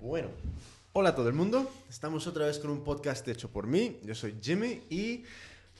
Bueno, 0.00 0.28
hola 0.92 1.10
a 1.10 1.14
todo 1.14 1.28
el 1.28 1.34
mundo. 1.34 1.70
Estamos 1.88 2.26
otra 2.26 2.46
vez 2.46 2.58
con 2.58 2.70
un 2.70 2.82
podcast 2.84 3.26
hecho 3.28 3.50
por 3.50 3.66
mí. 3.66 3.98
Yo 4.04 4.14
soy 4.14 4.34
Jimmy 4.40 4.82
y 4.90 5.24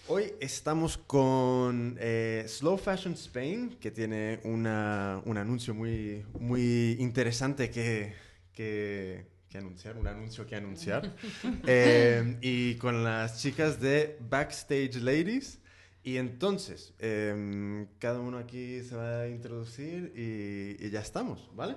hoy 0.09 0.33
estamos 0.41 0.99
con 0.99 1.97
eh, 2.01 2.45
Slow 2.49 2.77
Fashion 2.77 3.15
Spain, 3.15 3.77
que 3.81 3.91
tiene 3.91 4.41
una- 4.45 5.21
un 5.25 5.37
anuncio 5.39 5.75
muy, 5.75 6.25
muy 6.39 6.97
interesante 6.99 7.71
que, 7.71 8.13
que, 8.53 9.27
que 9.49 9.59
anunciar, 9.59 9.97
un 9.97 10.07
anuncio 10.07 10.47
que 10.47 10.57
anunciar. 10.57 11.15
Eh, 11.67 12.37
y 12.41 12.75
con 12.77 13.03
las 13.05 13.41
chicas 13.41 13.81
de 13.81 14.17
Backstage 14.29 14.97
Ladies. 14.97 15.59
Y 16.03 16.17
entonces, 16.17 16.95
em, 16.99 17.87
cada 17.99 18.21
uno 18.21 18.39
aquí 18.39 18.81
se 18.83 18.97
va 18.97 19.21
a 19.21 19.29
introducir 19.29 20.13
y, 20.17 20.83
y 20.87 20.91
ya 20.91 21.01
estamos, 21.01 21.51
¿vale? 21.55 21.77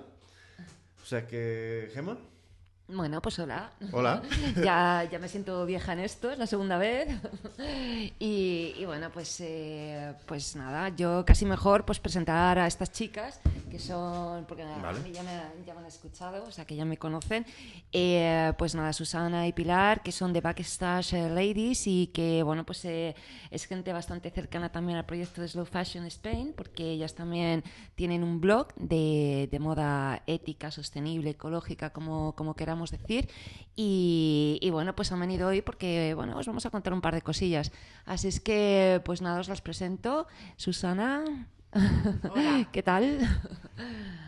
O 1.02 1.06
sea 1.06 1.26
que, 1.26 1.90
Gemma, 1.92 2.16
Bueno, 2.86 3.22
pues 3.22 3.38
hola. 3.38 3.70
hola. 3.92 4.20
ya, 4.62 5.08
ya 5.10 5.18
me 5.18 5.26
siento 5.26 5.64
vieja 5.64 5.94
en 5.94 6.00
esto, 6.00 6.30
es 6.30 6.38
la 6.38 6.46
segunda 6.46 6.76
vez. 6.76 7.08
y, 8.18 8.74
y 8.76 8.84
bueno, 8.84 9.08
pues, 9.10 9.40
eh, 9.40 10.12
pues 10.26 10.54
nada, 10.54 10.90
yo 10.90 11.24
casi 11.24 11.46
mejor 11.46 11.86
pues 11.86 11.98
presentar 11.98 12.58
a 12.58 12.66
estas 12.66 12.92
chicas, 12.92 13.40
que 13.70 13.78
son, 13.78 14.44
porque 14.44 14.64
a 14.64 14.76
Vale. 14.76 15.00
mí 15.00 15.12
ya 15.12 15.22
me, 15.22 15.64
ya 15.64 15.72
me 15.72 15.80
han 15.80 15.86
escuchado, 15.86 16.44
o 16.44 16.50
sea 16.50 16.66
que 16.66 16.76
ya 16.76 16.84
me 16.84 16.98
conocen. 16.98 17.46
Eh, 17.90 18.52
pues 18.58 18.74
nada, 18.74 18.92
Susana 18.92 19.48
y 19.48 19.54
Pilar, 19.54 20.02
que 20.02 20.12
son 20.12 20.34
de 20.34 20.42
Backstage 20.42 21.14
eh, 21.14 21.30
Ladies 21.30 21.86
y 21.86 22.08
que, 22.08 22.42
bueno, 22.42 22.66
pues 22.66 22.84
eh, 22.84 23.16
es 23.50 23.64
gente 23.64 23.94
bastante 23.94 24.30
cercana 24.30 24.70
también 24.70 24.98
al 24.98 25.06
proyecto 25.06 25.40
de 25.40 25.48
Slow 25.48 25.64
Fashion 25.64 26.04
Spain, 26.04 26.52
porque 26.54 26.90
ellas 26.90 27.14
también 27.14 27.64
tienen 27.94 28.22
un 28.22 28.42
blog 28.42 28.74
de, 28.74 29.48
de 29.50 29.58
moda 29.58 30.22
ética, 30.26 30.70
sostenible, 30.70 31.30
ecológica, 31.30 31.88
como, 31.88 32.34
como 32.36 32.54
queramos 32.54 32.73
decir. 32.90 33.28
Y, 33.76 34.58
y 34.60 34.70
bueno, 34.70 34.94
pues 34.94 35.12
han 35.12 35.20
venido 35.20 35.48
hoy 35.48 35.62
porque, 35.62 36.14
bueno, 36.14 36.38
os 36.38 36.46
vamos 36.46 36.66
a 36.66 36.70
contar 36.70 36.92
un 36.92 37.00
par 37.00 37.14
de 37.14 37.22
cosillas. 37.22 37.72
Así 38.04 38.28
es 38.28 38.40
que, 38.40 39.00
pues 39.04 39.22
nada, 39.22 39.40
os 39.40 39.48
las 39.48 39.60
presento. 39.60 40.26
Susana, 40.56 41.48
Hola. 41.72 42.68
¿qué 42.72 42.82
tal? 42.82 43.18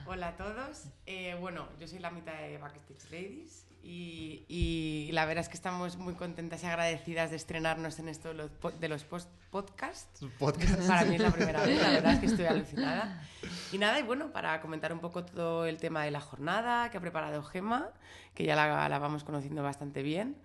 Hola 0.06 0.28
a 0.28 0.36
todos. 0.36 0.86
Eh, 1.06 1.36
bueno, 1.40 1.68
yo 1.78 1.86
soy 1.86 1.98
la 2.00 2.10
mitad 2.10 2.36
de 2.40 2.58
Backstage 2.58 3.10
Ladies 3.10 3.65
y, 3.88 4.44
y 4.48 5.10
la 5.12 5.24
verdad 5.26 5.42
es 5.42 5.48
que 5.48 5.54
estamos 5.54 5.96
muy 5.96 6.14
contentas 6.14 6.62
y 6.62 6.66
agradecidas 6.66 7.30
de 7.30 7.36
estrenarnos 7.36 7.98
en 8.00 8.08
esto 8.08 8.28
de 8.28 8.34
los, 8.34 8.50
po- 8.50 8.72
de 8.72 8.88
los 8.88 9.04
post- 9.04 9.30
podcasts. 9.50 10.24
Podcast. 10.38 10.86
Para 10.88 11.04
mí 11.04 11.14
es 11.14 11.20
la 11.22 11.30
primera 11.30 11.64
vez, 11.64 11.80
la 11.80 11.90
verdad 11.90 12.12
es 12.14 12.18
que 12.20 12.26
estoy 12.26 12.46
alucinada. 12.46 13.22
Y 13.72 13.78
nada, 13.78 13.98
y 13.98 14.02
bueno, 14.02 14.32
para 14.32 14.60
comentar 14.60 14.92
un 14.92 15.00
poco 15.00 15.24
todo 15.24 15.66
el 15.66 15.78
tema 15.78 16.04
de 16.04 16.10
la 16.10 16.20
jornada 16.20 16.88
que 16.90 16.98
ha 16.98 17.00
preparado 17.00 17.42
Gema, 17.42 17.90
que 18.34 18.44
ya 18.44 18.54
la, 18.54 18.88
la 18.88 18.98
vamos 18.98 19.24
conociendo 19.24 19.62
bastante 19.62 20.02
bien. 20.02 20.36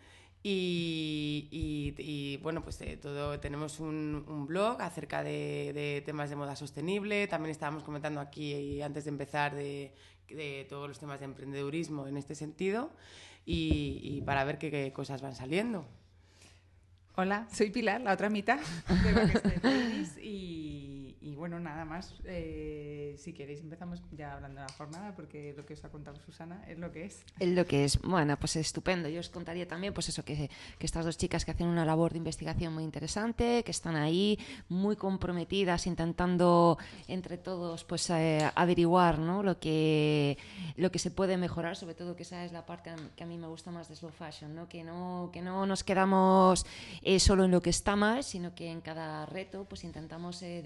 Y, 0.43 1.47
y- 1.51 1.93
y, 1.97 2.37
bueno, 2.37 2.63
pues 2.63 2.81
eh, 2.81 2.97
todo, 2.97 3.39
tenemos 3.39 3.79
un, 3.79 4.25
un 4.27 4.47
blog 4.47 4.81
acerca 4.81 5.23
de, 5.23 5.71
de 5.73 6.01
temas 6.05 6.29
de 6.29 6.35
moda 6.35 6.55
sostenible. 6.55 7.27
También 7.27 7.51
estábamos 7.51 7.83
comentando 7.83 8.19
aquí 8.19 8.53
eh, 8.79 8.83
antes 8.83 9.03
de 9.05 9.09
empezar 9.09 9.53
de, 9.55 9.93
de 10.29 10.65
todos 10.69 10.87
los 10.87 10.97
temas 10.99 11.19
de 11.19 11.25
emprendedurismo 11.25 12.07
en 12.07 12.17
este 12.17 12.33
sentido 12.35 12.91
y, 13.45 13.99
y 14.03 14.21
para 14.21 14.43
ver 14.43 14.57
qué, 14.57 14.71
qué 14.71 14.91
cosas 14.93 15.21
van 15.21 15.35
saliendo. 15.35 15.85
Hola, 17.15 17.47
soy 17.51 17.69
Pilar, 17.71 17.99
la 18.01 18.13
otra 18.13 18.29
mitad 18.29 18.59
de 19.03 19.13
Backstage 19.13 19.63
Ladies 19.63 20.17
y, 20.17 21.00
y 21.21 21.35
bueno, 21.35 21.59
nada 21.59 21.85
más. 21.85 22.15
eh, 22.25 23.15
si 23.17 23.33
queréis 23.33 23.61
empezamos 23.61 24.01
ya 24.11 24.33
hablando 24.33 24.61
de 24.61 24.67
la 24.67 24.73
jornada 24.73 25.13
porque 25.15 25.53
lo 25.55 25.65
que 25.65 25.73
os 25.73 25.85
ha 25.85 25.89
contado 25.89 26.19
Susana 26.19 26.63
es 26.67 26.79
lo 26.79 26.91
que 26.91 27.05
es. 27.05 27.23
Es 27.39 27.49
lo 27.49 27.65
que 27.65 27.85
es, 27.85 28.01
bueno, 28.01 28.37
pues 28.37 28.55
estupendo. 28.55 29.07
Yo 29.09 29.19
os 29.19 29.29
contaría 29.29 29.67
también, 29.67 29.93
pues 29.93 30.09
eso, 30.09 30.25
que, 30.25 30.49
que 30.79 30.85
estas 30.85 31.05
dos 31.05 31.17
chicas 31.17 31.45
que 31.45 31.51
hacen 31.51 31.67
una 31.67 31.85
labor 31.85 32.11
de 32.11 32.17
investigación 32.17 32.73
muy 32.73 32.83
interesante, 32.83 33.63
que 33.63 33.71
están 33.71 33.95
ahí 33.95 34.39
muy 34.69 34.95
comprometidas, 34.95 35.87
intentando 35.87 36.77
entre 37.07 37.37
todos, 37.37 37.83
pues 37.83 38.09
eh, 38.09 38.49
averiguar, 38.55 39.19
¿no? 39.19 39.43
Lo 39.43 39.59
que, 39.59 40.37
lo 40.75 40.91
que 40.91 40.99
se 40.99 41.11
puede 41.11 41.37
mejorar, 41.37 41.75
sobre 41.75 41.93
todo 41.95 42.15
que 42.15 42.23
esa 42.23 42.43
es 42.45 42.51
la 42.51 42.65
parte 42.65 42.91
que 43.15 43.23
a 43.23 43.27
mí 43.27 43.37
me 43.37 43.47
gusta 43.47 43.71
más 43.71 43.87
de 43.89 43.95
slow 43.95 44.11
fashion, 44.11 44.55
¿no? 44.55 44.67
Que 44.67 44.83
no, 44.83 45.29
que 45.31 45.41
no 45.41 45.65
nos 45.65 45.83
quedamos 45.83 46.65
eh, 47.03 47.19
solo 47.19 47.45
en 47.45 47.51
lo 47.51 47.61
que 47.61 47.69
está 47.69 47.95
mal, 47.95 48.23
sino 48.23 48.55
que 48.55 48.71
en 48.71 48.81
cada 48.81 49.25
reto, 49.25 49.65
pues 49.65 49.83
intentamos 49.83 50.41
eh, 50.41 50.61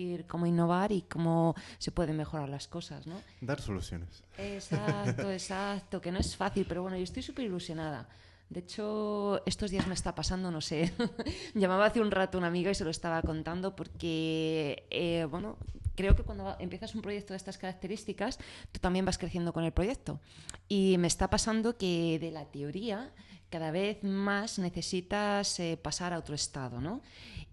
descubrir 0.00 0.26
cómo 0.26 0.46
innovar 0.46 0.92
y 0.92 1.02
cómo 1.02 1.54
se 1.78 1.90
pueden 1.90 2.16
mejorar 2.16 2.48
las 2.48 2.66
cosas, 2.66 3.06
¿no? 3.06 3.20
Dar 3.40 3.60
soluciones. 3.60 4.22
Exacto, 4.38 5.30
exacto, 5.30 6.00
que 6.00 6.12
no 6.12 6.18
es 6.18 6.36
fácil, 6.36 6.66
pero 6.68 6.82
bueno, 6.82 6.96
yo 6.96 7.04
estoy 7.04 7.22
súper 7.22 7.44
ilusionada. 7.44 8.08
De 8.48 8.60
hecho, 8.60 9.42
estos 9.46 9.70
días 9.70 9.86
me 9.86 9.94
está 9.94 10.14
pasando, 10.14 10.50
no 10.50 10.60
sé. 10.60 10.92
Llamaba 11.54 11.86
hace 11.86 12.00
un 12.00 12.10
rato 12.10 12.36
una 12.36 12.48
amiga 12.48 12.70
y 12.70 12.74
se 12.74 12.84
lo 12.84 12.90
estaba 12.90 13.22
contando 13.22 13.76
porque, 13.76 14.86
eh, 14.90 15.26
bueno, 15.30 15.56
creo 15.94 16.16
que 16.16 16.24
cuando 16.24 16.56
empiezas 16.58 16.94
un 16.96 17.02
proyecto 17.02 17.32
de 17.32 17.36
estas 17.36 17.58
características, 17.58 18.38
tú 18.72 18.80
también 18.80 19.04
vas 19.04 19.18
creciendo 19.18 19.52
con 19.52 19.62
el 19.64 19.72
proyecto. 19.72 20.18
Y 20.68 20.96
me 20.98 21.06
está 21.06 21.30
pasando 21.30 21.76
que 21.76 22.18
de 22.18 22.32
la 22.32 22.44
teoría 22.46 23.12
cada 23.50 23.70
vez 23.70 24.02
más 24.02 24.58
necesitas 24.58 25.58
eh, 25.60 25.76
pasar 25.80 26.12
a 26.12 26.18
otro 26.18 26.34
estado, 26.34 26.80
¿no? 26.80 27.02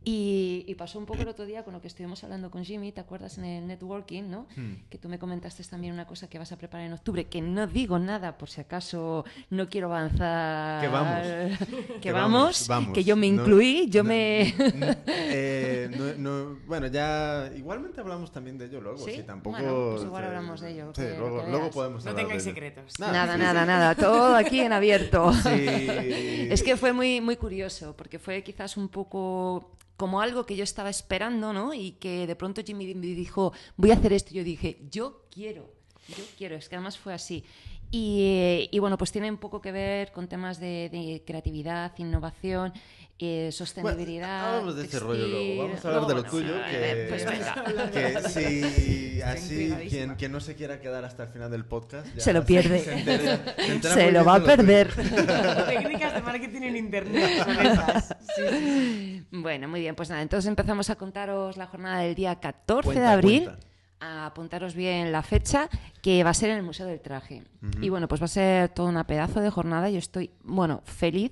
Y, 0.09 0.63
y 0.68 0.75
pasó 0.75 1.00
un 1.00 1.06
poco 1.06 1.22
el 1.23 1.28
otro 1.28 1.45
día 1.45 1.66
con 1.66 1.73
lo 1.73 1.81
que 1.81 1.88
estuvimos 1.90 2.23
hablando 2.23 2.50
con 2.50 2.63
Jimmy, 2.63 2.94
¿te 2.94 3.01
acuerdas 3.01 3.38
en 3.40 3.44
el 3.44 3.68
networking, 3.68 4.23
¿no? 4.29 4.47
Que 4.90 4.97
tú 4.97 5.09
me 5.09 5.19
comentaste 5.19 5.62
también 5.66 5.91
una 5.94 6.07
cosa 6.07 6.29
que 6.29 6.40
vas 6.40 6.50
a 6.53 6.57
preparar 6.57 6.88
en 6.88 6.94
octubre, 6.94 7.25
que 7.25 7.41
no 7.41 7.68
digo 7.68 8.00
nada 8.00 8.38
por 8.38 8.50
si 8.50 8.62
acaso 8.62 9.25
no 9.50 9.68
quiero 9.68 9.88
avanzar. 9.94 10.79
Que 10.81 10.88
vamos. 10.88 11.28
que, 11.88 12.00
Que 12.00 12.12
vamos, 12.13 12.68
vamos, 12.69 12.94
que 12.94 13.03
yo 13.03 13.18
me 13.18 13.29
no- 13.29 13.41
incluí, 13.41 13.90
yo 13.90 14.03
no- 14.03 14.07
me... 14.07 14.56
no, 14.78 14.85
eh, 15.07 15.90
no- 15.97 16.13
no- 16.53 16.59
bueno, 16.66 16.88
ya 16.88 17.51
igualmente 17.57 18.00
hablamos 18.00 18.31
también 18.31 18.57
de 18.57 18.68
ello 18.68 18.79
luego. 18.79 19.00
¿Sí? 19.00 19.12
Sí, 19.13 19.24
tampoco. 19.24 19.57
Bueno, 19.57 19.89
pues 19.91 20.03
igual 20.06 20.24
hablamos 20.24 20.62
de 20.62 20.72
ello, 20.72 20.94
Sí, 20.95 21.01
que- 21.01 21.18
luego, 21.18 21.41
que 21.44 21.50
luego 21.50 21.63
veas. 21.66 21.75
podemos 21.75 22.06
No 22.06 22.12
hablar 22.12 22.24
tengáis 22.25 22.45
de 22.45 22.50
ello. 22.51 22.56
secretos. 22.56 22.94
Nada, 22.97 23.34
sí, 23.34 23.39
nada, 23.39 23.62
sí. 23.63 23.68
nada, 23.68 23.95
todo 23.95 24.35
aquí 24.38 24.62
en 24.62 24.72
abierto. 24.72 25.34
Sí. 25.34 26.47
Es 26.50 26.63
que 26.63 26.78
fue 26.78 26.94
muy, 26.94 27.19
muy 27.19 27.35
curioso, 27.35 27.94
porque 27.97 28.19
fue 28.19 28.41
quizás 28.41 28.78
un 28.78 28.88
poco 28.88 29.74
como 29.97 30.22
algo 30.22 30.46
que 30.46 30.56
yo 30.56 30.63
estaba 30.63 30.90
esperando, 30.90 31.53
¿no? 31.53 31.74
Y 31.74 31.94
que 31.94 32.28
de 32.28 32.35
pronto 32.35 32.62
Jimmy 32.63 32.94
me 32.94 33.08
dijo, 33.08 33.52
voy 33.75 33.91
a 33.91 33.96
hacer 33.96 34.13
esto. 34.13 34.30
Y 34.31 34.38
yo 34.38 34.44
dije, 34.44 34.78
yo 34.90 35.25
quiero, 35.31 35.74
yo 36.08 36.24
quiero. 36.38 36.56
Es 36.56 36.69
que 36.69 36.75
además 36.75 36.97
fue 36.97 37.13
así. 37.13 37.44
Y, 37.90 38.68
eh, 38.72 38.80
bueno, 38.80 38.97
pues 38.97 39.12
tiene 39.12 39.30
un 39.31 39.38
poco 39.38 39.62
que 39.62 39.72
ver 39.72 40.12
con 40.12 40.28
temas 40.28 40.59
de 40.59 41.24
creatividad, 41.25 41.94
innovación, 41.97 42.74
eh, 43.19 43.51
sostenibilidad. 43.51 44.50
hablamos 44.55 44.75
de 44.75 44.83
ese 44.85 45.00
rollo 45.00 45.28
luego. 45.28 45.38
textil. 45.38 45.57
Vamos 45.57 45.85
a 45.85 45.88
hablar 45.88 46.01
de 46.07 46.13
lo 46.13 46.22
Luego, 46.22 46.29
tuyo. 46.38 46.53
bueno, 46.53 46.67
que, 46.69 47.05
pues 47.09 47.25
venga. 47.25 47.91
que 47.91 48.29
si 48.29 49.22
así 49.22 49.73
quien, 49.89 50.16
quien 50.16 50.31
no 50.31 50.39
se 50.39 50.55
quiera 50.55 50.79
quedar 50.79 51.03
hasta 51.05 51.23
el 51.23 51.29
final 51.29 51.50
del 51.50 51.66
podcast 51.66 52.07
ya 52.16 52.22
Se 52.22 52.33
lo 52.33 52.45
pierde. 52.45 52.79
Se, 52.79 52.94
entera- 52.95 53.56
se 53.57 53.72
entera 53.73 53.94
Se 53.95 54.11
lo 54.11 54.23
va 54.25 54.35
a 54.35 54.39
de 54.39 54.45
perder. 54.45 54.94
Técnicas 54.94 56.13
de 56.13 56.22
marketing 56.22 56.61
en 56.61 56.75
internet. 56.77 57.47
Sí, 58.38 58.44
sí. 58.51 59.25
Bueno, 59.31 59.67
muy 59.67 59.79
bien, 59.81 59.95
pues 59.95 60.09
nada, 60.09 60.22
entonces 60.22 60.47
empezamos 60.47 60.89
a 60.89 60.95
contaros 60.95 61.57
la 61.57 61.66
jornada 61.67 62.01
del 62.01 62.13
día 62.16 62.35
14 62.39 62.88
de 62.89 62.94
Cuenta, 62.95 63.11
abril. 63.11 63.44
cuenta. 63.45 63.67
A 64.00 64.27
apuntaros 64.27 64.75
bien 64.75 65.11
la 65.11 65.23
fecha, 65.23 65.69
que 66.03 66.23
va 66.23 66.29
a 66.29 66.33
ser 66.35 66.51
en 66.51 66.57
el 66.57 66.63
Museo 66.63 66.85
del 66.85 67.01
Traje. 67.01 67.41
Y 67.81 67.89
bueno, 67.89 68.07
pues 68.07 68.22
va 68.22 68.25
a 68.25 68.27
ser 68.27 68.69
todo 68.69 68.85
una 68.88 69.07
pedazo 69.07 69.41
de 69.41 69.50
jornada. 69.50 69.89
Yo 69.89 69.97
estoy, 69.97 70.29
bueno, 70.44 70.81
feliz 70.85 71.31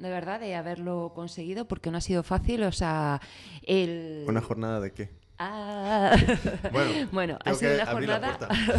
de 0.00 0.08
verdad 0.10 0.40
de 0.40 0.54
haberlo 0.54 1.12
conseguido 1.14 1.66
porque 1.66 1.90
no 1.90 1.98
ha 1.98 2.00
sido 2.00 2.22
fácil. 2.22 2.62
O 2.64 2.72
sea, 2.72 3.20
el. 3.62 4.24
¿Una 4.26 4.40
jornada 4.40 4.80
de 4.80 4.92
qué? 4.92 5.10
Ah. 5.38 6.16
Bueno, 6.72 7.08
Bueno, 7.12 7.38
ha 7.44 7.54
sido, 7.54 7.74
una 7.74 7.86
jornada, 7.86 8.38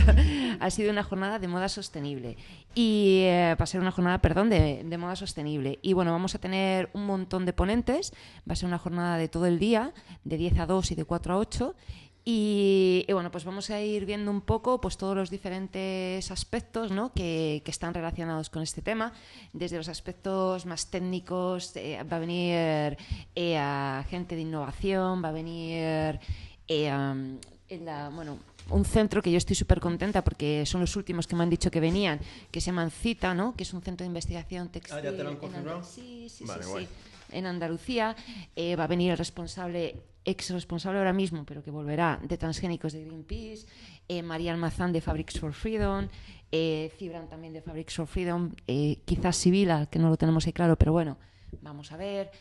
ha 0.59 0.69
sido 0.69 0.91
una 0.91 1.03
jornada 1.03 1.39
de 1.39 1.47
moda 1.47 1.69
sostenible. 1.69 2.37
Y 2.75 3.21
eh, 3.23 3.55
va 3.59 3.63
a 3.63 3.67
ser 3.67 3.81
una 3.81 3.91
jornada, 3.91 4.19
perdón, 4.19 4.49
de, 4.49 4.83
de 4.83 4.97
moda 4.97 5.15
sostenible. 5.15 5.79
Y 5.81 5.93
bueno, 5.93 6.11
vamos 6.11 6.35
a 6.35 6.39
tener 6.39 6.89
un 6.93 7.05
montón 7.05 7.45
de 7.45 7.53
ponentes. 7.53 8.13
Va 8.47 8.53
a 8.53 8.55
ser 8.55 8.67
una 8.67 8.77
jornada 8.77 9.17
de 9.17 9.27
todo 9.27 9.45
el 9.45 9.59
día, 9.59 9.93
de 10.23 10.37
10 10.37 10.59
a 10.59 10.65
2 10.65 10.91
y 10.91 10.95
de 10.95 11.05
4 11.05 11.33
a 11.33 11.37
8. 11.37 11.75
Y, 12.23 13.03
y 13.07 13.13
bueno, 13.13 13.31
pues 13.31 13.45
vamos 13.45 13.71
a 13.71 13.81
ir 13.81 14.05
viendo 14.05 14.29
un 14.29 14.41
poco 14.41 14.79
pues 14.79 14.95
todos 14.95 15.15
los 15.15 15.31
diferentes 15.31 16.29
aspectos 16.29 16.91
¿no? 16.91 17.11
que, 17.13 17.63
que 17.65 17.71
están 17.71 17.95
relacionados 17.95 18.51
con 18.51 18.61
este 18.61 18.83
tema, 18.83 19.11
desde 19.53 19.77
los 19.77 19.89
aspectos 19.89 20.67
más 20.67 20.91
técnicos, 20.91 21.75
eh, 21.75 21.97
va 22.03 22.17
a 22.17 22.19
venir 22.19 22.97
eh, 23.35 23.57
a 23.57 24.05
gente 24.07 24.35
de 24.35 24.41
innovación, 24.41 25.23
va 25.23 25.29
a 25.29 25.31
venir 25.31 26.19
eh, 26.67 27.39
en 27.69 27.85
la, 27.85 28.09
bueno, 28.09 28.37
un 28.69 28.85
centro 28.85 29.23
que 29.23 29.31
yo 29.31 29.37
estoy 29.39 29.55
súper 29.55 29.79
contenta 29.79 30.23
porque 30.23 30.65
son 30.67 30.81
los 30.81 30.95
últimos 30.95 31.25
que 31.25 31.35
me 31.35 31.41
han 31.41 31.49
dicho 31.49 31.71
que 31.71 31.79
venían, 31.79 32.19
que 32.51 32.61
se 32.61 32.67
llaman 32.67 32.91
CITA, 32.91 33.33
¿no? 33.33 33.55
que 33.55 33.63
es 33.63 33.73
un 33.73 33.81
centro 33.81 34.03
de 34.03 34.07
investigación 34.09 34.69
textil. 34.69 34.97
Ah, 34.99 35.01
¿ya 35.01 35.11
te 35.11 35.23
lo 35.23 35.29
han 35.29 35.35
en 35.35 35.39
confirmado? 35.39 35.83
Sí, 35.83 36.27
sí, 36.29 36.43
Vale, 36.45 36.63
sí, 36.63 36.69
guay. 36.69 36.85
sí. 36.85 36.91
En 37.31 37.45
Andalucía 37.45 38.15
eh, 38.55 38.75
va 38.75 38.83
a 38.83 38.87
venir 38.87 39.11
el 39.11 39.17
responsable 39.17 39.95
ex 40.25 40.49
responsable 40.51 40.99
ahora 40.99 41.13
mismo, 41.13 41.45
pero 41.45 41.63
que 41.63 41.71
volverá, 41.71 42.19
de 42.23 42.37
transgénicos 42.37 42.93
de 42.93 43.05
Greenpeace, 43.05 43.65
eh, 44.07 44.21
María 44.21 44.51
Almazán 44.51 44.93
de 44.93 45.01
Fabrics 45.01 45.39
for 45.39 45.53
Freedom, 45.53 46.07
eh, 46.51 46.91
Cibran 46.97 47.29
también 47.29 47.53
de 47.53 47.61
Fabrics 47.61 47.95
for 47.95 48.07
Freedom, 48.07 48.51
eh, 48.67 49.01
quizás 49.05 49.37
Sibila, 49.37 49.87
que 49.87 49.99
no 49.99 50.09
lo 50.09 50.17
tenemos 50.17 50.45
ahí 50.45 50.53
claro, 50.53 50.75
pero 50.75 50.91
bueno, 50.91 51.17
vamos 51.61 51.91
a 51.91 51.97
ver. 51.97 52.31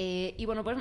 Eh, 0.00 0.36
y 0.38 0.46
bueno, 0.46 0.62
pues 0.62 0.78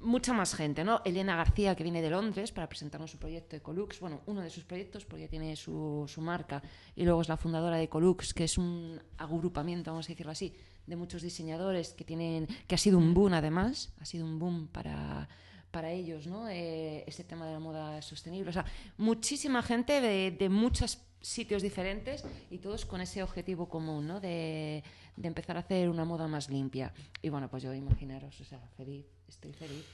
mucha 0.00 0.32
más 0.32 0.52
gente, 0.56 0.82
¿no? 0.82 1.00
Elena 1.04 1.36
García, 1.36 1.76
que 1.76 1.84
viene 1.84 2.02
de 2.02 2.10
Londres 2.10 2.50
para 2.50 2.68
presentarnos 2.68 3.12
su 3.12 3.16
proyecto 3.16 3.54
Ecolux, 3.54 4.00
bueno, 4.00 4.22
uno 4.26 4.40
de 4.40 4.50
sus 4.50 4.64
proyectos, 4.64 5.04
porque 5.04 5.28
tiene 5.28 5.54
su, 5.54 6.04
su 6.08 6.20
marca, 6.20 6.60
y 6.96 7.04
luego 7.04 7.20
es 7.20 7.28
la 7.28 7.36
fundadora 7.36 7.76
de 7.76 7.84
Ecolux, 7.84 8.34
que 8.34 8.42
es 8.42 8.58
un 8.58 9.00
agrupamiento, 9.18 9.92
vamos 9.92 10.06
a 10.06 10.08
decirlo 10.08 10.32
así, 10.32 10.52
de 10.84 10.96
muchos 10.96 11.22
diseñadores 11.22 11.94
que 11.94 12.04
tienen, 12.04 12.48
que 12.66 12.74
ha 12.74 12.78
sido 12.78 12.98
un 12.98 13.14
boom 13.14 13.34
además, 13.34 13.94
ha 14.00 14.04
sido 14.04 14.26
un 14.26 14.40
boom 14.40 14.66
para, 14.66 15.28
para 15.76 15.90
ellos, 15.90 16.26
¿no? 16.26 16.48
Eh, 16.48 17.04
ese 17.06 17.22
tema 17.22 17.44
de 17.46 17.52
la 17.52 17.58
moda 17.60 18.00
sostenible. 18.00 18.48
O 18.48 18.52
sea, 18.52 18.64
muchísima 18.96 19.60
gente 19.62 20.00
de, 20.00 20.30
de 20.30 20.48
muchos 20.48 21.00
sitios 21.20 21.60
diferentes 21.62 22.24
y 22.50 22.56
todos 22.64 22.86
con 22.86 23.02
ese 23.02 23.22
objetivo 23.22 23.68
común, 23.68 24.06
¿no? 24.06 24.18
De, 24.18 24.82
de 25.16 25.28
empezar 25.28 25.56
a 25.58 25.60
hacer 25.60 25.90
una 25.90 26.06
moda 26.06 26.28
más 26.28 26.48
limpia. 26.48 26.94
Y 27.20 27.28
bueno, 27.28 27.50
pues 27.50 27.62
yo 27.62 27.74
imaginaros, 27.74 28.40
o 28.40 28.44
sea, 28.44 28.58
feliz, 28.78 29.04
estoy 29.28 29.52
feliz. 29.52 29.84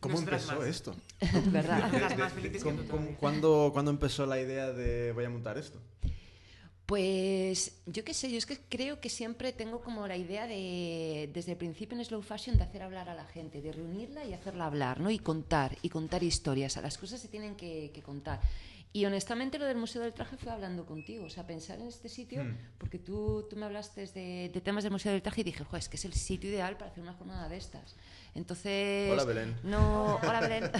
¿Cómo 0.00 0.14
Nosotras 0.14 0.42
empezó 0.42 0.60
más. 0.60 0.68
esto? 0.68 0.96
¿Verdad? 1.52 1.88
Que 2.42 2.58
¿Cómo- 2.58 2.82
cómo-. 2.90 3.16
¿cuándo, 3.20 3.70
cuándo 3.72 3.92
empezó 3.92 4.26
la 4.26 4.40
idea 4.40 4.72
de 4.72 5.12
voy 5.12 5.24
a 5.24 5.30
montar 5.30 5.56
esto? 5.56 5.78
Pues 6.86 7.72
yo 7.86 8.04
qué 8.04 8.14
sé, 8.14 8.30
yo 8.30 8.38
es 8.38 8.46
que 8.46 8.60
creo 8.60 9.00
que 9.00 9.08
siempre 9.08 9.52
tengo 9.52 9.80
como 9.80 10.06
la 10.06 10.16
idea 10.16 10.46
de, 10.46 11.28
desde 11.34 11.52
el 11.52 11.58
principio 11.58 11.98
en 11.98 12.04
Slow 12.04 12.22
Fashion, 12.22 12.56
de 12.56 12.62
hacer 12.62 12.82
hablar 12.82 13.08
a 13.08 13.14
la 13.14 13.24
gente, 13.24 13.60
de 13.60 13.72
reunirla 13.72 14.24
y 14.24 14.32
hacerla 14.32 14.66
hablar, 14.66 15.00
¿no? 15.00 15.10
Y 15.10 15.18
contar, 15.18 15.76
y 15.82 15.88
contar 15.88 16.22
historias. 16.22 16.76
Las 16.76 16.96
cosas 16.96 17.20
se 17.20 17.26
tienen 17.26 17.56
que, 17.56 17.90
que 17.92 18.02
contar. 18.02 18.40
Y 18.96 19.04
honestamente 19.04 19.58
lo 19.58 19.66
del 19.66 19.76
Museo 19.76 20.00
del 20.00 20.14
Traje 20.14 20.38
fue 20.38 20.50
hablando 20.50 20.86
contigo, 20.86 21.26
o 21.26 21.28
sea, 21.28 21.46
pensar 21.46 21.78
en 21.78 21.88
este 21.88 22.08
sitio, 22.08 22.42
Hmm. 22.44 22.56
porque 22.78 22.98
tú, 22.98 23.44
tú 23.50 23.54
me 23.54 23.66
hablaste 23.66 24.06
de, 24.06 24.48
de 24.48 24.60
temas 24.62 24.84
del 24.84 24.90
Museo 24.90 25.12
del 25.12 25.20
Traje 25.20 25.42
y 25.42 25.44
dije, 25.44 25.64
joder, 25.64 25.80
es 25.80 25.90
que 25.90 25.96
es 25.98 26.06
el 26.06 26.14
sitio 26.14 26.48
ideal 26.48 26.78
para 26.78 26.90
hacer 26.90 27.02
una 27.02 27.12
jornada 27.12 27.46
de 27.46 27.58
estas. 27.58 27.94
Entonces... 28.34 29.12
Hola, 29.12 29.24
Belén. 29.24 29.54
No, 29.64 30.16
hola 30.22 30.40
Belén. 30.40 30.70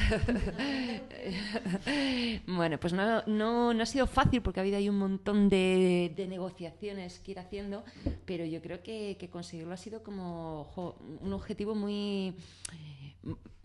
bueno, 2.46 2.80
pues 2.80 2.94
no, 2.94 3.22
no, 3.26 3.74
no 3.74 3.82
ha 3.82 3.86
sido 3.86 4.06
fácil 4.06 4.40
porque 4.40 4.60
ha 4.60 4.62
habido 4.62 4.78
ahí 4.78 4.88
un 4.88 4.98
montón 4.98 5.50
de, 5.50 6.10
de 6.16 6.26
negociaciones 6.26 7.18
que 7.18 7.32
ir 7.32 7.38
haciendo, 7.38 7.84
pero 8.24 8.46
yo 8.46 8.62
creo 8.62 8.82
que, 8.82 9.18
que 9.18 9.28
conseguirlo 9.28 9.74
ha 9.74 9.76
sido 9.76 10.02
como 10.02 10.64
jo, 10.74 10.96
un 11.20 11.34
objetivo 11.34 11.74
muy, 11.74 12.34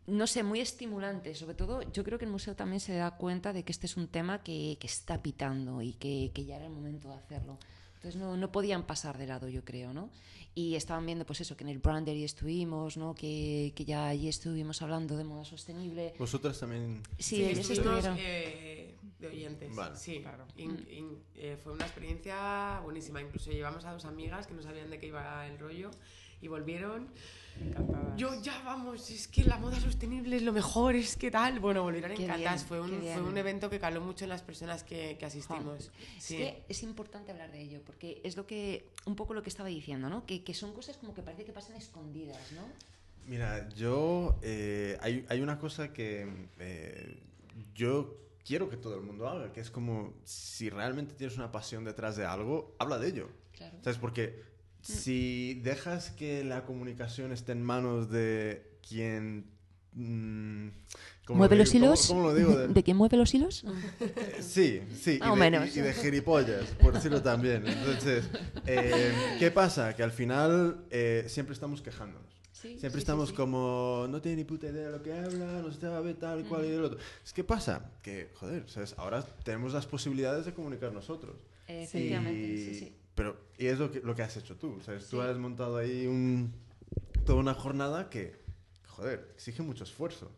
no 0.08 0.28
sé, 0.28 0.44
muy 0.44 0.60
estimulante. 0.60 1.36
Sobre 1.36 1.56
todo, 1.56 1.82
yo 1.92 2.04
creo 2.04 2.18
que 2.20 2.26
el 2.26 2.32
museo 2.32 2.56
también 2.56 2.80
se 2.80 2.94
da 2.94 3.12
cuenta 3.18 3.54
de 3.54 3.64
que 3.64 3.72
este 3.72 3.86
es 3.86 3.98
un 3.98 4.08
tema 4.08 4.44
que, 4.44 4.78
que 4.80 4.88
está 4.88 5.22
pitando 5.22 5.82
y 5.82 5.94
que, 5.94 6.32
que 6.34 6.46
ya 6.46 6.58
era 6.58 6.66
el 6.66 6.72
momento 6.72 7.08
de 7.10 7.16
hacerlo. 7.16 7.58
Entonces 7.96 8.20
no, 8.20 8.36
no 8.36 8.52
podían 8.52 8.84
pasar 8.88 9.18
de 9.18 9.28
lado, 9.28 9.48
yo 9.48 9.64
creo, 9.64 9.94
¿no? 9.94 10.10
Y 10.56 10.76
estaban 10.76 11.06
viendo, 11.06 11.24
pues 11.26 11.40
eso, 11.42 11.56
que 11.56 11.64
en 11.64 11.70
el 11.70 11.78
Brandery 11.80 12.24
estuvimos, 12.26 12.98
¿no? 12.98 13.14
Que, 13.16 13.72
que 13.76 13.86
ya 13.86 14.08
allí 14.08 14.28
estuvimos 14.28 14.82
hablando 14.82 15.16
de 15.16 15.24
moda 15.24 15.46
sostenible. 15.46 16.14
¿Vosotras 16.18 16.60
también? 16.60 17.04
Sí, 17.20 17.36
Sí, 17.38 17.44
ellos 17.46 17.70
estuvieron. 17.70 18.18
eh, 18.20 18.96
de 19.20 19.28
oyentes. 19.28 19.74
Vale. 19.76 19.96
Sí, 19.96 20.20
Claro. 20.22 20.46
In- 20.58 20.86
in- 20.92 21.24
eh, 21.36 21.58
fue 21.64 21.72
una 21.74 21.86
experiencia 21.86 22.82
buenísima. 22.84 23.22
Incluso 23.22 23.52
llevamos 23.52 23.86
a 23.86 23.94
dos 23.94 24.04
amigas 24.06 24.48
que 24.48 24.56
no 24.56 24.64
sabían 24.64 24.90
de 24.90 25.00
qué 25.00 25.08
iba 25.08 25.48
el 25.48 25.58
rollo 25.60 25.92
y 26.42 26.48
volvieron. 26.48 27.08
Encantadas. 27.60 28.16
Yo 28.18 28.42
ya 28.42 28.62
vamos, 28.64 29.10
es 29.10 29.28
que 29.28 29.44
la 29.44 29.58
moda 29.58 29.80
sostenible 29.80 30.36
es 30.38 30.42
lo 30.44 30.54
mejor, 30.54 30.96
es 30.96 31.16
que 31.16 31.30
tal. 31.32 31.60
Bueno, 31.60 31.84
volvieron 31.84 32.12
Qué 32.16 32.24
encantadas. 32.24 32.62
bien, 32.62 32.68
fue, 32.68 32.82
un, 32.82 33.02
fue 33.02 33.22
un 33.22 33.38
evento 33.38 33.70
que 33.70 33.80
caló 33.80 34.02
mucho 34.02 34.26
en 34.26 34.30
las 34.30 34.42
personas 34.42 34.84
que, 34.84 35.18
que 35.20 35.26
asistimos. 35.26 35.92
Es 36.18 36.24
Sí. 36.24 36.38
que 36.38 36.64
es 36.70 36.84
importante 36.84 37.32
hablar 37.32 37.52
de 37.52 37.62
ello, 37.62 37.82
porque 37.86 38.22
es 38.24 38.36
lo 38.38 38.48
que, 38.48 38.88
un 39.06 39.16
poco 39.16 39.34
lo 39.34 39.44
que 39.44 39.50
estaba 39.50 39.70
diciendo, 39.70 40.10
¿no? 40.10 40.26
Que, 40.26 40.44
que 40.44 40.54
son 40.54 40.74
cosas 40.74 40.98
como 40.98 41.14
que 41.14 41.22
parece 41.22 41.46
que 41.46 41.52
pasan 41.52 41.76
escondidas, 41.76 42.52
¿no? 42.54 42.62
Mira, 43.28 43.70
yo... 43.70 44.40
eh, 44.42 44.98
hay, 45.02 45.26
hay 45.30 45.42
una 45.42 45.60
cosa 45.60 45.94
que 45.94 46.28
eh, 46.60 47.18
yo 47.76 48.18
quiero 48.44 48.70
que 48.70 48.78
todo 48.78 48.96
el 48.96 49.02
mundo 49.02 49.30
haga, 49.30 49.54
que 49.54 49.62
es 49.62 49.70
como 49.70 50.14
si 50.24 50.70
realmente 50.72 51.14
tienes 51.14 51.38
una 51.38 51.52
pasión 51.52 51.84
detrás 51.84 52.16
de 52.16 52.26
algo, 52.26 52.76
habla 52.80 52.98
de 52.98 53.08
ello. 53.10 53.30
Claro. 53.56 53.78
¿Sabes? 53.84 54.00
Porque 54.00 54.42
si 54.82 55.56
dejas 55.64 56.12
que 56.12 56.44
la 56.44 56.66
comunicación 56.66 57.32
esté 57.32 57.52
en 57.54 57.64
manos 57.64 58.10
de 58.10 58.78
quien... 58.88 59.46
mm, 59.94 60.68
¿cómo 61.26 61.38
¿Mueve 61.40 61.56
lo 61.56 61.64
los 61.64 61.74
hilos? 61.74 62.08
¿Cómo, 62.08 62.24
lo 62.24 62.34
digo? 62.36 62.56
De- 62.58 62.68
¿De 62.70 62.84
quién 62.84 62.98
mueve 62.98 63.18
los 63.18 63.34
hilos? 63.34 63.64
Sí, 64.42 64.82
sí, 65.00 65.20
y 65.22 65.28
o 65.28 65.34
de, 65.34 65.40
menos. 65.40 65.76
y- 65.76 65.80
y 65.80 65.82
de 65.84 65.94
gilipollas, 65.94 66.66
por 66.82 66.94
decirlo 66.94 67.22
también. 67.22 67.66
Entonces, 67.68 68.26
eh, 68.66 69.36
¿qué 69.40 69.52
pasa? 69.52 69.96
Que 69.96 70.04
al 70.04 70.12
final 70.12 70.86
eh, 70.90 71.26
siempre 71.28 71.54
estamos 71.54 71.82
quejándonos. 71.82 72.30
Sí, 72.52 72.78
Siempre 72.78 72.92
sí, 72.92 72.98
estamos 73.00 73.30
sí. 73.30 73.36
como, 73.36 74.06
no 74.08 74.22
tiene 74.22 74.38
ni 74.38 74.44
puta 74.44 74.68
idea 74.68 74.86
de 74.86 74.92
lo 74.92 75.02
que 75.02 75.12
habla, 75.14 75.62
no 75.64 75.72
se 75.72 75.88
va 75.88 75.98
a 75.98 76.02
ver 76.02 76.16
tal 76.18 76.42
y 76.42 76.44
cual 76.44 76.64
y 76.66 76.68
el 76.70 76.84
otro. 76.84 77.00
Es 77.26 77.34
que 77.34 77.44
pasa 77.44 77.90
que, 78.04 78.30
joder, 78.36 78.70
¿sabes? 78.70 78.94
ahora 78.98 79.24
tenemos 79.44 79.74
las 79.74 79.88
posibilidades 79.88 80.46
de 80.46 80.54
comunicar 80.54 80.94
nosotros. 80.94 81.38
Efectivamente, 81.68 82.48
Y- 82.48 82.58
sí, 82.58 82.76
sí. 82.76 82.96
Pero, 83.22 83.38
y 83.60 83.68
es 83.68 83.78
lo 83.78 83.92
que, 83.92 84.00
lo 84.00 84.16
que 84.16 84.24
has 84.24 84.36
hecho 84.36 84.56
tú, 84.58 84.80
¿sabes? 84.84 85.08
Tú 85.08 85.18
Sí. 85.22 85.28
has 85.28 85.38
montado 85.38 85.78
ahí 85.78 86.08
un, 86.08 86.52
toda 87.24 87.38
una 87.40 87.54
jornada 87.54 88.10
que, 88.10 88.36
joder, 88.88 89.30
exige 89.36 89.62
mucho 89.62 89.84
esfuerzo. 89.84 90.32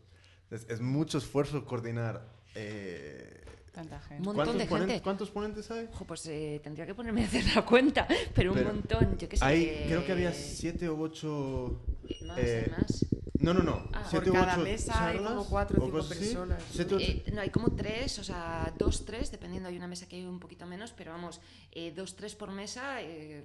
Es, 0.50 0.66
es 0.68 0.80
mucho 0.82 1.16
esfuerzo 1.16 1.64
coordinar. 1.64 2.28
eh, 2.54 3.40
Tanta 3.72 3.98
gente. 4.00 4.16
Un 4.20 4.24
montón 4.26 4.34
¿cuántos, 4.44 4.58
de 4.58 4.66
ponentes, 4.66 4.92
gente. 4.92 5.02
¿Cuántos 5.02 5.30
ponentes 5.30 5.70
hay? 5.70 5.88
Ojo, 5.92 6.04
pues 6.04 6.26
eh, 6.26 6.60
tendría 6.62 6.84
que 6.86 6.94
ponerme 6.94 7.22
a 7.22 7.26
hacer 7.26 7.44
la 7.56 7.64
cuenta, 7.64 8.06
pero, 8.34 8.52
Pero 8.52 8.68
un 8.70 8.76
montón, 8.76 9.16
yo 9.18 9.28
qué 9.28 9.36
sé. 9.38 9.44
Hay, 9.44 9.84
creo 9.86 10.04
que 10.04 10.12
había 10.12 10.32
siete 10.34 10.88
u 10.90 11.00
ocho... 11.02 11.80
Más, 12.26 12.38
eh, 12.38 12.72
más. 12.76 13.06
No, 13.40 13.52
no, 13.52 13.62
no. 13.62 13.88
Ah. 13.92 14.04
siete 14.08 14.26
Por 14.30 14.36
u 14.36 14.40
cada 14.40 14.54
ocho 14.54 14.62
mesa 14.64 15.06
hay 15.08 15.18
como 15.18 15.44
cuatro 15.48 15.78
o 15.78 15.84
cinco 15.84 15.98
cosas 15.98 16.12
así. 16.12 16.20
personas. 16.24 16.62
Siete, 16.72 16.94
ocho- 16.94 17.04
Eh, 17.06 17.24
no, 17.34 17.40
hay 17.42 17.50
como 17.50 17.72
tres, 17.72 18.18
o 18.18 18.24
sea, 18.24 18.72
dos, 18.78 19.04
tres, 19.04 19.30
dependiendo, 19.30 19.68
hay 19.68 19.76
una 19.76 19.86
mesa 19.88 20.06
que 20.08 20.16
hay 20.16 20.24
un 20.24 20.40
poquito 20.40 20.64
menos, 20.66 20.92
pero 20.92 21.12
vamos, 21.12 21.40
eh, 21.72 21.92
dos, 21.94 22.16
tres 22.16 22.34
por 22.34 22.50
mesa. 22.52 23.02
eh, 23.02 23.44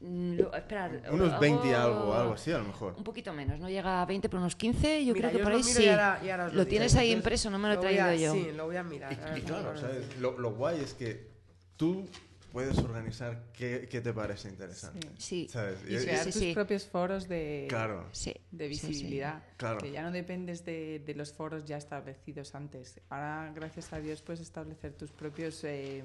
mm, 0.00 0.34
lo- 0.38 0.54
esperad, 0.54 0.90
unos 1.12 1.30
hago 1.32 1.40
20 1.40 1.68
y 1.68 1.72
algo, 1.72 2.14
algo 2.14 2.32
así 2.34 2.52
a 2.52 2.58
lo 2.58 2.64
mejor. 2.64 2.94
Un 2.96 3.04
poquito 3.04 3.32
menos, 3.32 3.58
no 3.58 3.68
llega 3.68 4.00
a 4.00 4.06
20, 4.06 4.28
pero 4.28 4.40
unos 4.40 4.54
15, 4.56 5.04
yo 5.04 5.12
Mira, 5.14 5.28
creo 5.28 5.32
que 5.32 5.38
yo 5.38 5.44
por 5.44 5.52
lo 5.52 5.58
ahí 5.58 5.64
sí. 5.64 5.82
y 5.82 5.88
ahora- 5.88 6.20
y 6.24 6.30
ahora 6.30 6.46
os 6.46 6.52
lo 6.54 6.60
digo. 6.60 6.70
tienes 6.70 6.94
ahí 6.96 7.12
impreso, 7.12 7.50
no 7.50 7.58
me 7.58 7.68
lo 7.68 7.74
he 7.74 7.78
traído 7.78 8.04
a- 8.04 8.14
yo. 8.14 8.32
Sí, 8.32 8.52
lo 8.54 8.66
voy 8.66 8.76
a 8.76 8.82
mirar. 8.84 9.12
Y, 9.12 9.16
ahora 9.16 9.38
y 9.38 9.42
claro. 9.42 9.74
Lo, 10.20 10.38
lo 10.38 10.52
guay 10.54 10.80
es 10.80 10.94
que 10.94 11.28
tú 11.76 12.06
puedes 12.52 12.78
organizar 12.78 13.44
qué, 13.52 13.88
qué 13.90 14.00
te 14.00 14.12
parece 14.12 14.48
interesante. 14.48 15.08
Sí. 15.18 15.48
¿Sabes? 15.50 15.78
Y 15.88 15.94
Y- 15.94 15.98
crear 15.98 16.24
sí, 16.24 16.30
tus 16.32 16.40
sí. 16.40 16.54
propios 16.54 16.86
foros 16.86 17.28
de, 17.28 17.66
Claro. 17.68 18.06
Sí, 18.12 18.34
de 18.50 18.68
sí, 18.68 18.74
sí. 18.78 18.86
visibilidad. 18.88 19.42
Claro. 19.56 19.78
Que 19.78 19.90
ya 19.92 20.02
no 20.02 20.10
dependes 20.12 20.64
de, 20.64 21.00
de 21.04 21.14
los 21.14 21.32
foros 21.32 21.64
ya 21.64 21.76
establecidos 21.76 22.54
antes. 22.54 23.00
Ahora, 23.10 23.52
gracias 23.54 23.92
a 23.92 24.00
Dios, 24.00 24.22
puedes 24.22 24.40
establecer 24.40 24.92
tus 24.94 25.10
propios 25.10 25.62
eh, 25.64 26.02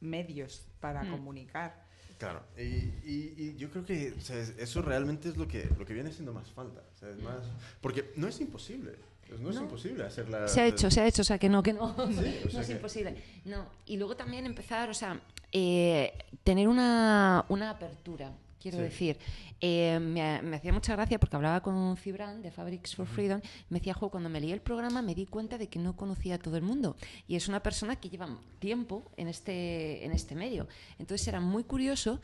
medios 0.00 0.62
para 0.80 1.02
Mm. 1.04 1.10
comunicar. 1.10 1.82
Claro, 2.18 2.40
y, 2.56 2.62
y- 2.62 3.34
y 3.36 3.56
yo 3.56 3.68
creo 3.70 3.84
que 3.84 4.14
¿sabes? 4.20 4.54
eso 4.58 4.80
realmente 4.80 5.28
es 5.28 5.36
lo 5.36 5.48
que, 5.48 5.68
lo 5.76 5.84
que 5.84 5.92
viene 5.92 6.12
siendo 6.12 6.32
más 6.32 6.48
falta. 6.52 6.82
¿sabes? 7.00 7.20
Más, 7.20 7.38
porque 7.80 8.12
no 8.16 8.28
es 8.28 8.40
imposible. 8.40 8.92
pues 9.28 9.40
no 9.40 9.48
es 9.48 9.56
No. 9.56 9.62
imposible 9.62 10.04
hacer 10.04 10.28
la... 10.28 10.46
Se 10.46 10.60
ha 10.60 10.66
hecho, 10.66 10.90
se 10.90 11.00
ha 11.00 11.06
hecho, 11.06 11.22
o 11.22 11.24
sea 11.24 11.38
que 11.38 11.48
no, 11.48 11.62
que 11.62 11.72
no. 11.72 11.94
Sí, 12.12 12.38
o 12.44 12.50
sea 12.50 12.52
no 12.52 12.60
es 12.60 12.66
que- 12.66 12.72
imposible. 12.74 13.22
No. 13.46 13.66
Y 13.86 13.96
luego 13.96 14.14
también 14.14 14.44
empezar, 14.44 14.90
o 14.90 14.94
sea, 14.94 15.18
eh, 15.52 16.12
tener 16.44 16.68
una, 16.68 17.44
una 17.48 17.70
apertura. 17.70 18.32
Quiero 18.60 18.78
Sí. 18.78 18.84
decir, 18.84 19.18
Eh, 19.64 20.00
me, 20.00 20.42
me 20.42 20.56
hacía 20.56 20.72
mucha 20.72 20.92
gracia 20.96 21.20
porque 21.20 21.36
hablaba 21.36 21.60
con 21.62 21.96
Cibran 21.96 22.42
de 22.42 22.50
Fabrics 22.50 22.96
for 22.96 23.06
Freedom. 23.06 23.40
Me 23.68 23.78
decía, 23.78 23.94
jo, 23.94 24.10
cuando 24.10 24.28
me 24.28 24.40
leí 24.40 24.50
el 24.50 24.60
programa 24.60 25.02
me 25.02 25.14
di 25.14 25.24
cuenta 25.24 25.56
de 25.56 25.68
que 25.68 25.78
no 25.78 25.94
conocía 25.96 26.34
a 26.34 26.38
todo 26.38 26.56
el 26.56 26.64
mundo. 26.64 26.96
Y 27.28 27.36
es 27.36 27.46
una 27.46 27.62
persona 27.62 27.94
que 27.94 28.08
lleva 28.10 28.28
tiempo 28.58 29.08
en 29.16 29.28
este, 29.28 30.04
en 30.04 30.10
este 30.10 30.34
medio. 30.34 30.66
Entonces 30.98 31.28
era 31.28 31.38
muy 31.38 31.62
curioso 31.62 32.20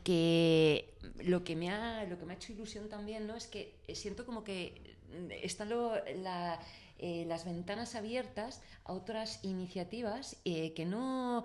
porque 0.00 0.94
lo 1.24 1.44
que 1.44 1.54
me 1.54 1.70
ha, 1.70 2.04
lo 2.06 2.18
que 2.18 2.24
me 2.24 2.32
ha 2.32 2.36
hecho 2.36 2.52
ilusión 2.52 2.88
también 2.88 3.28
¿no? 3.28 3.36
es 3.36 3.46
que 3.46 3.76
siento 3.94 4.26
como 4.26 4.42
que 4.42 4.96
están 5.44 5.68
lo- 5.68 5.94
la- 6.22 6.58
eh, 7.00 7.24
las 7.26 7.44
ventanas 7.44 7.94
abiertas 7.94 8.60
a 8.84 8.92
otras 8.92 9.42
iniciativas 9.42 10.36
eh, 10.44 10.72
que 10.74 10.84
no 10.84 11.42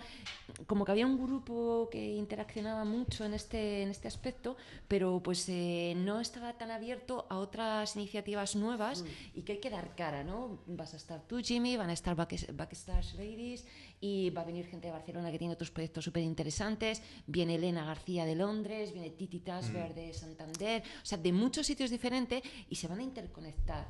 como 0.68 0.84
que 0.86 0.92
había 0.92 1.06
un 1.06 1.18
grupo 1.18 1.90
que 1.92 2.16
interaccionaba 2.16 2.84
mucho 2.86 3.24
en 3.26 3.34
este 3.34 3.82
en 3.84 3.90
este 3.90 4.08
aspecto 4.08 4.58
pero 4.88 5.22
pues 5.24 5.48
eh, 5.50 5.94
no 5.96 6.20
estaba 6.20 6.58
tan 6.58 6.72
abierto 6.72 7.26
a 7.30 7.38
otras 7.38 7.96
iniciativas 7.96 8.56
nuevas 8.56 9.04
y 9.34 9.42
que 9.44 9.54
hay 9.54 9.60
que 9.60 9.70
dar 9.70 9.96
cara 9.96 10.24
no 10.24 10.60
vas 10.68 10.94
a 10.94 10.98
estar 10.98 11.22
tú 11.28 11.40
Jimmy 11.42 11.78
van 11.78 11.90
a 11.90 11.94
estar 11.94 12.16
Back- 12.16 12.52
Backstage 12.54 13.14
Ladies 13.16 13.66
y 14.02 14.30
va 14.32 14.42
a 14.42 14.46
venir 14.46 14.66
gente 14.68 14.88
de 14.88 14.94
Barcelona 14.94 15.32
que 15.32 15.40
tiene 15.40 15.54
otros 15.54 15.72
proyectos 15.72 16.04
súper 16.06 16.24
interesantes 16.24 17.02
viene 17.28 17.56
Elena 17.56 17.86
García 17.86 18.26
de 18.26 18.36
Londres 18.36 18.92
viene 18.92 19.10
Titi 19.12 19.40
Tasberg 19.40 19.94
de 19.96 20.14
Santander 20.14 20.84
o 21.02 21.06
sea 21.06 21.18
de 21.18 21.32
muchos 21.32 21.66
sitios 21.66 21.90
diferentes 21.90 22.42
y 22.70 22.76
se 22.76 22.88
van 22.88 23.00
a 23.00 23.04
interconectar 23.04 23.88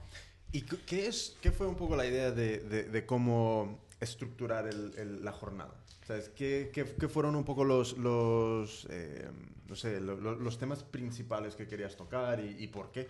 ¿Y 0.51 0.61
qué, 0.61 1.07
es, 1.07 1.37
qué 1.41 1.51
fue 1.51 1.67
un 1.67 1.75
poco 1.75 1.95
la 1.95 2.05
idea 2.05 2.31
de, 2.31 2.59
de- 2.59 2.83
de 2.83 3.05
cómo 3.05 3.79
estructurar 3.99 4.67
el- 4.67 4.93
el- 4.97 5.23
la 5.23 5.31
jornada? 5.31 5.73
¿Sabes? 6.07 6.29
¿Qué, 6.29 6.69
qué, 6.73 6.85
qué 6.99 7.07
fueron 7.09 7.35
un 7.35 7.43
poco 7.43 7.63
los, 7.63 7.97
los, 7.97 8.87
eh, 8.89 9.27
no 9.67 9.75
sé, 9.75 9.99
lo- 9.99 10.15
lo- 10.17 10.35
los 10.35 10.57
temas 10.57 10.83
principales 10.83 11.55
que 11.55 11.67
querías 11.67 11.95
tocar 11.95 12.39
y, 12.39 12.55
y 12.63 12.67
por 12.67 12.91
qué? 12.91 13.07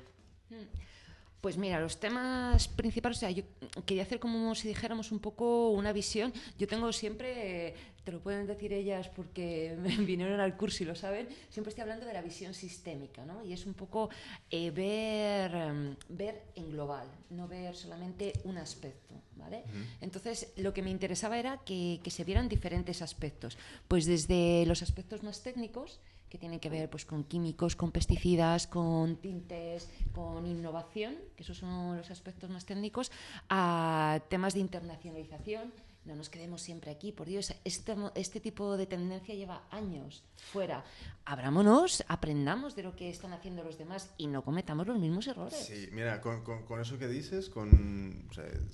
Pues 1.45 1.57
mira, 1.57 1.79
los 1.79 1.99
temas 1.99 2.67
principales, 2.67 3.19
o 3.19 3.19
sea, 3.19 3.29
yo 3.29 3.43
quería 3.85 4.01
hacer 4.01 4.19
como 4.19 4.55
si 4.55 4.67
dijéramos 4.67 5.11
un 5.11 5.19
poco 5.19 5.69
una 5.69 5.93
visión. 5.93 6.33
Yo 6.57 6.67
tengo 6.67 6.91
siempre, 6.91 7.75
te 8.03 8.11
lo 8.11 8.19
pueden 8.19 8.47
decir 8.47 8.73
ellas 8.73 9.09
porque 9.09 9.77
me 9.79 9.95
vinieron 9.97 10.39
al 10.39 10.57
curso 10.57 10.81
y 10.81 10.87
lo 10.87 10.95
saben, 10.95 11.27
siempre 11.51 11.69
estoy 11.69 11.83
hablando 11.83 12.07
de 12.07 12.13
la 12.13 12.23
visión 12.23 12.55
sistémica, 12.55 13.25
¿no? 13.27 13.45
Y 13.45 13.53
es 13.53 13.67
un 13.67 13.75
poco 13.75 14.09
eh, 14.49 14.71
ver, 14.71 15.53
em, 15.53 15.95
ver 16.09 16.45
en 16.55 16.71
global, 16.71 17.07
no 17.29 17.47
ver 17.47 17.75
solamente 17.75 18.33
un 18.45 18.57
aspecto, 18.57 19.13
¿vale? 19.35 19.65
Entonces, 20.01 20.51
lo 20.57 20.73
que 20.73 20.81
me 20.81 20.89
interesaba 20.89 21.37
era 21.37 21.59
que, 21.59 21.99
que 22.03 22.09
se 22.09 22.23
vieran 22.23 22.49
diferentes 22.49 23.03
aspectos, 23.03 23.55
pues 23.87 24.07
desde 24.07 24.65
los 24.65 24.81
aspectos 24.81 25.21
más 25.21 25.43
técnicos, 25.43 25.99
que 26.35 26.39
tienen 26.39 26.59
que 26.59 26.69
ver 26.69 26.89
pues, 26.89 27.05
con 27.05 27.23
químicos, 27.23 27.77
con 27.77 27.91
pesticidas, 27.91 28.67
con 28.67 29.15
tintes, 29.15 29.89
con 30.13 30.45
innovación, 30.45 31.15
que 31.37 31.43
esos 31.43 31.57
son 31.57 31.95
los 31.95 32.11
aspectos 32.11 32.49
más 32.49 32.65
técnicos, 32.65 33.09
a 33.49 34.19
temas 34.27 34.53
de 34.53 34.59
internacionalización. 34.59 35.71
No 36.05 36.15
nos 36.15 36.29
quedemos 36.29 36.61
siempre 36.61 36.91
aquí, 36.91 37.11
por 37.11 37.25
Dios, 37.27 37.51
este, 37.63 37.95
este 38.13 38.39
tipo 38.39 38.77
de 38.77 38.85
tendencia 38.85 39.33
lleva 39.33 39.63
años 39.71 40.23
fuera. 40.51 40.83
Abrámonos, 41.25 42.03
aprendamos 42.07 42.75
de 42.75 42.83
lo 42.83 42.95
que 42.95 43.09
están 43.09 43.33
haciendo 43.33 43.63
los 43.63 43.79
demás 43.79 44.11
y 44.15 44.27
no 44.27 44.43
cometamos 44.43 44.85
los 44.85 44.99
mismos 44.99 45.25
errores. 45.27 45.57
Sí, 45.65 45.89
mira, 45.91 46.21
con, 46.21 46.43
con- 46.43 46.79
eso 46.79 46.99
que 46.99 47.07
dices, 47.07 47.49
con, 47.49 48.29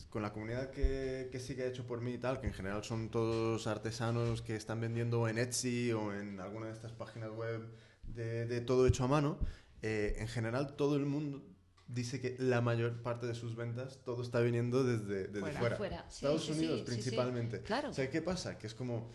con 0.09 0.21
la 0.21 0.33
comunidad 0.33 0.71
que, 0.71 1.29
que 1.31 1.39
sí 1.39 1.55
que 1.55 1.63
ha 1.63 1.67
hecho 1.67 1.87
por 1.87 2.01
mí 2.01 2.11
y 2.15 2.17
tal, 2.17 2.41
que 2.41 2.47
en 2.47 2.53
general 2.53 2.83
son 2.83 3.09
todos 3.09 3.65
artesanos 3.65 4.41
que 4.41 4.57
están 4.57 4.81
vendiendo 4.81 5.25
en 5.29 5.37
Etsy 5.37 5.93
o 5.93 6.13
en 6.13 6.41
alguna 6.41 6.65
de 6.67 6.73
estas 6.73 6.91
páginas 6.91 7.29
web 7.31 7.65
de, 8.07 8.45
de 8.45 8.59
todo 8.59 8.85
hecho 8.87 9.05
a 9.05 9.07
mano, 9.07 9.39
eh, 9.81 10.15
en 10.17 10.27
general 10.27 10.75
todo 10.75 10.97
el 10.97 11.05
mundo 11.05 11.41
dice 11.93 12.19
que 12.21 12.35
la 12.39 12.61
mayor 12.61 13.01
parte 13.01 13.27
de 13.27 13.35
sus 13.35 13.55
ventas 13.55 13.99
todo 14.03 14.21
está 14.21 14.39
viniendo 14.39 14.83
desde, 14.83 15.27
desde 15.27 15.39
Fuera. 15.41 15.59
fuera. 15.59 15.77
Fuera, 15.77 16.05
sí, 16.09 16.15
Estados 16.25 16.45
sí, 16.45 16.51
Unidos 16.53 16.79
sí, 16.79 16.85
sí, 16.85 16.91
sí. 16.91 16.91
principalmente. 17.01 17.61
Claro. 17.61 17.89
O 17.89 17.93
sea, 17.93 18.09
¿qué 18.09 18.21
pasa? 18.21 18.57
Que 18.57 18.67
es 18.67 18.73
como, 18.73 19.09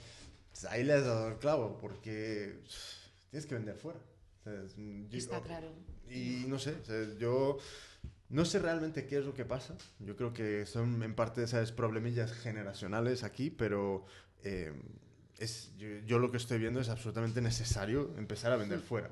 pues, 0.50 0.64
ahí 0.66 0.84
le 0.84 0.92
has 0.94 1.04
dado 1.04 1.28
el 1.28 1.38
clavo, 1.38 1.78
porque 1.78 2.60
tienes 3.30 3.46
que 3.46 3.54
vender 3.54 3.76
fuera. 3.76 3.98
O 4.40 4.44
sea, 4.44 4.62
es- 4.62 4.76
yo- 4.76 5.18
Está 5.18 5.40
claro. 5.40 5.72
y 6.10 6.44
no 6.48 6.58
sé, 6.58 6.74
o 6.80 6.84
sea, 6.84 7.04
yo 7.18 7.58
no 8.28 8.44
sé 8.44 8.58
realmente 8.58 9.06
qué 9.06 9.18
es 9.18 9.24
lo 9.24 9.34
que 9.34 9.44
pasa. 9.44 9.76
Yo 9.98 10.16
creo 10.16 10.32
que 10.32 10.66
son 10.66 11.02
en 11.02 11.14
parte, 11.14 11.46
¿sabes? 11.46 11.72
Problemillas 11.72 12.32
generacionales 12.32 13.22
aquí, 13.24 13.50
pero 13.50 14.04
eh, 14.42 14.72
es, 15.38 15.72
yo, 15.76 15.88
yo 16.06 16.18
lo 16.18 16.30
que 16.30 16.36
estoy 16.36 16.58
viendo 16.58 16.80
es 16.80 16.88
absolutamente 16.88 17.40
necesario 17.40 18.14
empezar 18.18 18.52
a 18.52 18.56
vender 18.56 18.80
fuera. 18.80 19.10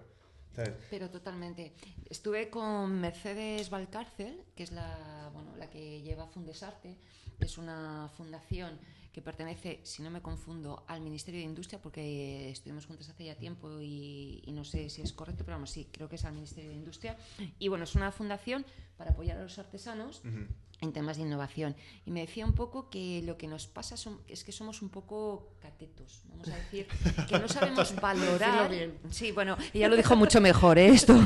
¿Sabes? 0.54 0.75
Pero 0.90 1.11
totalmente. 1.11 1.75
Estuve 2.08 2.50
con 2.50 3.00
Mercedes 3.00 3.70
Valcárcel, 3.70 4.44
que 4.54 4.62
es 4.62 4.73
la, 4.73 5.30
bueno, 5.32 5.56
la 5.56 5.68
que 5.70 6.02
lleva 6.02 6.26
Fundesarte, 6.26 6.96
que 7.38 7.46
es 7.46 7.58
una 7.58 8.11
fundación 8.16 8.78
que 9.12 9.23
pertenece, 9.23 9.78
si 9.84 10.02
no 10.02 10.11
me 10.11 10.20
confundo, 10.20 10.84
al 10.88 11.00
Ministerio 11.00 11.38
de 11.38 11.46
Industria, 11.46 11.80
porque 11.80 12.50
estuvimos 12.50 12.87
juntas 12.87 13.08
hace 13.08 13.26
ya 13.26 13.37
tiempo 13.37 13.80
y, 13.80 14.42
y 14.44 14.50
no 14.50 14.64
sé 14.64 14.90
si 14.90 15.02
es 15.02 15.12
correcto, 15.12 15.44
pero 15.44 15.56
vamos, 15.56 15.70
sí, 15.70 15.88
creo 15.92 16.08
que 16.08 16.16
es 16.16 16.25
al 16.25 16.34
Ministerio 16.34 16.70
de 16.70 16.76
Industria. 16.76 17.16
Y 17.61 17.68
bueno, 17.68 17.84
es 17.84 17.94
una 17.94 18.11
fundación 18.11 18.66
para 18.96 19.12
apoyar 19.12 19.38
a 19.38 19.42
los 19.44 19.56
artesanos 19.58 20.20
Ujú. 20.25 20.46
En 20.84 20.92
temas 20.92 21.16
de 21.16 21.24
innovación. 21.24 21.74
Y 22.06 22.10
me 22.10 22.20
decía 22.20 22.44
un 22.46 22.52
poco 22.52 22.88
que 22.90 23.22
lo 23.24 23.36
que 23.36 23.48
nos 23.48 23.66
pasa 23.66 23.96
son- 23.96 24.20
es 24.28 24.44
que 24.44 24.52
somos 24.52 24.82
un 24.82 24.88
poco 24.90 25.48
catetos, 25.60 26.22
vamos 26.28 26.48
a 26.48 26.56
decir, 26.56 26.86
que 27.28 27.38
no 27.38 27.48
sabemos 27.48 27.94
valorar. 28.00 28.70
Bien. 28.70 28.94
Sí, 29.10 29.32
bueno, 29.32 29.56
ella 29.72 29.88
lo 29.88 29.96
dijo 29.96 30.14
mucho 30.16 30.40
mejor, 30.40 30.78
¿eh? 30.78 30.88
esto. 30.88 31.14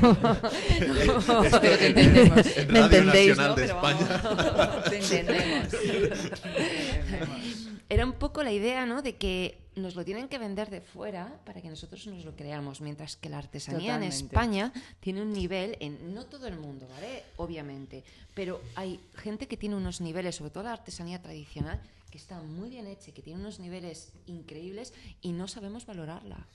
Entendemos. 0.78 2.56
en 2.56 2.72
Me 2.72 2.78
entendéis, 2.80 3.36
Nacional 3.36 3.48
¿no? 3.50 3.54
de 3.54 3.62
Pero 3.62 3.74
España. 3.74 4.20
vamos. 4.24 4.84
Te 4.84 4.98
entendemos. 4.98 5.68
Te 5.70 6.98
entendemos. 7.00 7.67
Era 7.88 8.04
un 8.04 8.12
poco 8.12 8.42
la 8.42 8.52
idea, 8.52 8.85
¿no? 8.85 9.02
De 9.02 9.16
que 9.16 9.59
nos 9.76 9.95
lo 9.95 10.04
tienen 10.04 10.28
que 10.28 10.38
vender 10.38 10.71
de 10.71 10.80
fuera 10.80 11.40
para 11.45 11.62
que 11.62 11.68
nosotros 11.68 12.07
nos 12.07 12.25
lo 12.25 12.37
creamos, 12.37 12.80
mientras 12.80 13.16
que 13.16 13.28
la 13.28 13.38
artesanía 13.38 13.95
en 13.95 14.00
Totalmente. 14.00 14.16
España 14.26 14.73
tiene 15.00 15.23
un 15.23 15.33
nivel, 15.33 15.76
en 15.80 16.14
no 16.14 16.26
todo 16.26 16.47
el 16.47 16.59
mundo, 16.59 16.87
¿vale? 16.88 17.23
Obviamente, 17.37 18.04
pero 18.35 18.61
hay 18.75 19.00
gente 19.14 19.47
que 19.47 19.57
tiene 19.57 19.76
unos 19.76 20.00
niveles, 20.00 20.37
sobre 20.37 20.50
todo 20.50 20.64
la 20.64 20.73
artesanía 20.73 21.23
tradicional, 21.23 21.80
que 22.11 22.18
está 22.18 22.40
muy 22.40 22.71
bien 22.71 22.87
hecha, 22.87 23.11
y 23.11 23.12
que 23.12 23.23
tiene 23.23 23.40
unos 23.40 23.59
niveles 23.61 24.12
increíbles 24.26 24.92
y 25.23 25.33
no 25.33 25.49
sabemos 25.49 25.87
valorarla. 25.87 26.47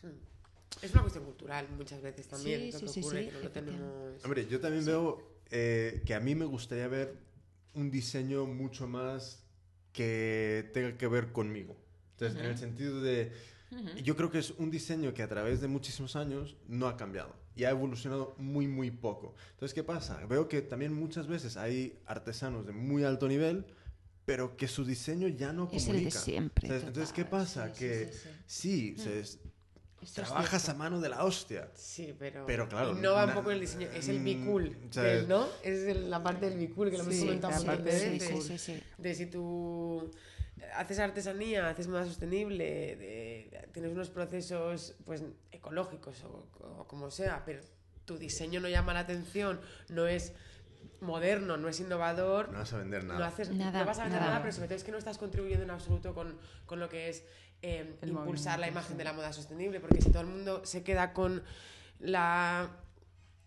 Es 0.81 0.91
una 0.91 1.01
cuestión 1.01 1.23
cultural 1.25 1.67
muchas 1.77 2.01
veces 2.01 2.27
también. 2.27 2.71
Sí, 2.71 2.87
sí, 2.87 2.99
ocurre, 2.99 3.25
sí, 3.25 3.29
que 3.29 3.43
no 3.43 3.51
tenemos. 3.51 4.25
Hombre, 4.25 4.47
yo 4.47 4.59
también 4.59 4.85
veo 4.85 5.21
eh, 5.51 6.01
que 6.05 6.15
a 6.15 6.19
mí 6.19 6.35
me 6.35 6.45
gustaría 6.45 6.87
ver 6.87 7.15
un 7.75 7.91
diseño 7.91 8.45
mucho 8.45 8.87
más 8.87 9.42
que 9.93 10.69
tenga 10.73 10.97
que 10.97 11.07
ver 11.07 11.31
conmigo. 11.31 11.77
Entonces, 12.13 12.39
en 12.39 12.45
el 12.45 12.57
sentido 12.57 13.01
de... 13.01 13.31
Yo 14.03 14.15
creo 14.15 14.29
que 14.29 14.37
es 14.37 14.51
un 14.51 14.69
diseño 14.69 15.15
que 15.15 15.23
a 15.23 15.27
través 15.27 15.59
de 15.59 15.67
muchísimos 15.67 16.15
años 16.15 16.55
no 16.67 16.87
ha 16.87 16.95
cambiado 16.95 17.33
y 17.55 17.63
ha 17.63 17.71
evolucionado 17.71 18.35
muy, 18.37 18.67
muy 18.67 18.91
poco. 18.91 19.33
Entonces, 19.51 19.73
¿qué 19.73 19.83
pasa? 19.83 20.23
Veo 20.27 20.47
que 20.47 20.61
también 20.61 20.93
muchas 20.93 21.25
veces 21.27 21.57
hay 21.57 21.97
artesanos 22.05 22.67
de 22.67 22.71
muy 22.73 23.03
alto 23.03 23.27
nivel, 23.27 23.65
pero 24.25 24.55
que 24.57 24.67
su 24.67 24.85
diseño 24.85 25.27
ya 25.27 25.53
no 25.53 25.63
Es 25.71 25.85
comunica. 25.85 25.97
el 25.97 26.03
de 26.03 26.11
siempre. 26.11 26.67
Entonces, 26.67 27.11
¿qué 27.13 27.23
total. 27.23 27.39
pasa? 27.39 27.73
Sí, 27.73 27.79
que 27.79 28.11
sí, 28.13 28.19
sí. 28.19 28.29
sí, 28.45 28.95
o 28.99 29.03
sea, 29.03 29.13
es- 29.15 29.39
Esto 30.03 30.21
trabajas 30.23 30.67
a 30.69 30.73
mano 30.73 30.99
de 31.01 31.09
la 31.09 31.23
hostia. 31.23 31.69
Sí, 31.75 32.15
pero. 32.17 32.45
Pero 32.45 32.67
claro, 32.67 32.93
No 32.95 33.13
va 33.13 33.25
un 33.25 33.33
poco 33.33 33.51
el 33.51 33.59
diseño. 33.59 33.87
Es 33.93 34.07
el 34.09 34.19
mm, 34.19 34.23
bicool. 34.23 34.77
o 34.89 34.93
sea, 34.93 35.03
del, 35.03 35.27
¿No? 35.27 35.47
Es 35.63 35.79
el- 35.83 36.09
la 36.09 36.21
parte 36.21 36.49
del 36.49 36.59
bicool 36.59 36.89
que 36.91 36.97
lo 36.97 37.03
hemos 37.03 37.15
Sí, 37.15 37.21
comentado 37.21 37.65
parte 37.65 37.83
veces. 37.83 38.01
Sí, 38.23 38.27
bicool. 38.27 38.41
sí, 38.43 38.57
sí, 38.57 38.73
sí. 38.75 38.83
de 38.97 39.15
si 39.15 39.25
tú 39.27 40.11
haces 40.75 40.99
artesanía, 40.99 41.69
haces 41.69 41.87
moda 41.87 42.05
sostenible, 42.05 42.95
de- 42.95 43.67
tienes 43.73 43.91
unos 43.91 44.09
procesos 44.09 44.95
pues 45.05 45.23
ecológicos 45.51 46.23
o, 46.23 46.47
o 46.79 46.87
como 46.87 47.09
sea, 47.11 47.43
pero 47.45 47.61
tu 48.05 48.17
diseño 48.17 48.59
no 48.59 48.67
llama 48.69 48.93
la 48.93 48.99
atención, 49.01 49.59
no 49.89 50.07
es 50.07 50.33
moderno, 51.01 51.57
no 51.57 51.67
es 51.67 51.79
innovador, 51.79 52.49
No 52.51 52.59
vas 52.59 52.73
a 52.73 52.77
vender 52.77 53.03
nada. 53.03 53.19
no, 53.19 53.25
haces, 53.25 53.49
Nada, 53.51 53.79
no 53.81 53.85
vas 53.85 53.99
a 53.99 54.03
vender 54.03 54.19
nada. 54.21 54.31
nada, 54.33 54.41
pero 54.43 54.53
sobre 54.53 54.67
todo 54.67 54.77
es 54.77 54.83
que 54.83 54.91
no 54.91 54.97
estás 54.97 55.17
contribuyendo 55.17 55.63
en 55.63 55.69
absoluto 55.71 56.13
con, 56.13 56.37
con 56.65 56.79
lo 56.79 56.87
que 56.89 57.09
es 57.09 57.23
eh, 57.63 57.95
impulsar 58.05 58.59
la 58.59 58.67
imagen 58.67 58.91
sí. 58.91 58.97
de 58.97 59.03
la 59.03 59.13
moda 59.13 59.33
sostenible, 59.33 59.79
porque 59.79 60.01
si 60.01 60.09
todo 60.11 60.21
el 60.21 60.27
mundo 60.27 60.61
se 60.65 60.83
queda 60.83 61.13
con 61.13 61.41
la, 61.99 62.69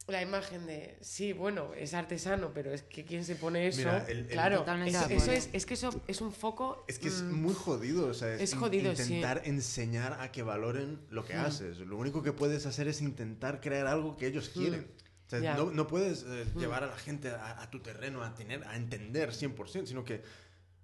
la 0.09 0.23
imagen 0.23 0.67
de, 0.67 0.97
sí, 1.01 1.33
bueno, 1.33 1.75
es 1.75 1.93
artesano, 1.95 2.53
pero 2.55 2.73
es 2.73 2.83
que 2.83 3.05
quién 3.05 3.25
se 3.25 3.37
pone 3.37 3.67
eso, 3.67 3.79
Mira, 3.81 4.05
el- 4.09 4.19
el- 4.21 4.27
claro, 4.29 4.65
eso, 4.87 5.07
eso 5.11 5.33
es, 5.33 5.51
es 5.53 5.67
que 5.67 5.75
eso 5.75 6.03
es 6.09 6.21
un 6.21 6.33
foco... 6.33 6.85
Es 6.89 6.99
que 6.99 7.09
es 7.09 7.23
mm, 7.23 7.33
muy 7.35 7.55
jodido, 7.55 8.07
o 8.09 8.15
sea, 8.15 8.33
es 8.35 8.53
in- 8.53 8.59
jodido, 8.59 8.95
sí. 8.97 9.03
intentar 9.15 9.43
enseñar 9.45 10.19
a 10.21 10.33
que 10.33 10.43
valoren 10.43 11.01
lo 11.11 11.25
que 11.25 11.35
haces. 11.35 11.79
Lo 11.79 11.97
único 11.97 12.23
que 12.23 12.33
puedes 12.33 12.67
hacer 12.67 12.89
es 12.89 13.03
intentar 13.03 13.61
crear 13.61 13.87
algo 13.87 14.17
que 14.17 14.27
ellos 14.29 14.49
quieren. 14.49 14.87
O 15.27 15.29
sea, 15.29 15.41
Ya. 15.41 15.57
no, 15.57 15.73
no 15.73 15.89
puedes 15.89 16.23
eh, 16.23 16.47
llevar 16.57 16.85
a 16.85 16.87
la 16.87 16.97
gente 16.97 17.31
a, 17.31 17.61
a 17.61 17.69
tu 17.69 17.81
terreno 17.81 18.23
a 18.23 18.35
tener, 18.37 18.63
a 18.65 18.77
entender 18.77 19.31
100%, 19.33 19.87
sino 19.87 20.05
que, 20.05 20.23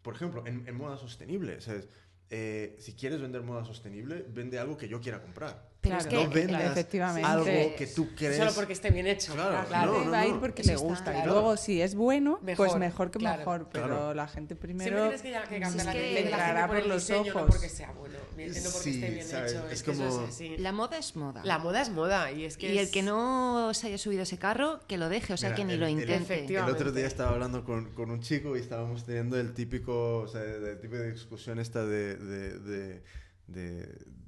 por 0.03 0.17
ejemplo, 0.17 0.45
en, 0.49 0.67
en 0.67 0.75
moda 0.77 0.97
sostenible, 0.99 1.61
¿sabes? 1.61 1.87
Eh, 2.35 2.77
si 2.79 2.95
quieres 2.95 3.21
vender 3.21 3.43
moda 3.43 3.62
sostenible, 3.62 4.25
vende 4.27 4.59
algo 4.59 4.79
que 4.79 4.89
yo 4.89 5.03
quiera 5.03 5.21
comprar. 5.21 5.72
Pero 5.83 5.97
Claro, 5.99 6.11
es 6.11 6.17
que 6.17 6.25
no 6.25 6.31
vendas 6.33 6.62
efectivamente. 6.62 7.29
algo 7.29 7.45
que 7.77 7.91
tú 7.93 8.09
crees. 8.17 8.37
Solo 8.37 8.53
porque 8.55 8.73
esté 8.73 8.91
bien 8.91 9.09
hecho. 9.09 9.35
Claro, 9.35 9.53
La 9.53 9.65
claro. 9.65 9.93
gente 9.95 10.05
no, 10.07 10.12
va 10.12 10.21
a 10.21 10.27
ir 10.29 10.35
no. 10.35 10.41
porque 10.41 10.62
le 10.62 10.75
está 10.75 10.87
gusta. 10.87 11.11
Y 11.11 11.15
claro. 11.17 11.33
luego, 11.33 11.57
si 11.57 11.83
es 11.83 11.95
bueno, 11.97 12.39
pues 12.41 12.57
Mejor, 12.59 12.79
mejor 12.79 13.11
que 13.11 13.19
claro. 13.19 13.39
mejor. 13.39 13.69
Pero 13.73 13.87
Claro. 13.89 14.15
la 14.15 14.29
gente 14.29 14.55
Siempre 14.55 14.69
primero. 14.69 15.01
tienes 15.03 15.23
que, 15.23 15.29
que 15.55 15.61
cambiar 15.61 15.67
es 15.81 15.85
la 15.87 15.93
que 15.93 16.12
la 16.12 16.21
entrará 16.21 16.47
gente 16.47 16.61
por 16.61 16.69
por 16.69 16.77
el 16.85 16.89
los 16.89 17.03
diseño, 17.09 17.35
no 17.35 17.41
ojos. 17.41 17.51
porque 17.51 17.69
sea 17.69 17.91
bueno, 17.99 18.19
ni 18.37 18.45
no 18.47 18.53
porque 18.53 18.69
Sí, 18.79 18.95
esté 18.95 19.11
bien 19.11 19.27
¿sabes? 19.27 19.53
hecho. 19.53 19.67
Es 19.67 19.73
Es, 19.73 19.89
eso 19.89 19.93
como- 20.09 20.23
es 20.25 20.29
así. 20.29 20.57
La 20.59 20.71
moda 20.73 20.99
es 20.99 21.17
moda. 21.17 21.41
La 21.45 21.59
moda 21.59 21.83
es 21.83 21.91
moda 21.91 22.31
y 22.31 22.45
es 22.45 22.57
que 22.57 22.73
y 22.73 22.79
es- 22.79 22.87
el 22.87 22.93
que 22.93 23.03
no 23.03 23.75
se 23.75 23.89
haya 23.89 23.99
subido 23.99 24.23
ese 24.23 24.39
carro, 24.39 24.81
que 24.87 24.99
lo 24.99 25.09
deje, 25.09 25.33
o 25.33 25.37
sea, 25.37 25.49
Mira, 25.49 25.57
que 25.57 25.65
ni 25.65 25.73
el- 25.73 25.81
lo 25.81 25.87
el- 25.87 25.93
intente. 25.95 26.15
El 26.15 26.23
Efectivamente. 26.23 26.81
otro 26.81 26.93
día 26.93 27.09
estaba 27.09 27.31
hablando 27.33 27.65
con, 27.65 27.87
con 27.95 28.09
un 28.12 28.21
chico 28.21 28.57
y 28.57 28.61
estábamos 28.61 29.05
teniendo 29.05 29.37
el 29.37 29.53
típico, 29.53 30.19
o 30.19 30.29
sea, 30.29 30.43
el 30.45 30.79
tipo 30.81 30.95
de 30.95 31.11
discusión 31.11 31.59
esta 31.59 31.85
de, 31.85 33.03
de, 33.47 33.87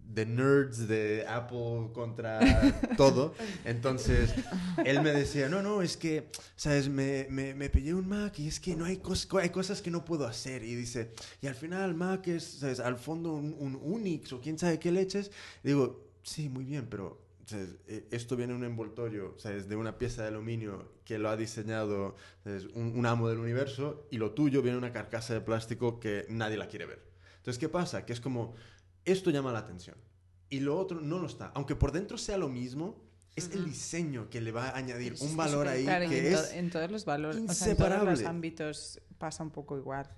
de, 0.08 0.26
nerds 0.26 0.86
de 0.88 1.24
Apple 1.28 1.90
contra 1.92 2.40
todo. 2.96 3.34
Entonces, 3.64 4.34
él 4.84 5.02
me 5.02 5.12
decía, 5.12 5.48
no, 5.48 5.62
no, 5.62 5.82
es 5.82 5.96
que, 5.96 6.28
¿sabes? 6.56 6.88
Me, 6.88 7.26
me, 7.30 7.54
me 7.54 7.70
pillé 7.70 7.94
un 7.94 8.08
Mac 8.08 8.38
y 8.38 8.48
es 8.48 8.60
que 8.60 8.76
no 8.76 8.84
hay, 8.84 8.98
cos- 8.98 9.28
hay 9.40 9.50
cosas 9.50 9.82
que 9.82 9.90
no 9.90 10.04
puedo 10.04 10.26
hacer. 10.26 10.62
Y 10.62 10.74
dice, 10.74 11.12
y 11.40 11.46
al 11.46 11.54
final 11.54 11.94
Mac 11.94 12.26
es, 12.28 12.44
¿sabes? 12.44 12.80
Al 12.80 12.98
fondo 12.98 13.32
un, 13.34 13.54
un 13.58 13.78
Unix 13.82 14.32
o 14.32 14.40
quién 14.40 14.58
sabe 14.58 14.78
qué 14.78 14.92
leches. 14.92 15.30
Y 15.62 15.68
digo, 15.68 16.04
sí, 16.22 16.48
muy 16.48 16.64
bien, 16.64 16.86
pero 16.90 17.20
¿sabes? 17.46 17.76
Eh, 17.88 18.06
esto 18.10 18.36
viene 18.36 18.52
en 18.52 18.60
un 18.60 18.64
envoltorio, 18.64 19.34
¿sabes? 19.38 19.68
De 19.68 19.76
una 19.76 19.98
pieza 19.98 20.22
de 20.22 20.28
aluminio 20.28 20.92
que 21.04 21.18
lo 21.18 21.28
ha 21.28 21.36
diseñado. 21.36 22.16
Un, 22.74 22.92
un 22.98 23.06
amo 23.06 23.28
del 23.28 23.38
universo 23.38 24.06
y 24.10 24.18
lo 24.18 24.32
tuyo 24.32 24.62
viene 24.62 24.78
en 24.78 24.84
una 24.84 24.92
carcasa 24.92 25.34
de 25.34 25.40
plástico 25.40 25.98
que 26.00 26.26
nadie 26.28 26.56
la 26.56 26.68
quiere 26.68 26.86
ver. 26.86 27.02
Entonces, 27.36 27.58
¿qué 27.58 27.68
pasa? 27.68 28.06
Que 28.06 28.14
es 28.14 28.20
como, 28.22 28.54
esto 29.04 29.30
llama 29.30 29.52
la 29.52 29.60
atención 29.60 29.96
y 30.50 30.60
lo 30.60 30.78
otro 30.78 31.00
no 31.00 31.18
lo 31.18 31.26
está. 31.26 31.50
Aunque 31.54 31.74
por 31.76 31.92
dentro 31.92 32.16
sea 32.18 32.36
lo 32.36 32.48
mismo, 32.48 33.02
es 33.36 33.50
el 33.50 33.64
diseño 33.64 34.30
que 34.30 34.40
le 34.40 34.52
va 34.52 34.68
a 34.68 34.76
añadir 34.76 35.14
Es 35.14 35.20
un 35.22 35.36
valor 35.36 35.66
ahí 35.66 35.82
Claro, 35.82 36.08
que 36.08 36.28
en, 36.28 36.34
to- 36.34 36.40
es... 36.44 36.52
en 36.52 36.70
todos 36.70 36.90
los 36.90 37.04
valores, 37.04 37.42
o 37.48 37.52
sea, 37.52 37.70
en 37.72 37.76
todos 37.76 38.04
los 38.04 38.22
ámbitos 38.22 39.00
pasa 39.18 39.42
un 39.42 39.50
poco 39.50 39.76
igual. 39.76 40.08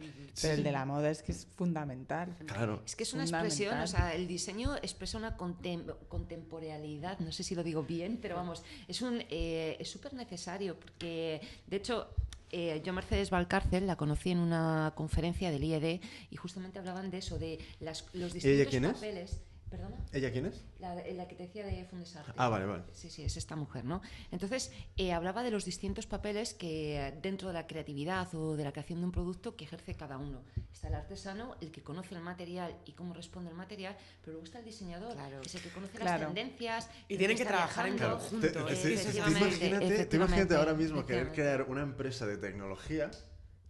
Pero 0.43 0.55
el 0.55 0.62
de 0.62 0.73
la 0.73 0.85
moda 0.85 1.11
es 1.11 1.23
que 1.23 1.33
es 1.33 1.47
fundamental. 1.57 2.37
Claro. 2.47 2.83
Es 2.85 2.95
que 2.97 3.05
es 3.05 3.14
una 3.14 3.23
expresión, 3.23 3.78
o 3.81 3.87
sea, 3.87 4.14
el 4.14 4.26
diseño 4.26 4.76
expresa 4.76 5.16
una 5.16 5.37
contem- 5.38 5.95
contemporaneidad, 6.09 7.19
no 7.21 7.33
sé 7.33 7.43
si 7.43 7.55
lo 7.55 7.62
digo 7.62 7.83
bien, 7.85 8.19
pero 8.21 8.37
vamos, 8.37 8.62
es 8.88 9.00
un 9.02 9.23
eh, 9.31 9.76
es 9.81 9.88
súper 9.90 10.12
necesario 10.14 10.78
porque, 10.78 11.40
de 11.66 11.76
hecho, 11.76 12.09
eh, 12.50 12.81
yo 12.85 12.93
Mercedes 12.93 13.31
Valcárcel 13.31 13.87
la 13.87 13.97
conocí 13.97 14.31
en 14.31 14.38
una 14.38 14.93
conferencia 14.95 15.50
del 15.50 15.65
IED 15.65 16.00
y 16.31 16.37
justamente 16.37 16.79
hablaban 16.79 17.11
de 17.11 17.19
eso, 17.19 17.38
de 17.38 17.59
las, 17.81 18.07
los 18.12 18.33
distintos 18.33 18.69
quién 18.69 18.85
es? 18.85 19.41
¿Perdona? 19.76 19.97
¿Ella 20.12 20.33
quién 20.33 20.47
es? 20.47 20.64
La, 20.78 20.95
la 20.95 21.28
que 21.28 21.35
te 21.35 21.42
decía 21.45 21.66
de 21.66 21.85
Fundesarte. 21.85 22.33
Ah, 22.37 22.49
vale, 22.49 22.64
vale. 22.64 22.85
Sí, 22.92 23.11
sí, 23.11 23.23
es 23.23 23.37
esta 23.37 23.56
mujer, 23.56 23.85
¿no? 23.85 24.00
Entonces, 24.30 24.73
eh, 24.97 25.12
hablaba 25.12 25.42
de 25.42 25.50
los 25.50 25.64
distintos 25.66 26.06
papeles 26.06 26.54
que 26.54 27.12
dentro 27.23 27.49
de 27.49 27.54
la 27.54 27.66
creatividad 27.66 28.35
o 28.35 28.56
de 28.56 28.64
la 28.64 28.73
creación 28.73 29.00
de 29.00 29.04
un 29.06 29.12
producto 29.12 29.54
que 29.54 29.64
ejerce 29.64 29.95
cada 29.95 30.16
uno. 30.16 30.42
Está 30.73 30.88
el 30.88 30.95
artesano, 30.95 31.56
el 31.61 31.71
que 31.71 31.83
conoce 31.83 32.14
el 32.14 32.23
material 32.23 32.75
y 32.87 32.92
cómo 32.92 33.12
responde 33.12 33.50
el 33.50 33.56
material, 33.56 33.97
pero 34.23 34.33
luego 34.33 34.45
está 34.47 34.61
el 34.61 34.64
diseñador, 34.64 35.12
Claro. 35.12 35.40
que 35.42 35.47
es 35.49 35.54
el 35.56 35.61
que 35.61 35.68
conoce 35.71 35.99
Claro. 35.99 36.25
las 36.25 36.35
tendencias. 36.35 36.90
Y 37.09 37.18
tienen 37.18 37.37
que 37.37 37.45
trabajar 37.45 37.87
en 37.88 37.99
conjunto. 37.99 38.47
Te- 38.47 38.52
Junto, 38.59 38.66
te- 38.66 38.73
eh, 38.73 38.97
te- 38.97 39.12
te 39.12 39.18
imagínate, 39.18 39.59
te 39.59 39.66
imagínate 39.66 39.95
efectivamente, 39.95 40.54
ahora 40.56 40.73
mismo 40.75 41.04
querer 41.04 41.33
crear 41.33 41.62
una 41.68 41.83
empresa 41.83 42.25
de 42.26 42.38
tecnología 42.38 43.11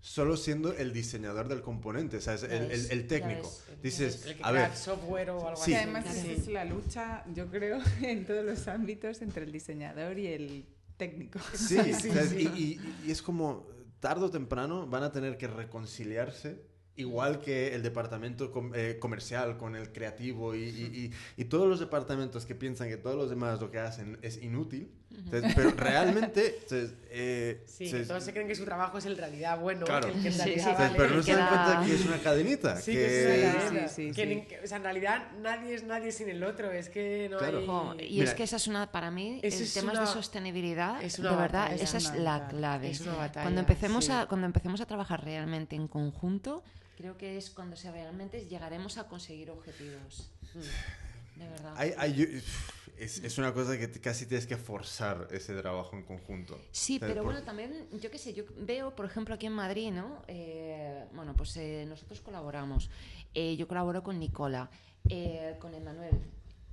solo 0.07 0.37
siendo 0.37 0.73
el 0.73 0.93
diseñador 0.93 1.49
del 1.49 1.63
componente, 1.63 2.21
¿sabes? 2.21 2.43
Ya 2.43 2.49
El, 2.49 2.71
el- 2.93 3.07
técnico. 3.09 3.53
Dices, 3.83 4.25
El 4.27 4.37
que 4.37 4.45
a 4.45 4.53
ver, 4.53 4.73
software 4.77 5.31
o 5.31 5.49
algo 5.49 5.57
Sí. 5.57 5.75
Así. 5.75 5.83
además 5.83 6.07
esa 6.07 6.27
es 6.31 6.47
la 6.47 6.65
lucha, 6.65 7.25
yo 7.35 7.49
creo, 7.51 7.81
en 8.03 8.25
todos 8.25 8.45
los 8.45 8.69
ámbitos 8.69 9.21
entre 9.21 9.43
el 9.45 9.51
diseñador 9.51 10.17
y 10.17 10.29
el 10.29 10.65
técnico. 10.97 11.41
sí, 11.55 11.77
sí, 12.01 12.11
sí. 12.13 12.37
Y, 12.57 12.63
y- 12.63 12.95
y 13.07 13.11
es 13.11 13.21
como, 13.21 13.67
tarde 13.99 14.27
o 14.27 14.31
temprano 14.31 14.87
van 14.87 15.03
a 15.03 15.11
tener 15.11 15.37
que 15.39 15.49
reconciliarse, 15.49 16.63
igual 16.97 17.41
que 17.41 17.75
el 17.75 17.83
departamento 17.83 18.51
com- 18.51 18.73
eh, 18.75 18.97
comercial 18.99 19.59
con 19.59 19.77
el 19.77 19.93
creativo 19.93 20.55
y, 20.55 20.63
y- 20.65 21.13
y- 21.37 21.43
y 21.43 21.45
todos 21.45 21.69
los 21.69 21.79
departamentos 21.81 22.47
que 22.47 22.55
piensan 22.55 22.89
que 22.89 22.97
todos 22.97 23.17
los 23.17 23.29
demás 23.31 23.61
lo 23.61 23.71
que 23.71 23.79
hacen 23.79 24.19
es 24.23 24.43
inútil, 24.43 24.91
pero 25.55 25.71
realmente, 25.77 26.59
¿sabes? 26.67 26.95
Eh, 27.11 27.63
Sí, 27.67 27.89
¿sabes? 27.89 28.09
todos 28.09 28.25
se 28.25 28.33
creen 28.33 28.49
que 28.49 28.55
su 28.55 28.65
trabajo 28.65 28.99
es 28.99 29.07
en 29.07 29.17
realidad 29.17 29.59
bueno, 29.61 29.85
Claro. 29.87 30.09
el 30.09 30.23
que 30.23 30.29
en 30.29 30.37
realidad 30.39 30.65
sí, 30.65 30.71
vale. 30.83 30.95
pero 30.97 31.15
no 31.17 31.23
se 31.23 31.35
dan 31.35 31.49
cuenta 31.49 31.87
que 31.87 31.95
es 31.95 32.07
una 32.07 32.19
cadenita. 32.19 32.77
Sí, 32.81 32.93
que 32.93 32.99
que 32.99 33.47
es 33.47 33.71
una 33.71 33.89
Sí, 33.89 34.13
Que 34.13 34.23
sí. 34.23 34.27
ni- 34.35 34.43
que- 34.47 34.61
o 34.61 34.67
sea, 34.67 34.79
en 34.79 34.83
realidad 34.85 35.29
nadie 35.41 35.75
es 35.75 35.85
nadie 35.85 36.13
sin 36.13 36.29
el 36.29 36.43
otro, 36.45 36.71
es 36.73 36.89
que 36.89 37.29
no 37.31 37.39
Claro. 37.39 37.59
hay... 37.59 37.67
Jo, 37.67 37.95
y 38.01 38.13
Mira, 38.19 38.25
es 38.25 38.35
que 38.35 38.43
esa 38.43 38.57
es 38.57 38.67
una, 38.69 38.91
para 38.91 39.11
mí, 39.11 39.41
el 39.43 39.53
es 39.53 39.75
tema 39.75 39.93
una- 39.93 40.01
de 40.01 40.07
sostenibilidad, 40.07 41.03
es 41.03 41.19
una 41.19 41.31
de 41.33 41.37
verdad, 41.37 41.63
batalla. 41.65 41.83
esa 41.83 41.99
es 41.99 42.15
la 42.19 42.49
clave. 42.49 42.91
Es 42.91 43.01
una 43.03 43.15
batalla, 43.17 43.43
Cuando 43.45 43.61
empecemos, 43.61 44.05
sí. 44.07 44.13
a, 44.13 44.27
cuando 44.27 44.47
empecemos 44.47 44.81
a 44.81 44.87
trabajar 44.87 45.25
realmente 45.25 45.77
en 45.77 45.89
conjunto, 45.89 46.65
creo 46.97 47.17
que 47.17 47.37
es 47.37 47.51
cuando 47.51 47.77
se 47.77 47.91
realmente 47.91 48.47
llegaremos 48.47 48.99
a 48.99 49.07
conseguir 49.09 49.51
objetivos. 49.51 50.31
De 51.37 51.49
verdad. 51.49 51.75
Hay- 51.77 51.93
hay- 51.99 52.43
es, 52.97 53.19
es 53.23 53.37
una 53.37 53.53
cosa 53.53 53.77
que 53.79 53.91
casi 54.01 54.25
tienes 54.25 54.47
que 54.47 54.57
forzar 54.57 55.29
ese 55.31 55.55
trabajo 55.55 55.95
en 55.97 56.03
conjunto. 56.03 56.59
Sí, 56.73 56.99
pero 56.99 57.17
Por- 57.17 57.25
bueno, 57.25 57.43
también, 57.43 57.87
yo 58.01 58.11
qué 58.11 58.17
sé, 58.19 58.33
yo 58.33 58.45
veo, 58.57 58.95
por 58.97 59.05
ejemplo, 59.05 59.35
aquí 59.35 59.45
en 59.45 59.53
Madrid, 59.53 59.91
¿no? 59.93 60.23
Eh, 60.29 61.05
bueno, 61.13 61.35
pues 61.37 61.55
eh, 61.59 61.85
nosotros 61.87 62.23
colaboramos. 62.23 62.89
Eh, 63.35 63.55
yo 63.57 63.69
colaboro 63.69 64.03
con 64.03 64.19
Nicola, 64.19 64.71
eh, 65.11 65.57
con 65.61 65.75
Emanuel. 65.75 66.19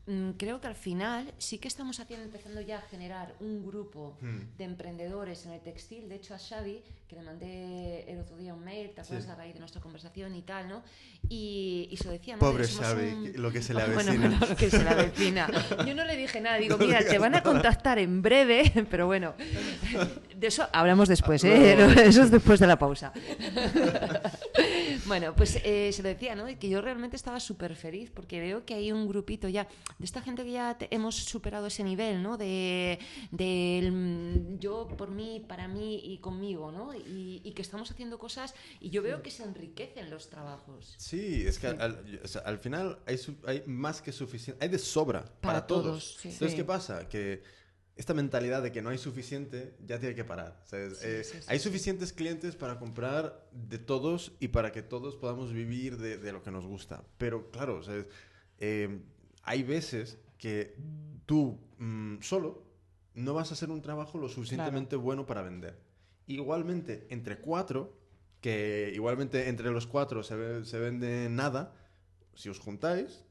Mm, 0.06 0.32
creo 0.32 0.60
que 0.60 0.68
al 0.68 0.76
final 0.76 1.32
sí 1.38 1.60
que 1.60 1.70
estamos 1.70 2.00
haciendo, 2.02 2.26
empezando 2.26 2.60
ya 2.60 2.80
a 2.80 2.82
generar 2.82 3.34
un 3.40 3.66
grupo 3.66 4.18
Hmm. 4.20 4.40
de 4.58 4.64
emprendedores 4.66 5.46
en 5.46 5.54
el 5.54 5.62
textil. 5.62 6.10
De 6.10 6.16
hecho, 6.16 6.34
a 6.36 6.38
Xavi, 6.40 6.82
que 7.08 7.16
le 7.16 7.22
mandé 7.22 8.04
el 8.12 8.20
otro 8.20 8.36
día 8.36 8.54
un 8.54 8.66
mail, 8.66 8.90
¿te 8.94 9.00
acuerdas 9.00 9.24
Sí. 9.26 9.32
a 9.32 9.36
raíz 9.36 9.54
de 9.54 9.60
nuestra 9.62 9.80
conversación 9.82 10.36
y 10.36 10.42
tal, 10.42 10.68
¿no? 10.68 10.84
Y, 11.30 11.88
y 11.90 11.96
se 11.96 12.04
lo 12.06 12.12
decía. 12.12 12.38
Pobre 12.38 12.68
Xavi, 12.68 13.08
un- 13.14 13.34
lo 13.42 13.50
que 13.54 13.62
se 13.62 13.74
le 13.74 13.82
avecina. 13.82 14.14
bueno, 14.14 14.38
lo 14.50 14.56
que 14.58 14.70
se 14.70 14.84
le 14.84 14.90
avecina. 14.90 15.48
Yo 15.88 15.96
no 15.96 16.04
le 16.04 16.18
dije 16.18 16.42
nada, 16.42 16.58
digo, 16.58 16.76
No 16.78 16.86
mira, 16.86 17.00
te 17.00 17.18
van 17.18 17.36
a 17.36 17.42
contactar 17.44 17.98
en 17.98 18.22
breve, 18.22 18.74
pero 18.92 19.06
bueno, 19.06 19.36
de 20.36 20.48
eso 20.48 20.68
hablamos 20.74 21.08
después, 21.08 21.46
¿eh? 21.46 21.78
Eso 22.04 22.24
es 22.24 22.30
después 22.32 22.60
de 22.60 22.68
la 22.68 22.78
pausa. 22.78 23.14
Bueno, 25.06 25.36
pues 25.36 25.58
eh, 25.64 25.92
se 25.94 26.02
lo 26.04 26.10
decía, 26.10 26.36
¿no? 26.36 26.46
Que 26.60 26.70
yo 26.70 26.82
realmente 26.82 27.16
estaba 27.16 27.40
súper 27.40 27.76
feliz 27.76 28.12
porque 28.12 28.40
veo 28.40 28.66
que 28.66 28.74
hay 28.76 28.92
un 28.92 29.08
grupito 29.08 29.48
ya 29.50 29.68
de 30.00 30.06
esta 30.06 30.22
gente 30.22 30.44
que 30.44 30.52
ya 30.52 30.78
te- 30.78 30.94
hemos 30.94 31.16
superado 31.16 31.68
ese 31.68 31.84
nivel, 31.84 32.22
¿no? 32.24 32.38
De, 32.38 33.00
del, 33.32 33.92
mm, 33.92 34.60
yo 34.60 34.88
por 34.98 35.12
mí, 35.12 35.44
para 35.48 35.68
mí 35.68 36.00
y 36.04 36.18
conmigo, 36.20 36.72
¿no? 36.72 36.94
Y, 36.94 37.42
y 37.44 37.52
que 37.52 37.62
estamos 37.62 37.90
haciendo 37.92 38.18
cosas 38.20 38.54
y 38.80 38.90
yo 38.90 39.02
veo 39.02 39.22
que 39.22 39.32
se 39.32 39.44
enriquecen 39.44 40.10
los 40.10 40.30
trabajos. 40.30 40.96
Sí, 40.98 41.44
es 41.46 41.60
que 41.60 41.68
al, 41.68 41.82
al- 41.82 42.22
o 42.24 42.28
sea, 42.28 42.42
al 42.42 42.60
final 42.60 43.00
hay, 43.06 43.18
su- 43.18 43.38
hay 43.46 43.64
más 43.66 44.02
que 44.02 44.12
suficiente, 44.12 44.64
hay 44.64 44.70
de 44.70 44.80
sobra 44.80 45.22
para, 45.24 45.40
Para 45.42 45.68
todos. 45.68 45.84
todos, 45.84 46.18
sí. 46.22 46.30
Entonces, 46.30 46.52
Sí. 46.52 46.58
¿qué 46.58 46.64
pasa? 46.64 47.08
Que 47.08 47.44
esta 47.96 48.14
mentalidad 48.14 48.64
de 48.64 48.72
que 48.72 48.82
no 48.82 48.90
hay 48.90 48.98
suficiente 48.98 49.76
ya 49.86 50.00
tiene 50.00 50.16
que 50.16 50.24
parar. 50.24 50.60
¿sabes? 50.66 50.98
Sí, 50.98 51.06
Eh, 51.08 51.24
sí, 51.24 51.38
sí, 51.40 51.46
hay 51.48 51.60
suficientes 51.60 52.12
clientes 52.14 52.56
para 52.56 52.80
comprar 52.80 53.48
de 53.52 53.78
todos 53.78 54.32
y 54.40 54.48
para 54.48 54.72
que 54.72 54.82
todos 54.82 55.16
podamos 55.16 55.54
vivir 55.54 55.98
de, 55.98 56.18
de 56.18 56.32
lo 56.32 56.42
que 56.42 56.52
nos 56.52 56.66
gusta. 56.66 57.04
Pero 57.18 57.52
claro, 57.52 57.84
¿sabes? 57.84 58.08
Eh, 58.60 59.00
hay 59.44 59.64
veces 59.64 60.18
que 60.38 60.76
tú 61.26 61.60
mm, 61.78 62.22
solo 62.22 62.64
no 63.14 63.34
vas 63.36 63.52
a 63.52 63.54
hacer 63.54 63.70
un 63.70 63.82
trabajo 63.82 64.18
lo 64.18 64.28
suficientemente 64.28 64.96
bueno 64.96 65.26
para 65.26 65.42
vender. 65.44 65.78
Igualmente, 66.26 67.06
entre 67.10 67.38
cuatro, 67.40 67.96
que 68.42 68.92
igualmente 68.96 69.50
entre 69.50 69.70
los 69.72 69.86
cuatro 69.88 70.24
se, 70.24 70.36
ve- 70.36 70.66
se 70.66 70.80
vende 70.80 71.30
nada, 71.30 71.76
si 72.34 72.50
os 72.50 72.60
juntáis, 72.60 73.24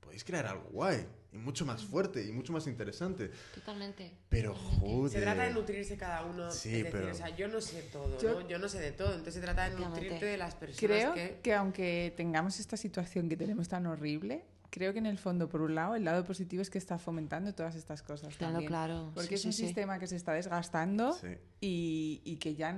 podéis 0.00 0.24
crear 0.24 0.46
algo 0.46 0.64
guay 0.70 1.06
y 1.32 1.36
mucho 1.38 1.66
más 1.66 1.84
fuerte 1.84 2.24
y 2.26 2.32
mucho 2.32 2.52
más 2.52 2.66
interesante. 2.66 3.30
Totalmente. 3.54 4.12
Pero 4.28 4.54
joder. 4.54 5.10
Se 5.12 5.20
trata 5.20 5.42
de 5.44 5.52
nutrirse 5.52 5.96
cada 5.96 6.24
uno. 6.24 6.50
Sí, 6.50 6.68
es 6.70 6.84
decir, 6.84 6.90
pero- 6.92 7.10
o 7.12 7.14
sea, 7.14 7.28
yo 7.36 7.48
no 7.48 7.60
sé 7.60 7.82
todo, 7.92 8.18
Yo- 8.18 8.40
¿no? 8.40 8.48
Yo 8.48 8.58
no 8.58 8.68
sé 8.68 8.80
de 8.80 8.92
todo. 8.92 9.10
Entonces 9.10 9.34
se 9.34 9.40
trata 9.40 9.68
de 9.68 9.76
nutrirte 9.78 10.24
de 10.24 10.36
las 10.38 10.54
personas 10.54 10.78
Creo 10.80 11.14
que... 11.14 11.40
que 11.42 11.54
aunque 11.54 12.14
tengamos 12.16 12.58
esta 12.60 12.76
situación 12.76 13.28
que 13.28 13.36
tenemos 13.36 13.68
tan 13.68 13.86
horrible, 13.86 14.44
creo 14.70 14.92
que 14.92 14.98
en 14.98 15.06
el 15.06 15.18
fondo, 15.18 15.48
por 15.48 15.60
un 15.62 15.74
lado, 15.74 15.94
el 15.96 16.04
lado 16.04 16.24
positivo 16.24 16.60
es 16.62 16.70
que 16.70 16.78
está 16.78 16.98
fomentando 16.98 17.54
todas 17.54 17.74
estas 17.74 18.02
cosas. 18.02 18.34
Claro, 18.36 18.52
también. 18.54 18.68
claro. 18.68 19.10
Porque 19.14 19.28
Sí, 19.28 19.34
es 19.36 19.44
un 19.46 19.52
sí. 19.52 19.64
sistema 19.66 19.98
que 19.98 20.06
se 20.06 20.16
está 20.16 20.32
desgastando 20.32 21.12
Sí. 21.14 21.28
y, 21.60 22.20
y 22.24 22.36
que 22.36 22.54
ya 22.54 22.72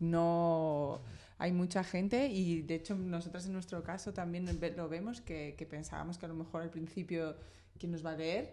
no 0.00 1.00
hay 1.42 1.52
mucha 1.52 1.82
gente 1.82 2.28
y 2.28 2.62
de 2.62 2.76
hecho 2.76 2.94
nosotras 2.94 3.46
en 3.46 3.52
nuestro 3.52 3.82
caso 3.82 4.12
también 4.12 4.46
lo 4.76 4.88
vemos 4.88 5.20
que, 5.20 5.54
que 5.58 5.66
pensábamos 5.66 6.16
que 6.18 6.26
a 6.26 6.28
lo 6.28 6.34
mejor 6.36 6.62
al 6.62 6.70
principio 6.70 7.36
quién 7.78 7.90
nos 7.90 8.02
va 8.06 8.12
a 8.12 8.16
leer 8.16 8.44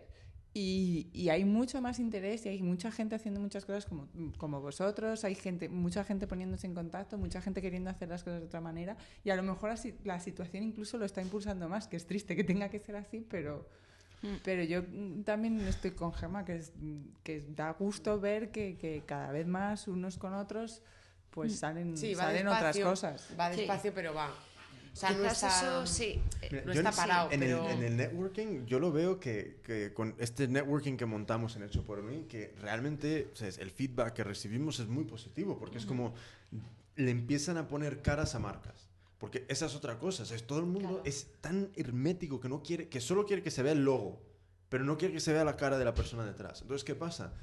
y, 0.55 1.07
y 1.13 1.29
hay 1.29 1.45
mucho 1.45 1.79
más 1.81 1.99
interés 1.99 2.45
y 2.45 2.49
hay 2.49 2.63
mucha 2.63 2.89
gente 2.91 3.13
haciendo 3.15 3.39
muchas 3.39 3.65
cosas 3.65 3.85
como, 3.85 4.07
como 4.37 4.59
vosotros, 4.59 5.23
hay 5.23 5.35
gente, 5.35 5.69
mucha 5.69 6.03
gente 6.03 6.25
poniéndose 6.25 6.65
en 6.65 6.73
contacto, 6.73 7.19
mucha 7.19 7.39
gente 7.41 7.61
queriendo 7.61 7.91
hacer 7.91 8.09
las 8.09 8.23
cosas 8.23 8.39
de 8.39 8.47
otra 8.47 8.59
manera 8.59 8.97
y 9.23 9.29
a 9.29 9.35
lo 9.35 9.43
mejor 9.43 9.69
la, 9.69 9.77
si- 9.77 9.93
la 10.03 10.19
situación 10.19 10.63
incluso 10.63 10.97
lo 10.97 11.05
está 11.05 11.21
impulsando 11.21 11.69
más, 11.69 11.87
que 11.87 11.95
es 11.97 12.07
triste 12.07 12.35
que 12.35 12.43
tenga 12.43 12.69
que 12.69 12.79
ser 12.79 12.95
así, 12.95 13.23
pero... 13.29 13.67
Mm. 14.23 14.27
Pero 14.43 14.63
yo 14.63 14.81
mm, 14.81 15.21
también 15.23 15.61
estoy 15.61 15.91
con 15.91 16.11
Gemma, 16.11 16.43
que, 16.43 16.55
es, 16.57 16.73
que 17.23 17.39
da 17.55 17.71
gusto 17.71 18.19
ver 18.19 18.51
que, 18.51 18.75
que 18.77 19.03
cada 19.05 19.31
vez 19.31 19.45
más 19.47 19.87
unos 19.87 20.17
con 20.17 20.33
otros 20.33 20.81
pues 21.31 21.57
salen, 21.59 21.97
Sí, 21.97 22.15
salen 22.15 22.47
otras 22.47 22.75
despacio, 22.75 22.85
cosas. 22.85 23.27
Va 23.39 23.51
Sí. 23.51 23.57
despacio, 23.61 23.93
pero 23.93 24.13
va. 24.13 24.29
O 24.91 24.95
sea, 24.95 25.11
no 25.11 25.23
está... 25.25 25.47
eso 25.47 25.85
sí. 25.85 26.19
Mira, 26.51 26.63
No 26.65 26.71
está 26.73 26.89
en- 26.89 26.95
parado, 26.95 27.31
en, 27.31 27.39
pero- 27.39 27.69
el, 27.69 27.77
en 27.77 27.83
el 27.83 27.97
networking, 27.97 28.65
yo 28.65 28.79
lo 28.79 28.91
veo 28.91 29.19
que, 29.19 29.57
que 29.63 29.93
con 29.93 30.15
este 30.17 30.47
networking 30.47 30.97
que 30.97 31.05
montamos 31.05 31.55
en 31.55 31.63
Hecho 31.63 31.83
por 31.83 32.01
mí, 32.01 32.25
que 32.27 32.53
realmente 32.59 33.29
o 33.31 33.35
sea, 33.35 33.47
es- 33.47 33.59
el 33.59 33.69
feedback 33.71 34.13
que 34.13 34.23
recibimos 34.23 34.79
es 34.79 34.87
muy 34.87 35.03
positivo, 35.05 35.57
porque 35.59 35.77
es 35.77 35.85
como 35.85 36.13
le 36.95 37.11
empiezan 37.11 37.57
a 37.57 37.67
poner 37.67 38.01
caras 38.01 38.35
a 38.35 38.39
marcas. 38.39 38.89
Porque 39.19 39.45
esa 39.49 39.67
es 39.67 39.75
otra 39.75 39.99
cosa, 39.99 40.23
o 40.23 40.25
sea, 40.25 40.35
es 40.37 40.47
todo 40.47 40.59
el 40.59 40.65
mundo 40.65 40.89
Claro. 40.89 41.01
es 41.05 41.27
tan 41.41 41.69
hermético 41.75 42.39
que 42.39 42.49
no 42.49 42.63
quiere, 42.63 42.87
que 42.89 42.99
solo 43.01 43.25
quiere 43.25 43.43
que 43.43 43.51
se 43.51 43.61
vea 43.63 43.73
el 43.73 43.83
logo, 43.85 44.21
pero 44.69 44.83
no 44.85 44.97
quiere 44.97 45.13
que 45.13 45.19
se 45.19 45.33
vea 45.33 45.43
la 45.43 45.55
cara 45.57 45.77
de 45.77 45.85
la 45.85 45.93
persona 45.93 46.25
detrás. 46.25 46.61
Entonces, 46.61 46.83
¿qué 46.85 46.95
pasa? 46.95 47.33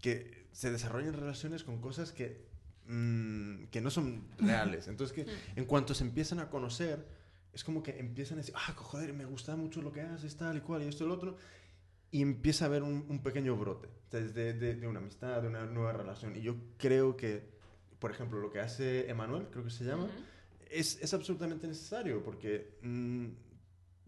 Que 0.00 0.46
se 0.52 0.70
desarrollan 0.70 1.12
relaciones 1.12 1.64
con 1.64 1.80
cosas 1.80 2.12
que, 2.12 2.44
mm, 2.86 3.64
que 3.70 3.80
no 3.80 3.90
son 3.90 4.24
reales. 4.38 4.88
Entonces, 4.88 5.14
que 5.14 5.26
en 5.56 5.64
cuanto 5.64 5.94
se 5.94 6.04
empiezan 6.04 6.40
a 6.40 6.50
conocer, 6.50 7.06
es 7.52 7.62
como 7.64 7.82
que 7.82 7.98
empiezan 7.98 8.38
a 8.38 8.40
decir, 8.40 8.54
ah, 8.56 8.72
joder, 8.74 9.12
me 9.12 9.24
gusta 9.24 9.56
mucho 9.56 9.82
lo 9.82 9.92
que 9.92 10.02
haces, 10.02 10.36
tal 10.36 10.56
y 10.56 10.60
cual, 10.60 10.82
y 10.82 10.88
esto 10.88 11.04
y 11.04 11.08
lo 11.08 11.14
otro. 11.14 11.36
y 12.10 12.22
empieza 12.22 12.64
a 12.64 12.68
haber 12.68 12.82
un, 12.82 13.06
un 13.08 13.22
pequeño 13.22 13.56
brote 13.56 13.88
de, 14.10 14.52
de, 14.54 14.74
de, 14.74 14.86
una 14.86 15.00
amistad, 15.00 15.42
de 15.42 15.48
una 15.48 15.66
nueva 15.66 15.92
relación. 15.92 16.36
Y 16.36 16.42
yo 16.42 16.56
creo 16.78 17.16
que, 17.16 17.42
por 17.98 18.10
ejemplo, 18.10 18.38
lo 18.40 18.50
que 18.50 18.60
hace 18.60 19.10
Emanuel, 19.10 19.48
creo 19.50 19.64
que 19.64 19.70
se 19.70 19.84
llama, 19.84 20.08
es, 20.70 21.00
es, 21.02 21.14
absolutamente 21.14 21.66
necesario 21.66 22.22
porque 22.22 22.78
mmm, 22.82 23.26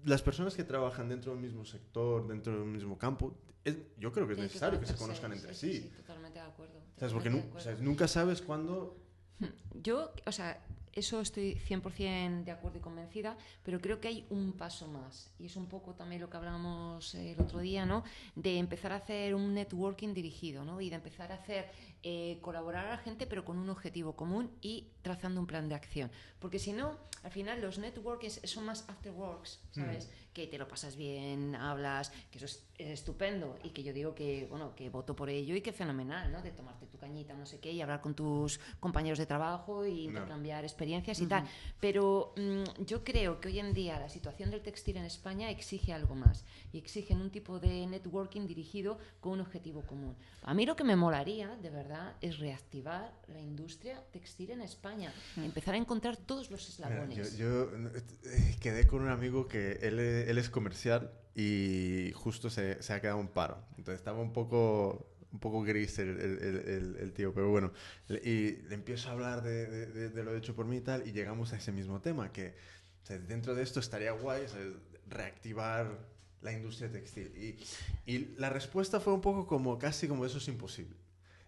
las 0.04 0.22
personas 0.22 0.54
que 0.54 0.64
trabajan 0.64 1.08
dentro 1.08 1.32
del 1.32 1.40
mismo 1.40 1.64
sector, 1.64 2.26
dentro 2.26 2.58
del 2.58 2.68
mismo 2.68 2.98
campo, 2.98 3.36
es, 3.66 3.76
yo 3.98 4.12
creo 4.12 4.26
que 4.26 4.34
es 4.34 4.38
necesario 4.38 4.78
que 4.78 4.86
se 4.86 4.94
conozcan 4.94 5.32
entre 5.32 5.52
sí. 5.52 5.72
Sí, 5.72 5.80
sí, 5.82 5.88
totalmente 5.96 6.38
de 6.38 6.44
acuerdo. 6.44 6.80
¿Sabes? 6.98 7.12
Porque 7.12 7.30
nu 7.30 7.38
acuerdo. 7.38 7.60
sea, 7.60 7.74
nunca 7.80 8.06
sabes 8.06 8.40
cuándo... 8.40 8.96
Yo, 9.82 10.12
o 10.24 10.32
sea, 10.32 10.62
eso 10.92 11.20
estoy 11.20 11.60
100% 11.68 12.44
de 12.44 12.52
acuerdo 12.52 12.78
y 12.78 12.80
convencida, 12.80 13.36
pero 13.64 13.80
creo 13.80 14.00
que 14.00 14.08
hay 14.08 14.26
un 14.30 14.52
paso 14.52 14.86
más. 14.86 15.30
Y 15.38 15.46
es 15.46 15.56
un 15.56 15.66
poco 15.66 15.94
también 15.94 16.22
lo 16.22 16.30
que 16.30 16.36
hablábamos 16.36 17.14
el 17.16 17.38
otro 17.40 17.58
día, 17.58 17.84
¿no? 17.84 18.04
De 18.34 18.58
empezar 18.58 18.92
a 18.92 18.96
hacer 18.96 19.34
un 19.34 19.52
networking 19.52 20.14
dirigido, 20.14 20.64
¿no? 20.64 20.80
Y 20.80 20.88
de 20.88 20.96
empezar 20.96 21.32
a 21.32 21.34
hacer, 21.34 21.68
eh, 22.02 22.38
colaborar 22.40 22.86
a 22.86 22.90
la 22.90 22.98
gente, 22.98 23.26
pero 23.26 23.44
con 23.44 23.58
un 23.58 23.68
objetivo 23.68 24.14
común 24.14 24.50
y 24.62 24.88
trazando 25.02 25.40
un 25.40 25.46
plan 25.46 25.68
de 25.68 25.74
acción. 25.74 26.10
Porque 26.38 26.58
si 26.58 26.72
no, 26.72 26.96
al 27.24 27.30
final 27.30 27.60
los 27.60 27.78
networkings 27.78 28.40
son 28.44 28.64
más 28.64 28.88
afterworks, 28.88 29.60
¿sabes? 29.72 30.08
Que 30.36 30.46
te 30.46 30.58
lo 30.58 30.68
pasas 30.68 30.96
bien, 30.96 31.54
hablas, 31.54 32.10
que 32.30 32.36
eso 32.36 32.44
es, 32.44 32.62
es 32.76 32.88
estupendo 32.90 33.58
y 33.64 33.70
que 33.70 33.82
yo 33.82 33.94
digo 33.94 34.14
que, 34.14 34.46
bueno, 34.50 34.74
que 34.76 34.90
voto 34.90 35.16
por 35.16 35.30
ello 35.30 35.54
y 35.56 35.62
que 35.62 35.72
fenomenal, 35.72 36.30
¿no? 36.30 36.42
De 36.42 36.50
tomarte 36.50 36.84
tu 36.84 36.98
cañita, 36.98 37.32
no 37.32 37.46
sé 37.46 37.58
qué, 37.58 37.72
y 37.72 37.80
hablar 37.80 38.02
con 38.02 38.14
tus 38.14 38.60
compañeros 38.78 39.18
de 39.18 39.24
trabajo 39.24 39.86
y 39.86 40.08
No. 40.08 40.10
intercambiar 40.10 40.62
experiencias 40.64 41.20
y 41.20 41.26
tal. 41.26 41.44
Pero 41.80 42.34
mm, 42.36 42.84
yo 42.84 43.02
creo 43.02 43.40
que 43.40 43.48
hoy 43.48 43.60
en 43.60 43.72
día 43.72 43.98
la 43.98 44.10
situación 44.10 44.50
del 44.50 44.60
textil 44.60 44.98
en 44.98 45.06
España 45.06 45.48
exige 45.48 45.94
algo 45.94 46.14
más 46.14 46.44
y 46.70 46.76
exigen 46.76 47.22
un 47.22 47.30
tipo 47.30 47.58
de 47.58 47.86
networking 47.86 48.46
dirigido 48.46 48.98
con 49.20 49.32
un 49.32 49.40
objetivo 49.40 49.80
común. 49.86 50.14
A 50.42 50.52
mí 50.52 50.66
lo 50.66 50.76
que 50.76 50.84
me 50.84 50.96
molaría, 50.96 51.56
de 51.62 51.70
verdad, 51.70 52.14
es 52.20 52.38
reactivar 52.38 53.10
la 53.28 53.40
industria 53.40 54.04
textil 54.12 54.50
en 54.50 54.60
España, 54.60 55.10
empezar 55.38 55.72
a 55.74 55.78
encontrar 55.78 56.18
todos 56.18 56.50
los 56.50 56.60
Mira, 56.78 56.90
eslabones. 56.90 57.38
yo, 57.38 57.70
yo, 57.70 57.88
eh, 58.30 58.56
quedé 58.60 58.86
con 58.86 59.00
un 59.02 59.08
amigo 59.08 59.48
que 59.48 59.72
él, 59.82 60.25
él 60.30 60.38
es 60.38 60.48
comercial 60.50 61.12
y 61.34 62.12
justo 62.14 62.50
se, 62.50 62.82
se 62.82 62.92
ha 62.92 63.00
quedado 63.00 63.18
un 63.18 63.28
paro. 63.28 63.62
Entonces 63.78 64.00
estaba 64.00 64.20
un 64.20 64.32
poco, 64.32 65.06
un 65.32 65.38
poco 65.40 65.62
gris 65.62 65.98
el, 65.98 66.08
el- 66.20 66.38
el- 66.42 66.96
el- 67.00 67.12
tío, 67.12 67.32
pero 67.34 67.50
bueno. 67.50 67.72
Y 68.08 68.52
le 68.68 68.74
empiezo 68.74 69.08
a 69.08 69.12
hablar 69.12 69.42
de, 69.42 69.66
de- 69.66 70.08
de- 70.10 70.24
lo 70.24 70.34
hecho 70.36 70.54
por 70.54 70.66
mí 70.66 70.76
y 70.78 70.80
tal, 70.80 71.06
y 71.06 71.12
llegamos 71.12 71.52
a 71.52 71.56
ese 71.56 71.72
mismo 71.72 72.00
tema, 72.00 72.32
que 72.32 72.54
o 73.02 73.06
sea, 73.06 73.18
dentro 73.18 73.54
de 73.54 73.62
esto 73.62 73.80
estaría 73.80 74.12
guay 74.12 74.44
o 74.44 74.48
sea, 74.48 74.60
reactivar 75.08 75.98
la 76.42 76.52
industria 76.52 76.90
textil. 76.90 77.32
Y, 77.36 78.10
y 78.12 78.34
la 78.38 78.50
respuesta 78.50 79.00
fue 79.00 79.12
un 79.14 79.20
poco 79.20 79.46
como, 79.46 79.78
casi 79.78 80.08
como 80.08 80.24
eso 80.26 80.38
es 80.38 80.48
imposible. 80.48 80.96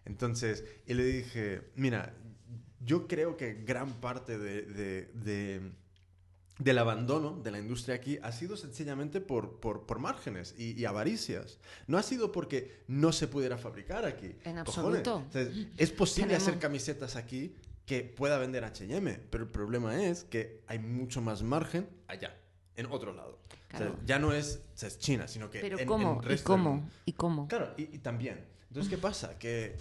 Entonces, 0.05 0.65
y 0.87 0.95
le 0.95 1.05
dije, 1.05 1.63
mira, 1.77 2.15
yo 2.81 3.07
creo 3.09 3.37
que 3.37 3.55
gran 3.65 3.93
parte 4.01 4.39
de- 4.39 4.63
de- 4.63 5.73
del 6.59 6.79
abandono 6.79 7.39
de 7.43 7.51
la 7.53 7.59
industria 7.59 7.95
aquí 7.97 8.19
ha 8.23 8.33
sido 8.33 8.57
sencillamente 8.57 9.21
por, 9.21 9.61
por, 9.61 9.87
por 9.87 9.99
márgenes 10.01 10.55
y, 10.59 10.73
y 10.81 10.85
avaricias. 10.87 11.59
No 11.87 11.99
ha 11.99 12.03
sido 12.03 12.33
porque 12.33 12.83
no 12.89 13.13
se 13.13 13.29
pudiera 13.29 13.57
fabricar 13.59 14.05
aquí. 14.05 14.35
En 14.45 14.59
absoluto. 14.59 15.25
O 15.29 15.33
sea, 15.33 15.47
es 15.77 15.93
posible 15.93 16.35
Tenemos- 16.35 16.49
hacer 16.49 16.59
camisetas 16.59 17.15
aquí 17.17 17.55
que 17.87 18.03
pueda 18.03 18.39
vender 18.39 18.65
H&M, 18.65 19.21
pero 19.31 19.45
el 19.45 19.51
problema 19.51 20.03
es 20.05 20.25
que 20.25 20.61
hay 20.67 20.79
mucho 20.79 21.23
más 21.23 21.43
margen 21.43 21.89
allá, 22.07 22.37
en 22.77 22.87
otro 22.87 23.13
lado. 23.15 23.39
O 23.49 23.71
sea, 23.71 23.79
Claro. 23.87 23.97
ya 24.07 24.19
no 24.19 24.33
es, 24.33 24.61
o 24.75 24.77
sea, 24.79 24.89
es 24.89 24.99
China, 24.99 25.29
sino 25.29 25.51
que 25.51 25.61
Pero 25.61 25.79
en, 25.79 25.87
¿cómo? 25.87 26.21
en 26.25 26.33
¿Y 26.35 26.39
cómo? 26.39 26.91
¿Y 27.07 27.13
cómo? 27.13 27.49
Claro, 27.49 27.73
y, 27.77 27.83
y 27.95 27.99
también. 27.99 28.45
Entonces, 28.69 28.91
¿qué 28.91 28.99
pasa? 28.99 29.39
Que 29.39 29.77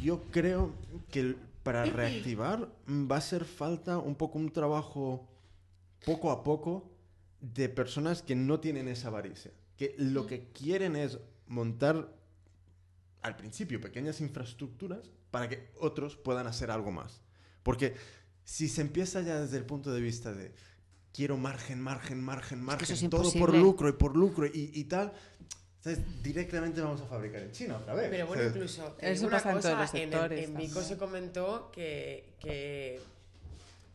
yo 0.00 0.22
creo 0.30 0.72
que 1.10 1.34
para 1.62 1.84
reactivar 1.84 2.68
va 2.88 3.16
a 3.16 3.18
hacer 3.18 3.44
falta 3.44 3.98
un 3.98 4.14
poco 4.14 4.38
un 4.38 4.50
trabajo 4.50 5.26
poco 6.04 6.30
a 6.30 6.42
poco 6.42 6.90
de 7.40 7.68
personas 7.68 8.22
que 8.22 8.34
no 8.34 8.60
tienen 8.60 8.88
esa 8.88 9.08
avaricia. 9.08 9.52
Que 9.76 9.94
lo 9.98 10.26
que 10.26 10.48
quieren 10.52 10.96
es 10.96 11.18
montar 11.46 12.14
al 13.22 13.36
principio 13.36 13.80
pequeñas 13.80 14.20
infraestructuras 14.20 15.10
para 15.30 15.48
que 15.48 15.70
otros 15.78 16.16
puedan 16.16 16.46
hacer 16.46 16.70
algo 16.70 16.90
más. 16.90 17.22
Porque 17.62 17.94
si 18.44 18.68
se 18.68 18.80
empieza 18.80 19.20
ya 19.22 19.40
desde 19.40 19.56
el 19.56 19.64
punto 19.64 19.92
de 19.92 20.00
vista 20.00 20.32
de 20.32 20.52
quiero 21.12 21.36
margen, 21.36 21.80
margen, 21.80 22.22
margen, 22.22 22.62
margen, 22.62 22.84
eso 22.84 23.04
es 23.04 23.10
todo 23.10 23.32
por 23.32 23.54
lucro 23.54 23.88
y 23.88 23.92
por 23.92 24.16
lucro 24.16 24.46
y, 24.46 24.70
y 24.74 24.84
tal, 24.84 25.12
¿sabes? 25.80 26.00
directamente 26.22 26.80
vamos 26.80 27.00
a 27.00 27.06
fabricar 27.06 27.42
en 27.42 27.52
China 27.52 27.78
otra 27.78 27.94
vez. 27.94 28.08
Pero 28.10 28.26
bueno, 28.26 28.44
incluso 28.44 28.96
Eso 28.98 29.28
pasa 29.28 29.52
en 29.52 29.60
todos 29.60 29.74
cosa, 29.74 29.80
los 29.82 29.94
en, 29.94 30.10
sectores 30.10 30.48
en 30.48 30.56
Vico 30.56 30.82
se 30.82 30.96
comentó 30.96 31.70
que, 31.72 32.34
que 32.40 33.00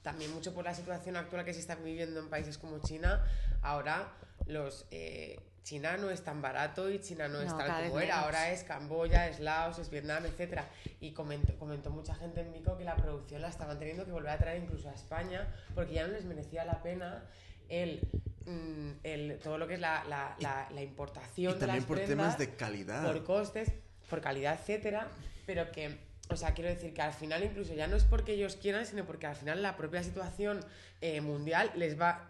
también 0.06 0.32
mucho 0.34 0.54
por 0.54 0.63
la 0.63 0.74
situación 0.74 1.18
actual 1.18 1.44
que 1.44 1.54
se 1.54 1.60
está 1.60 1.76
viviendo 1.76 2.20
en 2.22 2.30
países 2.30 2.58
como 2.58 2.80
China, 2.80 3.26
ahora 3.62 4.13
los 4.46 4.86
eh, 4.91 5.38
China 5.63 5.98
no 5.98 6.12
es 6.12 6.24
tan 6.24 6.41
barato 6.44 6.91
y 6.91 7.00
China 7.00 7.28
no 7.28 7.41
es 7.41 7.48
tal 7.58 7.68
como 7.89 8.00
era, 8.00 8.20
ahora 8.22 8.52
es 8.52 8.63
Camboya, 8.63 9.28
es 9.28 9.39
Laos, 9.39 9.80
es 9.80 9.89
Vietnam, 9.89 10.24
etcétera. 10.28 10.65
Y 11.02 11.12
comentó, 11.12 11.58
comentó 11.58 11.89
mucha 11.89 12.13
gente 12.13 12.41
en 12.41 12.54
Vico 12.54 12.78
que 12.78 12.84
la 12.84 12.96
producción 12.96 13.41
la 13.41 13.50
estaban 13.50 13.80
teniendo 13.80 14.06
que 14.06 14.12
volver 14.12 14.30
a 14.30 14.38
traer 14.38 14.62
incluso 14.62 14.88
a 14.89 14.94
España 14.94 15.48
porque 15.74 15.96
ya 15.96 16.06
no 16.06 16.13
les 16.13 16.24
merecía 16.24 16.63
la 16.65 16.84
pena 16.84 17.24
el, 17.68 18.08
mm, 18.46 18.91
el 19.04 19.39
todo 19.39 19.58
lo 19.58 19.68
que 19.68 19.74
es 19.74 19.80
la, 19.80 20.04
la, 20.06 20.36
la- 20.39 20.70
la 20.72 20.82
importación 20.84 21.52
y 21.52 21.54
de 21.56 21.60
también 21.60 21.78
las 21.80 21.86
por 21.88 21.98
prendas 21.98 22.15
temas 22.15 22.38
de 22.38 22.56
calidad. 22.56 23.04
por 23.04 23.24
costes, 23.24 23.72
por 24.08 24.22
calidad, 24.22 24.60
etcétera, 24.60 25.08
pero 25.48 25.72
que, 25.72 25.98
o 26.29 26.35
sea, 26.35 26.53
quiero 26.53 26.69
decir 26.69 26.93
que 26.93 27.01
al 27.01 27.13
final 27.13 27.43
incluso 27.43 27.73
ya 27.73 27.88
no 27.88 27.95
es 27.95 28.03
porque 28.03 28.33
ellos 28.33 28.55
quieran, 28.55 28.85
sino 28.85 29.05
porque 29.05 29.27
al 29.27 29.35
final 29.35 29.61
la 29.61 29.75
propia 29.77 30.01
situación 30.03 30.59
eh, 31.01 31.21
mundial 31.21 31.71
les 31.75 31.99
va, 31.99 32.27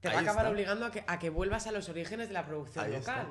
te 0.00 0.08
va 0.08 0.14
a 0.18 0.20
acabar 0.20 0.44
está. 0.46 0.50
obligando 0.50 0.86
a 0.86 0.90
que, 0.90 1.04
a 1.06 1.18
que 1.18 1.30
vuelvas 1.30 1.66
a 1.66 1.72
los 1.72 1.88
orígenes 1.88 2.28
de 2.28 2.34
la 2.34 2.44
producción 2.46 2.84
Ahí 2.86 2.92
local. 2.92 3.26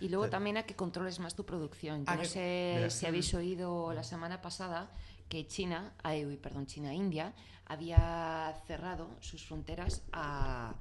Y 0.00 0.08
luego 0.08 0.24
Sí. 0.24 0.30
también 0.30 0.56
a 0.56 0.64
que 0.64 0.74
controles 0.74 1.18
más 1.20 1.34
tu 1.34 1.44
producción. 1.46 2.04
Yo 2.04 2.10
A 2.12 2.16
no 2.16 2.22
que- 2.22 2.28
sé 2.28 2.72
Mira. 2.76 2.90
si 2.90 3.06
habéis 3.06 3.32
oído 3.34 3.92
la 3.92 4.02
semana 4.02 4.40
pasada 4.42 4.90
que 5.28 5.46
China, 5.46 5.92
ay, 6.02 6.24
uy, 6.26 6.36
perdón, 6.36 6.66
China, 6.66 6.92
India, 6.92 7.32
había 7.66 8.54
cerrado 8.66 9.08
sus 9.20 9.44
fronteras 9.46 10.02
a... 10.12 10.74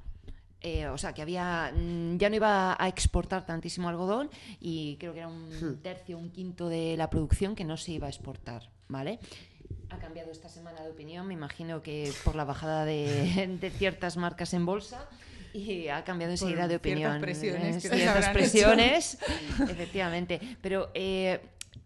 eh, 0.63 0.88
o 0.88 0.97
sea, 0.97 1.13
que 1.13 1.21
había 1.21 1.71
mm, 1.76 2.17
ya 2.17 2.30
no 2.30 2.36
iba 2.36 2.76
a 2.82 2.88
exportar 2.88 3.45
tantísimo 3.45 3.89
algodón 3.89 4.30
y 4.60 4.95
creo 4.99 5.13
que 5.13 5.19
era 5.19 5.28
un 5.28 5.80
tercio, 5.84 6.17
un 6.17 6.30
quinto 6.32 6.69
de 6.69 6.95
la 6.97 7.10
producción 7.10 7.56
que 7.56 7.65
no 7.65 7.78
se 7.78 7.91
iba 7.91 8.08
a 8.08 8.10
exportar, 8.10 8.69
¿vale? 8.88 9.19
Ha 9.89 9.97
cambiado 9.97 10.32
esta 10.32 10.49
semana 10.49 10.82
de 10.82 10.89
opinión, 10.89 11.28
me 11.28 11.34
imagino 11.34 11.82
que 11.82 12.12
por 12.23 12.36
la 12.36 12.45
bajada 12.45 12.86
de, 12.86 13.58
de 13.62 13.69
ciertas 13.69 14.17
marcas 14.17 14.54
en 14.54 14.65
bolsa 14.65 15.08
y 15.54 15.88
ha 15.88 16.04
cambiado 16.04 16.32
enseguida 16.34 16.67
de 16.67 16.80
ciertas 16.80 16.80
opinión. 16.80 17.21
presiones 17.21 17.76
Eh, 17.78 17.80
ciertas 17.82 18.08
habrán 18.08 18.23
hecho. 18.23 18.34
presiones, 18.34 19.17
efectivamente. 19.69 20.39
Pero 20.62 20.89
eh, 20.93 21.41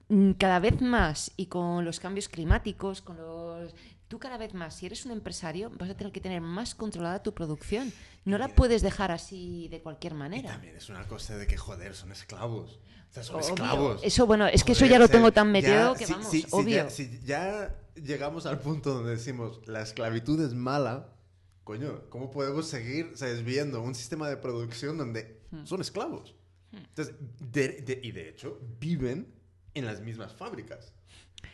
mm, 0.08 0.32
cada 0.34 0.60
vez 0.60 0.82
más 0.82 1.32
y 1.36 1.48
con 1.48 1.84
los 1.84 2.00
cambios 2.00 2.30
climáticos, 2.30 3.02
con 3.02 3.18
los... 3.18 3.74
Tú 4.08 4.20
cada 4.20 4.38
vez 4.38 4.54
más, 4.54 4.76
si 4.76 4.86
eres 4.86 5.06
un 5.06 5.12
empresario, 5.12 5.70
vas 5.78 5.90
a 5.90 5.98
tener 5.98 6.14
que 6.14 6.22
tener 6.22 6.40
más 6.40 6.76
controlada 6.76 7.22
tu 7.24 7.34
producción. 7.34 7.92
No 8.24 8.38
la 8.38 8.48
puedes 8.48 8.82
dejar 8.82 9.12
así 9.12 9.68
de 9.70 9.82
cualquier 9.82 10.14
Y 10.14 10.16
manera. 10.16 10.50
también 10.52 10.78
es 10.78 10.88
una 10.90 11.06
cosa 11.08 11.36
de 11.38 11.46
que, 11.46 11.58
joder, 11.58 11.94
son 11.94 12.12
esclavos. 12.14 12.80
O 13.10 13.14
sea, 13.14 13.24
son 13.24 13.36
Obvio. 13.38 13.48
esclavos. 13.50 14.02
Eso, 14.04 14.26
bueno, 14.26 14.48
es 14.48 14.64
que 14.64 14.72
eso 14.74 14.86
ya 14.86 14.98
lo 15.00 15.10
tengo 15.10 15.32
tan 15.34 15.48
ya- 15.48 15.52
metido 15.52 15.94
que 15.96 16.06
vamos, 16.06 16.30
si- 16.32 16.42
si 16.44 16.48
obvio. 16.52 16.76
ya, 16.78 16.90
si 16.90 17.20
ya 17.26 17.76
llegamos 17.96 18.46
al 18.46 18.60
punto 18.60 18.94
donde 18.94 19.12
decimos 19.12 19.60
la 19.68 19.82
esclavitud 19.82 20.40
es 20.46 20.54
mala, 20.54 21.10
coño, 21.66 22.10
¿cómo 22.10 22.32
podemos 22.32 22.68
seguir 22.68 23.12
¿sabes? 23.16 23.44
viendo 23.44 23.82
un 23.82 23.94
sistema 23.96 24.30
de 24.30 24.38
producción 24.38 24.98
donde 24.98 25.42
Hmm. 25.52 25.66
son 25.66 25.82
esclavos? 25.82 26.34
Entonces, 26.72 27.16
de- 27.40 27.82
de- 27.82 28.00
y 28.04 28.12
de 28.12 28.30
hecho, 28.30 28.60
viven 28.80 29.34
en 29.74 29.86
las 29.86 30.00
mismas 30.02 30.34
fábricas. 30.34 30.94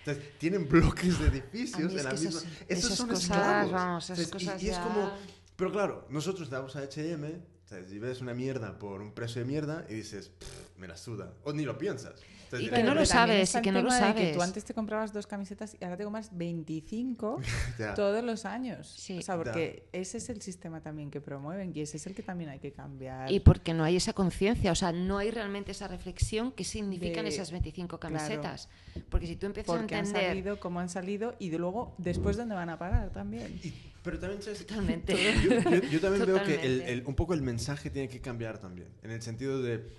Entonces, 0.05 0.37
tienen 0.37 0.67
bloques 0.67 1.19
de 1.19 1.27
edificios 1.27 1.91
en 1.93 2.03
la 2.03 2.11
misma... 2.11 2.41
esas- 2.67 2.95
son 2.95 3.07
cosas, 3.07 3.23
esclavos. 3.23 3.71
vamos. 3.71 4.09
Y- 4.09 4.65
y, 4.65 4.69
es 4.69 4.77
como... 4.79 5.11
Pero 5.55 5.71
claro, 5.71 6.07
nosotros 6.09 6.49
damos 6.49 6.75
a 6.75 6.79
H&M, 6.79 7.39
¿sabes? 7.73 7.91
y 7.91 7.99
ves 7.99 8.21
una 8.21 8.33
mierda 8.33 8.77
por 8.79 9.01
un 9.01 9.11
precio 9.13 9.41
de 9.41 9.47
mierda 9.47 9.85
y 9.89 9.93
dices, 9.95 10.29
"Pff, 10.29 10.77
me 10.77 10.87
la 10.87 10.97
suda. 10.97 11.33
O 11.43 11.53
ni 11.53 11.63
lo 11.63 11.77
piensas. 11.77 12.13
Entonces, 12.45 12.67
Y 12.67 12.71
que 12.75 12.83
no 12.83 12.93
lo 12.93 13.03
sabes, 13.05 13.55
y 13.55 13.61
que 13.63 13.71
no 13.71 13.81
lo 13.81 13.89
de 13.91 13.95
que 13.97 13.99
sabes. 13.99 14.35
tú 14.35 14.41
antes 14.43 14.63
te 14.63 14.73
comprabas 14.75 15.11
dos 15.11 15.25
camisetas 15.25 15.75
y 15.79 15.83
ahora 15.83 15.97
te 15.97 16.03
compras 16.03 16.29
25 16.37 17.41
Ya. 17.79 17.95
todos 17.95 18.23
los 18.23 18.45
años. 18.45 18.87
Sí. 18.95 19.17
O 19.17 19.21
sea, 19.23 19.37
porque 19.37 19.87
ese 19.91 20.17
es 20.19 20.29
el 20.29 20.39
sistema 20.41 20.79
también 20.81 21.09
que 21.09 21.19
promueven 21.19 21.71
y 21.75 21.81
ese 21.81 21.97
es 21.97 22.05
el 22.05 22.13
que 22.13 22.21
también 22.21 22.51
hay 22.51 22.59
que 22.59 22.71
cambiar. 22.71 23.31
Y 23.31 23.39
porque 23.39 23.73
no 23.73 23.83
hay 23.83 23.95
esa 23.95 24.13
conciencia, 24.13 24.71
o 24.71 24.75
sea, 24.75 24.91
no 24.91 25.17
hay 25.17 25.31
realmente 25.31 25.71
esa 25.71 25.87
reflexión 25.87 26.51
que 26.51 26.63
significan 26.63 27.23
De- 27.25 27.29
esas 27.31 27.49
25 27.51 27.99
claro. 27.99 28.15
camisetas. 28.17 28.69
Porque 29.09 29.25
si 29.25 29.35
tú 29.35 29.47
empiezas 29.47 29.75
porque 29.75 29.95
a 29.95 29.99
han 29.99 30.05
entender... 30.05 30.29
salido, 30.29 30.59
cómo 30.59 30.79
han 30.79 30.89
salido 30.89 31.35
y 31.39 31.49
de 31.49 31.57
luego 31.57 31.95
después 31.97 32.37
dónde 32.37 32.53
van 32.53 32.69
a 32.69 32.77
parar 32.77 33.09
también. 33.11 33.59
Y- 33.63 33.73
pero 34.03 34.19
también, 34.19 34.41
¿sabes? 34.41 34.59
Totalmente. 34.65 35.13
Yo, 35.43 35.49
yo- 35.69 35.81
yo 35.89 35.99
también 36.01 36.25
veo 36.25 36.43
que 36.43 36.53
el- 36.55 36.59
Totalmente. 36.61 36.91
el- 36.93 37.03
un 37.05 37.15
poco 37.15 37.33
el 37.33 37.41
mensaje 37.41 37.89
tiene 37.89 38.09
que 38.09 38.21
cambiar 38.21 38.59
también. 38.59 38.89
En 39.01 39.11
el 39.11 39.21
sentido 39.21 39.61
de, 39.61 39.89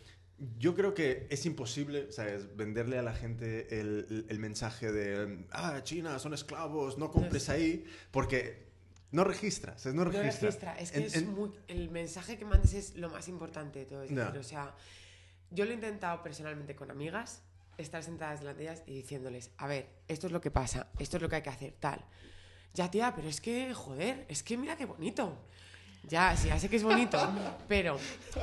Yo 0.58 0.74
creo 0.74 0.94
que 0.94 1.28
es 1.30 1.46
imposible, 1.46 2.10
¿sabes? 2.10 2.56
Venderle 2.56 2.98
a 2.98 3.02
la 3.02 3.14
gente 3.14 3.80
el, 3.80 4.26
el- 4.28 4.38
mensaje 4.40 4.90
de, 4.90 5.44
ah, 5.52 5.80
China, 5.84 6.18
son 6.18 6.34
esclavos, 6.34 6.98
no 6.98 7.12
compres 7.12 7.48
ahí, 7.48 7.84
porque 8.10 8.66
no 9.12 9.22
registra, 9.22 9.78
¿sabes? 9.78 9.94
No 9.94 10.04
No 10.04 10.10
registra. 10.10 10.48
registra. 10.48 10.74
Es 10.76 10.90
que 10.90 10.98
En- 10.98 11.04
es 11.04 11.14
en- 11.14 11.32
muy- 11.32 11.52
el 11.68 11.88
mensaje 11.88 12.36
que 12.36 12.44
mandes 12.44 12.74
es 12.74 12.96
lo 12.96 13.10
más 13.10 13.28
importante 13.28 13.78
de 13.78 13.84
todo. 13.86 14.02
Es 14.02 14.10
decir, 14.12 14.38
o 14.38 14.42
sea, 14.42 14.74
yo 15.52 15.64
lo 15.66 15.70
he 15.70 15.74
intentado 15.74 16.20
personalmente 16.24 16.74
con 16.74 16.90
amigas, 16.90 17.42
estar 17.78 18.02
sentadas 18.02 18.40
delante 18.40 18.64
de 18.64 18.70
ellas 18.70 18.82
y 18.88 18.94
diciéndoles, 18.94 19.52
a 19.56 19.68
ver, 19.68 19.86
esto 20.08 20.26
es 20.26 20.32
lo 20.32 20.40
que 20.40 20.50
pasa, 20.50 20.90
esto 20.98 21.16
es 21.16 21.22
lo 21.22 21.28
que 21.28 21.36
hay 21.36 21.42
que 21.42 21.50
hacer, 21.50 21.74
tal. 21.78 22.04
Ya, 22.74 22.90
tía, 22.90 23.12
pero 23.14 23.28
es 23.28 23.40
que, 23.40 23.72
joder, 23.72 24.26
es 24.28 24.42
que 24.42 24.56
mira 24.56 24.76
qué 24.76 24.84
bonito. 24.84 25.38
Ya, 26.08 26.36
sí, 26.36 26.48
ya 26.48 26.58
sé 26.58 26.68
que 26.68 26.76
es 26.76 26.82
bonito, 26.82 27.18
pero 27.68 27.98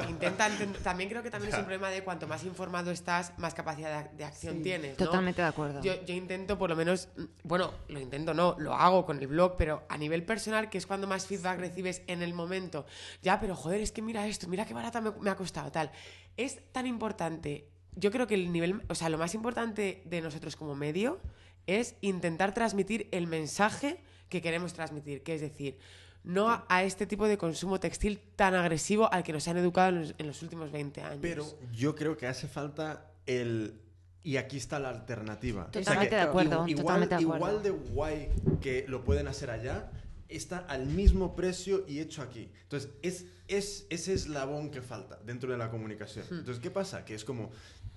intenta 0.10 0.50
También 0.84 1.10
creo 1.10 1.22
que 1.22 1.30
también 1.30 1.54
es 1.54 1.60
un 1.60 1.66
problema 1.66 1.90
de 1.90 2.04
cuanto 2.04 2.28
más 2.28 2.44
informado 2.44 2.90
estás, 2.92 3.38
más 3.38 3.54
capacidad 3.54 4.10
de, 4.10 4.24
acción 4.24 4.58
Sí. 4.58 4.64
tienes. 4.64 4.98
¿no? 5.00 5.06
Totalmente 5.06 5.42
de 5.42 5.48
acuerdo. 5.48 5.82
Yo, 5.82 6.04
yo 6.06 6.16
intento, 6.16 6.58
por 6.58 6.70
lo 6.70 6.76
menos, 6.76 7.10
mm, 7.18 7.24
bueno, 7.44 7.72
lo 7.90 8.00
intento, 8.00 8.34
no, 8.34 8.56
lo 8.58 8.74
hago 8.74 9.06
con 9.06 9.20
el 9.20 9.28
blog, 9.28 9.58
pero 9.58 9.84
a 9.90 9.98
nivel 9.98 10.24
personal, 10.24 10.70
que 10.70 10.78
es 10.80 10.88
cuando 10.88 11.08
más 11.08 11.28
feedback 11.28 11.60
recibes 11.60 12.02
en 12.08 12.24
el 12.24 12.34
momento. 12.34 12.86
Ya, 13.22 13.40
pero 13.40 13.56
joder, 13.56 13.82
es 13.82 13.92
que 13.92 14.02
mira 14.02 14.26
esto, 14.28 14.48
mira 14.48 14.66
qué 14.66 14.74
barata 14.74 15.02
me, 15.02 15.12
me 15.12 15.30
ha 15.30 15.36
costado, 15.36 15.72
tal. 15.72 15.92
Es 16.38 16.72
tan 16.72 16.88
importante. 16.88 17.68
Yo 17.96 18.10
creo 18.10 18.26
que 18.26 18.36
el 18.36 18.52
nivel, 18.52 18.82
o 18.88 18.96
sea, 18.96 19.10
lo 19.10 19.18
más 19.18 19.36
importante 19.36 20.02
de 20.06 20.22
nosotros 20.22 20.56
como 20.56 20.74
medio 20.74 21.20
es 21.68 21.96
intentar 22.02 22.54
transmitir 22.54 23.08
el 23.12 23.28
mensaje 23.28 24.02
que 24.32 24.42
queremos 24.42 24.74
transmitir, 24.74 25.22
que 25.22 25.36
es 25.36 25.42
decir, 25.42 25.78
no 26.24 26.50
a, 26.50 26.66
a 26.70 26.84
este 26.84 27.06
tipo 27.06 27.28
de 27.28 27.38
consumo 27.38 27.80
textil 27.80 28.20
tan 28.36 28.56
agresivo 28.56 29.12
al 29.12 29.24
que 29.24 29.34
nos 29.34 29.48
han 29.48 29.58
educado 29.58 29.90
en 29.90 30.00
los, 30.00 30.16
en 30.18 30.28
los 30.28 30.42
últimos 30.42 30.72
20 30.72 31.02
años. 31.02 31.20
Pero 31.22 31.46
yo 31.74 31.94
creo 31.94 32.18
que 32.18 32.26
hace 32.26 32.48
falta 32.48 33.12
el... 33.28 33.80
Y 34.24 34.38
aquí 34.38 34.58
está 34.58 34.80
la 34.80 34.90
alternativa. 34.90 35.64
O 35.64 35.74
sea 35.74 35.82
Totalmente 35.82 36.16
de 36.16 36.22
acuerdo, 36.22 36.68
Igual, 36.68 36.76
totalmente 36.76 37.16
de 37.16 37.22
acuerdo. 37.24 37.38
igual 37.38 37.64
de 37.64 37.70
guay 37.72 38.30
que 38.62 38.86
lo 38.88 39.04
pueden 39.04 39.28
hacer 39.28 39.50
allá, 39.50 39.92
está 40.30 40.60
al 40.60 40.86
mismo 40.86 41.36
precio 41.36 41.84
y 41.88 42.00
hecho 42.00 42.22
aquí. 42.22 42.52
Entonces, 42.64 42.92
es, 43.02 43.26
es 43.48 43.88
ese 43.90 44.14
eslabón 44.14 44.70
que 44.70 44.82
falta 44.82 45.20
dentro 45.26 45.52
de 45.52 45.58
la 45.58 45.72
comunicación. 45.72 46.26
Hmm. 46.30 46.36
Entonces, 46.36 46.62
¿qué 46.62 46.72
pasa? 46.72 47.04
Que 47.04 47.16
es 47.16 47.26
como... 47.26 47.50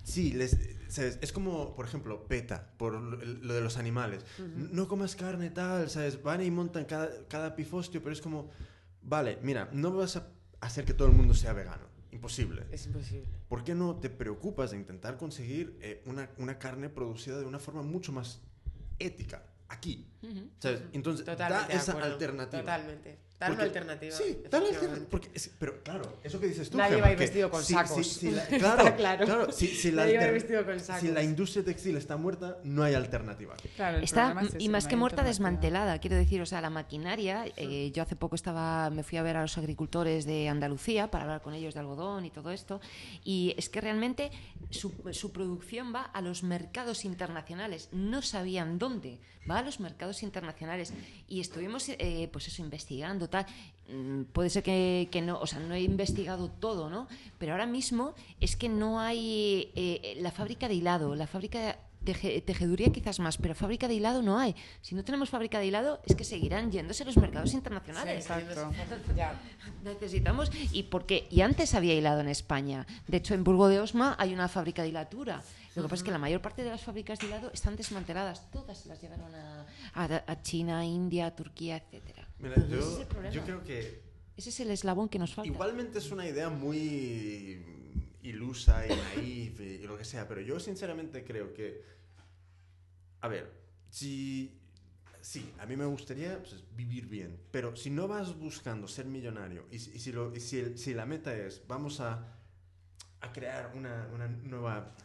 Sí, 0.05 0.33
les, 0.33 0.55
¿sabes? 0.87 1.17
es 1.19 1.33
como, 1.33 1.75
por 1.75 1.85
ejemplo, 1.85 2.27
PETA, 2.27 2.69
por 2.77 2.93
lo 2.93 3.53
de 3.53 3.61
los 3.61 3.77
animales. 3.77 4.23
No 4.55 4.87
comas 4.87 5.15
carne 5.15 5.49
tal, 5.49 5.89
¿sabes? 5.89 6.21
Van 6.21 6.43
y 6.43 6.51
montan 6.51 6.85
cada, 6.85 7.09
cada 7.27 7.55
pifostio, 7.55 8.01
pero 8.01 8.13
es 8.13 8.21
como... 8.21 8.51
Vale, 9.01 9.39
mira, 9.41 9.67
no 9.73 9.91
vas 9.91 10.15
a 10.15 10.27
hacer 10.61 10.85
que 10.85 10.93
todo 10.93 11.07
el 11.07 11.15
mundo 11.15 11.33
sea 11.33 11.53
vegano. 11.53 11.87
Imposible. 12.11 12.65
Es 12.71 12.85
imposible. 12.85 13.27
¿Por 13.49 13.63
qué 13.63 13.73
no 13.73 13.95
te 13.95 14.09
preocupas 14.09 14.71
de 14.71 14.77
intentar 14.77 15.17
conseguir 15.17 15.77
eh, 15.81 16.01
una, 16.05 16.29
una 16.37 16.59
carne 16.59 16.89
producida 16.89 17.39
de 17.39 17.45
una 17.45 17.59
forma 17.59 17.81
mucho 17.81 18.11
más 18.11 18.41
ética 18.99 19.43
aquí? 19.67 20.07
Ujú. 20.21 20.49
¿Sabes? 20.59 20.83
Entonces, 20.93 21.25
Totalmente 21.25 21.73
da 21.73 21.79
esa 21.79 21.91
alternativa. 22.01 22.61
Totalmente. 22.61 23.24
Dar 23.39 23.51
una 23.51 23.63
alternativa. 23.63 24.15
Sí, 24.15 24.37
dar 24.49 24.61
una 24.61 24.69
alternativa. 24.71 25.07
Porque 25.09 25.29
pero 25.59 25.83
claro, 25.83 26.19
eso 26.23 26.39
que 26.39 26.47
dices 26.47 26.69
tú. 26.69 26.77
Nadie 26.77 26.91
Gemma, 26.95 27.01
va 27.01 27.07
a 27.07 27.11
ir 27.11 27.17
que 27.17 27.23
vestido 27.25 27.49
con 27.51 27.63
si- 27.63 27.73
sacos. 27.73 28.07
si- 28.07 28.19
si 28.19 28.31
la- 28.31 28.43
Está 28.49 28.57
claro, 28.57 28.95
claro. 28.95 29.25
claro, 29.25 29.51
si, 29.51 29.67
si 29.67 29.91
la 29.91 30.03
Nadie 30.03 30.15
va 30.17 30.21
a 30.23 30.23
ir 30.27 30.29
alter- 30.29 30.33
vestido 30.33 30.65
con 30.65 30.79
si 30.79 30.85
sacos. 30.85 31.09
la 31.09 31.21
industria 31.23 31.65
textil 31.65 31.97
está 31.97 32.15
muerta, 32.15 32.57
no 32.63 32.83
hay 32.83 32.93
alternativa. 32.93 33.55
Claro, 33.75 33.97
el 33.97 34.03
Está, 34.05 34.35
es 34.41 34.55
y 34.59 34.69
más 34.69 34.87
que 34.87 34.95
muerta, 34.95 35.23
desmantelada. 35.23 35.99
Quiero 35.99 36.15
decir, 36.15 36.41
o 36.41 36.45
sea, 36.45 36.61
la 36.61 36.69
maquinaria. 36.69 37.45
eh, 37.57 37.91
yo 37.93 38.03
hace 38.03 38.15
poco 38.15 38.35
estaba, 38.35 38.89
me 38.89 39.03
fui 39.03 39.17
a 39.17 39.23
ver 39.23 39.35
a 39.35 39.41
los 39.41 39.57
agricultores 39.57 40.25
de 40.25 40.47
Andalucía 40.47 41.11
para 41.11 41.25
hablar 41.25 41.41
con 41.41 41.53
ellos 41.53 41.73
de 41.73 41.81
algodón 41.81 42.23
y 42.25 42.29
todo 42.29 42.51
esto. 42.51 42.79
Y 43.25 43.53
es 43.57 43.67
que 43.69 43.81
realmente 43.81 44.31
su, 44.69 44.93
su 45.11 45.31
producción 45.33 45.93
va 45.93 46.03
a 46.03 46.21
los 46.21 46.43
mercados 46.43 47.03
internacionales. 47.03 47.89
No 47.91 48.21
sabían 48.21 48.79
dónde. 48.79 49.19
Va 49.49 49.59
a 49.59 49.61
los 49.61 49.79
mercados 49.79 50.23
internacionales. 50.23 50.91
Y 51.27 51.39
estuvimos, 51.39 51.87
eh, 51.89 52.29
pues 52.33 52.47
eso, 52.47 52.63
investigando, 52.63 53.24
tal. 53.29 53.45
Mm, 53.89 54.23
Puede 54.33 54.49
ser 54.49 54.63
que, 54.63 55.07
que 55.11 55.21
no, 55.21 55.39
o 55.39 55.45
sea, 55.47 55.59
no 55.59 55.73
he 55.75 55.81
investigado 55.81 56.49
todo, 56.49 56.89
¿no? 56.89 57.07
Pero 57.37 57.51
ahora 57.51 57.65
mismo 57.67 58.13
es 58.39 58.55
que 58.55 58.67
no 58.69 58.99
hay 58.99 59.71
eh, 59.75 60.17
la 60.21 60.31
fábrica 60.31 60.67
de 60.67 60.73
hilado, 60.75 61.15
la 61.15 61.27
fábrica 61.27 61.77
Teje- 62.05 62.39
tejeduría 62.45 62.91
quizás 62.91 63.17
más, 63.19 63.37
pero 63.39 63.55
fábrica 63.55 63.87
de 63.87 63.95
hilado 63.95 64.21
no 64.21 64.37
hay. 64.37 64.55
Si 64.81 64.93
no 64.93 65.03
tenemos 65.03 65.27
fábrica 65.31 65.57
de 65.57 65.65
hilado, 65.65 66.01
es 66.05 66.15
que 66.15 66.23
seguirán 66.23 66.71
yéndose 66.71 67.01
a 67.01 67.07
los 67.07 67.17
mercados 67.17 67.51
internacionales. 67.53 68.23
Sí, 68.25 68.31
exacto. 68.31 68.71
Ya. 69.15 69.41
Necesitamos, 69.83 70.51
y 70.71 70.83
porque 70.83 71.27
y 71.31 71.41
antes 71.41 71.73
había 71.73 71.95
hilado 71.95 72.21
en 72.21 72.27
España. 72.29 72.85
De 73.07 73.17
hecho, 73.17 73.33
en 73.33 73.43
Burgo 73.43 73.69
de 73.69 73.79
Osma 73.79 74.15
hay 74.19 74.35
una 74.35 74.47
fábrica 74.47 74.83
de 74.83 74.89
hilatura. 74.89 75.41
Lo 75.75 75.81
que 75.81 75.89
pasa 75.89 76.01
es 76.01 76.03
que 76.03 76.11
la 76.11 76.19
mayor 76.19 76.41
parte 76.41 76.63
de 76.63 76.69
las 76.69 76.81
fábricas 76.83 77.17
de 77.17 77.25
hilado 77.25 77.49
están 77.51 77.75
desmanteladas. 77.75 78.51
Todas 78.51 78.85
las 78.85 79.01
llevaron 79.01 79.33
a, 79.33 79.65
a- 79.95 80.23
a 80.27 80.41
China, 80.43 80.85
India, 80.85 81.35
Turquía, 81.35 81.77
etcétera. 81.77 82.14
Mira, 82.39 82.55
Ese 82.55 82.65
es 82.65 82.69
yo, 82.69 83.01
el 83.23 83.31
yo 83.31 83.41
creo 83.43 83.63
que 83.63 84.01
Ese 84.37 84.49
es 84.49 84.59
el 84.59 84.71
eslabón 84.71 85.09
que 85.09 85.19
nos 85.19 85.33
falta. 85.33 85.47
Igualmente 85.51 85.99
es 85.99 86.11
una 86.11 86.27
idea 86.27 86.49
muy 86.49 87.63
ilusa 88.21 88.85
y 88.85 88.89
naif 88.89 89.59
y, 89.61 89.79
lo 89.85 89.97
que 89.97 90.03
sea, 90.05 90.27
pero 90.27 90.41
yo 90.41 90.59
sinceramente 90.59 91.23
creo 91.23 91.53
que, 91.53 91.81
a 93.21 93.27
ver, 93.27 93.51
si, 93.89 94.59
sí, 95.21 95.53
a 95.59 95.65
mí 95.65 95.75
me 95.77 95.85
gustaría 95.85 96.39
pues, 96.39 96.63
vivir 96.75 97.05
bien, 97.07 97.39
pero 97.51 97.75
si 97.75 97.89
no 97.91 98.07
vas 98.07 98.35
buscando 98.37 98.87
ser 98.87 99.05
millonario 99.05 99.65
y, 99.71 99.79
si- 99.79 99.91
y 99.95 99.99
si, 99.99 100.11
lo- 100.11 100.35
y 100.35 100.39
si, 100.39 100.59
el- 100.59 100.77
si 100.77 100.93
la 100.93 101.05
meta 101.05 101.35
es, 101.37 101.61
vamos 101.67 101.99
a, 101.99 102.35
a 103.21 103.31
crear 103.31 103.71
una, 103.75 104.09
una 104.13 104.27
nueva, 104.27 104.95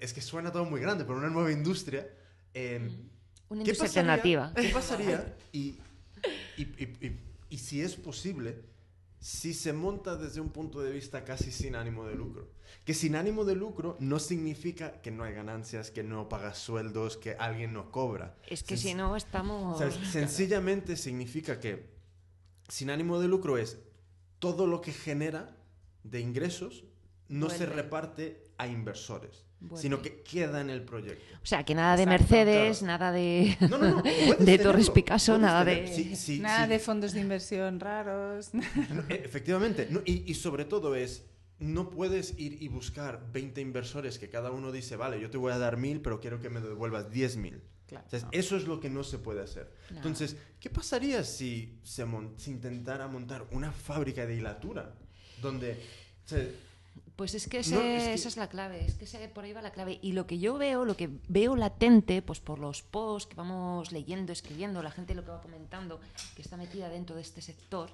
es 0.00 0.12
que 0.12 0.20
suena 0.20 0.50
todo 0.52 0.64
muy 0.64 0.80
grande, 0.80 1.04
pero 1.04 1.16
una 1.16 1.30
nueva 1.30 1.50
industria, 1.52 2.06
em, 2.52 3.08
Una 3.48 3.62
¿Qué 3.62 3.70
industria 3.70 3.88
pasaría- 4.02 4.12
alternativa. 4.14 4.52
¿Qué 4.56 4.68
pasaría? 4.70 5.36
Y, 5.52 5.78
y, 6.56 6.62
y- 6.62 6.96
y- 7.00 7.20
y 7.50 7.58
si 7.58 7.80
es 7.82 7.96
posible, 7.96 8.62
si 9.20 9.54
se 9.54 9.72
monta 9.72 10.16
desde 10.16 10.40
un 10.40 10.50
punto 10.50 10.80
de 10.82 10.90
vista 10.90 11.24
casi 11.24 11.50
sin 11.50 11.76
ánimo 11.76 12.04
de 12.06 12.14
lucro. 12.14 12.48
Que 12.84 12.92
sin 12.94 13.16
ánimo 13.16 13.44
de 13.44 13.54
lucro 13.54 13.96
no 14.00 14.18
significa 14.18 15.00
que 15.00 15.10
no 15.10 15.24
hay 15.24 15.32
ganancias, 15.34 15.90
que 15.90 16.02
no 16.02 16.28
pagas 16.28 16.58
sueldos, 16.58 17.16
que 17.16 17.34
alguien 17.38 17.72
no 17.72 17.90
cobra. 17.90 18.36
Es 18.48 18.62
que 18.62 18.74
Sen- 18.74 18.78
si 18.78 18.94
no 18.94 19.16
estamos... 19.16 19.78
¿sabes? 19.78 19.94
Sencillamente 20.10 20.96
significa 20.96 21.58
que 21.60 21.88
sin 22.68 22.90
ánimo 22.90 23.18
de 23.20 23.28
lucro 23.28 23.56
es 23.56 23.78
todo 24.38 24.66
lo 24.66 24.80
que 24.82 24.92
genera 24.92 25.56
de 26.02 26.20
ingresos 26.20 26.84
no 27.28 27.50
se 27.50 27.66
reparte 27.66 28.42
a 28.58 28.66
inversores, 28.66 29.44
Vuelve. 29.60 29.82
sino 29.82 30.02
que 30.02 30.22
queda 30.22 30.60
en 30.60 30.70
el 30.70 30.82
proyecto. 30.82 31.24
O 31.42 31.46
sea, 31.46 31.64
que 31.64 31.74
nada 31.74 31.96
de 31.96 32.04
Exacto, 32.04 32.22
Mercedes, 32.24 32.78
claro. 32.78 32.92
nada 32.98 33.12
de, 33.12 33.56
No, 33.68 33.78
no, 33.78 33.90
no. 33.96 34.02
de 34.38 34.58
Torres 34.58 34.90
Picasso, 34.90 35.32
puedes 35.32 35.42
nada 35.42 35.64
tener- 35.64 35.88
de... 35.88 35.94
sí, 35.94 36.16
sí, 36.16 36.38
Nada 36.40 36.64
sí. 36.64 36.70
de 36.70 36.78
fondos 36.78 37.12
de 37.12 37.20
inversión 37.20 37.80
raros. 37.80 38.50
E- 39.08 39.22
efectivamente. 39.24 39.88
No, 39.90 40.00
y, 40.04 40.30
y 40.30 40.34
sobre 40.34 40.64
todo 40.64 40.94
es, 40.94 41.24
no 41.58 41.90
puedes 41.90 42.38
ir 42.38 42.62
y 42.62 42.68
buscar 42.68 43.26
20 43.32 43.60
inversores 43.60 44.18
que 44.18 44.28
cada 44.28 44.50
uno 44.50 44.70
dice, 44.72 44.96
vale, 44.96 45.20
yo 45.20 45.30
te 45.30 45.38
voy 45.38 45.52
a 45.52 45.58
dar 45.58 45.76
mil, 45.76 46.00
pero 46.00 46.20
quiero 46.20 46.40
que 46.40 46.50
me 46.50 46.60
devuelvas 46.60 47.10
10 47.10 47.36
mil. 47.36 47.62
Claro. 47.86 48.06
O 48.06 48.10
sea, 48.18 48.28
Eso 48.32 48.56
es 48.56 48.66
lo 48.66 48.80
que 48.80 48.88
no 48.90 49.04
se 49.04 49.18
puede 49.18 49.42
hacer. 49.42 49.70
No. 49.90 49.96
Entonces, 49.98 50.36
¿qué 50.58 50.70
pasaría 50.70 51.22
si 51.22 51.78
se, 51.82 52.04
intentara 52.46 53.08
montar 53.08 53.46
una 53.50 53.72
fábrica 53.72 54.26
de 54.26 54.36
hilatura? 54.36 54.94
Donde... 55.42 55.72
o 56.24 56.28
sea, 56.28 56.44
Pues 57.16 57.34
es 57.34 57.46
que, 57.46 57.60
ese- 57.60 57.74
No, 57.76 57.80
es 57.80 58.02
que- 58.02 58.14
esa 58.14 58.28
es 58.28 58.36
la 58.36 58.48
clave, 58.48 58.84
es 58.84 58.94
que 58.94 59.04
ese- 59.04 59.28
por 59.28 59.44
ahí 59.44 59.52
va 59.52 59.62
la 59.62 59.70
clave. 59.70 59.98
Y 60.02 60.12
lo 60.12 60.26
que 60.26 60.38
yo 60.40 60.58
veo, 60.58 60.84
lo 60.84 60.96
que 60.96 61.08
veo 61.28 61.54
latente, 61.54 62.22
pues 62.22 62.40
por 62.40 62.58
los 62.58 62.82
posts 62.82 63.28
que 63.30 63.36
vamos 63.36 63.92
leyendo, 63.92 64.32
escribiendo, 64.32 64.82
la 64.82 64.90
gente 64.90 65.14
lo 65.14 65.24
que 65.24 65.30
va 65.30 65.40
comentando, 65.40 66.00
que 66.34 66.42
está 66.42 66.56
metida 66.56 66.88
dentro 66.88 67.14
de 67.14 67.22
este 67.22 67.40
sector, 67.40 67.88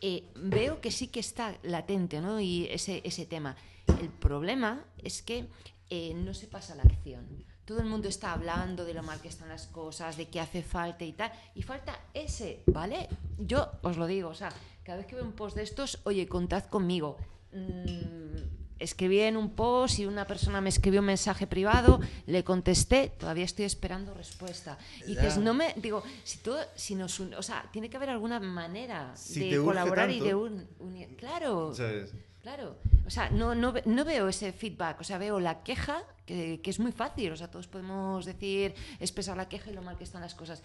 eh, 0.00 0.24
veo 0.34 0.80
que 0.80 0.90
sí 0.90 1.08
que 1.08 1.20
está 1.20 1.56
latente, 1.62 2.20
¿no? 2.20 2.40
Y 2.40 2.66
ese, 2.70 3.02
ese 3.04 3.24
tema. 3.24 3.56
El 4.00 4.08
problema 4.08 4.84
es 4.98 5.22
que 5.22 5.46
eh, 5.88 6.12
no 6.14 6.34
se 6.34 6.48
pasa 6.48 6.72
a 6.72 6.76
la 6.76 6.82
acción. 6.82 7.24
Todo 7.64 7.78
el 7.78 7.86
mundo 7.86 8.08
está 8.08 8.32
hablando 8.32 8.84
de 8.84 8.94
lo 8.94 9.04
mal 9.04 9.20
que 9.20 9.28
están 9.28 9.48
las 9.48 9.68
cosas, 9.68 10.16
de 10.16 10.26
qué 10.28 10.40
hace 10.40 10.62
falta 10.64 11.04
y 11.04 11.12
tal. 11.12 11.30
Y 11.54 11.62
falta 11.62 11.98
ese, 12.14 12.62
¿vale? 12.66 13.08
Yo 13.38 13.70
os 13.82 13.96
lo 13.96 14.06
digo, 14.08 14.28
o 14.30 14.34
sea, 14.34 14.50
cada 14.82 14.98
vez 14.98 15.06
que 15.06 15.14
veo 15.14 15.24
un 15.24 15.32
post 15.32 15.54
de 15.56 15.62
estos, 15.62 16.00
oye, 16.04 16.26
contad 16.28 16.64
conmigo. 16.64 17.16
Mm, 17.52 18.55
escribí 18.78 19.20
en 19.20 19.36
un 19.36 19.50
post 19.50 19.98
y 19.98 20.06
una 20.06 20.26
persona 20.26 20.60
me 20.60 20.68
escribió 20.68 21.00
un 21.00 21.06
mensaje 21.06 21.46
privado, 21.46 22.00
le 22.26 22.44
contesté, 22.44 23.12
todavía 23.18 23.44
estoy 23.44 23.64
esperando 23.64 24.14
respuesta. 24.14 24.78
Y 25.06 25.14
Ya. 25.14 25.22
dices, 25.22 25.38
no 25.38 25.54
me, 25.54 25.74
digo, 25.76 26.02
si 26.24 26.38
todo, 26.38 26.58
si 26.74 26.94
nos, 26.94 27.18
o 27.20 27.42
sea, 27.42 27.68
tiene 27.72 27.88
que 27.88 27.96
haber 27.96 28.10
alguna 28.10 28.38
manera 28.40 29.16
Si 29.16 29.50
de 29.50 29.62
colaborar 29.62 30.10
y 30.10 30.14
tanto. 30.14 30.24
de 30.26 30.34
un, 30.34 30.68
unir. 30.78 31.16
Claro, 31.16 31.74
¿sabes? 31.74 32.12
claro. 32.42 32.76
O 33.06 33.10
sea, 33.10 33.30
no, 33.30 33.54
no, 33.54 33.72
no 33.84 34.04
veo 34.04 34.28
ese 34.28 34.52
feedback, 34.52 35.00
o 35.00 35.04
sea, 35.04 35.16
veo 35.18 35.38
la 35.40 35.62
queja, 35.62 36.02
que, 36.26 36.60
que 36.62 36.70
es 36.70 36.78
muy 36.80 36.92
fácil, 36.92 37.32
o 37.32 37.36
sea, 37.36 37.48
todos 37.50 37.68
podemos 37.68 38.24
decir, 38.24 38.74
expresar 39.00 39.36
la 39.36 39.48
queja 39.48 39.70
y 39.70 39.74
lo 39.74 39.82
mal 39.82 39.96
que 39.96 40.04
están 40.04 40.20
las 40.22 40.34
cosas. 40.34 40.62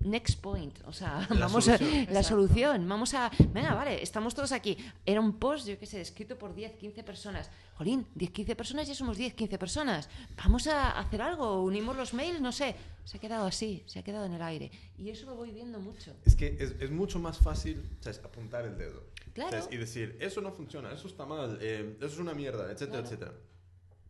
Next 0.00 0.40
point, 0.40 0.78
o 0.86 0.92
sea, 0.92 1.26
La 1.30 1.46
vamos 1.46 1.64
solución. 1.64 1.90
a 1.90 1.94
la 1.94 2.02
Exacto. 2.02 2.28
solución, 2.28 2.88
vamos 2.88 3.14
a, 3.14 3.30
venga, 3.52 3.74
vale, 3.74 4.02
estamos 4.02 4.34
todos 4.34 4.52
aquí. 4.52 4.76
Era 5.04 5.20
un 5.20 5.38
post, 5.38 5.66
yo 5.68 5.78
qué 5.78 5.86
sé, 5.86 6.00
escrito 6.00 6.36
por 6.38 6.54
10, 6.54 6.72
15 6.76 7.02
personas. 7.04 7.50
Jolín, 7.76 8.06
10, 8.14 8.30
15 8.30 8.56
personas, 8.56 8.88
ya 8.88 8.94
somos 8.94 9.16
10, 9.16 9.34
15 9.34 9.58
personas. 9.58 10.08
Vamos 10.36 10.66
a 10.66 10.98
hacer 10.98 11.22
algo, 11.22 11.62
unimos 11.62 11.96
los 11.96 12.12
mails, 12.14 12.40
no 12.40 12.52
sé. 12.52 12.74
Se 13.04 13.16
ha 13.16 13.20
quedado 13.20 13.46
así, 13.46 13.82
se 13.86 13.98
ha 13.98 14.02
quedado 14.02 14.26
en 14.26 14.34
el 14.34 14.42
aire. 14.42 14.70
Y 14.98 15.10
eso 15.10 15.26
lo 15.26 15.34
voy 15.36 15.50
viendo 15.50 15.80
mucho. 15.80 16.14
Es 16.24 16.36
que 16.36 16.56
es, 16.60 16.74
es 16.80 16.90
mucho 16.90 17.18
más 17.18 17.38
fácil 17.38 17.82
¿sabes? 18.00 18.20
apuntar 18.24 18.64
el 18.66 18.76
dedo. 18.76 19.04
Claro. 19.32 19.50
¿sabes? 19.50 19.68
Y 19.70 19.76
decir, 19.78 20.16
eso 20.20 20.40
no 20.40 20.50
funciona, 20.52 20.92
eso 20.92 21.08
está 21.08 21.24
mal, 21.24 21.58
eh, 21.60 21.96
eso 21.98 22.06
es 22.06 22.18
una 22.18 22.34
mierda, 22.34 22.64
etcétera, 22.70 23.00
Claro. 23.02 23.06
etcétera. 23.06 23.32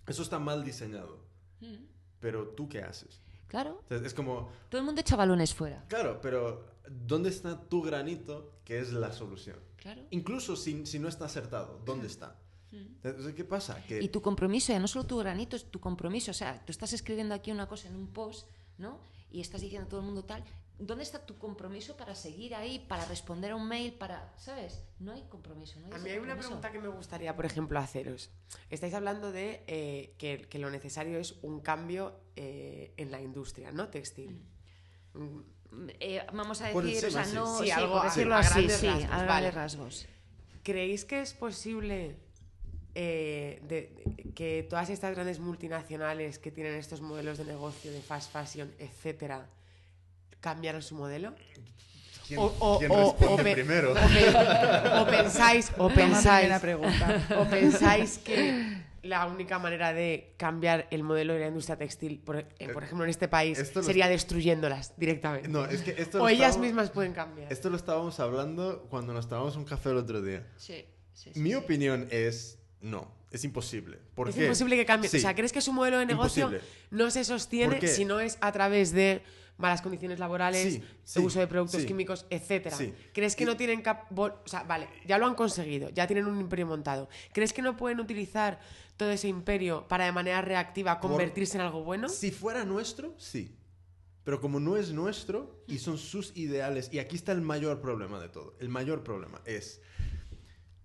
Eso 0.06 0.22
está 0.22 0.38
mal 0.38 0.64
diseñado. 0.64 1.18
Mm, 1.60 1.84
Pero 2.20 2.48
tú 2.48 2.68
qué 2.68 2.82
haces? 2.82 3.20
Claro. 3.50 3.82
Es 3.90 4.14
como, 4.14 4.48
todo 4.68 4.80
el 4.80 4.84
mundo 4.86 5.00
echa 5.00 5.16
balones 5.16 5.52
fuera. 5.52 5.84
claro, 5.88 6.20
pero 6.22 6.64
¿dónde 6.88 7.30
está 7.30 7.60
tu 7.60 7.82
granito 7.82 8.60
que 8.64 8.78
es 8.78 8.92
la 8.92 9.12
solución? 9.12 9.58
Claro. 9.76 10.02
Incluso 10.10 10.54
si, 10.54 10.86
si 10.86 11.00
no 11.00 11.08
está 11.08 11.24
acertado, 11.24 11.80
¿dónde 11.84 12.06
está? 12.06 12.36
Entonces, 12.72 13.34
¿qué 13.34 13.44
pasa? 13.44 13.82
Que 13.84 13.98
Mm. 13.98 14.04
Y 14.04 14.08
tu 14.08 14.22
compromiso, 14.22 14.72
ya 14.72 14.78
no 14.78 14.86
solo 14.86 15.04
tu 15.04 15.18
granito, 15.18 15.56
es 15.56 15.64
tu 15.64 15.80
compromiso. 15.80 16.30
O 16.30 16.34
sea, 16.34 16.64
tú 16.64 16.70
estás 16.70 16.92
escribiendo 16.92 17.34
aquí 17.34 17.50
una 17.50 17.66
cosa 17.66 17.88
en 17.88 17.96
un 17.96 18.06
post, 18.06 18.46
¿no? 18.78 19.00
Y 19.32 19.40
estás 19.40 19.60
diciendo 19.60 19.86
a 19.86 19.88
todo 19.88 20.00
el 20.00 20.06
mundo 20.06 20.22
tal. 20.24 20.44
¿Dónde 20.82 21.04
está 21.04 21.24
tu 21.26 21.36
compromiso 21.38 21.96
para 21.96 22.14
seguir 22.14 22.54
ahí, 22.54 22.78
para 22.88 23.04
responder 23.04 23.52
a 23.52 23.56
un 23.56 23.68
mail, 23.68 23.92
para. 23.92 24.32
¿Sabes? 24.38 24.82
No 24.98 25.12
hay 25.12 25.22
compromiso. 25.28 25.78
No 25.78 25.86
hay 25.86 25.92
A 25.92 25.98
mí 25.98 26.08
hay 26.10 26.16
una 26.18 26.34
compromiso. 26.34 26.48
pregunta 26.48 26.72
que 26.72 26.78
me 26.80 26.88
gustaría, 26.88 27.36
por 27.36 27.44
ejemplo, 27.46 27.78
haceros. 27.78 28.30
Estáis 28.70 28.94
hablando 28.94 29.30
de 29.30 29.62
eh, 29.66 30.14
que, 30.18 30.46
que 30.48 30.58
lo 30.58 30.70
necesario 30.70 31.18
es 31.18 31.36
un 31.42 31.60
cambio 31.60 32.18
eh, 32.34 32.94
en 32.96 33.10
la 33.10 33.20
industria, 33.20 33.70
¿no? 33.72 33.88
Textil. 33.88 34.42
Mm, 35.14 35.40
Eh, 36.00 36.26
vamos 36.32 36.60
a 36.62 36.68
decir, 36.72 37.06
o 37.06 37.10
sea, 37.10 37.26
no. 37.26 37.58
Sí, 37.58 37.64
Sí, 37.66 37.70
algo 37.70 37.94
por 37.94 38.04
decirlo 38.04 38.34
a 38.34 38.38
así, 38.40 38.54
grandes 38.54 38.76
sí, 38.78 38.86
rasgos, 38.88 39.04
a 39.04 39.08
grandes 39.08 39.28
vale. 39.28 39.50
rasgos. 39.52 40.06
¿Creéis 40.64 41.04
que 41.04 41.20
es 41.20 41.32
posible 41.34 42.16
eh, 42.96 43.60
de- 43.68 43.92
de- 44.04 44.32
que 44.32 44.66
todas 44.68 44.90
estas 44.90 45.14
grandes 45.14 45.38
multinacionales 45.38 46.38
que 46.40 46.50
tienen 46.50 46.74
estos 46.74 47.00
modelos 47.02 47.38
de 47.38 47.44
negocio 47.44 47.92
de 47.92 48.00
fast 48.02 48.32
fashion, 48.32 48.72
etcétera, 48.80 49.48
cambiaran 50.40 50.82
su 50.82 50.94
modelo? 50.94 51.34
¿quién, 52.26 52.38
O- 52.40 52.54
o- 52.60 52.78
quién 52.78 52.90
o- 52.90 52.96
responde 53.18 53.50
o 53.50 53.54
primero? 53.54 53.92
O, 53.92 53.94
pe- 53.94 54.00
o 55.00 55.06
pensáis, 55.06 55.72
o 55.78 55.88
pensáis, 55.88 56.50
o 57.38 57.44
pensáis 57.48 58.18
que 58.18 58.82
la 59.02 59.26
única 59.26 59.58
manera 59.58 59.92
de 59.94 60.34
cambiar 60.36 60.86
el 60.90 61.02
modelo 61.02 61.32
de 61.34 61.40
la 61.40 61.46
industria 61.48 61.76
textil, 61.76 62.20
por, 62.20 62.36
eh, 62.36 62.68
por 62.72 62.84
ejemplo, 62.84 63.04
en 63.04 63.10
este 63.10 63.28
país, 63.28 63.58
Esto 63.58 63.80
lo- 63.80 63.86
sería 63.86 64.08
destruyéndolas 64.08 64.92
directamente. 64.96 65.48
No, 65.48 65.64
es 65.64 65.82
que 65.82 65.92
esto 65.98 66.22
o 66.22 66.28
ellas 66.28 66.50
estábamos- 66.50 66.66
mismas 66.66 66.90
pueden 66.90 67.12
cambiar. 67.14 67.50
Esto 67.52 67.70
lo 67.70 67.76
estábamos 67.76 68.20
hablando 68.20 68.86
cuando 68.90 69.12
nos 69.14 69.28
tomamos 69.28 69.56
un 69.56 69.64
café 69.64 69.90
el 69.90 69.96
otro 69.96 70.20
día. 70.22 70.46
Sí, 70.56 70.84
sí, 71.14 71.30
sí, 71.32 71.40
Mi 71.40 71.50
sí. 71.50 71.54
opinión 71.56 72.06
es 72.10 72.58
no, 72.82 73.10
es 73.30 73.42
imposible. 73.44 73.98
¿Por 74.14 74.28
es 74.28 74.34
qué? 74.34 74.42
imposible 74.44 74.76
que 74.76 74.86
cambie. 74.86 75.08
Sí. 75.10 75.16
O 75.16 75.20
sea, 75.20 75.34
¿crees 75.34 75.52
que 75.52 75.60
su 75.62 75.72
modelo 75.72 75.98
de 75.98 76.06
negocio 76.06 76.44
Imposible. 76.46 76.70
no 76.90 77.10
se 77.10 77.24
sostiene 77.24 77.80
si 77.88 78.04
no 78.04 78.20
es 78.20 78.38
a 78.40 78.52
través 78.52 78.92
de 78.92 79.22
malas 79.60 79.82
condiciones 79.82 80.18
laborales, 80.18 80.74
Sí, 80.74 80.82
sí, 81.04 81.20
uso 81.20 81.38
de 81.40 81.46
productos 81.46 81.82
sí. 81.82 81.86
químicos, 81.86 82.26
etcétera? 82.30 82.76
¿Crees 83.12 83.36
que 83.36 83.44
no 83.44 83.56
tienen 83.56 83.82
cap 83.82 84.10
o 84.18 84.32
sea, 84.46 84.62
vale, 84.64 84.88
ya 85.06 85.18
lo 85.18 85.26
han 85.26 85.34
conseguido, 85.34 85.90
ya 85.90 86.06
tienen 86.06 86.26
un 86.26 86.40
imperio 86.40 86.66
montado. 86.66 87.08
¿Crees 87.32 87.52
que 87.52 87.62
no 87.62 87.76
pueden 87.76 88.00
utilizar 88.00 88.58
todo 88.96 89.10
ese 89.10 89.28
imperio 89.28 89.86
para 89.88 90.04
de 90.06 90.12
manera 90.12 90.42
reactiva 90.42 91.00
Por- 91.00 91.10
convertirse 91.10 91.56
en 91.56 91.62
algo 91.62 91.84
bueno? 91.84 92.08
Si 92.08 92.30
fuera 92.30 92.64
nuestro, 92.64 93.14
sí. 93.18 93.56
Pero 94.24 94.40
como 94.40 94.60
no 94.60 94.76
es 94.76 94.92
nuestro 94.92 95.64
y 95.66 95.78
son 95.78 95.96
sus 95.96 96.36
ideales, 96.36 96.90
y 96.92 96.98
aquí 96.98 97.16
está 97.16 97.32
el 97.32 97.40
mayor 97.40 97.80
problema 97.80 98.20
de 98.20 98.28
todo. 98.28 98.54
El 98.60 98.68
mayor 98.68 99.02
problema 99.02 99.40
es, 99.46 99.80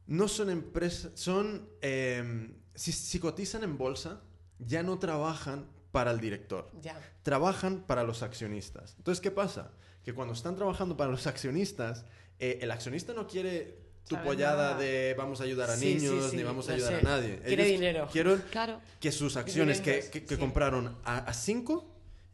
no 0.08 0.28
son 0.28 0.50
empresas, 0.50 1.12
son, 1.16 1.68
eh, 1.82 2.56
si, 2.76 2.92
si 2.92 3.20
cotizan 3.20 3.64
en 3.64 3.78
bolsa, 3.78 4.22
ya 4.60 4.84
no 4.84 4.98
trabajan 5.00 5.68
para 5.96 6.12
el 6.12 6.20
director, 6.20 6.70
Ya. 6.82 7.00
trabajan 7.24 7.84
para 7.88 8.04
los 8.04 8.22
accionistas. 8.22 8.96
Entonces, 8.98 9.22
¿qué 9.22 9.32
pasa? 9.32 9.72
Que 10.04 10.14
cuando 10.14 10.34
están 10.34 10.58
trabajando 10.58 10.98
para 10.98 11.10
los 11.10 11.26
accionistas, 11.26 12.04
eh, 12.38 12.60
el 12.62 12.70
accionista 12.72 13.14
no 13.14 13.28
quiere 13.28 13.78
tu 14.10 14.16
Sabe 14.16 14.28
pollada 14.28 14.72
nada. 14.74 14.78
de 14.78 15.16
vamos 15.18 15.40
a 15.40 15.46
ayudar 15.46 15.70
a 15.70 15.78
Sí, 15.78 15.98
sí, 16.00 16.06
niños, 16.08 16.30
sí, 16.32 16.36
ni 16.38 16.44
vamos 16.44 16.68
a 16.70 16.74
ayudar 16.74 16.92
sé. 16.94 17.00
a 17.00 17.02
nadie. 17.02 17.40
Quiere 17.40 17.64
dinero. 17.66 18.10
Quieren 18.12 18.44
Claro. 18.52 18.82
que 19.00 19.12
sus 19.14 19.38
acciones 19.38 19.80
que, 19.80 20.02
que- 20.12 20.24
que 20.26 20.36
sí. 20.36 20.40
compraron 20.40 20.98
a 21.06 21.34
5 21.34 21.90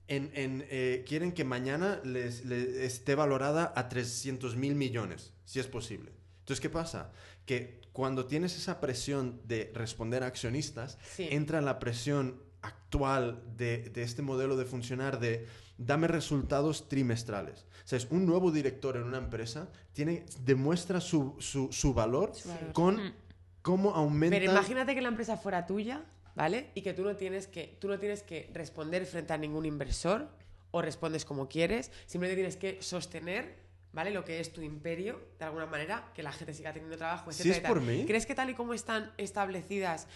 en, 0.08 0.32
en, 0.34 0.66
eh, 0.70 1.06
quieren 1.08 1.32
que 1.32 1.44
mañana 1.46 2.02
les, 2.04 2.44
les 2.46 2.68
esté 2.78 3.14
valorada 3.16 3.72
a 3.76 3.88
300 3.90 4.56
mil 4.56 4.74
millones, 4.76 5.34
si 5.46 5.60
es 5.60 5.68
posible. 5.68 6.12
Entonces, 6.40 6.60
¿qué 6.60 6.70
pasa? 6.70 7.12
Que 7.46 7.80
cuando 7.94 8.26
tienes 8.26 8.58
esa 8.58 8.82
presión 8.82 9.40
de 9.46 9.72
responder 9.76 10.24
a 10.24 10.28
accionistas, 10.28 10.98
Sí. 11.16 11.28
entra 11.32 11.62
la 11.62 11.78
presión 11.80 12.42
actual 12.62 13.42
de, 13.58 13.90
de 13.90 14.04
este 14.04 14.22
modelo 14.22 14.56
de 14.56 14.66
funcionar 14.66 15.20
de 15.20 15.48
dame 15.78 16.08
resultados 16.08 16.88
trimestrales. 16.90 17.66
O 17.84 17.88
sea, 17.88 17.98
es 17.98 18.08
un 18.12 18.26
nuevo 18.26 18.52
director 18.52 18.96
en 18.98 19.04
una 19.04 19.18
empresa 19.18 19.68
tiene, 19.94 20.26
demuestra 20.46 21.02
su, 21.02 21.36
su, 21.40 21.72
su 21.72 21.94
valor 21.94 22.36
Su 22.36 22.50
valor. 22.50 22.74
con 22.74 22.96
Mm. 23.08 23.14
cómo 23.62 23.92
aumenta... 23.96 24.38
Pero 24.38 24.52
imagínate 24.52 24.94
que 24.96 25.02
la 25.02 25.08
empresa 25.10 25.38
fuera 25.38 25.66
tuya, 25.66 26.04
¿vale? 26.36 26.70
Y 26.76 26.82
que 26.84 26.94
tú 26.94 27.04
no 27.04 27.16
tienes 27.16 27.48
que, 27.48 27.78
tú 27.80 27.88
no 27.88 27.98
tienes 28.00 28.22
que 28.22 28.50
responder 28.54 29.06
frente 29.06 29.34
a 29.34 29.38
ningún 29.38 29.66
inversor 29.66 30.30
o 30.72 30.82
respondes 30.82 31.26
como 31.26 31.50
quieres, 31.50 31.92
simplemente 32.06 32.36
tienes 32.36 32.58
que 32.58 32.82
sostener, 32.82 33.56
¿vale? 33.92 34.12
Lo 34.12 34.24
que 34.24 34.40
es 34.40 34.54
tu 34.54 34.62
imperio, 34.62 35.20
de 35.40 35.46
alguna 35.46 35.66
manera, 35.66 36.12
que 36.14 36.24
la 36.24 36.32
gente 36.32 36.54
siga 36.54 36.72
teniendo 36.74 36.96
trabajo, 36.98 37.32
Si 37.32 37.42
etcétera. 37.50 37.68
es 37.70 37.74
por 37.74 37.82
mí. 37.82 38.06
¿Crees 38.06 38.26
que 38.26 38.36
tal 38.36 38.50
y 38.52 38.54
como 38.54 38.74
están 38.74 39.12
establecidas 39.18 40.08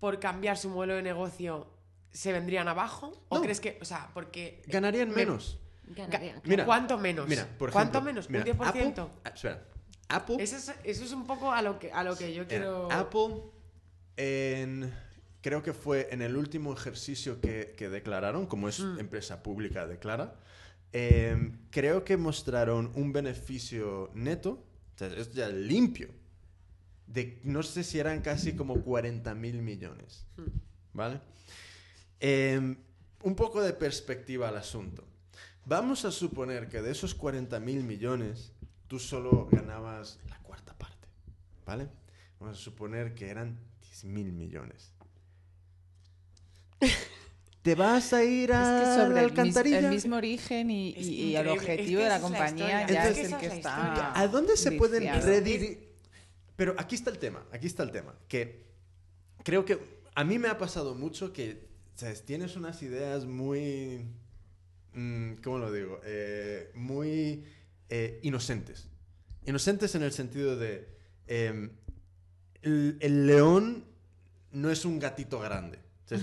por 0.00 0.20
cambiar 0.20 0.56
su 0.56 0.68
modelo 0.68 0.94
de 0.94 1.02
negocio 1.02 1.66
se 2.10 2.32
vendrían 2.32 2.68
abajo? 2.68 3.24
¿O 3.28 3.36
No. 3.36 3.42
crees 3.42 3.60
que, 3.60 3.78
o 3.80 3.84
sea, 3.84 4.10
porque... 4.14 4.62
Ganarían 4.66 5.08
me- 5.10 5.16
menos. 5.16 5.58
Ganarían. 5.84 6.40
Mira, 6.44 6.64
¿Cuánto 6.64 6.98
menos? 6.98 7.28
Mira, 7.28 7.46
por 7.58 7.70
¿Cuánto 7.70 7.98
ejemplo, 7.98 8.12
menos? 8.12 8.30
mira, 8.30 8.44
¿Un 8.44 8.58
10%? 8.58 8.68
Apple, 8.68 9.04
ah, 9.24 9.28
espera. 9.34 9.64
Apple, 10.10 10.36
Eso 10.40 10.56
es, 10.56 10.72
eso 10.84 11.04
es 11.04 11.12
un 11.12 11.26
poco 11.26 11.52
a 11.52 11.60
lo 11.62 11.78
que, 11.78 11.92
a 11.92 12.02
lo 12.04 12.16
que 12.16 12.32
yo 12.32 12.46
quiero... 12.46 12.90
Apple 12.90 13.42
en, 14.16 14.92
creo 15.40 15.62
que 15.62 15.72
fue 15.72 16.08
en 16.10 16.22
el 16.22 16.36
último 16.36 16.72
ejercicio 16.72 17.40
que, 17.40 17.74
que 17.76 17.88
declararon, 17.88 18.46
como 18.46 18.68
es 18.68 18.80
Mm. 18.80 19.00
empresa 19.00 19.42
pública 19.42 19.86
declara, 19.86 20.34
eh, 20.92 21.52
creo 21.70 22.04
que 22.04 22.16
mostraron 22.16 22.90
un 22.94 23.12
beneficio 23.12 24.10
neto, 24.14 24.64
o 24.94 24.98
sea, 24.98 25.08
es 25.08 25.32
ya 25.32 25.48
limpio, 25.48 26.08
de 27.08 27.40
no 27.44 27.62
sé 27.62 27.82
si 27.84 27.98
eran 27.98 28.20
casi 28.20 28.52
como 28.54 28.82
40 28.82 29.34
mil 29.34 29.62
millones. 29.62 30.26
Mm. 30.36 30.42
¿Vale? 30.94 31.20
Eh, 32.20 32.76
un 33.22 33.34
poco 33.34 33.60
de 33.62 33.72
perspectiva 33.72 34.48
al 34.48 34.56
asunto. 34.56 35.04
Vamos 35.64 36.04
a 36.04 36.10
suponer 36.12 36.68
que 36.68 36.80
de 36.82 36.90
esos 36.92 37.14
40 37.14 37.58
mil 37.60 37.82
millones 37.84 38.52
tú 38.86 38.98
solo 38.98 39.48
ganabas 39.50 40.18
la 40.28 40.38
cuarta 40.38 40.72
parte. 40.76 41.08
¿Vale? 41.66 41.88
Vamos 42.40 42.58
a 42.58 42.60
suponer 42.60 43.14
que 43.14 43.28
eran 43.28 43.58
10 43.82 44.04
mil 44.04 44.32
millones. 44.32 44.92
¿Te 47.62 47.74
vas 47.74 48.12
a 48.12 48.24
ir 48.24 48.50
Es 48.50 48.56
a 48.56 48.80
que 48.80 48.86
la 48.86 48.94
sobre 48.96 49.20
el, 49.20 49.24
mis- 49.26 49.30
alcantarilla? 49.38 49.78
el 49.80 49.90
mismo 49.90 50.16
origen 50.16 50.70
y, 50.70 50.94
Es 50.96 51.06
y- 51.06 51.14
y 51.24 51.36
el 51.36 51.46
es 51.48 51.52
objetivo 51.52 51.98
que 51.98 52.04
de 52.04 52.08
la 52.08 52.16
es 52.16 52.22
la 52.22 52.28
compañía 52.28 52.80
historia. 52.82 53.02
ya 53.04 53.08
Es 53.10 53.18
es 53.18 53.28
que 53.28 53.34
el 53.34 53.40
que 53.40 53.46
es 53.46 53.52
la 53.52 53.56
está. 53.58 54.20
¿A 54.20 54.28
dónde 54.28 54.56
se 54.56 54.72
pueden 54.72 55.00
viciado. 55.02 55.20
Pero 56.58 56.74
aquí 56.76 56.96
está 56.96 57.10
el 57.10 57.18
tema, 57.18 57.46
aquí 57.52 57.68
está 57.68 57.84
el 57.84 57.92
tema. 57.92 58.18
Que 58.26 58.64
creo 59.44 59.64
que 59.64 59.78
a 60.16 60.24
mí 60.24 60.40
me 60.40 60.48
ha 60.48 60.58
pasado 60.58 60.96
mucho 60.96 61.32
que, 61.32 61.68
¿sabes? 61.94 62.24
Tienes 62.24 62.56
unas 62.56 62.82
ideas 62.82 63.26
muy... 63.26 64.04
mm, 64.92 65.34
¿Cómo 65.34 65.58
lo 65.58 65.70
digo? 65.70 66.00
Eh, 66.02 66.72
muy 66.74 67.44
eh, 67.88 68.18
inocentes. 68.24 68.88
Inocentes 69.46 69.94
en 69.94 70.02
el 70.02 70.10
sentido 70.10 70.56
de... 70.56 70.88
em, 71.28 71.70
el, 72.62 72.98
el 73.02 73.28
león 73.28 73.84
no 74.50 74.72
es 74.72 74.84
un 74.84 74.98
gatito 74.98 75.38
grande. 75.38 75.78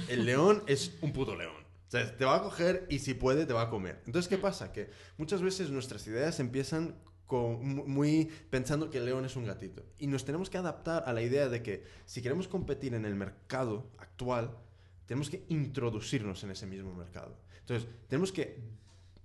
El 0.10 0.26
león 0.26 0.63
es 0.67 0.98
un 1.00 1.13
puto 1.13 1.34
león. 1.38 1.63
Sea, 1.88 2.17
te 2.17 2.26
va 2.26 2.36
a 2.36 2.43
coger 2.43 2.86
y 2.89 3.00
si 3.00 3.13
puede 3.13 3.45
te 3.45 3.54
va 3.54 3.62
a 3.62 3.69
comer. 3.69 4.02
Entonces, 4.06 4.28
¿qué 4.28 4.38
pasa? 4.38 4.74
Que 4.74 4.89
muchas 5.18 5.41
veces 5.41 5.70
nuestras 5.70 6.05
ideas 6.07 6.41
empiezan 6.41 6.95
con, 7.26 7.63
muy 7.89 8.26
pensando 8.49 8.89
que 8.89 8.99
el 8.99 9.05
león 9.05 9.26
es 9.26 9.36
un 9.36 9.45
gatito. 9.45 9.84
Y 9.97 10.07
nos 10.07 10.26
tenemos 10.26 10.49
que 10.49 10.57
adaptar 10.57 11.03
a 11.07 11.13
la 11.13 11.21
idea 11.21 11.49
de 11.49 11.61
que 11.63 11.84
si 12.05 12.21
queremos 12.21 12.47
competir 12.47 12.93
en 12.93 13.05
el 13.05 13.15
mercado 13.15 13.89
actual, 13.97 14.55
tenemos 15.05 15.30
que 15.30 15.45
introducirnos 15.49 16.43
en 16.43 16.51
ese 16.51 16.65
mismo 16.65 16.93
mercado. 16.93 17.38
Entonces, 17.59 17.88
tenemos 18.07 18.32
que 18.32 18.59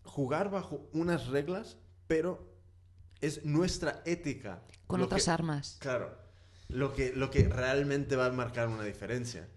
jugar 0.05 0.51
bajo 0.51 0.89
unas 0.93 1.29
reglas, 1.29 1.77
pero 2.07 2.51
es 3.21 3.45
nuestra 3.45 4.03
ética. 4.07 4.63
Con 4.87 5.03
otras 5.03 5.25
que- 5.25 5.31
armas. 5.31 5.77
Claro. 5.81 6.19
Lo 6.69 6.93
que, 6.95 7.13
lo 7.15 7.31
que 7.31 7.49
realmente 7.49 8.17
va 8.17 8.27
a 8.27 8.33
marcar 8.33 8.69
una 8.69 8.85
diferencia. 8.85 9.49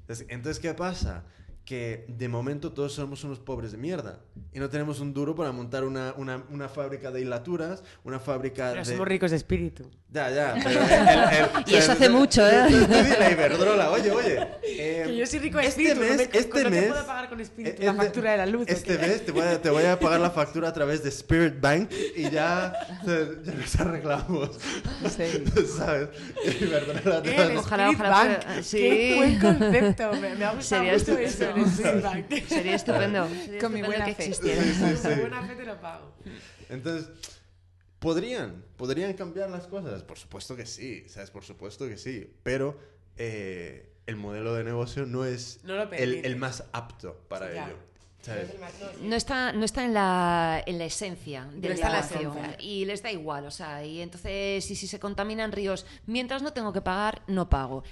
Entonces, 0.00 0.26
entonces, 0.30 0.58
¿qué 0.60 0.72
pasa? 0.74 1.24
Que 1.64 2.04
de 2.08 2.28
momento 2.28 2.72
todos 2.72 2.92
somos 2.92 3.22
unos 3.24 3.38
pobres 3.38 3.70
de 3.72 3.78
mierda 3.78 4.18
y 4.52 4.58
no 4.58 4.68
tenemos 4.68 4.98
un 5.00 5.14
duro 5.14 5.34
para 5.36 5.52
montar 5.52 5.84
una, 5.84 6.12
una, 6.16 6.42
una 6.50 6.68
fábrica 6.68 7.10
de 7.12 7.20
hilaturas, 7.20 7.84
una 8.04 8.18
fábrica 8.18 8.70
Pero 8.72 8.84
de... 8.84 8.90
somos 8.90 9.06
ricos 9.08 9.30
de 9.30 9.36
espíritu. 9.36 9.88
Ya, 10.10 10.28
ya. 10.30 10.54
pero 10.62 10.80
el- 10.80 10.84
el- 10.86 11.72
Y 11.72 11.74
eso 11.76 11.92
hace 11.92 12.10
mucho, 12.10 12.46
¿eh? 12.46 12.64
Tú- 12.68 12.84
tú 12.84 12.92
dile 12.92 13.16
a 13.24 13.30
Iberdrola, 13.30 13.90
oye, 13.92 14.10
oye. 14.10 14.38
eh, 14.64 15.04
Que 15.06 15.16
yo 15.16 15.26
soy 15.26 15.38
rico 15.38 15.58
de 15.58 15.66
este 15.68 15.82
espíritu. 15.84 16.00
no 16.04 16.16
mes- 16.16 16.16
me- 16.32 16.38
este 16.38 16.64
no 16.64 16.70
te 16.70 16.70
mes- 16.70 16.88
puedo 16.90 17.06
pagar 17.06 17.28
con 17.28 17.40
espíritu 17.40 17.80
eh, 17.80 17.84
la 17.86 17.90
este- 17.92 18.02
factura 18.04 18.30
de 18.32 18.36
la 18.38 18.46
luz. 18.46 18.66
¿o 18.68 18.72
Este 18.72 18.98
mes 18.98 19.24
te 19.24 19.32
voy, 19.32 19.42
a, 19.42 19.62
te 19.62 19.70
voy 19.70 19.84
a 19.84 19.98
pagar 19.98 20.20
la 20.20 20.30
factura 20.30 20.68
a 20.68 20.72
través 20.72 21.02
de 21.02 21.08
Spirit 21.10 21.60
Bank 21.60 21.90
y 22.16 22.28
ya, 22.28 22.74
ya 23.06 23.52
nos 23.54 23.80
arreglamos. 23.80 24.50
Sí. 25.16 25.44
¿Sabes? 25.78 26.08
Iberdrola 26.60 27.22
Ojalá, 27.58 27.90
ojalá 27.90 28.10
Bank. 28.10 28.62
sí. 28.62 28.78
Qué 28.78 29.14
buen 29.16 29.38
concepto. 29.40 30.12
Me, 30.20 30.34
me 30.34 30.44
ha 30.44 30.52
gustado 30.52 30.82
mucho 30.84 31.18
eso. 31.18 31.51
Bank. 31.54 32.46
Sería 32.48 32.74
estupendo. 32.74 33.28
Sería 33.28 33.60
Con 33.60 33.72
mi 33.72 33.80
estupendo 33.80 33.86
buena 33.86 34.04
que 34.06 34.14
fe. 34.14 34.24
existiera. 34.26 34.62
Con 35.02 35.20
buena 35.20 35.46
fe 35.46 35.54
te 35.56 35.64
lo 35.64 35.80
pago. 35.80 36.12
Entonces, 36.68 37.08
¿podrían? 37.98 38.64
¿Podrían 38.76 39.12
cambiar 39.14 39.50
las 39.50 39.66
cosas? 39.66 40.02
Por 40.02 40.18
supuesto 40.18 40.56
que 40.56 40.66
sí, 40.66 41.04
¿sabes? 41.08 41.30
Por 41.30 41.44
supuesto 41.44 41.86
que 41.88 41.96
sí. 41.96 42.32
Pero 42.42 42.78
eh, 43.16 43.92
el 44.06 44.16
modelo 44.16 44.54
de 44.54 44.64
negocio 44.64 45.06
no 45.06 45.24
es 45.24 45.60
No 45.64 45.76
lo 45.76 45.92
el, 45.92 46.24
el 46.24 46.36
más 46.36 46.64
apto 46.72 47.14
para 47.28 47.52
Ya. 47.52 47.66
ello. 47.66 47.76
¿sabes? 48.22 48.50
No 49.00 49.16
está, 49.16 49.52
no 49.52 49.64
está 49.64 49.84
en, 49.84 49.94
la, 49.94 50.62
en 50.64 50.78
la 50.78 50.84
esencia 50.84 51.44
del 51.54 51.60
No 51.70 51.74
está 51.74 51.88
en 51.88 51.92
la 51.92 52.02
negocio 52.20 52.56
y 52.60 52.84
les 52.84 53.02
da 53.02 53.10
igual, 53.10 53.44
o 53.46 53.50
sea, 53.50 53.84
y 53.84 54.00
entonces 54.00 54.64
si, 54.64 54.76
si 54.76 54.86
se 54.86 55.00
contaminan 55.00 55.50
ríos, 55.50 55.86
mientras 56.06 56.40
no 56.40 56.52
tengo 56.52 56.72
que 56.72 56.80
pagar, 56.80 57.22
no 57.26 57.48
pago. 57.48 57.82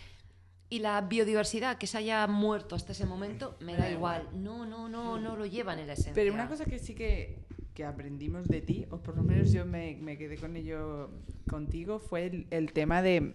Y 0.72 0.78
la 0.78 1.00
biodiversidad 1.00 1.78
que 1.78 1.88
se 1.88 1.98
haya 1.98 2.26
muerto 2.28 2.76
hasta 2.76 2.92
ese 2.92 3.04
momento, 3.04 3.56
me 3.60 3.76
da 3.76 3.90
igual. 3.90 4.28
No, 4.32 4.64
no, 4.64 4.88
no, 4.88 5.18
no 5.18 5.36
lo 5.36 5.44
llevan 5.44 5.80
en 5.80 5.88
la 5.88 5.94
esencia. 5.94 6.14
Pero 6.14 6.32
una 6.32 6.48
cosa 6.48 6.64
que 6.64 6.78
sí 6.78 6.94
que, 6.94 7.40
que 7.74 7.84
aprendimos 7.84 8.46
de 8.46 8.60
ti, 8.60 8.86
o 8.90 8.98
por 8.98 9.16
lo 9.16 9.24
menos 9.24 9.50
yo 9.50 9.66
me, 9.66 9.96
me 10.00 10.16
quedé 10.16 10.36
con 10.38 10.56
ello 10.56 11.10
contigo, 11.48 11.98
fue 11.98 12.26
el, 12.26 12.46
el 12.50 12.72
tema 12.72 13.02
de, 13.02 13.34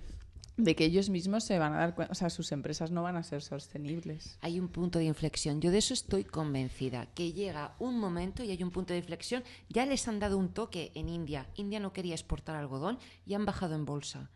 de 0.57 0.75
que 0.75 0.85
ellos 0.85 1.09
mismos 1.09 1.43
se 1.43 1.59
van 1.59 1.73
a 1.73 1.77
dar 1.77 1.95
cuenta, 1.95 2.13
o 2.13 2.15
sea, 2.15 2.29
sus 2.29 2.53
empresas 2.53 2.89
no 2.91 3.03
van 3.03 3.17
a 3.17 3.23
ser 3.23 3.41
sostenibles. 3.41 4.37
Hay 4.41 4.57
un 4.57 4.69
punto 4.69 4.99
de 4.99 5.05
inflexión. 5.05 5.59
Yo 5.59 5.71
de 5.71 5.79
eso 5.79 5.93
estoy 5.93 6.23
convencida. 6.23 7.07
Que 7.13 7.33
llega 7.33 7.75
un 7.79 7.99
momento 7.99 8.43
y 8.43 8.51
hay 8.51 8.63
un 8.63 8.71
punto 8.71 8.93
de 8.93 8.99
inflexión. 8.99 9.43
Ya 9.67 9.85
les 9.85 10.07
han 10.07 10.19
dado 10.19 10.37
un 10.37 10.53
toque 10.53 10.93
en 10.95 11.09
India. 11.09 11.47
India 11.55 11.81
no 11.81 11.91
quería 11.91 12.15
exportar 12.15 12.55
algodón 12.55 12.97
y 13.25 13.33
han 13.33 13.45
bajado 13.45 13.75
en 13.75 13.85
bolsa. 13.85 14.29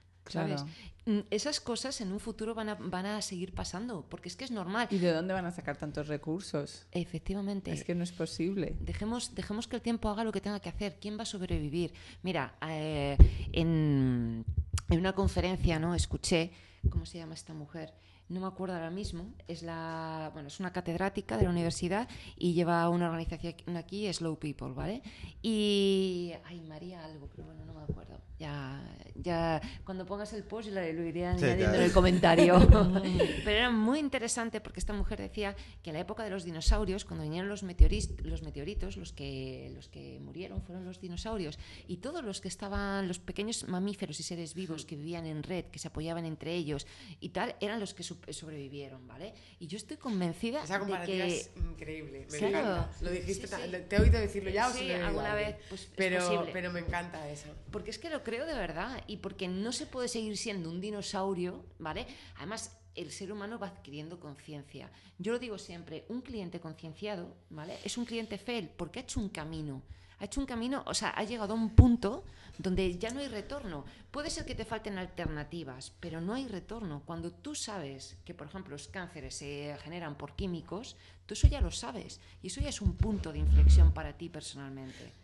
Mm, 1.06 1.20
Esas 1.32 1.60
cosas 1.60 2.02
en 2.02 2.12
un 2.12 2.20
futuro 2.20 2.54
van 2.54 2.70
a, 2.70 2.76
van 2.76 3.06
a 3.06 3.22
seguir 3.22 3.54
pasando, 3.54 4.06
porque 4.10 4.30
es 4.30 4.36
que 4.36 4.44
es 4.44 4.52
normal. 4.52 4.88
¿Y 4.92 4.98
de 5.00 5.12
dónde 5.12 5.34
van 5.34 5.46
a 5.46 5.52
sacar 5.52 5.78
tantos 5.78 6.08
recursos? 6.08 6.86
Efectivamente. 6.92 7.72
Es 7.72 7.84
que 7.84 7.96
no 7.96 8.04
es 8.04 8.12
posible. 8.12 8.76
Dejemos, 8.80 9.34
dejemos 9.34 9.68
que 9.68 9.78
el 9.78 9.82
tiempo 9.82 10.10
haga 10.10 10.24
lo 10.24 10.32
que 10.32 10.42
tenga 10.42 10.60
que 10.60 10.70
hacer. 10.70 10.98
¿Quién 11.00 11.18
va 11.18 11.24
a 11.24 11.26
sobrevivir? 11.26 11.94
Mira, 12.22 12.56
eh, 12.68 13.18
en, 13.54 14.46
en 14.90 15.00
una 15.00 15.14
conferencia 15.14 15.80
no 15.80 15.96
escuché, 15.96 16.52
¿cómo 16.90 17.06
se 17.06 17.18
llama 17.18 17.34
esta 17.34 17.54
mujer? 17.54 17.94
No 18.28 18.42
me 18.42 18.46
acuerdo 18.46 18.76
ahora 18.76 18.92
mismo. 18.92 19.34
Es 19.48 19.64
la, 19.64 20.30
bueno, 20.34 20.50
es 20.50 20.60
una 20.60 20.72
catedrática 20.72 21.36
de 21.38 21.46
la 21.46 21.50
universidad 21.50 22.08
y 22.38 22.54
lleva 22.54 22.88
una 22.90 23.08
organización 23.08 23.56
aquí, 23.76 24.12
Slow 24.14 24.38
People, 24.38 24.74
¿vale? 24.74 25.02
Y 25.42 26.34
ay 26.46 26.62
María 26.62 27.04
algo, 27.04 27.28
pero 27.32 27.46
bueno, 27.46 27.66
no 27.66 27.74
me 27.74 27.82
acuerdo. 27.82 28.20
Ya, 28.40 28.82
ya 29.16 29.62
cuando 29.84 30.06
pongas 30.06 30.32
el 30.32 30.44
post 30.44 30.70
lo, 30.70 30.76
lo 30.82 31.04
iré 31.04 31.20
Sí, 31.38 31.44
añadiendo 31.44 31.58
claro. 31.66 31.78
en 31.78 31.84
el 31.84 31.92
comentario. 31.92 32.60
Pero 33.44 33.52
era 33.58 33.70
muy 33.70 34.00
interesante 34.00 34.62
porque 34.62 34.80
esta 34.80 34.94
mujer 34.94 35.20
decía 35.20 35.56
que 35.84 35.90
en 35.90 35.96
la 35.96 36.00
época 36.00 36.24
de 36.24 36.30
los 36.30 36.46
dinosaurios, 36.46 37.04
cuando 37.04 37.24
vinieron 37.24 37.50
los, 37.50 37.64
los 37.64 38.42
meteoritos, 38.44 38.96
los 38.96 39.12
que, 39.12 39.72
los 39.76 39.90
que 39.90 40.20
murieron 40.22 40.62
fueron 40.62 40.86
los 40.86 41.02
dinosaurios. 41.02 41.60
Y 41.88 41.98
todos 41.98 42.24
los 42.24 42.40
que 42.40 42.48
estaban, 42.48 43.10
los 43.10 43.20
pequeños 43.20 43.68
mamíferos 43.68 44.20
y 44.22 44.24
seres 44.24 44.54
vivos 44.54 44.86
que 44.86 44.96
vivían 44.96 45.26
en 45.26 45.44
red, 45.44 45.66
que 45.66 45.80
se 45.80 45.90
apoyaban 45.90 46.26
entre 46.26 46.54
ellos 46.56 46.88
y 47.20 47.30
tal, 47.30 47.56
eran 47.60 47.80
los 47.82 47.94
que 47.94 48.04
sobrevivieron, 48.04 49.06
¿vale? 49.06 49.34
Y 49.60 49.68
yo 49.68 49.76
estoy 49.76 49.98
convencida 49.98 50.64
Esa 50.64 50.76
de 50.76 50.80
comparativa 50.80 51.26
que... 51.26 51.36
es 51.38 51.52
increíble. 51.58 52.26
Me 52.32 52.38
Claro. 52.38 52.58
encanta. 52.58 52.90
Lo 53.02 53.12
dijiste, 53.12 53.48
Sí, 53.48 53.54
sí. 53.66 53.78
te 53.90 53.96
he 53.98 54.00
oído 54.02 54.18
decirlo 54.20 54.50
ya 54.50 54.70
o 54.70 54.72
Sí, 54.74 54.90
alguna 54.92 55.36
vez, 55.36 55.58
pues, 55.68 55.82
es 55.82 55.90
pero, 55.98 56.48
pero 56.54 56.72
me 56.72 56.80
encanta 56.80 57.30
eso. 57.30 57.50
Porque 57.72 57.90
es 57.92 58.00
que 58.00 58.10
lo 58.10 58.24
creo 58.30 58.46
de 58.46 58.54
verdad 58.54 59.04
y 59.08 59.18
porque 59.18 59.48
no 59.48 59.72
se 59.72 59.88
puede 59.88 60.08
seguir 60.08 60.38
siendo 60.38 60.70
un 60.70 60.80
dinosaurio, 60.80 61.66
¿vale? 61.80 62.06
Además, 62.38 62.78
el 62.94 63.12
ser 63.12 63.32
humano 63.32 63.58
va 63.58 63.70
adquiriendo 63.70 64.20
conciencia. 64.20 64.92
Yo 65.18 65.32
lo 65.32 65.40
digo 65.40 65.58
siempre, 65.58 66.06
un 66.10 66.22
cliente 66.22 66.60
concienciado, 66.60 67.36
¿vale? 67.50 67.80
Es 67.84 67.98
un 67.98 68.06
cliente 68.06 68.38
fiel 68.38 68.70
porque 68.70 69.00
ha 69.00 69.02
hecho 69.02 69.20
un 69.20 69.30
camino. 69.30 69.82
Ha 70.20 70.26
hecho 70.26 70.42
un 70.42 70.46
camino, 70.46 70.84
o 70.86 70.94
sea, 70.94 71.10
ha 71.10 71.24
llegado 71.24 71.54
a 71.54 71.58
un 71.58 71.72
punto 71.76 72.24
donde 72.60 73.00
ya 73.00 73.10
no 73.10 73.20
hay 73.20 73.30
retorno. 73.30 73.84
Puede 74.12 74.30
ser 74.30 74.46
que 74.46 74.54
te 74.54 74.66
falten 74.66 75.00
alternativas, 75.00 75.92
pero 76.00 76.22
no 76.22 76.36
hay 76.36 76.48
retorno. 76.48 77.02
Cuando 77.08 77.32
tú 77.32 77.56
sabes 77.56 78.16
que, 78.26 78.36
por 78.36 78.46
ejemplo, 78.46 78.74
los 78.74 78.90
cánceres 78.90 79.34
se 79.34 79.76
generan 79.82 80.16
por 80.20 80.36
químicos, 80.36 80.98
tú 81.26 81.34
eso 81.34 81.48
ya 81.48 81.62
lo 81.62 81.72
sabes. 81.72 82.20
Y 82.44 82.48
eso 82.48 82.62
ya 82.62 82.70
es 82.70 82.82
un 82.82 82.94
punto 82.94 83.34
de 83.34 83.40
inflexión 83.40 83.92
para 83.92 84.16
ti 84.16 84.30
personalmente. 84.30 85.19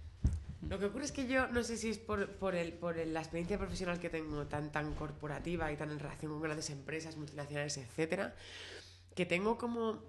Lo 0.69 0.79
que 0.79 0.85
ocurre 0.85 1.05
es 1.05 1.11
que 1.11 1.27
yo 1.27 1.47
no 1.47 1.63
sé 1.63 1.77
si 1.77 1.89
es 1.89 1.97
por, 1.99 2.27
por, 2.37 2.55
el, 2.55 2.73
por 2.73 2.97
el- 2.97 3.13
la 3.13 3.19
experiencia 3.21 3.57
profesional 3.57 3.99
que 3.99 4.09
tengo 4.09 4.45
tan, 4.47 4.71
tan 4.71 4.93
corporativa 4.95 5.71
y 5.71 5.77
tan 5.77 5.91
en 5.91 5.99
relación 5.99 6.31
con 6.31 6.41
grandes 6.41 6.69
empresas, 6.71 7.17
multinacionales, 7.17 7.77
etcétera, 7.77 8.35
que 9.15 9.25
tengo 9.25 9.57
como 9.57 10.01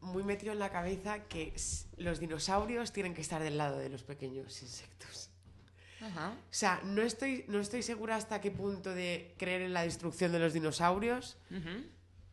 muy 0.00 0.22
metido 0.24 0.52
en 0.52 0.58
la 0.58 0.70
cabeza 0.70 1.24
que 1.24 1.54
los 1.98 2.18
dinosaurios 2.18 2.92
tienen 2.92 3.14
que 3.14 3.20
estar 3.20 3.42
del 3.42 3.58
lado 3.58 3.78
de 3.78 3.88
los 3.88 4.02
pequeños 4.02 4.62
insectos. 4.62 5.30
Ajá. 6.00 6.30
O 6.30 6.34
sea, 6.54 6.80
no 6.84 7.02
estoy, 7.02 7.44
no 7.48 7.60
estoy 7.60 7.82
segura 7.82 8.16
hasta 8.16 8.40
qué 8.40 8.50
punto 8.50 8.94
de 8.94 9.34
creer 9.38 9.62
en 9.62 9.72
la 9.72 9.82
destrucción 9.82 10.32
de 10.32 10.38
los 10.40 10.52
dinosaurios, 10.52 11.36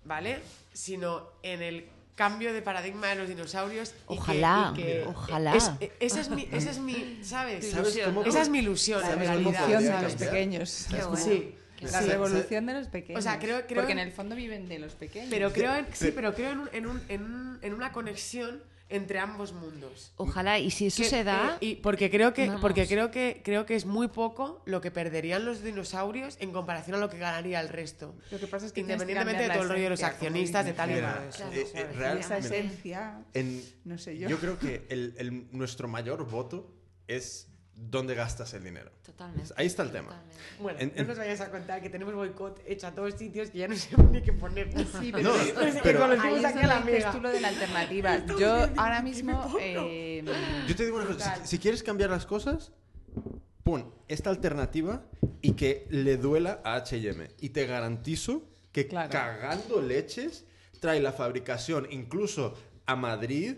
¿vale? 0.05 0.39
Sino 0.73 1.27
en 1.43 1.61
el 1.61 1.89
cambio 2.15 2.53
de 2.53 2.61
paradigma 2.61 3.07
de 3.07 3.15
los 3.15 3.27
dinosaurios. 3.27 3.93
y 4.09 4.13
que- 4.13 4.19
Ojalá, 4.19 4.71
y 4.73 4.77
que- 4.81 5.03
ojalá. 5.07 5.55
es- 5.55 5.71
esa, 5.99 6.21
es 6.21 6.29
mi, 6.29 6.47
esa 6.51 6.71
es 6.71 6.79
mi, 6.79 7.19
¿sabes? 7.23 7.71
¿Sabes 7.71 7.97
cómo- 8.05 8.23
Esa 8.23 8.41
es 8.41 8.49
mi 8.49 8.59
ilusión, 8.59 9.01
¿Sabes 9.01 9.15
en 9.15 9.21
cómo 9.23 9.31
realidad. 9.51 9.59
podría 9.61 9.79
Revolución 9.79 10.01
de 10.01 10.07
los 10.07 10.15
pequeños. 10.29 10.85
Qué 10.89 10.95
bueno. 11.03 11.15
Sí, 11.17 11.55
La 11.81 12.01
sí. 12.01 12.07
revolución 12.07 12.65
de 12.65 12.73
los 12.73 12.87
pequeños. 12.87 13.19
O 13.19 13.21
sea, 13.21 13.39
creo- 13.39 13.65
creo- 13.67 13.81
Porque 13.81 13.91
en 13.91 13.99
el 13.99 14.11
fondo 14.11 14.35
viven 14.35 14.69
de 14.69 14.79
los 14.79 14.93
pequeños. 14.93 15.29
Pero 15.29 15.51
creo 15.51 15.75
en, 15.75 15.85
sí, 15.93 16.05
Pe- 16.05 16.11
pero 16.13 16.33
creo 16.33 16.51
en, 16.51 16.59
un- 16.59 16.69
en, 16.71 16.85
un- 16.87 17.01
en, 17.09 17.23
un- 17.23 17.59
en 17.61 17.73
una 17.73 17.91
conexión 17.91 18.63
entre 18.95 19.19
ambos 19.19 19.53
mundos. 19.53 20.13
Ojalá, 20.17 20.59
y 20.59 20.71
si 20.71 20.87
eso 20.87 21.03
Que- 21.03 21.09
se 21.09 21.23
da, 21.23 21.57
eh, 21.61 21.65
y 21.65 21.75
porque 21.75 22.09
creo 22.09 22.33
que 22.33 22.45
Vamos. 22.47 22.61
porque 22.61 22.87
creo 22.87 23.11
que 23.11 23.41
creo 23.43 23.65
que 23.65 23.75
es 23.75 23.85
muy 23.85 24.07
poco 24.07 24.61
lo 24.65 24.81
que 24.81 24.91
perderían 24.91 25.45
los 25.45 25.63
dinosaurios 25.63 26.37
en 26.39 26.51
comparación 26.51 26.95
a 26.95 26.99
lo 26.99 27.09
que 27.09 27.17
ganaría 27.17 27.59
el 27.59 27.69
resto. 27.69 28.15
Lo 28.31 28.39
que 28.39 28.47
pasa 28.47 28.65
es 28.65 28.71
que 28.71 28.81
Independientemente 28.81 29.43
de 29.43 29.49
todo 29.49 29.63
el 29.63 29.69
rollo 29.69 29.83
de 29.83 29.89
los 29.89 30.03
accionistas, 30.03 30.65
de 30.65 30.73
tal 30.73 30.91
y. 30.91 30.93
Claro, 30.95 31.21
eh, 31.53 31.67
eh, 31.73 32.17
esa 32.19 32.37
esencia, 32.37 33.23
en- 33.33 33.63
no 33.85 33.97
sé 33.97 34.17
yo. 34.17 34.29
yo 34.29 34.39
creo 34.39 34.57
que 34.59 34.85
el, 34.89 35.13
el- 35.17 35.47
nuestro 35.51 35.87
mayor 35.87 36.29
voto 36.29 36.73
es 37.07 37.47
dónde 37.75 38.15
gastas 38.15 38.53
el 38.53 38.63
dinero. 38.63 38.91
totalmente. 39.05 39.53
Ahí 39.57 39.65
está 39.67 39.83
el 39.83 39.91
tema. 39.91 40.09
totalmente. 40.09 40.37
Bueno, 40.59 40.79
En- 40.79 40.89
no 40.95 41.01
en- 41.01 41.07
nos 41.07 41.17
vayas 41.17 41.41
a 41.41 41.49
contar 41.51 41.81
que 41.81 41.89
tenemos 41.89 42.13
boicot 42.13 42.61
hecho 42.67 42.87
a 42.87 42.91
todos 42.91 43.13
sitios 43.15 43.49
que 43.49 43.57
ya 43.59 43.67
no 43.67 43.75
sé 43.77 43.89
ni 44.11 44.21
qué 44.21 44.33
poner. 44.33 44.69
Sí, 44.99 45.11
No, 45.11 45.17
pero, 45.17 45.53
Parece 45.55 45.77
que 45.77 45.83
pero- 45.83 45.99
conocimos 45.99 46.25
ahí 46.25 46.35
es 46.39 46.45
aquí 46.45 46.59
a 46.59 46.67
la 46.67 46.79
mega. 46.81 47.11
tú 47.11 47.21
lo 47.21 47.29
de 47.29 47.41
la 47.41 47.47
alternativa. 47.49 48.25
Yo 48.39 48.53
ahora 48.77 49.01
mismo... 49.03 49.55
eh, 49.59 50.23
Yo 50.67 50.75
te 50.75 50.85
digo 50.85 50.97
una 50.97 51.05
cosa, 51.07 51.35
si, 51.43 51.47
si 51.47 51.59
quieres 51.59 51.83
cambiar 51.83 52.09
las 52.09 52.25
cosas, 52.25 52.71
pon 53.63 53.93
esta 54.07 54.29
alternativa 54.29 55.03
y 55.41 55.53
que 55.53 55.87
le 55.89 56.17
duela 56.17 56.61
a 56.63 56.75
H&M. 56.75 57.29
Y 57.39 57.49
te 57.49 57.65
garantizo 57.65 58.43
que 58.71 58.87
Claro. 58.87 59.09
cagando 59.11 59.81
leches 59.81 60.45
trae 60.79 60.99
la 60.99 61.13
fabricación 61.13 61.87
incluso 61.91 62.55
a 62.85 62.95
Madrid 62.95 63.55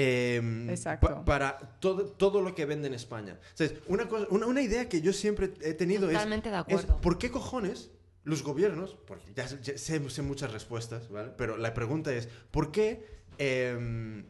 em, 0.00 0.70
Exacto. 0.70 1.06
pa- 1.08 1.24
para 1.24 1.58
todo, 1.80 2.04
todo 2.06 2.40
lo 2.40 2.54
que 2.54 2.64
vende 2.66 2.86
en 2.86 2.94
España. 2.94 3.38
O 3.54 3.56
sea, 3.56 3.66
es 3.66 3.74
una, 3.88 4.08
cosa, 4.08 4.26
una, 4.30 4.46
una 4.46 4.62
idea 4.62 4.88
que 4.88 5.00
yo 5.00 5.12
siempre 5.12 5.52
he 5.60 5.74
tenido 5.74 6.06
es- 6.08 6.12
Totalmente 6.14 6.50
de 6.50 6.54
es, 6.56 6.60
acuerdo. 6.60 7.00
¿por 7.00 7.18
qué 7.18 7.30
cojones 7.30 7.90
los 8.24 8.42
gobiernos, 8.44 8.94
porque 9.06 9.32
ya, 9.34 9.48
sé- 9.48 9.58
ya 9.62 9.76
sé, 9.78 10.08
sé 10.10 10.22
muchas 10.22 10.52
respuestas, 10.52 11.08
¿vale? 11.08 11.32
Pero 11.36 11.56
la 11.56 11.74
pregunta 11.74 12.12
es, 12.12 12.28
¿por 12.50 12.70
qué 12.70 13.04
em, 13.38 14.24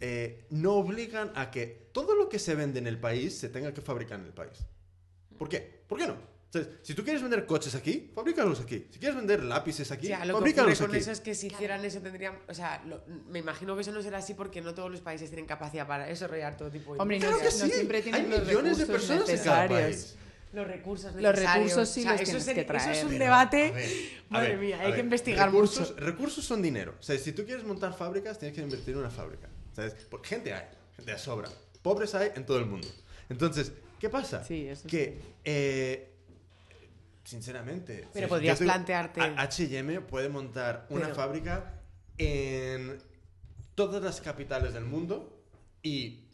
eh, 0.00 0.44
no 0.50 0.74
obligan 0.74 1.30
a 1.34 1.50
que 1.50 1.88
todo 1.92 2.14
lo 2.14 2.28
que 2.28 2.38
se 2.38 2.54
vende 2.54 2.78
en 2.78 2.86
el 2.86 2.98
país 2.98 3.36
se 3.38 3.48
tenga 3.48 3.72
que 3.74 3.80
fabricar 3.82 4.18
en 4.20 4.26
el 4.26 4.32
país? 4.32 4.64
¿Por 5.38 5.48
qué? 5.48 5.82
¿Por 5.88 5.98
qué 5.98 6.06
no? 6.06 6.16
O 6.54 6.58
sea, 6.58 6.66
si 6.82 6.92
tú 6.94 7.02
quieres 7.02 7.22
vender 7.22 7.46
coches 7.46 7.74
aquí, 7.74 8.10
fabrícalos 8.14 8.60
aquí. 8.60 8.86
Si 8.90 8.98
quieres 8.98 9.16
vender 9.16 9.42
lápices 9.42 9.90
aquí, 9.90 10.08
sea, 10.08 10.18
lo 10.26 10.34
que 10.34 10.38
fabrícalos 10.40 10.78
con 10.78 10.90
aquí. 10.90 10.98
eso 10.98 11.10
es 11.10 11.20
que 11.20 11.34
si 11.34 11.46
hicieran 11.46 11.82
eso 11.82 12.00
tendrían, 12.00 12.38
o 12.46 12.52
sea, 12.52 12.82
lo- 12.86 13.02
me 13.30 13.38
imagino 13.38 13.74
que 13.74 13.80
eso 13.80 13.90
no 13.92 14.02
será 14.02 14.18
así 14.18 14.34
porque 14.34 14.60
no 14.60 14.74
todos 14.74 14.90
los 14.90 15.00
países 15.00 15.30
tienen 15.30 15.46
capacidad 15.46 15.86
para 15.86 16.04
desarrollar 16.04 16.58
todo 16.58 16.70
tipo 16.70 16.92
de 16.94 17.00
Hombre, 17.00 17.18
no, 17.18 17.26
Claro 17.28 17.38
que 17.38 17.44
no 17.44 17.50
sí. 17.66 17.70
siempre 17.70 18.02
tienen 18.02 18.20
Hay 18.24 18.28
los 18.30 18.46
millones 18.46 18.76
de 18.78 18.84
personas 18.86 19.28
en 19.30 19.38
cada 19.38 19.66
país. 19.68 20.16
Los 20.52 20.66
recursos 20.66 21.14
Los 21.14 21.22
necesarios. 21.32 21.54
recursos 21.70 21.88
sí 21.88 22.00
O 22.00 22.02
sea, 22.02 22.12
los 22.12 22.20
eso 22.20 22.40
sería- 22.40 22.66
que 22.66 22.76
Eso 22.76 22.76
es 22.76 22.82
traer. 22.84 23.04
un 23.06 23.12
Pero, 23.12 23.24
debate. 23.24 23.64
a 23.68 23.70
ver, 23.72 23.88
a 24.28 24.32
Madre 24.34 24.48
ver, 24.50 24.58
mía, 24.58 24.76
a 24.76 24.80
hay 24.80 24.86
que 24.88 24.92
ver, 24.96 25.00
investigar 25.04 25.46
recursos, 25.50 25.90
mucho. 25.92 26.04
Recursos 26.04 26.44
son 26.44 26.60
dinero. 26.60 26.94
O 27.00 27.02
sea, 27.02 27.16
si 27.18 27.32
tú 27.32 27.46
quieres 27.46 27.64
montar 27.64 27.96
fábricas, 27.96 28.38
tienes 28.38 28.54
que 28.54 28.62
invertir 28.62 28.92
en 28.92 29.00
una 29.00 29.08
fábrica. 29.10 29.48
¿Sabes? 29.74 29.94
Porque 30.10 30.28
gente 30.28 30.52
hay, 30.52 30.66
gente 30.96 31.12
de 31.12 31.18
sobra. 31.18 31.48
Pobres 31.80 32.14
hay 32.14 32.32
en 32.36 32.44
todo 32.44 32.58
el 32.58 32.66
mundo. 32.66 32.86
Entonces, 33.30 33.72
¿qué 33.98 34.10
pasa? 34.10 34.44
Sí, 34.44 34.66
eso 34.68 34.86
que, 34.86 35.18
eh, 35.42 36.11
sinceramente, 37.24 38.08
Pero 38.12 38.26
si- 38.26 38.30
podrías 38.30 38.58
plantearte- 38.60 39.20
a- 39.20 39.40
H&M 39.42 40.00
puede 40.02 40.28
montar 40.28 40.86
una 40.90 41.02
Pero- 41.04 41.14
fábrica 41.14 41.74
en 42.18 42.98
todas 43.74 44.02
las 44.02 44.20
capitales 44.20 44.74
del 44.74 44.84
mundo 44.84 45.44
y 45.82 46.24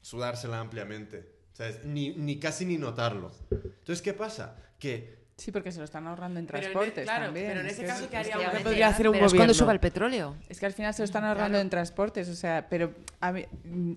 sudársela 0.00 0.60
ampliamente. 0.60 1.30
¿Sabes? 1.52 1.84
Ni, 1.84 2.14
ni 2.14 2.38
casi 2.38 2.64
ni 2.64 2.78
notarlo. 2.78 3.30
Entonces, 3.50 4.00
¿qué 4.00 4.14
pasa? 4.14 4.56
Que 4.78 5.20
Sí, 5.36 5.50
porque 5.52 5.70
se 5.72 5.78
lo 5.78 5.84
están 5.84 6.06
ahorrando 6.06 6.38
en 6.40 6.46
Pero 6.46 6.58
en 6.58 6.64
e- 6.64 6.66
transportes 6.70 7.04
claro, 7.04 7.24
también. 7.26 7.46
pero 7.48 7.60
en 7.60 7.66
Es 7.66 7.72
ese 7.72 7.82
que 7.82 7.88
caso, 7.88 8.04
es- 8.04 8.10
¿qué 8.10 8.16
es 8.16 8.20
haría 8.20 8.32
que- 8.32 8.38
una 8.38 8.42
Efectivamente. 8.48 8.70
podría 8.70 8.88
hacer 8.88 9.08
un 9.08 9.12
Pero 9.12 9.26
es 9.26 9.32
cuando 9.32 9.42
gobierno. 9.44 9.54
suba 9.54 9.72
el 9.72 9.80
petróleo. 9.80 10.36
Es 10.48 10.60
que 10.60 10.66
al 10.66 10.72
final 10.72 10.94
se 10.94 11.02
lo 11.02 11.04
están 11.04 11.24
ahorrando 11.24 11.50
Claro. 11.56 11.62
en 11.62 11.70
transportes, 11.70 12.28
o 12.28 12.34
sea, 12.34 12.66
pero 12.70 12.94
a 13.20 13.32
mí- 13.32 13.46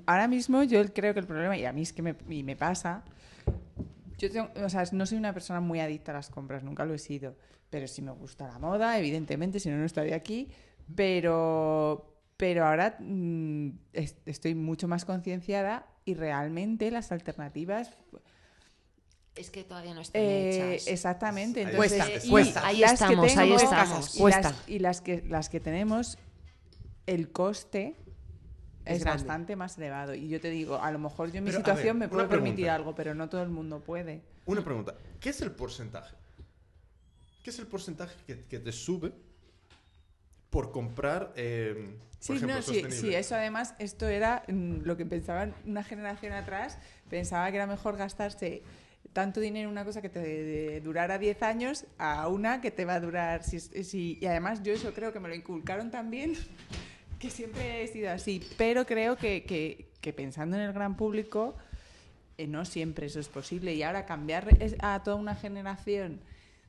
ahora 0.06 0.28
mismo 0.28 0.64
yo 0.64 0.84
creo 0.94 1.14
que 1.14 1.20
el 1.22 1.28
problema, 1.28 1.56
y 1.58 1.66
a 1.66 1.72
mí 1.72 1.82
es 1.84 1.94
que 1.94 2.02
me, 2.02 2.16
y 2.30 2.44
me 2.44 2.56
pasa, 2.58 3.04
yo 4.18 4.32
tengo- 4.32 4.50
o 4.64 4.70
sea, 4.70 4.84
no 4.92 5.06
soy 5.06 5.18
una 5.18 5.34
persona 5.34 5.60
muy 5.60 5.80
adicta 5.80 6.12
a 6.12 6.16
las 6.16 6.30
compras, 6.30 6.64
nunca 6.64 6.86
lo 6.86 6.94
he 6.94 7.00
sido, 7.00 7.36
pero 7.70 7.88
sí 7.88 8.02
me 8.02 8.12
gusta 8.12 8.48
la 8.48 8.60
moda, 8.60 8.98
evidentemente, 9.00 9.60
si 9.60 9.70
no, 9.70 9.78
no 9.78 9.86
estaría 9.86 10.16
aquí, 10.16 10.50
pero, 10.96 12.16
pero 12.38 12.66
ahora 12.66 12.98
mm, 13.00 13.70
es- 13.94 14.18
estoy 14.26 14.56
mucho 14.56 14.88
más 14.88 15.06
concienciada 15.06 15.88
y 16.06 16.14
realmente 16.14 16.92
las 16.92 17.12
alternativas... 17.12 17.92
Es 19.36 19.50
que 19.50 19.66
todavía 19.66 19.94
no 19.94 20.00
están 20.02 20.22
eh, 20.22 20.76
hechas. 20.76 20.88
exactamente. 20.88 21.60
Ahí 21.66 21.72
Entonces, 21.74 21.98
Cuesta, 22.04 22.26
y 22.26 22.30
cuesta. 22.30 22.66
Ahí 22.68 22.78
las 22.80 22.92
que 22.92 22.96
estamos, 22.96 23.38
ahí 23.38 23.54
estamos. 23.54 24.16
y 24.16 24.20
Cuesta. 24.20 24.42
las- 24.52 24.70
Y 24.70 24.80
las 24.80 25.02
que, 25.02 25.22
las 25.28 25.50
que 25.50 25.60
tenemos, 25.60 26.18
el 27.06 27.32
coste 27.34 27.96
Es 28.86 29.00
es, 29.00 29.06
bastante 29.06 29.56
más 29.56 29.78
elevado. 29.78 30.14
Y 30.14 30.28
yo 30.30 30.40
te 30.40 30.50
digo, 30.50 30.82
a 30.82 30.92
lo 30.92 31.00
mejor 31.00 31.32
yo 31.32 31.40
en 31.40 31.44
mi 31.46 31.50
Pero, 31.50 31.60
situación 31.60 32.00
ver, 32.00 32.08
me 32.08 32.14
puedo 32.14 32.28
permitir 32.30 32.70
algo, 32.70 32.94
pero 32.96 33.14
no 33.16 33.28
todo 33.30 33.42
el 33.44 33.50
mundo 33.50 33.82
puede. 33.84 34.22
Una 34.46 34.64
pregunta. 34.64 34.96
¿Qué 35.20 35.30
es 35.30 35.42
el 35.42 35.52
porcentaje? 35.52 36.16
¿Qué 37.44 37.50
es 37.50 37.60
el 37.60 37.68
porcentaje 37.68 38.16
que, 38.26 38.46
que 38.46 38.60
te 38.60 38.72
sube 38.72 39.12
por 40.50 40.72
comprar, 40.72 41.34
eh, 41.36 41.98
por 42.00 42.18
Sí, 42.20 42.34
ejemplo, 42.34 42.56
no, 42.56 42.62
sí, 42.62 42.86
sí, 42.90 43.14
eso 43.14 43.36
además, 43.36 43.76
esto 43.78 44.08
era 44.08 44.44
mm, 44.48 44.84
lo 44.84 44.96
que 44.96 45.06
pensaban 45.06 45.54
una 45.66 45.84
generación 45.84 46.32
atrás, 46.34 46.78
pensaba 47.10 47.50
que 47.52 47.58
era 47.58 47.68
mejor 47.68 47.98
gastarse 47.98 48.64
tanto 49.12 49.40
dinero 49.42 49.68
en 49.68 49.72
una 49.74 49.84
cosa 49.86 50.02
que 50.02 50.10
te 50.10 50.80
durara 50.82 51.18
10 51.18 51.42
años 51.44 51.86
a 51.98 52.28
una 52.30 52.62
que 52.62 52.72
te 52.72 52.86
va 52.86 52.96
a 52.96 53.00
durar... 53.00 53.44
Si, 53.44 53.60
si- 53.60 54.18
y 54.22 54.26
además 54.26 54.64
yo 54.64 54.74
eso 54.74 54.94
creo 54.94 55.12
que 55.14 55.20
me 55.20 55.28
lo 55.30 55.36
inculcaron 55.36 55.92
también, 55.92 56.34
que 57.20 57.30
siempre 57.30 57.84
he 57.84 57.88
sido 57.88 58.12
así, 58.12 58.42
pero 58.58 58.86
creo 58.86 59.16
que, 59.18 59.44
que- 59.44 59.88
que 60.02 60.14
pensando 60.14 60.56
en 60.56 60.64
el 60.64 60.74
gran 60.74 60.96
público, 60.98 61.56
eh, 62.38 62.48
no 62.48 62.66
siempre 62.66 63.08
eso 63.08 63.20
es 63.20 63.28
posible. 63.30 63.74
Y 63.74 63.84
ahora 63.84 64.06
cambiar 64.06 64.48
a 64.80 65.02
toda 65.04 65.16
una 65.16 65.36
generación 65.36 66.20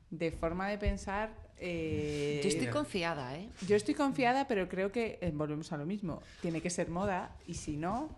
de 0.09 0.31
forma 0.31 0.69
de 0.69 0.77
pensar... 0.77 1.31
eh, 1.59 2.39
Yo 2.43 2.49
estoy 2.49 2.67
confiada, 2.67 3.35
¿eh? 3.37 3.49
yo 3.67 3.75
estoy 3.75 3.93
confiada, 3.93 4.47
pero 4.47 4.69
creo 4.69 4.91
que 4.91 5.17
eh, 5.21 5.31
volvemos 5.33 5.71
a 5.71 5.77
lo 5.77 5.85
mismo. 5.85 6.21
Tiene 6.41 6.61
que 6.61 6.69
ser 6.69 6.89
moda 6.89 7.35
y 7.45 7.55
si 7.55 7.75
no, 7.77 8.09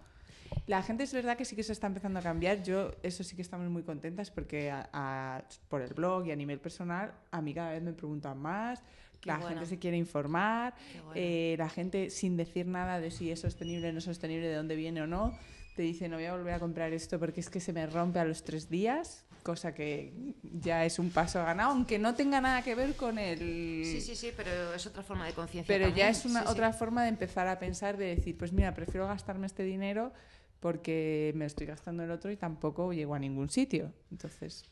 la 0.67 0.84
gente 0.84 1.03
es 1.03 1.13
verdad 1.13 1.36
que 1.38 1.45
sí 1.45 1.55
que 1.55 1.63
se 1.63 1.73
está 1.73 1.88
empezando 1.88 2.19
a 2.19 2.21
cambiar. 2.21 2.63
Yo, 2.63 2.91
eso 3.01 3.23
sí 3.23 3.36
que 3.36 3.41
estamos 3.41 3.69
muy 3.69 3.84
contentas 3.84 4.30
porque 4.30 4.69
a- 4.69 4.88
a- 4.93 5.41
por 5.69 5.82
el 5.82 5.93
blog 5.93 6.27
y 6.27 6.32
a 6.32 6.36
nivel 6.36 6.59
personal, 6.59 7.11
a 7.32 7.41
mí 7.41 7.53
cada 7.53 7.71
vez 7.71 7.82
me 7.82 7.93
preguntan 7.93 8.38
más. 8.38 8.82
Qué 9.22 9.30
la 9.30 9.38
bueno. 9.38 9.49
gente 9.49 9.65
se 9.65 9.80
quiere 9.80 9.97
informar, 9.97 10.74
bueno. 11.03 11.11
eh, 11.15 11.55
la 11.57 11.70
gente 11.70 12.09
sin 12.09 12.38
decir 12.38 12.65
nada 12.67 12.99
de 12.99 13.11
si 13.11 13.32
es 13.32 13.39
sostenible 13.41 13.89
o 13.89 13.93
no 13.93 14.01
sostenible, 14.01 14.47
de 14.47 14.55
dónde 14.55 14.76
viene 14.76 15.01
o 15.01 15.07
no, 15.07 15.38
te 15.76 15.82
dice 15.84 16.07
no 16.09 16.15
voy 16.17 16.26
a 16.26 16.34
volver 16.36 16.53
a 16.53 16.59
comprar 16.59 16.93
esto 16.93 17.20
porque 17.20 17.39
es 17.41 17.49
que 17.49 17.59
se 17.59 17.74
me 17.74 17.86
rompe 17.88 18.20
a 18.20 18.26
los 18.26 18.43
tres 18.43 18.70
días, 18.70 19.26
cosa 19.43 19.74
que 19.74 20.13
ya 20.43 20.86
es 20.86 20.99
un 20.99 21.09
paso 21.09 21.39
ganado, 21.39 21.72
aunque 21.72 21.97
no 21.99 22.15
tenga 22.15 22.41
nada 22.41 22.61
que 22.61 22.76
ver 22.76 22.95
con 22.95 23.17
el... 23.17 23.39
Sí, 23.86 24.01
sí, 24.01 24.15
sí, 24.15 24.32
pero 24.36 24.74
es 24.74 24.86
otra 24.86 25.03
forma 25.03 25.26
de 25.26 25.34
conciencia. 25.34 25.74
Pero 25.74 25.93
ya 25.95 26.09
es 26.09 26.26
una 26.26 26.41
Sí, 26.41 26.45
sí. 26.47 26.51
otra 26.53 26.74
forma 26.74 27.03
de 27.03 27.09
empezar 27.09 27.47
a 27.47 27.57
pensar, 27.59 27.95
de 27.97 28.15
decir, 28.15 28.38
pues 28.38 28.51
mira, 28.51 28.74
prefiero 28.74 29.07
gastarme 29.07 29.47
este 29.47 29.63
dinero 29.63 30.11
porque 30.59 31.32
me 31.36 31.45
estoy 31.45 31.67
gastando 31.67 32.03
el 32.03 32.11
otro 32.11 32.32
y 32.32 32.36
tampoco 32.38 32.91
llego 32.91 33.15
a 33.15 33.20
ningún 33.20 33.49
sitio. 33.49 33.93
Entonces, 34.11 34.65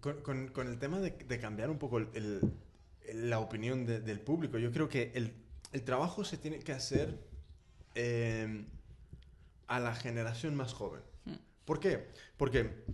Con, 0.00 0.20
con- 0.22 0.48
con 0.48 0.68
el 0.68 0.78
tema 0.78 1.00
de, 1.00 1.10
de 1.10 1.38
cambiar 1.40 1.70
un 1.70 1.78
poco 1.78 1.98
el- 1.98 2.08
el- 2.14 2.40
la 3.14 3.38
opinión 3.40 3.86
de- 3.86 4.00
del 4.00 4.20
público, 4.20 4.58
yo 4.58 4.70
creo 4.72 4.88
que 4.88 5.12
el, 5.14 5.32
el 5.72 5.82
trabajo 5.82 6.24
se 6.24 6.36
tiene 6.38 6.58
que 6.60 6.72
hacer 6.72 7.18
eh, 7.94 8.64
a 9.66 9.80
la 9.80 9.94
generación 9.94 10.54
más 10.54 10.72
joven. 10.74 11.02
¿Por 11.64 11.78
qué? 11.80 12.08
Porque 12.36 12.84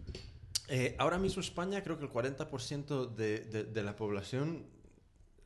eh, 0.69 0.95
ahora 0.99 1.19
mismo 1.19 1.41
España 1.41 1.83
creo 1.83 1.99
que 1.99 2.05
el 2.05 2.11
40% 2.13 3.15
de, 3.15 3.41
de- 3.41 3.65
de 3.65 3.83
la 3.83 3.97
población 3.97 4.67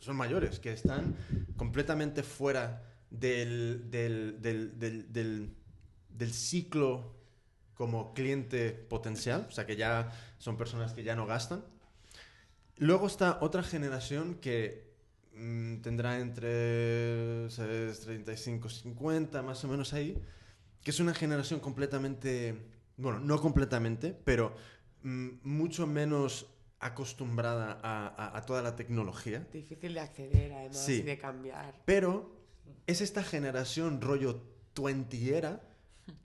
son 0.01 0.17
mayores, 0.17 0.59
que 0.59 0.73
están 0.73 1.17
completamente 1.57 2.23
fuera 2.25 2.83
del, 3.11 3.89
del, 3.91 4.43
del, 4.43 4.79
del- 4.79 5.13
del- 5.13 5.55
del 6.09 6.33
ciclo 6.33 7.15
como 7.75 8.13
cliente 8.15 8.71
potencial, 8.73 9.47
o 9.49 9.53
sea 9.53 9.65
que 9.67 9.77
ya 9.77 10.11
son 10.39 10.57
personas 10.57 10.93
que 10.93 11.05
ya 11.05 11.15
no 11.15 11.27
gastan. 11.27 11.65
Luego 12.79 13.07
está 13.07 13.39
otra 13.41 13.63
generación 13.63 14.37
que 14.37 14.91
mm, 15.35 15.77
tendrá 15.83 16.19
entre 16.19 17.49
¿sabes? 17.51 18.01
35, 18.01 18.69
50, 18.69 19.43
más 19.43 19.63
o 19.65 19.69
menos 19.69 19.93
ahí, 19.93 20.21
que 20.83 20.91
es 20.91 21.01
una 21.01 21.15
generación 21.15 21.61
completamente, 21.61 22.57
bueno, 22.97 23.21
no 23.21 23.41
completamente, 23.41 24.17
pero 24.25 24.55
mm, 25.03 25.29
mucho 25.45 25.87
menos 25.87 26.47
acostumbrada 26.81 27.79
a, 27.83 28.09
a- 28.09 28.37
a 28.37 28.43
toda 28.47 28.61
la 28.63 28.75
tecnología. 28.75 29.47
Difícil 29.53 29.95
de 29.95 30.01
acceder, 30.01 30.53
además, 30.53 30.85
Sí. 30.85 30.95
y 30.95 31.03
de 31.03 31.19
cambiar. 31.19 31.81
Pero 31.85 32.35
es 32.89 33.01
esta 33.01 33.23
generación 33.23 34.01
rollo 34.01 34.43
twentyera 34.75 35.61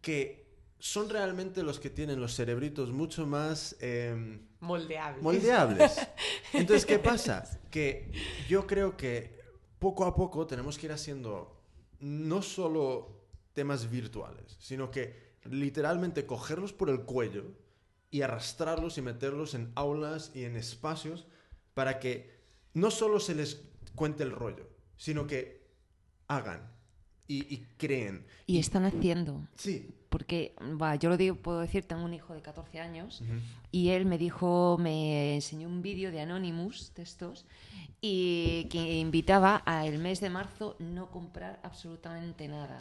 que 0.02 0.47
son 0.80 1.10
realmente 1.10 1.64
los 1.64 1.80
que 1.80 1.90
tienen 1.90 2.22
los 2.22 2.36
cerebritos 2.36 2.92
mucho 2.92 3.26
más 3.26 3.76
em, 3.80 4.48
Moldeable. 4.60 5.22
moldeables. 5.22 5.98
Entonces, 6.54 6.86
¿qué 6.86 7.00
pasa? 7.00 7.44
Que 7.72 8.12
yo 8.48 8.68
creo 8.68 8.96
que 8.96 9.40
poco 9.80 10.06
a 10.06 10.16
poco 10.16 10.46
tenemos 10.48 10.78
que 10.78 10.88
ir 10.88 10.92
haciendo 10.92 11.64
no 12.00 12.42
solo 12.42 13.26
temas 13.54 13.90
virtuales, 13.90 14.56
sino 14.60 14.92
que 14.92 15.36
literalmente 15.46 16.26
cogerlos 16.26 16.74
por 16.74 16.90
el 16.90 17.02
cuello 17.02 17.46
y 18.12 18.22
arrastrarlos 18.22 18.98
y 18.98 19.02
meterlos 19.02 19.54
en 19.54 19.72
aulas 19.76 20.32
y 20.36 20.44
en 20.46 20.56
espacios 20.56 21.28
para 21.74 22.00
que 22.00 22.38
no 22.74 22.92
solo 22.92 23.20
se 23.20 23.36
les 23.36 23.64
cuente 23.96 24.24
el 24.24 24.32
rollo, 24.32 24.70
sino 24.96 25.26
que 25.26 25.68
hagan 26.28 26.77
y, 27.28 27.54
y 27.54 27.66
creen. 27.78 28.26
Y 28.46 28.60
están 28.60 28.86
haciendo. 28.86 29.42
Sí. 29.56 29.90
Porque, 30.10 30.54
va, 30.82 30.96
yo 30.96 31.10
lo 31.10 31.18
digo, 31.18 31.36
puedo 31.36 31.60
decir, 31.60 31.84
tengo 31.84 32.06
un 32.06 32.14
hijo 32.14 32.34
de 32.34 32.42
14 32.42 32.80
años 32.80 33.22
y 33.72 33.90
él 33.90 34.06
me 34.06 34.18
dijo, 34.18 34.78
me 34.80 35.36
enseñó 35.36 35.68
un 35.68 35.82
vídeo 35.82 36.12
de 36.12 36.22
Anonymous, 36.22 36.94
de 36.96 37.04
estos, 37.04 37.46
y 38.00 38.66
que 38.70 39.00
invitaba 39.00 39.64
a 39.66 39.86
el 39.86 40.00
mes 40.00 40.22
de 40.22 40.30
marzo 40.30 40.78
no 40.80 41.12
comprar 41.12 41.60
absolutamente 41.62 42.48
nada. 42.48 42.80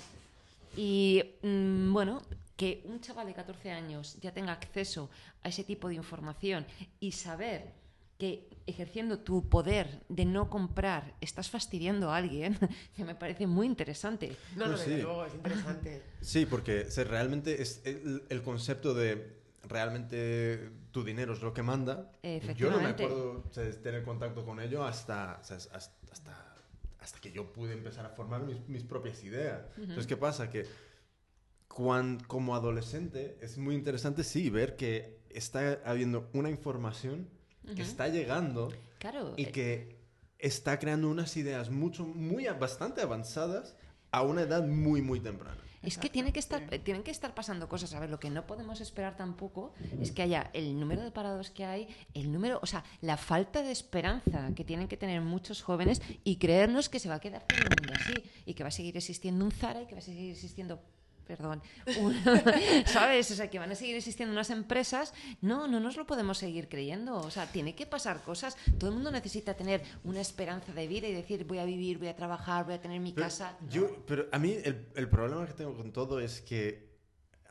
Y 0.77 1.25
mm, 1.43 1.93
bueno, 1.93 2.23
que 2.57 2.83
un 2.85 3.01
chaval 3.01 3.27
de 3.27 3.35
14 3.35 3.71
años 3.73 4.19
ya 4.21 4.33
tenga 4.33 4.53
acceso 4.53 5.11
a 5.43 5.49
ese 5.49 5.65
tipo 5.65 5.89
de 5.89 5.97
información 5.97 6.65
y 7.01 7.13
saber 7.13 7.73
que 8.19 8.49
ejerciendo 8.67 9.19
tu 9.21 9.49
poder 9.49 10.03
de 10.09 10.25
no 10.25 10.49
comprar 10.51 11.15
estás 11.21 11.51
fastidiando 11.51 12.11
a 12.11 12.17
alguien, 12.17 12.59
que 12.97 13.05
me 13.05 13.15
parece 13.15 13.47
muy 13.47 13.67
interesante. 13.67 14.37
No, 14.57 14.65
No, 14.67 14.73
no, 14.73 14.79
desde 14.79 14.97
sí. 14.97 15.03
luego, 15.03 15.25
es 15.27 15.35
interesante. 15.35 16.03
Sí, 16.21 16.47
porque 16.47 16.91
se- 16.91 17.05
realmente 17.05 17.61
es 17.63 17.83
el, 17.85 18.25
el 18.29 18.43
concepto 18.43 18.95
de 18.95 19.37
realmente 19.69 20.71
tu 20.93 21.05
dinero 21.05 21.33
es 21.33 21.43
lo 21.43 21.53
que 21.53 21.63
manda. 21.63 22.11
Yo 22.57 22.71
no 22.71 22.79
me 22.81 22.87
acuerdo 22.87 23.45
o 23.49 23.53
sea, 23.53 23.65
de 23.65 23.73
tener 23.75 24.03
contacto 24.05 24.45
con 24.45 24.61
ello 24.61 24.85
hasta, 24.85 25.39
o 25.41 25.45
sea, 25.45 25.57
hasta, 25.57 25.77
hasta, 26.11 26.55
hasta 27.01 27.21
que 27.21 27.33
yo 27.33 27.53
pude 27.53 27.73
empezar 27.75 28.07
a 28.07 28.11
formar 28.11 28.43
mis, 28.43 28.67
mis 28.69 28.83
propias 28.83 29.23
ideas. 29.25 29.63
Entonces, 29.77 30.07
¿qué 30.07 30.17
pasa? 30.17 30.49
Que 30.51 30.65
cuan- 31.69 32.21
como 32.27 32.55
adolescente 32.55 33.39
es 33.41 33.59
muy 33.59 33.75
interesante, 33.75 34.25
sí, 34.25 34.51
ver 34.51 34.77
que 34.77 35.19
está 35.31 35.81
habiendo 35.85 36.31
una 36.33 36.49
información 36.51 37.29
que 37.75 37.83
está 37.83 38.09
llegando 38.09 38.73
Claro, 38.99 39.35
y 39.37 39.45
eh, 39.45 39.53
que 39.53 39.97
está 40.39 40.79
creando 40.79 41.09
unas 41.09 41.37
ideas 41.37 41.71
mucho, 41.71 42.05
muy, 42.05 42.47
bastante 42.59 43.01
avanzadas 43.01 43.75
a 44.11 44.23
una 44.23 44.43
edad 44.43 44.67
muy, 44.67 45.03
muy 45.03 45.21
temprana. 45.21 45.59
Es 45.83 45.99
que 45.99 46.11
tiene 46.11 46.33
que 46.33 46.41
estar, 46.41 46.63
eh, 46.75 46.81
tienen 46.81 47.05
que 47.05 47.13
estar 47.13 47.33
pasando 47.33 47.69
cosas. 47.69 47.95
A 47.95 48.01
ver, 48.01 48.11
lo 48.11 48.19
que 48.19 48.29
no 48.29 48.45
podemos 48.45 48.81
esperar 48.81 49.17
tampoco 49.17 49.73
es 50.01 50.11
que 50.11 50.23
haya 50.23 50.51
el 50.53 50.81
número 50.81 51.03
de 51.03 51.13
parados 51.13 51.51
que 51.51 51.65
hay, 51.65 51.89
el 52.13 52.33
número, 52.33 52.59
o 52.61 52.67
sea, 52.67 52.83
la 53.03 53.17
falta 53.17 53.63
de 53.63 53.71
esperanza 53.71 54.51
que 54.57 54.65
tienen 54.65 54.89
que 54.89 54.97
tener 54.97 55.21
muchos 55.21 55.63
jóvenes 55.63 56.03
y 56.25 56.37
creernos 56.37 56.89
que 56.89 56.99
se 56.99 57.09
va 57.09 57.17
a 57.17 57.21
quedar 57.21 57.47
todo 57.47 57.61
el 57.61 57.69
mundo 57.69 57.93
así 57.95 58.15
y 58.47 58.55
que 58.55 58.65
va 58.65 58.69
a 58.69 58.73
seguir 58.73 58.97
existiendo 58.97 59.45
un 59.45 59.53
Zara 59.53 59.83
y 59.83 59.87
que 59.87 59.95
va 59.95 60.01
a 60.01 60.03
seguir 60.03 60.33
existiendo 60.33 60.83
perdón, 61.27 61.63
¿sabes? 62.87 63.31
O 63.31 63.35
sea, 63.35 63.51
que 63.51 63.59
van 63.59 63.71
a 63.71 63.75
seguir 63.75 63.97
existiendo 63.97 64.33
unas 64.33 64.51
empresas. 64.51 65.13
No, 65.41 65.67
no 65.69 65.81
nos 65.81 65.97
lo 65.97 66.07
podemos 66.07 66.39
seguir 66.39 66.69
creyendo. 66.69 67.17
O 67.17 67.31
sea, 67.31 67.47
tiene 67.51 67.75
que 67.75 67.87
pasar 67.87 68.23
cosas. 68.23 68.57
Todo 68.79 68.91
el 68.91 68.95
mundo 68.97 69.11
necesita 69.11 69.55
tener 69.55 69.83
una 70.05 70.21
esperanza 70.21 70.73
de 70.73 70.87
vida 70.87 71.09
y 71.09 71.13
decir, 71.13 71.45
voy 71.45 71.59
a 71.59 71.65
vivir, 71.65 71.99
voy 71.99 72.09
a 72.09 72.17
trabajar, 72.17 72.65
voy 72.65 72.75
a 72.75 72.81
tener 72.81 73.01
mi 73.01 73.13
Pero 73.13 73.27
casa. 73.27 73.57
No. 73.61 73.69
Yo, 73.71 74.05
pero 74.07 74.27
a 74.33 74.39
mí 74.39 74.57
el, 74.65 74.87
el 74.95 75.09
problema 75.09 75.47
que 75.47 75.53
tengo 75.55 75.75
con 75.77 75.93
todo 75.93 76.21
es 76.21 76.41
que 76.41 76.87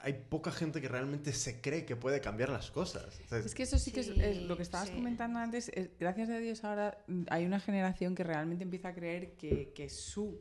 hay 0.02 0.14
poca 0.14 0.52
gente 0.52 0.82
que 0.82 0.88
realmente 0.88 1.34
se 1.34 1.62
cree 1.62 1.84
que 1.84 1.96
puede 1.96 2.22
cambiar 2.22 2.50
las 2.50 2.70
cosas. 2.70 3.20
O 3.26 3.28
sea, 3.28 3.40
Es 3.40 3.56
que 3.56 3.64
eso 3.64 3.80
sí 3.80 3.92
que 3.92 4.02
es, 4.02 4.06
Sí, 4.06 4.14
es 4.22 4.38
lo 4.44 4.56
que 4.56 4.62
estabas 4.62 4.90
sí. 4.90 4.94
comentando 4.94 5.40
antes. 5.40 5.70
es- 5.70 5.90
gracias 6.00 6.30
a 6.30 6.38
Dios 6.38 6.64
ahora 6.64 7.04
hay 7.30 7.46
una 7.46 7.60
generación 7.60 8.14
que 8.14 8.24
realmente 8.24 8.64
empieza 8.64 8.90
a 8.90 8.94
creer 8.94 9.32
que, 9.36 9.72
que 9.74 9.90
su 9.90 10.40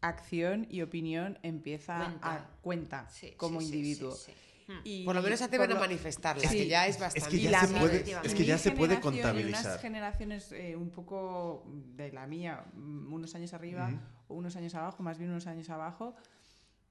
acción 0.00 0.66
y 0.70 0.82
opinión 0.82 1.38
empieza 1.42 1.98
Cuenta. 1.98 2.32
a 2.34 2.50
cuenta 2.62 3.08
Sí, 3.10 3.32
como 3.36 3.60
sí, 3.60 3.66
individuo. 3.66 4.12
sí, 4.14 4.32
sí. 4.32 4.72
Y 4.84 5.04
Por 5.06 5.14
lo 5.14 5.22
menos 5.22 5.40
atreven 5.40 5.70
a 5.70 5.74
lo- 5.74 5.80
manifestarla, 5.80 6.46
Sí. 6.46 6.58
que 6.58 6.66
ya 6.68 6.86
es 6.86 6.96
Es 6.96 7.00
bastante. 7.00 7.30
que 7.30 7.36
Y 7.36 7.42
ya 7.44 7.50
la 7.50 7.60
se 7.62 7.66
puede, 7.68 7.84
efectivamente. 7.94 8.28
es 8.28 8.34
que 8.34 8.44
ya 8.44 8.58
se 8.58 8.70
puede 8.72 9.00
contabilizar. 9.00 9.64
unas 9.64 9.80
generaciones 9.80 10.52
eh, 10.52 10.76
un 10.76 10.90
poco 10.90 11.64
de 11.96 12.12
la 12.12 12.26
mía, 12.26 12.64
mm, 12.74 13.12
unos 13.12 13.34
años 13.34 13.54
arriba 13.54 13.90
o 14.28 14.34
unos 14.34 14.56
años 14.56 14.74
abajo, 14.74 15.02
más 15.02 15.16
bien 15.18 15.30
unos 15.30 15.46
años 15.46 15.70
abajo, 15.70 16.14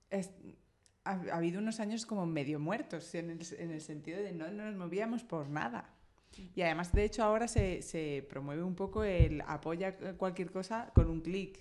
es- 0.09 0.31
ha, 1.03 1.11
ha 1.31 1.37
habido 1.37 1.59
unos 1.59 1.79
años 1.79 2.05
como 2.07 2.25
medio 2.25 2.59
muertos, 2.59 3.13
en 3.13 3.29
el, 3.29 3.39
en 3.59 3.69
el 3.71 3.81
sentido 3.81 4.17
de 4.23 4.31
no 4.33 4.49
nos 4.51 4.75
movíamos 4.75 5.23
por 5.23 5.47
nada. 5.47 5.93
Y 6.55 6.61
además, 6.63 6.91
de 6.91 7.03
hecho, 7.03 7.23
ahora 7.23 7.47
se, 7.47 7.81
se 7.83 8.25
promueve 8.29 8.63
un 8.63 8.75
poco 8.75 9.03
el 9.03 9.41
apoya 9.47 9.95
cualquier 10.17 10.51
cosa 10.51 10.91
con 10.95 11.09
un 11.09 11.21
clic. 11.21 11.59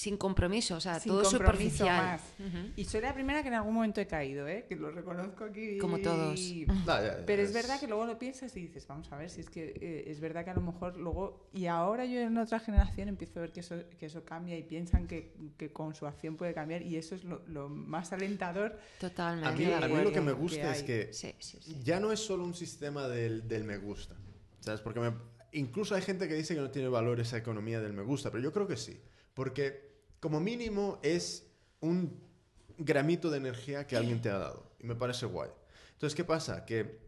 Sin 0.00 0.16
compromiso, 0.16 0.76
o 0.76 0.80
sea, 0.80 0.98
Sin 0.98 1.12
todo 1.12 1.22
compromiso 1.24 1.50
superficial. 1.76 2.06
más. 2.06 2.22
Ujú. 2.38 2.72
Y 2.74 2.84
soy 2.86 3.02
la 3.02 3.12
primera 3.12 3.42
que 3.42 3.48
en 3.48 3.54
algún 3.54 3.74
momento 3.74 4.00
he 4.00 4.06
caído, 4.06 4.48
¿eh? 4.48 4.64
que 4.66 4.74
lo 4.74 4.90
reconozco 4.90 5.44
aquí. 5.44 5.76
Como 5.76 5.98
todos. 5.98 6.40
No, 6.68 6.86
ya, 6.86 7.18
ya, 7.18 7.26
Pero 7.26 7.42
es 7.42 7.52
verdad 7.52 7.78
que 7.78 7.86
luego 7.86 8.06
lo 8.06 8.18
piensas 8.18 8.56
y 8.56 8.62
dices, 8.62 8.86
vamos 8.86 9.12
a 9.12 9.18
ver, 9.18 9.28
si 9.28 9.42
es 9.42 9.50
que 9.50 9.74
eh, 9.78 10.04
es 10.10 10.18
verdad 10.20 10.42
que 10.44 10.50
a 10.52 10.54
lo 10.54 10.62
mejor 10.62 10.96
luego, 10.96 11.50
y 11.52 11.66
ahora 11.66 12.06
yo 12.06 12.18
en 12.18 12.38
otra 12.38 12.60
generación 12.60 13.08
empiezo 13.10 13.40
a 13.40 13.42
ver 13.42 13.52
que 13.52 13.60
eso, 13.60 13.76
que 13.98 14.06
eso 14.06 14.24
cambia 14.24 14.56
y 14.56 14.62
piensan 14.62 15.06
que, 15.06 15.34
que 15.58 15.70
con 15.70 15.94
su 15.94 16.06
acción 16.06 16.36
puede 16.38 16.54
cambiar 16.54 16.80
y 16.80 16.96
eso 16.96 17.14
es 17.14 17.24
lo, 17.24 17.42
lo 17.46 17.68
más 17.68 18.10
alentador. 18.14 18.78
Totalmente. 18.98 19.48
A 19.48 19.52
mí, 19.52 19.64
a 19.84 19.86
mí 19.86 20.02
lo 20.02 20.12
que 20.12 20.22
me 20.22 20.32
que 20.32 20.38
gusta 20.38 20.72
es 20.74 20.82
que 20.82 21.12
Sí, 21.12 21.34
sí, 21.40 21.58
sí. 21.60 21.76
ya 21.84 22.00
no 22.00 22.10
es 22.10 22.20
solo 22.20 22.44
un 22.44 22.54
sistema 22.54 23.06
del, 23.06 23.46
del 23.46 23.64
me 23.64 23.76
gusta. 23.76 24.16
¿Sabes? 24.60 24.80
Porque 24.80 25.00
me- 25.00 25.12
incluso 25.52 25.94
hay 25.94 26.00
gente 26.00 26.26
que 26.26 26.34
dice 26.36 26.54
que 26.54 26.60
no 26.62 26.70
tiene 26.70 26.88
valor 26.88 27.20
esa 27.20 27.36
economía 27.36 27.82
del 27.82 27.92
me 27.92 28.02
gusta, 28.02 28.30
pero 28.30 28.42
yo 28.42 28.50
creo 28.50 28.66
que 28.66 28.78
sí. 28.78 28.98
Porque 29.34 29.89
como 30.20 30.38
mínimo 30.40 30.98
es 31.02 31.46
un 31.80 32.20
gramito 32.78 33.30
de 33.30 33.38
energía 33.38 33.86
que 33.86 33.96
alguien 33.96 34.20
te 34.20 34.30
ha 34.30 34.38
dado. 34.38 34.70
Y 34.78 34.86
me 34.86 34.94
parece 34.94 35.26
guay. 35.26 35.50
Entonces, 35.92 36.14
¿qué 36.14 36.24
pasa? 36.24 36.64
Que 36.64 36.98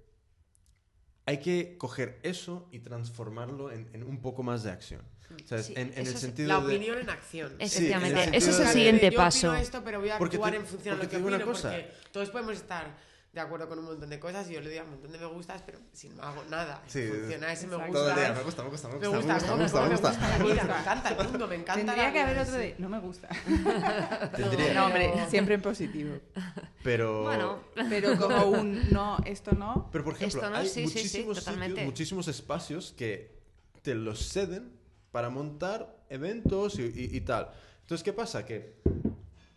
hay 1.27 1.39
que 1.39 1.77
coger 1.79 2.19
eso 2.23 2.69
y 2.73 2.81
transformarlo 2.81 3.71
en, 3.71 3.89
en 3.93 4.03
un 4.03 4.21
poco 4.21 4.43
más 4.43 4.63
de 4.63 4.71
acción. 4.71 5.03
¿Sabes? 5.47 5.67
Sí, 5.67 5.73
en, 5.77 5.89
en 5.95 6.07
el 6.07 6.09
es 6.09 6.21
sentido 6.21 6.49
La 6.49 6.61
de... 6.61 6.67
opinión 6.77 6.99
en 6.99 7.09
acción. 7.09 7.51
Sí, 7.61 7.65
Efectivamente, 7.65 8.37
ese 8.37 8.51
es 8.51 8.59
el 8.59 8.67
de- 8.67 8.73
siguiente 8.73 9.11
yo 9.11 9.17
paso. 9.17 9.49
opino 9.49 9.63
esto, 9.63 9.83
pero 9.85 10.01
voy 10.01 10.11
a 10.11 10.19
Porque 10.19 10.37
actuar 10.37 10.53
te- 10.53 10.59
en 10.59 10.67
función 10.67 10.97
porque 10.99 11.05
lo 11.07 11.09
te 11.09 11.11
que 11.11 11.17
digo 11.17 11.29
una 11.29 11.37
opino, 11.39 11.53
cosa. 11.53 11.71
porque 11.71 11.91
todos 12.13 12.31
podemos 12.31 12.53
estar 12.57 12.97
de 13.33 13.41
acuerdo 13.41 13.67
con 13.67 13.79
un 13.79 13.87
montón 13.87 14.11
de 14.11 14.21
cosas 14.21 14.49
y 14.51 14.53
yo 14.53 14.61
le 14.61 14.69
doy 14.69 14.77
a 14.79 14.85
un 14.85 14.91
montón 14.91 15.11
de 15.11 15.19
me 15.19 15.25
gustas, 15.25 15.63
pero 15.65 15.79
si 15.93 16.11
no 16.11 16.23
hago 16.23 16.45
nada, 16.51 16.83
Sí, 16.87 17.09
funciona 17.09 17.51
ese 17.51 17.67
me 17.67 17.77
gusta. 17.77 17.93
Todo 17.93 18.09
el 18.11 18.15
día, 18.17 18.33
me 18.35 18.43
gusta, 18.43 18.63
me 18.63 18.69
gusta, 18.69 18.89
me 18.89 18.95
Me 18.99 19.09
gusta, 19.09 19.17
gusta, 19.17 19.33
me 19.33 19.33
gusta, 19.33 19.57
me 19.57 19.63
gusta, 19.63 19.79
¿Cómo 19.79 19.83
me 19.83 19.89
me 19.89 19.95
gusta. 19.95 20.09
gusta 20.11 20.29
la 20.39 20.45
vida, 20.45 20.65
me 20.65 20.79
encanta 20.81 21.09
el 21.09 21.29
mundo, 21.31 21.49
me 21.49 21.55
encanta 21.55 21.75
Tendría 21.77 22.05
la 22.05 22.13
que 22.13 22.21
haber 22.21 22.39
otro 22.41 22.53
sí. 22.55 22.59
de, 22.61 22.75
no 22.79 22.89
me 22.91 22.99
gusta. 23.01 23.29
Tendría. 24.37 24.75
No, 24.75 24.87
hombre, 24.87 25.13
siempre 25.31 25.55
en 25.55 25.63
positivo. 25.63 26.17
Pero... 26.83 27.23
Bueno, 27.23 27.61
Pero 27.89 28.19
como 28.19 28.45
un 28.47 28.91
no, 28.91 29.17
esto 29.25 29.53
no. 29.53 29.89
Pero 29.91 30.05
por 30.05 30.15
ejemplo, 30.15 30.39
Esto 30.41 30.51
no, 30.51 30.57
hay 30.57 30.69
sí, 30.69 30.83
sí, 30.87 30.89
sí, 30.89 30.95
muchísimos 30.99 31.39
totalmente. 31.39 31.69
sitios, 31.71 31.87
muchísimos 31.87 32.29
espacios 32.29 32.93
que 32.97 33.41
te 33.81 33.95
los 33.95 34.29
ceden 34.29 34.79
para 35.11 35.31
montar 35.31 35.97
eventos 36.11 36.79
y, 36.79 36.83
y- 36.83 37.17
y 37.17 37.21
tal. 37.23 37.51
Entonces, 37.81 38.03
¿qué 38.05 38.13
pasa? 38.13 38.45
Que, 38.45 38.77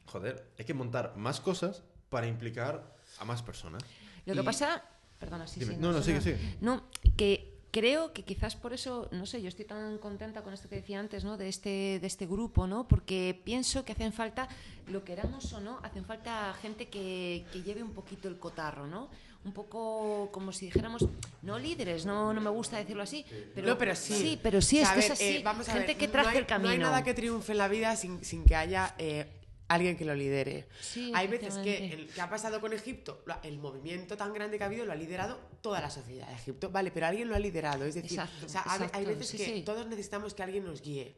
joder, 0.06 0.48
hay 0.58 0.64
que 0.66 0.74
montar 0.74 1.14
más 1.18 1.42
cosas 1.42 1.84
para 2.10 2.28
implicar 2.28 2.95
a 3.20 3.26
más 3.26 3.42
personas. 3.42 3.84
Lo 4.26 4.34
que 4.34 4.44
pasa, 4.44 4.84
perdona, 5.20 5.48
sí, 5.48 5.60
Dime. 5.60 5.74
sí. 5.76 5.80
No, 5.80 5.92
no, 5.92 6.02
sigue, 6.02 6.22
suena- 6.22 6.38
sigue. 6.40 6.58
No, 6.62 6.84
que 7.16 7.54
creo 7.72 8.14
que 8.14 8.24
quizás 8.24 8.56
por 8.56 8.74
eso, 8.74 9.10
no 9.12 9.26
sé, 9.26 9.42
yo 9.42 9.50
estoy 9.50 9.66
tan 9.66 9.98
contenta 9.98 10.42
con 10.44 10.54
esto 10.54 10.70
que 10.70 10.76
decía 10.78 11.00
antes, 11.00 11.24
¿no? 11.26 11.36
De 11.38 11.50
este, 11.50 12.00
de 12.00 12.08
este 12.08 12.26
grupo, 12.26 12.68
¿no? 12.68 12.88
Porque 12.88 13.40
pienso 13.44 13.84
que 13.84 13.92
hacen 13.92 14.14
falta, 14.14 14.48
lo 14.88 15.04
queramos 15.04 15.52
o 15.54 15.60
no, 15.60 15.80
hacen 15.84 16.06
falta 16.06 16.54
gente 16.62 16.88
que, 16.88 17.46
que 17.52 17.62
lleve 17.64 17.84
un 17.84 17.92
poquito 17.92 18.28
el 18.30 18.40
cotarro, 18.40 18.88
¿no? 18.88 19.10
Un 19.44 19.52
poco 19.52 20.30
como 20.32 20.52
si 20.52 20.66
dijéramos, 20.68 21.06
no 21.44 21.60
líderes, 21.60 22.06
no, 22.06 22.34
no 22.34 22.42
me 22.42 22.50
gusta 22.50 22.78
decirlo 22.78 23.04
así, 23.04 23.24
pero, 23.54 23.68
no, 23.68 23.78
pero 23.78 23.94
sí. 23.96 24.14
Sí, 24.16 24.40
pero 24.42 24.60
sí, 24.62 24.80
O 24.80 24.82
es 24.82 24.88
a 24.88 24.94
que 24.94 24.96
ver, 25.02 25.06
es 25.06 25.12
así. 25.12 25.24
eh, 25.24 25.42
vamos 25.44 25.70
a 25.70 25.74
gente 25.74 25.88
ver, 25.94 25.98
que 25.98 26.08
no 26.08 26.28
hay- 26.28 26.38
el 26.38 26.46
camino. 26.48 26.70
No 26.70 26.74
hay 26.74 26.80
nada 26.80 27.04
que 27.04 27.14
triunfe 27.14 27.52
en 27.52 27.58
la 27.60 27.68
vida 27.68 27.96
sin, 27.96 28.24
sin 28.26 28.44
que 28.46 28.56
haya 28.56 28.96
eh, 28.98 29.28
alguien 29.68 29.98
que 29.98 30.06
lo 30.06 30.14
lidere. 30.16 30.68
Sí, 30.80 31.12
hay 31.16 31.28
veces 31.28 31.56
que, 31.58 31.94
el, 31.94 32.08
que 32.08 32.22
ha 32.22 32.30
pasado 32.30 32.62
con 32.62 32.74
Egipto, 32.74 33.24
el 33.44 33.58
movimiento 33.58 34.16
tan 34.18 34.34
grande 34.34 34.58
que 34.58 34.64
ha 34.64 34.68
habido 34.68 34.86
lo 34.86 34.92
ha 34.92 34.96
liderado 34.96 35.40
toda 35.62 35.82
la 35.82 35.90
sociedad 35.90 36.28
de 36.28 36.34
Egipto. 36.36 36.70
Vale, 36.70 36.92
pero 36.92 37.08
alguien 37.08 37.28
lo 37.30 37.36
ha 37.36 37.40
liderado. 37.40 37.86
Es 37.86 37.96
decir, 37.96 38.20
Exacto, 38.20 38.46
o 38.46 38.50
sea, 38.50 38.62
ha- 38.62 38.90
hay 38.94 39.06
veces 39.06 39.28
sí, 39.28 39.38
que 39.38 39.46
sí. 39.46 39.62
todos 39.64 39.88
necesitamos 39.88 40.34
que 40.34 40.44
alguien 40.44 40.66
nos 40.66 40.82
guíe. 40.82 41.16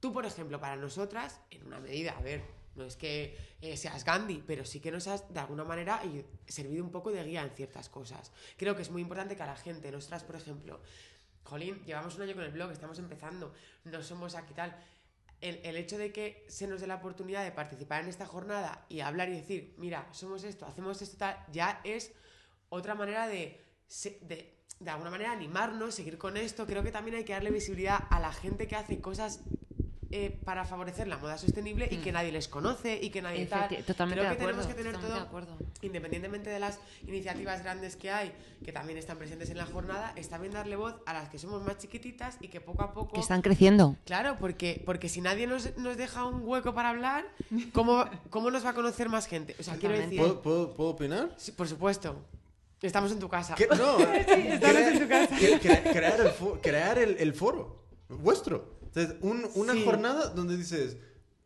Tú, 0.00 0.12
por 0.12 0.24
ejemplo, 0.26 0.60
para 0.60 0.76
nosotras, 0.76 1.40
en 1.50 1.66
una 1.66 1.78
medida, 1.78 2.12
a 2.16 2.20
ver, 2.22 2.42
no 2.74 2.84
es 2.84 2.96
que 2.96 3.36
eh, 3.60 3.76
seas 3.76 4.04
Gandhi, 4.04 4.42
pero 4.46 4.64
sí 4.64 4.80
que 4.80 4.90
nos 4.90 5.06
has, 5.08 5.32
de 5.32 5.40
alguna 5.40 5.64
manera, 5.64 6.02
servido 6.46 6.84
un 6.84 6.90
poco 6.90 7.10
de 7.10 7.22
guía 7.24 7.42
en 7.42 7.50
ciertas 7.50 7.88
cosas. 7.88 8.32
Creo 8.56 8.76
que 8.76 8.82
es 8.82 8.90
muy 8.90 9.02
importante 9.02 9.36
que 9.36 9.42
a 9.42 9.46
la 9.46 9.56
gente, 9.56 9.90
nosotras, 9.90 10.24
por 10.24 10.36
ejemplo, 10.36 10.80
Jolín, 11.44 11.82
llevamos 11.84 12.14
un 12.16 12.22
año 12.22 12.34
con 12.34 12.44
el 12.44 12.52
blog, 12.52 12.70
estamos 12.70 12.98
empezando, 12.98 13.52
no 13.84 14.02
somos 14.02 14.34
aquí 14.34 14.54
tal. 14.54 14.74
El, 15.40 15.60
el 15.64 15.76
hecho 15.76 15.96
de 15.96 16.12
que 16.12 16.44
se 16.48 16.66
nos 16.66 16.80
dé 16.80 16.86
la 16.86 16.96
oportunidad 16.96 17.42
de 17.44 17.52
participar 17.52 18.02
en 18.02 18.08
esta 18.08 18.26
jornada 18.26 18.84
y 18.88 19.00
hablar 19.00 19.28
y 19.30 19.36
decir, 19.36 19.74
mira, 19.78 20.06
somos 20.12 20.44
esto, 20.44 20.66
hacemos 20.66 21.00
esto 21.00 21.16
tal, 21.16 21.44
ya 21.50 21.80
es 21.84 22.12
otra 22.68 22.94
manera 22.94 23.26
de, 23.26 23.60
de, 24.20 24.54
de 24.78 24.90
alguna 24.90 25.10
manera 25.10 25.32
animarnos, 25.32 25.94
seguir 25.94 26.18
con 26.18 26.36
esto. 26.36 26.66
Creo 26.66 26.82
que 26.82 26.92
también 26.92 27.16
hay 27.16 27.24
que 27.24 27.32
darle 27.32 27.50
visibilidad 27.50 28.04
a 28.10 28.20
la 28.20 28.32
gente 28.32 28.68
que 28.68 28.76
hace 28.76 29.00
cosas 29.00 29.40
eh, 30.12 30.36
para 30.44 30.64
favorecer 30.64 31.06
la 31.06 31.16
moda 31.18 31.38
sostenible 31.38 31.86
y 31.90 31.98
que 31.98 32.10
nadie 32.12 32.32
les 32.32 32.48
conoce 32.48 32.98
y 33.00 33.10
que 33.10 33.22
nadie 33.22 33.46
tal. 33.46 33.68
Totalmente 33.84 34.20
Creo 34.20 34.30
de 34.30 34.36
que 34.36 34.42
acuerdo. 34.42 34.46
tenemos 34.46 34.66
que 34.66 34.74
tener 34.74 34.96
de 34.98 35.06
todo 35.06 35.16
acuerdo. 35.20 35.56
independientemente 35.82 36.50
de 36.50 36.58
las 36.58 36.78
iniciativas 37.06 37.62
grandes 37.62 37.94
que 37.96 38.10
hay, 38.10 38.32
que 38.64 38.72
también 38.72 38.98
están 38.98 39.18
presentes 39.18 39.50
en 39.50 39.56
la 39.58 39.66
jornada, 39.66 40.12
está 40.16 40.38
bien 40.38 40.52
darle 40.52 40.76
voz 40.76 40.96
a 41.06 41.12
las 41.12 41.28
que 41.28 41.38
somos 41.38 41.62
más 41.62 41.78
chiquititas 41.78 42.36
y 42.40 42.48
que 42.48 42.60
poco 42.60 42.82
a 42.82 42.92
poco... 42.92 43.12
Que 43.14 43.20
están 43.20 43.40
creciendo. 43.42 43.96
Claro, 44.04 44.36
porque, 44.40 44.82
porque 44.84 45.08
si 45.08 45.20
nadie 45.20 45.46
nos, 45.46 45.76
nos 45.78 45.96
deja 45.96 46.24
un 46.24 46.42
hueco 46.44 46.74
para 46.74 46.90
hablar, 46.90 47.24
¿cómo, 47.72 48.04
¿cómo 48.30 48.50
nos 48.50 48.64
va 48.64 48.70
a 48.70 48.74
conocer 48.74 49.08
más 49.08 49.26
gente? 49.26 49.54
O 49.60 49.62
sea, 49.62 49.76
quiero 49.76 49.96
decir... 49.96 50.18
¿Puedo, 50.18 50.42
puedo, 50.42 50.74
puedo 50.74 50.90
opinar? 50.90 51.32
Sí, 51.36 51.52
por 51.52 51.68
supuesto. 51.68 52.20
Estamos 52.82 53.12
en 53.12 53.18
tu 53.20 53.28
casa. 53.28 53.54
¿Qué? 53.54 53.68
No, 53.68 53.96
crea- 53.98 54.26
cre- 54.26 55.60
cre- 55.60 55.92
crear, 55.92 56.20
el, 56.20 56.32
fo- 56.32 56.58
crear 56.62 56.98
el, 56.98 57.16
el 57.18 57.34
foro 57.34 57.84
vuestro. 58.08 58.79
Entonces, 58.94 59.16
un- 59.22 59.48
una 59.54 59.72
Sí. 59.74 59.84
jornada 59.84 60.28
donde 60.28 60.56
dices, 60.56 60.96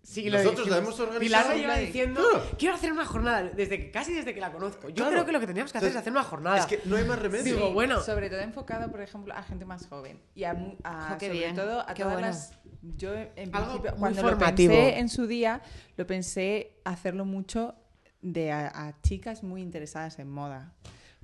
Sí, 0.02 0.28
lo 0.28 0.36
nosotros 0.36 0.68
la 0.68 0.76
hemos 0.78 1.00
organizado. 1.00 1.20
Pilar 1.44 1.56
lleva 1.56 1.76
diciendo, 1.78 2.20
Claro. 2.30 2.44
quiero 2.58 2.74
hacer 2.74 2.92
una 2.92 3.06
jornada, 3.06 3.42
desde 3.44 3.78
que, 3.78 3.90
casi 3.90 4.12
desde 4.12 4.34
que 4.34 4.40
la 4.40 4.52
conozco. 4.52 4.88
Yo 4.90 4.96
Claro. 4.96 5.12
creo 5.12 5.24
que 5.24 5.32
lo 5.32 5.40
que 5.40 5.46
tendríamos 5.46 5.72
que 5.72 5.78
hacer 5.78 5.88
Entonces, 5.88 5.96
es 5.96 6.00
hacer 6.02 6.12
una 6.12 6.24
jornada. 6.24 6.58
Es 6.58 6.66
que 6.66 6.80
no 6.84 6.96
hay 6.96 7.04
más 7.04 7.18
remedio. 7.18 7.54
Digo, 7.54 7.72
bueno. 7.72 8.02
Sobre 8.02 8.28
todo 8.28 8.40
enfocado, 8.40 8.90
por 8.90 9.00
ejemplo, 9.00 9.32
a 9.34 9.42
gente 9.42 9.64
más 9.64 9.86
joven. 9.86 10.20
Y 10.34 10.44
a, 10.44 10.50
a- 10.84 11.08
sobre 11.18 11.30
bien, 11.32 11.54
todo 11.54 11.80
a 11.80 11.94
qué 11.94 12.02
todas 12.02 12.16
bueno. 12.16 12.26
las... 12.28 12.52
Yo, 12.98 13.14
en 13.14 13.50
principio, 13.50 13.94
cuando 13.98 14.20
formativo. 14.20 14.74
lo 14.74 14.78
pensé 14.78 14.98
en 14.98 15.08
su 15.08 15.26
día, 15.26 15.62
lo 15.96 16.06
pensé 16.06 16.76
hacerlo 16.84 17.24
mucho 17.24 17.74
de 18.20 18.52
a, 18.52 18.66
a 18.88 19.00
chicas 19.00 19.42
muy 19.42 19.62
interesadas 19.62 20.18
en 20.18 20.28
moda. 20.30 20.74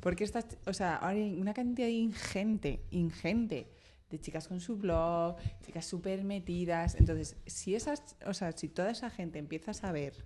Porque 0.01 0.25
estas, 0.25 0.47
o 0.65 0.73
sea, 0.73 0.97
ahora 0.97 1.11
hay 1.17 1.39
una 1.39 1.53
cantidad 1.53 1.89
ingente, 1.89 2.83
ingente 2.91 3.69
de 4.11 4.21
chicas 4.21 4.49
con 4.49 4.61
su 4.61 4.77
blog, 4.77 5.37
chicas 5.65 5.87
súper 5.87 6.25
metidas. 6.25 6.95
Entonces, 6.97 7.37
si 7.47 7.75
esas, 7.75 8.17
o 8.27 8.35
sea, 8.35 8.53
si 8.53 8.69
toda 8.69 8.91
esa 8.91 9.11
gente 9.11 9.39
empieza 9.39 9.71
a 9.71 9.75
saber 9.75 10.25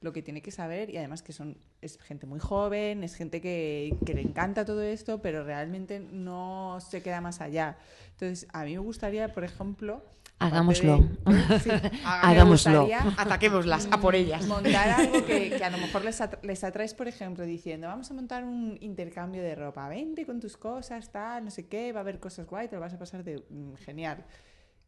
lo 0.00 0.12
que 0.12 0.20
tiene 0.20 0.42
que 0.42 0.50
saber 0.50 0.90
y 0.90 0.96
además 0.96 1.22
que 1.22 1.32
son 1.32 1.56
es 1.80 1.98
gente 1.98 2.26
muy 2.26 2.40
joven, 2.40 3.04
es 3.04 3.14
gente 3.14 3.40
que, 3.40 3.96
que 4.04 4.14
le 4.14 4.20
encanta 4.20 4.64
todo 4.64 4.82
esto, 4.82 5.22
pero 5.22 5.44
realmente 5.44 6.00
no 6.00 6.78
se 6.80 7.02
queda 7.02 7.20
más 7.20 7.40
allá. 7.40 7.78
Entonces, 8.10 8.48
a 8.52 8.64
mí 8.64 8.72
me 8.72 8.78
gustaría, 8.78 9.32
por 9.32 9.44
ejemplo, 9.44 10.04
Hagámoslo. 10.46 10.98
de- 11.24 11.58
sí, 11.60 11.70
Hagámoslo. 12.04 12.88
Ataquémoslas, 13.16 13.88
a 13.90 14.00
por 14.00 14.14
ellas. 14.14 14.46
montar 14.46 14.88
algo 15.00 15.24
que, 15.24 15.50
que 15.50 15.64
a 15.64 15.70
lo 15.70 15.78
mejor 15.78 16.04
les, 16.04 16.20
atra- 16.20 16.38
les 16.42 16.62
atraes, 16.64 16.94
por 16.94 17.08
ejemplo, 17.08 17.44
diciendo, 17.44 17.86
vamos 17.88 18.10
a 18.10 18.14
montar 18.14 18.44
un 18.44 18.76
intercambio 18.80 19.42
de 19.42 19.54
ropa, 19.54 19.88
vente 19.88 20.26
con 20.26 20.40
tus 20.40 20.56
cosas, 20.56 21.10
tal, 21.12 21.44
no 21.44 21.50
sé 21.50 21.66
qué, 21.66 21.92
va 21.92 22.00
a 22.00 22.02
haber 22.02 22.18
cosas 22.18 22.46
guay, 22.46 22.68
te 22.68 22.76
lo 22.76 22.80
vas 22.80 22.92
a 22.94 22.98
pasar 22.98 23.24
de 23.24 23.42
mm, 23.48 23.74
genial. 23.84 24.24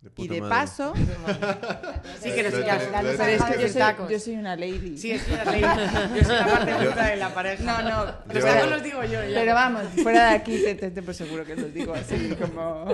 De 0.01 0.11
Y 0.11 0.13
puta 0.13 0.35
de 0.35 0.41
madre. 0.43 0.55
paso, 0.55 0.93
Sí, 2.21 2.31
que 2.33 2.43
nos 2.43 2.53
Lo- 2.53 2.63
que 2.65 2.71
al 2.71 2.79
lo- 2.79 2.85
final 2.85 3.05
lo- 3.07 3.11
nos 3.11 3.19
lo- 3.21 3.25
pero 3.25 3.31
es 3.33 3.39
dejan 3.39 3.53
que 3.53 3.59
yo 3.61 3.67
en 3.67 3.73
soy, 3.73 3.81
tacos. 3.81 4.11
yo 4.11 4.19
soy 4.21 4.35
una 4.37 4.55
lady. 4.57 4.99
Sí, 4.99 5.11
es 5.13 5.29
era 5.29 5.45
ley. 5.51 5.63
Yo 5.63 6.25
soy 6.25 6.37
la 6.37 6.47
parte 6.47 6.75
bruta 6.75 7.07
de 7.07 7.17
la 7.17 7.29
pareja. 7.35 7.65
No, 7.65 7.83
no, 7.89 8.05
Los 8.35 8.45
tacos 8.45 8.71
los 8.71 8.83
digo 8.83 9.03
yo. 9.05 9.13
ya. 9.25 9.35
Pero 9.35 9.55
vamos, 9.55 9.83
fuera 10.03 10.29
de 10.31 10.35
aquí 10.37 10.59
te, 10.63 10.75
te, 10.75 10.91
te 10.91 11.03
por 11.03 11.15
seguro 11.15 11.45
que 11.47 11.57
los 11.57 11.73
digo 11.73 11.95
así 11.95 12.37
como... 12.39 12.85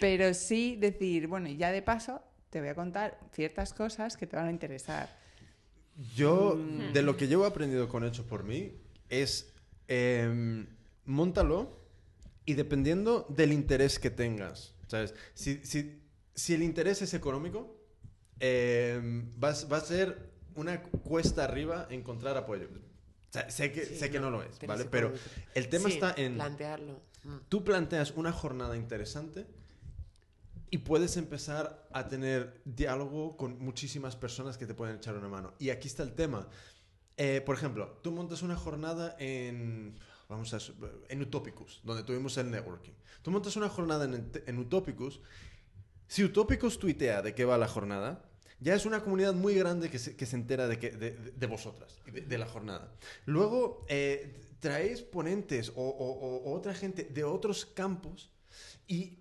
Pero 0.00 0.34
sí 0.34 0.76
decir, 0.76 1.26
bueno, 1.26 1.48
y 1.48 1.56
ya 1.56 1.70
de 1.72 1.82
paso 1.82 2.22
te 2.50 2.60
voy 2.60 2.68
a 2.70 2.74
contar 2.74 3.18
ciertas 3.32 3.72
cosas 3.74 4.16
que 4.16 4.26
te 4.26 4.36
van 4.36 4.48
a 4.48 4.50
interesar. 4.50 5.08
Yo, 6.14 6.54
Mm. 6.56 6.92
de 6.92 7.02
lo 7.02 7.16
que 7.16 7.28
yo 7.28 7.44
he 7.44 7.46
aprendido 7.48 7.88
con 7.88 8.04
Hecho 8.04 8.26
por 8.26 8.44
mí, 8.44 8.72
es 9.08 9.52
eh, 9.88 10.66
móntalo 11.06 11.78
y 12.44 12.54
dependiendo 12.54 13.26
del 13.30 13.52
interés 13.52 13.98
que 13.98 14.10
tengas, 14.10 14.74
¿sabes? 14.86 15.14
Si, 15.34 15.60
si, 15.64 16.02
si 16.34 16.54
el 16.54 16.62
interés 16.62 17.02
es 17.02 17.14
económico, 17.14 17.74
eh, 18.40 19.00
va, 19.42 19.50
a- 19.50 19.64
va 19.66 19.76
a 19.78 19.80
ser 19.80 20.30
una 20.54 20.82
cuesta 20.82 21.44
arriba 21.44 21.86
encontrar 21.90 22.36
apoyo. 22.36 22.66
O 22.68 23.32
sea, 23.32 23.50
sé 23.50 23.72
que, 23.72 23.84
Sí, 23.84 23.96
sé 23.96 24.10
que 24.10 24.20
no 24.20 24.30
lo 24.30 24.42
es, 24.42 24.56
pero 24.58 24.72
¿vale? 24.72 24.84
Pero 24.86 25.12
el 25.54 25.68
tema 25.68 25.88
Sí, 25.88 25.94
está 25.94 26.14
en... 26.16 26.34
Plantearlo. 26.34 27.00
Mm. 27.24 27.36
Tú 27.48 27.64
planteas 27.64 28.12
una 28.12 28.32
jornada 28.32 28.76
interesante 28.76 29.46
y 30.70 30.78
puedes 30.78 31.16
empezar 31.16 31.88
a 31.92 32.08
tener 32.08 32.60
diálogo 32.64 33.36
con 33.36 33.58
muchísimas 33.58 34.16
personas 34.16 34.58
que 34.58 34.66
te 34.66 34.74
pueden 34.74 34.96
echar 34.96 35.16
una 35.16 35.28
mano. 35.28 35.54
Y 35.58 35.70
aquí 35.70 35.88
está 35.88 36.02
el 36.02 36.14
tema. 36.14 36.48
Eh, 37.16 37.40
por 37.44 37.56
ejemplo, 37.56 37.98
tú 38.02 38.12
montas 38.12 38.42
una 38.42 38.56
jornada 38.56 39.16
en, 39.18 39.98
vamos 40.28 40.54
a, 40.54 40.58
en 41.08 41.22
Utopicus, 41.22 41.80
donde 41.84 42.02
tuvimos 42.04 42.36
el 42.38 42.50
networking. 42.50 42.92
Tú 43.22 43.30
montas 43.30 43.56
una 43.56 43.68
jornada 43.68 44.04
en, 44.04 44.30
en 44.46 44.58
Utopicus. 44.58 45.20
Si 46.06 46.22
Utopicus 46.24 46.78
tuitea 46.78 47.22
de 47.22 47.34
qué 47.34 47.44
va 47.44 47.58
la 47.58 47.68
jornada, 47.68 48.24
ya 48.60 48.74
es 48.74 48.86
una 48.86 49.02
comunidad 49.02 49.34
muy 49.34 49.54
grande 49.54 49.90
que 49.90 49.98
se, 49.98 50.16
que 50.16 50.26
se 50.26 50.36
entera 50.36 50.66
de, 50.68 50.78
que, 50.78 50.90
de, 50.90 51.46
vosotras, 51.46 52.00
de, 52.12 52.38
la 52.38 52.46
jornada. 52.46 52.92
Luego, 53.24 53.84
eh, 53.88 54.40
traéis 54.60 55.02
ponentes 55.02 55.70
o- 55.76 55.82
o 55.82 56.52
otra 56.54 56.74
gente 56.74 57.04
de 57.04 57.24
otros 57.24 57.66
campos 57.66 58.30
y 58.88 59.17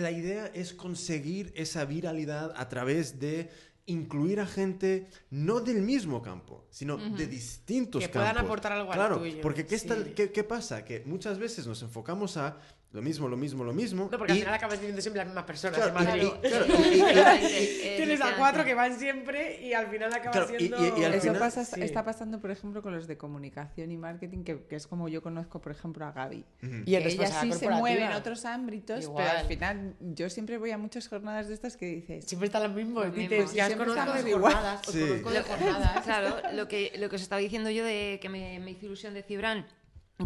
la 0.00 0.10
idea 0.10 0.46
es 0.54 0.72
conseguir 0.74 1.52
esa 1.56 1.84
viralidad 1.84 2.52
a 2.56 2.68
través 2.68 3.18
de 3.18 3.50
incluir 3.86 4.38
a 4.40 4.46
gente 4.46 5.08
no 5.30 5.60
del 5.60 5.82
mismo 5.82 6.22
campo, 6.22 6.64
sino 6.70 6.96
de 6.96 7.26
distintos 7.26 8.00
Que 8.02 8.10
campos. 8.10 8.28
puedan 8.30 8.44
aportar 8.44 8.72
algo 8.72 8.90
al 8.92 8.96
claro, 8.96 9.18
tuyo, 9.18 9.40
porque 9.40 9.66
¿qué, 9.66 9.74
está- 9.74 9.96
sí. 9.96 10.12
qué- 10.14 10.30
qué 10.30 10.44
pasa? 10.44 10.84
Que 10.84 11.02
muchas 11.06 11.38
veces 11.38 11.66
nos 11.66 11.82
enfocamos 11.82 12.36
a 12.36 12.58
lo 12.92 13.02
mismo, 13.02 13.28
lo 13.28 13.36
mismo, 13.36 13.62
lo 13.62 13.72
mismo. 13.72 14.08
No, 14.10 14.18
porque 14.18 14.32
al 14.32 14.38
y- 14.38 14.40
final 14.40 14.54
acabas 14.54 14.78
teniendo 14.78 15.00
siempre 15.00 15.18
las 15.18 15.26
mismas 15.28 15.44
personas. 15.44 15.76
Claro, 15.78 15.96
en 15.96 16.04
Madrid. 16.06 16.28
y- 16.42 17.00
claro, 17.00 17.36
y- 17.40 17.96
Tienes 17.96 18.20
a 18.20 18.34
cuatro 18.36 18.64
que 18.64 18.74
van 18.74 18.98
siempre 18.98 19.64
y 19.64 19.72
al 19.74 19.86
final 19.86 20.12
acaba 20.12 20.32
Claro, 20.32 20.48
siendo... 20.48 20.76
y- 20.96 21.00
y 21.00 21.04
al 21.04 21.14
Eso 21.14 21.22
final- 21.28 21.38
pasa, 21.38 21.64
Sí. 21.64 21.80
está 21.82 22.04
pasando, 22.04 22.40
por 22.40 22.50
ejemplo, 22.50 22.82
con 22.82 22.92
los 22.92 23.06
de 23.06 23.16
comunicación 23.16 23.92
y 23.92 23.96
marketing, 23.96 24.42
que, 24.42 24.64
que 24.66 24.74
es 24.74 24.88
como 24.88 25.08
yo 25.08 25.22
conozco, 25.22 25.60
por 25.60 25.70
ejemplo, 25.70 26.04
a 26.04 26.10
Gaby. 26.10 26.44
Y 26.84 26.96
ella 26.96 27.26
sí 27.40 27.52
se 27.52 27.68
mueve 27.68 28.04
en 28.06 28.12
otros 28.12 28.44
ámbitos, 28.44 29.04
Igual. 29.04 29.24
pero 29.24 29.38
al 29.38 29.46
final 29.46 29.94
yo 30.00 30.28
siempre 30.28 30.58
voy 30.58 30.72
a 30.72 30.78
muchas 30.78 31.06
jornadas 31.06 31.46
de 31.46 31.54
estas 31.54 31.76
que 31.76 31.86
dices, 31.86 32.24
Siempre 32.24 32.46
están 32.46 32.64
los 32.64 32.72
mismos. 32.72 33.06
Los 33.06 33.14
Dices, 33.14 33.30
mismos. 33.30 33.54
ya 33.54 33.64
os 33.64 33.68
Siempre 33.68 33.86
conozco 33.88 34.12
de 34.24 34.30
igual. 34.30 34.52
jornadas. 34.52 34.88
Os 34.88 34.94
Sí. 34.94 35.00
conozco 35.00 35.30
de 35.30 35.38
Lo- 35.38 35.44
jornadas. 35.46 36.04
Claro, 36.04 36.36
lo 36.54 36.66
que, 36.66 36.92
lo 36.98 37.08
que 37.08 37.16
os 37.16 37.22
estaba 37.22 37.40
diciendo 37.40 37.70
yo 37.70 37.84
de 37.84 38.18
que 38.20 38.28
me, 38.28 38.58
me 38.58 38.72
hizo 38.72 38.86
ilusión 38.86 39.14
de 39.14 39.22
Cibran, 39.22 39.64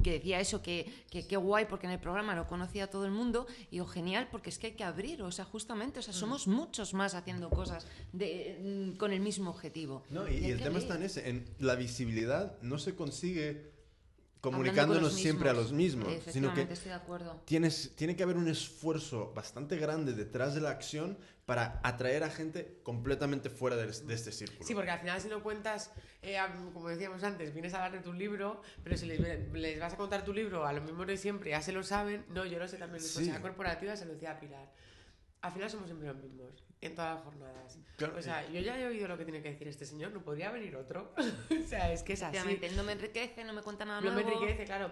que 0.02 0.12
decía 0.12 0.40
eso, 0.40 0.62
que 0.62 0.92
que 1.10 1.26
qué 1.26 1.36
guay 1.36 1.66
porque 1.66 1.86
en 1.86 1.92
el 1.92 2.00
programa 2.00 2.34
lo 2.34 2.46
conocía 2.46 2.88
todo 2.88 3.04
el 3.04 3.12
mundo, 3.12 3.46
y 3.70 3.76
digo, 3.76 3.86
genial, 3.86 4.28
porque 4.30 4.50
es 4.50 4.58
que 4.58 4.68
hay 4.68 4.72
que 4.72 4.84
abrir, 4.84 5.22
o 5.22 5.30
sea, 5.30 5.44
justamente, 5.44 6.00
o 6.00 6.02
sea, 6.02 6.12
somos 6.12 6.46
muchos 6.48 6.92
más 6.94 7.14
haciendo 7.14 7.50
cosas 7.50 7.86
de, 8.12 8.92
mm, 8.94 8.96
con 8.96 9.12
el 9.12 9.20
mismo 9.20 9.50
objetivo. 9.50 10.02
No, 10.10 10.28
y, 10.28 10.44
el 10.46 10.58
que 10.58 10.64
tema 10.64 10.78
abrir. 10.78 10.82
está 10.82 10.96
en 10.96 11.02
ese, 11.02 11.28
en 11.28 11.44
la 11.58 11.76
visibilidad 11.76 12.60
no 12.62 12.78
se 12.78 12.94
consigue 12.94 13.73
comunicándonos 14.50 15.12
siempre 15.14 15.48
a 15.48 15.52
los 15.52 15.72
mismos, 15.72 16.12
sino 16.30 16.52
que 16.54 16.62
estoy 16.62 16.88
de 16.90 16.94
acuerdo. 16.94 17.42
tienes, 17.46 17.94
tiene 17.96 18.14
que 18.16 18.22
haber 18.22 18.36
un 18.36 18.48
esfuerzo 18.48 19.32
bastante 19.34 19.76
grande 19.76 20.12
detrás 20.12 20.54
de 20.54 20.60
la 20.60 20.70
acción 20.70 21.18
para 21.46 21.80
atraer 21.82 22.22
a 22.24 22.30
gente 22.30 22.80
completamente 22.82 23.50
fuera 23.50 23.76
de, 23.76 23.86
de 23.86 24.14
este 24.14 24.32
círculo. 24.32 24.64
Sí, 24.66 24.74
porque 24.74 24.90
al 24.90 25.00
final 25.00 25.20
si 25.20 25.28
no 25.28 25.42
cuentas, 25.42 25.90
eh, 26.22 26.38
como 26.72 26.88
decíamos 26.88 27.22
antes, 27.22 27.52
vienes 27.52 27.74
a 27.74 27.84
hablar 27.84 28.00
de 28.00 28.04
tu 28.04 28.12
libro, 28.14 28.62
pero 28.82 28.96
si 28.96 29.06
les, 29.06 29.20
les 29.52 29.80
vas 29.80 29.92
a 29.92 29.96
contar 29.96 30.24
tu 30.24 30.32
libro 30.32 30.66
a 30.66 30.72
los 30.72 30.84
mismos 30.84 31.06
de 31.06 31.16
siempre, 31.18 31.50
ya 31.50 31.60
se 31.60 31.72
lo 31.72 31.82
saben, 31.82 32.24
no, 32.30 32.46
yo 32.46 32.58
lo 32.58 32.66
sé 32.68 32.76
también, 32.78 33.00
Sí. 33.00 33.06
responsabilidad 33.08 33.42
corporativa 33.42 33.96
se 33.96 34.06
lo 34.06 34.12
decía 34.14 34.32
a 34.32 34.40
Pilar. 34.40 34.72
Al 35.42 35.52
final 35.52 35.68
somos 35.70 35.86
siempre 35.86 36.08
los 36.08 36.16
mismos, 36.16 36.64
en 36.88 36.94
todas 36.94 37.14
las 37.16 37.24
jornadas. 37.24 37.78
Claro, 37.96 38.16
o 38.18 38.22
sea, 38.22 38.48
yo 38.50 38.60
ya 38.60 38.78
he 38.78 38.86
oído 38.86 39.06
lo 39.08 39.16
que 39.16 39.24
tiene 39.24 39.42
que 39.42 39.50
decir 39.52 39.68
este 39.68 39.86
señor, 39.86 40.12
no 40.12 40.22
podría 40.22 40.50
venir 40.50 40.74
otro. 40.76 41.12
o 41.16 41.68
sea, 41.68 41.92
es 41.92 42.02
que 42.02 42.14
es 42.14 42.22
así. 42.22 42.58
No 42.76 42.82
me 42.84 42.92
enriquece, 42.92 43.44
no 43.44 43.52
me 43.52 43.62
cuenta 43.62 43.84
nada 43.84 44.00
No 44.00 44.12
me 44.12 44.22
nuevo. 44.22 44.40
enriquece, 44.42 44.64
claro. 44.64 44.90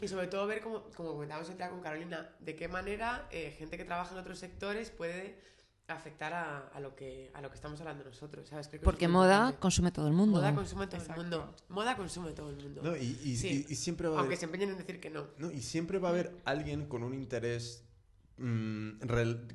Y 0.00 0.08
sobre 0.08 0.26
todo 0.26 0.46
ver, 0.46 0.60
como, 0.60 0.82
como 0.90 1.12
comentábamos 1.12 1.48
otra 1.50 1.70
con 1.70 1.80
Carolina, 1.80 2.30
de 2.40 2.54
qué 2.54 2.68
manera 2.68 3.26
eh, 3.30 3.54
gente 3.58 3.78
que 3.78 3.84
trabaja 3.84 4.12
en 4.12 4.18
otros 4.20 4.38
sectores 4.38 4.90
puede 4.90 5.40
afectar 5.88 6.32
a, 6.34 6.66
a 6.74 6.80
lo, 6.80 6.96
que, 6.96 7.30
a 7.32 7.40
lo 7.40 7.48
que 7.48 7.54
estamos 7.54 7.80
hablando 7.80 8.04
nosotros, 8.04 8.46
¿sabes? 8.48 8.66
Creo 8.68 8.80
que 8.80 8.84
Porque 8.84 9.06
moda 9.08 9.34
importante. 9.36 9.60
consume 9.60 9.92
todo 9.92 10.08
el 10.08 10.12
mundo. 10.14 10.38
Moda 10.40 10.54
consume 10.54 10.86
todo 10.88 11.00
Exacto. 11.00 11.22
el 11.22 11.28
mundo. 11.28 11.54
Moda 11.68 11.96
consume 11.96 12.32
todo 12.32 12.50
el 12.50 12.56
mundo. 12.56 12.82
No, 12.82 12.96
y, 12.96 13.18
y- 13.24 13.36
Sí. 13.36 13.64
y- 13.68 13.72
y 13.72 13.76
siempre 13.76 14.08
va 14.08 14.16
a 14.16 14.18
Aunque 14.18 14.30
haber, 14.34 14.38
se 14.38 14.44
empeñen 14.46 14.70
en 14.70 14.78
decir 14.78 15.00
que 15.00 15.08
no. 15.10 15.28
no, 15.38 15.50
y 15.50 15.62
siempre 15.62 15.98
va 15.98 16.08
a 16.08 16.10
haber 16.12 16.32
alguien 16.44 16.86
con 16.88 17.02
un 17.04 17.14
interés 17.14 17.84
mm, 18.38 18.98
rel- 19.02 19.46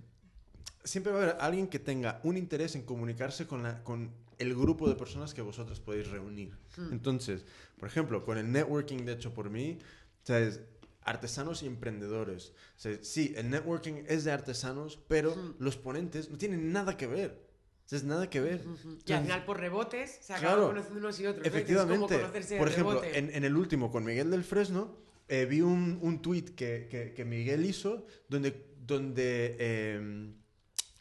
siempre 0.84 1.12
va 1.12 1.20
a 1.20 1.24
haber 1.24 1.38
alguien 1.40 1.68
que 1.68 1.80
tenga 1.80 2.20
un 2.24 2.38
interés 2.38 2.76
en 2.76 2.84
comunicarse 2.84 3.48
con, 3.48 3.64
la, 3.64 3.84
con 3.84 4.12
el 4.38 4.56
grupo 4.56 4.88
de 4.90 4.96
personas 4.96 5.34
que 5.34 5.42
vosotros 5.42 5.80
podéis 5.80 6.08
reunir. 6.10 6.52
Hmm. 6.78 6.92
Entonces, 6.92 7.46
por 7.80 7.88
ejemplo, 7.90 8.24
con 8.26 8.38
el 8.38 8.52
networking 8.52 9.06
de 9.06 9.14
hecho 9.14 9.34
por 9.34 9.50
mí, 9.50 9.78
¿sabes? 10.24 10.62
artesanos 11.04 11.64
y 11.64 11.66
emprendedores. 11.66 12.54
O 12.78 12.80
sea, 12.80 12.98
sí, 13.02 13.34
el 13.36 13.50
networking 13.50 14.04
es 14.08 14.24
de 14.24 14.32
artesanos, 14.32 15.00
pero 15.08 15.36
Hmm. 15.36 15.56
los 15.60 15.76
ponentes 15.78 16.30
no 16.30 16.38
tienen 16.38 16.72
nada 16.72 16.96
que 16.98 17.08
ver. 17.08 17.42
O 17.86 17.90
sea, 17.92 17.98
es 17.98 18.04
nada 18.06 18.30
que 18.30 18.40
ver. 18.40 18.62
Y 18.62 18.68
al 18.68 18.68
Entonces, 18.70 19.22
final, 19.24 19.46
por 19.46 19.60
rebotes, 19.60 20.20
se 20.22 20.34
acaban 20.34 20.56
Claro. 20.56 20.68
conociendo 20.70 21.00
unos 21.00 21.20
y 21.20 21.26
otros. 21.26 21.46
Efectivamente. 21.46 22.20
Por 22.58 22.68
ejemplo, 22.68 23.04
en, 23.04 23.30
en 23.34 23.44
el 23.44 23.58
último, 23.58 23.92
con 23.92 24.04
Miguel 24.04 24.30
del 24.32 24.44
Fresno, 24.44 24.96
eh, 25.28 25.46
vi 25.46 25.62
un, 25.62 25.98
un 26.02 26.22
tweet 26.22 26.54
que, 26.56 26.88
que- 26.90 27.14
que 27.14 27.26
Miguel 27.26 27.66
hizo 27.66 28.06
donde, 28.30 28.66
donde 28.86 29.56
eh, 29.60 30.34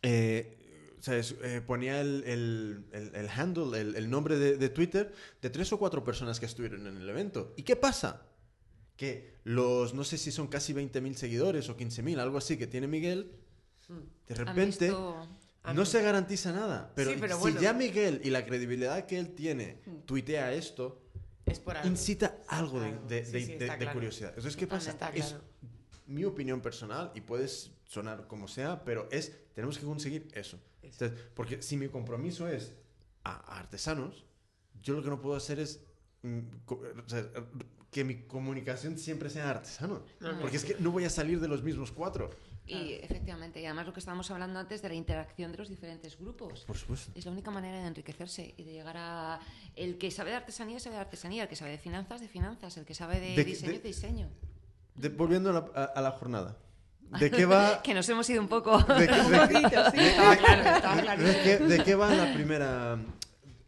eh, 0.03 0.57
¿sabes? 1.01 1.35
Eh, 1.43 1.61
ponía 1.67 2.01
el, 2.01 2.23
el- 2.27 2.85
el- 2.93 3.15
el 3.15 3.29
handle, 3.29 3.81
el, 3.81 4.11
nombre 4.11 4.39
de, 4.39 4.57
de 4.57 4.69
Twitter 4.69 5.13
de 5.41 5.51
tres 5.51 5.73
o 5.73 5.79
cuatro 5.79 6.05
personas 6.05 6.39
que 6.41 6.47
estuvieron 6.47 6.87
en 6.87 6.97
el 6.99 7.09
evento. 7.09 7.55
¿Y 7.57 7.63
qué 7.63 7.77
pasa? 7.77 8.23
Que 8.97 9.35
los, 9.45 9.95
no 9.95 10.05
sé 10.05 10.19
si 10.19 10.31
son 10.31 10.49
casi 10.49 10.75
20.000 10.75 11.15
seguidores 11.15 11.69
o 11.71 11.77
15.000, 11.77 12.19
algo 12.19 12.39
así 12.39 12.57
que 12.59 12.67
tiene 12.67 12.87
Miguel, 12.87 13.33
de 13.89 14.35
Han 14.35 14.47
repente 14.47 14.87
visto- 14.87 15.27
no 15.75 15.85
se 15.87 16.03
garantiza 16.03 16.53
nada. 16.53 16.93
Pero 16.95 17.11
Sí, 17.13 17.17
pero 17.21 17.35
si 17.37 17.41
bueno. 17.41 17.61
ya 17.61 17.73
Miguel 17.73 18.21
y 18.25 18.31
la 18.31 18.45
credibilidad 18.45 19.07
que 19.07 19.19
él 19.19 19.31
tiene 19.35 19.81
tuitea 20.07 20.53
esto, 20.53 21.03
Es 21.47 21.59
por 21.61 21.77
algo. 21.77 21.89
incita 21.89 22.39
algo 22.49 22.79
de, 22.81 22.93
de- 23.09 23.25
Sí, 23.25 23.33
de- 23.33 23.41
sí, 23.41 23.53
de- 23.55 23.59
de 23.59 23.77
claro. 23.79 23.93
curiosidad. 23.95 24.31
Entonces, 24.31 24.57
¿qué 24.57 24.67
pasa? 24.67 24.97
Es 25.15 25.35
mi 26.07 26.25
opinión 26.25 26.61
personal 26.61 27.11
y 27.15 27.21
puedes 27.23 27.71
sonar 27.91 28.29
como 28.29 28.47
sea, 28.47 28.85
pero 28.85 29.09
es, 29.11 29.33
tenemos 29.53 29.77
que 29.77 29.85
conseguir 29.85 30.29
eso. 30.33 30.59
Eso. 30.81 31.05
Entonces, 31.05 31.19
porque 31.35 31.61
si 31.61 31.77
mi 31.77 31.89
compromiso 31.89 32.47
es 32.49 32.73
a, 33.25 33.33
a 33.33 33.59
artesanos, 33.59 34.25
yo 34.81 34.95
lo 34.95 35.03
que 35.03 35.09
no 35.11 35.21
puedo 35.21 35.35
hacer 35.35 35.59
es 35.59 35.81
mm, 36.23 36.39
co- 36.65 36.81
o 37.05 37.09
sea, 37.09 37.27
que 37.91 38.05
mi 38.05 38.23
comunicación 38.29 38.97
siempre 38.97 39.29
sea 39.29 39.51
artesano. 39.51 40.05
No, 40.21 40.33
no, 40.33 40.41
porque 40.41 40.57
es 40.57 40.65
que 40.65 40.77
no 40.79 40.93
voy 40.93 41.05
a 41.05 41.11
salir 41.11 41.41
de 41.41 41.49
los 41.49 41.65
mismos 41.65 41.91
cuatro. 41.91 42.31
Y 42.65 42.93
efectivamente, 43.03 43.61
y 43.61 43.67
además 43.67 43.87
lo 43.87 43.93
que 43.93 43.99
estábamos 43.99 44.31
hablando 44.31 44.61
antes 44.61 44.81
de 44.81 44.89
la 44.89 44.95
interacción 44.95 45.51
de 45.51 45.59
los 45.59 45.69
diferentes 45.69 46.17
grupos. 46.17 46.61
Por 46.65 46.77
supuesto. 46.79 47.11
Es 47.17 47.25
la 47.25 47.33
única 47.33 47.51
manera 47.51 47.81
de 47.81 47.87
enriquecerse 47.89 48.55
y 48.57 48.63
de 48.63 48.73
llegar 48.73 48.95
a... 48.97 49.41
El 49.75 49.99
que 49.99 50.13
sabe 50.13 50.31
de 50.31 50.37
artesanía, 50.37 50.79
sabe 50.79 50.95
de 50.95 51.01
artesanía. 51.01 51.43
El 51.43 51.49
que 51.49 51.57
sabe 51.57 51.73
de 51.73 51.79
finanzas, 51.79 52.21
de 52.21 52.29
finanzas. 52.29 52.77
El 52.77 52.85
que 52.85 52.95
sabe 52.95 53.19
de, 53.19 53.35
De- 53.35 53.43
diseño, 53.45 53.73
de- 53.73 53.79
de 53.81 53.89
diseño. 53.89 54.29
De- 54.95 55.09
volviendo 55.09 55.51
a 55.51 55.53
la, 55.55 55.71
a- 55.75 55.85
a 55.87 56.01
la 56.01 56.13
jornada. 56.13 56.57
¿De 57.19 57.31
qué 57.31 57.45
va? 57.47 57.81
Que 57.83 57.95
nos 57.95 58.09
hemos 58.09 58.29
ido 58.31 58.41
un 58.41 58.49
poco... 58.49 58.79
¿De 58.79 59.07
qué, 59.07 59.15
de 59.23 59.49
qué- 59.71 60.09
Estaba 60.11 60.37
claro, 60.37 60.77
estaba 60.77 61.01
claro. 61.03 61.23
¿De 61.23 61.41
qué, 61.43 61.59
de 61.59 61.85
qué 61.85 61.95
va 61.95 62.15
la 62.15 62.33
primera? 62.33 62.99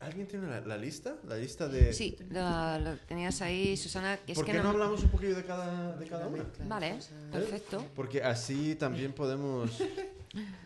¿Alguien 0.00 0.26
tiene 0.26 0.48
la, 0.48 0.60
la 0.62 0.76
lista? 0.76 1.14
La 1.28 1.36
lista 1.36 1.68
de... 1.68 1.92
Sí, 1.92 2.16
lo, 2.30 2.78
lo 2.80 2.96
tenías 2.98 3.40
ahí, 3.40 3.76
Susana. 3.76 4.18
Es 4.26 4.34
¿Por 4.36 4.44
que 4.44 4.52
qué 4.52 4.58
no 4.62 4.70
hablamos 4.70 5.02
un 5.04 5.10
poquillo 5.10 5.36
de 5.36 5.44
cada, 5.44 5.92
de 5.96 6.06
cada 6.06 6.26
una? 6.26 6.44
Vale, 6.66 6.98
perfecto. 7.30 7.84
Porque 7.94 8.22
así 8.22 8.74
también 8.74 9.12
podemos... 9.12 9.70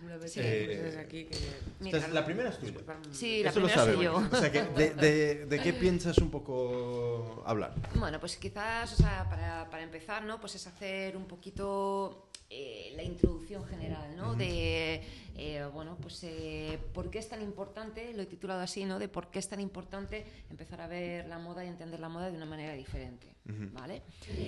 Una 0.05 0.17
vez 0.17 0.33
Sí. 0.33 0.41
pusieras 0.41 0.97
aquí 0.97 1.25
que... 1.25 1.37
Mira, 1.81 1.99
Esta 1.99 2.09
es- 2.09 2.15
la 2.15 2.25
primera 2.25 2.49
es 2.51 2.59
tuya. 2.59 2.73
Sí, 3.13 3.43
la 3.43 3.53
primera 3.53 3.85
soy 3.85 4.05
yo. 4.05 4.15
O 4.17 4.37
sea, 4.37 4.51
que 4.53 4.63
de, 4.63 4.95
de- 4.95 5.47
de 5.47 5.59
qué 5.61 5.73
piensas 5.75 6.17
un 6.19 6.31
poco 6.31 7.43
hablar? 7.45 7.75
Bueno, 7.97 8.19
pues 8.21 8.37
quizás, 8.37 8.93
o 8.93 8.97
sea, 8.97 9.27
para, 9.29 9.69
para 9.69 9.83
empezar, 9.83 10.23
¿no? 10.25 10.41
Pues 10.41 10.55
es 10.55 10.67
hacer 10.67 11.17
un 11.17 11.27
poquito 11.27 12.29
eh, 12.49 12.93
la 12.95 13.03
introducción 13.03 13.65
general, 13.65 14.17
¿no? 14.17 14.35
De, 14.35 15.03
eh, 15.37 15.69
bueno, 15.73 15.97
pues 16.01 16.23
eh, 16.23 16.79
por 16.95 17.11
qué 17.11 17.19
es 17.19 17.29
tan 17.29 17.43
importante, 17.43 18.15
lo 18.15 18.23
he 18.23 18.27
titulado 18.27 18.61
así, 18.61 18.85
¿no? 18.85 18.99
De 18.99 19.09
por 19.09 19.31
qué 19.31 19.41
es 19.41 19.49
tan 19.49 19.61
importante 19.61 20.25
empezar 20.49 20.81
a 20.81 20.87
ver 20.87 21.27
la 21.27 21.39
moda 21.39 21.65
y 21.65 21.69
entender 21.69 21.99
la 21.99 22.09
moda 22.09 22.31
de 22.31 22.37
una 22.37 22.47
manera 22.47 22.75
diferente, 22.75 23.35
¿vale? 23.73 24.03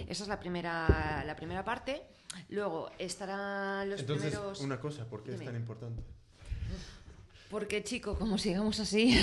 Esa 0.08 0.22
es 0.22 0.28
la 0.28 0.38
primera, 0.38 1.24
la 1.26 1.34
primera 1.34 1.64
parte. 1.64 2.02
Luego 2.50 2.90
estarán 2.98 3.90
los 3.90 4.00
Entonces, 4.00 4.30
primeros... 4.30 4.60
una 4.60 4.78
cosa, 4.78 5.08
¿por 5.08 5.24
qué 5.24 5.34
es 5.34 5.44
tan 5.44 5.56
importante? 5.56 6.02
Porque, 7.48 7.82
chico, 7.82 8.18
como 8.18 8.36
sigamos 8.36 8.78
así, 8.78 9.18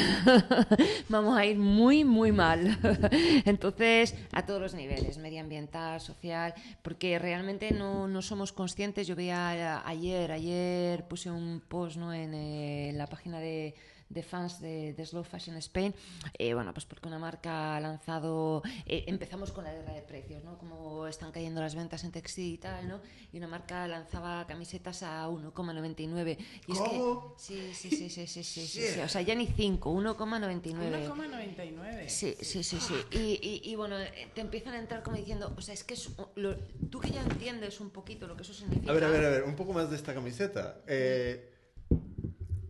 vamos 1.09 1.37
a 1.37 1.45
ir 1.45 1.57
muy, 1.57 2.03
muy 2.03 2.31
mal. 2.31 2.75
Entonces, 3.45 4.15
a 4.31 4.47
todos 4.47 4.59
los 4.59 4.73
niveles, 4.73 5.19
medioambiental, 5.19 6.01
social, 6.01 6.55
porque 6.81 7.19
realmente 7.19 7.71
no, 7.71 8.07
no 8.07 8.23
somos 8.23 8.51
conscientes. 8.51 9.05
Yo 9.05 9.15
veía 9.15 9.87
ayer, 9.87 10.31
ayer 10.31 11.07
puse 11.07 11.29
un 11.29 11.61
post 11.67 11.97
¿no? 11.97 12.13
en, 12.13 12.33
eh, 12.33 12.93
la 12.95 13.05
página 13.05 13.39
de, 13.39 13.75
de 14.15 14.23
fans 14.23 14.59
de, 14.61 14.93
de 14.93 15.05
Slow 15.05 15.23
Fashion 15.23 15.57
Spain, 15.57 15.93
eh, 16.39 16.53
bueno, 16.55 16.73
pues 16.73 16.85
porque 16.85 17.07
una 17.07 17.19
marca 17.19 17.75
ha 17.75 17.79
lanzado, 17.81 18.63
eh, 18.87 19.03
empezamos 19.07 19.51
con 19.51 19.65
la 19.65 19.73
guerra 19.73 19.91
de 19.93 20.01
precios, 20.01 20.43
¿no? 20.43 20.57
Como 20.57 21.05
están 21.05 21.31
cayendo 21.31 21.59
las 21.61 21.75
ventas 21.75 22.03
en 22.05 22.11
textil 22.11 22.53
y 22.53 22.57
tal, 22.57 22.87
¿no? 22.87 23.01
Y 23.33 23.37
una 23.37 23.47
marca 23.47 23.87
lanzaba 23.87 24.47
camisetas 24.47 25.03
a 25.03 25.27
1,99. 25.29 26.37
Y 26.65 26.71
es 26.71 26.79
que, 26.79 26.97
¿Cómo? 26.97 27.35
sí, 27.37 27.71
sí, 27.73 27.91
sí, 27.91 28.09
sí, 28.09 28.25
sí, 28.25 28.43
sí, 28.43 28.65
sí, 28.67 28.81
sí, 28.87 28.99
o 29.01 29.09
sea, 29.09 29.21
ya 29.21 29.35
ni 29.35 29.47
5, 29.47 29.91
1,99. 29.91 31.09
1,99. 31.09 32.07
Sí, 32.07 32.35
sí, 32.41 32.63
sí, 32.63 32.79
sí. 32.79 32.93
Y, 33.11 33.17
y- 33.41 33.61
y, 33.71 33.75
bueno, 33.75 33.99
eh, 33.99 34.29
te 34.33 34.41
empiezan 34.41 34.73
a 34.75 34.79
entrar 34.79 35.03
como 35.03 35.17
diciendo, 35.17 35.53
o 35.57 35.61
sea, 35.61 35.73
es 35.73 35.83
que 35.83 35.95
es 35.95 36.09
lo- 36.35 36.55
tú 36.89 36.99
que 37.01 37.11
ya 37.11 37.21
entiendes 37.21 37.79
un 37.81 37.89
poquito 37.89 38.27
lo 38.27 38.35
que 38.37 38.43
eso 38.43 38.53
significa. 38.53 38.91
A 38.91 38.93
ver, 38.95 39.03
a 39.03 39.09
ver, 39.09 39.25
a 39.25 39.29
ver, 39.29 39.43
un 39.43 39.55
poco 39.55 39.73
más 39.73 39.89
de 39.89 39.97
esta 39.97 40.13
camiseta. 40.13 40.81
Eh, 40.87 41.51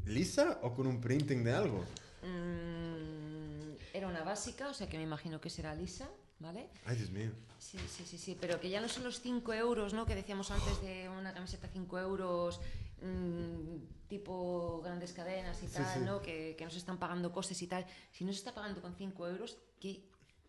¿Lisa 0.05 0.59
o 0.61 0.73
con 0.73 0.87
un 0.87 1.01
printing 1.01 1.43
de 1.43 1.53
algo? 1.53 1.83
Mm, 2.23 3.75
era 3.93 4.07
una 4.07 4.23
básica, 4.23 4.69
o 4.69 4.73
sea 4.73 4.87
que 4.87 4.97
me 4.97 5.03
imagino 5.03 5.39
que 5.41 5.49
será 5.49 5.73
lisa, 5.75 6.09
¿vale? 6.39 6.69
Ay, 6.85 6.97
Dios 6.97 7.09
mío. 7.11 7.31
Sí, 7.59 7.77
sí, 7.89 8.03
sí, 8.05 8.17
sí, 8.17 8.37
pero 8.39 8.59
que 8.59 8.69
ya 8.69 8.81
no 8.81 8.87
son 8.89 9.03
los 9.03 9.21
5 9.21 9.53
euros, 9.53 9.93
¿no? 9.93 10.05
Que 10.05 10.15
decíamos 10.15 10.51
antes 10.51 10.81
de 10.81 11.09
una 11.09 11.33
camiseta 11.33 11.67
5 11.71 11.99
euros, 11.99 12.59
mm, 13.01 14.07
tipo 14.07 14.81
grandes 14.83 15.13
cadenas 15.13 15.61
y 15.63 15.67
Sí, 15.67 15.73
tal, 15.73 15.93
sí. 15.93 15.99
¿no? 16.01 16.21
Que, 16.21 16.55
que 16.57 16.65
nos 16.65 16.75
están 16.75 16.99
pagando 16.99 17.31
costes 17.31 17.61
y 17.61 17.67
tal. 17.67 17.85
Si 18.11 18.23
no 18.25 18.31
se 18.31 18.39
está 18.39 18.53
pagando 18.53 18.81
con 18.81 18.95
5 18.95 19.27
euros, 19.27 19.57
¿qué? 19.79 20.03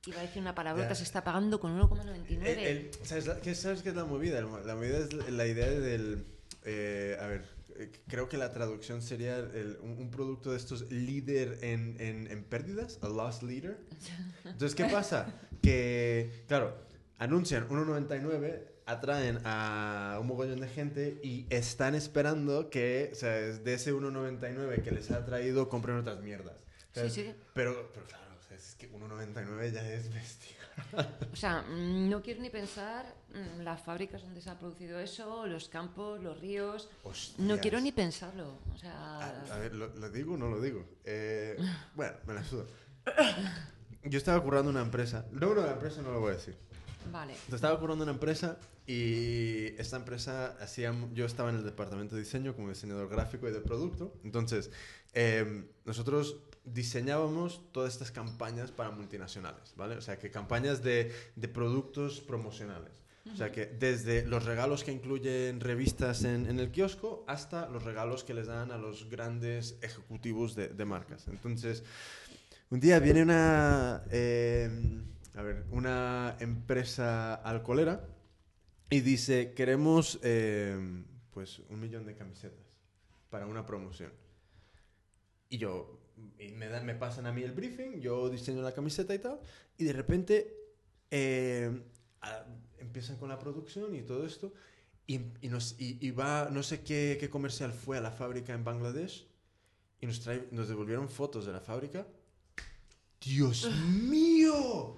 Iba 0.06 0.18
a 0.20 0.22
decir 0.22 0.40
una 0.40 0.54
palabrota, 0.54 0.94
se 0.94 1.02
está 1.02 1.24
pagando 1.24 1.58
con 1.58 1.76
1,99. 1.80 2.46
El- 2.46 2.58
el- 2.58 2.90
¿sabes, 3.04 3.24
¿Sabes 3.58 3.82
qué 3.82 3.88
es 3.88 3.96
la 3.96 4.04
movida? 4.04 4.40
La 4.40 4.74
movida 4.76 4.98
es 4.98 5.12
la 5.30 5.46
idea 5.46 5.66
del... 5.68 6.24
eh, 6.64 7.16
a 7.20 7.26
ver, 7.26 7.44
eh, 7.78 7.92
creo 8.08 8.28
que 8.28 8.36
la 8.36 8.52
traducción 8.52 9.02
sería 9.02 9.36
el- 9.38 9.78
un, 9.82 9.92
un 9.98 10.10
producto 10.10 10.50
de 10.52 10.56
estos 10.56 10.90
líder 10.90 11.58
en, 11.62 11.96
en, 12.00 12.30
en 12.30 12.44
pérdidas, 12.44 12.98
a 13.02 13.08
loss 13.08 13.42
leader. 13.42 13.78
Entonces, 14.44 14.74
¿qué 14.74 14.84
pasa? 14.86 15.26
Que, 15.62 16.44
claro, 16.48 16.76
anuncian 17.18 17.68
1,99, 17.68 18.62
atraen 18.86 19.38
a 19.44 20.18
un 20.20 20.26
mogollón 20.28 20.60
de 20.60 20.68
gente 20.68 21.18
y 21.22 21.46
están 21.50 21.94
esperando 21.94 22.70
que, 22.70 23.10
o 23.12 23.16
sea, 23.16 23.30
de 23.32 23.74
ese 23.74 23.92
1,99 23.92 24.82
que 24.82 24.90
les 24.92 25.10
ha 25.10 25.24
traído, 25.24 25.68
compren 25.68 25.96
otras 25.96 26.20
mierdas. 26.20 26.54
O 26.92 26.94
sea, 26.94 27.08
Sí, 27.10 27.22
sí. 27.22 27.34
Pero, 27.54 27.90
pero 27.92 28.06
claro, 28.06 28.24
o 28.38 28.42
sea, 28.48 28.56
es 28.56 28.74
que 28.76 28.90
1,99 28.92 29.72
ya 29.72 29.92
es 29.92 30.12
bestia. 30.14 30.55
O 31.32 31.36
sea, 31.36 31.62
mm, 31.62 32.08
no 32.08 32.22
quiero 32.22 32.40
ni 32.40 32.48
pensar 32.50 33.04
mm, 33.34 33.60
las 33.62 33.80
fábricas 33.82 34.22
donde 34.22 34.40
se 34.40 34.48
ha 34.50 34.58
producido 34.58 34.98
eso, 34.98 35.46
los 35.46 35.68
campos, 35.68 36.22
los 36.22 36.40
ríos. 36.40 36.88
No 37.38 37.58
quiero 37.58 37.80
ni 37.80 37.92
pensarlo. 37.92 38.58
O 38.74 38.78
sea, 38.78 39.18
A, 39.18 39.54
a 39.54 39.58
ver, 39.58 39.74
¿lo, 39.74 39.88
lo 39.88 40.08
digo 40.10 40.34
o 40.34 40.36
no 40.36 40.48
lo 40.48 40.60
digo? 40.60 40.84
Eh, 41.04 41.56
bueno, 41.94 42.16
me 42.26 42.34
la 42.34 42.44
sudo. 42.44 42.66
Yo 44.04 44.18
estaba 44.18 44.42
currando 44.42 44.70
una 44.70 44.82
empresa. 44.82 45.26
No, 45.32 45.54
no, 45.54 45.62
la 45.62 45.72
empresa 45.72 46.00
no 46.02 46.12
lo 46.12 46.20
voy 46.20 46.30
a 46.32 46.34
decir. 46.36 46.56
vale. 47.10 47.34
Estaba 47.52 47.78
currando 47.78 48.04
una 48.04 48.12
empresa 48.12 48.56
y 48.86 49.74
esta 49.80 49.96
empresa 49.96 50.56
hacía... 50.60 50.94
Yo 51.12 51.26
estaba 51.26 51.50
en 51.50 51.56
el 51.56 51.64
departamento 51.64 52.14
de 52.14 52.20
diseño 52.22 52.54
como 52.54 52.68
diseñador 52.68 53.08
gráfico 53.08 53.48
y 53.48 53.52
de 53.52 53.60
producto. 53.60 54.14
Entonces, 54.22 54.70
eh, 55.12 55.64
nosotros 55.84 56.36
diseñábamos 56.66 57.62
todas 57.72 57.94
estas 57.94 58.10
campañas 58.10 58.70
para 58.70 58.90
multinacionales, 58.90 59.74
¿vale? 59.76 59.96
O 59.96 60.00
sea, 60.00 60.18
que 60.18 60.30
campañas 60.30 60.82
de, 60.82 61.12
de 61.34 61.48
productos 61.48 62.20
promocionales. 62.20 62.92
O 63.32 63.36
sea, 63.36 63.50
que 63.50 63.66
desde 63.66 64.24
los 64.24 64.44
regalos 64.44 64.84
que 64.84 64.92
incluyen 64.92 65.58
revistas 65.58 66.22
en, 66.22 66.46
en 66.46 66.60
el 66.60 66.70
kiosco 66.70 67.24
hasta 67.26 67.68
los 67.68 67.82
regalos 67.82 68.22
que 68.22 68.34
les 68.34 68.46
dan 68.46 68.70
a 68.70 68.78
los 68.78 69.10
grandes 69.10 69.78
ejecutivos 69.82 70.54
de, 70.54 70.68
de 70.68 70.84
marcas. 70.84 71.26
Entonces, 71.26 71.82
un 72.70 72.78
día 72.78 73.00
viene 73.00 73.22
una, 73.22 74.04
eh, 74.10 74.70
a 75.34 75.42
ver, 75.42 75.66
una 75.72 76.36
empresa 76.38 77.34
alcoholera 77.34 78.06
y 78.90 79.00
dice, 79.00 79.54
queremos 79.54 80.20
eh, 80.22 81.04
pues 81.32 81.60
un 81.68 81.80
millón 81.80 82.06
de 82.06 82.14
camisetas 82.14 82.78
para 83.28 83.46
una 83.46 83.66
promoción. 83.66 84.12
Y 85.48 85.58
yo, 85.58 85.95
y 86.38 86.52
me, 86.52 86.68
dan, 86.68 86.86
me 86.86 86.94
pasan 86.94 87.26
a 87.26 87.32
mí 87.32 87.42
el 87.42 87.52
briefing, 87.52 88.00
yo 88.00 88.28
diseño 88.30 88.62
la 88.62 88.72
camiseta 88.72 89.14
y 89.14 89.18
tal, 89.18 89.40
y 89.76 89.84
de 89.84 89.92
repente 89.92 90.56
eh, 91.10 91.82
empiezan 92.78 93.16
con 93.16 93.28
la 93.28 93.38
producción 93.38 93.94
y 93.94 94.02
todo 94.02 94.26
esto, 94.26 94.52
y, 95.06 95.18
nos, 95.48 95.76
y 95.78 96.10
va, 96.10 96.48
no 96.50 96.62
sé 96.62 96.82
qué, 96.82 97.16
qué 97.20 97.30
comercial 97.30 97.72
fue 97.72 97.96
a 97.96 98.00
la 98.00 98.10
fábrica 98.10 98.52
en 98.52 98.64
Bangladesh, 98.64 99.28
y 100.00 100.06
nos, 100.06 100.20
trae, 100.20 100.48
nos 100.50 100.68
devolvieron 100.68 101.08
fotos 101.08 101.46
de 101.46 101.52
la 101.52 101.60
fábrica. 101.60 102.06
¡Dios 103.20 103.70
mío! 103.98 104.96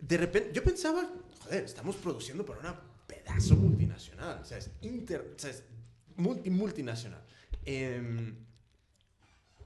De 0.00 0.16
repente, 0.16 0.50
yo 0.52 0.62
pensaba, 0.62 1.10
joder, 1.40 1.64
estamos 1.64 1.96
produciendo 1.96 2.44
para 2.44 2.60
una 2.60 2.80
pedazo 3.06 3.56
multinacional, 3.56 4.40
o 4.40 4.44
sea, 4.44 4.58
es, 4.58 4.70
inter, 4.82 5.34
o 5.36 5.38
sea, 5.38 5.50
es 5.50 5.64
multi, 6.16 6.50
multinacional. 6.50 7.22
Em, 7.64 8.36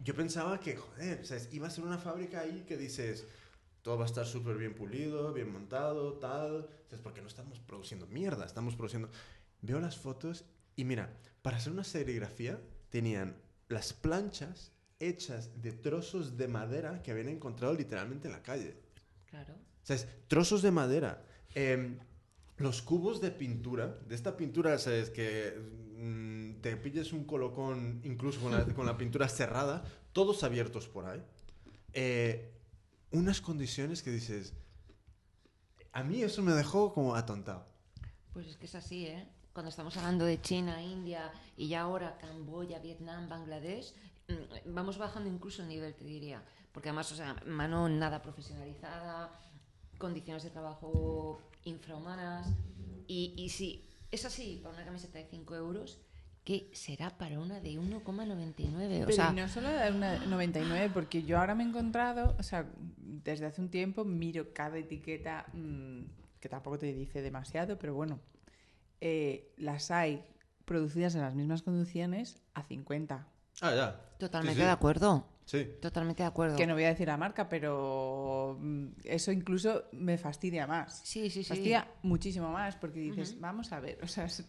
yo 0.03 0.15
pensaba 0.15 0.59
que, 0.59 0.77
joder, 0.77 1.21
o 1.21 1.25
sea, 1.25 1.39
iba 1.53 1.67
a 1.67 1.71
ser 1.71 1.85
una 1.85 1.99
fábrica 1.99 2.41
ahí 2.41 2.65
que 2.67 2.77
dices, 2.77 3.25
todo 3.83 3.97
va 3.99 4.05
a 4.05 4.07
estar 4.07 4.27
súper 4.27 4.57
bien 4.57 4.75
pulido, 4.75 5.33
bien 5.33 5.53
montado, 5.53 6.15
tal. 6.15 6.57
O 6.57 6.89
sea, 6.89 6.97
es 6.97 7.01
porque 7.01 7.21
no 7.21 7.29
estamos 7.29 7.61
produciendo 7.61 8.07
mierda, 8.07 8.45
estamos 8.45 8.75
produciendo... 8.77 9.09
Veo 9.61 9.81
las 9.81 9.97
fotos 9.97 10.45
y 10.75 10.85
mira, 10.85 11.17
para 11.43 11.57
hacer 11.57 11.73
una 11.73 11.85
serigrafía 11.85 12.61
tenían 12.91 13.37
las 13.69 13.93
planchas 13.93 14.73
hechas 14.99 15.63
de 15.63 15.73
trozos 15.73 16.37
de 16.37 16.49
madera 16.49 17.03
que 17.03 17.11
habían 17.11 17.29
encontrado 17.29 17.75
literalmente 17.75 18.29
en 18.29 18.33
la 18.33 18.43
calle. 18.43 18.77
Claro. 19.31 19.55
O 19.55 19.87
sea, 19.87 19.97
es 19.97 20.09
trozos 20.27 20.63
de 20.63 20.71
madera. 20.71 21.25
Em, 21.55 21.99
los 22.57 22.83
cubos 22.83 23.21
de 23.21 23.31
pintura, 23.31 23.99
de 24.09 24.15
esta 24.15 24.37
pintura, 24.37 24.79
¿sabes? 24.79 25.11
Que 25.11 25.59
mm, 26.03 26.61
te 26.61 26.77
pilles 26.77 27.13
un 27.13 27.25
colocón 27.25 28.01
incluso 28.05 28.41
con 28.41 28.53
la, 28.53 28.65
con 28.75 28.87
la 28.87 28.97
pintura 28.97 29.29
cerrada, 29.29 29.85
todos 30.13 30.43
abiertos 30.45 30.89
por 30.89 31.07
ahí. 31.07 31.23
Eh, 31.93 32.53
unas 33.13 33.41
condiciones 33.41 34.03
que 34.03 34.11
dices... 34.11 34.55
A 35.93 36.03
mí 36.03 36.23
eso 36.23 36.43
me 36.43 36.53
dejó 36.53 36.95
como 36.95 37.15
atontado. 37.15 37.67
Pues 38.33 38.47
es 38.47 38.57
que 38.57 38.65
es 38.65 38.75
así, 38.75 39.07
¿eh? 39.07 39.29
Cuando 39.53 39.69
estamos 39.69 39.95
hablando 39.99 40.25
de 40.25 40.41
China, 40.41 40.83
India 40.83 41.31
y 41.57 41.69
ya 41.69 41.83
ahora 41.83 42.17
Camboya, 42.17 42.79
Vietnam, 42.79 43.29
Bangladesh, 43.29 43.95
mm, 44.29 44.73
vamos 44.73 44.97
bajando 44.97 45.29
incluso 45.29 45.63
el 45.63 45.69
nivel, 45.69 45.95
te 45.95 46.05
diría. 46.05 46.43
Porque 46.73 46.89
además, 46.89 47.13
o 47.13 47.17
sea, 47.17 47.37
mano 47.47 47.91
nada 47.91 48.23
profesionalizada, 48.23 49.31
condiciones 49.99 50.43
de 50.45 50.51
trabajo 50.51 51.43
infrahumanas. 51.65 52.49
Y, 53.07 53.35
y 53.37 53.51
si 53.51 53.87
es 54.13 54.25
así 54.25 54.61
para 54.63 54.75
una 54.77 54.85
camiseta 54.85 55.19
de 55.19 55.25
5 55.25 55.55
euros, 55.57 56.01
¿qué 56.45 56.71
será 56.73 57.11
para 57.17 57.41
una 57.41 57.61
de 57.61 57.71
1,99? 57.73 59.09
O 59.09 59.11
sea, 59.11 59.31
y 59.33 59.37
no 59.37 59.49
solo 59.49 59.69
de 59.71 59.91
una 59.91 60.19
99, 60.27 60.91
porque 60.93 61.23
yo 61.23 61.39
ahora 61.39 61.55
me 61.55 61.65
he 61.65 61.67
encontrado, 61.67 62.37
o 62.39 62.43
sea, 62.43 62.67
desde 62.99 63.47
hace 63.47 63.61
un 63.61 63.71
tiempo 63.71 64.05
miro 64.05 64.53
cada 64.53 64.77
etiqueta, 64.79 65.47
mm, 65.55 66.03
que 66.39 66.49
tampoco 66.49 66.79
te 66.79 66.93
dice 66.93 67.23
demasiado, 67.23 67.79
pero 67.79 67.95
bueno, 67.95 68.21
eh, 69.01 69.53
las 69.57 69.91
hay 69.91 70.25
producidas 70.65 71.15
en 71.15 71.23
las 71.23 71.35
mismas 71.35 71.63
condiciones 71.63 72.39
a 72.55 72.63
50. 72.63 73.27
Ah, 73.61 73.75
ya. 73.75 74.01
totalmente 74.19 74.55
Sí, 74.55 74.61
sí. 74.61 74.67
de 74.67 74.73
acuerdo. 74.73 75.27
Sí. 75.45 75.69
Totalmente 75.81 76.23
de 76.23 76.29
acuerdo. 76.29 76.57
Que 76.57 76.67
no 76.67 76.75
voy 76.75 76.85
a 76.85 76.89
decir 76.89 77.09
la 77.09 77.17
marca, 77.17 77.49
pero 77.49 78.57
mm, 78.61 78.87
eso 79.05 79.33
incluso 79.33 79.85
me 79.93 80.19
fastidia 80.19 80.67
más. 80.67 81.01
Sí, 81.05 81.31
sí, 81.31 81.43
sí. 81.43 81.49
Fastidia 81.49 81.89
muchísimo 82.03 82.51
más 82.51 82.77
porque 82.77 83.01
dices, 83.01 83.39
vamos 83.41 83.73
a 83.73 83.81
ver, 83.81 83.99
o 84.03 84.09
sea, 84.09 84.25
es, 84.25 84.45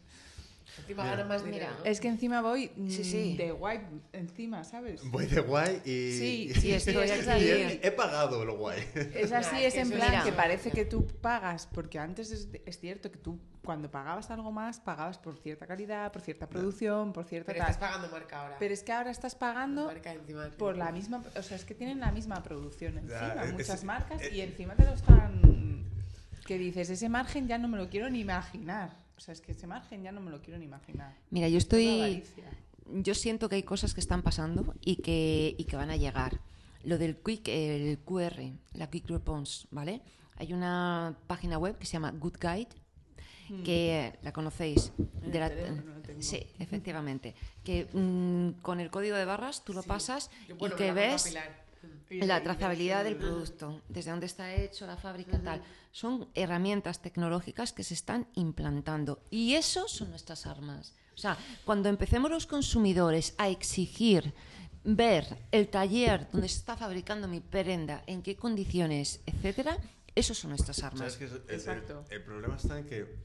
Encima 0.80 1.06
ganan 1.06 1.28
más 1.28 1.44
dinero. 1.44 1.68
Mira, 1.78 1.90
es 1.90 2.00
que 2.00 2.08
encima 2.08 2.42
voy 2.42 2.72
mm, 2.76 2.90
Sí, 2.90 3.04
sí. 3.04 3.38
de 3.38 3.52
guay 3.52 3.82
encima, 4.14 4.64
¿sabes? 4.64 5.02
Voy 5.12 5.26
de 5.28 5.42
guay 5.42 5.82
y... 5.86 6.12
Sí, 6.18 6.52
sí, 6.60 6.72
estoy 6.74 6.96
aquí. 7.10 7.50
he, 7.50 7.80
he 7.88 7.92
pagado 7.92 8.44
lo 8.46 8.58
guay. 8.58 8.80
Es 9.16 9.32
así, 9.32 9.58
es 9.58 9.66
es 9.68 9.74
que 9.76 9.80
en 9.82 9.92
plan 9.92 10.14
es- 10.16 10.24
que 10.24 10.32
parece 10.32 10.72
que 10.72 10.86
tú 10.86 11.06
pagas, 11.22 11.68
porque 11.68 12.00
antes 12.00 12.32
es, 12.32 12.48
es 12.66 12.80
cierto 12.80 13.12
que 13.12 13.18
tú 13.20 13.40
cuando 13.64 13.90
pagabas 13.90 14.30
algo 14.30 14.52
más, 14.52 14.80
pagabas 14.82 15.18
por 15.18 15.38
cierta 15.38 15.66
calidad, 15.66 16.12
por 16.12 16.22
cierta 16.22 16.48
producción, 16.50 17.14
por 17.14 17.24
cierta 17.26 17.54
Pero 17.54 17.64
tal. 17.64 17.72
estás 17.72 17.90
pagando 17.90 18.10
marca 18.12 18.42
ahora. 18.42 18.56
Pero 18.60 18.74
es 18.74 18.84
que 18.84 18.92
ahora 18.92 19.10
estás 19.12 19.36
pagando 19.36 19.86
Marca 19.86 20.12
encima 20.12 20.50
por 20.58 20.76
la 20.76 20.92
misma, 20.92 21.24
o 21.38 21.42
sea, 21.42 21.56
es 21.56 21.64
que 21.64 21.74
tienen 21.74 22.00
la 22.02 22.12
misma 22.12 22.44
producción 22.44 22.98
encima, 22.98 23.44
es- 23.46 23.52
muchas 23.54 23.70
es- 23.76 23.84
marcas, 23.86 24.22
es- 24.22 24.34
y 24.34 24.42
encima 24.42 24.76
te 24.76 24.84
lo 24.84 24.94
están... 24.94 25.54
Que 26.46 26.58
dices, 26.58 26.90
ese 26.90 27.08
margen 27.08 27.48
ya 27.48 27.58
no 27.58 27.70
me 27.70 27.78
lo 27.78 27.90
quiero 27.90 28.10
ni 28.10 28.20
imaginar. 28.20 28.92
O 29.24 29.26
sea, 29.26 29.32
es 29.32 29.40
que 29.40 29.54
ese 29.54 29.68
margen 29.68 30.04
ya 30.04 30.12
no 30.12 30.20
me 30.20 30.32
lo 30.32 30.42
quiero 30.42 30.60
ni 30.60 30.66
imaginar. 30.66 31.16
Mira, 31.30 31.48
yo 31.48 31.58
estoy. 31.58 32.26
Yo 32.92 33.16
siento 33.16 33.48
que 33.48 33.56
hay 33.56 33.64
cosas 33.64 33.94
que 33.94 34.02
están 34.02 34.22
pasando 34.22 34.76
y 34.82 34.98
que, 34.98 35.56
y 35.58 35.64
que 35.64 35.78
van 35.78 35.90
a 35.92 35.96
llegar. 35.96 36.42
Lo 36.84 36.98
del 36.98 37.16
quick, 37.16 37.48
el 37.48 38.00
QR, 38.00 38.52
la 38.74 38.90
Quick 38.90 39.10
Response, 39.10 39.66
¿vale? 39.72 40.02
Hay 40.36 40.52
una 40.52 41.18
página 41.28 41.58
web 41.58 41.78
que 41.78 41.86
se 41.86 41.94
llama 41.94 42.12
Good 42.12 42.36
Guide, 42.42 43.64
que 43.64 44.08
eh, 44.08 44.20
la 44.24 44.34
conocéis. 44.34 44.92
De 44.98 45.40
la- 45.40 45.50
teléfono 45.56 45.94
sí, 46.20 46.46
efectivamente. 46.60 47.34
Que 47.64 47.88
mm, 47.94 48.62
con 48.62 48.82
el 48.82 48.92
código 48.92 49.16
de 49.16 49.24
barras 49.24 49.64
tú 49.64 49.72
lo 49.72 49.84
pasas 49.84 50.32
Yo, 50.50 50.58
bueno, 50.58 50.76
y 50.76 50.78
que 50.78 50.88
la 50.88 50.94
ves 50.96 51.34
la 52.10 52.42
trazabilidad 52.44 53.04
del 53.04 53.16
producto, 53.18 53.82
desde 53.90 54.12
dónde 54.12 54.26
está 54.28 54.54
hecho, 54.54 54.86
la 54.86 54.98
fábrica, 54.98 55.40
tal. 55.42 55.62
Son 55.92 56.28
herramientas 56.36 57.02
tecnológicas 57.02 57.74
que 57.74 57.84
se 57.84 57.94
están 57.94 58.28
implantando 58.36 59.22
y 59.32 59.54
eso 59.56 59.88
son 59.88 60.10
nuestras 60.12 60.46
armas. 60.46 60.94
O 61.16 61.18
sea, 61.18 61.38
cuando 61.66 61.90
empecemos 61.90 62.30
los 62.32 62.46
consumidores 62.48 63.36
a 63.38 63.50
exigir 63.50 64.34
ver 64.84 65.38
el 65.52 65.68
taller 65.70 66.28
donde 66.32 66.50
se 66.50 66.58
está 66.58 66.76
fabricando 66.76 67.28
mi 67.28 67.40
prenda, 67.40 68.04
en 68.08 68.22
qué 68.22 68.36
condiciones, 68.36 69.22
etcétera, 69.26 69.78
esos 70.16 70.38
son 70.38 70.50
nuestras 70.50 70.78
¿Sabes 70.78 71.02
armas. 71.02 71.22
es- 71.50 71.68
el, 71.68 71.86
el 72.10 72.24
problema 72.24 72.56
está 72.58 72.78
en 72.80 72.86
que 72.86 73.16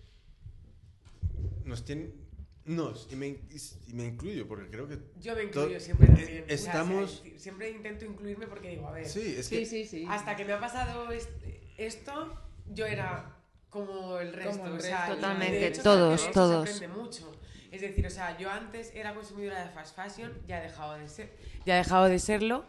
nos 1.64 1.84
tienen... 1.84 2.28
Nos, 2.68 3.08
y 3.10 3.16
me, 3.16 3.28
y 3.28 3.92
me 3.94 4.04
incluyo, 4.04 4.46
porque 4.46 4.68
creo 4.68 4.86
que... 4.86 4.98
Yo 5.20 5.34
me 5.34 5.44
incluyo 5.44 5.80
siempre 5.80 6.06
eh, 6.06 6.10
también. 6.14 6.44
O 6.44 6.46
sea, 6.48 6.54
Estamos... 6.54 7.22
si- 7.24 7.38
siempre 7.38 7.70
intento 7.70 8.04
incluirme 8.04 8.46
porque 8.46 8.68
digo, 8.68 8.86
a 8.88 8.92
ver, 8.92 9.08
Sí, 9.08 9.36
es 9.38 9.46
Sí, 9.46 9.60
que... 9.60 9.66
sí, 9.66 9.84
sí. 9.86 10.06
hasta 10.08 10.36
que 10.36 10.44
me 10.44 10.52
ha 10.52 10.60
pasado 10.60 11.10
est- 11.10 11.30
esto, 11.78 12.34
yo 12.66 12.84
era 12.84 13.36
como 13.70 14.18
el 14.18 14.34
resto. 14.34 14.52
Como 14.58 14.66
el 14.66 14.72
o 14.74 14.80
sea, 14.80 15.00
resto, 15.06 15.14
Totalmente, 15.14 15.66
hecho, 15.66 15.82
todos, 15.82 16.20
se 16.20 16.30
todos. 16.30 16.68
Se 16.68 16.88
mucho. 16.88 17.32
Es 17.72 17.80
decir, 17.80 18.06
o 18.06 18.10
sea, 18.10 18.36
yo 18.38 18.50
antes 18.50 18.92
era 18.94 19.14
consumidora 19.14 19.64
de 19.64 19.70
fast 19.70 19.96
fashion, 19.96 20.32
ya 20.46 20.58
he 20.60 20.62
dejado 20.62 20.94
de 20.94 21.08
ser, 21.08 21.32
ya 21.64 21.74
he 21.74 21.78
dejado 21.78 22.04
de 22.06 22.18
serlo, 22.18 22.66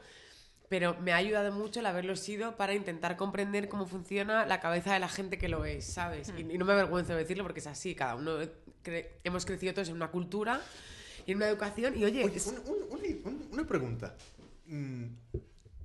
pero 0.69 0.95
me 1.01 1.11
ha 1.11 1.17
ayudado 1.17 1.51
mucho 1.51 1.81
el 1.81 1.85
haberlo 1.87 2.15
sido 2.15 2.55
para 2.55 2.73
intentar 2.73 3.17
comprender 3.17 3.67
cómo 3.69 3.85
funciona 3.85 4.45
la 4.45 4.59
cabeza 4.61 4.93
de 4.93 4.99
la 4.99 5.09
gente 5.09 5.37
que 5.37 5.49
lo 5.49 5.65
es, 5.65 5.85
¿sabes? 5.85 6.31
Y, 6.37 6.41
y 6.41 6.57
no 6.57 6.63
me 6.65 6.73
avergüenzo 6.73 7.13
de 7.13 7.19
decirlo 7.19 7.43
porque 7.43 7.59
es 7.59 7.67
así, 7.67 7.95
cada 7.95 8.15
uno 8.15 8.39
cre- 8.84 9.07
hemos 9.23 9.45
crecido 9.45 9.73
todos 9.73 9.89
en 9.89 9.95
una 9.95 10.11
cultura 10.11 10.61
y 11.25 11.32
en 11.32 11.38
una 11.38 11.47
educación 11.49 11.97
y 11.97 12.03
oye, 12.05 12.23
Oye, 12.23 12.36
es- 12.38 12.47
un- 12.47 12.57
un- 12.59 12.84
un- 12.91 13.21
un- 13.25 13.49
una 13.51 13.67
pregunta. 13.67 14.15
Mm, 14.65 15.05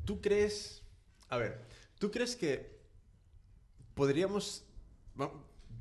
¿Tú 0.05 0.21
crees... 0.21 0.83
A 1.29 1.37
ver, 1.39 1.61
¿tú 1.99 2.11
crees 2.11 2.37
que 2.37 2.79
podríamos... 3.95 4.65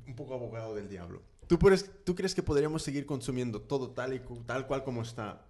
Un 0.06 0.14
poco 0.16 0.34
abogado 0.34 0.74
del 0.74 0.88
diablo. 0.88 1.22
¿Tú, 1.46 1.58
puedes- 1.58 1.90
¿Tú 2.04 2.14
crees 2.14 2.34
que 2.34 2.42
podríamos 2.42 2.82
seguir 2.82 3.06
consumiendo 3.06 3.60
todo 3.62 3.90
tal 3.90 4.12
y 4.14 4.20
tal 4.46 4.66
cual 4.66 4.84
como 4.84 5.02
está, 5.02 5.46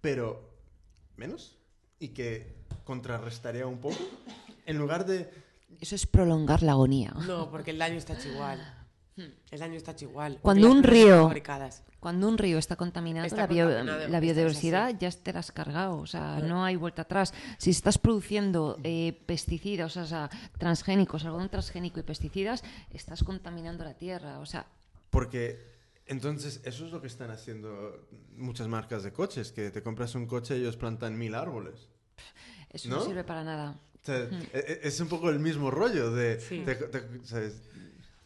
pero 0.00 0.50
menos? 1.16 1.58
¿Y 1.98 2.08
que 2.08 2.54
contrarrestaría 2.84 3.66
un 3.66 3.78
poco? 3.80 3.96
En 4.66 4.78
lugar 4.78 5.04
de... 5.06 5.30
Eso 5.80 5.94
es 5.94 6.06
prolongar 6.06 6.62
la 6.62 6.72
agonía. 6.72 7.12
No, 7.26 7.50
porque 7.50 7.70
el 7.72 7.78
daño 7.78 7.96
está 7.96 8.14
hecho 8.14 8.28
igual. 8.28 8.81
El 9.16 9.58
daño 9.60 9.74
está 9.76 9.92
hecho 9.92 10.06
igual. 10.06 10.38
Cuando 10.40 10.70
un 10.70 10.82
río-. 10.82 11.30
Cuando 12.00 12.28
un 12.28 12.36
río 12.38 12.58
está 12.58 12.74
contaminado, 12.76 13.26
Está 13.26 13.42
la, 13.42 13.46
bio- 13.46 13.66
contaminado, 13.66 13.98
la 13.98 14.04
esto 14.04 14.16
es 14.16 14.20
biodiversidad 14.22 14.98
ya 14.98 15.10
te 15.10 15.32
la 15.32 15.38
has 15.40 15.52
cargado. 15.52 15.98
O 15.98 16.06
sea, 16.06 16.40
no 16.40 16.64
hay 16.64 16.76
vuelta 16.76 17.02
atrás. 17.02 17.32
Si 17.58 17.70
estás 17.70 17.98
produciendo 17.98 18.78
eh, 18.82 19.22
pesticidas, 19.26 19.96
o 19.96 20.06
sea, 20.06 20.28
transgénicos, 20.58 21.24
algodón 21.24 21.48
transgénico 21.48 22.00
y 22.00 22.02
pesticidas, 22.02 22.64
estás 22.90 23.22
contaminando 23.22 23.84
la 23.84 23.94
tierra. 23.94 24.38
O 24.40 24.46
sea, 24.46 24.66
Porque 25.10 25.58
entonces 26.06 26.60
eso 26.64 26.86
es 26.86 26.90
lo 26.92 27.00
que 27.00 27.06
están 27.06 27.30
haciendo 27.30 28.08
muchas 28.36 28.66
marcas 28.66 29.02
de 29.04 29.12
coches, 29.12 29.52
que 29.52 29.70
te 29.70 29.82
compras 29.82 30.14
un 30.14 30.26
coche 30.26 30.56
y 30.56 30.60
ellos 30.62 30.76
plantan 30.76 31.16
mil 31.18 31.34
árboles. 31.34 31.88
eso 32.70 32.88
no, 32.88 32.96
¿No? 32.96 33.04
sirve 33.04 33.22
para 33.24 33.44
nada. 33.44 33.76
O 34.02 34.04
sea, 34.04 34.16
e- 34.18 34.28
e- 34.52 34.80
Es 34.82 34.98
un 34.98 35.06
poco 35.08 35.30
el 35.30 35.38
mismo 35.38 35.70
rollo 35.70 36.10
de... 36.10 36.40
Sí. 36.40 36.62
te- 36.64 36.74
te- 36.74 37.24
¿sabes? 37.24 37.62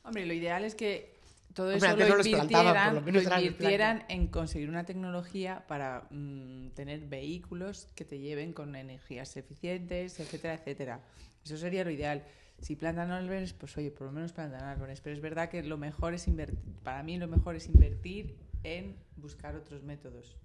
Hombre, 0.07 0.25
lo 0.25 0.33
ideal 0.33 0.65
es 0.65 0.77
que 0.77 1.17
todo 1.53 1.73
Hombre, 1.73 1.89
eso 1.89 2.17
lo 2.17 2.25
invirtieran, 2.25 2.95
lo 2.95 3.11
invirtieran 3.11 4.05
en 4.09 4.29
conseguir 4.29 4.69
una 4.69 4.85
tecnología 4.85 5.65
para 5.67 6.07
mm, 6.11 6.69
tener 6.75 7.01
vehículos 7.01 7.89
que 7.97 8.05
te 8.05 8.21
lleven 8.21 8.53
con 8.53 8.77
energías 8.77 9.37
eficientes, 9.37 10.21
etcétera, 10.21 10.55
etcétera. 10.55 11.01
Eso 11.45 11.57
sería 11.57 11.83
lo 11.83 11.91
ideal. 11.91 12.23
Si 12.61 12.77
plantan 12.77 13.11
árboles, 13.11 13.53
pues 13.53 13.77
oye, 13.79 13.91
por 13.91 14.07
lo 14.07 14.13
menos 14.13 14.33
plantan 14.33 14.63
árboles. 14.63 15.01
Pero 15.01 15.17
es 15.17 15.23
verdad 15.23 15.49
que 15.49 15.63
lo 15.63 15.77
mejor 15.77 16.15
es 16.15 16.29
invertir, 16.29 16.59
para 16.85 17.03
mí 17.03 17.19
lo 17.19 17.27
mejor 17.27 17.57
es 17.57 17.67
invertir 17.67 18.37
en 18.63 18.97
buscar 19.17 19.57
otros 19.57 19.83
métodos. 19.83 20.37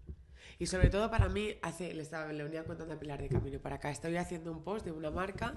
Y 0.57 0.65
sobre 0.65 0.89
todo 0.89 1.11
para 1.11 1.29
mí, 1.29 1.55
hace, 1.61 1.93
le 1.93 2.01
estaba 2.01 2.31
le 2.33 2.43
venía 2.43 2.63
contando 2.63 2.93
a 2.93 2.99
Pilar 2.99 3.21
de 3.21 3.29
Camino 3.29 3.59
para 3.59 3.75
acá, 3.75 3.91
estoy 3.91 4.15
haciendo 4.17 4.51
un 4.51 4.63
post 4.63 4.85
de 4.85 4.91
una 4.91 5.11
marca 5.11 5.53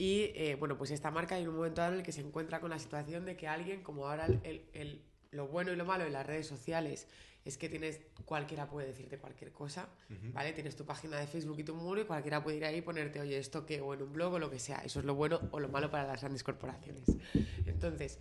y 0.00 0.32
eh, 0.34 0.56
bueno, 0.58 0.78
pues 0.78 0.90
esta 0.90 1.10
marca 1.10 1.34
hay 1.34 1.46
un 1.46 1.54
momento 1.56 1.80
dado 1.82 1.92
en 1.92 1.98
el 2.00 2.04
que 2.04 2.12
se 2.12 2.22
encuentra 2.22 2.58
con 2.60 2.70
la 2.70 2.78
situación 2.78 3.24
de 3.26 3.36
que 3.36 3.46
alguien, 3.48 3.82
como 3.82 4.08
ahora 4.08 4.26
el, 4.26 4.40
el- 4.44 4.64
el- 4.72 5.02
lo 5.32 5.46
bueno 5.46 5.72
y 5.72 5.76
lo 5.76 5.84
malo 5.84 6.04
de 6.04 6.10
las 6.10 6.26
redes 6.26 6.46
sociales 6.46 7.06
es 7.44 7.56
que 7.56 7.68
tienes, 7.68 8.00
cualquiera 8.24 8.68
puede 8.68 8.88
decirte 8.88 9.18
cualquier 9.18 9.52
cosa, 9.52 9.88
¿vale? 10.32 10.52
Tienes 10.52 10.74
tu 10.76 10.84
página 10.84 11.18
de 11.18 11.26
Facebook 11.26 11.58
y 11.60 11.64
tu 11.64 11.74
muro 11.74 12.00
y 12.00 12.04
cualquiera 12.04 12.42
puede 12.42 12.56
ir 12.56 12.64
ahí 12.64 12.76
y 12.78 12.80
ponerte, 12.82 13.20
oye, 13.20 13.38
esto 13.38 13.64
que, 13.66 13.80
o 13.80 13.94
en 13.94 14.02
un 14.02 14.12
blog 14.12 14.32
o 14.34 14.38
lo 14.38 14.50
que 14.50 14.58
sea. 14.58 14.78
Eso 14.78 14.98
es 15.00 15.04
lo 15.04 15.14
bueno 15.14 15.40
o 15.52 15.60
lo 15.60 15.68
malo 15.68 15.90
para 15.90 16.04
las 16.06 16.20
grandes 16.20 16.42
corporaciones. 16.42 17.04
Entonces, 17.66 18.18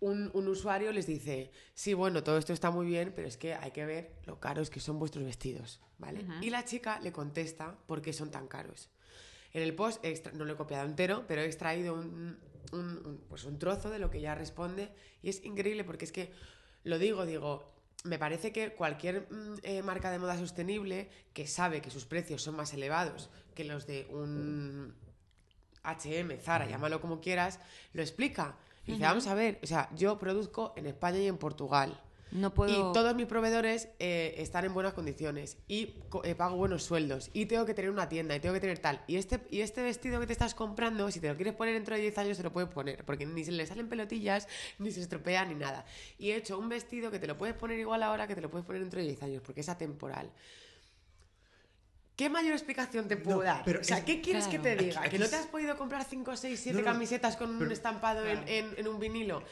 un, 0.00 0.30
un 0.32 0.48
usuario 0.48 0.92
les 0.92 1.06
dice, 1.06 1.50
sí, 1.74 1.92
bueno, 1.94 2.22
todo 2.24 2.38
esto 2.38 2.52
está 2.52 2.70
muy 2.70 2.86
bien, 2.86 3.12
pero 3.14 3.28
es 3.28 3.36
que 3.36 3.54
hay 3.54 3.70
que 3.72 3.84
ver 3.84 4.12
lo 4.24 4.40
caros 4.40 4.70
que 4.70 4.80
son 4.80 4.98
vuestros 4.98 5.24
vestidos, 5.24 5.80
¿vale? 5.98 6.20
Y 6.42 6.50
la 6.50 6.64
chica 6.64 6.98
le 7.00 7.12
contesta 7.12 7.76
por 7.86 8.00
qué 8.00 8.12
son 8.12 8.30
tan 8.30 8.48
caros. 8.48 8.88
En 9.52 9.62
el 9.62 9.74
post, 9.74 10.04
extra- 10.04 10.32
no 10.32 10.44
lo 10.44 10.52
he 10.52 10.56
copiado 10.56 10.86
entero, 10.86 11.24
pero 11.26 11.40
he 11.42 11.46
extraído 11.46 11.94
un, 11.94 12.38
un- 12.72 13.02
un- 13.04 13.20
pues 13.28 13.44
un 13.44 13.58
trozo 13.58 13.90
de 13.90 13.98
lo 13.98 14.10
que 14.10 14.18
ella 14.18 14.34
responde 14.34 14.90
y 15.22 15.28
es 15.30 15.44
increíble 15.44 15.84
porque 15.84 16.04
es 16.04 16.12
que, 16.12 16.32
lo 16.84 16.98
digo, 16.98 17.26
digo, 17.26 17.72
me 18.04 18.18
parece 18.18 18.52
que 18.52 18.72
cualquier 18.74 19.26
mm, 19.30 19.54
eh, 19.62 19.82
marca 19.82 20.10
de 20.10 20.18
moda 20.18 20.38
sostenible 20.38 21.10
que 21.34 21.46
sabe 21.46 21.82
que 21.82 21.90
sus 21.90 22.06
precios 22.06 22.42
son 22.42 22.56
más 22.56 22.72
elevados 22.72 23.28
que 23.54 23.64
los 23.64 23.86
de 23.86 24.06
un 24.10 24.94
H&M, 25.82 26.36
Zara, 26.38 26.66
llámalo 26.66 27.00
como 27.00 27.20
quieras, 27.20 27.58
lo 27.92 28.02
explica. 28.02 28.56
Y 28.86 28.92
dice, 28.92 29.04
vamos 29.04 29.26
a 29.26 29.34
ver, 29.34 29.58
o 29.62 29.66
sea, 29.66 29.90
yo 29.94 30.18
produzco 30.18 30.72
en 30.76 30.86
España 30.86 31.18
y 31.18 31.26
en 31.26 31.38
Portugal. 31.38 32.00
No 32.32 32.54
puedo. 32.54 32.90
Y 32.90 32.92
todos 32.92 33.14
mis 33.16 33.26
proveedores 33.26 33.88
eh, 33.98 34.34
están 34.38 34.64
en 34.64 34.72
buenas 34.72 34.92
condiciones 34.94 35.56
y 35.66 35.94
eh, 36.22 36.34
pago 36.36 36.54
buenos 36.56 36.84
sueldos 36.84 37.28
y 37.32 37.46
tengo 37.46 37.66
que 37.66 37.74
tener 37.74 37.90
una 37.90 38.08
tienda 38.08 38.36
y 38.36 38.40
tengo 38.40 38.54
que 38.54 38.60
tener 38.60 38.78
tal. 38.78 39.02
Y 39.08 39.16
este, 39.16 39.40
y 39.50 39.62
este 39.62 39.82
vestido 39.82 40.20
que 40.20 40.26
te 40.26 40.32
estás 40.32 40.54
comprando, 40.54 41.10
si 41.10 41.18
te 41.18 41.28
lo 41.28 41.34
quieres 41.36 41.54
poner 41.54 41.74
dentro 41.74 41.96
de 41.96 42.02
10 42.02 42.18
años, 42.18 42.36
te 42.36 42.42
lo 42.44 42.52
puedes 42.52 42.70
poner 42.70 43.04
porque 43.04 43.26
ni 43.26 43.44
se 43.44 43.50
le 43.52 43.66
salen 43.66 43.88
pelotillas, 43.88 44.46
ni 44.78 44.92
se 44.92 45.00
estropea, 45.00 45.44
ni 45.44 45.54
nada. 45.56 45.84
Y 46.18 46.30
he 46.30 46.36
hecho 46.36 46.56
un 46.58 46.68
vestido 46.68 47.10
que 47.10 47.18
te 47.18 47.26
lo 47.26 47.36
puedes 47.36 47.56
poner 47.56 47.78
igual 47.80 48.02
ahora 48.04 48.28
que 48.28 48.34
te 48.36 48.40
lo 48.40 48.48
puedes 48.50 48.64
poner 48.64 48.82
dentro 48.82 49.00
de 49.00 49.06
10 49.06 49.22
años 49.24 49.42
porque 49.44 49.62
es 49.62 49.68
atemporal. 49.68 50.30
¿Qué 52.16 52.28
mayor 52.28 52.52
explicación 52.52 53.08
te 53.08 53.16
puedo 53.16 53.38
No, 53.38 53.44
dar? 53.44 53.62
pero 53.64 53.80
o 53.80 53.84
sea, 53.84 53.98
es- 53.98 54.04
¿qué 54.04 54.20
quieres 54.20 54.46
que 54.46 54.58
te 54.58 54.76
diga? 54.76 55.00
Aquí 55.00 55.10
¿Que 55.12 55.18
no 55.18 55.28
te 55.28 55.36
has 55.36 55.46
podido 55.46 55.76
comprar 55.78 56.04
5, 56.04 56.36
6, 56.36 56.60
7 56.60 56.78
No, 56.78 56.84
no, 56.84 56.92
camisetas 56.92 57.36
con 57.36 57.50
un 57.62 57.72
estampado 57.72 58.26
en- 58.26 58.36
Claro. 58.44 58.52
en, 58.52 58.74
en 58.78 58.88
un 58.88 59.00
vinilo? 59.00 59.42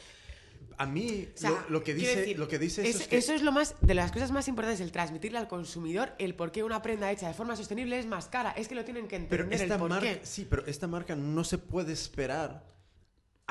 A 0.79 0.85
mí 0.85 1.27
O 1.35 1.37
sea, 1.37 1.49
lo, 1.51 1.69
lo 1.69 1.83
que 1.83 1.93
dice, 1.93 2.15
decir, 2.15 2.39
lo 2.39 2.47
que 2.47 2.57
dice 2.57 2.81
es- 2.81 2.95
eso 2.95 2.99
es 3.03 3.07
que... 3.09 3.17
eso 3.17 3.33
es 3.33 3.41
lo 3.41 3.51
más 3.51 3.75
de 3.81 3.93
las 3.93 4.11
cosas 4.11 4.31
más 4.31 4.47
importantes, 4.47 4.79
el 4.81 4.91
transmitirle 4.91 5.37
al 5.37 5.47
consumidor 5.49 6.13
el 6.19 6.35
por 6.35 6.51
qué 6.51 6.63
una 6.63 6.81
prenda 6.81 7.11
hecha 7.11 7.27
de 7.27 7.33
forma 7.33 7.55
sostenible 7.57 7.99
es 7.99 8.05
más 8.05 8.27
cara. 8.27 8.51
Es 8.51 8.67
que 8.69 8.75
lo 8.75 8.85
tienen 8.85 9.07
que 9.07 9.19
Pero 9.19 9.43
entender 9.43 9.61
esta 9.61 9.75
el 9.75 9.79
por 9.79 9.89
marca, 9.89 10.05
qué. 10.05 10.21
sí, 10.25 10.47
pero 10.49 10.65
esta 10.65 10.87
marca 10.87 11.15
no 11.15 11.43
se 11.43 11.57
puede 11.57 11.91
esperar 11.93 12.63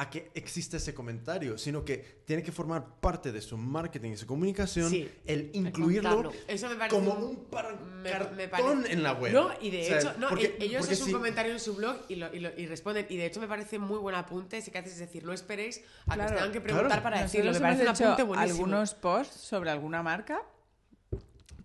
a 0.01 0.09
que 0.11 0.31
exista 0.35 0.77
ese 0.77 0.95
comentario, 0.95 1.59
sino 1.59 1.85
que 1.85 2.23
tiene 2.25 2.43
que 2.45 2.53
formar 2.53 3.01
parte 3.01 3.33
de 3.33 3.41
su 3.41 3.57
marketing 3.57 4.13
y 4.13 4.17
su 4.17 4.27
comunicación 4.27 4.89
Sí. 4.91 5.11
el 5.27 5.51
incluirlo. 5.55 6.31
Eso 6.47 6.69
me 6.69 6.77
parece 6.77 6.95
como 6.97 7.15
un- 7.15 7.25
un 7.25 7.37
par- 7.47 7.81
me- 7.81 8.49
cartón 8.49 8.87
en 8.87 9.03
la 9.03 9.13
web. 9.15 9.33
No, 9.33 9.51
y 9.61 9.71
de 9.71 9.83
O 9.83 9.85
sea, 9.87 9.99
hecho, 9.99 10.15
no, 10.19 10.29
porque- 10.29 10.57
e- 10.61 10.65
ellos 10.67 10.89
es 10.89 11.03
un 11.03 11.11
comentario 11.11 11.53
en 11.53 11.59
su 11.59 11.75
blog 11.75 11.97
y, 12.09 12.15
lo, 12.15 12.33
y, 12.33 12.39
lo- 12.39 12.57
y 12.57 12.67
responden. 12.67 13.07
Y 13.09 13.17
de 13.17 13.27
hecho 13.27 13.41
me 13.41 13.49
parece 13.49 13.81
muy 13.81 13.99
buen 13.99 14.15
apunte 14.15 14.59
ese 14.59 14.71
que 14.71 14.79
haces, 14.79 14.93
es 14.93 14.99
decir, 15.01 15.25
no 15.25 15.33
esperéis 15.33 15.79
a 16.07 16.13
que 16.13 16.15
Claro, 16.15 16.25
os 16.31 16.31
tengan 16.37 16.53
que 16.53 16.61
preguntar 16.61 16.87
claro. 16.89 17.03
para 17.03 17.23
decirlo. 17.23 17.47
Me 17.53 17.59
Nosotros 17.59 17.77
parece 17.89 18.03
un 18.05 18.09
apunte 18.09 18.23
buenísimo. 18.23 18.55
algunos 18.55 18.95
posts 18.95 19.35
sobre 19.41 19.71
alguna 19.71 20.03
marca 20.05 20.43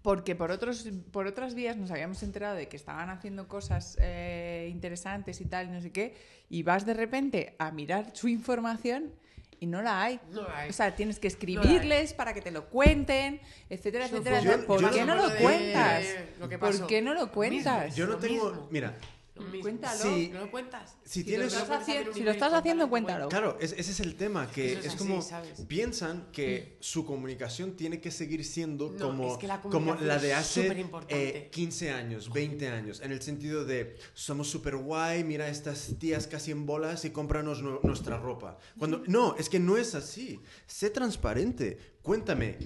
porque 0.03 0.35
por 0.35 0.51
otros 0.51 0.87
por 1.11 1.25
otras 1.25 1.55
vías 1.55 1.75
nos 1.77 1.89
habíamos 1.89 2.21
enterado 2.21 2.55
de 2.55 2.67
que 2.67 2.75
estaban 2.77 3.09
haciendo 3.09 3.47
cosas 3.47 3.97
eh, 3.99 4.67
interesantes 4.69 5.41
y 5.41 5.45
tal 5.45 5.67
y 5.69 5.71
no 5.71 5.81
sé 5.81 5.91
qué 5.91 6.13
y 6.49 6.61
vas 6.61 6.85
de 6.85 6.93
repente 6.93 7.55
a 7.57 7.71
mirar 7.71 8.11
su 8.13 8.27
información 8.27 9.11
y 9.59 9.65
no 9.65 9.81
la 9.81 10.03
hay. 10.03 10.19
No 10.29 10.41
la 10.43 10.57
hay. 10.59 10.69
O 10.69 10.73
sea, 10.73 10.93
tienes 10.93 11.19
que 11.19 11.27
escribirles 11.29 12.13
para 12.13 12.33
que 12.33 12.41
te 12.41 12.51
lo 12.51 12.69
cuenten, 12.69 13.39
etcétera, 13.69 14.07
etcétera. 14.07 14.41
Yo- 14.41 14.65
¿Por 14.65 14.81
yo 14.81 14.91
qué 14.91 15.05
no- 15.05 15.15
lo 15.15 15.29
de- 15.29 15.39
cuentas? 15.39 16.05
lo 16.37 16.49
¿Por 16.59 16.85
qué 16.87 17.01
no 17.01 17.13
lo 17.13 17.31
cuentas? 17.31 17.95
Yo 17.95 18.05
no 18.05 18.13
Lo 18.13 18.17
tengo... 18.19 18.49
mismo. 18.49 18.67
Mira, 18.71 18.93
Lo 19.35 19.41
mismo. 19.43 19.61
Cuéntalo. 19.63 19.99
Sí. 20.03 20.29
¿No 20.31 20.41
lo 20.41 20.51
cuentas? 20.51 20.95
Si 21.03 21.21
Si, 21.21 21.23
tienes- 21.23 21.51
lo 21.53 21.59
estás, 21.59 21.81
haciendo, 21.81 22.13
si 22.13 22.21
lo 22.21 22.29
estás 22.31 22.53
haciendo, 22.53 22.87
cuéntalo. 22.89 23.29
Claro, 23.29 23.57
es- 23.59 23.71
ese 23.73 23.91
es 23.91 23.99
el 23.99 24.15
tema, 24.15 24.49
que 24.51 24.73
es 24.73 24.93
como 24.95 25.23
¿sabes? 25.23 25.61
piensan 25.67 26.27
que 26.31 26.77
su 26.81 27.03
comunicación 27.03 27.75
tiene 27.75 27.99
que 27.99 28.11
seguir 28.11 28.45
siendo 28.45 28.91
No, 28.91 29.07
como, 29.07 29.31
es 29.33 29.37
que 29.39 29.47
la 29.47 29.59
como 29.61 29.95
la 29.95 30.19
de 30.19 30.35
hace 30.35 30.85
eh, 31.09 31.49
15 31.51 31.89
años, 31.91 32.31
20 32.31 32.67
años, 32.69 33.01
en 33.01 33.11
el 33.11 33.21
sentido 33.23 33.65
de 33.65 33.97
somos 34.13 34.49
super 34.51 34.75
guay, 34.75 35.23
mira 35.23 35.47
estas 35.47 35.95
tías 35.97 36.27
casi 36.27 36.51
en 36.51 36.67
bolas 36.67 37.03
y 37.05 37.09
cómpranos 37.09 37.63
nu- 37.63 37.79
nuestra 37.81 38.17
ropa. 38.19 38.59
Cuando, 38.77 39.01
no, 39.07 39.35
es 39.37 39.49
que 39.49 39.59
no 39.59 39.77
es 39.77 39.95
así. 39.95 40.39
Sé 40.67 40.91
transparente. 40.91 41.95
Cuéntame, 42.03 42.57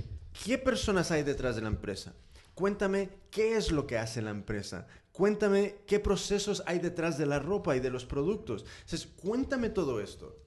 ¿qué 0.43 0.57
personas 0.57 1.11
hay 1.11 1.24
detrás 1.24 1.55
de 1.55 1.61
la 1.61 1.70
empresa? 1.70 2.13
Cuéntame 2.53 3.09
qué 3.30 3.55
es 3.55 3.72
lo 3.72 3.86
que 3.88 3.97
hace 3.97 4.22
la 4.22 4.32
empresa. 4.32 4.88
Cuéntame 5.18 5.78
qué 5.88 5.99
procesos 5.99 6.61
hay 6.68 6.78
detrás 6.78 7.18
de 7.18 7.26
la 7.26 7.39
ropa 7.39 7.76
y 7.76 7.80
de 7.80 7.89
los 7.89 8.05
productos. 8.05 8.63
Entonces, 8.82 9.07
cuéntame 9.20 9.72
todo 9.72 9.99
esto. 9.99 10.38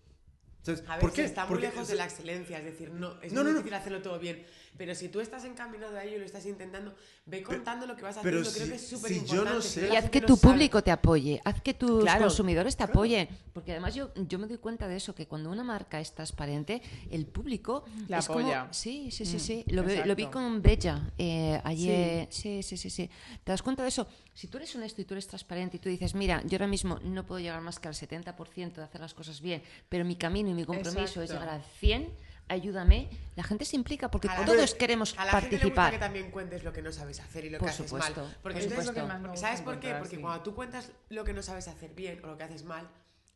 Entonces, 0.58 0.86
A 0.88 0.92
ver, 0.92 1.00
¿por 1.00 1.10
si 1.10 1.16
qué? 1.16 1.24
está 1.24 1.44
muy 1.44 1.54
Porque- 1.56 1.66
lejos 1.66 1.88
de 1.88 1.96
la 1.96 2.04
excelencia, 2.04 2.56
es 2.60 2.64
decir, 2.66 2.92
no, 2.92 3.20
es 3.20 3.32
No, 3.32 3.42
muy 3.42 3.50
no. 3.50 3.56
difícil 3.58 3.74
hacerlo 3.74 4.00
todo 4.00 4.20
bien. 4.20 4.46
Pero 4.76 4.94
si 4.94 5.08
tú 5.10 5.20
estás 5.20 5.44
encaminado 5.44 5.94
a 5.98 6.04
ello 6.04 6.16
y 6.16 6.20
lo 6.20 6.24
estás 6.24 6.46
intentando, 6.46 6.94
ve 7.26 7.42
contando 7.42 7.86
lo 7.86 7.96
que 7.96 8.02
vas 8.02 8.16
pero 8.22 8.40
haciendo, 8.40 8.50
creo 8.50 8.64
si- 8.64 8.70
que 8.70 8.76
es 8.76 8.88
súper 8.88 9.12
importante. 9.12 9.52
no 9.52 9.60
sé- 9.60 9.88
Y 9.92 9.96
haz 9.96 10.08
que 10.08 10.20
tu 10.22 10.38
público 10.38 10.82
te 10.82 10.90
apoye, 10.90 11.38
haz 11.44 11.60
que 11.60 11.74
tus 11.74 12.00
Claro. 12.02 12.22
consumidores 12.22 12.76
te 12.78 12.84
apoyen. 12.84 13.28
Porque 13.52 13.72
además 13.72 13.94
yo, 13.94 14.10
yo 14.14 14.38
me 14.38 14.46
doy 14.46 14.56
cuenta 14.56 14.88
de 14.88 14.96
eso, 14.96 15.14
que 15.14 15.26
cuando 15.26 15.50
una 15.50 15.64
marca 15.64 16.00
es 16.00 16.14
transparente, 16.14 16.80
el 17.10 17.26
público 17.26 17.84
La 18.08 18.20
es 18.20 18.26
como- 18.26 18.38
apoya. 18.40 18.68
sí, 18.72 19.10
sí, 19.10 19.26
sí, 19.26 19.36
Mm, 19.36 19.40
sí. 19.40 19.64
Lo, 19.66 19.82
vi- 19.82 19.96
lo 19.96 20.14
vi 20.16 20.22
exacto. 20.22 20.30
con 20.30 20.62
Bella 20.62 21.10
eh, 21.18 21.60
ayer. 21.64 22.28
Sí. 22.30 22.62
sí, 22.62 22.76
sí, 22.78 22.88
sí, 22.88 23.10
¿Te 23.44 23.52
das 23.52 23.62
cuenta 23.62 23.82
de 23.82 23.88
eso? 23.90 24.06
Si 24.32 24.46
tú 24.46 24.56
eres 24.56 24.74
honesto 24.76 25.02
y 25.02 25.04
tú 25.04 25.12
eres 25.12 25.26
transparente 25.26 25.76
y 25.76 25.80
tú 25.80 25.90
dices, 25.90 26.14
mira, 26.14 26.42
yo 26.46 26.56
ahora 26.56 26.66
mismo 26.68 26.98
no 27.02 27.26
puedo 27.26 27.38
llegar 27.40 27.60
más 27.60 27.78
que 27.78 27.88
al 27.88 27.94
70% 27.94 28.80
de 28.80 28.86
hacer 28.86 29.00
las 29.02 29.12
cosas 29.12 29.42
bien, 29.42 29.62
pero 29.90 30.06
mi 30.06 30.16
camino 30.16 30.48
y 30.48 30.54
mi 30.54 30.64
compromiso 30.64 31.20
es 31.20 31.30
llegar 31.30 31.50
al 31.50 31.62
100%, 31.80 32.08
ayúdame. 32.50 33.08
La 33.36 33.42
gente 33.44 33.64
se 33.64 33.76
implica 33.76 34.10
porque 34.10 34.28
la 34.28 34.44
todos 34.44 34.74
queremos 34.74 35.14
a 35.18 35.24
la 35.24 35.32
gente 35.32 35.56
le 35.58 35.64
gusta 35.64 35.74
participar. 35.74 35.92
que 35.92 35.98
también 35.98 36.30
cuentes 36.30 36.64
lo 36.64 36.72
que 36.72 36.82
no 36.82 36.92
sabes 36.92 37.20
hacer 37.20 37.44
y 37.46 37.50
lo 37.50 37.58
Por 37.58 37.68
que 37.68 37.74
haces 37.74 37.88
supuesto, 37.88 38.22
mal. 38.24 38.36
Porque 38.42 38.60
por 38.60 38.68
supuesto. 38.68 39.06
más 39.06 39.20
me 39.20 39.28
gusta 39.30 39.46
¿Sabes 39.46 39.62
por 39.62 39.80
qué? 39.80 39.94
Porque 39.94 40.16
sí. 40.16 40.22
cuando 40.22 40.42
tú 40.42 40.54
cuentas 40.54 40.90
lo 41.08 41.24
que 41.24 41.32
no 41.32 41.42
sabes 41.42 41.68
hacer 41.68 41.94
bien 41.94 42.20
o 42.24 42.26
lo 42.26 42.36
que 42.36 42.44
haces 42.44 42.64
mal, 42.64 42.88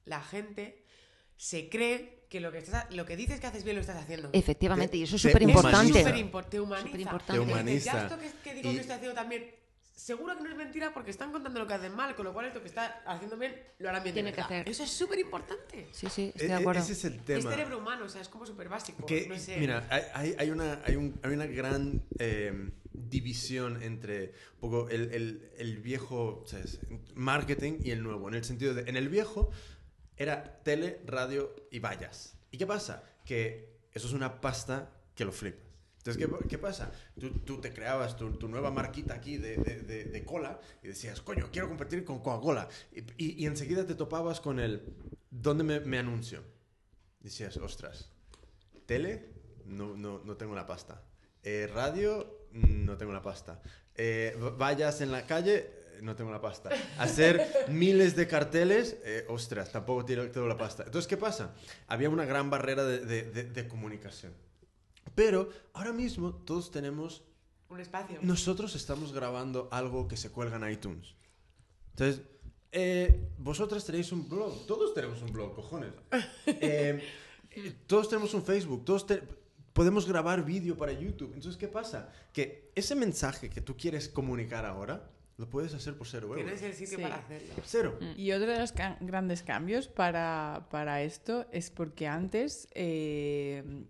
la 0.04 0.20
gente 0.22 0.84
se 1.36 1.68
cree 1.68 2.26
que 2.28 2.40
lo 2.40 2.50
que, 2.52 2.58
estás, 2.58 2.86
lo 2.92 3.06
que 3.06 3.16
dices 3.16 3.40
que 3.40 3.46
haces 3.46 3.64
bien 3.64 3.76
lo 3.76 3.80
estás 3.80 3.96
haciendo. 3.96 4.30
Efectivamente, 4.32 4.92
Te- 4.92 4.96
y 4.98 5.02
eso 5.04 5.16
es 5.16 5.22
te 5.22 5.28
súper 5.28 5.42
Es 5.42 5.48
importante. 5.48 5.90
humaniza. 5.90 6.10
superimpor- 6.10 6.44
te 6.48 6.60
humaniza. 6.60 7.18
Te 7.26 7.38
humaniza. 7.38 7.92
Ya 7.92 8.02
esto 8.04 8.18
que, 8.18 8.30
que 8.42 8.54
digo 8.54 8.70
Y- 8.70 8.74
que 8.74 8.80
estoy 8.80 8.96
haciendo 8.96 9.14
también, 9.14 9.54
seguro 9.94 10.36
que 10.36 10.42
no 10.42 10.50
es 10.50 10.56
mentira 10.56 10.92
porque 10.92 11.10
están 11.10 11.30
contando 11.32 11.60
lo 11.60 11.66
que 11.66 11.74
hacen 11.74 11.94
mal, 11.94 12.14
con 12.16 12.24
lo 12.24 12.32
cual 12.32 12.46
esto 12.46 12.60
que 12.60 12.68
está 12.68 13.02
haciendo 13.06 13.36
bien 13.36 13.54
lo 13.78 13.88
harán 13.88 14.02
bien 14.02 14.14
de 14.14 14.22
Tiene 14.22 14.34
que 14.34 14.40
hacer. 14.40 14.68
Eso 14.68 14.82
es 14.82 14.90
súper 14.90 15.18
importante. 15.18 15.88
Sí, 15.92 16.08
sí, 16.10 16.22
E- 16.22 16.28
estoy 16.30 16.48
de 16.48 16.52
e- 16.54 16.56
acuerdo. 16.56 16.80
Ese 16.82 16.92
es 16.92 17.04
el 17.04 17.14
Es 17.14 17.24
tema. 17.24 17.50
cerebro 17.50 17.78
humano, 17.78 18.04
o 18.04 18.08
sea, 18.08 18.20
es 18.20 18.28
como 18.28 18.44
súper 18.44 18.68
básico. 18.68 19.06
Que, 19.06 19.28
no 19.28 19.38
sé. 19.38 19.56
Mira, 19.58 19.86
hay, 20.14 20.34
hay- 20.38 20.50
una, 20.50 20.80
hay, 20.84 20.96
un- 20.96 21.18
hay 21.22 21.32
una 21.32 21.46
gran 21.46 22.02
eh, 22.18 22.70
división 22.92 23.82
entre 23.82 24.32
un 24.54 24.60
poco 24.60 24.88
el, 24.90 25.12
el- 25.14 25.50
el 25.58 25.78
viejo 25.78 26.44
¿sabes? 26.46 26.80
marketing 27.14 27.78
y 27.82 27.90
el 27.90 28.02
nuevo. 28.02 28.28
En 28.28 28.34
el 28.34 28.44
sentido 28.44 28.74
de, 28.74 28.88
en 28.88 28.96
el 28.96 29.08
viejo 29.08 29.50
era 30.16 30.58
tele, 30.62 31.00
radio 31.06 31.54
y 31.70 31.78
vallas. 31.78 32.36
¿Y 32.50 32.58
qué 32.58 32.66
pasa? 32.66 33.02
Que 33.24 33.78
eso 33.92 34.06
es 34.06 34.12
una 34.12 34.40
pasta 34.40 34.90
que 35.14 35.24
lo 35.24 35.32
flipas. 35.32 35.63
Entonces, 36.06 36.26
¿qué, 36.26 36.48
qué 36.48 36.58
pasa? 36.58 36.92
Tú, 37.18 37.30
tú 37.40 37.60
te 37.62 37.72
creabas 37.72 38.14
tu, 38.16 38.32
tu 38.32 38.46
nueva 38.46 38.70
marquita 38.70 39.14
aquí 39.14 39.38
de, 39.38 39.56
de- 39.56 39.80
de- 39.80 40.04
de 40.04 40.24
cola 40.24 40.60
y 40.82 40.88
decías, 40.88 41.22
coño, 41.22 41.48
quiero 41.50 41.66
competir 41.68 42.04
con 42.04 42.18
Coca-Cola. 42.20 42.68
Y, 42.92 43.00
y- 43.16 43.42
y 43.42 43.46
enseguida 43.46 43.86
te 43.86 43.94
topabas 43.94 44.38
con 44.40 44.60
el, 44.60 44.82
¿dónde 45.30 45.64
me, 45.64 45.80
me 45.80 45.98
anuncio? 45.98 46.42
Decías, 47.20 47.56
ostras, 47.56 48.10
Tele, 48.84 49.30
no, 49.64 49.96
no, 49.96 50.20
no 50.24 50.36
tengo 50.36 50.54
la 50.54 50.66
pasta. 50.66 51.00
Eh, 51.42 51.70
radio, 51.72 52.48
no 52.52 52.98
tengo 52.98 53.12
la 53.14 53.22
pasta. 53.22 53.62
Eh, 53.94 54.36
v- 54.38 54.50
vallas 54.58 55.00
en 55.00 55.10
la 55.10 55.24
calle, 55.26 55.70
no 56.02 56.14
tengo 56.16 56.30
la 56.32 56.40
pasta. 56.42 56.68
Hacer 56.98 57.48
miles 57.70 58.14
de 58.14 58.28
carteles, 58.28 58.98
eh, 59.04 59.24
ostras, 59.30 59.72
tampoco 59.72 60.04
tengo, 60.04 60.28
tengo 60.30 60.46
la 60.48 60.58
pasta. 60.58 60.82
Entonces, 60.84 61.08
¿qué 61.08 61.16
pasa? 61.16 61.54
Había 61.86 62.10
una 62.10 62.26
gran 62.26 62.50
barrera 62.50 62.84
de, 62.84 62.98
de- 63.06 63.22
de- 63.30 63.44
de 63.44 63.68
comunicación. 63.68 64.34
Pero 65.14 65.48
ahora 65.72 65.92
mismo 65.92 66.34
todos 66.34 66.70
tenemos... 66.70 67.22
Un 67.68 67.80
espacio. 67.80 68.18
Nosotros 68.22 68.74
estamos 68.76 69.12
grabando 69.12 69.68
algo 69.72 70.06
que 70.08 70.16
se 70.16 70.30
cuelga 70.30 70.56
en 70.56 70.70
iTunes. 70.72 71.14
Entonces, 71.90 72.22
eh, 72.72 73.28
vosotras 73.38 73.84
tenéis 73.84 74.12
un 74.12 74.28
blog. 74.28 74.66
Todos 74.66 74.94
tenemos 74.94 75.22
un 75.22 75.32
blog, 75.32 75.54
cojones. 75.54 75.92
Eh, 77.56 77.72
todos 77.86 78.08
tenemos 78.08 78.34
un 78.34 78.42
Facebook. 78.44 78.84
Todos 78.84 79.06
te- 79.06 79.22
podemos 79.72 80.06
grabar 80.08 80.44
vídeo 80.44 80.76
para 80.76 80.92
YouTube. 80.92 81.32
Entonces, 81.34 81.56
¿qué 81.56 81.68
pasa? 81.68 82.10
Que 82.32 82.72
ese 82.74 82.96
mensaje 82.96 83.48
que 83.48 83.60
tú 83.60 83.76
quieres 83.76 84.08
comunicar 84.08 84.64
ahora, 84.66 85.08
lo 85.36 85.48
puedes 85.48 85.72
hacer 85.74 85.96
por 85.96 86.06
cero 86.08 86.26
euros. 86.28 86.42
Tienes 86.44 86.62
el 86.62 86.74
sitio 86.74 86.96
Sí. 86.98 87.02
para 87.02 87.16
hacerlo. 87.16 87.54
Cero. 87.64 87.98
Y 88.16 88.32
otro 88.32 88.50
de 88.50 88.58
los 88.58 88.72
ca- 88.72 88.98
grandes 89.00 89.42
cambios 89.44 89.86
para, 89.88 90.66
para 90.70 91.02
esto 91.02 91.46
es 91.52 91.70
porque 91.70 92.06
antes 92.08 92.66
eh, 92.74 93.84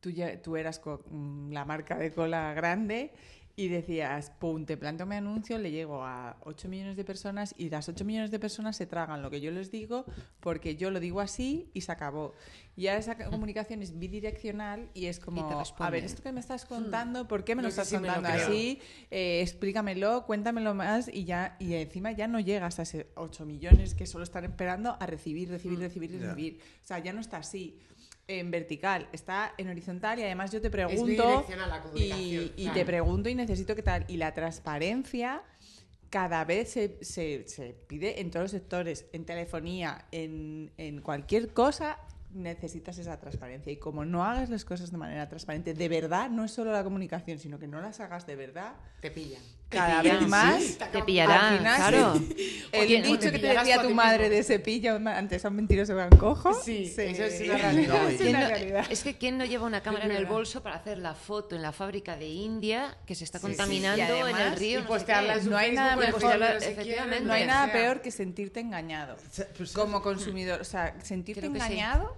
tú, 0.00 0.10
ya, 0.10 0.40
tú 0.40 0.56
eras 0.56 0.80
mm, 1.10 1.52
la 1.52 1.64
marca 1.64 1.96
de 1.98 2.12
cola 2.12 2.52
grande 2.54 3.12
y 3.58 3.66
decías, 3.66 4.30
pum, 4.38 4.64
te 4.64 4.76
planto 4.76 5.04
mi 5.04 5.16
anuncio, 5.16 5.58
le 5.58 5.72
llego 5.72 6.04
a 6.04 6.36
8 6.44 6.68
millones 6.68 6.96
de 6.96 7.04
personas 7.04 7.56
y 7.58 7.70
las 7.70 7.88
8 7.88 8.04
millones 8.04 8.30
de 8.30 8.38
personas 8.38 8.76
se 8.76 8.86
tragan 8.86 9.20
lo 9.20 9.30
que 9.30 9.40
yo 9.40 9.50
les 9.50 9.72
digo 9.72 10.04
porque 10.38 10.76
yo 10.76 10.92
lo 10.92 11.00
digo 11.00 11.20
así 11.20 11.68
y 11.74 11.80
se 11.80 11.90
acabó. 11.90 12.34
Y 12.76 12.86
ahora 12.86 13.00
esa 13.00 13.16
comunicación 13.30 13.82
es 13.82 13.98
bidireccional 13.98 14.88
y 14.94 15.06
es 15.06 15.18
como, 15.18 15.48
te 15.48 15.82
a 15.82 15.90
ver, 15.90 16.04
esto 16.04 16.22
que 16.22 16.30
me 16.30 16.38
estás 16.38 16.66
contando, 16.66 17.26
¿por 17.26 17.42
qué 17.42 17.56
me 17.56 17.62
lo 17.62 17.66
No 17.66 17.70
estás 17.70 17.90
lo 17.90 17.98
contando 17.98 18.28
así? 18.28 18.78
Eh, 19.10 19.40
explícamelo, 19.42 20.24
cuéntamelo 20.24 20.72
más 20.74 21.08
y 21.12 21.24
ya 21.24 21.56
y 21.58 21.74
encima 21.74 22.12
ya 22.12 22.28
no 22.28 22.38
llegas 22.38 22.78
a 22.78 22.82
ese 22.82 23.08
8 23.16 23.44
millones 23.44 23.94
que 23.94 24.06
solo 24.06 24.22
están 24.22 24.44
esperando 24.44 24.96
a 25.00 25.06
recibir, 25.06 25.50
recibir, 25.50 25.80
recibir, 25.80 26.12
Ya. 26.12 26.28
recibir. 26.28 26.60
O 26.84 26.86
sea, 26.86 27.00
ya 27.00 27.12
no 27.12 27.20
está 27.20 27.38
así 27.38 27.76
en 28.28 28.50
vertical, 28.50 29.08
está 29.12 29.54
en 29.56 29.68
horizontal 29.68 30.18
y 30.18 30.22
además 30.22 30.52
yo 30.52 30.60
te 30.60 30.70
pregunto 30.70 31.44
la 31.56 31.82
y, 31.94 32.52
y 32.56 32.62
claro. 32.64 32.74
te 32.78 32.84
pregunto 32.84 33.28
y 33.30 33.34
necesito 33.34 33.74
qué 33.74 33.82
tal. 33.82 34.04
Y 34.06 34.18
la 34.18 34.34
transparencia 34.34 35.42
cada 36.10 36.44
vez 36.44 36.70
se, 36.70 36.98
se- 37.02 37.48
se 37.48 37.74
pide 37.86 38.20
en 38.20 38.30
todos 38.30 38.44
los 38.44 38.50
sectores, 38.52 39.06
en 39.12 39.24
telefonía, 39.24 40.06
en, 40.12 40.70
en 40.76 41.00
cualquier 41.00 41.52
cosa, 41.54 41.98
necesitas 42.34 42.98
esa 42.98 43.18
transparencia. 43.18 43.72
Y 43.72 43.76
como 43.78 44.04
no 44.04 44.22
hagas 44.24 44.50
las 44.50 44.64
cosas 44.66 44.90
de 44.92 44.98
manera 44.98 45.28
transparente, 45.28 45.72
de 45.72 45.88
verdad, 45.88 46.28
no 46.28 46.44
es 46.44 46.50
solo 46.50 46.72
la 46.72 46.84
comunicación, 46.84 47.38
sino 47.38 47.58
que 47.58 47.66
no 47.66 47.80
las 47.80 48.00
hagas 48.00 48.26
de 48.26 48.36
verdad, 48.36 48.74
Te 49.00 49.10
pillan. 49.10 49.42
Cada 49.68 50.00
pillan, 50.02 50.20
vez 50.20 50.28
más... 50.28 50.62
sí. 50.62 50.78
Te 50.92 51.02
pillarán, 51.02 51.52
Al 51.52 51.58
final, 51.58 51.76
claro. 51.76 52.20
El 52.72 52.80
Oye, 52.80 53.02
dicho 53.02 53.18
te 53.20 53.32
que 53.32 53.38
te 53.38 53.46
decía 53.48 53.82
tu 53.82 53.90
madre 53.90 54.24
mismo. 54.24 54.36
de 54.36 54.42
cepillo 54.44 54.94
antes 55.06 55.44
a 55.44 55.48
un 55.48 55.56
mentiroso 55.56 55.94
gran 55.94 56.10
cojo. 56.10 56.54
Sí, 56.54 56.84
eso 56.96 57.24
es 57.24 57.40
una 57.42 57.58
realidad. 57.58 58.02
No, 58.02 58.08
es 58.08 58.16
¿Quién 58.16 58.28
una 58.30 58.40
no- 58.40 58.48
realidad. 58.48 58.86
es 58.88 59.02
que 59.02 59.18
¿quién 59.18 59.36
no 59.38 59.44
lleva 59.44 59.66
una 59.66 59.82
cámara 59.82 60.06
en 60.06 60.12
el 60.12 60.26
bolso 60.26 60.62
para 60.62 60.76
hacer 60.76 60.98
la 60.98 61.14
foto 61.14 61.54
en 61.56 61.62
la 61.62 61.72
fábrica 61.72 62.16
de 62.16 62.28
India 62.28 62.96
que 63.06 63.14
se 63.14 63.24
está 63.24 63.38
Sí, 63.38 63.42
sí. 63.44 63.48
contaminando 63.48 63.98
Y 63.98 64.00
además, 64.20 64.40
en 64.40 64.46
el 64.52 64.56
río? 64.58 64.80
y 64.80 64.82
no 65.44 65.50
No 65.50 65.56
hay 65.58 65.72
nada 65.72 65.96
mejor, 65.96 66.22
no 66.38 66.46
efectivamente. 66.46 67.32
hay 67.32 67.46
nada 67.46 67.72
peor 67.72 68.00
que 68.00 68.10
sentirte 68.10 68.60
engañado. 68.60 69.16
Pues, 69.56 69.72
Como 69.72 70.02
consumidor, 70.02 70.60
o 70.60 70.64
sea, 70.64 70.94
sentirte 71.02 71.42
sí. 71.42 71.46
engañado 71.48 72.16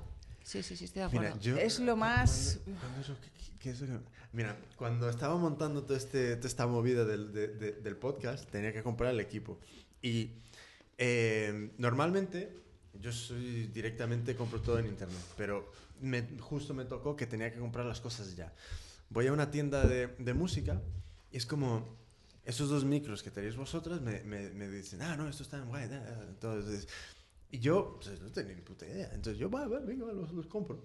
Sí, 0.51 0.65
sí, 0.65 0.77
sí, 0.77 0.87
estoy 0.87 1.01
de 1.03 1.07
acuerdo. 1.07 1.29
Mira, 1.29 1.41
yo... 1.41 1.57
es 1.59 1.79
lo 1.79 1.95
más... 1.97 2.59
Cuando- 2.65 2.81
cuando 2.81 3.01
eso-. 3.03 4.01
Mira, 4.33 4.57
cuando 4.77 5.09
estaba 5.09 5.37
montando 5.37 5.85
todo 5.85 5.97
este, 5.97 6.35
toda 6.37 6.49
esta 6.49 6.67
movida 6.67 7.05
del, 7.05 7.33
de- 7.33 7.49
de- 7.49 7.73
del 7.73 7.97
podcast, 7.97 8.51
tenía 8.51 8.73
que 8.73 8.83
comprar 8.83 9.13
el 9.15 9.21
equipo. 9.21 9.61
Y 10.03 10.31
eh, 10.99 11.71
normalmente 11.79 12.53
yo 13.01 13.13
soy 13.13 13.69
directamente 13.69 14.35
compro 14.35 14.61
todo 14.61 14.81
en 14.81 14.87
internet, 14.87 15.23
pero 15.37 15.71
me, 16.01 16.27
justo 16.41 16.75
me 16.75 16.85
tocó 16.85 17.15
que 17.15 17.27
tenía 17.29 17.53
que 17.53 17.61
comprar 17.61 17.87
las 17.87 18.01
cosas 18.01 18.35
ya. 18.35 18.53
Voy 19.09 19.29
a 19.29 19.33
una 19.33 19.53
tienda 19.53 19.87
de, 19.87 20.09
de 20.19 20.35
música 20.35 20.81
y 21.31 21.37
es 21.37 21.47
como 21.47 21.97
esos 22.45 22.69
dos 22.71 22.85
micros 22.85 23.23
que 23.23 23.31
tenéis 23.31 23.55
vosotras 23.55 24.01
me, 24.01 24.21
me, 24.25 24.51
me 24.51 24.69
dicen, 24.69 25.01
ah, 25.03 25.17
no, 25.17 25.29
esto 25.29 25.45
está 25.45 25.59
en 25.59 25.67
guay. 25.67 25.87
da, 25.89 26.01
da". 26.01 26.25
Entonces, 26.29 26.89
y 27.51 27.59
yo 27.59 27.99
pues, 28.01 28.21
no 28.21 28.31
tenía 28.31 28.55
ni 28.55 28.63
puta 28.63 28.87
idea. 28.87 29.11
Entonces 29.13 29.39
yo, 29.39 29.51
va, 29.51 29.67
va, 29.67 29.81
venga, 29.81 30.07
los, 30.13 30.33
los 30.33 30.47
compro. 30.47 30.85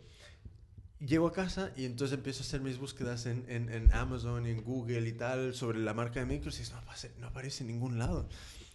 Llego 0.99 1.27
a 1.27 1.33
casa 1.33 1.71
y 1.75 1.85
entonces 1.85 2.17
empiezo 2.17 2.41
a 2.41 2.45
hacer 2.45 2.61
mis 2.61 2.77
búsquedas 2.77 3.25
en, 3.25 3.45
en, 3.49 3.69
en 3.69 3.91
Amazon 3.93 4.47
y 4.47 4.51
en 4.51 4.63
Google 4.63 5.07
y 5.07 5.13
tal 5.13 5.53
sobre 5.53 5.79
la 5.79 5.93
marca 5.93 6.19
de 6.19 6.25
micros 6.25 6.59
y 6.59 6.71
no, 6.71 6.77
aparece, 6.77 7.11
no 7.19 7.27
aparece 7.27 7.63
en 7.63 7.67
ningún 7.67 7.99
lado. 7.99 8.27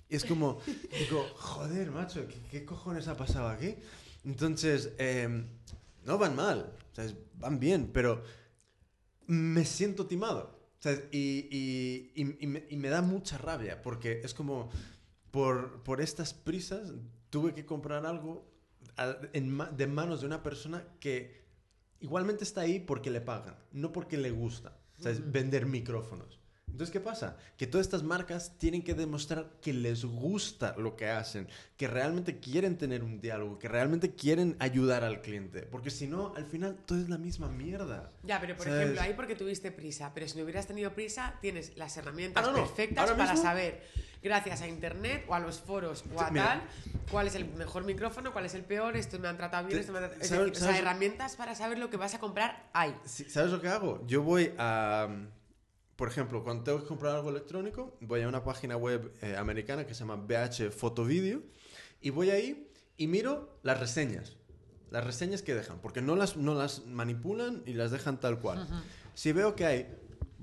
Y 0.09 0.17
es 0.17 0.25
como, 0.25 0.61
digo, 0.99 1.27
joder, 1.37 1.91
macho, 1.91 2.27
¿qué, 2.29 2.37
qué 2.51 2.65
cojones 2.65 3.09
ha 3.09 3.17
pasado 3.17 3.49
aquí? 3.49 3.75
Entonces, 4.25 4.93
em, 4.99 5.47
no 6.05 6.19
van 6.19 6.37
mal, 6.37 6.73
¿sabes? 6.93 7.15
van 7.39 7.59
bien, 7.59 7.91
pero 7.93 8.23
me 9.27 9.65
siento 9.65 10.07
timado. 10.07 10.61
¿sabes? 10.79 11.05
Y, 11.13 11.49
y, 11.51 12.13
y, 12.15 12.37
y 12.41 12.47
me, 12.47 12.65
y 12.69 12.77
me 12.77 12.89
da 12.89 13.03
mucha 13.03 13.39
rabia 13.39 13.83
porque 13.83 14.21
es 14.25 14.35
como, 14.35 14.71
por, 15.31 15.83
por 15.83 16.01
estas 16.01 16.35
prisas, 16.35 16.93
tuve 17.31 17.55
que 17.55 17.65
comprar 17.65 18.05
algo 18.07 18.51
a- 18.97 19.17
en 19.33 19.51
ma- 19.51 19.71
de 19.71 19.87
manos 19.87 20.21
de 20.21 20.27
una 20.27 20.43
persona 20.43 20.85
que 21.01 21.41
igualmente 22.01 22.45
está 22.45 22.63
ahí 22.63 22.81
porque 22.81 23.11
le 23.11 23.21
pagan, 23.21 23.57
no 23.73 23.93
porque 23.93 24.17
le 24.17 24.31
gusta. 24.31 24.77
¿sabes? 24.99 25.33
Vender 25.33 25.65
micrófonos. 25.65 26.40
Entonces, 26.73 26.91
¿qué 26.93 27.01
pasa? 27.01 27.37
Que 27.59 27.67
todas 27.67 27.87
estas 27.87 28.03
marcas 28.03 28.53
tienen 28.59 28.83
que 28.83 28.95
demostrar 28.95 29.51
que 29.61 29.73
les 29.75 30.05
gusta 30.05 30.75
lo 30.79 30.97
que 30.97 31.09
hacen, 31.11 31.47
que 31.77 31.87
realmente 31.89 32.39
quieren 32.41 32.79
tener 32.79 33.03
un 33.05 33.21
diálogo, 33.21 33.59
que 33.59 33.69
realmente 33.69 34.15
quieren 34.15 34.57
ayudar 34.61 35.05
al 35.05 35.21
cliente. 35.21 35.63
Porque 35.63 35.91
si 35.91 36.07
no, 36.07 36.33
al 36.37 36.47
final 36.47 36.77
todo 36.87 36.99
es 36.99 37.09
la 37.09 37.19
misma 37.19 37.49
mierda. 37.49 38.11
Ya, 38.23 38.41
pero 38.41 38.57
por 38.57 38.65
¿Sabes? 38.67 38.81
ejemplo, 38.81 39.03
ahí 39.03 39.13
porque 39.15 39.35
tuviste 39.35 39.71
prisa, 39.73 40.13
pero 40.15 40.27
si 40.27 40.39
no 40.39 40.45
hubieras 40.45 40.67
tenido 40.67 40.93
prisa, 40.95 41.35
tienes 41.43 41.77
las 41.77 41.97
herramientas 41.97 42.47
Ah, 42.47 42.51
no, 42.51 42.57
perfectas 42.57 43.11
para 43.11 43.33
mismo- 43.33 43.43
saber, 43.43 43.83
gracias 44.23 44.63
a 44.63 44.69
internet 44.69 45.25
o 45.29 45.35
a 45.35 45.41
los 45.41 45.61
foros 45.61 46.05
o 46.15 46.21
a 46.21 46.31
mira. 46.31 46.45
tal, 46.45 46.63
cuál 47.11 47.27
es 47.27 47.35
el 47.35 47.45
mejor 47.57 47.85
micrófono, 47.85 48.33
cuál 48.33 48.47
es 48.47 48.55
el 48.55 48.63
peor, 48.65 48.97
esto 48.97 49.19
me 49.19 49.29
han 49.29 49.37
tratado 49.37 49.67
bien, 49.67 49.81
esto 49.81 49.93
me 49.93 49.99
han 49.99 50.05
tratado... 50.05 50.23
Es 50.23 50.29
¿sabes- 50.31 50.51
decir, 50.53 50.63
o 50.67 50.71
sea, 50.71 50.79
herramientas 50.79 51.37
para 51.37 51.55
saber 51.55 51.79
lo 51.79 51.91
que 51.91 51.97
vas 51.99 52.15
a 52.15 52.19
comprar 52.21 52.71
hay. 52.73 52.95
¿Sabes 53.05 53.51
lo 53.53 53.61
que 53.61 53.69
hago? 53.69 54.03
Yo 54.07 54.23
voy 54.23 54.53
a... 54.57 55.09
Por 56.01 56.09
ejemplo, 56.09 56.43
cuando 56.43 56.65
tengo 56.65 56.81
que 56.81 56.87
comprar 56.87 57.15
algo 57.15 57.29
electrónico, 57.29 57.95
voy 58.01 58.23
a 58.23 58.29
una 58.29 58.43
página 58.43 58.75
web 58.75 59.13
eh, 59.21 59.37
americana 59.37 59.87
que 59.87 59.93
se 59.93 60.01
llama 60.01 60.17
BH 60.17 60.71
Photo 60.71 61.05
Video 61.05 61.43
y 62.01 62.09
voy 62.09 62.31
ahí 62.31 62.73
y 62.97 63.07
miro 63.07 63.59
las 63.63 63.79
reseñas. 63.79 64.33
Las 64.91 65.05
reseñas 65.05 65.43
que 65.43 65.55
dejan, 65.55 65.79
porque 65.83 66.01
no 66.01 66.17
las, 66.17 66.39
no 66.39 66.55
las 66.55 66.87
manipulan 66.87 67.63
y 67.67 67.75
las 67.75 67.91
dejan 67.91 68.19
tal 68.19 68.41
cual. 68.41 68.67
Si 69.13 69.33
veo 69.33 69.55
que 69.55 69.67
hay 69.67 69.95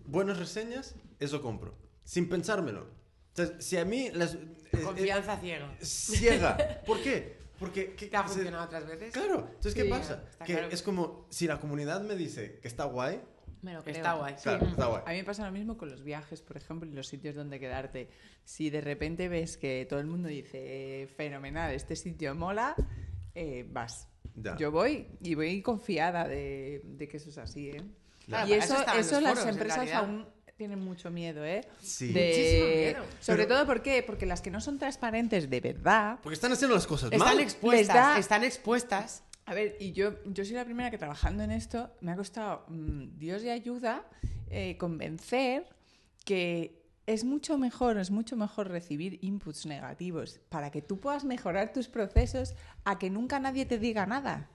buenas 0.06 0.38
reseñas, 0.38 0.94
eso 1.20 1.42
compro, 1.42 1.74
sin 2.04 2.30
pensármelo. 2.30 2.86
Entonces, 3.30 3.66
si 3.66 3.78
a 3.78 3.84
mí 3.84 4.12
las... 4.14 4.36
eh, 4.36 4.48
eh, 4.74 4.82
Confianza 4.84 5.38
ciega. 5.40 5.76
ciega. 5.82 6.82
¿Por 6.86 7.02
qué? 7.02 7.36
Porque... 7.60 7.96
¿qué- 7.96 8.06
¿Te 8.10 8.16
ha 8.16 8.28
se- 8.28 8.36
funcionado 8.36 8.64
otras 8.66 8.86
veces? 8.86 9.12
Claro, 9.12 9.40
entonces, 9.48 9.74
¿qué 9.74 9.86
Sí, 9.86 9.90
pasa? 9.90 10.24
está 10.30 10.46
Que 10.46 10.54
claro. 10.54 10.68
es 10.70 10.84
como, 10.84 11.26
si 11.32 11.48
la 11.48 11.60
comunidad 11.60 12.02
me 12.02 12.16
dice 12.16 12.60
que 12.62 12.68
está 12.68 12.84
guay, 12.86 13.20
Me 13.62 13.74
lo 13.74 13.84
creo. 13.84 13.96
Está 13.96 14.14
guay. 14.14 14.36
claro, 14.42 14.66
está 14.68 14.86
guay. 14.88 15.02
A 15.06 15.10
mí 15.12 15.18
me 15.18 15.24
pasa 15.24 15.46
lo 15.46 15.52
mismo 15.52 15.78
con 15.78 15.90
los 15.90 16.04
viajes, 16.04 16.42
por 16.42 16.58
ejemplo, 16.58 16.90
y 16.90 16.94
los 16.94 17.08
sitios 17.08 17.36
donde 17.36 17.60
quedarte. 17.60 18.10
Si 18.44 18.70
de 18.70 18.82
repente 18.82 19.28
ves 19.30 19.58
que 19.58 19.86
todo 19.90 20.00
el 20.00 20.08
mundo 20.08 20.28
dice, 20.30 21.02
"Eh, 21.04 21.08
fenomenal, 21.08 21.74
este 21.74 21.96
sitio 21.96 22.36
mola, 22.36 22.76
eh, 23.36 23.66
vas. 23.70 24.08
Ya. 24.36 24.56
Yo 24.58 24.72
voy 24.72 25.08
y 25.22 25.36
voy 25.36 25.62
confiada 25.62 26.28
de, 26.28 26.82
de 26.84 27.08
que 27.08 27.18
eso 27.18 27.30
es 27.30 27.38
así, 27.40 27.70
¿eh? 27.70 27.84
Claro, 28.26 28.48
y 28.50 28.54
eso, 28.54 28.76
eso 28.82 28.94
eso 28.98 29.22
las 29.22 29.40
foros, 29.40 29.50
empresas 29.56 29.92
aún 29.94 30.28
tienen 30.58 30.80
mucho 30.80 31.10
miedo, 31.12 31.46
¿eh? 31.46 31.62
Sí. 31.82 32.12
De- 32.14 32.28
Muchísimo 32.30 32.68
miedo. 32.68 33.04
Sobre 33.20 33.44
Pero- 33.44 33.56
todo 33.56 33.66
¿por 33.68 33.82
qué? 33.84 34.04
porque 34.04 34.26
las 34.26 34.42
que 34.42 34.50
no 34.52 34.60
son 34.60 34.78
transparentes 34.80 35.50
de 35.50 35.60
verdad, 35.62 36.20
Porque 36.24 36.34
están 36.36 36.52
haciendo 36.52 36.76
las 36.76 36.88
cosas 36.88 37.12
Están 37.12 37.28
mal. 37.28 37.40
expuestas, 37.40 37.96
da- 37.96 38.18
están 38.20 38.44
expuestas. 38.44 39.24
A 39.48 39.54
ver, 39.54 39.78
y 39.80 39.94
yo, 39.94 40.22
yo 40.26 40.44
soy 40.44 40.56
la 40.56 40.66
primera 40.66 40.92
que 40.92 40.98
trabajando 40.98 41.42
en 41.42 41.52
esto 41.52 41.90
me 42.02 42.12
ha 42.12 42.18
costado, 42.18 42.66
mm, 42.68 43.18
Dios 43.18 43.44
y 43.46 43.50
ayuda, 43.50 44.06
eh, 44.50 44.76
convencer 44.78 45.66
que 46.26 46.84
es 47.06 47.24
mucho 47.24 47.58
mejor, 47.58 47.98
es 47.98 48.12
mucho 48.12 48.36
mejor 48.36 48.68
recibir 48.68 49.20
inputs 49.22 49.66
negativos 49.66 50.42
para 50.50 50.70
que 50.70 50.82
tú 50.82 51.00
puedas 51.00 51.24
mejorar 51.24 51.72
tus 51.72 51.88
procesos 51.88 52.56
a 52.84 53.00
que 53.00 53.10
nunca 53.10 53.40
nadie 53.40 53.66
te 53.66 53.80
diga 53.80 54.06
nada. 54.06 54.50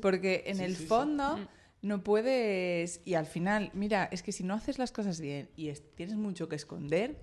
Porque 0.00 0.44
en 0.46 0.56
Sí, 0.56 0.64
el 0.64 0.70
sí, 0.76 0.82
sí. 0.82 0.86
fondo 0.88 1.38
no 1.82 2.02
puedes, 2.02 3.02
y 3.04 3.14
al 3.14 3.26
final, 3.26 3.70
mira, 3.74 4.08
es 4.10 4.22
que 4.22 4.32
si 4.32 4.44
no 4.44 4.54
haces 4.54 4.78
las 4.78 4.92
cosas 4.92 5.20
bien 5.20 5.50
y 5.56 5.68
es- 5.68 5.82
tienes 5.94 6.16
mucho 6.16 6.48
que 6.48 6.56
esconder, 6.56 7.18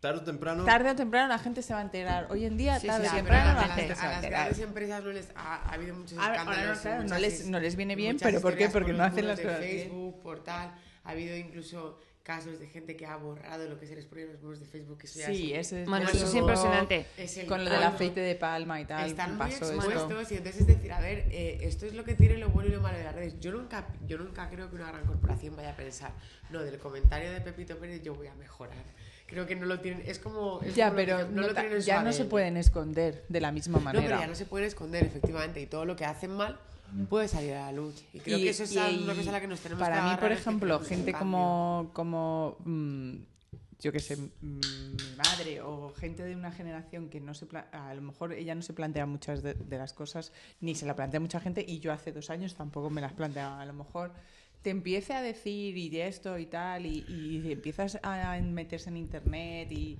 Tarde 0.00 0.20
o 0.20 0.22
temprano. 0.24 0.64
tarde 0.64 0.90
o 0.90 0.94
temprano 0.94 1.26
la 1.28 1.38
gente 1.40 1.60
se 1.60 1.72
va 1.74 1.80
a 1.80 1.82
enterar. 1.82 2.28
Hoy 2.30 2.44
en 2.44 2.56
día, 2.56 2.78
Sí, 2.78 2.86
tarde 2.86 3.08
o 3.08 3.10
sí, 3.10 3.16
temprano 3.16 3.60
la 3.60 3.68
gente 3.74 3.94
se 3.96 4.00
a 4.00 4.04
va 4.04 4.08
a 4.08 4.12
las 4.12 4.16
enterar. 4.24 4.40
grandes 4.44 4.60
empresas 4.64 5.04
no 5.04 5.10
les 5.10 5.28
ha, 5.34 5.54
ha 5.56 5.72
habido 5.74 5.96
muchos 5.96 6.18
A 6.18 6.22
ver, 6.30 6.38
escándalos. 6.38 6.86
ahora 6.86 6.98
no, 7.02 7.08
no 7.08 7.18
les- 7.18 7.46
no 7.46 7.58
les 7.60 7.74
viene 7.76 7.96
bien, 7.96 8.16
pero 8.22 8.40
¿por 8.40 8.56
qué? 8.56 8.68
Porque 8.68 8.92
por 8.92 8.98
no 8.98 9.04
hacen 9.04 9.26
las 9.26 9.40
cosas 9.40 9.60
bien. 9.60 9.72
Facebook, 9.88 10.22
por 10.22 10.44
tal. 10.44 10.72
Ha 11.02 11.10
habido 11.10 11.36
incluso 11.36 11.98
casos 12.22 12.60
de 12.60 12.66
gente 12.68 12.94
que 12.94 13.06
ha 13.06 13.16
borrado 13.16 13.66
lo 13.68 13.80
que 13.80 13.86
se 13.86 13.96
les 13.96 14.04
pone 14.04 14.22
en 14.22 14.32
los 14.34 14.42
muros 14.42 14.60
de 14.60 14.66
Facebook. 14.66 14.98
Que 14.98 15.06
eso 15.06 15.18
ya 15.18 15.26
Sí, 15.28 15.52
es, 15.54 15.72
eso 15.72 15.90
Bueno, 15.90 16.08
eso 16.10 16.26
es 16.26 16.34
impresionante. 16.34 17.06
es 17.16 17.36
el 17.38 17.46
Con 17.46 17.64
lo 17.64 17.70
del 17.70 17.82
aceite 17.82 18.20
de 18.20 18.34
palma 18.36 18.80
y 18.80 18.84
tal, 18.84 19.08
Están 19.08 19.30
muy 19.30 19.38
pasó 19.50 19.64
esto. 19.64 19.74
expuestos 19.74 20.30
y 20.32 20.36
entonces 20.36 20.60
es 20.60 20.66
decir, 20.68 20.92
a 20.92 21.00
ver, 21.00 21.26
eh, 21.30 21.58
esto 21.62 21.86
es 21.86 21.94
lo 21.94 22.04
que 22.04 22.14
tiene 22.14 22.36
lo 22.36 22.50
bueno 22.50 22.68
y 22.68 22.72
lo 22.72 22.80
malo 22.82 22.98
de 22.98 23.04
las 23.04 23.14
redes. 23.16 23.40
Yo 23.40 23.50
nunca, 23.50 23.86
yo 24.06 24.18
nunca 24.18 24.48
creo 24.48 24.68
que 24.68 24.76
una 24.76 24.92
gran 24.92 25.06
corporación 25.06 25.56
vaya 25.56 25.70
a 25.70 25.76
pensar, 25.76 26.12
no, 26.50 26.60
del 26.62 26.78
comentario 26.78 27.32
de 27.32 27.40
Pepito 27.40 27.76
Pérez 27.78 28.02
yo 28.04 28.14
voy 28.14 28.26
a 28.28 28.34
mejorar. 28.34 28.76
Creo 29.28 29.46
que 29.46 29.54
no 29.54 29.66
lo 29.66 29.78
tienen, 29.80 30.02
es 30.06 30.18
como... 30.18 30.60
es 30.62 30.74
Ya, 30.74 30.86
como 30.86 30.96
pero 30.96 31.18
que- 31.18 31.24
no 31.34 31.42
lo 31.42 31.52
tienen 31.54 31.72
en 31.74 31.82
su 31.82 31.86
ya 31.86 32.02
no 32.02 32.12
se 32.14 32.24
pueden 32.24 32.56
esconder 32.56 33.24
de 33.28 33.40
la 33.42 33.52
misma 33.52 33.78
No, 33.78 33.84
manera. 33.84 34.04
pero 34.06 34.20
ya 34.20 34.26
no 34.26 34.34
se 34.34 34.46
pueden 34.46 34.66
esconder, 34.66 35.04
efectivamente, 35.04 35.60
y 35.60 35.66
todo 35.66 35.84
lo 35.84 35.94
que 35.96 36.06
hacen 36.06 36.30
mal 36.34 36.58
puede 37.10 37.28
salir 37.28 37.52
a 37.52 37.66
la 37.66 37.72
luz. 37.72 38.02
Y 38.14 38.20
creo 38.20 38.38
Y- 38.38 38.44
que 38.44 38.48
eso 38.50 38.62
es 38.64 38.72
y- 38.74 38.78
una 39.04 39.14
cosa 39.14 39.28
a 39.28 39.32
la 39.32 39.40
que 39.42 39.46
nos 39.46 39.60
tenemos 39.60 39.80
Para 39.82 39.96
que 39.96 40.00
mí, 40.02 40.08
agarrar, 40.08 40.28
por 40.30 40.32
ejemplo, 40.38 40.80
gente 40.80 41.12
como, 41.12 41.90
como 41.92 42.56
mm, 42.64 43.16
yo 43.80 43.92
que 43.92 44.00
sé, 44.00 44.16
mm, 44.16 44.30
mi 44.40 45.16
madre 45.18 45.60
o 45.60 45.92
gente 45.94 46.22
de 46.24 46.34
una 46.34 46.50
generación 46.50 47.10
que 47.10 47.20
no 47.20 47.34
se 47.34 47.44
pla- 47.44 47.68
a 47.70 47.92
lo 47.94 48.00
mejor 48.00 48.32
ella 48.32 48.54
no 48.54 48.62
se 48.62 48.72
plantea 48.72 49.04
muchas 49.04 49.42
de, 49.42 49.52
de 49.52 49.76
las 49.76 49.92
cosas, 49.92 50.32
ni 50.62 50.74
se 50.74 50.86
la 50.86 50.96
plantea 50.96 51.20
mucha 51.20 51.38
gente, 51.38 51.62
y 51.68 51.80
yo 51.80 51.92
hace 51.92 52.12
dos 52.12 52.30
años 52.30 52.54
tampoco 52.54 52.88
me 52.88 53.02
las 53.02 53.12
planteaba. 53.12 53.60
A 53.60 53.66
lo 53.66 53.74
mejor 53.74 54.10
te 54.62 54.70
empiece 54.70 55.12
a 55.12 55.22
decir 55.22 55.76
y 55.76 56.00
esto 56.00 56.38
y 56.38 56.46
tal, 56.46 56.86
y, 56.86 57.04
y 57.08 57.52
empiezas 57.52 57.98
a 58.02 58.38
meterse 58.40 58.90
en 58.90 58.96
internet 58.96 59.70
y, 59.70 59.98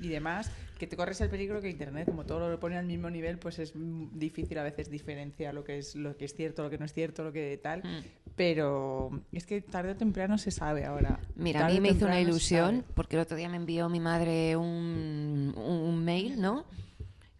y 0.00 0.08
demás, 0.08 0.50
que 0.78 0.86
te 0.86 0.96
corres 0.96 1.20
el 1.20 1.28
peligro 1.28 1.60
que 1.60 1.68
internet, 1.68 2.06
como 2.06 2.24
todo 2.24 2.50
lo 2.50 2.60
pone 2.60 2.76
al 2.76 2.86
mismo 2.86 3.10
nivel, 3.10 3.38
pues 3.38 3.58
es 3.58 3.72
difícil 3.74 4.58
a 4.58 4.62
veces 4.62 4.90
diferenciar 4.90 5.54
lo 5.54 5.64
que 5.64 5.78
es 5.78 5.96
lo 5.96 6.16
que 6.16 6.26
es 6.26 6.34
cierto, 6.34 6.62
lo 6.62 6.70
que 6.70 6.78
no 6.78 6.84
es 6.84 6.92
cierto, 6.92 7.24
lo 7.24 7.32
que 7.32 7.58
tal. 7.62 7.80
Mm. 7.80 8.04
Pero 8.36 9.22
es 9.32 9.46
que 9.46 9.62
tarde 9.62 9.92
o 9.92 9.96
temprano 9.96 10.36
se 10.38 10.50
sabe 10.50 10.84
ahora. 10.84 11.18
Mira, 11.34 11.66
a 11.66 11.70
mí 11.70 11.80
me 11.80 11.88
hizo 11.88 12.04
una 12.04 12.20
ilusión 12.20 12.84
porque 12.94 13.16
el 13.16 13.22
otro 13.22 13.36
día 13.36 13.48
me 13.48 13.56
envió 13.56 13.88
mi 13.88 14.00
madre 14.00 14.56
un, 14.56 15.54
un 15.56 16.04
mail, 16.04 16.40
¿no? 16.40 16.64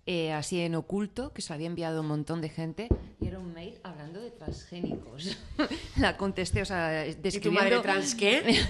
Eh, 0.09 0.33
así 0.33 0.61
en 0.61 0.77
oculto, 0.77 1.33
que 1.33 1.43
se 1.43 1.53
había 1.53 1.67
enviado 1.67 2.01
un 2.01 2.07
montón 2.07 2.41
de 2.41 2.49
gente, 2.49 2.87
y 3.21 3.27
era 3.27 3.41
un 3.41 3.53
mail 3.53 3.81
hablando 3.83 4.21
de 4.21 4.31
transgénicos. 4.31 5.37
La 5.97 6.17
contesté, 6.17 6.63
o 6.63 6.65
sea, 6.65 7.09
¿Y 7.09 7.15
tu 7.15 7.23
describiendo... 7.23 7.61
madre 7.61 7.81
trans 7.81 8.15
qué? 8.15 8.63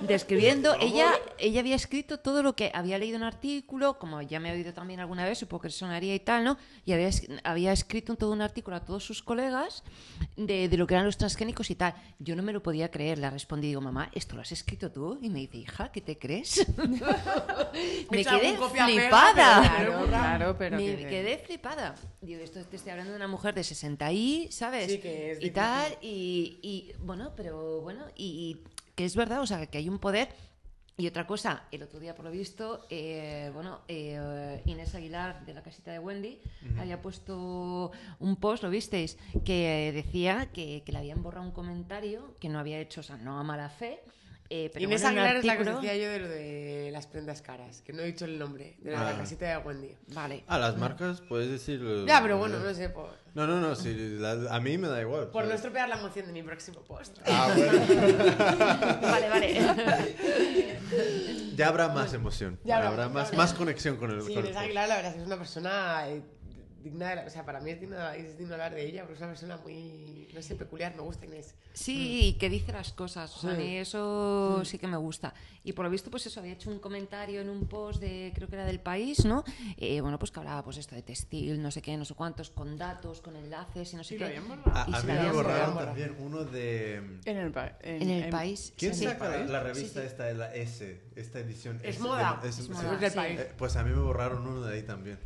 describiendo, 0.08 0.74
ella, 0.80 1.12
ella 1.38 1.60
había 1.60 1.76
escrito 1.76 2.18
todo 2.18 2.42
lo 2.42 2.56
que 2.56 2.72
había 2.74 2.98
leído 2.98 3.18
en 3.18 3.22
un 3.22 3.28
artículo, 3.28 4.00
como 4.00 4.20
ya 4.20 4.40
me 4.40 4.50
ha 4.50 4.54
oído 4.54 4.74
también 4.74 4.98
alguna 4.98 5.24
vez, 5.24 5.38
supongo 5.38 5.62
que 5.62 5.70
sonaría 5.70 6.12
y 6.12 6.18
tal, 6.18 6.42
¿no? 6.42 6.58
Y 6.84 6.92
había, 6.92 7.10
había 7.44 7.72
escrito 7.72 8.16
todo 8.16 8.32
un 8.32 8.42
artículo 8.42 8.76
a 8.76 8.84
todos 8.84 9.04
sus 9.04 9.22
colegas 9.22 9.84
de, 10.36 10.68
de 10.68 10.76
lo 10.76 10.88
que 10.88 10.94
eran 10.94 11.06
los 11.06 11.18
transgénicos 11.18 11.70
y 11.70 11.76
tal. 11.76 11.94
Yo 12.18 12.34
no 12.34 12.42
me 12.42 12.52
lo 12.52 12.64
podía 12.64 12.90
creer, 12.90 13.18
le 13.18 13.30
respondí, 13.30 13.68
digo, 13.68 13.80
mamá, 13.80 14.10
¿esto 14.12 14.34
lo 14.34 14.42
has 14.42 14.50
escrito 14.50 14.90
tú? 14.90 15.20
Y 15.22 15.30
me 15.30 15.38
dice, 15.38 15.58
hija, 15.58 15.92
¿qué 15.92 16.00
te 16.00 16.18
crees? 16.18 16.66
me 18.10 18.24
quedé 18.24 18.56
flipada. 18.56 19.70
pero 19.78 19.92
Claro, 19.92 20.06
claro, 20.08 20.31
pero 20.58 20.76
me 20.76 20.96
que- 20.96 21.06
quedé 21.08 21.38
flipada. 21.38 21.94
Digo, 22.20 22.40
esto 22.42 22.64
te 22.64 22.76
estoy 22.76 22.90
hablando 22.92 23.12
de 23.12 23.16
una 23.16 23.28
mujer 23.28 23.54
de 23.54 23.64
60 23.64 24.12
y, 24.12 24.48
¿sabes? 24.50 24.92
Sí, 24.92 24.98
que 24.98 25.32
es 25.32 25.38
y 25.38 25.40
difícil. 25.40 25.52
tal, 25.52 25.92
y, 26.00 26.58
y, 26.62 26.92
bueno, 27.00 27.32
pero 27.36 27.80
bueno, 27.80 28.04
y, 28.16 28.24
y 28.24 28.64
que 28.94 29.04
es 29.04 29.16
verdad, 29.16 29.40
o 29.40 29.46
sea, 29.46 29.66
que 29.66 29.78
hay 29.78 29.88
un 29.88 29.98
poder. 29.98 30.28
Y 30.98 31.06
otra 31.06 31.26
cosa, 31.26 31.64
el 31.72 31.82
otro 31.82 31.98
día, 32.00 32.14
por 32.14 32.26
lo 32.26 32.30
visto, 32.30 32.86
eh, 32.90 33.50
bueno, 33.54 33.80
eh, 33.88 34.60
Inés 34.66 34.94
Aguilar 34.94 35.44
de 35.46 35.54
la 35.54 35.62
casita 35.62 35.90
de 35.90 35.98
Wendy 35.98 36.38
había 36.78 37.00
puesto 37.00 37.90
un 38.20 38.36
post, 38.36 38.62
¿lo 38.62 38.68
visteis? 38.68 39.16
Que 39.42 39.90
decía 39.94 40.50
que, 40.52 40.82
que 40.84 40.92
le 40.92 40.98
habían 40.98 41.22
borrado 41.22 41.46
un 41.46 41.52
comentario 41.52 42.36
que 42.38 42.50
no 42.50 42.58
había 42.58 42.78
hecho, 42.78 43.00
o 43.00 43.02
sea, 43.04 43.16
no 43.16 43.38
a 43.38 43.42
mala 43.42 43.70
fe, 43.70 44.00
Eh, 44.54 44.68
pero 44.70 44.84
Inés 44.84 45.00
bueno, 45.00 45.20
Aguilar 45.22 45.36
es 45.38 45.44
la 45.46 45.56
que 45.56 45.62
os 45.62 45.76
decía 45.76 45.96
yo 45.96 46.10
de 46.10 46.18
lo 46.18 46.28
de 46.28 46.90
las 46.92 47.06
prendas 47.06 47.40
caras, 47.40 47.80
que 47.80 47.94
no 47.94 48.02
he 48.02 48.04
dicho 48.04 48.26
el 48.26 48.38
nombre, 48.38 48.76
de 48.80 48.90
la 48.90 49.08
Ah. 49.08 49.16
casita 49.16 49.46
de 49.46 49.56
Wendy. 49.56 49.96
Vale. 50.08 50.44
Ah, 50.46 50.58
las 50.58 50.76
marcas, 50.76 51.22
puedes 51.22 51.50
decir... 51.50 51.80
Ya, 52.06 52.20
pero 52.20 52.36
bueno, 52.36 52.58
no 52.58 52.74
sé, 52.74 52.90
por, 52.90 53.08
No, 53.32 53.46
no, 53.46 53.60
no, 53.62 53.74
sí, 53.74 53.94
la- 54.18 54.54
a 54.54 54.60
mí 54.60 54.76
me 54.76 54.88
da 54.88 55.00
igual. 55.00 55.28
por 55.28 55.46
no 55.46 55.54
estropear 55.54 55.88
la 55.88 55.96
emoción 55.96 56.26
de 56.26 56.32
mi 56.34 56.42
próximo 56.42 56.80
post. 56.82 57.16
Ah, 57.24 57.50
bueno. 57.56 57.72
Vale, 59.00 59.28
vale. 59.30 60.76
Ya 61.56 61.68
habrá 61.68 61.88
más 61.88 62.12
emoción. 62.12 62.58
Ya 62.64 62.86
habrá, 62.86 63.08
más, 63.08 63.32
más 63.34 63.54
conexión 63.54 63.96
con 63.96 64.10
el 64.10 64.20
Sí, 64.20 64.34
con 64.34 64.44
Inés 64.44 64.56
Aguilar, 64.56 64.86
la 64.86 64.96
verdad 64.96 65.10
es 65.12 65.14
que 65.16 65.20
es 65.22 65.26
una 65.26 65.38
persona 65.38 66.08
eh, 66.08 66.22
digna 66.82 67.10
de 67.10 67.16
la- 67.16 67.24
O 67.26 67.30
sea, 67.30 67.44
para 67.44 67.60
mí 67.60 67.70
es 67.70 67.80
digno, 67.80 68.10
es 68.10 68.36
digno 68.38 68.54
hablar 68.54 68.74
de 68.74 68.84
ella, 68.86 69.02
porque 69.02 69.14
es 69.14 69.20
una 69.20 69.28
persona 69.28 69.56
muy, 69.58 70.28
no 70.34 70.42
sé, 70.42 70.54
peculiar, 70.56 70.94
me 70.96 71.02
gusta 71.02 71.26
Inés. 71.26 71.54
Sí, 71.72 72.20
y 72.28 72.32
que 72.34 72.50
dice 72.50 72.72
las 72.72 72.92
cosas. 72.92 73.34
O 73.36 73.40
sea, 73.40 73.52
a 73.52 73.54
mí 73.54 73.76
eso 73.78 74.62
sí 74.64 74.78
que 74.78 74.86
me 74.86 74.96
gusta. 74.96 75.32
Y 75.64 75.72
por 75.72 75.84
lo 75.84 75.90
visto, 75.90 76.10
pues 76.10 76.26
eso, 76.26 76.40
había 76.40 76.52
hecho 76.54 76.70
un 76.70 76.80
comentario 76.80 77.40
en 77.40 77.48
un 77.48 77.66
post 77.66 78.00
de, 78.00 78.32
creo 78.34 78.48
que 78.48 78.56
era 78.56 78.64
del 78.66 78.80
país, 78.80 79.24
¿no? 79.24 79.44
Eh, 79.76 80.00
bueno, 80.00 80.18
pues 80.18 80.30
que 80.32 80.40
hablaba 80.40 80.62
pues 80.64 80.76
esto 80.76 80.94
de 80.94 81.02
textil, 81.02 81.62
no 81.62 81.70
sé 81.70 81.80
qué, 81.82 81.96
no 81.96 82.04
sé 82.04 82.14
cuántos, 82.14 82.50
con 82.50 82.76
datos, 82.76 83.20
con 83.20 83.36
enlaces 83.36 83.92
y 83.92 83.96
no 83.96 84.02
sé 84.04 84.18
Sí, 84.18 84.18
qué. 84.18 84.40
borrado. 84.40 84.62
A, 84.74 84.86
Y 84.90 84.94
a 84.94 85.00
se 85.00 85.06
mí 85.06 85.08
la 85.08 85.14
me 85.14 85.18
habían 85.20 85.34
borraron 85.34 85.74
borrado. 85.74 85.86
también 85.86 86.16
uno 86.18 86.44
de... 86.44 86.96
En 87.24 87.36
el, 87.36 87.52
pa- 87.52 87.78
En 87.82 88.10
el 88.10 88.28
país. 88.30 88.72
¿Quién 88.76 88.94
sí. 88.94 89.04
saca 89.04 89.28
la, 89.44 89.60
revista 89.62 90.00
Sí, 90.00 90.06
sí. 90.06 90.12
esta 90.12 90.24
de 90.24 90.34
la 90.34 90.54
S, 90.54 91.00
esta 91.16 91.38
edición? 91.38 91.76
Es 91.84 91.96
S, 91.96 92.02
moda. 92.02 92.40
de- 92.42 92.48
es- 92.48 92.58
Es 92.58 92.66
sí. 92.66 92.72
moda. 92.72 92.98
Eh, 93.28 93.52
pues 93.56 93.76
a 93.76 93.84
mí 93.84 93.90
me 93.90 94.00
borraron 94.02 94.46
uno 94.46 94.62
de 94.62 94.74
ahí 94.74 94.82
también. 94.82 95.18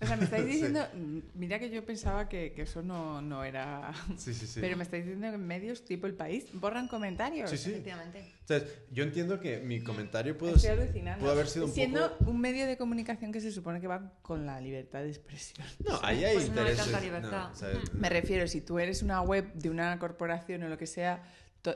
O 0.00 0.06
sea, 0.06 0.16
me 0.16 0.24
estáis 0.24 0.44
Sí. 0.46 0.50
diciendo, 0.52 0.80
mm, 0.94 1.18
mira 1.34 1.58
que 1.58 1.70
yo 1.70 1.84
pensaba 1.84 2.28
que, 2.28 2.52
que 2.52 2.62
eso 2.62 2.82
no, 2.82 3.20
no 3.20 3.42
era... 3.44 3.92
Sí, 4.16 4.32
sí, 4.34 4.46
sí. 4.46 4.60
Pero 4.60 4.76
me 4.76 4.84
estáis 4.84 5.04
diciendo 5.04 5.28
que 5.28 5.34
en 5.34 5.46
medios 5.46 5.84
tipo 5.84 6.06
El 6.06 6.14
País 6.14 6.46
borran 6.52 6.86
comentarios. 6.88 7.50
Sí, 7.50 7.56
sí. 7.58 7.70
Efectivamente. 7.70 8.20
O 8.44 8.46
sea, 8.46 8.62
yo 8.92 9.02
entiendo 9.04 9.40
que 9.40 9.58
mi 9.58 9.80
comentario 9.80 10.38
pudo, 10.38 10.54
Estoy 10.54 10.70
alucinando. 10.70 11.20
pudo 11.20 11.32
haber 11.32 11.46
sido 11.48 11.66
un 11.66 11.72
Siendo 11.72 12.16
poco... 12.18 12.30
un 12.30 12.40
medio 12.40 12.66
de 12.66 12.76
comunicación 12.76 13.32
que 13.32 13.40
se 13.40 13.50
supone 13.52 13.80
que 13.80 13.86
va 13.88 14.12
con 14.22 14.46
la 14.46 14.60
libertad 14.60 15.00
de 15.02 15.08
expresión. 15.08 15.66
No, 15.86 15.98
ahí 16.02 16.24
hay 16.24 16.34
Pues 16.34 16.48
no 16.50 16.54
hay 16.62 16.68
intereses. 16.70 16.84
tanta 16.92 17.00
libertad. 17.00 17.46
no, 17.48 17.52
o 17.52 17.56
sea, 17.56 17.68
Me 17.94 18.08
refiero, 18.08 18.46
si 18.46 18.60
tú 18.60 18.78
eres 18.78 19.02
una 19.02 19.20
web 19.22 19.52
de 19.54 19.68
una 19.70 19.98
corporación 19.98 20.62
o 20.62 20.68
lo 20.68 20.78
que 20.78 20.86
sea, 20.86 21.22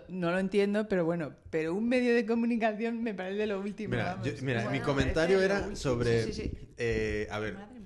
no 0.09 0.31
lo 0.31 0.39
entiendo, 0.39 0.89
pero 0.89 1.05
bueno, 1.05 1.35
pero 1.51 1.75
un 1.75 1.87
medio 1.89 2.15
de 2.15 2.25
comunicación 2.25 3.03
me 3.03 3.13
parece 3.13 3.47
lo 3.47 3.61
último. 3.61 3.91
Mira, 3.91 4.15
vamos. 4.15 4.27
yo- 4.27 4.33
mira, 4.43 4.61
Bueno, 4.61 4.71
mi 4.71 4.79
me 4.79 4.85
comentario 4.85 5.43
era 5.43 5.75
sobre... 5.77 6.23
Sí, 6.25 6.33
sí, 6.33 6.43
sí. 6.55 6.69
eh, 6.79 7.27
a 7.31 7.39
ver, 7.41 7.55
Madre. 7.55 7.82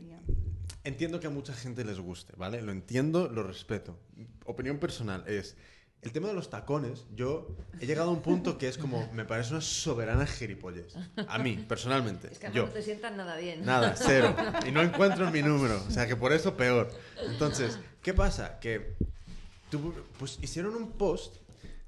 Entiendo 0.87 1.21
que 1.21 1.27
a 1.27 1.31
mucha 1.31 1.53
gente 1.53 1.85
les 1.85 1.99
guste, 2.01 2.33
¿vale? 2.37 2.63
Lo 2.63 2.73
entiendo, 2.73 3.29
lo 3.29 3.43
respeto. 3.43 3.99
Opinión 4.45 4.79
personal 4.79 5.25
es... 5.27 5.57
El 6.03 6.13
tema 6.13 6.29
de 6.29 6.35
los 6.35 6.51
tacones, 6.51 7.05
yo 7.17 7.57
he 7.81 7.87
llegado 7.87 8.11
a 8.11 8.13
un 8.13 8.21
punto 8.23 8.59
que 8.59 8.69
es 8.69 8.79
como, 8.79 9.11
me 9.13 9.25
parece 9.25 9.53
una 9.53 9.61
soberana 9.63 10.25
gilipollez. 10.27 10.95
A 11.27 11.39
mí, 11.39 11.57
personalmente. 11.69 12.29
Es 12.31 12.39
que 12.39 12.53
yo. 12.53 12.67
no 12.67 12.73
te 12.73 12.83
sientan 12.83 13.17
nada 13.17 13.37
bien. 13.39 13.65
Nada, 13.65 13.97
cero. 13.99 14.37
Y 14.69 14.71
no 14.71 14.83
encuentro 14.83 15.29
mi 15.33 15.43
número. 15.43 15.83
O 15.89 15.91
sea 15.91 16.07
que 16.07 16.15
por 16.15 16.33
eso 16.33 16.57
peor. 16.57 16.93
Entonces, 17.27 17.81
¿qué 18.03 18.15
pasa? 18.15 18.61
Que 18.61 18.95
tuvo- 19.71 19.95
pues 20.19 20.39
hicieron 20.43 20.77
un 20.77 20.93
post 20.93 21.37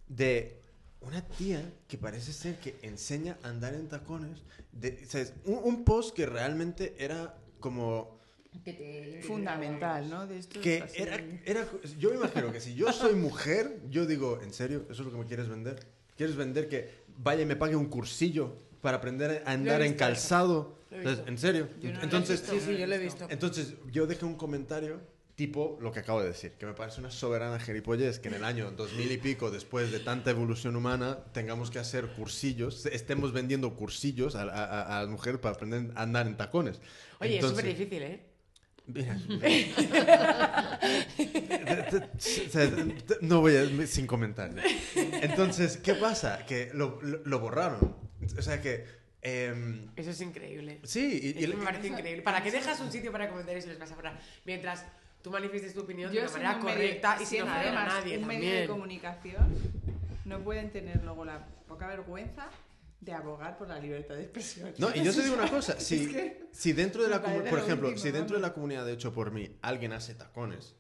de 0.08 0.62
una 1.00 1.20
tía 1.22 1.62
que 1.86 1.96
parece 1.98 2.32
ser 2.32 2.56
que 2.58 2.76
enseña 2.82 3.36
a 3.44 3.50
andar 3.50 3.74
en 3.74 3.88
tacones. 3.88 4.40
De, 4.72 5.06
¿sabes? 5.06 5.34
Un, 5.44 5.60
un 5.62 5.84
post 5.84 6.16
que 6.16 6.26
realmente 6.26 6.96
era 6.98 7.36
como 7.60 8.17
Que 8.64 8.72
te- 8.72 9.22
Fundamental, 9.22 10.08
¿no? 10.10 10.26
De 10.26 10.38
esto 10.38 10.60
que 10.60 10.82
era, 10.96 11.20
era 11.44 11.66
yo 11.98 12.10
me 12.10 12.16
imagino 12.16 12.50
que 12.52 12.60
si 12.60 12.74
yo 12.74 12.92
soy 12.92 13.14
mujer 13.14 13.80
yo 13.90 14.04
digo 14.06 14.40
en 14.42 14.52
serio 14.52 14.82
eso 14.90 15.02
es 15.02 15.06
lo 15.06 15.12
que 15.12 15.18
me 15.18 15.26
quieres 15.26 15.48
vender 15.48 15.86
quieres 16.16 16.34
vender 16.34 16.68
que 16.68 16.90
vaya 17.18 17.42
y 17.42 17.46
me 17.46 17.56
pague 17.56 17.76
un 17.76 17.86
cursillo 17.86 18.56
para 18.80 18.96
aprender 18.98 19.42
a 19.46 19.52
andar 19.52 19.82
en 19.82 19.94
calzado 19.94 20.76
Entonces, 20.90 21.24
en 21.28 21.38
serio 21.38 21.68
no 21.82 22.02
entonces. 22.02 22.42
Sí, 22.48 22.58
sí, 22.60 22.76
yo 22.78 22.86
lo 22.86 22.94
he 22.94 22.98
visto. 22.98 23.26
entonces 23.30 23.74
yo 23.92 24.06
dejé 24.06 24.24
un 24.24 24.34
comentario 24.36 25.00
tipo 25.36 25.78
lo 25.80 25.92
que 25.92 26.00
acabo 26.00 26.20
de 26.20 26.26
decir, 26.28 26.52
que 26.58 26.66
me 26.66 26.72
parece 26.74 26.98
una 27.00 27.12
soberana 27.12 27.60
gilipollez 27.60 28.18
que 28.18 28.26
en 28.28 28.34
el 28.34 28.44
año 28.44 28.72
2000 28.72 29.12
y 29.12 29.18
pico, 29.18 29.52
después 29.52 29.92
de 29.92 30.00
tanta 30.00 30.30
evolución 30.30 30.74
humana, 30.74 31.18
tengamos 31.32 31.70
que 31.70 31.78
hacer 31.78 32.08
cursillos, 32.08 32.86
estemos 32.86 33.32
vendiendo 33.32 33.76
cursillos 33.76 34.34
a, 34.34 34.42
a- 34.42 34.98
a 34.98 35.02
las 35.02 35.08
mujeres 35.08 35.38
para 35.40 35.54
aprender 35.54 35.92
a 35.94 36.02
andar 36.02 36.26
en 36.26 36.36
tacones. 36.36 36.80
Oye, 37.20 37.36
Entonces- 37.36 37.58
es 37.58 37.64
súper 37.66 37.76
difícil, 37.78 38.02
¿eh? 38.02 38.20
Mira, 38.88 39.16
no 43.20 43.40
voy 43.40 43.56
a, 43.56 43.86
sin 43.86 44.06
comentarios. 44.06 44.64
Entonces, 44.94 45.76
¿qué 45.78 45.94
pasa? 45.94 46.44
Que 46.46 46.70
lo, 46.74 47.00
lo- 47.02 47.20
lo 47.24 47.40
borraron. 47.40 47.96
O 48.38 48.42
sea 48.42 48.60
que... 48.60 48.84
em, 49.22 49.88
Eso 49.96 50.10
es 50.10 50.20
increíble. 50.20 50.80
sí, 50.84 51.20
y, 51.22 51.40
y- 51.40 51.44
Eso 51.44 51.56
me 51.56 51.64
parece 51.64 51.88
increíble. 51.88 52.22
¿Para 52.22 52.42
qué 52.42 52.50
dejas 52.50 52.80
un 52.80 52.90
sitio 52.90 53.12
para 53.12 53.28
comentarios 53.28 53.64
y 53.66 53.68
les 53.68 53.78
vas 53.78 53.92
a 53.92 53.94
borrar? 53.94 54.18
Mientras 54.44 54.84
tú 55.22 55.30
manifiestes 55.30 55.74
tu 55.74 55.80
opinión 55.80 56.12
de 56.12 56.20
una 56.22 56.30
manera 56.30 56.56
un 56.56 56.64
medio- 56.64 56.74
correcta 56.76 57.18
y 57.20 57.26
sin 57.26 57.42
ofender 57.42 57.68
a 57.76 57.84
nadie 57.86 58.18
un 58.18 58.26
medio 58.26 58.54
de 58.54 58.66
comunicación 58.66 59.48
no 60.24 60.38
pueden 60.40 60.70
tener 60.70 61.02
luego 61.04 61.24
la 61.24 61.44
poca 61.66 61.86
vergüenza 61.88 62.48
de 63.00 63.12
abogar 63.12 63.56
por 63.56 63.68
la 63.68 63.78
libertad 63.78 64.16
de 64.16 64.22
expresión. 64.22 64.72
No, 64.78 64.94
y 64.94 65.02
yo 65.04 65.14
te 65.14 65.22
digo 65.22 65.34
una 65.34 65.50
cosa, 65.50 65.78
si, 65.80 66.04
Es 66.04 66.08
que 66.08 66.48
si 66.52 66.72
dentro 66.72 67.02
de 67.02 67.08
la 67.08 67.22
por 67.22 67.32
lo 67.32 67.58
ejemplo, 67.58 67.88
último, 67.88 68.04
si 68.04 68.10
dentro 68.10 68.36
de 68.36 68.42
la 68.42 68.52
comunidad 68.52 68.84
de 68.84 68.92
hecho 68.92 69.12
por 69.12 69.30
mí 69.30 69.56
alguien 69.62 69.92
hace 69.92 70.14
tacones 70.14 70.74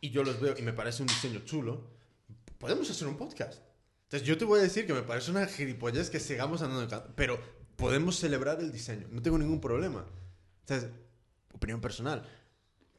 y 0.00 0.10
yo 0.10 0.22
los 0.22 0.40
veo 0.40 0.54
y 0.58 0.62
me 0.62 0.72
parece 0.72 1.02
un 1.02 1.08
diseño 1.08 1.40
chulo, 1.44 1.90
podemos 2.58 2.90
hacer 2.90 3.08
un 3.08 3.16
podcast. 3.16 3.62
Entonces 4.04 4.26
yo 4.26 4.36
te 4.36 4.44
voy 4.44 4.60
a 4.60 4.62
decir 4.62 4.86
que 4.86 4.92
me 4.92 5.02
parece 5.02 5.30
una 5.30 5.46
gilipollez 5.46 6.10
que 6.10 6.20
sigamos 6.20 6.62
andando 6.62 7.14
pero 7.14 7.38
podemos 7.76 8.16
celebrar 8.16 8.60
el 8.60 8.72
diseño, 8.72 9.06
no 9.10 9.22
tengo 9.22 9.38
ningún 9.38 9.60
problema. 9.60 10.04
Entonces, 10.60 10.90
opinión 11.52 11.80
personal. 11.80 12.22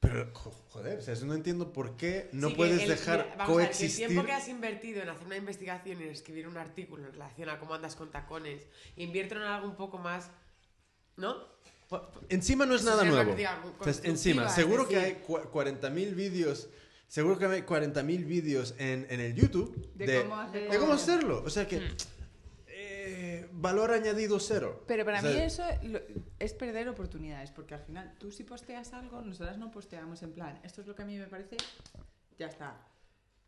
Pero, 0.01 0.29
jo- 0.33 0.51
joder, 0.69 0.97
o 0.97 1.01
sea, 1.01 1.13
no 1.23 1.33
entiendo 1.35 1.71
por 1.71 1.95
qué 1.95 2.27
no 2.33 2.49
Sí, 2.49 2.55
puedes 2.55 2.81
el- 2.81 2.89
dejar 2.89 3.35
vamos 3.37 3.55
a 3.55 3.57
ver, 3.57 3.67
coexistir. 3.67 4.05
el 4.05 4.09
tiempo 4.09 4.25
que 4.25 4.33
has 4.33 4.47
invertido 4.49 5.01
en 5.01 5.09
hacer 5.09 5.25
una 5.27 5.37
investigación 5.37 6.01
y 6.01 6.05
en 6.05 6.09
escribir 6.09 6.47
un 6.47 6.57
artículo 6.57 7.05
en 7.05 7.13
relación 7.13 7.49
a 7.49 7.59
cómo 7.59 7.75
andas 7.75 7.95
con 7.95 8.11
tacones, 8.11 8.65
inviértelo 8.95 9.41
en 9.41 9.47
algo 9.47 9.67
un 9.67 9.75
poco 9.75 9.99
más. 9.99 10.29
¿No? 11.17 11.35
Encima 12.29 12.65
no 12.65 12.73
es 12.73 12.83
nada 12.83 13.03
nuevo. 13.03 13.35
encima, 14.03 14.49
seguro 14.49 14.87
que 14.87 14.97
hay 14.97 15.21
cua- 15.27 15.49
40.000 15.51 16.15
vídeos, 16.15 16.69
seguro 17.07 17.37
que 17.37 17.45
hay 17.45 17.61
40.000 17.63 18.25
vídeos 18.25 18.73
en, 18.79 19.05
en 19.09 19.19
el 19.19 19.35
YouTube 19.35 19.91
De 19.93 20.07
de, 20.07 20.21
cómo 20.23 20.35
hacer- 20.39 20.71
de 20.71 20.77
cómo 20.79 20.93
hacerlo. 20.93 21.43
O 21.45 21.49
sea 21.49 21.67
que, 21.67 21.81
eh, 23.43 23.49
valor 23.51 23.91
añadido 23.91 24.39
cero. 24.39 24.83
Pero 24.87 25.05
para 25.05 25.19
O 25.19 25.21
sea, 25.21 25.31
mí 25.31 25.37
eso 25.39 25.63
lo- 25.83 25.99
es 26.39 26.53
perder 26.53 26.87
oportunidades, 26.89 27.51
porque 27.51 27.73
al 27.75 27.81
final 27.81 28.15
tú 28.19 28.31
si 28.31 28.43
posteas 28.43 28.93
algo, 28.93 29.21
nosotras 29.21 29.57
no 29.57 29.71
posteamos 29.71 30.21
en 30.23 30.33
plan, 30.33 30.59
esto 30.63 30.81
es 30.81 30.87
lo 30.87 30.95
que 30.95 31.01
a 31.03 31.05
mí 31.05 31.17
me 31.17 31.27
parece, 31.27 31.57
ya 32.37 32.47
está. 32.47 32.87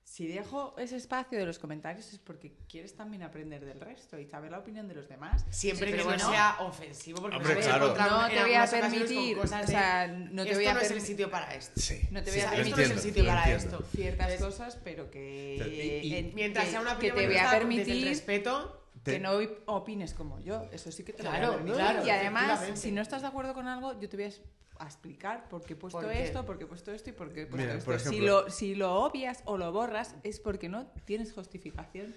Si 0.05 0.27
dejo 0.27 0.75
ese 0.77 0.97
espacio 0.97 1.39
de 1.39 1.45
los 1.45 1.57
comentarios 1.59 2.11
es 2.11 2.19
porque 2.19 2.57
quieres 2.69 2.93
también 2.93 3.23
aprender 3.23 3.63
del 3.63 3.79
resto 3.79 4.19
y 4.19 4.25
saber 4.27 4.51
la 4.51 4.59
opinión 4.59 4.85
de 4.87 4.95
los 4.95 5.07
demás. 5.07 5.45
Siempre 5.49 5.87
Sí, 5.87 5.91
que 5.93 5.97
pero 5.97 6.03
no 6.03 6.17
bueno. 6.17 6.29
sea 6.29 6.57
ofensivo, 6.59 7.21
porque 7.21 7.37
Hombre, 7.37 7.55
claro. 7.55 7.95
No 7.95 8.27
te 8.27 8.41
voy 8.41 8.53
a 8.53 8.65
permitir, 8.69 9.39
o 9.39 9.47
sea, 9.47 10.07
no 10.07 10.43
te 10.43 10.53
voy 10.55 10.65
a 10.67 10.73
no 10.73 10.81
es 10.81 10.91
el 10.91 11.01
sitio 11.01 11.31
para 11.31 11.55
esto. 11.55 11.79
Sí. 11.79 12.01
No 12.11 12.21
te 12.21 12.31
voy 12.31 12.39
sea, 12.41 12.51
a 12.51 12.53
esto 12.57 12.69
no 12.69 12.75
permitir 12.75 12.83
es 12.83 12.91
el 12.91 12.99
sitio 12.99 13.25
para 13.25 13.49
entiendo. 13.49 13.77
esto. 13.77 13.87
ciertas 13.95 14.41
cosas, 14.41 14.77
pero 14.83 15.09
que, 15.09 15.57
O 15.61 15.63
sea, 15.63 15.73
y- 15.73 16.07
y- 16.07 16.15
en- 16.17 16.35
Mientras 16.35 16.65
que- 16.65 16.71
sea 16.71 16.81
una 16.81 16.99
que 16.99 17.07
opinión 17.11 17.15
te 17.15 17.25
voy 17.25 17.37
a 17.37 17.43
manifestada 17.43 17.59
desde 17.65 17.71
el 17.71 17.85
permitir 17.85 18.07
respeto, 18.09 18.82
Te- 19.03 19.11
que 19.13 19.19
no 19.19 19.31
opines 19.65 20.13
como 20.13 20.39
yo. 20.39 20.65
Eso 20.71 20.91
sí 20.91 21.03
que 21.03 21.11
te 21.13 21.23
lo 21.23 21.30
Claro, 21.30 21.59
voy 21.59 21.71
a 21.71 21.73
claro, 21.75 22.05
y 22.07 22.09
además, 22.09 22.61
si 22.75 22.91
no 22.91 23.01
estás 23.01 23.21
de 23.21 23.27
acuerdo 23.27 23.53
con 23.53 23.67
algo, 23.67 23.99
yo 23.99 24.07
te 24.09 24.15
voy 24.17 24.25
a, 24.27 24.85
explicar 24.85 25.47
por 25.49 25.61
qué 25.63 25.73
he 25.73 25.75
puesto 25.75 25.99
¿Por 26.01 26.09
qué? 26.09 26.23
esto, 26.23 26.45
por 26.45 26.57
qué 26.57 26.63
he 26.63 26.67
puesto 26.67 26.91
esto 26.91 27.09
y 27.09 27.13
por 27.13 27.31
qué 27.31 27.43
he 27.43 27.45
puesto 27.45 27.57
Mira, 27.67 27.77
esto. 27.77 27.85
por 27.91 27.99
si, 27.99 28.07
ejemplo- 28.09 28.41
lo, 28.43 28.49
si 28.49 28.75
lo 28.75 28.95
obvias 28.95 29.41
o 29.45 29.57
lo 29.57 29.71
borras 29.71 30.15
es 30.23 30.39
porque 30.39 30.67
no 30.67 30.88
tienes 31.05 31.31
justificación. 31.31 32.13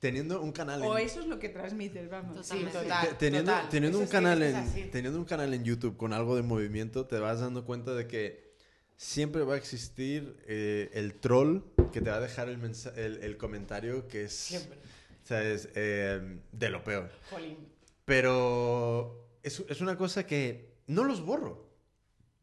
Teniendo 0.00 0.40
un 0.42 0.52
canal 0.52 0.82
en, 0.82 0.90
O 0.90 0.98
eso 0.98 1.20
es 1.20 1.26
lo 1.26 1.38
que 1.38 1.48
transmites, 1.48 2.10
vamos. 2.10 2.46
sí, 2.46 2.66
total. 2.70 3.08
te- 3.08 3.14
teniendo, 3.14 3.52
total. 3.52 3.68
teniendo 3.70 3.98
un 3.98 4.06
canal 4.06 4.42
es 4.42 4.54
en, 4.76 4.90
teniendo 4.90 5.18
un 5.18 5.24
canal 5.24 5.54
en 5.54 5.64
YouTube 5.64 5.96
con 5.96 6.12
algo 6.12 6.36
de 6.36 6.42
movimiento, 6.42 7.06
te 7.06 7.18
vas 7.18 7.40
dando 7.40 7.64
cuenta 7.64 7.94
de 7.94 8.06
que 8.06 8.54
siempre 8.96 9.42
va 9.42 9.54
a 9.54 9.56
existir 9.56 10.36
eh, 10.46 10.90
el 10.92 11.14
troll 11.14 11.62
que 11.92 12.00
te 12.00 12.10
va 12.10 12.16
a 12.16 12.20
dejar 12.20 12.48
el, 12.48 12.60
el, 12.96 13.16
el 13.22 13.36
comentario 13.38 14.06
que 14.08 14.24
es, 14.24 14.34
Siempre. 14.34 14.78
¿Sabes? 15.24 15.68
Eh, 15.74 16.38
de 16.52 16.70
lo 16.70 16.84
peor. 16.84 17.10
Jolín. 17.30 17.56
Pero 18.04 19.38
es, 19.42 19.60
es 19.68 19.80
una 19.80 19.96
cosa 19.96 20.26
que 20.26 20.76
no 20.86 21.04
los 21.04 21.20
borro. 21.24 21.68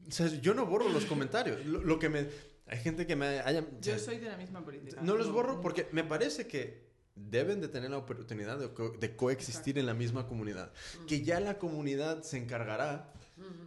O 0.07 0.11
sea, 0.11 0.27
yo 0.27 0.53
no 0.53 0.65
borro 0.65 0.89
los 0.89 1.05
comentarios. 1.05 1.65
Lo, 1.65 1.81
lo 1.81 1.97
que 1.99 2.09
me... 2.09 2.27
Hay 2.67 2.79
gente 2.79 3.05
que 3.05 3.15
me 3.15 3.39
haya... 3.39 3.65
Yo 3.81 3.97
soy 3.99 4.17
de 4.17 4.27
la 4.29 4.37
misma 4.37 4.63
política. 4.63 5.01
no 5.01 5.15
los 5.15 5.31
borro 5.31 5.61
porque 5.61 5.87
me 5.91 6.03
parece 6.03 6.47
que 6.47 6.89
deben 7.15 7.59
de 7.61 7.67
tener 7.67 7.91
la 7.91 7.97
oportunidad 7.97 8.57
de, 8.57 8.69
co- 8.73 8.91
de 8.97 9.15
coexistir 9.15 9.77
en 9.77 9.85
la 9.85 9.93
misma 9.93 10.27
comunidad. 10.27 10.71
Que 11.07 11.21
ya 11.23 11.39
la 11.39 11.57
comunidad 11.57 12.23
se 12.23 12.37
encargará 12.37 13.11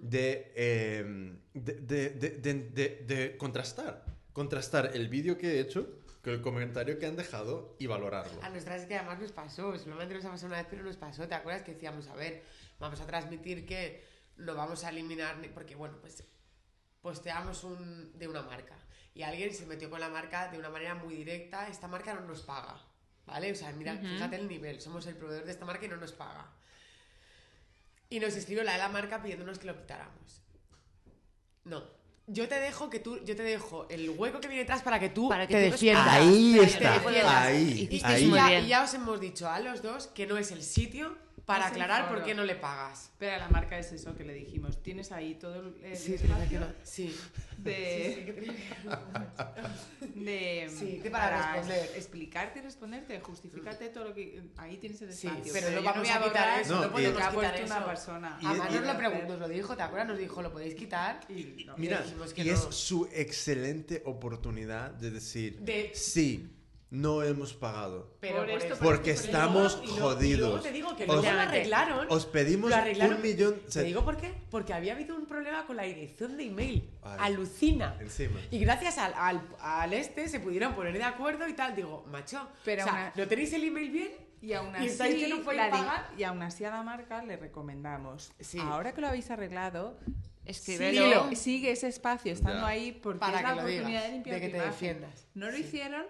de, 0.02 0.52
eh, 0.56 1.36
de, 1.54 1.74
de- 1.74 2.10
de- 2.10 2.54
de- 2.70 3.04
de 3.06 3.36
contrastar. 3.36 4.04
Contrastar 4.32 4.90
el 4.94 5.08
vídeo 5.08 5.36
que 5.38 5.52
he 5.56 5.60
hecho 5.60 6.00
con 6.24 6.32
el 6.32 6.40
comentario 6.40 6.98
que 6.98 7.06
han 7.06 7.16
dejado 7.16 7.76
y 7.78 7.86
valorarlo. 7.86 8.42
A 8.42 8.48
nosotras 8.48 8.80
es 8.82 8.88
que 8.88 8.96
además 8.96 9.20
nos 9.20 9.30
pasó, 9.32 9.78
solamente 9.78 10.14
nos 10.14 10.24
ha 10.24 10.30
pasado 10.30 10.48
una 10.48 10.56
vez, 10.56 10.66
pero 10.70 10.82
nos 10.82 10.96
pasó. 10.96 11.28
¿Te 11.28 11.34
acuerdas 11.34 11.62
que 11.62 11.74
decíamos, 11.74 12.08
a 12.08 12.14
ver, 12.14 12.42
vamos 12.80 13.00
a 13.00 13.06
transmitir 13.06 13.66
que 13.66 14.04
no 14.38 14.54
vamos 14.54 14.82
a 14.84 14.88
eliminar, 14.88 15.36
ni- 15.36 15.48
porque 15.48 15.74
bueno, 15.76 15.98
pues 16.00 16.24
posteamos 17.02 17.62
un, 17.64 18.18
de 18.18 18.26
una 18.26 18.42
marca 18.42 18.74
y 19.14 19.22
alguien 19.22 19.52
se 19.54 19.66
metió 19.66 19.90
con 19.90 20.00
la 20.00 20.08
marca 20.08 20.48
de 20.50 20.58
una 20.58 20.70
manera 20.70 20.94
muy 20.94 21.14
directa, 21.14 21.68
esta 21.68 21.86
marca 21.86 22.14
no 22.14 22.22
nos 22.22 22.40
paga, 22.42 22.80
¿vale? 23.26 23.52
O 23.52 23.54
sea, 23.54 23.70
mira, 23.72 23.94
fíjate 23.96 24.36
el 24.36 24.48
nivel, 24.48 24.80
somos 24.80 25.06
el 25.06 25.16
proveedor 25.16 25.44
de 25.44 25.52
esta 25.52 25.64
marca 25.66 25.84
y 25.84 25.88
no 25.88 25.96
nos 25.98 26.12
paga. 26.12 26.50
Y 28.08 28.18
nos 28.18 28.34
escribió 28.34 28.64
la 28.64 28.72
de 28.72 28.78
la 28.78 28.88
marca 28.88 29.22
pidiéndonos 29.22 29.58
que 29.58 29.66
lo 29.66 29.76
quitáramos. 29.78 30.42
No. 31.64 31.84
Yo 32.26 32.48
te 32.48 32.54
dejo 32.58 32.88
que 32.88 33.00
tú, 33.00 33.18
yo 33.24 33.36
te 33.36 33.42
dejo 33.42 33.86
el 33.90 34.08
hueco 34.10 34.40
que 34.40 34.48
viene 34.48 34.62
detrás 34.62 34.82
para 34.82 34.98
que 34.98 35.10
tú 35.10 35.28
Para 35.28 35.46
que 35.46 35.54
te 35.54 35.66
tú 35.66 35.72
defiendas. 35.72 36.08
Ahí 36.08 36.58
está, 36.58 36.78
te 36.78 37.00
defiendas. 37.06 37.34
ahí, 37.34 37.88
Hicisteis 37.90 38.04
ahí. 38.04 38.24
Y 38.24 38.32
ya, 38.32 38.60
y 38.60 38.66
ya 38.68 38.82
os 38.84 38.94
hemos 38.94 39.20
dicho 39.20 39.48
a 39.48 39.60
los 39.60 39.82
dos 39.82 40.06
que 40.06 40.26
no 40.26 40.38
es 40.38 40.50
el 40.50 40.62
sitio 40.62 41.18
para 41.46 41.66
aclarar 41.66 42.08
por 42.08 42.22
qué 42.24 42.34
no 42.34 42.42
le 42.44 42.54
pagas. 42.54 43.10
Pero 43.18 43.38
la 43.38 43.48
marca 43.48 43.78
es 43.78 43.92
eso 43.92 44.16
que 44.16 44.24
le 44.24 44.32
dijimos. 44.34 44.82
Tienes 44.82 45.12
ahí 45.12 45.34
todo 45.34 45.56
el, 45.60 45.84
el 45.84 45.96
Sí, 45.96 46.14
es 46.14 46.22
verdad 46.22 46.48
que 46.48 46.54
espacio 46.54 46.60
no. 46.60 46.66
Sí. 46.82 47.16
de, 47.58 48.34
de, 50.14 50.70
Sí, 50.76 50.98
de 50.98 51.10
para 51.10 51.52
responder. 51.54 51.90
explicarte 51.96 52.58
y 52.58 52.62
responderte, 52.62 53.20
justifícate 53.20 53.88
todo 53.90 54.04
lo 54.04 54.14
que 54.14 54.42
ahí 54.56 54.76
tienes 54.78 55.00
el 55.02 55.12
Sí, 55.12 55.26
espacio. 55.26 55.52
pero 55.52 55.70
no 55.70 55.76
yo 55.76 55.82
vamos 55.84 56.08
a 56.10 56.22
quitar 56.22 56.60
eso, 56.60 56.80
no 56.80 56.90
podemos 56.92 57.16
quitar 57.16 57.34
puesto 57.34 57.64
una 57.66 57.86
persona. 57.86 58.38
Y- 58.40 58.46
Además 58.46 58.68
y- 58.70 58.74
nos 58.74 58.86
lo 58.86 58.96
preguntó, 58.98 59.28
nos 59.28 59.38
lo 59.40 59.48
dijo, 59.48 59.76
¿te 59.76 59.82
acuerdas? 59.82 60.08
Nos 60.08 60.18
dijo, 60.18 60.42
¿lo 60.42 60.52
podéis 60.52 60.74
quitar? 60.74 61.20
Y 61.28 61.64
no. 61.66 61.76
Mira, 61.76 62.02
que 62.34 62.42
y 62.42 62.46
no. 62.46 62.52
es 62.54 62.60
su 62.74 63.06
excelente 63.12 64.02
oportunidad 64.06 64.90
de 64.92 65.10
decir, 65.10 65.58
De- 65.60 65.90
sí, 65.94 66.50
no 66.94 67.22
hemos 67.22 67.54
pagado. 67.54 68.16
Pero 68.20 68.38
Por 68.38 68.50
esto, 68.50 68.66
eso- 68.74 68.76
por 68.82 68.94
Porque 68.94 69.10
esto, 69.10 69.26
estamos 69.26 69.80
y 69.82 69.84
y 69.84 69.88
luego 69.88 70.02
jodidos. 70.14 70.62
te 70.62 70.72
digo 70.72 70.96
que 70.96 71.04
Os- 71.04 71.24
lo 71.24 71.30
arreglaron. 71.40 72.06
Os 72.08 72.26
pedimos 72.26 72.70
Lo 72.70 72.76
arreglaron. 72.76 73.16
un 73.16 73.22
millón... 73.22 73.60
o 73.66 73.70
sea, 73.70 73.82
¿Te 73.82 73.88
digo 73.88 74.04
por 74.04 74.16
qué? 74.16 74.32
Porque 74.50 74.72
había 74.72 74.92
habido 74.94 75.16
un 75.16 75.26
problema 75.26 75.66
con 75.66 75.76
la 75.76 75.82
dirección 75.82 76.36
de 76.36 76.44
email. 76.44 76.88
Vale. 77.02 77.20
Alucina. 77.22 77.96
Encima. 78.00 78.38
Y 78.50 78.58
gracias 78.60 78.96
al, 78.98 79.12
al, 79.16 79.42
al 79.60 79.92
este 79.92 80.28
se 80.28 80.40
pudieron 80.40 80.74
poner 80.74 80.92
de 80.96 81.02
acuerdo 81.04 81.48
y 81.48 81.52
tal. 81.54 81.74
Digo, 81.74 82.04
macho, 82.10 82.48
Pero 82.64 82.82
o 82.82 82.84
sea, 82.84 82.92
una- 82.94 83.12
¿no 83.16 83.28
tenéis 83.28 83.52
el 83.52 83.64
email 83.64 83.90
bien? 83.90 84.12
Y 84.40 84.52
aún 84.52 84.72
¿Y 84.80 84.88
así, 84.88 84.98
que 85.18 85.28
no 85.28 85.52
la 85.52 85.70
pagar? 85.70 86.10
y 86.18 86.22
aún 86.22 86.42
así 86.42 86.64
a 86.64 86.70
la 86.70 86.82
marca 86.82 87.22
le 87.24 87.36
recomendamos. 87.36 88.30
Sí. 88.40 88.58
Ahora 88.60 88.92
que 88.92 89.00
lo 89.00 89.08
habéis 89.08 89.30
arreglado, 89.30 89.98
Escríbelo. 90.44 91.04
Dilo. 91.24 91.34
sigue 91.34 91.70
ese 91.70 91.88
espacio 91.88 92.30
estando 92.32 92.60
Ya. 92.60 92.66
ahí 92.66 92.92
porque 92.92 93.20
Para 93.20 93.38
es 93.38 93.42
la 93.44 93.52
oportunidad 93.54 93.86
digas, 93.86 94.02
de 94.04 94.12
limpiar 94.12 94.34
de 94.36 94.40
que 94.42 94.46
tu 94.48 94.52
te 94.52 94.58
imagen. 94.58 94.72
defiendas. 94.72 95.26
No 95.34 95.46
lo 95.50 95.56
Sí. 95.56 95.62
hicieron. 95.62 96.04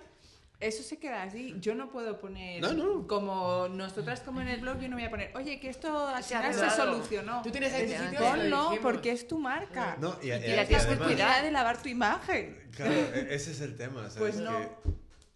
Eso 0.60 0.82
se 0.82 0.98
queda 0.98 1.24
así. 1.24 1.55
Yo 1.60 1.74
no 1.74 1.90
puedo 1.90 2.18
poner. 2.18 2.60
No, 2.62 2.72
no. 2.72 3.06
Como 3.06 3.68
nosotras, 3.68 4.20
como 4.20 4.40
en 4.40 4.48
el 4.48 4.60
blog, 4.60 4.81
yo 4.81 4.89
no 4.89 4.97
voy 4.97 5.05
a 5.05 5.10
poner, 5.10 5.31
oye, 5.36 5.59
que 5.60 5.68
esto 5.68 6.06
al 6.09 6.22
Se 6.22 6.36
final 6.36 6.70
solucionó. 6.70 7.43
Tú 7.43 7.51
tienes 7.51 7.72
ahí 7.74 7.89
sitio 7.89 8.18
Ponlo, 8.20 8.70
porque 8.81 9.10
es 9.12 9.26
tu 9.28 9.39
marca. 9.39 9.97
No, 10.01 10.16
y, 10.22 10.28
y 10.31 10.32
y- 10.32 10.40
tienes 10.40 10.70
y 10.70 10.72
la 10.72 10.82
oportunidad 10.82 11.43
de 11.43 11.51
lavar 11.51 11.82
tu 11.82 11.89
imagen. 11.89 12.56
Claro, 12.74 12.93
e- 12.93 13.35
ese 13.35 13.51
es 13.51 13.60
el 13.60 13.76
tema, 13.76 14.09
¿sabes? 14.10 14.16
Pues 14.18 14.36
no. 14.36 14.59
Que- 14.59 14.68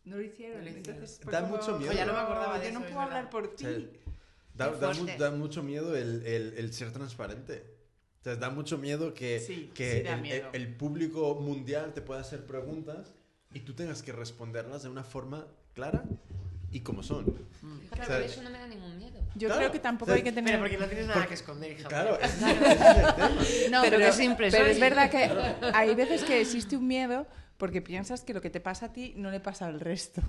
No 0.04 0.16
lo 0.16 0.22
hicieron. 0.22 0.64
No. 0.64 0.70
Entonces, 0.70 1.20
Da 1.26 1.40
como- 1.42 1.56
mucho 1.56 1.78
miedo. 1.78 1.90
Oye, 1.92 2.06
no 2.06 2.12
me 2.14 2.18
acordaba 2.20 2.58
de 2.58 2.64
Yo 2.64 2.70
eso, 2.70 2.80
no 2.80 2.86
puedo 2.86 3.00
hablar 3.00 3.28
por 3.28 3.54
ti. 3.54 3.66
o 3.66 3.68
sea, 3.68 3.78
da, 4.54 4.70
da 4.70 4.94
mu- 4.94 5.06
da 5.18 5.30
mucho 5.32 5.62
miedo 5.62 5.94
el, 5.96 6.24
el- 6.24 6.54
el 6.56 6.72
ser 6.72 6.92
transparente. 6.92 7.64
O 8.20 8.24
sea, 8.24 8.36
da 8.36 8.48
mucho 8.50 8.78
miedo 8.78 9.12
que, 9.12 9.40
Sí, 9.40 9.70
que 9.74 9.98
sí 9.98 10.02
da 10.04 10.14
el, 10.14 10.22
miedo. 10.22 10.48
el- 10.54 10.62
el 10.62 10.74
público 10.76 11.34
mundial 11.34 11.92
te 11.92 12.00
pueda 12.00 12.20
hacer 12.22 12.46
preguntas 12.46 13.14
y 13.54 13.60
tú 13.60 13.74
tengas 13.74 14.02
que 14.02 14.12
responderlas 14.12 14.82
de 14.82 14.88
una 14.88 15.04
forma 15.04 15.46
clara 15.74 16.04
y 16.70 16.80
como 16.80 17.02
son. 17.02 17.24
Fíjate, 17.24 18.02
O 18.02 18.04
sea, 18.04 18.06
pero 18.06 18.24
eso 18.24 18.42
no 18.42 18.50
me 18.50 18.58
da 18.58 18.66
ningún 18.66 18.98
miedo. 18.98 19.18
Yo 19.34 19.48
Claro. 19.48 19.60
creo 19.60 19.72
que 19.72 19.78
tampoco 19.78 20.10
O 20.10 20.14
sea, 20.14 20.16
hay 20.16 20.22
que 20.22 20.32
tener. 20.32 20.52
Pero 20.54 20.62
porque 20.64 20.78
no 20.78 20.86
tienes 20.86 21.06
nada 21.06 21.26
que 21.26 21.34
esconder, 21.34 21.72
hija. 21.72 21.88
Claro, 21.88 22.18
ese 22.20 22.26
es, 22.26 22.42
ese 22.42 22.72
es 22.72 22.80
el 22.80 23.14
tema. 23.14 23.28
No, 23.70 23.82
Pero 23.82 23.96
pero, 23.96 23.98
que 24.16 24.24
es 24.24 24.34
pero 24.52 24.66
es 24.66 24.80
verdad 24.80 25.10
que 25.10 25.30
hay 25.74 25.94
veces 25.94 26.24
que 26.24 26.40
existe 26.40 26.76
un 26.76 26.86
miedo 26.86 27.26
porque 27.56 27.80
piensas 27.82 28.22
que 28.22 28.34
lo 28.34 28.40
que 28.40 28.50
te 28.50 28.60
pasa 28.60 28.86
a 28.86 28.92
ti 28.92 29.14
no 29.16 29.30
le 29.30 29.40
pasa 29.40 29.66
al 29.66 29.80
resto. 29.80 30.22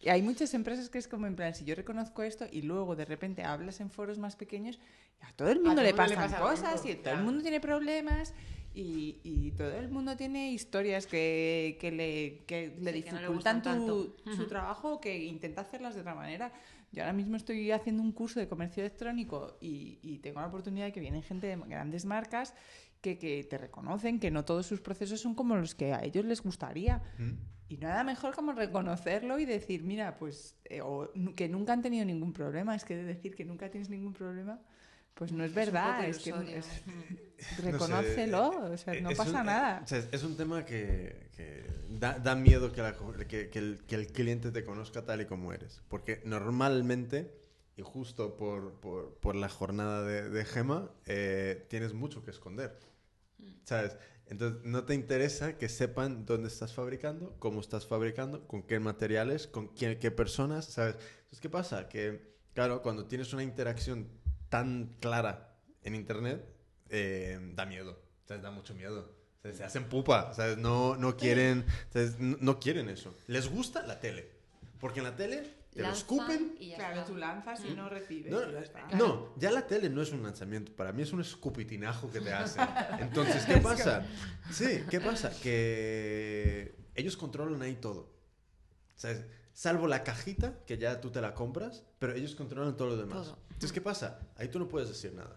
Y 0.00 0.08
hay 0.08 0.22
muchas 0.22 0.54
empresas 0.54 0.88
que 0.88 0.96
es 0.98 1.08
como 1.08 1.26
en 1.26 1.36
plan, 1.36 1.54
si 1.54 1.64
yo 1.64 1.74
reconozco 1.74 2.22
esto 2.22 2.46
y 2.50 2.62
luego 2.62 2.96
de 2.96 3.04
repente 3.04 3.42
hablas 3.44 3.80
en 3.80 3.90
foros 3.90 4.18
más 4.18 4.34
pequeños, 4.34 4.78
a 5.20 5.30
todo 5.34 5.50
el 5.50 5.56
mundo, 5.60 5.74
todo 5.74 5.82
le 5.82 5.92
mundo 5.92 6.06
le 6.06 6.14
pasan 6.16 6.30
pasa 6.30 6.38
cosas 6.42 6.86
y 6.86 6.94
todo 6.94 7.02
claro. 7.02 7.18
el 7.18 7.24
mundo 7.24 7.42
tiene 7.42 7.60
problemas 7.60 8.32
y, 8.74 9.20
y 9.24 9.50
todo 9.52 9.72
el 9.76 9.88
mundo 9.88 10.16
tiene 10.16 10.52
historias 10.52 11.06
que, 11.06 11.76
que 11.80 11.90
le, 11.90 12.44
que 12.46 12.74
le 12.80 12.92
Sí, 12.92 13.02
que 13.02 13.10
no 13.12 13.16
le 13.16 13.22
dificultan 13.26 13.56
gustan 13.56 13.62
tu- 13.86 14.04
tanto. 14.24 14.36
su 14.36 14.46
trabajo 14.46 14.94
o 14.94 15.00
que 15.00 15.24
intenta 15.24 15.62
hacerlas 15.62 15.94
de 15.94 16.00
otra 16.02 16.14
manera. 16.14 16.52
Yo 16.92 17.02
ahora 17.02 17.12
mismo 17.12 17.36
estoy 17.36 17.70
haciendo 17.70 18.02
un 18.02 18.12
curso 18.12 18.40
de 18.40 18.48
comercio 18.48 18.82
electrónico 18.82 19.56
y, 19.60 19.98
y 20.02 20.18
tengo 20.18 20.40
la 20.40 20.46
oportunidad 20.48 20.86
de 20.86 20.92
que 20.92 21.00
vienen 21.00 21.22
gente 21.22 21.46
de 21.46 21.56
grandes 21.56 22.04
marcas 22.04 22.54
que, 23.00 23.16
que 23.18 23.44
te 23.44 23.58
reconocen 23.58 24.18
que 24.20 24.30
no 24.30 24.44
todos 24.44 24.66
sus 24.66 24.80
procesos 24.80 25.20
son 25.20 25.34
como 25.34 25.56
los 25.56 25.74
que 25.74 25.92
a 25.92 26.02
ellos 26.04 26.24
les 26.24 26.42
gustaría. 26.42 27.02
Mm. 27.18 27.30
Y 27.68 27.76
nada 27.76 28.02
mejor 28.02 28.34
como 28.34 28.52
reconocerlo 28.52 29.38
y 29.38 29.44
decir, 29.44 29.84
mira, 29.84 30.16
pues, 30.16 30.56
eh, 30.64 30.80
o 30.82 31.08
que 31.36 31.48
nunca 31.48 31.72
han 31.72 31.82
tenido 31.82 32.04
ningún 32.04 32.32
problema. 32.32 32.74
Es 32.74 32.84
que 32.84 32.96
de 32.96 33.04
decir 33.04 33.36
que 33.36 33.44
nunca 33.44 33.70
tienes 33.70 33.88
ningún 33.88 34.12
problema, 34.12 34.60
pues 35.20 35.32
no 35.32 35.44
es, 35.44 35.52
verdad. 35.52 36.08
Es 36.08 36.18
que 36.20 36.30
es- 36.30 36.66
No 37.40 37.46
sé, 37.46 37.62
reconócelo, 37.72 38.48
o 38.72 38.76
sea, 38.78 38.94
eh, 38.94 39.02
no 39.02 39.10
es 39.10 39.18
pasa 39.18 39.40
un- 39.40 39.46
nada. 39.46 39.80
o 39.84 39.86
sea, 39.86 40.02
es 40.12 40.22
un 40.24 40.34
tema 40.36 40.64
que, 40.64 41.28
que 41.36 41.62
da, 41.90 42.18
da 42.18 42.34
miedo 42.34 42.72
que, 42.72 42.80
la 42.80 42.96
que- 43.28 43.50
que 43.50 43.58
el, 43.58 43.82
que 43.86 43.96
el 43.96 44.06
cliente 44.08 44.50
te 44.50 44.64
conozca 44.64 45.04
tal 45.04 45.20
y 45.20 45.26
como 45.26 45.52
eres. 45.52 45.82
Porque 45.88 46.22
normalmente, 46.24 47.30
y 47.76 47.82
justo 47.82 48.36
por, 48.38 48.80
por- 48.80 49.14
por 49.16 49.36
la 49.36 49.50
jornada 49.50 50.02
de, 50.04 50.30
de 50.30 50.44
Gema, 50.46 50.90
eh, 51.04 51.66
tienes 51.68 51.92
mucho 51.92 52.24
que 52.24 52.30
esconder. 52.30 52.78
¿Sabes? 53.64 53.96
Entonces, 54.26 54.62
no 54.64 54.84
te 54.84 54.94
interesa 54.94 55.58
que 55.58 55.68
sepan 55.68 56.24
dónde 56.24 56.48
estás 56.48 56.72
fabricando, 56.72 57.36
cómo 57.38 57.60
estás 57.60 57.86
fabricando, 57.86 58.46
con 58.46 58.62
qué 58.62 58.80
materiales, 58.80 59.46
con 59.46 59.68
quién- 59.68 59.98
qué 59.98 60.10
personas, 60.10 60.64
¿sabes? 60.64 60.94
Entonces, 60.94 61.40
¿qué 61.40 61.50
pasa? 61.50 61.88
Que, 61.88 62.36
claro, 62.54 62.80
cuando 62.82 63.06
tienes 63.06 63.32
una 63.32 63.42
interacción 63.42 64.08
tan 64.50 64.96
clara 65.00 65.54
en 65.82 65.94
Internet, 65.94 66.44
eh, 66.90 67.38
da 67.54 67.64
miedo, 67.64 67.98
¿sabes? 68.26 68.42
Da 68.42 68.50
mucho 68.50 68.74
miedo. 68.74 69.14
O 69.38 69.42
sea, 69.42 69.52
se 69.54 69.64
hacen 69.64 69.84
pupa, 69.88 70.34
¿sabes? 70.34 70.58
No, 70.58 70.96
no 70.96 71.16
quieren, 71.16 71.64
¿sabes? 71.90 72.18
No, 72.18 72.36
no 72.40 72.60
quieren 72.60 72.90
eso. 72.90 73.14
Les 73.26 73.48
gusta 73.48 73.86
la 73.86 73.98
tele. 73.98 74.28
Porque 74.78 75.00
en 75.00 75.04
la 75.04 75.16
tele 75.16 75.42
te 75.72 75.82
lo 75.82 75.90
escupen 75.92 76.56
y 76.58 76.68
ya 76.70 76.76
Claro, 76.76 76.94
está. 77.00 77.06
tú 77.06 77.16
lanzas 77.16 77.64
y 77.64 77.70
no 77.74 77.88
recibes. 77.88 78.30
no, 78.30 78.46
y 78.48 78.52
ya 78.52 78.60
está. 78.60 78.86
no, 78.96 79.32
ya 79.36 79.50
la 79.50 79.66
tele 79.66 79.88
no 79.88 80.02
es 80.02 80.10
un 80.12 80.22
lanzamiento. 80.22 80.72
Para 80.72 80.92
mí 80.92 81.02
es 81.02 81.12
un 81.12 81.20
escupitinajo 81.22 82.10
que 82.10 82.20
te 82.20 82.32
hacen. 82.32 82.66
Entonces, 83.00 83.44
¿qué 83.46 83.58
pasa? 83.58 84.04
Sí, 84.50 84.84
¿qué 84.90 85.00
pasa? 85.00 85.30
Que 85.42 86.74
ellos 86.94 87.16
controlan 87.16 87.62
ahí 87.62 87.76
todo. 87.76 88.10
¿Sabes? 88.96 89.24
Salvo 89.54 89.86
la 89.86 90.02
cajita, 90.04 90.54
que 90.66 90.76
ya 90.76 91.00
tú 91.00 91.10
te 91.10 91.20
la 91.20 91.34
compras, 91.34 91.82
pero 91.98 92.14
ellos 92.14 92.34
controlan 92.34 92.76
todo 92.76 92.88
lo 92.88 92.96
demás. 92.96 93.26
Todo. 93.28 93.38
Entonces, 93.60 93.74
¿qué 93.74 93.82
pasa? 93.82 94.18
Ahí 94.38 94.48
tú 94.48 94.58
no 94.58 94.66
puedes 94.66 94.88
decir 94.88 95.12
nada. 95.12 95.36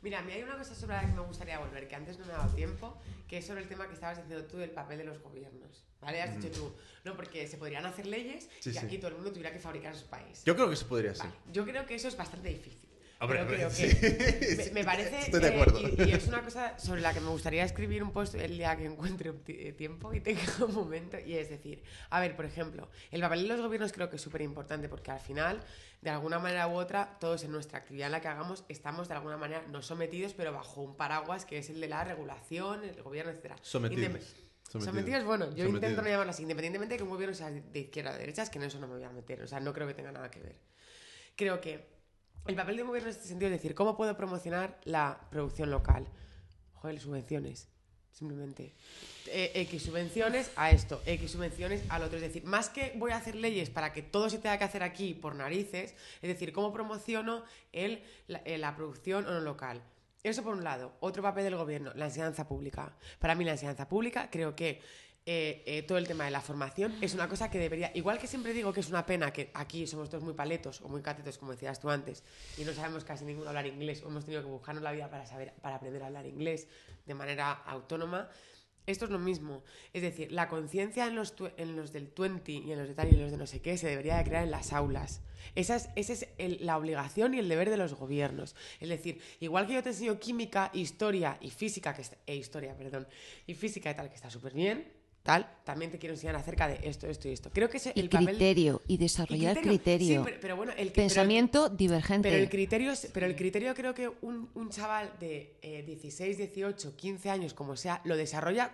Mira, 0.00 0.20
a 0.20 0.22
mí 0.22 0.30
hay 0.30 0.44
una 0.44 0.56
cosa 0.56 0.76
sobre 0.76 0.94
la 0.94 1.00
que 1.00 1.08
me 1.12 1.22
gustaría 1.22 1.58
volver, 1.58 1.88
que 1.88 1.96
antes 1.96 2.20
no 2.20 2.24
me 2.24 2.32
ha 2.32 2.36
dado 2.36 2.54
tiempo, 2.54 2.96
que 3.26 3.38
es 3.38 3.44
sobre 3.48 3.62
el 3.62 3.68
tema 3.68 3.88
que 3.88 3.94
estabas 3.94 4.18
diciendo 4.18 4.46
tú 4.46 4.58
del 4.58 4.70
papel 4.70 4.98
de 4.98 5.04
los 5.06 5.20
gobiernos. 5.20 5.82
¿Vale? 6.00 6.22
Has 6.22 6.36
dicho 6.40 6.52
tú, 6.56 6.72
no, 7.04 7.16
porque 7.16 7.48
se 7.48 7.56
podrían 7.56 7.84
hacer 7.84 8.06
leyes 8.06 8.48
Sí, 8.60 8.70
y 8.70 8.74
sí. 8.74 8.78
aquí 8.78 8.98
todo 8.98 9.08
el 9.08 9.14
mundo 9.16 9.30
tuviera 9.32 9.50
que 9.52 9.58
fabricar 9.58 9.92
en 9.92 9.98
su 9.98 10.06
país. 10.06 10.44
Yo 10.44 10.54
creo 10.54 10.68
que 10.68 10.74
eso 10.74 10.86
podría 10.86 11.16
ser. 11.16 11.26
Vale, 11.26 11.36
Yo 11.52 11.64
creo 11.64 11.84
que 11.84 11.96
eso 11.96 12.06
es 12.06 12.16
bastante 12.16 12.48
difícil. 12.48 12.85
Hombre, 13.18 13.44
Pero 13.46 13.48
creo 13.56 13.70
sí. 13.70 13.88
que 13.98 14.64
me, 14.66 14.80
me 14.80 14.84
parece 14.84 15.18
Estoy 15.20 15.40
de 15.40 15.48
eh, 15.48 15.52
acuerdo. 15.54 15.80
y, 15.80 16.02
y 16.02 16.12
es 16.12 16.26
una 16.28 16.42
cosa 16.42 16.78
sobre 16.78 17.00
la 17.00 17.14
que 17.14 17.20
me 17.20 17.30
gustaría 17.30 17.64
escribir 17.64 18.02
un 18.02 18.12
post 18.12 18.34
el 18.34 18.58
día 18.58 18.76
que 18.76 18.84
encuentre 18.84 19.32
eh, 19.48 19.72
tiempo 19.72 20.12
y 20.12 20.20
tenga 20.20 20.42
un 20.66 20.74
momento 20.74 21.18
y 21.18 21.34
es 21.34 21.48
decir 21.48 21.82
a 22.10 22.20
ver 22.20 22.36
por 22.36 22.44
ejemplo 22.44 22.90
el 23.10 23.22
papel 23.22 23.42
de 23.42 23.48
los 23.48 23.60
gobiernos 23.62 23.92
creo 23.92 24.10
que 24.10 24.16
es 24.16 24.22
súper 24.22 24.42
importante 24.42 24.90
porque 24.90 25.10
al 25.12 25.20
final 25.20 25.62
de 26.02 26.10
alguna 26.10 26.38
manera 26.38 26.68
u 26.68 26.72
otra 26.74 27.16
todos 27.18 27.42
en 27.44 27.52
nuestra 27.52 27.78
actividad 27.78 28.06
en 28.08 28.12
la 28.12 28.20
que 28.20 28.28
hagamos 28.28 28.64
estamos 28.68 29.08
de 29.08 29.14
alguna 29.14 29.38
manera 29.38 29.62
no 29.70 29.80
sometidos 29.80 30.34
pero 30.34 30.52
bajo 30.52 30.82
un 30.82 30.94
paraguas 30.98 31.46
que 31.46 31.56
es 31.56 31.70
el 31.70 31.80
de 31.80 31.88
la 31.88 32.04
regulación 32.04 32.84
el 32.84 33.02
gobierno 33.02 33.30
etcétera 33.32 33.56
Sometidos. 33.62 34.04
Sometidos. 34.68 34.84
Sometidos, 34.84 35.24
bueno, 35.24 35.44
yo 35.46 35.64
Sometidos. 35.64 35.74
intento 35.74 36.02
no 36.02 36.08
llamarlo 36.08 36.30
así, 36.32 36.42
independientemente 36.42 36.94
de 36.94 36.98
que 36.98 37.04
un 37.04 37.08
gobierno 37.10 37.34
sea 37.34 37.50
de 37.50 37.78
izquierda 37.78 38.10
o 38.10 38.12
de 38.14 38.18
derecha, 38.18 38.42
es 38.42 38.50
que 38.50 38.58
en 38.58 38.64
eso 38.64 38.78
no 38.80 38.88
me 38.88 38.94
voy 38.96 39.04
a 39.04 39.10
meter, 39.10 39.40
o 39.40 39.46
sea, 39.46 39.60
no 39.60 39.72
creo 39.72 39.86
que 39.86 39.94
tenga 39.94 40.10
nada 40.10 40.28
que 40.28 40.40
ver. 40.40 40.56
Creo 41.36 41.60
que 41.60 41.95
el 42.46 42.54
papel 42.54 42.76
de 42.76 42.82
gobierno 42.82 43.08
en 43.08 43.14
este 43.14 43.28
sentido 43.28 43.50
es 43.50 43.58
decir, 43.58 43.74
¿cómo 43.74 43.96
puedo 43.96 44.16
promocionar 44.16 44.78
la 44.84 45.20
producción 45.30 45.70
local? 45.70 46.06
Joder, 46.74 47.00
subvenciones, 47.00 47.68
simplemente. 48.12 48.74
Eh, 49.26 49.52
X 49.54 49.82
subvenciones 49.82 50.50
a 50.56 50.70
esto, 50.70 51.02
X 51.06 51.32
subvenciones 51.32 51.82
al 51.88 52.02
otro. 52.02 52.16
Es 52.16 52.22
decir, 52.22 52.44
más 52.44 52.68
que 52.68 52.92
voy 52.96 53.10
a 53.10 53.16
hacer 53.16 53.34
leyes 53.34 53.70
para 53.70 53.92
que 53.92 54.02
todo 54.02 54.30
se 54.30 54.38
tenga 54.38 54.58
que 54.58 54.64
hacer 54.64 54.82
aquí 54.82 55.14
por 55.14 55.34
narices, 55.34 55.94
es 56.22 56.28
decir, 56.28 56.52
¿cómo 56.52 56.72
promociono 56.72 57.42
el, 57.72 58.02
la, 58.28 58.38
eh, 58.44 58.58
la 58.58 58.76
producción 58.76 59.26
o 59.26 59.32
no 59.32 59.40
local? 59.40 59.82
Eso 60.22 60.42
por 60.42 60.54
un 60.54 60.64
lado. 60.64 60.92
Otro 61.00 61.22
papel 61.22 61.44
del 61.44 61.56
gobierno, 61.56 61.92
la 61.94 62.06
enseñanza 62.06 62.48
pública. 62.48 62.96
Para 63.18 63.34
mí 63.34 63.44
la 63.44 63.52
enseñanza 63.52 63.88
pública 63.88 64.28
creo 64.30 64.56
que 64.56 64.80
eh, 65.28 65.64
eh, 65.66 65.82
todo 65.82 65.98
el 65.98 66.06
tema 66.06 66.24
de 66.24 66.30
la 66.30 66.40
formación 66.40 66.94
es 67.00 67.12
una 67.12 67.28
cosa 67.28 67.50
que 67.50 67.58
debería, 67.58 67.90
igual 67.94 68.16
que 68.16 68.28
siempre 68.28 68.52
digo 68.52 68.72
que 68.72 68.78
es 68.78 68.88
una 68.88 69.04
pena 69.04 69.32
que 69.32 69.50
aquí 69.54 69.84
somos 69.84 70.08
todos 70.08 70.22
muy 70.22 70.34
paletos 70.34 70.80
o 70.82 70.88
muy 70.88 71.02
catetos, 71.02 71.36
como 71.36 71.50
decías 71.50 71.80
tú 71.80 71.90
antes, 71.90 72.22
y 72.56 72.62
no 72.62 72.72
sabemos 72.72 73.04
casi 73.04 73.24
ninguno 73.24 73.48
hablar 73.48 73.66
inglés, 73.66 74.04
o 74.04 74.08
hemos 74.08 74.24
tenido 74.24 74.42
que 74.42 74.48
buscarnos 74.48 74.84
la 74.84 74.92
vida 74.92 75.10
para, 75.10 75.26
saber, 75.26 75.52
para 75.60 75.76
aprender 75.76 76.00
a 76.04 76.06
hablar 76.06 76.26
inglés 76.26 76.68
de 77.06 77.14
manera 77.14 77.50
autónoma, 77.50 78.30
esto 78.86 79.04
es 79.04 79.10
lo 79.10 79.18
mismo. 79.18 79.64
Es 79.92 80.02
decir, 80.02 80.30
la 80.30 80.48
conciencia 80.48 81.06
en 81.08 81.16
los, 81.16 81.34
en 81.56 81.74
los 81.74 81.92
del 81.92 82.12
20 82.16 82.52
y 82.52 82.70
en 82.70 82.78
los 82.78 82.86
de 82.86 82.94
tal 82.94 83.08
y 83.08 83.14
en 83.14 83.22
los 83.22 83.32
de 83.32 83.36
no 83.36 83.46
sé 83.46 83.60
qué 83.60 83.76
se 83.76 83.88
debería 83.88 84.16
de 84.16 84.24
crear 84.24 84.44
en 84.44 84.52
las 84.52 84.72
aulas. 84.72 85.22
Esa 85.56 85.76
es, 85.76 85.88
esa 85.96 86.12
es 86.38 86.60
la 86.60 86.76
obligación 86.76 87.34
y 87.34 87.40
el 87.40 87.48
deber 87.48 87.68
de 87.68 87.76
los 87.76 87.94
gobiernos. 87.94 88.54
Es 88.78 88.88
decir, 88.88 89.20
igual 89.40 89.66
que 89.66 89.74
yo 89.74 89.82
te 89.82 89.88
enseño 89.88 90.20
química, 90.20 90.70
historia 90.72 91.36
y 91.40 91.50
física, 91.50 91.94
que 91.94 92.04
e 92.26 92.36
historia, 92.36 92.76
perdón, 92.76 93.08
y 93.46 93.54
física 93.54 93.90
y 93.90 93.94
tal, 93.94 94.08
que 94.08 94.14
está 94.14 94.30
súper 94.30 94.54
bien, 94.54 94.95
tal, 95.26 95.46
también 95.64 95.90
te 95.90 95.98
quiero 95.98 96.14
enseñar 96.14 96.36
acerca 96.36 96.66
de 96.68 96.78
esto, 96.88 97.06
esto 97.06 97.28
y 97.28 97.32
esto. 97.32 97.50
Creo 97.52 97.68
que 97.68 97.76
ese, 97.76 97.92
Y 97.94 98.00
el 98.00 98.08
papel... 98.08 98.28
criterio, 98.28 98.80
y 98.88 98.94
y 98.94 98.96
desarrollar 98.96 99.52
criterio. 99.60 99.70
criterio. 99.70 100.20
Sí, 100.20 100.24
pero, 100.24 100.40
pero 100.40 100.56
bueno, 100.56 100.72
el 100.72 100.78
que- 100.78 100.84
pero 100.92 101.02
el- 101.02 101.08
Pensamiento 101.08 101.68
divergente. 101.68 102.28
pero 102.30 102.42
el 102.42 102.48
criterio, 102.48 102.92
es- 102.92 103.10
pero 103.12 103.26
el 103.26 103.36
criterio 103.36 103.74
creo 103.74 103.92
que 103.92 104.08
un, 104.22 104.48
un 104.54 104.70
chaval 104.70 105.12
de 105.20 105.58
eh, 105.60 105.82
16, 105.86 106.38
18, 106.38 106.96
15 106.96 107.28
años, 107.30 107.52
como 107.52 107.76
sea, 107.76 108.00
lo 108.04 108.16
desarrolla 108.16 108.72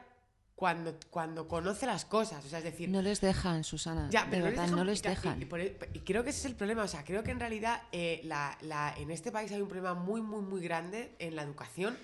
cuando, 0.55 0.95
cuando 1.11 1.49
conoce 1.49 1.87
las 1.87 2.05
cosas. 2.05 2.45
O 2.45 2.49
sea, 2.49 2.59
es 2.59 2.65
decir, 2.65 2.89
No 2.89 3.03
les 3.03 3.20
dejan, 3.20 3.65
Susana. 3.65 4.09
ya, 4.12 4.24
de 4.27 4.31
pero 4.31 4.45
verdad, 4.45 4.69
no 4.69 4.85
les 4.85 5.01
y- 5.03 5.07
y- 5.07 5.09
dejan. 5.11 5.43
Y, 5.43 5.55
el- 5.57 5.77
y 5.95 5.99
creo 6.01 6.23
que 6.23 6.31
ese 6.31 6.39
es 6.41 6.45
el 6.45 6.55
problema. 6.55 6.85
O 6.85 6.89
sea, 6.89 7.03
creo 7.05 7.24
que 7.24 7.33
en 7.33 7.41
realidad 7.41 7.83
eh, 7.91 8.20
la- 8.24 8.57
la- 8.61 8.95
en 8.97 9.11
este 9.11 9.33
país 9.33 9.51
hay 9.51 9.61
un 9.61 9.66
problema 9.69 9.95
muy, 9.95 10.20
muy, 10.20 10.43
muy 10.43 10.61
grande 10.61 11.16
en 11.19 11.35
la 11.35 11.43
educación 11.43 11.97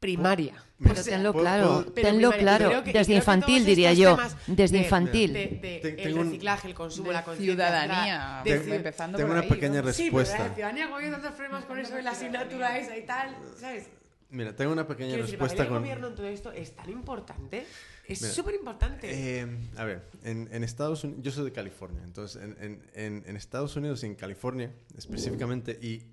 primaria. 0.00 0.54
Pero 0.82 0.92
O 0.92 1.02
sea, 1.02 1.16
tenlo 1.16 1.32
claro, 1.34 1.84
pero 1.94 2.08
tenlo 2.08 2.30
primaria. 2.30 2.68
Claro. 2.68 2.84
que- 2.84 2.92
Desde 2.92 3.14
infantil, 3.14 3.66
diría 3.66 3.92
yo. 3.92 4.16
Desde 4.46 4.78
de- 4.78 4.84
infantil. 4.84 5.32
De, 5.34 5.46
de 5.60 6.02
el 6.02 6.16
reciclaje, 6.16 6.68
el 6.68 6.74
consumo, 6.74 7.08
de 7.08 7.14
la 7.14 7.22
ciudadanía, 7.36 8.40
de 8.42 8.58
Tengo- 8.60 8.74
empezando 8.74 9.18
tengo 9.18 9.28
por 9.28 9.36
una 9.36 9.42
ahí, 9.44 9.48
pequeña 9.50 9.82
¿no? 9.82 9.92
Sí, 9.92 10.04
pero 10.10 10.18
respuesta. 10.18 10.48
la 10.48 10.54
ciudadanía 10.54 10.84
como 10.86 10.96
hay 10.96 11.10
tantos 11.10 11.32
problemas 11.32 11.64
con 11.66 11.78
eso 11.78 11.94
de 11.94 12.02
la 12.02 12.10
asignatura 12.12 12.78
esa 12.78 12.96
y 12.96 13.04
tal, 13.04 13.36
¿sabes? 13.60 13.88
Mira, 14.30 14.56
tengo 14.56 14.72
una 14.72 14.86
pequeña 14.86 15.08
Quiero 15.10 15.22
decir, 15.24 15.34
el 15.34 15.40
respuesta 15.40 15.56
papel 15.56 15.66
del 15.66 15.74
con... 15.74 15.82
gobierno 15.82 16.06
en 16.08 16.14
todo 16.14 16.26
esto 16.28 16.52
es 16.52 16.74
tan 16.76 16.88
importante, 16.88 17.66
es 18.06 18.20
súper 18.20 18.54
importante. 18.54 19.08
Eh, 19.40 19.46
a 19.76 19.84
ver, 19.84 20.02
en, 20.24 20.48
en 20.50 20.64
Estados 20.64 21.04
Unidos, 21.04 21.22
yo 21.24 21.30
soy 21.32 21.44
de 21.44 21.52
California, 21.52 22.00
entonces 22.04 22.40
en, 22.42 22.56
en- 22.62 22.82
en- 22.94 23.24
en 23.26 23.36
Estados 23.36 23.76
Unidos 23.76 24.02
y 24.02 24.06
en 24.06 24.14
California 24.14 24.70
específicamente, 24.96 25.78
y 25.82 26.04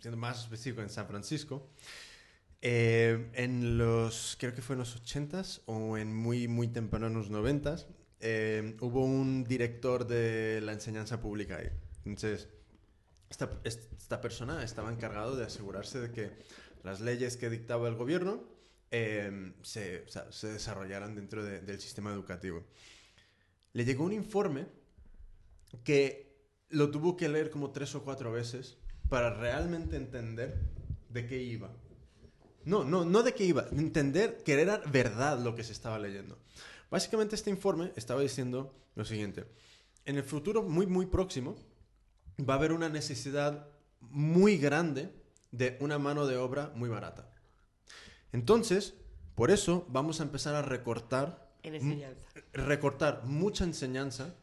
siendo 0.00 0.18
más 0.18 0.40
específico 0.42 0.82
en 0.82 0.90
San 0.90 1.06
Francisco, 1.06 1.66
eh, 2.66 3.30
en 3.34 3.76
los, 3.76 4.36
creo 4.40 4.54
que 4.54 4.62
fue 4.62 4.72
en 4.74 4.78
los 4.80 4.96
80s 5.04 5.60
o 5.66 5.98
en 5.98 6.16
muy, 6.16 6.48
muy 6.48 6.68
tempranos 6.68 7.30
90s, 7.30 7.86
eh, 8.20 8.74
hubo 8.80 9.04
un 9.04 9.44
director 9.44 10.06
de 10.06 10.62
la 10.62 10.72
enseñanza 10.72 11.20
pública 11.20 11.58
ahí. 11.58 11.68
Entonces, 12.06 12.48
esta, 13.28 13.50
esta 13.64 14.20
persona 14.22 14.64
estaba 14.64 14.90
encargado 14.90 15.36
de 15.36 15.44
asegurarse 15.44 16.00
de 16.00 16.10
que 16.10 16.30
las 16.82 17.00
leyes 17.02 17.36
que 17.36 17.50
dictaba 17.50 17.86
el 17.86 17.96
gobierno 17.96 18.42
eh, 18.90 19.52
se, 19.62 20.04
desarrollaran 20.42 21.14
dentro 21.14 21.44
de- 21.44 21.60
del 21.60 21.80
sistema 21.80 22.12
educativo. 22.12 22.64
Le 23.74 23.84
llegó 23.84 24.04
un 24.04 24.12
informe 24.12 24.66
que 25.82 26.32
lo 26.70 26.90
tuvo 26.90 27.16
que 27.16 27.28
leer 27.28 27.50
como 27.50 27.72
tres 27.72 27.94
o 27.94 28.04
cuatro 28.04 28.32
veces 28.32 28.78
para 29.10 29.34
realmente 29.34 29.96
entender 29.96 30.56
de 31.10 31.26
qué 31.26 31.42
iba. 31.42 31.70
No, 32.64 32.84
no, 32.84 33.04
no 33.04 33.22
de 33.22 33.34
qué 33.34 33.44
iba, 33.44 33.66
entender 33.72 34.42
que 34.44 34.60
era 34.60 34.78
verdad 34.78 35.38
lo 35.38 35.54
que 35.54 35.64
se 35.64 35.72
estaba 35.72 35.98
leyendo. 35.98 36.38
Básicamente 36.90 37.34
este 37.34 37.50
informe 37.50 37.92
estaba 37.96 38.20
diciendo 38.20 38.74
lo 38.94 39.04
siguiente. 39.04 39.44
En 40.04 40.16
el 40.16 40.22
futuro 40.22 40.62
muy, 40.62 40.86
muy 40.86 41.06
próximo 41.06 41.56
va 42.38 42.54
a 42.54 42.56
haber 42.56 42.72
una 42.72 42.88
necesidad 42.88 43.68
muy 44.00 44.58
grande 44.58 45.10
de 45.50 45.76
una 45.80 45.98
mano 45.98 46.26
de 46.26 46.36
obra 46.36 46.72
muy 46.74 46.88
barata. 46.88 47.30
Entonces, 48.32 48.94
por 49.34 49.50
eso 49.50 49.86
vamos 49.88 50.20
a 50.20 50.24
empezar 50.24 50.54
a 50.54 50.62
recortar 50.62 51.52
en 51.62 51.76
enseñanza. 51.76 52.26
recortar 52.52 53.24
mucha 53.24 53.64
enseñanza 53.64 54.34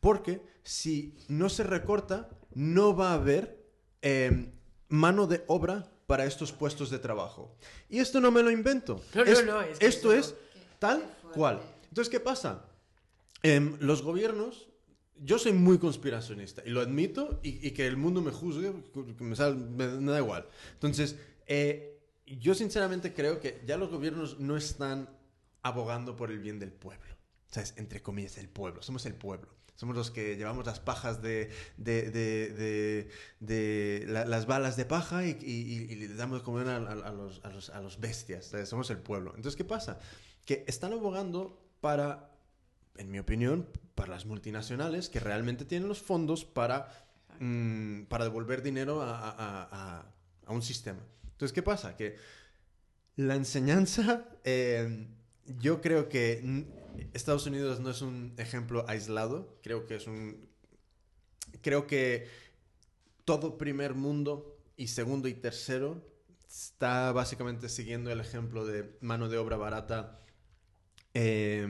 porque 0.00 0.42
si 0.62 1.16
no 1.28 1.48
se 1.48 1.62
recorta 1.62 2.30
no 2.54 2.96
va 2.96 3.10
a 3.10 3.14
haber 3.14 3.64
eh, 4.02 4.52
mano 4.88 5.26
de 5.26 5.44
obra 5.46 5.90
para 6.10 6.24
estos 6.24 6.50
puestos 6.52 6.90
de 6.90 6.98
trabajo. 6.98 7.54
Y 7.88 8.00
esto 8.00 8.20
no 8.20 8.32
me 8.32 8.42
lo 8.42 8.50
invento. 8.50 9.00
No, 9.14 9.24
no, 9.24 9.30
Es- 9.30 9.46
no, 9.46 9.62
es 9.62 9.78
que 9.78 9.86
esto 9.86 10.12
es 10.12 10.34
tal 10.80 10.98
cual. 11.32 11.60
Entonces, 11.88 12.10
¿qué 12.10 12.18
pasa? 12.18 12.64
Em, 13.44 13.76
los 13.78 14.02
gobiernos, 14.02 14.66
yo 15.22 15.38
soy 15.38 15.52
muy 15.52 15.78
conspiracionista 15.78 16.62
y 16.66 16.70
lo 16.70 16.80
admito 16.80 17.38
y, 17.44 17.64
y 17.64 17.70
que 17.70 17.86
el 17.86 17.96
mundo 17.96 18.20
me 18.22 18.32
juzgue, 18.32 18.72
que 18.92 19.22
me, 19.22 19.36
sal- 19.36 19.56
me- 19.56 19.86
me 19.86 20.10
da 20.10 20.18
igual. 20.18 20.46
Entonces, 20.72 21.14
eh, 21.46 22.00
yo 22.26 22.54
sinceramente 22.54 23.14
creo 23.14 23.38
que 23.38 23.62
ya 23.64 23.76
los 23.76 23.88
gobiernos 23.90 24.40
no 24.40 24.56
están 24.56 25.08
abogando 25.62 26.16
por 26.16 26.32
el 26.32 26.40
bien 26.40 26.58
del 26.58 26.72
pueblo. 26.72 27.14
¿Sabes? 27.52 27.74
Entre 27.76 28.02
comillas, 28.02 28.36
el 28.38 28.48
pueblo. 28.48 28.82
Somos 28.82 29.06
el 29.06 29.14
pueblo. 29.14 29.48
Somos 29.80 29.96
los 29.96 30.10
que 30.10 30.36
llevamos 30.36 30.66
las 30.66 30.78
pajas 30.78 31.22
de, 31.22 31.48
de, 31.78 32.10
de, 32.10 32.50
de- 32.52 33.10
de 33.40 34.04
la- 34.08 34.26
las 34.26 34.44
balas 34.44 34.76
de 34.76 34.84
paja 34.84 35.24
y, 35.24 35.30
y- 35.40 35.72
y- 35.72 35.92
y 35.92 35.94
le 35.96 36.14
damos 36.16 36.42
comer 36.42 36.68
a, 36.68 36.76
a- 36.76 37.08
a 37.08 37.12
los, 37.12 37.40
a, 37.42 37.48
los, 37.48 37.70
a 37.70 37.80
los 37.80 37.98
bestias. 37.98 38.52
Somos 38.66 38.90
el 38.90 38.98
pueblo. 38.98 39.30
Entonces, 39.36 39.56
¿qué 39.56 39.64
pasa? 39.64 39.98
Que 40.44 40.64
están 40.68 40.92
abogando 40.92 41.58
para, 41.80 42.30
en 42.98 43.10
mi 43.10 43.18
opinión, 43.20 43.66
para 43.94 44.10
las 44.10 44.26
multinacionales 44.26 45.08
que 45.08 45.18
realmente 45.18 45.64
tienen 45.64 45.88
los 45.88 46.02
fondos 46.02 46.44
para, 46.44 46.92
mm, 47.38 48.02
para 48.02 48.24
devolver 48.24 48.60
dinero 48.60 49.00
a, 49.00 50.04
un 50.46 50.60
sistema. 50.60 51.00
Entonces, 51.24 51.54
¿qué 51.54 51.62
pasa? 51.62 51.96
Que 51.96 52.16
la 53.16 53.34
enseñanza, 53.34 54.26
eh, 54.44 55.06
yo 55.58 55.80
creo 55.80 56.10
que 56.10 56.42
Estados 57.12 57.46
Unidos 57.46 57.80
no 57.80 57.90
es 57.90 58.02
un 58.02 58.34
ejemplo 58.38 58.84
aislado, 58.88 59.58
creo 59.62 59.86
que 59.86 59.96
es 59.96 60.06
un... 60.06 60.48
Creo 61.62 61.86
que 61.86 62.28
todo 63.24 63.58
primer 63.58 63.94
mundo 63.94 64.58
y 64.76 64.88
segundo 64.88 65.28
y 65.28 65.34
tercero 65.34 66.02
está 66.48 67.12
básicamente 67.12 67.68
siguiendo 67.68 68.10
el 68.10 68.20
ejemplo 68.20 68.66
de 68.66 68.96
mano 69.00 69.28
de 69.28 69.38
obra 69.38 69.56
barata, 69.56 70.20
eh, 71.14 71.66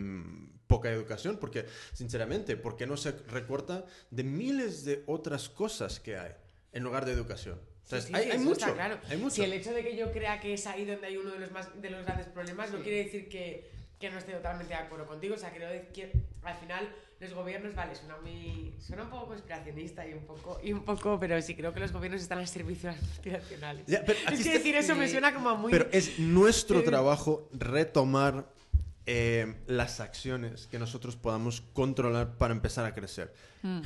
poca 0.66 0.90
educación, 0.90 1.38
porque 1.38 1.66
sinceramente, 1.92 2.56
¿por 2.56 2.76
qué 2.76 2.86
no 2.86 2.96
se 2.96 3.12
recorta 3.28 3.84
de 4.10 4.22
miles 4.22 4.84
de 4.84 5.02
otras 5.06 5.48
cosas 5.48 5.98
que 5.98 6.16
hay 6.16 6.32
en 6.72 6.84
lugar 6.84 7.04
de 7.04 7.12
educación? 7.12 7.60
Sí, 7.82 7.96
Entonces, 7.96 8.04
sí, 8.08 8.14
hay, 8.14 8.24
sí, 8.24 8.30
hay 8.30 8.36
eso 8.36 8.44
mucho, 8.44 8.60
está 8.60 8.74
claro. 8.74 9.00
hay 9.08 9.16
mucho. 9.16 9.34
Si 9.34 9.42
el 9.42 9.52
hecho 9.52 9.72
de 9.72 9.82
que 9.82 9.96
yo 9.96 10.12
crea 10.12 10.40
que 10.40 10.54
es 10.54 10.66
ahí 10.66 10.84
donde 10.84 11.08
hay 11.08 11.16
uno 11.16 11.32
de 11.32 11.40
los, 11.40 11.50
más, 11.50 11.82
de 11.82 11.90
los 11.90 12.04
grandes 12.04 12.28
problemas 12.28 12.70
no 12.70 12.80
quiere 12.80 13.04
decir 13.04 13.28
que, 13.28 13.68
que 14.00 14.10
no 14.10 14.18
esté 14.18 14.32
totalmente 14.32 14.72
de 14.74 14.80
acuerdo 14.80 15.06
contigo. 15.06 15.34
O 15.34 15.38
sea, 15.38 15.52
creo 15.52 15.68
que 15.92 16.10
al 16.42 16.56
final 16.56 16.88
los 17.20 17.34
gobiernos, 17.34 17.74
vale, 17.74 17.94
suena, 17.94 18.16
muy, 18.16 18.74
suena 18.80 19.02
un 19.02 19.10
poco 19.10 19.26
conspiracionista 19.28 20.06
y 20.08 20.14
un 20.14 20.24
poco, 20.24 20.58
y 20.64 20.72
un 20.72 20.82
poco, 20.84 21.18
pero 21.20 21.40
sí 21.42 21.54
creo 21.54 21.74
que 21.74 21.80
los 21.80 21.92
gobiernos 21.92 22.22
están 22.22 22.38
al 22.38 22.48
servicio 22.48 22.88
de 22.90 22.96
las 22.96 23.04
multinacionales. 23.04 23.86
Ya, 23.86 24.02
pero 24.06 24.18
es 24.18 24.24
que 24.26 24.34
está- 24.36 24.52
decir 24.52 24.74
eso 24.74 24.94
me 24.94 25.06
suena 25.06 25.34
como 25.34 25.50
a 25.50 25.54
muy... 25.54 25.70
Pero 25.70 25.86
es 25.92 26.18
nuestro 26.18 26.82
trabajo 26.84 27.46
retomar 27.52 28.46
eh, 29.12 29.56
las 29.66 29.98
acciones 29.98 30.68
que 30.68 30.78
nosotros 30.78 31.16
podamos 31.16 31.62
controlar 31.72 32.38
para 32.38 32.52
empezar 32.54 32.84
a 32.84 32.94
crecer. 32.94 33.34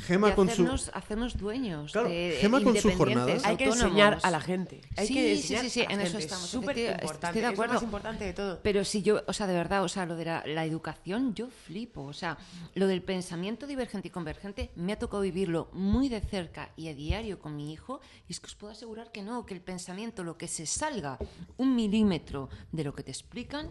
Gema 0.07 0.29
Y 0.29 0.33
con 0.35 0.49
su... 0.51 0.69
hacernos, 0.93 1.37
dueños. 1.37 1.91
Claro, 1.93 2.09
de, 2.09 2.37
Gema 2.41 2.63
con 2.63 2.77
su 2.77 2.93
jornada- 2.93 3.33
hay 3.43 3.57
que 3.57 3.65
autónomos. 3.65 3.83
enseñar 3.83 4.19
a 4.23 4.31
la 4.31 4.41
gente. 4.41 4.83
Hay 4.97 5.07
Sí, 5.09 5.15
que 5.15 5.37
sí, 5.37 5.57
sí, 5.57 5.71
sí, 5.71 5.81
en 5.89 6.01
eso 6.01 6.19
estamos, 6.19 6.45
Es 6.45 6.51
súper 6.51 6.77
importante. 6.79 7.27
estoy 7.27 7.33
de 7.33 7.39
Es 7.41 7.43
lo 7.45 7.49
acuerdo. 7.55 7.75
más 7.75 7.83
importante 7.83 8.25
de 8.25 8.33
todo. 8.35 8.61
Pero 8.63 8.85
si 8.85 9.03
yo, 9.03 9.23
o 9.27 9.33
sea, 9.33 9.47
de 9.49 9.55
verdad, 9.55 9.83
o 9.83 9.89
sea, 9.89 10.07
lo 10.07 10.15
de 10.15 10.27
la, 10.27 10.45
la 10.47 10.65
educación, 10.65 11.35
yo 11.35 11.49
flipo. 11.49 12.03
O 12.05 12.13
sea, 12.13 12.37
lo 12.75 12.87
del 12.87 13.03
pensamiento 13.03 13.67
divergente 13.67 14.09
y 14.09 14.11
convergente 14.13 14.71
me 14.77 14.93
ha 14.93 14.99
tocado 14.99 15.23
vivirlo 15.23 15.71
muy 15.73 16.09
de 16.09 16.21
cerca 16.21 16.71
y 16.77 16.87
a 16.89 16.95
diario 16.95 17.41
con 17.41 17.57
mi 17.57 17.73
hijo. 17.73 18.01
Y 18.29 18.33
es 18.33 18.39
que 18.41 18.47
os 18.47 18.55
puedo 18.55 18.73
asegurar 18.73 19.11
que 19.11 19.23
no, 19.23 19.45
que 19.45 19.55
el 19.55 19.61
pensamiento, 19.61 20.23
lo 20.23 20.37
que 20.39 20.47
se 20.47 20.67
salga 20.67 21.19
un 21.57 21.75
milímetro 21.75 22.49
de 22.71 22.85
lo 22.85 22.95
que 22.95 23.03
te 23.03 23.11
explican, 23.11 23.71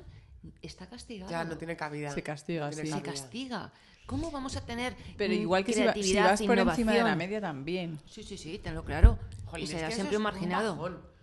está 0.62 0.88
castigado. 0.88 1.32
Ya 1.32 1.44
no 1.44 1.58
tiene 1.58 1.76
cabida. 1.76 2.12
Se 2.12 2.24
castiga, 2.24 2.72
sí. 2.72 2.82
se 2.82 2.90
cabida. 2.90 3.02
castiga. 3.12 3.74
¿Cómo 4.06 4.32
vamos 4.32 4.56
a 4.58 4.66
tener 4.66 4.96
Pero 5.18 5.34
mm, 5.34 5.38
igual 5.38 5.64
que 5.64 5.74
si, 5.74 5.80
va- 5.80 5.94
si 5.94 6.00
creatividad, 6.00 6.30
vas 6.32 6.42
por 6.42 6.60
encima 6.60 6.92
de 6.94 7.04
la 7.04 7.16
media 7.16 7.40
también. 7.40 8.00
Sí, 8.06 8.24
sí, 8.24 8.38
sí, 8.38 8.60
tenlo 8.60 8.84
claro. 8.84 9.18
Jolín, 9.46 9.62
y 9.66 9.70
es 9.72 9.76
será 9.78 9.92
siempre 9.92 10.18
un 10.18 10.24
marginado. 10.24 10.76
bajón. 10.76 11.14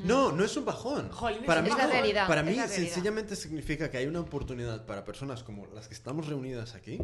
No, 0.00 0.32
no 0.32 0.44
es 0.44 0.54
un 0.56 0.64
bajón. 0.66 1.10
Jolín, 1.10 1.44
para 1.46 1.60
es 1.66 1.72
mí, 1.74 1.80
realidad, 1.80 2.28
Para 2.28 2.42
mí 2.42 2.54
sencillamente 2.54 3.34
significa 3.34 3.90
que 3.90 3.96
hay 3.96 4.06
una 4.06 4.20
oportunidad 4.20 4.84
para 4.84 5.04
personas 5.04 5.42
como 5.42 5.66
las 5.68 5.88
que 5.88 5.94
estamos 5.94 6.26
reunidas 6.26 6.74
aquí 6.74 6.98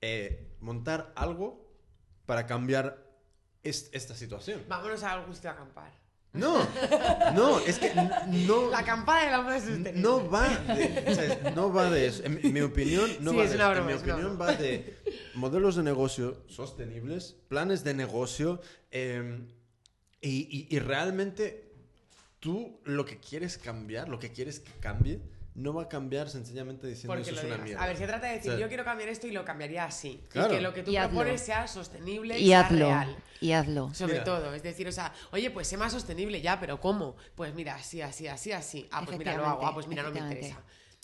eh, 0.00 0.56
montar 0.60 1.12
algo 1.16 1.68
para 2.24 2.46
cambiar 2.46 3.04
es- 3.64 3.90
esta 3.92 4.14
situación. 4.14 4.64
Vámonos 4.68 5.02
a 5.02 5.12
algún 5.14 5.34
sitio 5.34 5.50
a 5.50 5.54
acampar. 5.54 5.92
No, 6.34 6.58
no, 7.34 7.58
es 7.60 7.78
que 7.78 7.92
no, 8.28 8.70
La 8.70 8.84
campana 8.84 9.24
de 9.24 9.30
la 9.30 9.40
moda 9.42 9.58
sostenible. 9.58 9.92
no 9.94 10.28
va 10.30 10.48
de, 10.48 11.52
no 11.56 11.72
va 11.72 11.90
de 11.90 12.06
eso. 12.06 12.22
En, 12.24 12.52
mi- 12.52 12.60
opinión, 12.60 13.10
no 13.20 13.30
Sí, 13.32 13.36
va 13.38 13.44
es 13.44 13.50
de 13.50 13.56
una 13.56 13.64
eso. 13.64 13.74
broma, 13.74 13.90
en 13.90 13.96
es 13.96 14.04
mi 14.04 14.10
opinión 14.12 14.38
va 14.40 14.52
de 14.54 14.96
modelos 15.34 15.76
de 15.76 15.82
negocio 15.82 16.42
sostenibles, 16.46 17.34
planes 17.48 17.82
de 17.82 17.94
negocio 17.94 18.60
eh, 18.90 19.40
y, 20.20 20.68
y- 20.70 20.76
y 20.76 20.78
realmente 20.80 21.72
tú 22.40 22.78
lo 22.84 23.04
que 23.06 23.18
quieres 23.18 23.56
cambiar, 23.58 24.08
lo 24.08 24.18
que 24.18 24.30
quieres 24.30 24.60
que 24.60 24.72
cambie, 24.80 25.20
no 25.58 25.74
va 25.74 25.82
a 25.84 25.88
cambiar 25.88 26.28
sencillamente 26.30 26.86
diciendo 26.86 27.14
Porque 27.14 27.30
eso 27.30 27.38
es 27.38 27.44
una 27.44 27.54
digas. 27.54 27.64
mierda. 27.66 27.82
A 27.84 27.86
ver, 27.88 27.96
se 27.96 28.06
trata 28.06 28.26
de 28.28 28.32
decir, 28.34 28.50
O 28.50 28.54
sea, 28.54 28.60
yo 28.60 28.68
quiero 28.68 28.84
cambiar 28.84 29.08
esto 29.08 29.26
y 29.26 29.32
lo 29.32 29.44
cambiaría 29.44 29.84
así. 29.84 30.22
Claro. 30.28 30.52
Y 30.52 30.56
que 30.56 30.62
lo 30.62 30.72
que 30.72 30.82
tú 30.82 30.90
Y 30.92 30.96
hazlo. 30.96 31.10
propones 31.18 31.40
sea 31.42 31.66
sostenible 31.68 32.38
y, 32.38 32.44
Y 32.44 32.46
sea 32.48 32.60
hazlo. 32.60 32.86
real. 32.86 33.16
Y 33.40 33.52
hazlo. 33.52 33.92
Sobre 33.94 34.14
Mira. 34.14 34.24
todo, 34.24 34.54
es 34.54 34.62
decir, 34.62 34.88
o 34.88 34.92
sea, 34.92 35.12
oye, 35.32 35.50
pues 35.50 35.66
sé 35.68 35.76
más 35.76 35.92
sostenible 35.92 36.40
ya, 36.40 36.58
pero 36.60 36.80
¿cómo? 36.80 37.16
Pues 37.34 37.54
mira, 37.54 37.74
así, 37.76 38.00
así, 38.00 38.26
así, 38.28 38.52
así. 38.52 38.88
Ah, 38.90 39.02
pues 39.04 39.18
mira, 39.18 39.36
lo 39.36 39.44
hago. 39.46 39.66
Ah, 39.66 39.74
pues 39.74 39.86
mira, 39.86 40.02
no 40.02 40.10
me 40.10 40.20
interesa. 40.20 40.60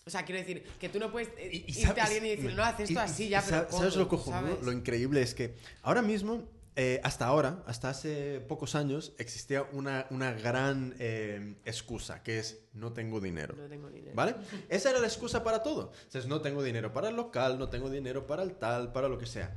O 0.06 0.10
sea, 0.10 0.24
quiero 0.24 0.40
decir, 0.40 0.62
que 0.78 0.88
tú 0.88 0.98
no 0.98 1.10
puedes 1.10 1.28
eh, 1.38 1.48
Y- 1.50 1.56
y 1.56 1.70
irte 1.70 1.82
sabes- 1.86 1.98
a 2.02 2.04
alguien 2.06 2.26
y 2.26 2.28
decir, 2.36 2.54
no, 2.54 2.62
haz 2.62 2.78
esto 2.78 2.92
y- 2.92 2.96
así 2.98 3.28
ya, 3.28 3.40
pero 3.42 3.56
sa- 3.62 3.66
¿cómo? 3.66 3.78
¿Sabes 3.78 3.96
lo 3.96 4.06
cojonudo? 4.08 4.40
¿Sabes? 4.52 4.62
Lo 4.64 4.70
increíble 4.72 5.22
es 5.22 5.34
que 5.34 5.54
ahora 5.82 6.02
mismo, 6.02 6.42
eh, 6.76 7.00
hasta 7.04 7.26
ahora, 7.26 7.62
hasta 7.66 7.88
hace 7.88 8.40
pocos 8.40 8.74
años, 8.74 9.12
existía 9.18 9.62
una, 9.72 10.06
una 10.10 10.32
gran 10.32 10.94
eh, 10.98 11.54
excusa, 11.64 12.22
que 12.22 12.40
es 12.40 12.64
no 12.72 12.92
tengo 12.92 13.20
dinero. 13.20 13.54
No 13.56 13.68
tengo 13.68 13.90
dinero. 13.90 14.12
¿Vale? 14.16 14.34
Esa 14.68 14.90
era 14.90 14.98
la 14.98 15.06
excusa 15.06 15.44
para 15.44 15.62
todo. 15.62 15.92
Entonces, 16.04 16.26
no 16.26 16.40
tengo 16.40 16.62
dinero 16.62 16.92
para 16.92 17.10
el 17.10 17.16
local, 17.16 17.58
no 17.58 17.68
tengo 17.68 17.90
dinero 17.90 18.26
para 18.26 18.42
el 18.42 18.54
tal, 18.54 18.92
para 18.92 19.08
lo 19.08 19.18
que 19.18 19.26
sea. 19.26 19.56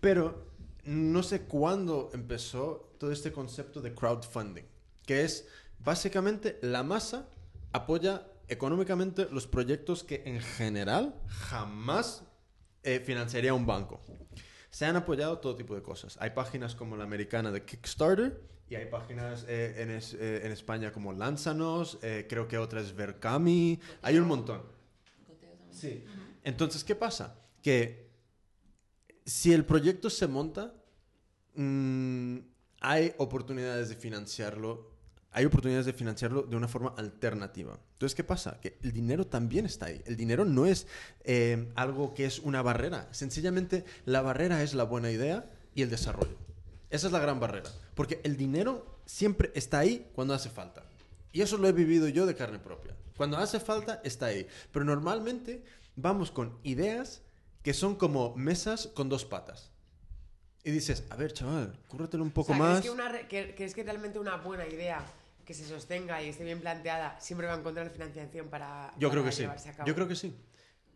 Pero 0.00 0.50
no 0.84 1.22
sé 1.22 1.42
cuándo 1.42 2.10
empezó 2.12 2.92
todo 2.98 3.10
este 3.10 3.32
concepto 3.32 3.80
de 3.80 3.94
crowdfunding, 3.94 4.64
que 5.06 5.24
es 5.24 5.48
básicamente 5.78 6.58
la 6.60 6.82
masa 6.82 7.26
apoya 7.72 8.26
económicamente 8.48 9.28
los 9.30 9.46
proyectos 9.46 10.04
que 10.04 10.22
en 10.26 10.40
general 10.40 11.14
jamás 11.28 12.24
eh, 12.82 13.00
financiaría 13.00 13.54
un 13.54 13.64
banco. 13.64 14.02
Se 14.70 14.86
han 14.86 14.96
apoyado 14.96 15.38
todo 15.38 15.56
tipo 15.56 15.74
de 15.74 15.82
cosas. 15.82 16.16
Hay 16.20 16.30
páginas 16.30 16.74
como 16.74 16.96
la 16.96 17.04
americana 17.04 17.50
de 17.50 17.64
Kickstarter 17.64 18.40
y 18.70 18.76
hay 18.76 18.86
páginas 18.86 19.44
eh, 19.48 19.74
eh, 19.78 20.40
en 20.44 20.52
España 20.52 20.92
como 20.92 21.12
Lánzanos, 21.12 21.98
eh, 22.02 22.26
creo 22.28 22.46
que 22.46 22.56
otra 22.56 22.80
es 22.80 22.94
Verkami, 22.94 23.80
hay 24.00 24.16
un 24.16 24.28
montón. 24.28 24.62
Sí. 25.72 26.04
Entonces, 26.44 26.84
¿qué 26.84 26.94
pasa? 26.94 27.36
Que 27.62 28.10
si 29.26 29.52
el 29.52 29.64
proyecto 29.64 30.08
se 30.08 30.28
monta, 30.28 30.72
mm, 31.54 32.38
hay 32.80 33.12
oportunidades 33.18 33.88
de 33.88 33.96
financiarlo. 33.96 34.89
Hay 35.32 35.44
oportunidades 35.44 35.86
de 35.86 35.92
financiarlo 35.92 36.42
de 36.42 36.56
una 36.56 36.66
forma 36.66 36.92
alternativa. 36.96 37.78
Entonces, 37.92 38.16
¿qué 38.16 38.24
pasa? 38.24 38.58
Que 38.60 38.76
el 38.82 38.92
dinero 38.92 39.26
también 39.26 39.64
está 39.64 39.86
ahí. 39.86 40.02
El 40.06 40.16
dinero 40.16 40.44
no 40.44 40.66
es 40.66 40.88
eh, 41.22 41.70
algo 41.76 42.14
que 42.14 42.24
es 42.26 42.40
una 42.40 42.62
barrera. 42.62 43.06
Sencillamente, 43.12 43.84
la 44.06 44.22
barrera 44.22 44.62
es 44.64 44.74
la 44.74 44.82
buena 44.84 45.10
idea 45.10 45.48
y 45.74 45.82
el 45.82 45.90
desarrollo. 45.90 46.36
Esa 46.90 47.06
es 47.06 47.12
la 47.12 47.20
gran 47.20 47.38
barrera. 47.38 47.70
Porque 47.94 48.20
el 48.24 48.36
dinero 48.36 48.98
siempre 49.06 49.52
está 49.54 49.78
ahí 49.78 50.10
cuando 50.14 50.34
hace 50.34 50.50
falta. 50.50 50.82
Y 51.32 51.42
eso 51.42 51.58
lo 51.58 51.68
he 51.68 51.72
vivido 51.72 52.08
yo 52.08 52.26
de 52.26 52.34
carne 52.34 52.58
propia. 52.58 52.96
Cuando 53.16 53.36
hace 53.36 53.60
falta, 53.60 54.00
está 54.02 54.26
ahí. 54.26 54.48
Pero 54.72 54.84
normalmente 54.84 55.62
vamos 55.94 56.32
con 56.32 56.58
ideas 56.64 57.22
que 57.62 57.72
son 57.72 57.94
como 57.94 58.34
mesas 58.34 58.88
con 58.88 59.08
dos 59.08 59.24
patas. 59.24 59.70
Y 60.64 60.72
dices, 60.72 61.04
a 61.10 61.16
ver, 61.16 61.32
chaval, 61.32 61.78
cúrratelo 61.86 62.24
un 62.24 62.32
poco 62.32 62.52
o 62.52 62.56
sea, 62.56 62.64
más. 62.64 62.80
¿crees 62.80 62.84
que, 62.84 62.90
una 63.00 63.08
re- 63.08 63.28
que- 63.28 63.54
¿crees 63.54 63.74
que 63.74 63.84
realmente 63.84 64.18
una 64.18 64.36
buena 64.38 64.66
idea 64.66 65.04
que 65.50 65.54
se 65.54 65.66
sostenga 65.66 66.22
y 66.22 66.28
esté 66.28 66.44
bien 66.44 66.60
planteada 66.60 67.18
siempre 67.18 67.48
va 67.48 67.54
a 67.54 67.58
encontrar 67.58 67.90
financiación 67.90 68.46
para, 68.48 68.94
Yo 68.98 69.10
creo 69.10 69.22
para 69.22 69.30
que 69.30 69.36
sí. 69.36 69.42
llevarse 69.42 69.68
a 69.68 69.72
cabo? 69.74 69.88
Yo 69.88 69.94
creo 69.96 70.06
que 70.06 70.14
sí. 70.14 70.32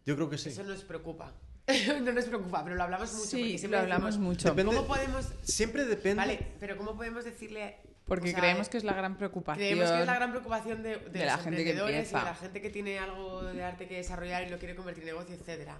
Yo 0.06 0.14
creo 0.14 0.30
que 0.30 0.38
sí. 0.38 0.50
Eso 0.50 0.62
nos 0.62 0.84
preocupa. 0.84 1.32
no 2.02 2.12
nos 2.12 2.24
preocupa, 2.26 2.62
pero 2.62 2.76
lo 2.76 2.84
hablamos 2.84 3.12
mucho. 3.14 3.30
porque 3.30 3.36
Sí, 3.36 3.58
siempre 3.58 3.78
lo 3.78 3.82
hablamos 3.82 4.10
decimos, 4.10 4.28
mucho. 4.28 4.48
Depende- 4.54 4.76
¿Cómo 4.76 4.86
podemos...? 4.86 5.28
Siempre 5.42 5.84
depende. 5.86 6.16
Vale, 6.16 6.38
pero 6.60 6.76
¿cómo 6.76 6.94
podemos 6.96 7.24
decirle...? 7.24 7.78
Porque 8.06 8.28
o 8.28 8.30
sea, 8.32 8.38
creemos 8.40 8.68
que 8.68 8.76
es 8.76 8.84
la 8.84 8.92
gran 8.92 9.16
preocupación. 9.16 9.66
Creemos 9.66 9.90
que 9.90 10.00
es 10.02 10.06
la 10.06 10.14
gran 10.14 10.30
preocupación 10.30 10.82
de, 10.84 10.90
de 10.98 11.08
de 11.10 11.18
los 11.18 11.26
la 11.26 11.38
gente 11.38 11.64
que 11.64 11.70
emprendedores 11.70 11.94
y 11.94 11.98
empieza. 11.98 12.18
de 12.18 12.24
la 12.26 12.34
gente 12.36 12.60
que 12.62 12.70
tiene 12.70 12.98
algo 13.00 13.42
de 13.42 13.64
arte 13.64 13.88
que 13.88 13.96
desarrollar 13.96 14.46
y 14.46 14.50
lo 14.50 14.58
quiere 14.58 14.76
convertir 14.76 15.02
en 15.04 15.06
negocio, 15.08 15.34
etcétera. 15.34 15.78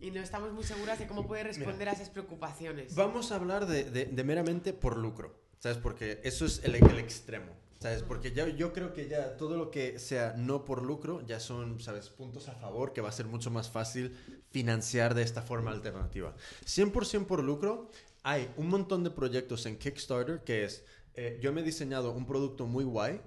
Y 0.00 0.10
no 0.10 0.20
estamos 0.20 0.52
muy 0.52 0.64
seguras 0.64 0.98
de 0.98 1.06
cómo 1.06 1.26
puede 1.28 1.44
responder 1.44 1.88
a 1.90 1.92
esas 1.92 2.08
preocupaciones. 2.08 2.94
Vamos 2.96 3.30
a 3.30 3.36
hablar 3.36 3.66
de, 3.66 3.84
de- 3.84 4.06
de 4.06 4.24
meramente 4.24 4.72
por 4.72 4.96
lucro, 4.96 5.38
¿sabes? 5.58 5.76
Porque 5.76 6.20
eso 6.24 6.46
es 6.46 6.64
el, 6.64 6.76
el 6.76 6.98
extremo, 6.98 7.52
¿sabes? 7.80 8.02
Porque 8.02 8.32
ya, 8.32 8.46
yo 8.48 8.72
creo 8.72 8.92
que 8.92 9.08
ya 9.08 9.36
todo 9.36 9.56
lo 9.56 9.70
que 9.70 9.98
sea 9.98 10.34
no 10.36 10.64
por 10.64 10.82
lucro 10.82 11.26
ya 11.26 11.40
son, 11.40 11.80
¿sabes? 11.80 12.10
Puntos 12.10 12.48
a 12.48 12.54
favor 12.54 12.92
que 12.92 13.00
va 13.00 13.08
a 13.08 13.12
ser 13.12 13.26
mucho 13.26 13.50
más 13.50 13.70
fácil 13.70 14.16
financiar 14.50 15.14
de 15.14 15.22
esta 15.22 15.42
forma 15.42 15.70
alternativa. 15.70 16.36
100% 16.66 17.26
por 17.26 17.42
lucro, 17.42 17.90
hay 18.22 18.52
un 18.56 18.68
montón 18.68 19.02
de 19.02 19.10
proyectos 19.10 19.64
en 19.64 19.78
Kickstarter 19.78 20.44
que 20.44 20.64
es, 20.64 20.84
eh, 21.14 21.38
yo 21.42 21.52
me 21.52 21.62
he 21.62 21.64
diseñado 21.64 22.12
un 22.12 22.26
producto 22.26 22.66
muy 22.66 22.84
guay 22.84 23.22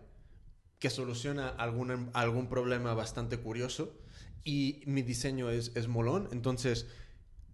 que 0.78 0.92
soluciona 0.92 1.50
algún, 1.50 2.12
algún 2.14 2.48
problema 2.48 2.94
bastante 2.94 3.40
curioso 3.40 3.98
y 4.44 4.84
mi 4.86 5.02
diseño 5.02 5.50
es, 5.50 5.72
es 5.76 5.88
molón. 5.88 6.30
Entonces, 6.32 6.86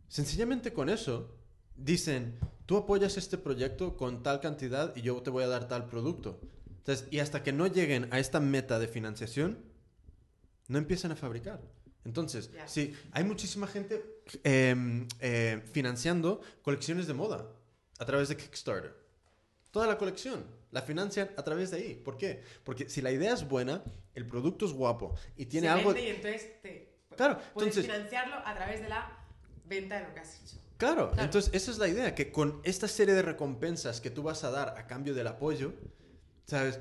sencillamente 0.09 0.73
con 0.73 0.89
eso, 0.89 1.33
dicen, 1.77 2.39
tú 2.65 2.75
apoyas 2.75 3.15
este 3.15 3.37
proyecto 3.37 3.95
con 3.95 4.21
tal 4.21 4.41
cantidad 4.41 4.93
y 4.97 5.01
yo 5.01 5.21
te 5.21 5.29
voy 5.29 5.45
a 5.45 5.47
dar 5.47 5.69
tal 5.69 5.87
producto. 5.87 6.41
Entonces, 6.79 7.07
y 7.11 7.19
hasta 7.19 7.43
que 7.43 7.51
no 7.53 7.67
lleguen 7.67 8.07
a 8.11 8.19
esta 8.19 8.39
meta 8.39 8.79
de 8.79 8.87
financiación, 8.87 9.59
no 10.67 10.77
empiezan 10.77 11.11
a 11.11 11.15
fabricar. 11.15 11.61
Entonces, 12.05 12.49
sí, 12.65 12.93
hay 13.11 13.23
muchísima 13.23 13.67
gente 13.67 14.03
eh, 14.43 15.05
eh, 15.19 15.61
financiando 15.71 16.41
colecciones 16.61 17.07
de 17.07 17.13
moda 17.13 17.47
a 17.99 18.05
través 18.05 18.29
de 18.29 18.37
Kickstarter. 18.37 18.95
Toda 19.71 19.85
la 19.87 19.97
colección 19.97 20.43
la 20.71 20.81
financian 20.81 21.29
a 21.35 21.43
través 21.43 21.71
de 21.71 21.77
ahí. 21.77 21.95
¿Por 21.95 22.17
qué? 22.17 22.43
Porque 22.63 22.89
si 22.89 23.01
la 23.01 23.11
idea 23.11 23.33
es 23.33 23.47
buena, 23.47 23.83
el 24.13 24.25
producto 24.27 24.65
es 24.65 24.71
guapo 24.73 25.15
y 25.35 25.45
tiene 25.45 25.67
Se 25.67 25.73
algo... 25.73 25.93
vende 25.93 26.07
y 26.07 26.11
entonces 26.15 26.61
te, 26.61 26.89
Claro, 27.15 27.39
puedes 27.53 27.75
entonces... 27.75 27.85
financiarlo 27.85 28.35
a 28.45 28.55
través 28.55 28.81
de 28.81 28.89
la 28.89 29.25
venta 29.65 29.99
de 29.99 30.07
lo 30.07 30.13
que 30.13 30.19
has 30.21 30.41
hecho. 30.41 30.57
Claro, 30.77 31.09
Claro. 31.09 31.23
entonces 31.23 31.51
esa 31.53 31.71
es 31.71 31.77
la 31.77 31.87
idea, 31.87 32.15
que 32.15 32.31
con 32.31 32.61
esta 32.63 32.87
serie 32.87 33.13
de 33.13 33.21
recompensas 33.21 33.99
que 33.99 34.09
tú 34.09 34.23
vas 34.23 34.43
a 34.43 34.51
dar 34.51 34.77
a 34.77 34.87
cambio 34.87 35.13
del 35.13 35.27
apoyo, 35.27 35.73
¿sabes? 36.49 36.79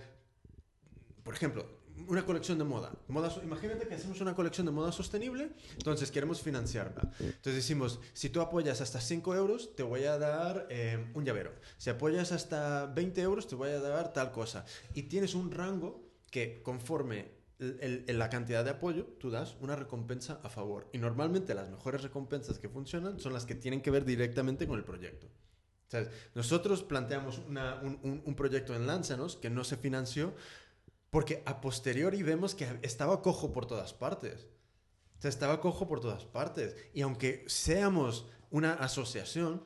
Por 1.22 1.34
ejemplo, 1.34 1.66
una 2.06 2.24
colección 2.24 2.56
de 2.58 2.64
moda. 2.64 2.92
moda 3.08 3.30
imagínate 3.42 3.86
que 3.86 3.94
hacemos 3.94 4.20
una 4.20 4.34
colección 4.34 4.64
de 4.66 4.72
moda 4.72 4.92
sostenible, 4.92 5.50
entonces 5.72 6.10
queremos 6.10 6.40
financiarla. 6.40 7.02
Entonces 7.20 7.54
decimos, 7.56 8.00
si 8.14 8.30
tú 8.30 8.40
apoyas 8.40 8.80
hasta 8.80 9.00
5 9.00 9.34
euros, 9.34 9.74
te 9.76 9.82
voy 9.82 10.04
a 10.04 10.16
dar 10.16 10.66
eh, 10.70 11.10
un 11.14 11.24
llavero. 11.24 11.52
Si 11.76 11.90
apoyas 11.90 12.32
hasta 12.32 12.86
20 12.86 13.20
euros, 13.20 13.46
te 13.46 13.56
voy 13.56 13.70
a 13.70 13.80
dar 13.80 14.12
tal 14.12 14.30
cosa. 14.32 14.64
Y 14.94 15.02
tienes 15.04 15.34
un 15.34 15.50
rango 15.50 16.08
que 16.30 16.62
conforme 16.62 17.32
el- 17.58 18.04
la 18.18 18.30
cantidad 18.30 18.64
de 18.64 18.70
apoyo, 18.70 19.04
tú 19.18 19.30
das 19.30 19.56
una 19.60 19.74
recompensa 19.76 20.40
a 20.44 20.48
favor. 20.48 20.88
Y 20.92 20.98
normalmente 20.98 21.54
las 21.54 21.68
mejores 21.68 22.02
recompensas 22.02 22.58
que 22.60 22.68
funcionan 22.68 23.18
son 23.18 23.32
las 23.32 23.44
que 23.44 23.56
tienen 23.56 23.82
que 23.82 23.90
ver 23.90 24.04
directamente 24.04 24.66
con 24.68 24.78
el 24.78 24.84
proyecto. 24.84 25.26
Nosotros 26.34 26.82
planteamos 26.82 27.38
un, 27.38 28.22
un- 28.24 28.34
proyecto 28.34 28.74
en 28.74 28.86
Lánzanos 28.86 29.36
que 29.36 29.50
no 29.50 29.64
se 29.64 29.76
financió 29.76 30.34
porque 31.10 31.42
a 31.46 31.60
posteriori 31.60 32.22
vemos 32.22 32.54
que 32.54 32.78
estaba 32.82 33.22
cojo 33.22 33.52
por 33.52 33.66
todas 33.66 33.94
partes. 33.94 34.46
O 35.24 35.26
estaba 35.26 35.60
cojo 35.60 35.88
por 35.88 36.00
todas 36.00 36.24
partes. 36.24 36.76
Y 36.94 37.00
aunque 37.00 37.44
seamos 37.48 38.26
una 38.50 38.74
asociación, 38.74 39.64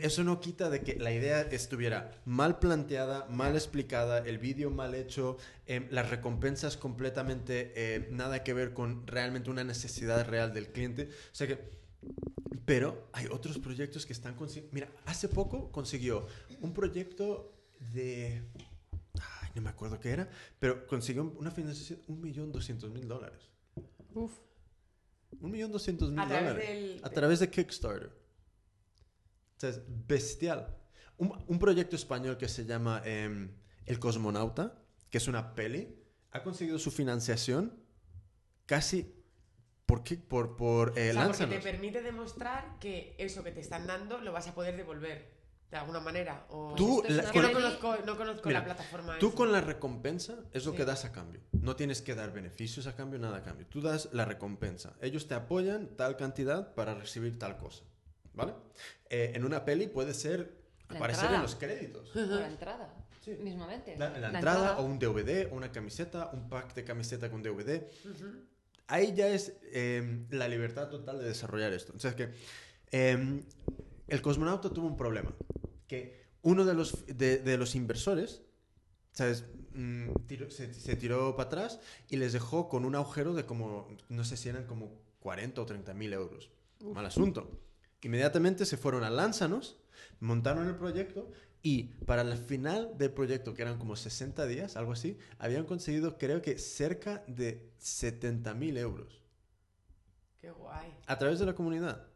eso 0.00 0.24
no 0.24 0.40
quita 0.40 0.70
de 0.70 0.82
que 0.82 0.96
la 0.96 1.12
idea 1.12 1.40
estuviera 1.40 2.20
mal 2.24 2.58
planteada, 2.58 3.26
mal 3.30 3.54
explicada, 3.54 4.18
el 4.18 4.38
vídeo 4.38 4.70
mal 4.70 4.94
hecho, 4.94 5.36
em, 5.66 5.86
las 5.90 6.10
recompensas 6.10 6.76
completamente 6.76 7.72
eh, 7.76 8.08
nada 8.10 8.42
que 8.42 8.54
ver 8.54 8.74
con 8.74 9.06
realmente 9.06 9.50
una 9.50 9.64
necesidad 9.64 10.26
real 10.26 10.52
del 10.52 10.72
cliente. 10.72 11.08
O 11.32 11.34
sea 11.34 11.46
que 11.46 11.70
pero 12.64 13.08
hay 13.12 13.26
otros 13.26 13.58
proyectos 13.58 14.04
que 14.04 14.12
están 14.12 14.34
consiguiendo... 14.34 14.74
Mira, 14.74 14.88
hace 15.06 15.28
poco 15.28 15.70
consiguió 15.72 16.26
un 16.60 16.72
proyecto 16.74 17.54
de... 17.94 18.42
Ay, 19.14 19.50
no 19.54 19.62
me 19.62 19.70
acuerdo 19.70 19.98
qué 19.98 20.10
era, 20.10 20.28
pero 20.58 20.86
consiguió 20.86 21.24
una 21.38 21.50
financiación 21.50 22.00
un 22.08 22.20
millón 22.20 22.52
doscientos 22.52 22.90
mil 22.90 23.08
dólares. 23.08 23.50
Uf. 24.14 24.32
Un 25.40 25.50
millón 25.50 25.72
doscientos 25.72 26.10
mil 26.10 26.20
A 26.20 26.26
través 26.28 26.48
dólares. 26.48 26.68
del... 26.68 27.00
A 27.04 27.10
través 27.10 27.40
de 27.40 27.50
Kickstarter. 27.50 28.08
O 29.56 29.60
sea, 29.60 29.70
es 29.70 29.80
bestial. 30.06 30.76
Un, 31.16 31.32
un 31.46 31.58
proyecto 31.58 31.96
español 31.96 32.36
que 32.36 32.48
se 32.48 32.64
llama 32.64 33.02
em, 33.04 33.50
El 33.86 33.98
Cosmonauta, 33.98 34.80
que 35.10 35.18
es 35.18 35.26
una 35.26 35.54
peli, 35.54 35.96
ha 36.30 36.42
conseguido 36.42 36.78
su 36.78 36.90
financiación 36.90 37.82
casi 38.66 39.17
por, 39.88 40.04
Kick- 40.04 40.22
por, 40.28 40.54
por 40.56 40.92
eh, 40.98 41.10
o 41.10 41.14
sea, 41.14 41.26
porque 41.28 41.46
te 41.46 41.60
permite 41.60 42.02
demostrar 42.02 42.78
que 42.78 43.14
eso 43.18 43.42
que 43.42 43.50
te 43.52 43.60
están 43.60 43.86
dando 43.86 44.18
lo 44.20 44.32
vas 44.32 44.46
a 44.46 44.54
poder 44.54 44.76
devolver. 44.76 45.36
de 45.70 45.76
alguna 45.76 46.00
manera. 46.00 46.46
O... 46.48 46.74
Tú, 46.74 47.02
Esto 47.02 47.08
es 47.08 47.16
la- 47.16 47.22
Es 47.24 47.30
que 47.30 47.40
no 47.40 47.52
conozco, 47.52 47.96
no 48.06 48.16
conozco 48.16 48.48
Mira, 48.48 48.60
la 48.60 48.64
plataforma. 48.64 49.18
Tú 49.18 49.26
esa. 49.28 49.36
con 49.36 49.52
la 49.52 49.60
recompensa 49.60 50.36
es 50.52 50.64
lo 50.64 50.70
Sí. 50.72 50.76
que 50.78 50.84
das 50.86 51.04
a 51.04 51.12
cambio. 51.12 51.42
No 51.52 51.76
tienes 51.76 52.00
que 52.00 52.14
dar 52.14 52.32
beneficios 52.32 52.86
a 52.86 52.96
cambio, 52.96 53.18
nada 53.18 53.38
a 53.38 53.42
cambio. 53.42 53.66
Tú 53.66 53.82
das 53.82 54.08
la 54.12 54.24
recompensa. 54.24 54.94
Ellos 55.02 55.26
te 55.28 55.34
apoyan 55.34 55.88
tal 55.96 56.16
cantidad 56.16 56.74
para 56.74 56.94
recibir 56.94 57.38
tal 57.38 57.58
cosa. 57.58 57.84
¿Vale? 58.32 58.54
Eh, 59.10 59.32
en 59.34 59.44
una 59.44 59.64
peli 59.66 59.88
puede 59.88 60.14
ser 60.14 60.56
La 60.88 60.96
aparecer 60.96 61.24
entrada. 61.24 61.36
en 61.36 61.42
los 61.42 61.54
créditos. 61.56 62.16
O 62.16 62.20
la 62.20 62.46
entrada, 62.46 62.94
Sí. 63.22 63.32
mismamente. 63.38 63.94
La, 63.98 64.08
la 64.18 64.28
entrada, 64.28 64.78
o 64.78 64.84
un 64.84 64.98
DVD, 64.98 65.48
una 65.52 65.70
camiseta, 65.70 66.30
un 66.32 66.48
pack 66.48 66.72
de 66.76 66.84
camiseta 66.84 67.30
con 67.30 67.42
DVD. 67.42 67.90
Ahí 68.88 69.14
ya 69.14 69.28
es 69.28 69.52
eh, 69.72 70.26
la 70.30 70.48
libertad 70.48 70.88
total 70.88 71.18
de 71.18 71.26
desarrollar 71.26 71.72
esto. 71.72 71.92
O 71.96 71.98
sea, 72.00 72.10
es 72.10 72.16
que 72.16 72.30
eh, 72.90 73.42
el 74.08 74.22
cosmonauta 74.22 74.70
tuvo 74.70 74.86
un 74.88 74.96
problema. 74.96 75.32
Que 75.86 76.26
uno 76.42 76.64
de 76.64 76.74
los, 76.74 77.06
de, 77.06 77.38
de 77.38 77.58
los 77.58 77.74
inversores, 77.74 78.42
¿sabes? 79.12 79.44
Mm, 79.74 80.10
tiró- 80.26 80.50
se, 80.50 80.72
se 80.74 80.96
tiró 80.96 81.36
para 81.36 81.46
atrás 81.48 81.80
y 82.08 82.16
les 82.16 82.32
dejó 82.32 82.68
con 82.68 82.84
un 82.84 82.94
agujero 82.94 83.34
de 83.34 83.44
como, 83.44 83.88
no 84.08 84.24
sé 84.24 84.36
si 84.36 84.48
eran 84.48 84.64
como 84.66 85.00
40 85.20 85.60
o 85.60 85.66
30 85.66 85.92
mil 85.94 86.12
euros. 86.12 86.50
Mal 86.80 87.04
asunto. 87.06 87.50
Inmediatamente 88.02 88.64
se 88.64 88.76
fueron 88.76 89.04
a 89.04 89.10
Lánzanos, 89.10 89.80
montaron 90.20 90.66
el 90.68 90.76
proyecto 90.76 91.30
y 91.62 91.84
para 92.06 92.22
el 92.22 92.36
final 92.38 92.92
del 92.98 93.10
proyecto, 93.12 93.52
que 93.54 93.62
eran 93.62 93.78
como 93.78 93.96
60 93.96 94.46
días, 94.46 94.76
algo 94.76 94.92
así, 94.92 95.18
habían 95.38 95.64
conseguido 95.64 96.16
creo 96.18 96.40
que 96.40 96.58
cerca 96.58 97.24
de 97.26 97.70
70 97.78 98.54
mil 98.54 98.76
euros 98.76 99.20
Qué 100.40 100.50
guay. 100.50 100.92
a 101.06 101.18
través 101.18 101.38
de 101.40 101.46
la 101.46 101.54
comunidad. 101.54 102.06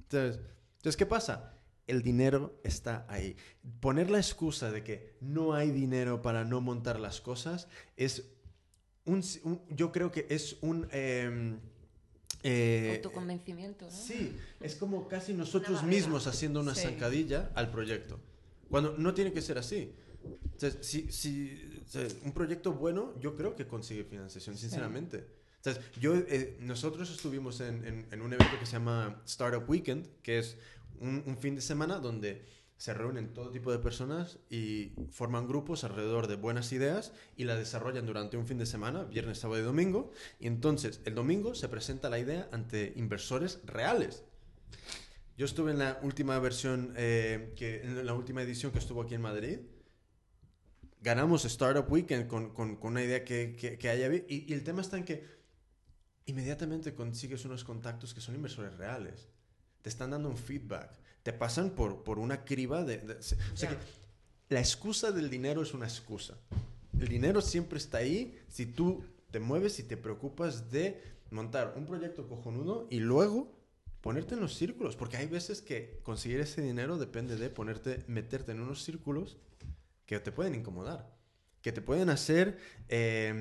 Entonces, 0.00 0.40
entonces, 0.76 0.96
¿qué 0.96 1.06
pasa? 1.06 1.52
El 1.88 2.02
dinero 2.02 2.60
está 2.62 3.04
ahí. 3.08 3.36
Poner 3.80 4.08
la 4.10 4.18
excusa 4.18 4.70
de 4.70 4.84
que 4.84 5.16
no 5.20 5.54
hay 5.54 5.70
dinero 5.72 6.22
para 6.22 6.44
no 6.44 6.60
montar 6.60 7.00
las 7.00 7.20
cosas 7.20 7.66
es 7.96 8.24
un... 9.04 9.22
un- 9.44 9.60
yo 9.70 9.90
creo 9.92 10.10
que 10.12 10.26
es 10.30 10.56
un... 10.62 10.88
eh, 10.92 11.58
eh, 12.44 12.92
Autoconvencimiento, 12.96 13.86
¿no? 13.86 13.90
Sí, 13.90 14.36
es 14.60 14.76
como 14.76 15.08
casi 15.08 15.32
nosotros 15.34 15.82
mismos 15.82 16.26
haciendo 16.28 16.60
una 16.60 16.74
Sí. 16.74 16.82
zancadilla 16.82 17.50
al 17.54 17.70
proyecto. 17.72 18.20
Cuando 18.70 18.96
no 18.98 19.14
tiene 19.14 19.32
que 19.32 19.42
ser 19.42 19.58
así. 19.58 19.92
Entonces, 20.52 20.78
si, 20.86 21.10
si- 21.12 21.82
o 21.86 21.88
sea, 21.88 22.06
un 22.24 22.32
proyecto 22.32 22.72
bueno, 22.72 23.14
yo 23.20 23.34
creo 23.34 23.54
que 23.54 23.66
consigue 23.66 24.04
financiación, 24.04 24.56
sinceramente. 24.56 25.26
Entonces, 25.56 25.84
yo, 26.00 26.14
eh, 26.16 26.56
nosotros 26.60 27.10
estuvimos 27.10 27.60
en, 27.60 27.84
en- 27.84 28.06
en 28.10 28.22
un 28.22 28.32
evento 28.32 28.58
que 28.58 28.66
se 28.66 28.72
llama 28.72 29.22
Startup 29.26 29.68
Weekend, 29.68 30.06
que 30.22 30.38
es 30.38 30.56
un, 31.00 31.22
un 31.26 31.36
fin 31.38 31.54
de 31.54 31.60
semana 31.60 31.98
donde 31.98 32.44
se 32.78 32.92
reúnen 32.92 33.32
todo 33.32 33.50
tipo 33.50 33.72
de 33.72 33.78
personas 33.78 34.38
y 34.50 34.92
forman 35.10 35.46
grupos 35.48 35.82
alrededor 35.84 36.26
de 36.26 36.36
buenas 36.36 36.72
ideas 36.72 37.12
y 37.36 37.44
la 37.44 37.56
desarrollan 37.56 38.04
durante 38.04 38.36
un 38.36 38.46
fin 38.46 38.58
de 38.58 38.66
semana, 38.66 39.04
viernes, 39.04 39.38
sábado 39.38 39.60
y 39.60 39.64
domingo. 39.64 40.10
Y 40.40 40.46
entonces, 40.46 41.00
el 41.04 41.14
domingo 41.14 41.54
se 41.54 41.68
presenta 41.68 42.10
la 42.10 42.18
idea 42.18 42.48
ante 42.52 42.92
inversores 42.96 43.60
reales. 43.64 44.24
Yo 45.36 45.44
estuve 45.44 45.72
en 45.72 45.78
la 45.78 45.98
última 46.02 46.38
versión, 46.38 46.94
eh, 46.96 47.52
que, 47.56 47.82
en 47.82 48.06
la 48.06 48.14
última 48.14 48.42
edición 48.42 48.72
que 48.72 48.78
estuvo 48.78 49.02
aquí 49.02 49.14
en 49.14 49.20
Madrid. 49.22 49.58
Ganamos 51.02 51.44
Startup 51.44 51.84
Weekend 51.90 52.26
con, 52.26 52.50
con- 52.54 52.76
con 52.76 52.92
una 52.92 53.02
idea 53.02 53.24
que, 53.24 53.54
que, 53.54 53.78
que 53.78 53.88
haya. 53.88 54.12
Y, 54.28 54.46
y 54.48 54.52
el 54.52 54.64
tema 54.64 54.80
está 54.80 54.96
en 54.96 55.04
que 55.04 55.24
inmediatamente 56.24 56.94
consigues 56.94 57.44
unos 57.44 57.64
contactos 57.64 58.14
que 58.14 58.20
son 58.20 58.34
inversores 58.34 58.76
reales. 58.76 59.28
Te 59.82 59.88
están 59.90 60.10
dando 60.10 60.28
un 60.28 60.36
feedback. 60.36 60.90
Te 61.22 61.32
pasan 61.32 61.70
por, 61.70 62.02
por 62.02 62.18
una 62.18 62.44
criba 62.44 62.82
de... 62.84 62.98
de- 62.98 63.14
o 63.14 63.22
sea 63.22 63.38
Ya. 63.56 63.68
que 63.70 63.76
la 64.48 64.60
excusa 64.60 65.12
del 65.12 65.28
dinero 65.28 65.62
es 65.62 65.74
una 65.74 65.86
excusa. 65.86 66.38
El 66.98 67.08
dinero 67.08 67.40
siempre 67.42 67.78
está 67.78 67.98
ahí 67.98 68.38
si 68.48 68.64
tú 68.66 69.04
te 69.30 69.38
mueves 69.38 69.78
y 69.80 69.82
te 69.82 69.96
preocupas 69.98 70.70
de 70.70 71.02
montar 71.30 71.74
un 71.76 71.84
proyecto 71.84 72.26
cojonudo 72.26 72.86
y 72.90 73.00
luego 73.00 73.52
ponerte 74.06 74.34
en 74.34 74.40
los 74.40 74.54
círculos. 74.54 74.96
Porque 74.96 75.16
hay 75.18 75.26
veces 75.26 75.62
que 75.62 76.00
conseguir 76.02 76.40
ese 76.40 76.62
dinero 76.62 76.98
depende 76.98 77.36
de 77.36 77.48
ponerte, 77.50 78.04
meterte 78.08 78.52
en 78.52 78.60
unos 78.60 78.82
círculos 78.84 79.38
que 80.06 80.20
te 80.20 80.32
pueden 80.32 80.54
incomodar. 80.54 81.02
Que 81.62 81.72
te 81.72 81.82
pueden 81.82 82.10
hacer 82.10 82.58
eh, 82.88 83.32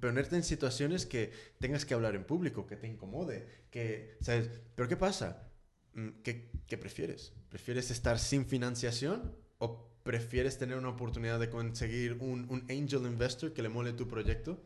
ponerte 0.00 0.36
en 0.36 0.42
situaciones 0.42 1.04
que 1.06 1.32
tengas 1.60 1.84
que 1.84 1.94
hablar 1.94 2.14
en 2.14 2.24
público, 2.24 2.66
que 2.66 2.76
te 2.76 2.86
incomode, 2.88 3.46
que, 3.70 4.16
¿sabes? 4.22 4.50
Pero 4.74 4.88
¿qué 4.88 4.96
pasa? 4.96 5.50
Mm, 5.94 6.08
¿Qué, 6.24 6.78
prefieres? 6.78 7.34
¿Prefieres 7.50 7.90
estar 7.90 8.18
sin 8.18 8.46
financiación 8.46 9.36
o 9.58 9.90
prefieres 10.02 10.58
tener 10.58 10.78
una 10.78 10.88
oportunidad 10.90 11.38
de 11.40 11.50
conseguir 11.50 12.14
un, 12.20 12.46
un 12.50 12.60
angel 12.70 13.02
investor 13.06 13.52
que 13.52 13.62
le 13.62 13.68
mole 13.68 13.92
tu 13.92 14.08
proyecto? 14.08 14.62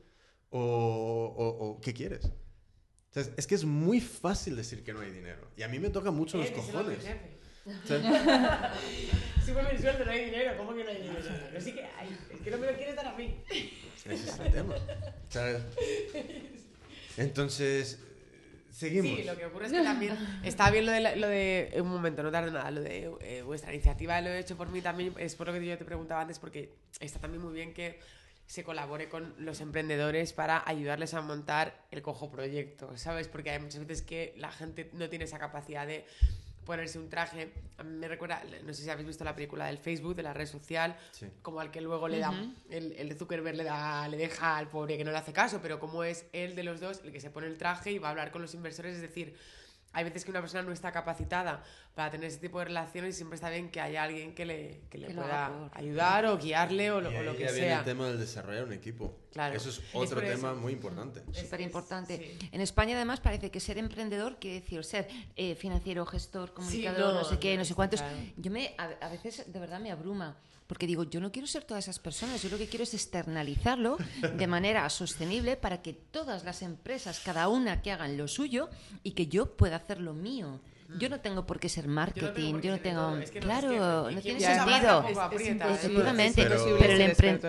¿O, 0.51 0.61
o- 1.37 1.71
o 1.71 1.81
qué 1.81 1.93
quieres? 1.95 2.31
Entonces, 3.15 3.35
es 3.37 3.47
que 3.47 3.55
es 3.55 3.65
muy 3.67 4.01
fácil 4.01 4.57
decir 4.57 4.83
que 4.83 4.95
no 4.95 5.01
hay 5.01 5.11
dinero. 5.11 5.47
Y 5.55 5.63
a 5.63 5.69
mí 5.69 5.79
me 5.79 5.91
toca 5.91 6.11
mucho 6.11 6.39
los 6.39 6.49
mi 6.49 6.57
cojones. 6.57 6.99
O 7.85 7.87
sea, 7.87 7.97
el 9.71 9.79
sueldo, 9.81 10.05
no 10.07 10.11
hay 10.11 10.25
dinero. 10.25 10.57
¿Cómo 10.57 10.75
que 10.75 10.83
no 10.83 10.89
hay 10.91 10.97
dinero? 11.03 11.19
Pero 11.51 11.61
sí 11.63 11.73
que 11.75 11.85
hay. 11.85 12.19
Es 12.33 12.41
que 12.41 12.51
no 12.51 12.57
me 12.57 12.67
lo 12.69 12.75
quieres 12.75 12.97
dar 12.97 13.07
a 13.09 13.15
mí. 13.15 13.37
ese 13.51 14.15
es 14.15 14.39
el 14.39 14.51
tema. 14.53 14.75
¿sabes? 15.29 15.61
Entonces, 17.19 17.99
seguimos. 18.71 19.19
Sí, 19.19 19.25
lo 19.25 19.37
que 19.37 19.45
ocurre 19.47 19.67
es 19.67 19.73
que 19.73 19.83
también 19.83 20.17
está 20.43 20.71
bien 20.71 20.87
lo 20.87 20.93
de, 20.93 21.01
la- 21.01 21.15
lo 21.17 21.29
de 21.29 21.71
un 21.77 21.89
momento, 21.89 22.23
no 22.23 22.31
tarde 22.31 22.51
nada, 22.51 22.71
lo 22.71 22.81
de 22.81 23.11
eh, 23.21 23.43
vuestra 23.43 23.75
iniciativa, 23.75 24.21
lo 24.23 24.31
he 24.31 24.39
hecho 24.39 24.57
por 24.57 24.69
mí 24.71 24.81
también, 24.81 25.13
es 25.19 25.35
por 25.35 25.49
lo 25.49 25.53
que 25.53 25.65
yo 25.67 25.77
te 25.77 25.85
preguntaba 25.85 26.23
antes, 26.23 26.39
porque 26.39 26.73
está 27.01 27.19
también 27.21 27.43
muy 27.43 27.53
bien 27.53 27.75
que 27.75 28.01
se 28.47 28.65
colabore 28.65 29.09
con 29.09 29.35
los 29.39 29.61
emprendedores 29.61 30.33
para 30.33 30.63
ayudarles 30.67 31.15
a 31.15 31.21
montar 31.23 31.87
el 31.91 32.03
cojo 32.03 32.31
proyecto, 32.31 32.97
¿sabes? 32.99 33.29
Porque 33.29 33.51
hay 33.51 33.59
muchas 33.61 33.87
veces 33.87 34.03
que 34.05 34.35
la 34.37 34.51
gente 34.53 34.91
no 34.93 35.09
tiene 35.09 35.25
esa 35.25 35.39
capacidad 35.39 35.87
de 35.87 36.05
ponerse 36.67 36.99
un 36.99 37.09
traje. 37.09 37.53
A 37.79 37.83
mí 37.83 37.97
me 37.97 38.07
recuerda, 38.07 38.41
no 38.65 38.73
sé 38.73 38.83
si 38.85 38.91
habéis 38.91 39.09
visto 39.09 39.25
la 39.25 39.35
película 39.35 39.67
del 39.67 39.79
Facebook, 39.79 40.15
de 40.15 40.23
la 40.23 40.33
red 40.33 40.47
social, 40.47 40.97
Sí. 41.13 41.27
como 41.43 41.59
al 41.61 41.71
que 41.73 41.81
luego 41.81 42.07
le 42.09 42.19
da, 42.21 42.33
el, 42.71 42.93
el 42.93 43.09
de 43.09 43.15
Zuckerberg 43.17 43.57
le, 43.57 43.65
da, 43.65 44.07
le 44.09 44.17
deja 44.17 44.59
al 44.59 44.69
pobre 44.69 44.97
que 44.97 45.05
no 45.05 45.11
le 45.11 45.19
hace 45.19 45.33
caso, 45.33 45.61
pero 45.61 45.81
como 45.81 46.05
es 46.05 46.27
él 46.33 46.55
de 46.55 46.63
los 46.63 46.79
dos 46.81 47.01
el 47.05 47.11
que 47.11 47.21
se 47.21 47.31
pone 47.31 47.47
el 47.49 47.57
traje 47.59 47.91
y 47.93 47.99
va 47.99 48.09
a 48.09 48.11
hablar 48.13 48.31
con 48.31 48.43
los 48.43 48.55
inversores, 48.55 48.95
es 48.95 49.03
decir, 49.03 49.37
hay 49.93 50.05
veces 50.05 50.25
que 50.25 50.31
una 50.31 50.41
persona 50.41 50.63
no 50.63 50.73
está 50.73 50.91
capacitada 50.93 51.63
para 51.95 52.11
tener 52.11 52.29
ese 52.29 52.39
tipo 52.39 52.59
de 52.59 52.67
relaciones 52.67 53.15
y 53.15 53.17
siempre 53.17 53.35
está 53.37 53.51
bien 53.51 53.71
que 53.71 53.81
haya 53.81 54.03
alguien 54.03 54.35
que 54.35 54.47
le, 54.47 54.81
que 54.91 54.99
le 54.99 55.09
Que 55.09 55.15
pueda 55.15 55.69
ayudar 55.75 56.27
o 56.27 56.39
guiarle 56.39 56.91
o 56.91 57.01
lo, 57.01 57.11
Y 57.13 57.17
o 57.17 57.23
lo 57.23 57.31
ahí 57.33 57.37
que 57.37 57.45
ya 57.45 57.53
viene 57.53 57.69
sea. 57.69 57.79
el 57.81 57.85
tema 57.85 58.07
del 58.07 58.19
desarrollar 58.19 58.65
un 58.65 58.73
equipo. 58.73 59.15
Claro. 59.33 59.55
Eso 59.55 59.69
es 59.71 59.79
Es 59.79 59.85
otro 59.95 60.21
eso. 60.21 60.35
tema 60.37 60.55
muy 60.55 60.73
importante. 60.73 61.23
Es- 61.33 61.41
Súper 61.41 61.61
importante. 61.61 62.17
sí. 62.41 62.49
En 62.53 62.61
España, 62.61 62.97
además, 62.97 63.21
parece 63.21 63.51
que 63.51 63.61
ser 63.61 63.79
emprendedor 63.79 64.39
quiere 64.39 64.61
decir 64.61 64.83
ser 64.85 65.09
eh, 65.37 65.55
financiero, 65.55 66.07
gestor, 66.07 66.55
comunicador, 66.55 67.13
no, 67.15 67.21
no, 67.21 67.25
sé 67.25 67.39
qué, 67.39 67.57
no 67.57 67.65
sé 67.65 67.75
cuántos. 67.75 68.01
claro. 68.01 68.17
Yo 68.37 68.51
me, 68.51 68.75
a, 68.79 68.85
a 69.07 69.09
veces, 69.11 69.53
de 69.53 69.59
verdad, 69.61 69.81
me 69.81 69.91
abruma. 69.91 70.37
Porque 70.73 70.87
digo, 70.87 71.05
yo 71.05 71.21
no 71.21 71.31
quiero 71.31 71.47
ser 71.47 71.65
todas 71.65 71.85
esas 71.85 71.99
personas, 71.99 72.43
yo 72.43 72.49
lo 72.49 72.57
que 72.57 72.67
quiero 72.67 72.85
es 72.85 72.95
externalizarlo 72.95 73.99
de 74.39 74.47
manera 74.47 74.89
sostenible 74.89 75.55
para 75.59 75.83
que 75.83 75.93
todas 75.93 76.45
las 76.45 76.63
empresas, 76.63 77.21
cada 77.23 77.49
una 77.49 77.83
que 77.83 77.93
hagan 77.93 78.17
lo 78.17 78.27
suyo 78.27 78.71
y 79.03 79.11
que 79.11 79.27
yo 79.27 79.55
pueda 79.55 79.77
hacer 79.77 80.01
lo 80.01 80.15
mío. 80.15 80.61
Yo 80.99 81.11
no 81.11 81.21
tengo 81.21 81.45
por 81.45 81.61
qué 81.61 81.69
ser 81.69 81.89
marketing, 81.89 82.63
yo 82.63 82.71
no 82.71 82.81
tengo... 82.81 83.19
claro, 83.41 84.11
no 84.11 84.21
tiene 84.23 84.41
sentido. 84.41 85.05
¿eh? 85.07 85.13
Efectivamente, 85.37 86.43
Pero- 86.43 86.55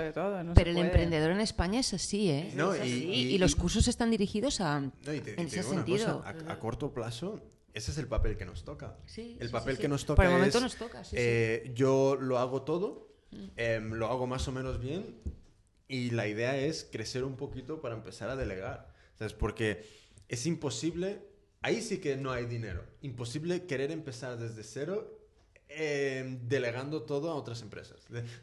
el 0.07 0.13
todo, 0.13 0.43
no 0.43 0.53
Pero 0.53 0.71
emprendedor 0.71 1.31
en 1.31 1.39
España 1.39 1.79
es 1.79 1.93
así, 1.93 2.29
¿eh? 2.29 2.51
No, 2.55 2.73
Es 2.73 2.79
y- 2.79 2.81
así, 2.81 3.03
y- 3.05 3.35
y, 3.35 3.37
los 3.37 3.55
cursos 3.55 3.87
están 3.87 4.11
dirigidos 4.11 4.59
a... 4.59 4.81
No, 4.81 4.91
y 5.13 5.21
te, 5.21 5.31
y 5.31 5.33
en 5.33 5.35
te 5.35 5.43
ese 5.43 5.57
digo 5.61 5.71
una 5.71 5.85
sentido. 5.85 6.17
cosa, 6.23 6.35
a, 6.49 6.51
a 6.53 6.59
corto 6.59 6.93
plazo, 6.93 7.39
ese 7.73 7.91
es 7.91 7.97
el 7.97 8.07
papel 8.07 8.37
que 8.37 8.45
nos 8.45 8.63
toca. 8.63 8.97
Sí, 9.05 9.35
el 9.39 9.47
sí, 9.47 9.51
papel 9.51 9.75
sí, 9.77 9.81
que 9.81 9.87
nos 9.87 10.05
toca 10.05 10.17
Por 10.17 10.25
el 10.25 10.31
momento 10.31 10.57
es, 10.59 10.63
nos 10.63 10.75
toca, 10.75 11.03
sí, 11.03 11.09
sí. 11.11 11.15
eh, 11.19 11.71
yo 11.75 12.15
lo 12.19 12.37
hago 12.37 12.61
todo, 12.61 13.12
em, 13.55 13.91
lo 13.93 14.07
hago 14.07 14.27
más 14.27 14.47
o 14.47 14.51
menos 14.51 14.80
bien 14.80 15.15
y 15.88 16.11
la 16.11 16.27
idea 16.27 16.57
es 16.57 16.88
crecer 16.91 17.23
un 17.23 17.35
poquito 17.35 17.81
para 17.81 17.95
empezar 17.95 18.30
a 18.30 18.35
delegar. 18.35 18.91
¿Sabes? 19.18 19.34
Porque 19.34 19.85
es 20.27 20.45
imposible, 20.47 21.19
ahí 21.61 21.81
sí 21.81 21.99
que 21.99 22.18
no 22.18 22.31
hay 22.31 22.45
dinero, 22.45 22.84
imposible 23.01 23.65
querer 23.65 23.91
empezar 23.91 24.38
desde 24.38 24.64
cero. 24.64 25.19
em, 25.76 26.47
delegando 26.47 27.01
todo 27.01 27.31
a 27.31 27.35
otras 27.35 27.64
empresas. 27.64 27.97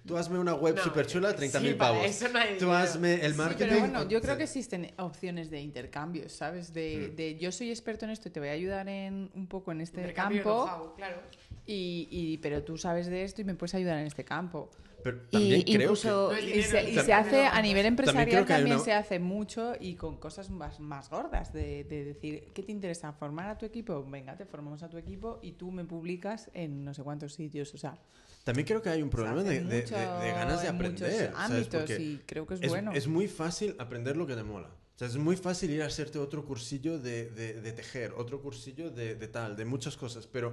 Tú 0.04 0.16
hazme 0.16 0.36
una 0.40 0.54
web 0.54 0.74
No, 0.74 0.82
súper 0.82 1.06
chula, 1.06 1.30
sí, 1.30 1.36
30 1.36 1.60
mil 1.60 1.76
para 1.76 1.92
pavos. 1.92 2.06
eso 2.10 2.28
no 2.28 2.38
hay 2.40 2.58
Tú 2.58 2.72
hazme 2.72 3.24
el 3.24 3.32
Sí, 3.32 3.38
marketing. 3.38 3.66
pero 3.68 3.78
bueno, 3.78 4.08
yo 4.08 4.20
creo 4.20 4.36
que 4.36 4.42
existen 4.42 4.92
opciones 4.98 5.48
de 5.48 5.60
intercambio, 5.60 6.28
¿sabes? 6.28 6.72
De, 6.72 7.10
Mm. 7.12 7.14
de 7.16 7.38
yo 7.38 7.52
soy 7.52 7.70
experto 7.70 8.04
en 8.04 8.10
esto 8.10 8.28
y 8.28 8.32
te 8.32 8.40
voy 8.40 8.48
a 8.48 8.52
ayudar 8.52 8.88
en 8.88 9.30
un 9.34 9.46
poco 9.46 9.70
en 9.70 9.80
este 9.80 10.12
campo, 10.12 10.92
claro. 10.96 11.18
Y, 11.66 12.08
y- 12.10 12.38
pero 12.38 12.62
tú 12.62 12.76
sabes 12.76 13.06
de 13.06 13.24
esto 13.24 13.40
y 13.40 13.44
me 13.44 13.54
puedes 13.54 13.74
ayudar 13.74 13.98
en 13.98 14.06
este 14.06 14.24
campo. 14.24 14.70
Pero 15.02 15.18
también 15.30 15.60
Y 15.60 15.64
creo 15.64 15.80
incluso- 15.82 16.28
que... 16.30 16.58
Y 16.58 16.62
se, 16.62 16.90
y 16.90 16.98
se 16.98 17.12
hace 17.14 17.46
a 17.46 17.62
nivel 17.62 17.86
empresarial 17.86 18.40
hay 18.42 18.44
también 18.44 18.76
una- 18.76 18.84
se 18.84 18.92
hace 18.92 19.18
mucho 19.18 19.72
y 19.80 19.94
con 19.94 20.18
cosas 20.18 20.50
más, 20.50 20.78
más 20.78 21.08
gordas 21.08 21.54
de, 21.54 21.84
de 21.84 22.04
decir, 22.04 22.50
¿qué 22.52 22.62
te 22.62 22.70
interesa? 22.72 23.10
¿Formar 23.14 23.48
a 23.48 23.56
tu 23.56 23.64
equipo? 23.64 24.04
Venga, 24.04 24.36
te 24.36 24.44
formamos 24.44 24.82
a 24.82 24.90
tu 24.90 24.98
equipo 24.98 25.38
y 25.42 25.52
tú 25.52 25.70
me 25.70 25.86
publicas 25.86 26.50
en 26.52 26.84
no 26.84 26.92
sé 26.92 27.02
cuántos 27.02 27.32
sitios. 27.32 27.72
O 27.72 27.78
sea, 27.78 27.96
También 28.44 28.66
creo 28.66 28.82
que 28.82 28.90
hay 28.90 29.00
un 29.00 29.08
problema 29.08 29.42
de, 29.42 29.56
hace 29.56 29.64
de- 29.64 29.70
de- 29.76 29.82
mucho 29.82 29.94
de 29.96 30.30
ganas 30.32 30.60
de 30.62 30.68
en 30.68 30.74
aprender. 30.74 31.32
ámbitos 31.34 31.90
y 31.98 32.20
creo 32.26 32.46
que 32.46 32.54
es, 32.54 32.62
es, 32.62 32.68
bueno. 32.68 32.92
es 32.92 33.06
muy 33.08 33.26
fácil 33.26 33.76
aprender 33.78 34.18
lo 34.18 34.26
que 34.26 34.34
te 34.36 34.42
mola. 34.42 34.68
O 34.68 34.98
sea, 35.00 35.08
es 35.08 35.16
muy 35.16 35.36
fácil 35.38 35.70
ir 35.70 35.82
a 35.82 35.86
hacerte 35.86 36.18
otro 36.18 36.44
cursillo 36.44 36.98
de, 36.98 37.30
de- 37.30 37.58
de 37.62 37.72
tejer, 37.72 38.12
otro 38.18 38.42
cursillo 38.42 38.90
de, 38.90 39.14
de 39.14 39.28
tal, 39.28 39.56
de 39.56 39.64
muchas 39.64 39.96
cosas. 39.96 40.26
Pero 40.26 40.52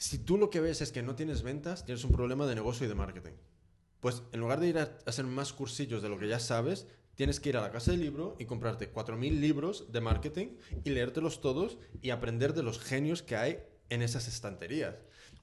si 0.00 0.18
tú 0.18 0.38
lo 0.38 0.48
que 0.48 0.60
ves 0.60 0.80
es 0.80 0.92
que 0.92 1.02
no 1.02 1.14
tienes 1.14 1.42
ventas, 1.42 1.84
tienes 1.84 2.02
un 2.04 2.12
problema 2.12 2.46
de 2.46 2.54
negocio 2.54 2.86
y 2.86 2.88
de 2.88 2.94
marketing. 2.94 3.34
Pues 4.00 4.22
en 4.32 4.40
lugar 4.40 4.58
de 4.58 4.68
ir 4.68 4.78
a 4.78 4.96
hacer 5.04 5.26
más 5.26 5.52
cursillos 5.52 6.00
de 6.02 6.08
lo 6.08 6.18
que 6.18 6.26
ya 6.26 6.38
sabes, 6.40 6.86
tienes 7.16 7.38
que 7.38 7.50
ir 7.50 7.58
a 7.58 7.60
la 7.60 7.70
casa 7.70 7.90
del 7.90 8.00
libro 8.00 8.34
y 8.38 8.46
comprarte 8.46 8.90
4.000 8.90 9.40
libros 9.40 9.92
de 9.92 10.00
marketing 10.00 10.56
y 10.84 10.90
leértelos 10.90 11.42
todos 11.42 11.76
y 12.00 12.08
aprender 12.10 12.54
de 12.54 12.62
los 12.62 12.78
genios 12.80 13.22
que 13.22 13.36
hay 13.36 13.58
en 13.90 14.00
esas 14.00 14.26
estanterías. 14.26 14.94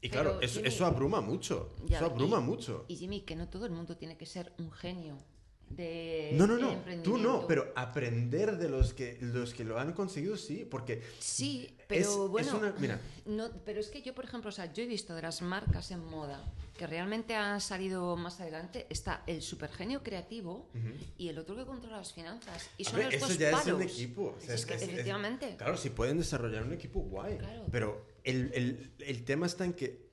Y 0.01 0.09
Pero, 0.09 0.23
claro, 0.23 0.41
eso, 0.41 0.55
Jimmy, 0.55 0.67
eso 0.69 0.85
abruma 0.87 1.21
mucho. 1.21 1.75
Ya, 1.85 1.97
eso 1.97 2.07
abruma 2.07 2.39
y- 2.39 2.41
mucho. 2.43 2.85
Y 2.87 2.95
Jimmy, 2.95 3.21
que 3.21 3.35
no 3.35 3.49
todo 3.49 3.67
el 3.67 3.71
mundo 3.73 3.95
tiene 3.95 4.17
que 4.17 4.25
ser 4.25 4.53
un 4.57 4.71
genio 4.71 5.19
de, 5.69 6.31
No, 6.35 6.47
no, 6.47 6.57
no. 6.57 6.75
Tú 7.03 7.17
no, 7.17 7.45
pero 7.47 7.71
aprender 7.75 8.57
de 8.57 8.69
los 8.69 8.93
que, 8.93 9.17
los 9.21 9.53
que 9.53 9.63
lo 9.63 9.79
han 9.79 9.93
conseguido, 9.93 10.37
sí, 10.37 10.65
porque 10.69 11.01
Sí, 11.19 11.69
pero 11.87 12.01
es, 12.01 12.07
es 12.07 12.17
bueno... 12.29 12.57
una... 12.57 12.75
Mira, 12.79 12.99
No, 13.25 13.49
pero 13.65 13.79
es 13.79 13.89
que 13.89 14.01
yo, 14.01 14.13
por 14.15 14.25
ejemplo, 14.25 14.49
o 14.49 14.53
sea, 14.53 14.71
yo 14.73 14.83
he 14.83 14.87
visto 14.87 15.13
de 15.15 15.21
las 15.21 15.41
marcas 15.41 15.91
en 15.91 16.03
moda 16.05 16.43
que 16.77 16.85
realmente 16.87 17.33
han 17.35 17.59
salido 17.59 18.15
más 18.15 18.39
adelante, 18.39 18.85
está 18.89 19.23
el 19.25 19.41
supergenio 19.41 20.03
creativo 20.03 20.69
y 21.17 21.27
el 21.29 21.39
otro 21.39 21.55
que 21.55 21.65
controla 21.65 21.97
las 21.97 22.13
finanzas. 22.13 22.69
Y 22.77 22.85
a 22.85 22.89
son 22.89 22.99
ver, 22.99 23.05
los 23.07 23.15
eso 23.15 23.27
dos 23.27 23.37
ya 23.39 23.51
palos. 23.51 23.67
es 23.67 23.73
un 23.73 23.81
equipo. 23.81 24.35
o 24.37 24.39
sea, 24.39 24.53
Es 24.55 24.65
que 24.65 24.75
efectivamente. 24.75 25.55
claro, 25.57 25.75
si 25.75 25.89
pueden 25.89 26.19
desarrollar 26.19 26.63
un 26.63 26.73
equipo, 26.73 26.99
guay. 26.99 27.37
Claro. 27.39 27.65
Pero 27.71 28.05
el, 28.23 28.51
el- 28.53 28.91
el 28.99 29.25
tema 29.25 29.47
está 29.47 29.65
en 29.65 29.73
que 29.73 30.06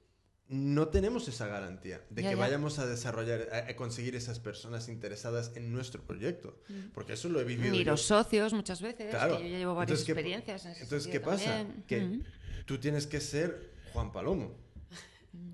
no 0.49 0.89
tenemos 0.89 1.27
esa 1.29 1.47
garantía 1.47 2.05
de 2.11 2.23
Ya, 2.23 2.31
que 2.31 2.37
ya. 2.37 2.41
vayamos 2.43 2.79
a 2.79 2.87
desarrollar, 2.87 3.49
a, 3.53 3.71
a 3.71 3.77
conseguir 3.77 4.15
esas 4.15 4.39
personas 4.41 4.89
interesadas 4.89 5.53
en 5.57 5.73
nuestro 5.73 6.03
proyecto. 6.03 6.61
Porque 6.93 7.15
eso 7.15 7.29
lo 7.29 7.41
he 7.41 7.45
vivido. 7.45 7.73
Ni 7.73 7.79
yo. 7.85 7.93
los 7.93 8.03
socios 8.03 8.53
muchas 8.53 8.83
veces, 8.83 9.11
Claro. 9.11 9.39
que 9.39 9.45
yo 9.45 9.49
ya 9.51 9.59
llevo 9.59 9.75
varias 9.75 10.01
Entonces, 10.01 10.07
¿qué- 10.07 10.13
experiencias 10.13 10.65
en 10.67 10.73
ese 10.73 10.83
Entonces, 10.83 11.11
¿qué 11.11 11.21
pasa? 11.21 11.67
Que 11.89 12.01
Mm. 12.03 12.23
tú 12.67 12.79
tienes 12.79 13.07
que 13.07 13.21
ser 13.21 13.73
Juan 13.93 14.13
Palomo. 14.13 14.55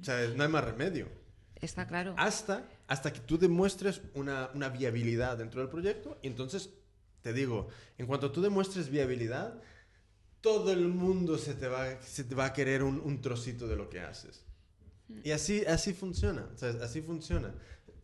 O 0.01 0.05
sea, 0.05 0.27
no 0.35 0.43
hay 0.43 0.49
más 0.49 0.65
remedio. 0.65 1.09
Está 1.61 1.87
claro. 1.87 2.15
Hasta, 2.19 2.67
hasta 2.87 3.12
que 3.12 3.21
tú 3.21 3.39
demuestres 3.39 4.01
una, 4.15 4.51
una 4.55 4.71
viabilidad 4.71 5.39
dentro 5.39 5.61
del 5.61 5.71
proyecto. 5.71 6.19
Y 6.23 6.27
entonces, 6.27 6.71
te 7.23 7.33
digo, 7.33 7.69
en 7.99 8.07
cuanto 8.07 8.33
tú 8.33 8.41
demuestres 8.43 8.89
viabilidad, 8.91 9.61
todo 10.41 10.73
el 10.73 10.89
mundo 10.89 11.37
se 11.39 11.55
te 11.55 11.69
va, 11.69 12.01
se 12.03 12.25
te 12.25 12.35
va 12.35 12.47
a 12.47 12.53
querer 12.55 12.83
un, 12.83 12.99
un 12.99 13.21
trocito 13.21 13.69
de 13.69 13.77
lo 13.77 13.89
que 13.91 14.01
haces. 14.01 14.45
Y 15.24 15.31
así, 15.32 15.65
así 15.66 15.93
funciona. 15.93 16.49
o 16.55 16.57
sea, 16.57 16.70
así 16.82 17.03
funciona. 17.03 17.55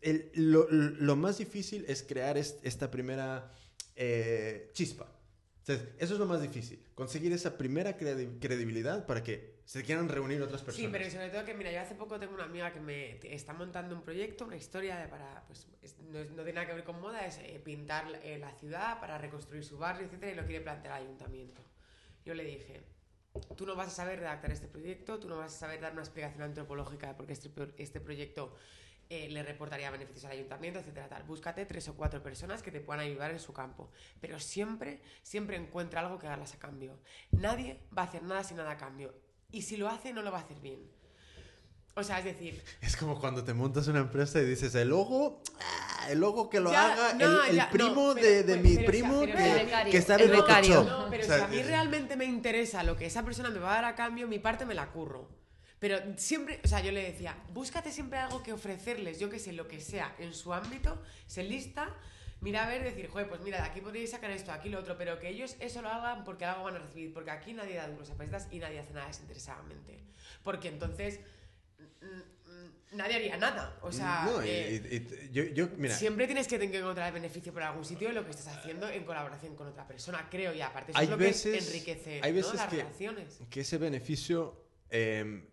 El- 0.01 0.29
lo, 0.35 0.69
lo 0.69 1.15
más 1.15 1.37
difícil 1.39 1.85
es 1.87 2.03
crear 2.03 2.37
est- 2.37 2.63
esta 2.65 2.89
primera 2.91 3.51
eh, 3.95 4.69
chispa. 4.73 5.05
O 5.05 5.65
sea, 5.65 5.75
eso 5.97 6.13
es 6.13 6.19
lo 6.19 6.25
más 6.25 6.41
difícil. 6.41 6.79
Conseguir 6.95 7.33
esa 7.33 7.57
primera 7.57 7.97
credi- 7.97 8.39
credibilidad 8.39 9.05
para 9.05 9.21
que 9.23 9.57
se 9.65 9.83
quieran 9.83 10.07
reunir 10.07 10.41
otras 10.41 10.61
personas. 10.63 10.85
Sí, 10.85 10.89
pero 10.91 11.09
sobre 11.11 11.29
todo 11.29 11.43
que, 11.43 11.53
mira, 11.53 11.71
yo 11.73 11.81
hace 11.81 11.95
poco 11.95 12.17
tengo 12.19 12.33
una 12.35 12.45
amiga 12.45 12.71
que 12.71 12.79
me 12.79 13.19
está 13.33 13.51
montando 13.53 13.93
un 13.95 14.01
proyecto, 14.01 14.45
una 14.45 14.55
historia 14.55 14.97
de 14.97 15.07
para, 15.09 15.43
pues, 15.47 15.67
es- 15.81 15.97
no, 15.99 16.19
no 16.19 16.35
tiene 16.43 16.53
nada 16.53 16.67
que 16.67 16.73
ver 16.73 16.83
con 16.85 17.01
moda, 17.01 17.25
es 17.25 17.37
eh, 17.39 17.59
pintar 17.63 18.07
eh, 18.23 18.37
la 18.37 18.53
ciudad 18.53 18.99
para 19.01 19.17
reconstruir 19.17 19.65
su 19.65 19.77
barrio, 19.77 20.05
etcétera, 20.05 20.31
y 20.31 20.35
lo 20.35 20.45
quiere 20.45 20.61
plantear 20.61 20.93
al 20.93 21.03
ayuntamiento. 21.03 21.61
Yo 22.23 22.33
le 22.33 22.43
dije, 22.45 22.81
tú 23.57 23.65
no 23.65 23.75
vas 23.75 23.87
a 23.87 23.91
saber 23.91 24.19
redactar 24.19 24.51
este 24.51 24.67
proyecto, 24.67 25.19
tú 25.19 25.27
no 25.27 25.37
vas 25.37 25.53
a 25.53 25.57
saber 25.57 25.81
dar 25.81 25.91
una 25.91 26.01
explicación 26.01 26.43
antropológica 26.43 27.07
de 27.07 27.13
por 27.15 27.25
qué 27.25 27.33
este, 27.33 27.51
este 27.77 27.99
proyecto 27.99 28.55
eh, 29.09 29.29
le 29.29 29.41
reportaría 29.43 29.89
beneficios 29.89 30.25
al 30.25 30.31
ayuntamiento, 30.31 30.79
etcétera, 30.79 31.09
tal. 31.09 31.23
Búscate 31.23 31.65
tres 31.65 31.87
o 31.89 31.95
cuatro 31.95 32.21
personas 32.21 32.61
que 32.61 32.71
te 32.71 32.79
puedan 32.79 33.03
ayudar 33.03 33.31
en 33.31 33.39
su 33.39 33.51
campo, 33.51 33.89
pero 34.21 34.39
siempre, 34.39 35.01
siempre 35.23 35.57
encuentra 35.57 36.01
algo 36.01 36.19
que 36.19 36.27
darlas 36.27 36.53
a 36.53 36.59
cambio. 36.59 36.99
Nadie 37.31 37.81
va 37.97 38.03
a 38.03 38.05
hacer 38.05 38.23
nada 38.23 38.43
sin 38.43 38.57
nada 38.57 38.71
a 38.71 38.77
cambio, 38.77 39.13
y 39.51 39.63
si 39.63 39.77
lo 39.77 39.87
hace, 39.89 40.13
no 40.13 40.21
lo 40.21 40.31
va 40.31 40.39
a 40.39 40.41
hacer 40.41 40.59
bien. 40.59 40.89
O 41.95 42.03
sea, 42.03 42.19
es 42.19 42.25
decir, 42.25 42.61
Es 42.81 42.95
como 42.95 43.19
cuando 43.19 43.43
te 43.43 43.53
montas 43.53 43.87
una 43.87 43.99
empresa 43.99 44.39
y 44.39 44.45
dices, 44.45 44.75
el 44.75 44.89
logo, 44.89 45.41
ah, 45.59 45.86
el 46.09 46.19
logo 46.19 46.49
que 46.49 46.59
lo 46.59 46.71
Ya, 46.71 46.91
haga 46.93 47.13
no, 47.13 47.43
el, 47.43 47.49
el 47.51 47.55
ya, 47.57 47.69
primo 47.69 48.09
no, 48.09 48.13
pero- 48.15 48.25
de, 48.27 48.43
de 48.43 48.53
pero- 48.55 48.61
mi 48.61 48.75
pero, 48.75 48.87
primo 48.87 49.21
que, 49.21 49.97
está 49.97 50.15
en 50.15 50.21
el 50.21 50.29
becario. 50.31 50.75
Photoshop". 50.83 50.99
No, 51.03 51.09
pero 51.09 51.23
O 51.23 51.27
sea, 51.27 51.37
si 51.37 51.43
a 51.43 51.47
mí 51.47 51.61
realmente 51.63 52.15
me 52.15 52.25
interesa 52.25 52.83
lo 52.83 52.95
que 52.95 53.05
esa 53.05 53.23
persona 53.23 53.49
me 53.49 53.59
va 53.59 53.71
a 53.73 53.75
dar 53.75 53.85
a 53.85 53.95
cambio, 53.95 54.27
mi 54.27 54.39
parte 54.39 54.65
me 54.65 54.73
la 54.73 54.87
curro. 54.91 55.29
Pero 55.79 55.99
siempre, 56.17 56.59
o 56.63 56.67
sea, 56.67 56.79
yo 56.81 56.91
le 56.91 57.03
decía, 57.03 57.35
búscate 57.53 57.91
siempre 57.91 58.17
algo 58.17 58.41
que 58.41 58.51
ofrecerles, 58.51 59.19
yo 59.19 59.29
que 59.29 59.37
sé, 59.37 59.53
lo 59.53 59.67
que 59.67 59.79
sea, 59.79 60.15
en 60.17 60.33
su 60.33 60.51
ámbito, 60.51 60.99
se 61.27 61.43
lista, 61.43 61.93
mira 62.41 62.63
a 62.65 62.67
ver, 62.67 62.83
decir, 62.83 63.07
joder, 63.09 63.29
pues 63.29 63.41
mira, 63.41 63.57
de 63.61 63.67
aquí 63.67 63.81
podríais 63.81 64.09
sacar 64.09 64.31
esto, 64.31 64.51
aquí 64.51 64.69
lo 64.69 64.79
otro, 64.79 64.97
pero 64.97 65.19
que 65.19 65.29
ellos 65.29 65.55
eso 65.59 65.83
lo 65.83 65.89
hagan 65.89 66.23
porque 66.23 66.45
algo 66.45 66.63
van 66.63 66.77
a 66.77 66.79
recibir, 66.79 67.13
porque 67.13 67.29
aquí 67.29 67.53
nadie 67.53 67.75
da 67.75 67.87
duros 67.87 68.09
a 68.09 68.15
pestas 68.15 68.47
y 68.49 68.57
nadie 68.57 68.79
hace 68.79 68.91
nada 68.93 69.05
desinteresadamente. 69.05 69.99
Porque 70.43 70.67
entonces 70.69 71.19
nadie 72.91 73.15
haría 73.15 73.37
nada. 73.37 73.77
O 73.81 73.91
sea, 73.91 74.23
no, 74.25 74.41
eh, 74.43 75.29
yo, 75.31 75.43
yo- 75.43 75.69
mira, 75.77 75.95
Siempre 75.95 76.25
tienes 76.25 76.47
que 76.47 76.57
tener 76.57 76.71
que 76.71 76.79
encontrar 76.79 77.07
el 77.07 77.13
beneficio 77.13 77.51
por 77.53 77.63
algún 77.63 77.85
sitio 77.85 78.07
de 78.07 78.13
lo 78.13 78.23
que 78.23 78.31
estás 78.31 78.47
haciendo 78.47 78.87
en 78.89 79.03
colaboración 79.03 79.55
con 79.55 79.67
otra 79.67 79.85
persona, 79.87 80.27
creo, 80.29 80.53
y 80.53 80.61
aparte 80.61 80.91
eso 80.91 80.99
hay 80.99 81.05
es 81.05 81.11
lo 81.11 81.17
veces, 81.17 81.51
que 81.51 81.57
enriquece 81.67 82.19
hay 82.23 82.31
¿no? 82.31 82.37
veces 82.37 82.53
las 82.55 82.67
que, 82.67 82.77
relaciones. 82.77 83.39
que 83.49 83.61
ese 83.61 83.77
beneficio 83.77 84.63
eh, 84.89 85.47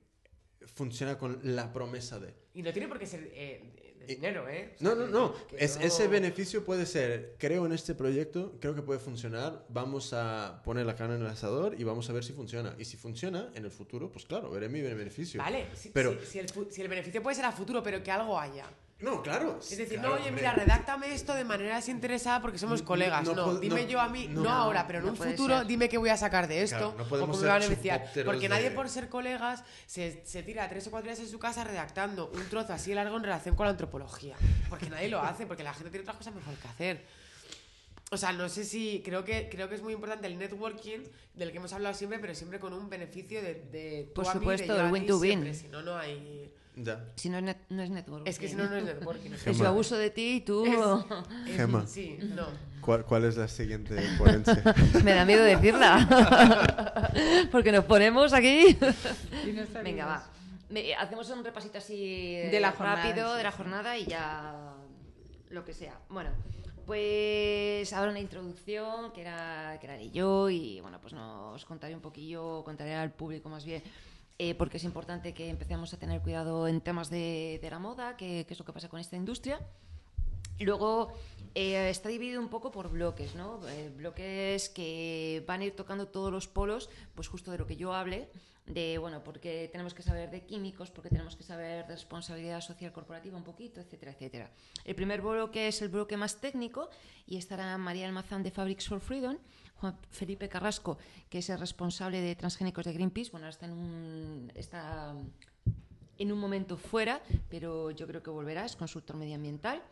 funciona 0.66 1.18
con 1.18 1.40
la 1.42 1.72
promesa 1.72 2.18
de... 2.18 2.34
Y 2.54 2.62
no 2.62 2.72
tiene 2.72 2.88
por 2.88 2.98
qué 2.98 3.06
ser 3.06 3.28
eh, 3.32 3.83
de- 4.06 4.14
dinero, 4.14 4.48
¿eh? 4.48 4.72
O 4.74 4.78
sea, 4.78 4.88
No, 4.88 4.94
no, 4.94 5.06
no. 5.06 5.34
que 5.48 5.56
Es, 5.64 5.76
no- 5.78 5.84
Ese 5.84 6.08
beneficio 6.08 6.64
puede 6.64 6.86
ser, 6.86 7.34
creo 7.38 7.66
en 7.66 7.72
este 7.72 7.94
proyecto, 7.94 8.56
creo 8.60 8.74
que 8.74 8.82
puede 8.82 8.98
funcionar, 9.00 9.64
vamos 9.68 10.12
a 10.12 10.62
poner 10.64 10.86
la 10.86 10.94
carne 10.96 11.16
en 11.16 11.22
el 11.22 11.26
asador 11.28 11.74
y 11.78 11.84
vamos 11.84 12.08
a 12.10 12.12
ver 12.12 12.24
si 12.24 12.32
funciona. 12.32 12.74
Y 12.78 12.84
si 12.84 12.96
funciona, 12.96 13.50
en 13.54 13.64
el 13.64 13.70
futuro, 13.70 14.10
pues 14.10 14.24
claro, 14.26 14.50
veré 14.50 14.68
mi 14.68 14.80
beneficio. 14.80 15.40
Vale, 15.40 15.66
si, 15.74 15.90
Pero- 15.90 16.18
si- 16.20 16.26
si 16.26 16.38
el, 16.38 16.48
si 16.70 16.82
el 16.82 16.88
beneficio 16.88 17.22
puede 17.22 17.36
ser 17.36 17.44
a 17.44 17.52
futuro, 17.52 17.82
pero 17.82 18.02
que 18.02 18.10
algo 18.10 18.38
haya. 18.38 18.66
No, 19.04 19.22
claro. 19.22 19.58
Es 19.60 19.76
decir, 19.76 19.98
claro, 19.98 20.08
no, 20.08 20.14
oye, 20.14 20.28
hombre. 20.30 20.42
mira, 20.42 20.52
redáctame 20.54 21.12
esto 21.14 21.34
de 21.34 21.44
manera 21.44 21.76
desinteresada 21.76 22.40
porque 22.40 22.58
somos 22.58 22.80
No, 22.80 22.86
colegas. 22.86 23.22
no 23.24 23.54
dime 23.56 23.82
no, 23.84 23.88
yo 23.88 24.00
a 24.00 24.08
mí, 24.08 24.28
no. 24.28 24.42
no, 24.42 24.50
ahora, 24.50 24.86
pero 24.86 25.00
en 25.00 25.04
No 25.06 25.10
un 25.12 25.16
futuro 25.16 25.58
ser. 25.58 25.66
dime 25.66 25.88
qué 25.88 25.98
voy 25.98 26.08
a 26.08 26.16
sacar 26.16 26.48
de 26.48 26.62
esto 26.62 26.76
Claro, 26.78 26.94
no 26.96 27.04
o 27.04 27.08
podemos 27.08 27.38
ser 27.38 27.52
beneficiar. 27.60 28.10
Porque 28.24 28.48
nadie 28.48 28.70
por 28.70 28.88
ser 28.88 29.08
colegas 29.08 29.62
se, 29.86 30.24
se 30.26 30.42
tira 30.42 30.68
tres 30.68 30.86
o 30.86 30.90
cuatro 30.90 31.08
días 31.08 31.20
en 31.20 31.28
su 31.28 31.38
casa 31.38 31.64
redactando 31.64 32.30
un 32.34 32.44
trozo 32.48 32.72
así 32.72 32.94
largo 32.94 33.16
en 33.16 33.22
relación 33.24 33.54
con 33.56 33.66
la 33.66 33.70
antropología. 33.72 34.36
Porque 34.70 34.88
nadie 34.90 35.08
lo 35.08 35.20
hace, 35.20 35.46
porque 35.46 35.62
la 35.62 35.74
gente 35.74 35.90
tiene 35.90 36.02
otras 36.02 36.16
cosas 36.16 36.34
mejor 36.34 36.54
que 36.54 36.68
hacer. 36.68 37.04
O 38.10 38.16
sea, 38.16 38.32
no 38.32 38.48
sé 38.48 38.64
si. 38.64 39.02
Creo 39.04 39.24
que, 39.24 39.48
creo 39.50 39.68
que 39.68 39.74
es 39.74 39.82
muy 39.82 39.92
importante 39.92 40.26
el 40.26 40.38
networking, 40.38 41.00
del 41.34 41.50
que 41.50 41.56
hemos 41.58 41.72
hablado 41.72 41.94
siempre, 41.94 42.18
pero 42.18 42.34
siempre 42.34 42.58
con 42.60 42.72
un 42.72 42.88
beneficio 42.88 43.42
de. 43.42 43.54
de 43.72 44.10
tú 44.14 44.22
Por 44.22 44.28
a 44.28 44.34
mí, 44.34 44.46
de 44.46 44.58
supuesto, 44.58 44.80
el 44.86 44.92
win-to-win. 44.92 45.30
siempre, 45.42 45.54
Si 45.54 45.68
no, 45.68 45.82
no 45.82 45.96
hay. 45.96 46.52
Ya. 46.76 47.04
Si 47.16 47.30
no 47.30 47.38
es, 47.38 47.44
net- 47.44 47.66
no 47.68 47.82
es 47.82 47.90
network. 47.90 48.26
Es 48.26 48.38
que 48.38 48.48
si 48.48 48.56
no, 48.56 48.68
no 48.68 48.76
es 48.76 48.84
networking. 48.84 49.30
Es 49.46 49.58
yo 49.58 49.68
abuso 49.68 49.96
de 49.96 50.10
ti 50.10 50.36
y 50.36 50.40
tú... 50.40 50.64
Es- 50.66 51.56
Gemma. 51.56 51.86
Sí, 51.86 52.18
no. 52.34 52.46
¿Cuál, 52.80 53.04
cuál 53.04 53.24
es 53.24 53.36
la 53.36 53.46
siguiente 53.48 53.96
ponencia? 54.18 54.62
Me 55.04 55.14
da 55.14 55.24
miedo 55.24 55.44
decirla. 55.44 57.08
Porque 57.52 57.70
nos 57.72 57.84
ponemos 57.84 58.32
aquí... 58.32 58.76
Y 59.46 59.52
no 59.52 59.62
sabemos. 59.66 59.82
Venga, 59.84 60.06
va. 60.06 60.26
Me- 60.68 60.94
hacemos 60.94 61.30
un 61.30 61.44
repasito 61.44 61.78
así 61.78 62.34
De 62.50 62.58
la 62.60 62.72
jornada, 62.72 63.04
rápido 63.04 63.30
sí, 63.32 63.36
de 63.38 63.42
la 63.44 63.52
jornada 63.52 63.96
y 63.98 64.06
ya 64.06 64.74
lo 65.50 65.64
que 65.64 65.72
sea. 65.72 65.98
Bueno, 66.08 66.30
pues 66.86 67.92
ahora 67.92 68.10
una 68.10 68.20
introducción 68.20 69.12
que 69.12 69.20
era, 69.20 69.76
que 69.80 69.86
era 69.86 69.94
de 69.96 70.10
yo 70.10 70.50
y 70.50 70.80
bueno, 70.80 71.00
pues 71.00 71.12
nos 71.12 71.64
contaré 71.64 71.94
un 71.94 72.00
poquillo, 72.00 72.62
contaré 72.64 72.94
al 72.94 73.12
público 73.12 73.48
más 73.48 73.64
bien. 73.64 73.82
Eh, 74.38 74.54
porque 74.54 74.78
es 74.78 74.84
importante 74.84 75.32
que 75.32 75.48
empecemos 75.48 75.92
a 75.94 75.98
tener 75.98 76.20
cuidado 76.20 76.66
en 76.68 76.80
temas 76.80 77.10
de, 77.10 77.58
de 77.62 77.70
la 77.70 77.78
moda, 77.78 78.16
que 78.16 78.46
es 78.48 78.58
lo 78.58 78.64
que 78.64 78.72
pasa 78.72 78.88
con 78.88 79.00
esta 79.00 79.16
industria. 79.16 79.60
Luego 80.60 81.12
eh, 81.54 81.90
está 81.90 82.08
dividido 82.08 82.40
un 82.40 82.48
poco 82.48 82.70
por 82.70 82.88
bloques, 82.88 83.34
¿no? 83.34 83.60
Eh, 83.68 83.90
bloques 83.96 84.68
que 84.68 85.42
van 85.46 85.60
a 85.60 85.64
ir 85.64 85.76
tocando 85.76 86.06
todos 86.06 86.30
los 86.30 86.46
polos, 86.46 86.90
pues 87.14 87.28
justo 87.28 87.50
de 87.50 87.58
lo 87.58 87.66
que 87.66 87.76
yo 87.76 87.92
hable, 87.92 88.28
de, 88.66 88.98
bueno, 88.98 89.22
porque 89.22 89.68
tenemos 89.70 89.94
que 89.94 90.02
saber 90.02 90.30
de 90.30 90.42
químicos, 90.42 90.90
porque 90.90 91.10
tenemos 91.10 91.36
que 91.36 91.42
saber 91.42 91.86
de 91.86 91.94
responsabilidad 91.94 92.60
social 92.60 92.92
corporativa 92.92 93.36
un 93.36 93.44
poquito, 93.44 93.80
etcétera, 93.80 94.12
etcétera. 94.12 94.50
El 94.84 94.94
primer 94.94 95.20
bloque 95.20 95.68
es 95.68 95.82
el 95.82 95.88
bloque 95.88 96.16
más 96.16 96.40
técnico 96.40 96.88
y 97.26 97.36
estará 97.36 97.76
María 97.76 98.06
Almazán 98.06 98.42
de 98.42 98.50
Fabrics 98.50 98.88
for 98.88 99.00
Freedom, 99.00 99.36
Juan 99.84 99.98
Felipe 100.10 100.48
Carrasco, 100.48 100.96
que 101.28 101.38
es 101.38 101.50
el 101.50 101.60
responsable 101.60 102.22
de 102.22 102.34
transgénicos 102.34 102.86
de 102.86 102.94
Greenpeace, 102.94 103.30
bueno, 103.30 103.44
ahora 103.44 103.52
está 103.52 103.66
en 103.66 103.72
un... 103.72 104.52
Está, 104.54 105.14
en 106.16 106.32
un 106.32 106.38
momento 106.38 106.76
fuera, 106.78 107.20
pero 107.50 107.90
yo 107.90 108.06
creo 108.06 108.22
que 108.22 108.30
volverá, 108.30 108.64
es 108.64 108.76
consultor 108.76 109.16
medioambiental. 109.16 109.82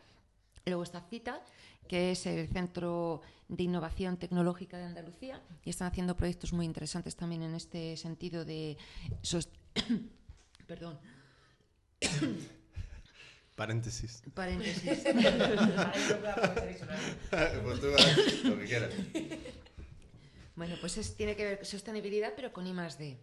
Luego 0.65 0.81
está 0.81 1.01
CITA, 1.01 1.43
que 1.87 2.11
es 2.11 2.25
el 2.25 2.47
Centro 2.47 3.21
de 3.49 3.63
Innovación 3.63 4.17
Tecnológica 4.17 4.77
de 4.77 4.85
Andalucía, 4.85 5.43
y 5.63 5.69
están 5.69 5.89
haciendo 5.89 6.15
proyectos 6.15 6.53
muy 6.53 6.65
interesantes 6.65 7.15
también 7.15 7.43
en 7.43 7.53
este 7.53 7.95
sentido 7.97 8.45
de... 8.45 8.77
Perdón. 10.65 10.97
Paréntesis. 13.55 14.23
Paréntesis. 14.33 15.03
pues 17.63 17.79
tú 17.79 17.87
haz 17.95 18.43
lo 18.45 18.57
que 18.57 18.65
quieras. 18.65 18.91
Bueno, 20.55 20.75
pues 20.79 20.97
es- 20.97 21.15
tiene 21.15 21.35
que 21.35 21.45
ver 21.45 21.57
con 21.57 21.65
sostenibilidad, 21.65 22.33
pero 22.35 22.53
con 22.53 22.67
I 22.67 22.73
más 22.73 22.97
D. 22.97 23.17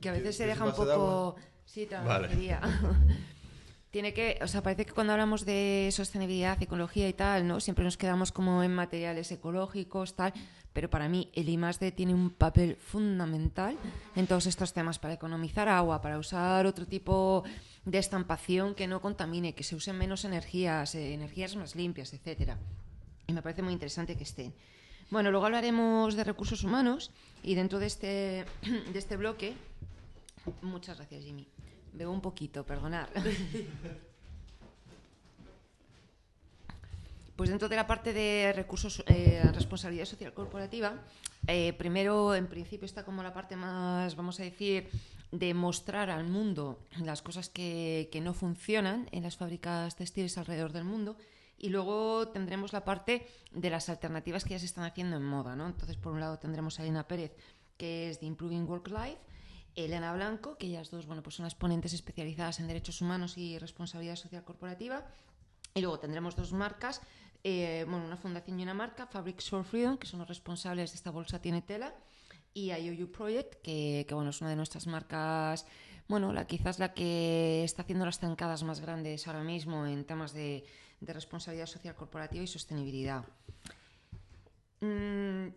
Que 0.00 0.08
a 0.08 0.12
¿Qué- 0.12 0.18
veces 0.18 0.36
se 0.36 0.46
deja 0.46 0.64
un 0.64 0.72
poco. 0.72 1.36
Sí, 1.64 1.86
Vale. 1.90 2.28
Tiene 3.90 4.14
que, 4.14 4.38
o 4.40 4.46
sea, 4.46 4.62
parece 4.62 4.86
que 4.86 4.92
cuando 4.92 5.12
hablamos 5.14 5.44
de 5.44 5.88
sostenibilidad, 5.92 6.62
ecología 6.62 7.08
y 7.08 7.12
tal, 7.12 7.44
¿no? 7.48 7.58
Siempre 7.58 7.82
nos 7.84 7.96
quedamos 7.96 8.30
como 8.30 8.62
en 8.62 8.72
materiales 8.72 9.32
ecológicos, 9.32 10.14
tal, 10.14 10.32
pero 10.72 10.88
para 10.88 11.08
mí 11.08 11.28
el 11.34 11.48
I 11.48 11.56
más 11.56 11.80
D 11.80 11.90
tiene 11.90 12.14
un 12.14 12.30
papel 12.30 12.76
fundamental 12.76 13.76
en 14.14 14.28
todos 14.28 14.46
estos 14.46 14.72
temas 14.72 15.00
para 15.00 15.14
economizar 15.14 15.68
agua, 15.68 16.00
para 16.00 16.18
usar 16.18 16.66
otro 16.66 16.86
tipo 16.86 17.42
de 17.84 17.98
estampación 17.98 18.76
que 18.76 18.86
no 18.86 19.00
contamine, 19.00 19.56
que 19.56 19.64
se 19.64 19.74
usen 19.74 19.98
menos 19.98 20.24
energías, 20.24 20.94
eh, 20.94 21.12
energías 21.14 21.56
más 21.56 21.74
limpias, 21.74 22.12
etcétera. 22.14 22.58
Y 23.26 23.32
me 23.32 23.42
parece 23.42 23.62
muy 23.62 23.72
interesante 23.72 24.16
que 24.16 24.22
estén. 24.22 24.54
Bueno, 25.10 25.32
luego 25.32 25.46
hablaremos 25.46 26.14
de 26.14 26.22
recursos 26.22 26.62
humanos 26.62 27.10
y 27.42 27.56
dentro 27.56 27.80
de 27.80 27.86
este, 27.86 28.44
de 28.92 28.98
este 28.98 29.16
bloque. 29.16 29.54
Muchas 30.62 30.98
gracias, 30.98 31.24
Jimmy. 31.24 31.48
Bebo 31.92 32.12
un 32.12 32.20
poquito, 32.20 32.64
perdonar. 32.64 33.08
Pues 37.36 37.48
dentro 37.48 37.70
de 37.70 37.76
la 37.76 37.86
parte 37.86 38.12
de 38.12 38.52
recursos, 38.52 39.02
eh, 39.06 39.40
responsabilidad 39.54 40.04
social 40.04 40.34
corporativa, 40.34 40.92
eh, 41.46 41.72
primero, 41.72 42.34
en 42.34 42.46
principio, 42.46 42.84
está 42.84 43.02
como 43.02 43.22
la 43.22 43.32
parte 43.32 43.56
más, 43.56 44.14
vamos 44.14 44.38
a 44.40 44.42
decir, 44.42 44.90
de 45.32 45.54
mostrar 45.54 46.10
al 46.10 46.24
mundo 46.24 46.78
las 46.98 47.22
cosas 47.22 47.48
que, 47.48 48.10
que 48.12 48.20
no 48.20 48.34
funcionan 48.34 49.08
en 49.10 49.22
las 49.22 49.38
fábricas 49.38 49.96
textiles 49.96 50.36
alrededor 50.36 50.72
del 50.72 50.84
mundo. 50.84 51.16
Y 51.62 51.68
luego 51.68 52.28
tendremos 52.28 52.72
la 52.72 52.84
parte 52.86 53.26
de 53.52 53.68
las 53.68 53.90
alternativas 53.90 54.44
que 54.44 54.50
ya 54.50 54.58
se 54.58 54.64
están 54.64 54.84
haciendo 54.84 55.16
en 55.16 55.22
moda. 55.22 55.54
¿no? 55.54 55.66
Entonces, 55.66 55.98
por 55.98 56.14
un 56.14 56.20
lado, 56.20 56.38
tendremos 56.38 56.80
a 56.80 56.82
Elena 56.82 57.06
Pérez, 57.06 57.36
que 57.76 58.08
es 58.08 58.18
de 58.18 58.26
Improving 58.26 58.66
Work 58.66 58.88
Life, 58.88 59.18
Elena 59.74 60.14
Blanco, 60.14 60.56
que 60.56 60.68
ellas 60.68 60.90
dos 60.90 61.06
bueno, 61.06 61.22
pues 61.22 61.36
son 61.36 61.44
las 61.44 61.54
ponentes 61.54 61.92
especializadas 61.92 62.60
en 62.60 62.66
derechos 62.66 63.02
humanos 63.02 63.36
y 63.36 63.58
responsabilidad 63.58 64.16
social 64.16 64.42
corporativa. 64.42 65.06
Y 65.74 65.82
luego 65.82 65.98
tendremos 65.98 66.34
dos 66.34 66.54
marcas, 66.54 67.02
eh, 67.44 67.84
bueno, 67.86 68.06
una 68.06 68.16
fundación 68.16 68.58
y 68.58 68.62
una 68.62 68.74
marca, 68.74 69.06
Fabrics 69.06 69.50
for 69.50 69.62
Freedom, 69.62 69.98
que 69.98 70.06
son 70.06 70.20
los 70.20 70.28
responsables 70.28 70.92
de 70.92 70.96
esta 70.96 71.10
bolsa 71.10 71.42
Tiene 71.42 71.60
Tela, 71.60 71.94
y 72.54 72.72
IOU 72.72 73.12
Project, 73.12 73.60
que, 73.62 74.06
que, 74.08 74.14
bueno, 74.14 74.30
es 74.30 74.40
una 74.40 74.48
de 74.48 74.56
nuestras 74.56 74.86
marcas, 74.86 75.66
bueno, 76.08 76.32
la, 76.32 76.46
quizás 76.46 76.78
la 76.78 76.94
que 76.94 77.62
está 77.64 77.82
haciendo 77.82 78.06
las 78.06 78.18
zancadas 78.18 78.62
más 78.64 78.80
grandes 78.80 79.28
ahora 79.28 79.44
mismo 79.44 79.86
en 79.86 80.04
temas 80.06 80.32
de, 80.32 80.64
de 81.00 81.12
responsabilidad 81.12 81.66
social 81.66 81.94
corporativa 81.94 82.42
y 82.42 82.46
sostenibilidad. 82.46 83.24
Mm, 84.80 85.48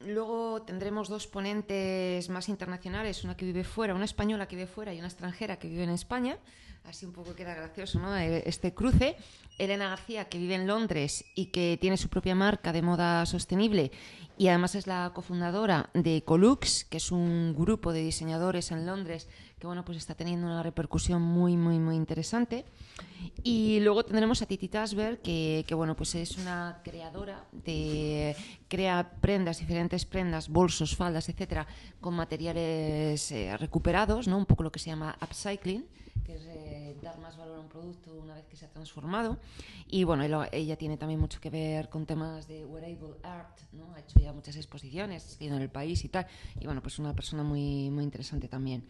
Luego 0.00 0.62
tendremos 0.62 1.08
dos 1.08 1.26
ponentes 1.26 2.28
más 2.28 2.48
internacionales, 2.48 3.24
una 3.24 3.36
que 3.36 3.46
vive 3.46 3.64
fuera, 3.64 3.94
una 3.94 4.04
española 4.04 4.46
que 4.46 4.56
vive 4.56 4.68
fuera 4.68 4.92
y 4.92 4.98
una 4.98 5.08
extranjera 5.08 5.58
que 5.58 5.68
vive 5.68 5.84
en 5.84 5.90
España. 5.90 6.38
Así 6.88 7.04
un 7.04 7.12
poco 7.12 7.34
queda 7.34 7.54
gracioso, 7.54 7.98
¿no? 7.98 8.16
Eh, 8.16 8.42
Este 8.46 8.72
cruce. 8.72 9.16
Elena 9.58 9.88
García, 9.88 10.26
que 10.26 10.36
vive 10.36 10.54
en 10.54 10.66
Londres 10.66 11.24
y 11.34 11.46
que 11.46 11.78
tiene 11.80 11.96
su 11.96 12.10
propia 12.10 12.34
marca 12.34 12.72
de 12.74 12.82
moda 12.82 13.24
sostenible 13.24 13.90
y 14.36 14.48
además 14.48 14.74
es 14.74 14.86
la 14.86 15.10
cofundadora 15.14 15.88
de 15.94 16.22
Colux, 16.24 16.84
que 16.84 16.98
es 16.98 17.10
un 17.10 17.54
grupo 17.56 17.94
de 17.94 18.02
diseñadores 18.02 18.70
en 18.70 18.84
Londres 18.84 19.28
que 19.58 19.66
bueno, 19.66 19.82
pues 19.82 19.96
está 19.96 20.14
teniendo 20.14 20.46
una 20.46 20.62
repercusión 20.62 21.22
muy, 21.22 21.56
muy, 21.56 21.78
muy 21.78 21.96
interesante. 21.96 22.66
Y 23.42 23.80
luego 23.80 24.04
tendremos 24.04 24.42
a 24.42 24.46
Titi 24.46 24.68
Tasberg, 24.68 25.22
que, 25.22 25.64
que, 25.66 25.74
bueno, 25.74 25.96
pues 25.96 26.14
es 26.14 26.36
una 26.36 26.82
creadora 26.84 27.42
de 27.52 28.36
crea 28.68 29.12
prendas, 29.22 29.58
diferentes 29.60 30.04
prendas, 30.04 30.50
bolsos, 30.50 30.94
faldas, 30.94 31.30
etcétera, 31.30 31.66
con 32.02 32.14
materiales 32.14 33.32
eh, 33.32 33.56
recuperados, 33.56 34.28
¿no? 34.28 34.36
Un 34.36 34.44
poco 34.44 34.62
lo 34.62 34.70
que 34.70 34.78
se 34.78 34.90
llama 34.90 35.16
upcycling, 35.22 35.86
que 36.24 36.34
es 36.34 36.42
eh, 36.46 36.96
dar 37.02 37.18
más 37.18 37.36
valor 37.36 37.58
a 37.58 37.60
un 37.60 37.68
producto 37.68 38.14
una 38.14 38.34
vez 38.34 38.46
que 38.46 38.56
se 38.56 38.66
ha 38.66 38.70
transformado. 38.70 39.38
Y 39.86 40.04
bueno, 40.04 40.24
ella, 40.52 40.76
tiene 40.76 40.96
también 40.96 41.20
mucho 41.20 41.40
que 41.40 41.50
ver 41.50 41.88
con 41.88 42.06
temas 42.06 42.48
de 42.48 42.64
wearable 42.64 43.16
art, 43.22 43.58
¿no? 43.72 43.92
Ha 43.94 44.00
hecho 44.00 44.18
ya 44.20 44.32
muchas 44.32 44.56
exposiciones, 44.56 45.36
en 45.40 45.54
el 45.54 45.70
país 45.70 46.04
y 46.04 46.08
tal. 46.08 46.26
Y 46.60 46.64
bueno, 46.66 46.82
pues 46.82 46.98
una 46.98 47.14
persona 47.14 47.42
muy, 47.42 47.90
muy 47.90 48.04
interesante 48.04 48.48
también. 48.48 48.84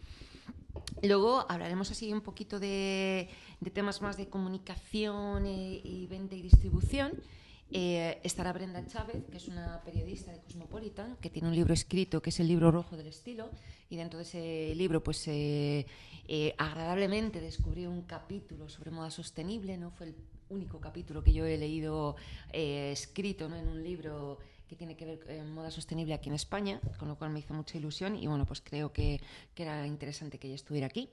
Luego 1.03 1.45
hablaremos 1.49 1.91
así 1.91 2.13
un 2.13 2.21
poquito 2.21 2.59
de, 2.59 3.29
de 3.59 3.71
temas 3.71 4.01
más 4.01 4.17
de 4.17 4.29
comunicación 4.29 5.45
y, 5.45 5.81
y, 5.83 6.07
venta 6.07 6.35
y 6.35 6.41
distribución. 6.41 7.11
Eh, 7.69 8.19
estará 8.23 8.53
Brenda 8.53 8.85
Chávez, 8.87 9.25
que 9.29 9.37
es 9.37 9.47
una 9.49 9.81
periodista 9.83 10.31
de 10.31 10.39
Cosmopolitan, 10.39 11.17
que 11.17 11.29
tiene 11.29 11.49
un 11.49 11.55
libro 11.55 11.73
escrito 11.73 12.21
que 12.21 12.29
es 12.29 12.39
el 12.39 12.47
libro 12.47 12.71
rojo 12.71 12.95
del 12.95 13.07
estilo, 13.07 13.49
y 13.89 13.95
dentro 13.95 14.19
de 14.19 14.23
ese 14.23 14.75
libro, 14.75 15.03
pues 15.03 15.27
eh, 15.27 15.85
eh, 16.27 16.53
agradablemente 16.57 17.41
descubrí 17.41 17.85
un 17.85 18.01
capítulo 18.03 18.69
sobre 18.69 18.91
moda 18.91 19.11
sostenible, 19.11 19.77
no 19.77 19.91
fue 19.91 20.07
el 20.07 20.15
único 20.49 20.79
capítulo 20.79 21.23
que 21.23 21.33
yo 21.33 21.45
he 21.45 21.57
leído 21.57 22.15
escrito 22.53 23.49
¿no? 23.49 23.57
en 23.57 23.67
un 23.67 23.83
libro 23.83 24.39
que 24.67 24.75
tiene 24.75 24.95
que 24.95 25.05
ver 25.05 25.19
con 25.19 25.51
moda 25.53 25.71
sostenible 25.71 26.13
aquí 26.13 26.29
en 26.29 26.35
España, 26.35 26.81
con 26.99 27.07
lo 27.07 27.17
cual 27.17 27.31
me 27.31 27.39
hizo 27.39 27.53
mucha 27.53 27.77
ilusión 27.77 28.15
y 28.15 28.27
bueno, 28.27 28.45
pues 28.45 28.61
creo 28.61 28.91
que, 28.91 29.21
que 29.55 29.63
era 29.63 29.85
interesante 29.87 30.37
que 30.37 30.47
ella 30.47 30.55
estuviera 30.55 30.87
aquí. 30.87 31.09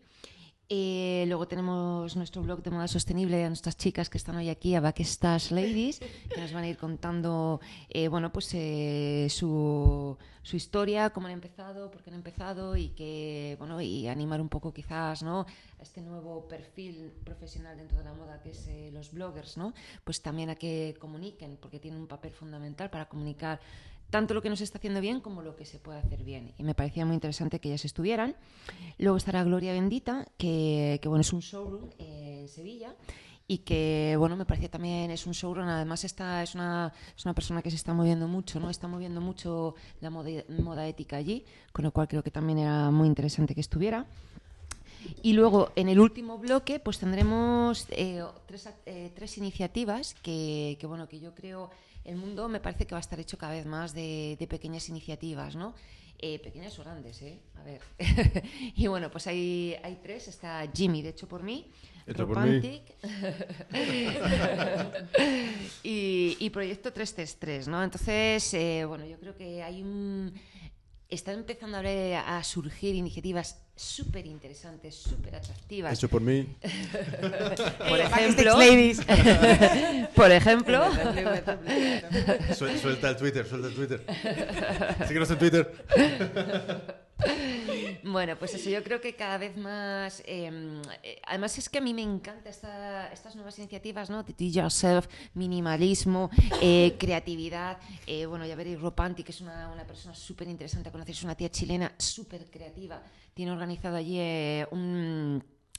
Eh, 0.70 1.24
luego 1.28 1.46
tenemos 1.46 2.16
nuestro 2.16 2.42
blog 2.42 2.62
de 2.62 2.70
moda 2.70 2.88
sostenible 2.88 3.36
de 3.36 3.48
nuestras 3.48 3.76
chicas 3.76 4.08
que 4.08 4.16
están 4.16 4.36
hoy 4.36 4.48
aquí, 4.48 4.74
a 4.74 4.80
Backstash 4.80 5.50
Ladies, 5.50 5.98
que 5.98 6.40
nos 6.40 6.54
van 6.54 6.64
a 6.64 6.68
ir 6.68 6.78
contando 6.78 7.60
eh, 7.90 8.08
bueno, 8.08 8.32
pues, 8.32 8.48
eh, 8.54 9.26
su, 9.28 10.16
su, 10.42 10.56
historia, 10.56 11.10
cómo 11.10 11.26
han 11.26 11.34
empezado, 11.34 11.90
por 11.90 12.02
qué 12.02 12.08
han 12.08 12.16
empezado 12.16 12.76
y, 12.78 12.88
que, 12.90 13.56
bueno, 13.58 13.78
y 13.82 14.08
animar 14.08 14.40
un 14.40 14.48
poco 14.48 14.72
quizás 14.72 15.22
¿no? 15.22 15.40
a 15.40 15.82
este 15.82 16.00
nuevo 16.00 16.48
perfil 16.48 17.12
profesional 17.24 17.76
dentro 17.76 17.98
de 17.98 18.04
la 18.04 18.14
moda 18.14 18.40
que 18.40 18.50
es 18.50 18.66
eh, 18.68 18.90
los 18.90 19.12
bloggers, 19.12 19.58
¿no? 19.58 19.74
pues 20.02 20.22
también 20.22 20.48
a 20.48 20.54
que 20.54 20.96
comuniquen, 20.98 21.58
porque 21.60 21.78
tienen 21.78 22.00
un 22.00 22.06
papel 22.06 22.32
fundamental 22.32 22.88
para 22.88 23.06
comunicar 23.06 23.60
tanto 24.14 24.32
lo 24.32 24.42
que 24.42 24.48
nos 24.48 24.60
está 24.60 24.78
haciendo 24.78 25.00
bien 25.00 25.20
como 25.20 25.42
lo 25.42 25.56
que 25.56 25.64
se 25.64 25.80
puede 25.80 25.98
hacer 25.98 26.22
bien. 26.22 26.54
Y 26.56 26.62
me 26.62 26.76
parecía 26.76 27.04
muy 27.04 27.14
interesante 27.14 27.58
que 27.58 27.66
ellas 27.70 27.84
estuvieran. 27.84 28.36
Luego 28.96 29.16
estará 29.16 29.42
Gloria 29.42 29.72
Bendita, 29.72 30.28
que, 30.38 31.00
que 31.02 31.08
bueno, 31.08 31.22
es 31.22 31.32
un 31.32 31.40
showroom 31.40 31.90
eh, 31.98 32.38
en 32.42 32.48
Sevilla 32.48 32.94
y 33.48 33.58
que 33.58 34.14
bueno 34.16 34.36
me 34.36 34.46
parecía 34.46 34.70
también 34.70 35.10
es 35.10 35.26
un 35.26 35.32
showroom 35.32 35.68
además 35.68 36.04
esta 36.04 36.42
es 36.44 36.54
una, 36.54 36.92
es 37.14 37.24
una 37.26 37.34
persona 37.34 37.60
que 37.60 37.70
se 37.70 37.76
está 37.76 37.92
moviendo 37.92 38.26
mucho 38.26 38.58
no 38.58 38.70
está 38.70 38.88
moviendo 38.88 39.20
mucho 39.20 39.74
la 40.00 40.08
moda, 40.08 40.30
moda 40.48 40.88
ética 40.88 41.16
allí 41.16 41.44
con 41.70 41.84
lo 41.84 41.90
cual 41.90 42.08
creo 42.08 42.22
que 42.22 42.30
también 42.30 42.60
era 42.60 42.90
muy 42.90 43.06
interesante 43.06 43.54
que 43.54 43.60
estuviera 43.60 44.06
y 45.22 45.34
luego, 45.34 45.70
en 45.76 45.90
el 45.90 46.00
último 46.00 46.38
bloque, 46.38 46.80
pues 46.80 46.98
tendremos 46.98 47.86
eh, 47.90 48.22
tres, 48.46 48.70
eh, 48.86 49.10
tres, 49.14 49.36
iniciativas 49.36 50.14
que, 50.14 50.78
que, 50.80 50.86
bueno, 50.86 51.08
que 51.08 51.20
yo 51.20 51.34
creo 51.34 51.70
el 52.04 52.16
mundo 52.16 52.48
me 52.48 52.60
parece 52.60 52.86
que 52.86 52.94
va 52.94 52.98
a 52.98 53.00
estar 53.00 53.18
hecho 53.18 53.38
cada 53.38 53.52
vez 53.52 53.66
más 53.66 53.94
de, 53.94 54.36
de 54.38 54.46
pequeñas 54.46 54.88
iniciativas, 54.88 55.56
¿no? 55.56 55.74
Eh, 56.18 56.38
pequeñas 56.38 56.78
o 56.78 56.82
grandes, 56.82 57.20
¿eh? 57.22 57.40
A 57.56 57.62
ver. 57.64 57.80
y 58.76 58.86
bueno, 58.86 59.10
pues 59.10 59.26
hay, 59.26 59.76
hay 59.82 59.98
tres. 60.02 60.28
Está 60.28 60.66
Jimmy, 60.72 61.02
de 61.02 61.10
hecho 61.10 61.28
por 61.28 61.42
mí. 61.42 61.70
Hecho 62.06 62.24
Ropantic. 62.24 62.82
y, 65.82 66.36
y, 66.38 66.50
Proyecto 66.50 66.92
333, 66.92 67.68
¿no? 67.68 67.82
Entonces, 67.82 68.54
eh, 68.54 68.84
bueno, 68.86 69.06
yo 69.06 69.18
creo 69.18 69.36
que 69.36 69.62
hay 69.62 69.82
un... 69.82 70.32
Están 71.14 71.36
empezando 71.36 71.76
a, 71.78 72.38
a 72.38 72.42
surgir 72.42 72.96
iniciativas 72.96 73.60
súper 73.76 74.26
interesantes, 74.26 74.96
súper 74.96 75.36
atractivas. 75.36 75.92
Hecho 75.94 76.08
por 76.08 76.20
mí. 76.20 76.56
por 77.86 78.00
ejemplo. 78.00 78.56
por 80.14 80.32
ejemplo. 80.32 80.90
suelta 82.56 83.10
el 83.10 83.16
Twitter, 83.16 83.46
suelta 83.46 83.68
el 83.68 83.74
Twitter. 83.74 84.04
Síguenos 85.06 85.30
en 85.30 85.38
Twitter. 85.38 85.84
Bueno, 88.04 88.36
pues 88.38 88.54
eso, 88.54 88.68
yo 88.68 88.82
creo 88.84 89.00
que 89.00 89.14
cada 89.14 89.38
vez 89.38 89.56
más. 89.56 90.22
Eh, 90.26 90.82
eh, 91.02 91.20
además, 91.26 91.56
es 91.58 91.68
que 91.68 91.78
a 91.78 91.80
mí 91.80 91.94
me 91.94 92.02
encantan 92.02 92.46
esta, 92.46 93.10
estas 93.12 93.34
nuevas 93.34 93.58
iniciativas, 93.58 94.10
¿no? 94.10 94.22
Do 94.22 94.34
yourself, 94.38 95.06
minimalismo, 95.32 96.30
eh, 96.60 96.96
creatividad. 96.98 97.78
bueno, 98.28 98.44
ya 98.46 98.56
veréis, 98.56 98.80
Ropanti, 98.80 99.22
que 99.22 99.32
es 99.32 99.40
una, 99.40 99.84
persona 99.86 100.14
súper 100.14 100.48
interesante 100.48 100.90
a 100.90 100.92
conocer, 100.92 101.14
es 101.14 101.22
una 101.22 101.34
tía 101.34 101.50
chilena 101.50 101.92
súper 101.98 102.50
creativa. 102.50 103.02
Tiene 103.32 103.52
organizado 103.52 103.96
allí. 103.96 104.18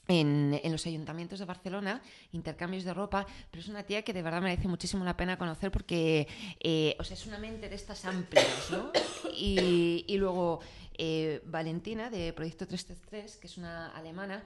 En, 0.08 0.60
los 0.70 0.86
ayuntamientos 0.86 1.40
de 1.40 1.46
Barcelona, 1.46 2.00
intercambios 2.30 2.84
de 2.84 2.94
ropa, 2.94 3.26
pero 3.50 3.60
es 3.60 3.68
una 3.68 3.82
tía 3.82 4.02
que 4.02 4.12
de 4.12 4.22
verdad 4.22 4.40
merece 4.40 4.68
muchísimo 4.68 5.04
la 5.04 5.16
pena 5.16 5.36
conocer 5.36 5.72
porque 5.72 6.28
eh, 6.60 6.96
es 7.00 7.26
una 7.26 7.38
mente 7.38 7.68
de 7.68 7.74
estas 7.74 8.04
amplias, 8.04 8.70
¿no? 8.70 8.92
Y 9.36 10.16
luego 10.16 10.60
eh, 10.98 11.42
Valentina, 11.44 12.10
de 12.10 12.32
Proyecto 12.32 12.66
333, 12.66 13.36
que 13.36 13.46
es 13.46 13.58
una 13.58 13.88
alemana, 13.90 14.44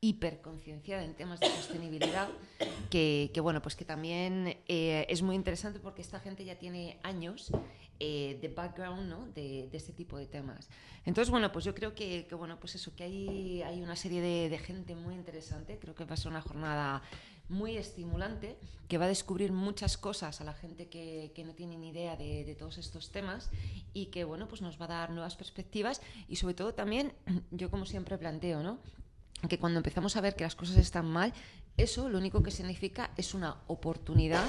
hiperconcienciada 0.00 1.02
en 1.02 1.14
temas 1.14 1.40
de 1.40 1.48
sostenibilidad, 1.48 2.28
que, 2.88 3.32
bueno, 3.42 3.60
pues 3.60 3.74
que 3.74 3.84
también 3.84 4.56
eh, 4.68 5.06
es 5.08 5.22
muy 5.22 5.34
interesante 5.34 5.80
porque 5.80 6.02
esta 6.02 6.20
gente 6.20 6.44
ya 6.44 6.56
tiene 6.56 6.98
años 7.02 7.50
eh, 7.98 8.38
de 8.40 8.48
background 8.48 9.08
¿no? 9.08 9.26
de, 9.34 9.68
este 9.72 9.92
tipo 9.92 10.16
de 10.16 10.26
temas. 10.26 10.68
Entonces, 11.04 11.30
bueno, 11.30 11.50
pues 11.50 11.64
yo 11.64 11.74
creo 11.74 11.94
que, 11.96 12.26
que 12.28 12.34
bueno, 12.36 12.60
pues 12.60 12.76
eso, 12.76 12.94
que 12.94 13.04
hay, 13.04 13.62
hay 13.62 13.82
una 13.82 13.96
serie 13.96 14.20
de, 14.20 14.48
de, 14.48 14.58
gente 14.58 14.94
muy 14.94 15.16
interesante, 15.16 15.78
creo 15.80 15.96
que 15.96 16.04
va 16.04 16.14
a 16.14 16.16
ser 16.16 16.30
una 16.30 16.42
jornada 16.42 17.02
muy 17.48 17.76
estimulante, 17.76 18.56
que 18.88 18.98
va 18.98 19.04
a 19.04 19.08
descubrir 19.08 19.52
muchas 19.52 19.96
cosas 19.98 20.40
a 20.40 20.44
la 20.44 20.54
gente 20.54 20.88
que, 20.88 21.32
que 21.34 21.44
no 21.44 21.54
tiene 21.54 21.76
ni 21.76 21.90
idea 21.90 22.16
de, 22.16 22.56
todos 22.58 22.78
estos 22.78 23.10
temas 23.10 23.50
y 23.92 24.06
que, 24.06 24.24
bueno, 24.24 24.48
pues 24.48 24.62
nos 24.62 24.80
va 24.80 24.86
a 24.86 24.88
dar 24.88 25.10
nuevas 25.10 25.36
perspectivas 25.36 26.00
y 26.28 26.36
sobre 26.36 26.54
todo 26.54 26.74
también, 26.74 27.12
yo 27.50 27.70
como 27.70 27.86
siempre 27.86 28.18
planteo, 28.18 28.62
¿no? 28.62 28.78
que 29.48 29.58
cuando 29.58 29.78
empezamos 29.78 30.16
a 30.16 30.20
ver 30.20 30.34
que 30.34 30.42
las 30.42 30.56
cosas 30.56 30.76
están 30.78 31.06
mal, 31.06 31.32
eso 31.76 32.08
lo 32.08 32.18
único 32.18 32.42
que 32.42 32.50
significa 32.50 33.12
es 33.16 33.34
una 33.34 33.58
oportunidad 33.68 34.44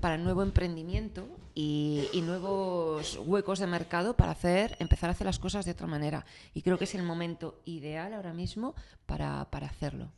para 0.00 0.16
nuevo 0.16 0.44
emprendimiento 0.44 1.28
y, 1.56 2.06
y, 2.12 2.20
nuevos 2.20 3.18
huecos 3.26 3.58
de 3.58 3.66
mercado 3.66 4.14
para 4.14 4.30
hacer, 4.30 4.76
empezar 4.78 5.10
a 5.10 5.12
hacer 5.12 5.26
las 5.26 5.40
cosas 5.40 5.64
de 5.64 5.72
otra 5.72 5.88
manera. 5.88 6.24
Y 6.54 6.62
creo 6.62 6.78
que 6.78 6.84
es 6.84 6.94
el 6.94 7.02
momento 7.02 7.60
ideal 7.64 8.14
ahora 8.14 8.32
mismo 8.32 8.76
para, 9.06 9.50
para 9.50 9.66
hacerlo. 9.66 10.12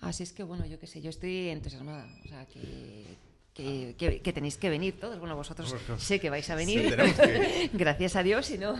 Así 0.00 0.22
es 0.22 0.32
que, 0.32 0.42
bueno, 0.42 0.66
yo 0.66 0.78
qué 0.78 0.86
sé, 0.86 1.00
yo 1.00 1.10
estoy 1.10 1.48
entusiasmada. 1.48 2.06
O 2.24 2.28
sea, 2.28 2.46
que, 2.46 3.16
que, 3.54 3.94
que, 3.96 4.20
que, 4.20 4.32
tenéis 4.32 4.56
que 4.58 4.68
venir 4.68 4.98
todos. 4.98 5.18
Bueno, 5.18 5.36
vosotros 5.36 5.74
sé 5.98 6.20
que 6.20 6.28
vais 6.28 6.48
a 6.50 6.54
venir. 6.54 6.94
Sí, 7.04 7.14
que... 7.14 7.70
Gracias 7.72 8.16
a 8.16 8.22
Dios, 8.22 8.46
si 8.46 8.58
no. 8.58 8.74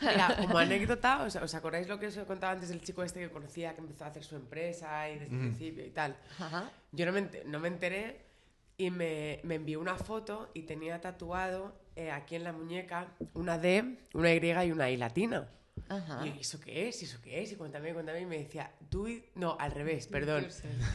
Mira, 0.00 0.36
como 0.38 0.58
anécdota, 0.58 1.22
¿os, 1.22 1.36
¿os, 1.36 1.54
acordáis 1.54 1.86
lo 1.88 2.00
que 2.00 2.06
os 2.08 2.16
he 2.16 2.24
contado 2.24 2.54
antes 2.54 2.70
del 2.70 2.80
chico 2.80 3.02
este 3.02 3.20
que 3.20 3.30
conocía, 3.30 3.74
que 3.74 3.80
empezó 3.82 4.04
a 4.04 4.08
hacer 4.08 4.24
su 4.24 4.36
empresa 4.36 5.08
y 5.10 5.18
desde 5.18 5.26
el 5.26 5.32
mm. 5.32 5.40
principio 5.40 5.86
y 5.86 5.90
tal? 5.90 6.16
Ajá. 6.38 6.70
Yo 6.92 7.06
no 7.06 7.12
me, 7.12 7.28
no 7.44 7.60
me 7.60 7.68
enteré 7.68 8.26
y 8.78 8.90
me, 8.90 9.40
me, 9.42 9.56
envió 9.56 9.80
una 9.80 9.96
foto 9.96 10.50
y 10.54 10.62
tenía 10.62 11.00
tatuado 11.00 11.74
eh, 11.94 12.10
aquí 12.10 12.36
en 12.36 12.44
la 12.44 12.52
muñeca 12.52 13.08
una 13.34 13.58
D, 13.58 13.98
una 14.14 14.34
Y 14.34 14.68
y 14.68 14.72
una 14.72 14.90
I 14.90 14.96
latina. 14.96 15.48
Ajá. 15.88 16.26
Y 16.26 16.40
¿eso 16.40 16.60
qué 16.60 16.88
es? 16.88 17.02
¿Eso 17.02 17.18
qué 17.22 17.42
es? 17.42 17.52
Y 17.52 17.56
cuéntame, 17.56 17.92
cuéntame. 17.92 18.20
Y 18.20 18.26
me 18.26 18.38
decía, 18.38 18.72
do 18.90 19.06
it... 19.08 19.24
No, 19.34 19.56
al 19.58 19.72
revés, 19.72 20.06
perdón. 20.06 20.48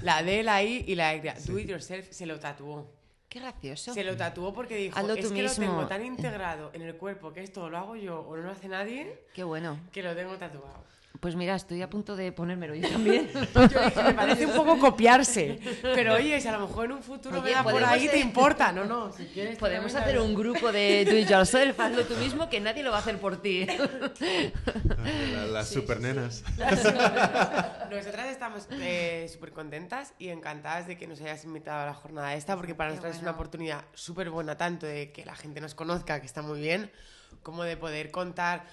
La 0.03 0.23
D, 0.23 0.43
la 0.43 0.63
I 0.63 0.83
y 0.87 0.95
la 0.95 1.15
Y. 1.15 1.21
Do 1.45 1.57
it 1.59 1.67
yourself 1.69 2.07
se 2.11 2.25
lo 2.25 2.39
tatuó. 2.39 2.91
Qué 3.29 3.39
gracioso. 3.39 3.93
Se 3.93 4.03
lo 4.03 4.17
tatuó 4.17 4.53
porque 4.53 4.75
dijo, 4.75 4.99
Hazlo 4.99 5.13
es 5.13 5.21
tú 5.25 5.33
que 5.33 5.41
mismo. 5.43 5.65
lo 5.65 5.71
tengo 5.71 5.87
tan 5.87 6.05
integrado 6.05 6.71
en 6.73 6.81
el 6.81 6.97
cuerpo 6.97 7.31
que 7.31 7.41
esto 7.41 7.69
lo 7.69 7.77
hago 7.77 7.95
yo 7.95 8.19
o 8.19 8.35
no 8.35 8.43
lo 8.43 8.51
hace 8.51 8.67
nadie. 8.67 9.23
Qué 9.33 9.45
bueno. 9.45 9.79
Que 9.93 10.03
lo 10.03 10.13
tengo 10.13 10.35
tatuado. 10.35 10.83
Pues 11.19 11.35
mira, 11.35 11.55
estoy 11.55 11.81
a 11.83 11.89
punto 11.89 12.15
de 12.15 12.31
ponérmelo 12.31 12.73
yo 12.73 12.89
también. 12.91 13.29
yo 13.53 13.61
dije, 13.67 14.03
me 14.03 14.13
parece 14.13 14.45
un 14.47 14.53
poco 14.53 14.79
copiarse. 14.79 15.59
Pero 15.81 16.15
oye, 16.15 16.39
si 16.41 16.47
a 16.47 16.53
lo 16.53 16.67
mejor 16.67 16.85
en 16.85 16.93
un 16.93 17.03
futuro 17.03 17.35
oye, 17.39 17.49
me 17.49 17.51
da 17.51 17.63
por 17.63 17.83
ahí, 17.83 18.07
te 18.07 18.17
importa. 18.19 18.71
No, 18.71 18.85
no, 18.85 19.11
si 19.11 19.25
quieres. 19.25 19.57
Podemos 19.59 19.93
hacer 19.93 20.19
un 20.19 20.33
grupo 20.33 20.71
de 20.71 21.05
do 21.05 21.15
it 21.15 21.29
yourself, 21.29 21.79
hazlo 21.79 22.05
tú 22.05 22.15
mismo, 22.15 22.49
que 22.49 22.59
nadie 22.59 22.81
lo 22.81 22.89
va 22.91 22.97
a 22.97 22.99
hacer 23.01 23.19
por 23.19 23.41
ti. 23.41 23.67
La, 25.35 25.45
las 25.45 25.67
sí, 25.67 25.75
supernenas. 25.75 26.37
Sí, 26.37 26.43
sí. 26.55 26.57
Las 26.57 27.89
Nosotras 27.91 28.27
estamos 28.29 28.67
eh, 28.71 29.29
súper 29.31 29.51
contentas 29.51 30.13
y 30.17 30.29
encantadas 30.29 30.87
de 30.87 30.97
que 30.97 31.07
nos 31.07 31.21
hayas 31.21 31.43
invitado 31.43 31.81
a 31.83 31.85
la 31.85 31.93
jornada 31.93 32.33
esta, 32.35 32.55
porque 32.55 32.73
para 32.73 32.89
Qué 32.89 32.95
nosotras 32.95 33.15
bueno. 33.15 33.19
es 33.19 33.23
una 33.29 33.31
oportunidad 33.31 33.85
súper 33.93 34.29
buena, 34.29 34.57
tanto 34.57 34.85
de 34.85 35.11
que 35.11 35.25
la 35.25 35.35
gente 35.35 35.61
nos 35.61 35.75
conozca, 35.75 36.19
que 36.19 36.25
está 36.25 36.41
muy 36.41 36.59
bien, 36.59 36.91
como 37.43 37.63
de 37.63 37.77
poder 37.77 38.11
contar 38.11 38.65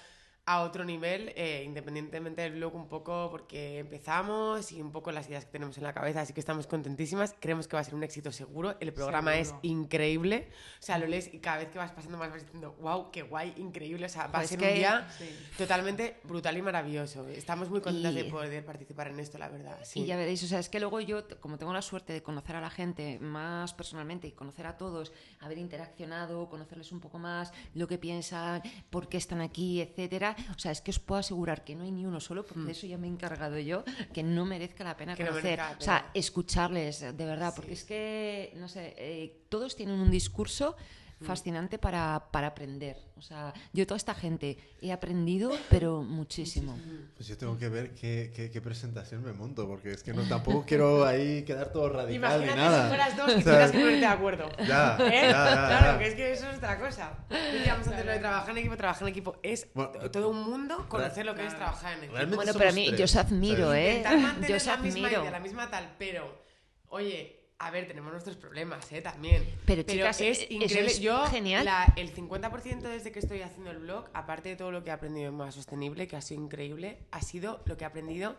a 0.49 0.61
otro 0.61 0.83
nivel, 0.83 1.31
eh, 1.35 1.61
independientemente 1.63 2.41
del 2.41 2.53
blog 2.53 2.73
un 2.73 2.87
poco 2.87 3.27
porque 3.29 3.77
empezamos 3.77 4.71
y 4.71 4.81
un 4.81 4.91
poco 4.91 5.11
las 5.11 5.29
ideas 5.29 5.45
que 5.45 5.51
tenemos 5.51 5.77
en 5.77 5.83
la 5.83 5.93
cabeza, 5.93 6.21
así 6.21 6.33
que 6.33 6.39
estamos 6.39 6.65
contentísimas, 6.65 7.35
creemos 7.39 7.67
que 7.67 7.75
va 7.75 7.81
a 7.81 7.83
ser 7.83 7.93
un 7.93 8.01
éxito 8.01 8.31
seguro, 8.31 8.75
el 8.79 8.91
programa 8.91 9.33
seguro. 9.33 9.59
es 9.59 9.69
increíble, 9.69 10.49
o 10.79 10.81
sea, 10.81 10.97
lo 10.97 11.05
lees 11.05 11.31
y 11.31 11.37
cada 11.37 11.57
vez 11.57 11.69
que 11.69 11.77
vas 11.77 11.91
pasando 11.91 12.17
más 12.17 12.31
vas 12.31 12.41
diciendo, 12.41 12.75
wow, 12.81 13.11
qué 13.11 13.21
guay, 13.21 13.53
increíble, 13.57 14.07
o 14.07 14.09
sea, 14.09 14.25
va 14.25 14.39
a 14.39 14.47
ser 14.47 14.57
que... 14.57 14.69
un 14.69 14.73
día 14.73 15.07
sí. 15.19 15.29
totalmente 15.55 16.19
brutal 16.23 16.57
y 16.57 16.63
maravilloso, 16.63 17.27
estamos 17.27 17.69
muy 17.69 17.81
contentas 17.81 18.13
y... 18.13 18.15
de 18.15 18.23
poder 18.23 18.65
participar 18.65 19.09
en 19.09 19.19
esto, 19.19 19.37
la 19.37 19.49
verdad. 19.49 19.77
Sí. 19.83 19.99
Y 19.99 20.05
ya 20.07 20.17
veréis, 20.17 20.43
o 20.43 20.47
sea, 20.47 20.57
es 20.57 20.69
que 20.69 20.79
luego 20.79 20.99
yo, 20.99 21.27
como 21.41 21.59
tengo 21.59 21.73
la 21.73 21.83
suerte 21.83 22.11
de 22.11 22.23
conocer 22.23 22.55
a 22.55 22.61
la 22.61 22.71
gente 22.71 23.19
más 23.19 23.75
personalmente 23.75 24.27
y 24.27 24.31
conocer 24.31 24.65
a 24.65 24.77
todos, 24.77 25.13
haber 25.41 25.59
interaccionado, 25.59 26.49
conocerles 26.49 26.91
un 26.91 27.01
poco 27.01 27.19
más, 27.19 27.53
lo 27.75 27.87
que 27.87 27.99
piensan, 27.99 28.63
por 28.89 29.09
qué 29.09 29.17
están 29.17 29.41
aquí, 29.41 29.79
etcétera, 29.79 30.35
o 30.55 30.59
sea, 30.59 30.71
es 30.71 30.81
que 30.81 30.91
os 30.91 30.99
puedo 30.99 31.19
asegurar 31.19 31.63
que 31.63 31.75
no 31.75 31.83
hay 31.83 31.91
ni 31.91 32.05
uno 32.05 32.19
solo, 32.19 32.45
porque 32.45 32.61
mm. 32.61 32.65
de 32.65 32.71
eso 32.71 32.87
ya 32.87 32.97
me 32.97 33.07
he 33.07 33.09
encargado 33.09 33.57
yo, 33.59 33.83
que 34.13 34.23
no 34.23 34.45
merezca 34.45 34.83
la 34.83 34.95
pena 34.97 35.15
que 35.15 35.25
conocer. 35.25 35.59
No. 35.59 35.65
O 35.77 35.81
sea, 35.81 36.09
escucharles, 36.13 36.99
de 37.01 37.25
verdad, 37.25 37.49
sí. 37.49 37.55
porque 37.55 37.73
es 37.73 37.83
que, 37.83 38.53
no 38.55 38.67
sé, 38.67 38.95
eh, 38.97 39.43
todos 39.49 39.75
tienen 39.75 39.99
un 39.99 40.11
discurso 40.11 40.75
mm. 40.77 41.08
Fascinante 41.21 41.77
para, 41.77 42.27
para, 42.31 42.47
aprender. 42.47 42.97
O 43.17 43.21
sea, 43.21 43.53
yo 43.73 43.85
toda 43.85 43.97
esta 43.97 44.13
gente 44.13 44.57
he 44.81 44.91
aprendido, 44.91 45.51
pero 45.69 46.01
muchísimo. 46.01 46.77
Pues 47.15 47.27
yo 47.27 47.37
tengo 47.37 47.57
que 47.57 47.67
ver 47.67 47.93
qué, 47.93 48.31
qué, 48.33 48.49
qué 48.49 48.61
presentación 48.61 49.23
me 49.23 49.33
monto, 49.33 49.67
porque 49.67 49.91
es 49.91 50.03
que 50.03 50.13
no 50.13 50.23
tampoco 50.23 50.63
quiero 50.65 51.05
ahí 51.05 51.43
quedar 51.43 51.71
todo 51.71 51.89
radical 51.89 52.41
Imagínate 52.41 52.51
ni 52.51 52.55
nada. 52.55 52.83
si 52.83 52.87
fueras 52.87 53.17
dos 53.17 53.31
y 53.31 53.35
que 53.35 53.43
ponerte 53.43 53.77
de 53.77 54.05
acuerdo. 54.05 54.49
Ya, 54.65 54.97
¿Eh? 54.99 55.09
ya, 55.11 55.31
ya, 55.31 55.67
Claro, 55.67 55.99
que 55.99 56.07
es 56.07 56.15
que 56.15 56.31
eso 56.31 56.49
es 56.49 56.57
otra 56.57 56.79
cosa. 56.79 57.25
Decíamos 57.29 57.87
antes 57.87 58.05
lo 58.05 58.11
de 58.11 58.19
trabajar 58.19 58.49
en 58.51 58.57
equipo, 58.57 58.77
trabajar 58.77 59.03
en 59.03 59.07
equipo 59.09 59.35
es 59.43 59.67
Bueno, 59.73 60.11
todo 60.11 60.29
un 60.29 60.43
mundo 60.43 60.85
conocer 60.87 61.25
lo 61.25 61.35
que 61.35 61.45
es 61.45 61.55
trabajar 61.55 61.93
en 61.93 61.99
equipo. 61.99 62.13
Realmente 62.13 62.35
Bueno, 62.37 62.53
pero 62.57 62.69
a 62.69 62.73
mí, 62.73 62.85
tres, 62.87 62.99
yo 62.99 63.05
os 63.05 63.15
admiro, 63.15 63.65
¿sabes? 63.67 64.05
¿eh? 64.05 64.47
Yo 64.47 64.55
os 64.55 64.65
la 64.65 64.77
misma 64.77 65.07
admiro. 65.07 65.21
idea, 65.21 65.31
la 65.31 65.39
misma 65.39 65.69
tal, 65.69 65.95
pero, 65.97 66.41
oye, 66.89 67.38
a 67.59 67.71
ver, 67.71 67.87
tenemos 67.87 68.11
nuestros 68.11 68.37
problemas, 68.37 68.89
¿eh? 68.91 69.01
También. 69.01 69.45
Pero, 69.65 69.83
chicas, 69.83 70.21
es 70.21 70.39
eh, 70.41 70.47
increíble. 70.49 70.87
es 70.91 70.99
Yo, 71.01 71.25
genial. 71.27 71.65
la- 71.65 71.93
el 71.97 72.13
50% 72.13 72.87
desde 72.87 73.11
que 73.11 73.19
estoy 73.19 73.41
haciendo 73.41 73.69
el 73.71 73.79
blog, 73.79 74.05
aparte 74.13 74.49
de 74.49 74.55
todo 74.55 74.71
lo 74.71 74.83
que 74.83 74.89
he 74.91 74.93
aprendido 74.93 75.27
en 75.29 75.35
Moda 75.35 75.51
Sostenible, 75.51 76.07
que 76.07 76.15
ha 76.15 76.21
sido 76.21 76.41
increíble, 76.41 76.97
ha 77.11 77.21
sido 77.21 77.61
lo 77.65 77.75
que 77.77 77.83
he 77.83 77.87
aprendido 77.87 78.35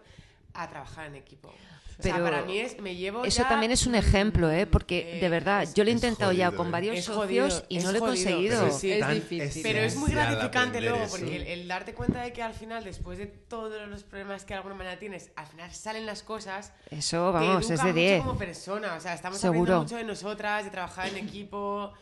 a 0.55 0.69
trabajar 0.71 1.07
en 1.07 1.17
equipo. 1.17 1.53
O 2.01 2.03
sea, 2.03 2.15
Pero 2.15 2.25
para 2.25 2.43
mí 2.43 2.59
es, 2.59 2.81
me 2.81 2.97
llevo 2.97 3.25
Eso 3.25 3.43
ya, 3.43 3.49
también 3.49 3.71
es 3.73 3.87
un 3.87 3.95
ejemplo, 3.95 4.51
¿eh? 4.51 4.67
Porque 4.67 5.19
eh, 5.19 5.21
de 5.21 5.29
verdad, 5.29 5.63
es- 5.63 5.75
yo 5.75 5.85
lo 5.85 5.91
he 5.91 5.93
intentado 5.93 6.33
ya 6.33 6.47
jodido, 6.47 6.57
con 6.57 6.69
¿eh? 6.69 6.71
varios 6.71 6.97
Es 6.99 7.05
socios 7.05 7.53
jodido, 7.55 7.67
y 7.69 7.79
no 7.79 7.93
lo 7.93 7.99
he 7.99 8.01
conseguido. 8.01 8.57
pero 8.59 8.67
es 8.73 8.79
sí, 8.79 8.93
es 8.93 9.01
tan 9.01 9.15
difícil. 9.15 9.63
Pero 9.63 9.79
es 9.81 9.97
muy 9.97 10.11
gratificante 10.11 10.81
luego, 10.81 10.97
eso. 11.05 11.11
porque 11.19 11.37
el, 11.37 11.43
el 11.47 11.69
darte 11.69 11.95
cuenta 11.95 12.23
de 12.23 12.33
que 12.33 12.43
al 12.43 12.55
final, 12.55 12.83
después 12.85 13.19
de 13.19 13.27
todos 13.27 13.87
los 13.89 14.03
problemas 14.05 14.45
que 14.45 14.55
de 14.55 14.59
alguna 14.59 14.75
manera 14.75 14.99
tienes, 14.99 15.31
al 15.37 15.47
final 15.47 15.73
salen 15.75 16.07
las 16.07 16.23
cosas. 16.23 16.73
Eso, 16.91 17.27
te 17.27 17.33
vamos, 17.33 17.65
educa 17.71 17.75
es 17.75 17.81
de 17.81 17.85
mucho 17.87 17.95
10. 17.95 18.21
como 18.23 18.39
persona. 18.39 18.95
O 18.95 19.01
sea, 19.01 19.15
estamos 19.15 19.39
Seguro. 19.39 19.61
aprendiendo 19.61 19.83
mucho 19.83 19.97
de 19.97 20.05
nosotras, 20.05 20.65
de 20.65 20.71
trabajar 20.71 21.09
en 21.09 21.17
equipo. 21.19 21.93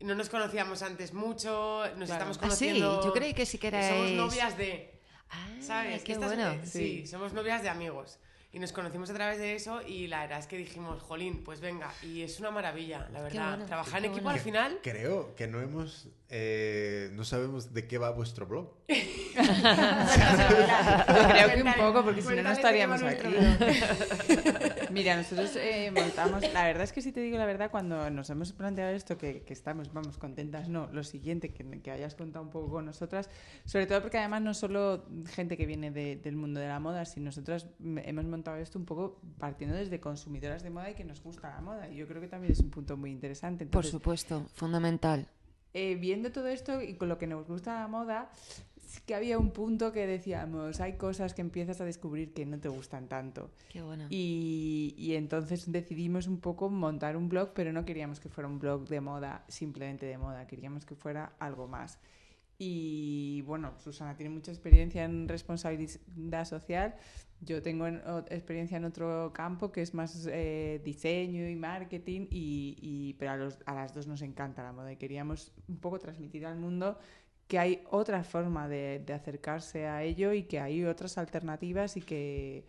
No 0.00 0.14
nos 0.14 0.28
conocíamos 0.28 0.82
antes 0.82 1.12
mucho, 1.12 1.82
nos 1.96 2.06
Claro. 2.06 2.12
estamos 2.12 2.36
Ah, 2.36 2.40
sí, 2.54 2.66
conociendo. 2.66 3.04
yo 3.04 3.12
creí 3.12 3.34
que 3.34 3.44
sí 3.46 3.58
que 3.58 3.66
erais... 3.68 3.88
Somos 3.88 4.10
novias 4.12 4.56
de. 4.56 4.94
Ah, 5.30 5.46
¿Sabes? 5.60 6.04
qué 6.04 6.12
Estas- 6.12 6.28
bueno. 6.34 6.50
eh, 6.52 6.60
sí, 6.64 7.06
somos 7.06 7.32
novias 7.32 7.62
de 7.62 7.68
amigos. 7.68 8.18
Y 8.50 8.58
nos 8.60 8.72
conocimos 8.72 9.10
a 9.10 9.14
través 9.14 9.38
de 9.38 9.54
eso 9.54 9.82
y 9.86 10.06
la 10.06 10.20
verdad 10.20 10.38
es 10.38 10.46
que 10.46 10.56
dijimos, 10.56 11.02
jolín, 11.02 11.44
pues 11.44 11.60
venga. 11.60 11.92
Y 12.02 12.22
es 12.22 12.40
una 12.40 12.50
maravilla, 12.50 13.06
la 13.12 13.20
verdad. 13.20 13.50
bueno, 13.50 13.66
Trabajar 13.66 13.98
en 13.98 14.06
equipo 14.06 14.24
bueno. 14.24 14.38
al 14.38 14.40
final. 14.42 14.78
Creo 14.82 15.34
que 15.34 15.46
no 15.46 15.60
hemos, 15.60 16.08
eh, 16.30 17.10
no 17.14 17.24
sabemos 17.24 17.72
de 17.72 17.86
qué 17.86 17.96
va 17.98 18.10
vuestro 18.10 18.46
blog. 18.46 18.74
Creo 21.28 21.54
que 21.54 21.62
un 21.62 21.74
poco, 21.74 22.04
porque 22.04 22.22
si 22.22 22.34
no, 22.34 22.42
no 22.42 22.50
estaríamos 22.50 23.02
aquí. 23.02 23.28
Mira, 24.90 25.16
nosotros 25.16 25.54
eh, 25.56 25.90
montamos. 25.94 26.42
La 26.52 26.64
verdad 26.64 26.84
es 26.84 26.92
que 26.92 27.02
si 27.02 27.12
te 27.12 27.20
digo 27.20 27.38
la 27.38 27.46
verdad, 27.46 27.70
cuando 27.70 28.10
nos 28.10 28.28
hemos 28.30 28.52
planteado 28.52 28.90
esto, 28.92 29.16
que, 29.18 29.42
que 29.42 29.52
estamos, 29.52 29.92
vamos, 29.92 30.18
contentas, 30.18 30.68
no, 30.68 30.88
lo 30.92 31.04
siguiente, 31.04 31.50
que, 31.50 31.64
que 31.80 31.90
hayas 31.90 32.14
contado 32.14 32.44
un 32.44 32.50
poco 32.50 32.70
con 32.70 32.84
nosotras, 32.86 33.28
sobre 33.64 33.86
todo 33.86 34.00
porque 34.02 34.18
además 34.18 34.42
no 34.42 34.54
solo 34.54 35.06
gente 35.34 35.56
que 35.56 35.66
viene 35.66 35.90
de- 35.90 36.16
del 36.16 36.36
mundo 36.36 36.60
de 36.60 36.68
la 36.68 36.80
moda, 36.80 37.04
sino 37.04 37.26
nosotras 37.26 37.66
hemos 38.04 38.24
montado 38.24 38.56
esto 38.56 38.78
un 38.78 38.84
poco 38.86 39.20
partiendo 39.38 39.76
desde 39.76 40.00
consumidoras 40.00 40.62
de 40.62 40.70
moda 40.70 40.90
y 40.90 40.94
que 40.94 41.04
nos 41.04 41.22
gusta 41.22 41.50
la 41.50 41.60
moda. 41.60 41.88
Y 41.88 41.96
yo 41.96 42.06
creo 42.08 42.20
que 42.20 42.28
también 42.28 42.52
es 42.52 42.60
un 42.60 42.70
punto 42.70 42.96
muy 42.96 43.10
interesante. 43.10 43.66
Por 43.66 43.84
supuesto, 43.84 44.46
fundamental. 44.54 45.28
Eh, 45.74 45.96
viendo 45.96 46.32
todo 46.32 46.48
esto 46.48 46.82
y 46.82 46.94
con 46.94 47.08
lo 47.08 47.18
que 47.18 47.26
nos 47.26 47.46
gusta 47.46 47.80
la 47.80 47.88
moda, 47.88 48.30
sí 48.88 49.00
que 49.06 49.14
había 49.14 49.38
un 49.38 49.50
punto 49.50 49.92
que 49.92 50.06
decíamos, 50.06 50.80
hay 50.80 50.94
cosas 50.94 51.34
que 51.34 51.42
empiezas 51.42 51.80
a 51.80 51.84
descubrir 51.84 52.32
que 52.32 52.46
no 52.46 52.58
te 52.58 52.68
gustan 52.68 53.08
tanto. 53.08 53.50
Qué 53.70 53.82
bueno. 53.82 54.06
Y, 54.10 54.94
y 54.96 55.14
entonces 55.14 55.70
decidimos 55.70 56.26
un 56.26 56.40
poco 56.40 56.70
montar 56.70 57.16
un 57.16 57.28
blog, 57.28 57.52
pero 57.54 57.72
no 57.72 57.84
queríamos 57.84 58.18
que 58.20 58.28
fuera 58.28 58.48
un 58.48 58.58
blog 58.58 58.88
de 58.88 59.00
moda, 59.00 59.44
simplemente 59.48 60.06
de 60.06 60.18
moda, 60.18 60.46
queríamos 60.46 60.84
que 60.84 60.94
fuera 60.94 61.32
algo 61.38 61.68
más. 61.68 61.98
Y 62.58 63.42
bueno, 63.42 63.72
Susana 63.78 64.16
tiene 64.16 64.30
mucha 64.30 64.50
experiencia 64.50 65.04
en 65.04 65.28
responsabilidad 65.28 66.44
social, 66.44 66.96
yo 67.40 67.62
tengo 67.62 67.86
en- 67.86 68.02
o- 68.06 68.24
experiencia 68.30 68.76
en 68.78 68.84
otro 68.84 69.32
campo 69.32 69.70
que 69.70 69.80
es 69.82 69.94
más 69.94 70.26
eh, 70.30 70.80
diseño 70.84 71.48
y 71.48 71.54
marketing, 71.54 72.22
y, 72.30 72.76
y- 72.80 73.14
pero 73.14 73.30
a, 73.32 73.36
los- 73.36 73.58
a 73.66 73.74
las 73.74 73.94
dos 73.94 74.08
nos 74.08 74.22
encanta 74.22 74.64
la 74.64 74.72
moda 74.72 74.90
y 74.92 74.96
queríamos 74.96 75.52
un 75.68 75.76
poco 75.78 75.98
transmitir 76.00 76.46
al 76.46 76.56
mundo 76.58 76.98
que 77.46 77.58
hay 77.60 77.82
otra 77.90 78.24
forma 78.24 78.68
de, 78.68 79.02
de 79.06 79.12
acercarse 79.14 79.86
a 79.86 80.02
ello 80.02 80.32
y 80.32 80.42
que 80.42 80.58
hay 80.60 80.84
otras 80.84 81.16
alternativas 81.16 81.96
y 81.96 82.02
que, 82.02 82.64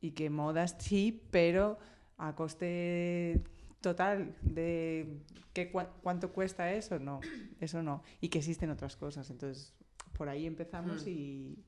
y 0.00 0.10
que 0.10 0.28
modas 0.28 0.76
sí, 0.78 1.22
pero 1.30 1.78
a 2.18 2.34
coste 2.34 3.40
total 3.80 4.36
de 4.42 5.18
qué 5.52 5.72
cua- 5.72 5.90
cuánto 6.02 6.32
cuesta 6.32 6.72
eso, 6.72 6.98
no, 6.98 7.20
eso 7.60 7.82
no, 7.82 8.02
y 8.20 8.28
que 8.28 8.38
existen 8.38 8.70
otras 8.70 8.96
cosas. 8.96 9.30
Entonces, 9.30 9.74
por 10.12 10.28
ahí 10.28 10.46
empezamos 10.46 11.04
Hmm. 11.04 11.08
y, 11.08 11.64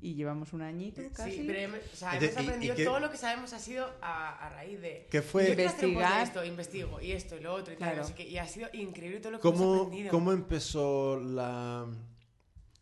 y 0.00 0.14
llevamos 0.14 0.52
un 0.52 0.62
añito 0.62 1.00
casi. 1.14 1.32
Sí, 1.32 1.44
pero 1.46 1.58
hemos, 1.60 1.78
o 1.92 1.96
sea, 1.96 2.16
hemos 2.16 2.30
y- 2.30 2.34
y 2.40 2.42
aprendido 2.44 2.74
qué- 2.74 2.84
todo 2.84 2.98
lo 3.00 3.10
que 3.10 3.16
sabemos 3.16 3.52
ha 3.52 3.58
sido 3.58 3.86
a, 4.00 4.46
a 4.46 4.50
raíz 4.50 4.80
de... 4.80 5.06
¿Qué 5.10 5.22
fue- 5.22 5.50
Investigar. 5.50 6.22
esto, 6.24 6.44
investigo, 6.44 7.00
y 7.00 7.12
esto, 7.12 7.36
y 7.36 7.40
lo 7.40 7.52
otro, 7.54 7.72
y 7.72 7.76
tal, 7.76 7.88
Claro. 7.90 8.02
no 8.02 8.08
sé 8.08 8.14
qué, 8.14 8.28
y 8.28 8.38
ha 8.38 8.48
sido 8.48 8.68
increíble 8.72 9.20
todo 9.20 9.32
lo 9.32 9.40
que 9.40 9.46
hemos 9.48 9.60
¿Cómo, 9.60 9.74
aprendido. 9.82 10.10
¿Cómo 10.10 10.32
empezó 10.32 11.20
la... 11.20 11.86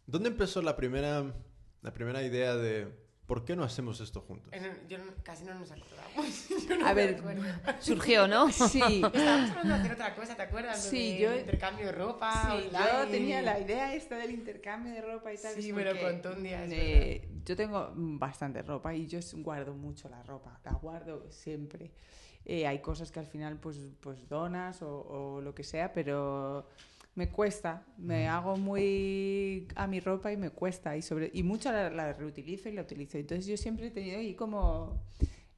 ¿Dónde 0.07 0.29
empezó 0.31 0.63
la 0.63 0.75
primera, 0.77 1.35
la 1.83 1.93
primera 1.93 2.23
idea 2.23 2.57
de 2.57 2.89
por 3.31 3.45
qué 3.45 3.55
no 3.55 3.63
hacemos 3.63 4.01
esto 4.01 4.21
juntos? 4.23 4.53
En- 4.53 4.89
yo 4.89 4.99
no- 4.99 5.05
casi 5.23 5.45
no 5.45 5.55
nos 5.55 5.71
acordamos. 5.71 6.49
Yo 6.69 6.77
no 6.77 6.85
A 6.85 6.93
ver, 6.95 7.15
acuerdo. 7.15 7.45
Surgió, 7.79 8.27
¿no? 8.27 8.51
Sí, 8.53 8.81
Estábamos 8.81 9.51
hablando 9.51 9.69
de 9.69 9.75
hacer 9.75 9.93
otra 9.93 10.17
cosa, 10.17 10.35
¿te 10.35 10.43
acuerdas? 10.43 10.83
Sí, 10.83 11.13
de 11.13 11.19
yo- 11.21 11.37
intercambio 11.37 11.87
de 11.87 11.93
ropa. 11.93 12.33
Sí, 12.59 12.69
yo 12.73 13.09
tenía 13.09 13.41
la 13.41 13.61
idea 13.61 13.95
esta 13.95 14.17
del 14.17 14.33
intercambio 14.33 14.93
de 14.95 15.01
ropa 15.03 15.33
y 15.33 15.37
tal. 15.37 15.55
Sí, 15.55 15.73
me 15.73 15.85
lo 15.85 15.97
contó 16.01 16.33
un 16.33 16.43
día, 16.43 16.67
eh, 16.67 17.29
yo 17.45 17.55
tengo 17.55 17.93
bastante 17.95 18.63
ropa 18.63 18.93
y 18.97 19.07
yo 19.07 19.21
guardo 19.45 19.75
mucho 19.75 20.09
la 20.09 20.25
ropa, 20.25 20.59
la 20.65 20.73
guardo 20.73 21.31
siempre. 21.31 21.93
Eh, 22.45 22.67
hay 22.67 22.81
cosas 22.81 23.13
que 23.13 23.21
al 23.21 23.29
final 23.29 23.59
pues, 23.61 23.79
pues 24.01 24.29
donas 24.29 24.83
o, 24.83 25.03
o 25.37 25.41
lo 25.41 25.55
que 25.55 25.63
sea, 25.63 25.93
pero 25.93 26.67
me 27.21 27.29
cuesta, 27.29 27.85
me 27.99 28.29
hago 28.29 28.57
muy 28.57 29.69
a 29.75 29.87
mi 29.87 30.01
ropa 30.01 30.33
y 30.33 30.39
me 30.39 30.49
cuesta 30.49 30.97
y 30.97 31.03
sobre 31.03 31.31
y 31.35 31.43
mucho 31.43 31.71
la, 31.71 31.91
la 31.91 32.15
reutilizo 32.15 32.71
y 32.71 32.73
la 32.73 32.81
utilizo. 32.81 33.19
Entonces 33.19 33.45
yo 33.47 33.59
siempre 33.59 33.89
he 33.89 33.91
tenido 33.91 34.19
ahí 34.19 34.35
como 34.35 35.03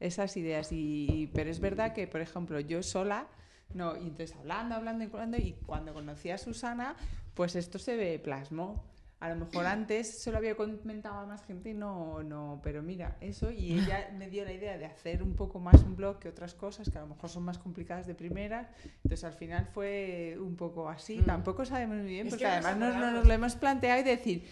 esas 0.01 0.37
ideas 0.37 0.73
y 0.73 1.31
pero 1.33 1.51
es 1.51 1.61
verdad 1.61 1.93
que 1.93 2.09
por 2.09 2.21
ejemplo 2.21 2.59
yo 2.59 2.83
sola 2.83 3.29
no, 3.75 3.97
y 3.97 4.09
entonces 4.09 4.37
hablando, 4.37 4.75
hablando 4.75 5.05
y 5.05 5.07
hablando, 5.07 5.37
y 5.39 5.53
cuando 5.65 5.95
conocí 5.95 6.31
a 6.31 6.39
Susana, 6.39 6.97
pues 7.35 7.57
esto 7.57 7.79
se 7.79 7.97
ve 7.97 8.19
plasmó. 8.19 8.85
A 9.23 9.29
lo 9.29 9.37
mejor 9.37 9.67
antes 9.67 10.21
se 10.21 10.33
lo 10.33 10.39
había 10.39 10.57
comentado 10.57 11.15
a 11.21 11.27
más 11.27 11.45
gente 11.45 11.71
y 11.71 11.75
no, 11.75 12.25
no, 12.25 12.61
pero 12.65 12.83
mira, 12.83 13.17
eso, 13.21 13.53
y 13.53 13.75
ella 13.79 14.11
me 14.19 14.29
dio 14.29 14.45
la 14.45 14.53
idea 14.53 14.77
de 14.77 14.85
hacer 14.85 15.23
un 15.23 15.37
poco 15.37 15.61
más 15.61 15.81
un 15.83 15.95
blog 15.95 16.19
que 16.19 16.29
otras 16.29 16.55
cosas 16.55 16.91
que 16.91 16.99
a 16.99 17.03
lo 17.03 17.07
mejor 17.07 17.31
son 17.31 17.45
más 17.45 17.57
complicadas 17.57 18.09
de 18.09 18.17
primeras. 18.17 18.67
Entonces 19.05 19.23
al 19.23 19.35
final 19.35 19.69
fue 19.73 20.37
un 20.41 20.57
poco 20.57 20.89
así. 20.89 21.19
Mm. 21.19 21.25
Tampoco 21.27 21.65
sabemos 21.65 21.99
muy 21.99 22.07
bien, 22.11 22.27
Es 22.27 22.33
porque 22.33 22.47
que 22.47 22.51
no 22.51 22.57
nos 22.57 22.67
además 22.67 23.13
nos, 23.13 23.27
lo 23.29 23.33
hemos 23.33 23.55
planteado 23.55 24.01
y 24.01 24.03
decir, 24.03 24.45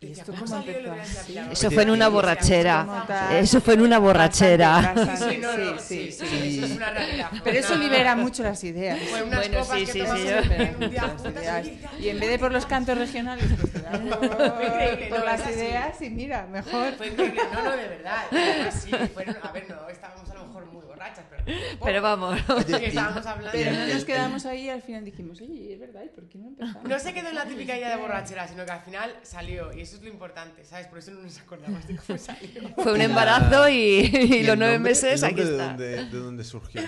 ¿y 0.00 0.12
esto 0.12 0.32
¿cómo 0.32 0.56
empezó? 0.56 1.26
pirámide? 1.26 1.52
Eso 1.52 1.70
fue 1.70 1.82
en 1.82 1.90
una 1.90 2.06
sí, 2.06 2.12
borrachera. 2.12 3.04
sí, 3.06 3.12
sí, 3.12 3.34
Eso 3.36 3.60
fue 3.60 3.74
en 3.74 3.80
una 3.82 3.98
borrachera. 3.98 4.94
Sí, 5.16 5.38
no, 5.38 5.56
no, 5.56 5.78
sí, 5.78 6.10
sí, 6.10 6.12
sí, 6.12 6.26
sí. 6.26 6.56
eso 6.58 6.66
es 6.66 6.76
una 6.76 6.90
realidad. 6.90 7.30
Pero 7.44 7.58
eso 7.58 7.74
libera 7.76 8.16
mucho 8.16 8.42
las 8.42 8.62
ideas. 8.64 8.98
Unas 9.26 9.48
Bueno, 9.48 9.58
copas 9.60 9.78
sí, 9.80 9.86
que 9.86 9.92
sí, 9.92 10.00
sí, 10.02 11.80
Y 12.00 12.08
en 12.08 12.20
vez 12.20 12.30
de 12.30 12.38
por 12.38 12.52
los 12.52 12.66
cantos 12.66 12.98
regionales, 12.98 13.44
pues 13.60 13.73
increíble, 13.92 15.10
no, 15.10 15.24
las 15.24 15.40
así. 15.40 15.52
ideas 15.52 16.00
y 16.02 16.10
mira, 16.10 16.46
mejor. 16.46 16.92
Fue 16.94 17.08
increíble. 17.08 17.40
No, 17.52 17.62
no, 17.62 17.76
de 17.76 17.88
verdad. 17.88 18.24
Sí, 18.72 18.90
fueron, 19.12 19.36
a 19.42 19.52
ver, 19.52 19.68
no, 19.68 19.88
estábamos 19.88 20.30
a 20.30 20.34
lo 20.34 20.46
mejor 20.46 20.66
muy 20.66 20.84
borrachas, 20.84 21.24
pero... 21.30 21.44
Pero 21.84 22.02
vamos. 22.02 22.40
Oye, 22.50 22.64
Que 22.78 22.84
y- 22.84 22.88
estábamos 22.88 23.26
hablando... 23.26 23.50
Pero 23.52 23.72
no 23.72 23.86
nos 23.86 24.04
quedamos 24.04 24.46
ahí 24.46 24.64
y 24.66 24.70
al 24.70 24.82
final 24.82 25.04
dijimos, 25.04 25.40
oye, 25.40 25.72
es 25.74 25.78
verdad, 25.80 26.02
¿y 26.04 26.08
por 26.08 26.28
qué 26.28 26.38
no 26.38 26.48
empezamos? 26.48 26.84
No 26.88 26.98
se 26.98 27.12
quedó 27.14 27.28
en 27.28 27.34
la 27.34 27.44
típica 27.44 27.76
idea 27.76 27.90
de 27.90 27.96
borrachera, 27.96 28.48
sino 28.48 28.64
que 28.64 28.72
al 28.72 28.80
final 28.80 29.14
salió, 29.22 29.72
y 29.72 29.80
eso 29.82 29.96
es 29.96 30.02
lo 30.02 30.08
importante, 30.08 30.64
¿sabes? 30.64 30.86
Por 30.86 30.98
eso 30.98 31.10
no 31.12 31.22
nos 31.22 31.38
acordamos 31.40 31.86
de 31.86 31.96
cómo 31.96 32.18
salió. 32.18 32.68
Fue 32.76 32.92
un 32.92 33.00
embarazo 33.00 33.68
y, 33.68 34.42
los 34.44 34.56
nueve 34.58 34.74
nombre- 34.74 34.90
meses 34.90 35.22
aquí 35.22 35.40
está. 35.40 35.74
De 35.74 35.96
dónde, 35.96 36.04
de 36.06 36.18
dónde 36.18 36.44
surgió. 36.44 36.80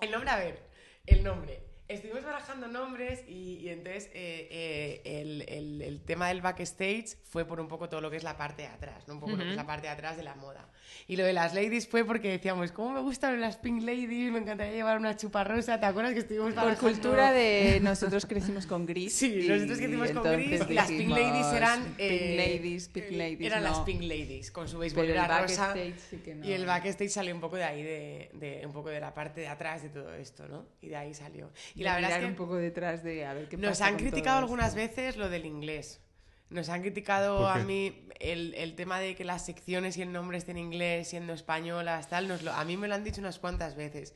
El 0.00 0.10
nombre, 0.10 0.30
a 0.30 0.36
ver, 0.36 0.62
el 1.06 1.22
nombre. 1.24 1.65
Estuvimos 1.88 2.24
barajando 2.24 2.66
nombres 2.66 3.22
y, 3.28 3.58
y 3.62 3.68
entonces 3.68 4.06
eh, 4.12 4.48
eh, 4.50 5.20
el, 5.20 5.42
el- 5.48 5.82
el 5.82 6.00
tema 6.00 6.28
del 6.28 6.40
backstage 6.40 7.16
fue 7.22 7.44
por 7.44 7.60
un 7.60 7.68
poco 7.68 7.88
todo 7.88 8.00
lo 8.00 8.10
que 8.10 8.16
es 8.16 8.24
la 8.24 8.36
parte 8.36 8.62
de 8.62 8.68
atrás, 8.68 9.06
¿no? 9.06 9.14
Un 9.14 9.20
poco 9.20 9.32
lo 9.36 9.44
que 9.44 9.50
es 9.50 9.56
la 9.56 9.66
parte 9.66 9.86
de 9.86 9.92
atrás 9.92 10.16
de 10.16 10.24
la 10.24 10.34
moda. 10.34 10.68
Y 11.06 11.16
lo 11.16 11.24
de 11.24 11.32
las 11.32 11.54
ladies 11.54 11.86
fue 11.86 12.04
porque 12.04 12.28
decíamos, 12.30 12.72
¿cómo 12.72 12.92
me 12.92 13.00
gustan 13.00 13.40
las 13.40 13.56
pink 13.56 13.82
ladies? 13.82 14.32
Me 14.32 14.38
encantaría 14.40 14.72
llevar 14.72 14.98
una 14.98 15.16
chupa 15.16 15.44
rosa. 15.44 15.78
¿Te 15.78 15.86
acuerdas 15.86 16.12
que 16.14 16.20
estuvimos 16.20 16.54
Por 16.54 16.64
barajando? 16.64 16.90
cultura 16.92 17.32
de 17.32 17.78
nosotros 17.82 18.26
crecimos 18.26 18.66
con 18.66 18.84
gris. 18.86 19.14
Sí, 19.14 19.42
y 19.44 19.48
nosotros 19.48 19.78
que 19.78 19.84
hicimos 19.84 20.10
con 20.10 20.22
gris 20.24 20.62
y 20.68 20.72
las 20.74 20.88
Pink 20.88 20.98
dijimos, 20.98 21.18
Ladies 21.20 21.46
eran... 21.52 21.84
Pink 21.84 21.94
eh, 21.98 22.36
Ladies, 22.56 22.88
Pink 22.88 23.04
eh, 23.10 23.16
Ladies. 23.16 23.40
Eran 23.42 23.62
no. 23.62 23.68
las 23.70 23.78
Pink 23.80 24.02
Ladies, 24.02 24.50
con 24.50 24.68
su 24.68 24.78
beisbolera 24.78 25.40
rosa. 25.42 25.74
sí 26.10 26.16
que 26.18 26.34
no. 26.34 26.44
Y 26.46 26.52
el 26.52 26.66
backstage 26.66 27.10
salió 27.10 27.34
un 27.34 27.40
poco 27.40 27.56
de 27.56 27.64
ahí, 27.64 27.82
de, 27.82 28.30
de- 28.34 28.66
un 28.66 28.72
poco 28.72 28.88
de 28.88 28.98
la 29.00 29.12
parte 29.14 29.40
de 29.42 29.48
atrás 29.48 29.82
de 29.82 29.90
todo 29.90 30.12
esto, 30.14 30.48
¿no? 30.48 30.66
Y 30.80 30.88
de 30.88 30.96
ahí 30.96 31.14
salió. 31.14 31.50
Y 31.76 31.82
la 31.84 31.94
verdad 31.96 32.12
es 32.12 32.18
que 32.18 32.24
un 32.26 32.34
poco 32.34 32.56
detrás 32.56 33.04
de 33.04 33.24
a 33.26 33.34
ver 33.34 33.48
qué 33.48 33.56
nos 33.56 33.70
pasa 33.70 33.86
han 33.86 33.96
criticado 33.96 34.38
algunas 34.38 34.68
esto. 34.74 34.78
veces 34.80 35.16
lo 35.16 35.28
del 35.28 35.44
inglés. 35.46 36.00
Nos 36.48 36.68
han 36.68 36.80
criticado 36.80 37.38
¿Por 37.38 37.48
a 37.50 37.56
mí 37.58 38.08
el, 38.20 38.54
el 38.54 38.74
tema 38.76 38.98
de 39.00 39.14
que 39.14 39.24
las 39.24 39.44
secciones 39.44 39.96
y 39.96 40.02
el 40.02 40.12
nombre 40.12 40.38
estén 40.38 40.56
en 40.56 40.64
inglés, 40.64 41.08
siendo 41.08 41.32
españolas, 41.32 42.08
tal. 42.08 42.28
Nos 42.28 42.42
lo- 42.42 42.52
a 42.52 42.64
mí 42.64 42.76
me 42.76 42.88
lo 42.88 42.94
han 42.94 43.04
dicho 43.04 43.20
unas 43.20 43.38
cuantas 43.38 43.74
veces. 43.76 44.14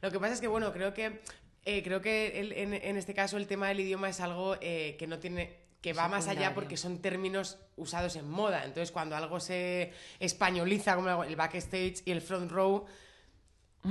Lo 0.00 0.10
que 0.10 0.18
pasa 0.20 0.34
es 0.34 0.40
que, 0.40 0.46
bueno, 0.48 0.72
creo 0.72 0.94
que, 0.94 1.20
eh, 1.64 1.82
creo 1.82 2.00
que 2.00 2.40
el- 2.40 2.52
en, 2.52 2.74
en 2.74 2.96
este 2.96 3.12
caso 3.12 3.36
el 3.36 3.46
tema 3.46 3.68
del 3.68 3.80
idioma 3.80 4.08
es 4.08 4.20
algo 4.20 4.56
eh, 4.60 4.96
que 4.98 5.06
no 5.06 5.18
tiene 5.18 5.62
que 5.82 5.92
va 5.92 6.08
más 6.08 6.28
allá 6.28 6.54
porque 6.54 6.78
son 6.78 7.02
términos 7.02 7.58
usados 7.76 8.16
en 8.16 8.26
moda. 8.30 8.64
Entonces, 8.64 8.90
cuando 8.90 9.16
algo 9.16 9.38
se 9.38 9.92
españoliza, 10.18 10.94
como 10.96 11.24
el 11.24 11.36
backstage 11.36 12.02
y 12.06 12.10
el 12.12 12.22
front 12.22 12.50
row, 12.50 12.86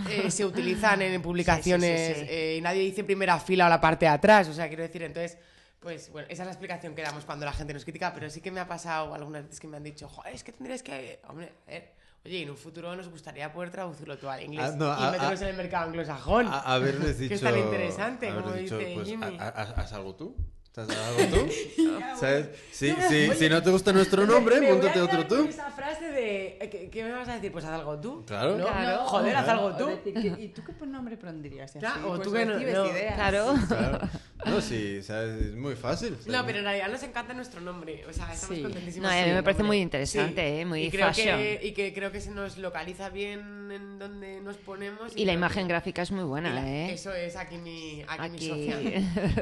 eh, 0.09 0.31
se 0.31 0.45
utilizan 0.45 1.01
en 1.01 1.21
publicaciones 1.21 1.99
Sí, 2.07 2.13
sí, 2.15 2.19
sí, 2.21 2.25
sí. 2.27 2.33
eh, 2.33 2.55
y 2.57 2.61
nadie 2.61 2.81
dice 2.81 3.03
primera 3.03 3.39
fila 3.39 3.67
o 3.67 3.69
la 3.69 3.79
parte 3.81 4.05
de 4.05 4.11
atrás. 4.11 4.47
O 4.47 4.53
sea, 4.53 4.67
quiero 4.67 4.83
decir, 4.83 5.03
entonces, 5.03 5.37
pues 5.79 6.09
bueno, 6.11 6.27
esa 6.29 6.43
es 6.43 6.47
la 6.47 6.51
explicación 6.53 6.95
que 6.95 7.01
damos 7.01 7.25
cuando 7.25 7.45
la 7.45 7.53
gente 7.53 7.73
nos 7.73 7.83
critica, 7.83 8.13
pero 8.13 8.29
sí 8.29 8.41
que 8.41 8.51
me 8.51 8.59
ha 8.59 8.67
pasado 8.67 9.13
algunas 9.13 9.43
veces 9.43 9.59
que 9.59 9.67
me 9.67 9.77
han 9.77 9.83
dicho, 9.83 10.07
joder, 10.07 10.33
es 10.33 10.43
que 10.43 10.51
tendrías 10.53 10.81
que. 10.83 11.19
Hombre, 11.27 11.51
a 11.67 11.71
ver, 11.71 11.91
oye, 12.25 12.41
en 12.41 12.49
un 12.49 12.57
futuro 12.57 12.95
nos 12.95 13.09
gustaría 13.09 13.51
poder 13.51 13.69
traducirlo 13.69 14.17
todo 14.17 14.31
al 14.31 14.41
inglés 14.43 14.71
Ah, 14.73 14.75
no, 14.77 14.87
y 14.87 15.03
a- 15.07 15.11
meternos 15.11 15.41
en 15.41 15.47
el 15.49 15.57
mercado 15.57 15.85
anglosajón. 15.87 16.47
A, 16.47 16.59
haberles 16.73 17.19
dicho. 17.19 17.29
Que 17.29 17.35
es 17.35 17.41
tan 17.41 17.57
interesante, 17.57 18.33
como 18.33 18.53
dicho, 18.53 18.77
dice 18.77 18.93
pues, 18.95 19.07
Jimmy. 19.09 19.37
"Ha- 19.39 19.47
ha- 19.49 19.81
¿Haz 19.81 19.91
algo 19.93 20.15
tú? 20.15 20.35
¿Estás 20.75 20.89
algo 20.89 21.35
tú? 21.37 21.51
¿Sabes? 22.19 22.47
Sí, 22.71 22.95
sí, 23.07 23.29
si 23.37 23.47
no 23.49 23.61
te 23.61 23.69
gusta 23.69 23.93
nuestro 23.93 24.25
nombre, 24.25 24.55
Me 24.59 24.61
voy 24.61 24.69
a 24.69 24.73
montate 24.73 24.93
quedar 24.93 25.05
otro 25.07 25.27
con 25.27 25.45
tú. 25.45 25.49
Esa 25.49 25.69
frase 25.69 26.05
de. 26.05 26.57
eh, 26.59 26.69
¿Qué, 26.71 26.89
qué 26.89 27.03
me 27.03 27.11
vas 27.11 27.29
a 27.29 27.35
decir? 27.35 27.51
Pues 27.51 27.63
haz 27.65 27.73
algo 27.79 27.99
tú. 27.99 28.25
Claro. 28.25 28.57
¿No? 28.57 28.65
Claro. 28.65 28.97
Joder, 29.05 29.35
haz 29.35 29.47
algo 29.49 29.75
tú. 29.77 29.85
decir 30.03 30.35
¿Y 30.39 30.47
tú 30.47 30.63
qué 30.65 30.73
nombre 30.87 31.15
pondrías? 31.17 31.75
Y 31.75 31.79
Claro, 31.79 31.95
así, 31.95 32.05
o 32.05 32.09
pues 32.15 32.21
tú 32.23 32.33
que 32.33 32.45
no- 32.45 32.53
no. 32.55 32.61
ideas. 32.61 33.13
Claro. 33.15 33.53
Claro. 33.67 33.99
No, 34.45 34.59
sí, 34.59 35.01
¿sabes? 35.03 35.41
Es 35.41 35.55
muy 35.55 35.73
fácil. 35.75 36.17
No, 36.25 36.33
¿sabes? 36.33 36.41
pero 36.47 36.57
en 36.59 36.65
realidad 36.65 36.89
nos 36.89 37.01
encanta 37.03 37.33
nuestro 37.33 37.61
nombre. 37.61 38.03
O 38.09 38.11
sea, 38.11 38.33
estamos 38.33 38.57
Sí. 38.57 38.61
contentísimos. 38.63 39.09
No, 39.09 39.17
a 39.17 39.25
mí 39.25 39.31
me 39.31 39.41
parece 39.43 39.63
muy 39.63 39.77
interesante, 39.77 40.59
¿eh? 40.59 40.65
Muy 40.65 40.83
y 40.85 40.89
creo 40.91 41.07
fashion. 41.07 41.37
Que, 41.37 41.59
y 41.63 41.71
que 41.71 41.93
creo 41.93 42.11
que 42.11 42.19
se 42.19 42.31
nos 42.31 42.57
localiza 42.57 43.07
bien 43.09 43.71
en 43.71 43.99
donde 43.99 44.41
nos 44.41 44.57
ponemos. 44.57 45.13
Y 45.15 45.19
la 45.23 45.31
creo 45.31 45.35
imagen 45.35 45.63
que- 45.63 45.69
gráfica 45.69 46.01
es 46.01 46.11
muy 46.11 46.23
y 46.23 46.25
buena, 46.25 46.53
la- 46.53 46.67
¿eh? 46.69 46.93
Eso 46.93 47.13
es 47.13 47.37
aquí 47.37 47.57
mi, 47.57 48.03
aquí 48.05 48.29
mi 48.31 48.35
Aquí. 48.35 48.49
socia. 48.49 48.75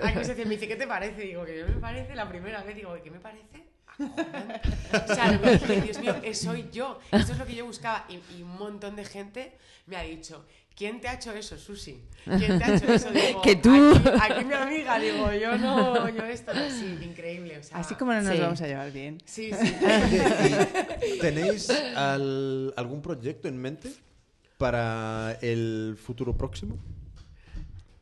Aquí 0.04 0.18
mi 0.20 0.26
socia 0.26 0.46
me 0.46 0.52
dice, 0.52 0.68
¿qué 0.68 0.76
te 0.76 0.86
parece? 0.86 1.21
Digo, 1.22 1.46
que 1.46 1.60
yo 1.60 1.68
me 1.68 1.74
parece 1.80 2.16
la 2.16 2.28
primera 2.30 2.64
vez. 2.64 2.76
Digo, 2.76 2.96
¿qué 3.04 3.12
me 3.12 3.20
parece? 3.20 3.66
O 4.00 5.14
sea, 5.14 5.32
lo 5.32 5.42
que 5.42 5.52
dije, 5.58 5.82
Dios 5.82 6.00
mío, 6.00 6.16
soy 6.34 6.70
yo. 6.72 7.00
Esto 7.12 7.34
es 7.34 7.38
lo 7.38 7.46
que 7.46 7.56
yo 7.56 7.66
buscaba. 7.66 8.06
Y, 8.10 8.16
y 8.38 8.44
un 8.44 8.56
montón 8.58 8.96
de 8.96 9.06
gente 9.06 9.54
me 9.86 9.96
ha 9.98 10.02
dicho, 10.02 10.46
¿quién 10.76 11.00
te 11.02 11.08
ha 11.08 11.14
hecho 11.16 11.32
eso, 11.34 11.58
Susi? 11.58 12.02
¿Quién 12.26 12.58
te 12.58 12.64
ha 12.64 12.76
hecho 12.76 12.92
eso? 12.92 13.12
Digo, 13.12 13.42
Que 13.44 13.56
tú. 13.58 13.94
Aquí, 13.96 14.34
aquí 14.34 14.46
mi 14.46 14.54
amiga, 14.54 14.98
digo, 15.00 15.32
yo 15.34 15.58
no, 15.58 16.10
yo 16.10 16.24
esto 16.26 16.54
no. 16.54 16.70
Sí, 16.70 16.98
increíble. 17.04 17.60
O 17.60 17.64
sea, 17.64 17.78
Así 17.78 17.96
como 17.96 18.14
no 18.14 18.22
nos 18.22 18.34
Sí. 18.36 18.42
vamos 18.42 18.62
a 18.62 18.68
llevar 18.68 18.92
bien. 18.92 19.22
Sí, 19.26 19.52
sí. 19.54 19.76
Oye, 19.84 20.68
¿y 21.16 21.20
¿Tenéis 21.20 21.70
al- 21.70 22.74
algún 22.78 23.02
proyecto 23.02 23.48
en 23.48 23.58
mente 23.58 23.92
para 24.58 25.38
el 25.42 25.98
futuro 26.02 26.36
próximo? 26.36 26.78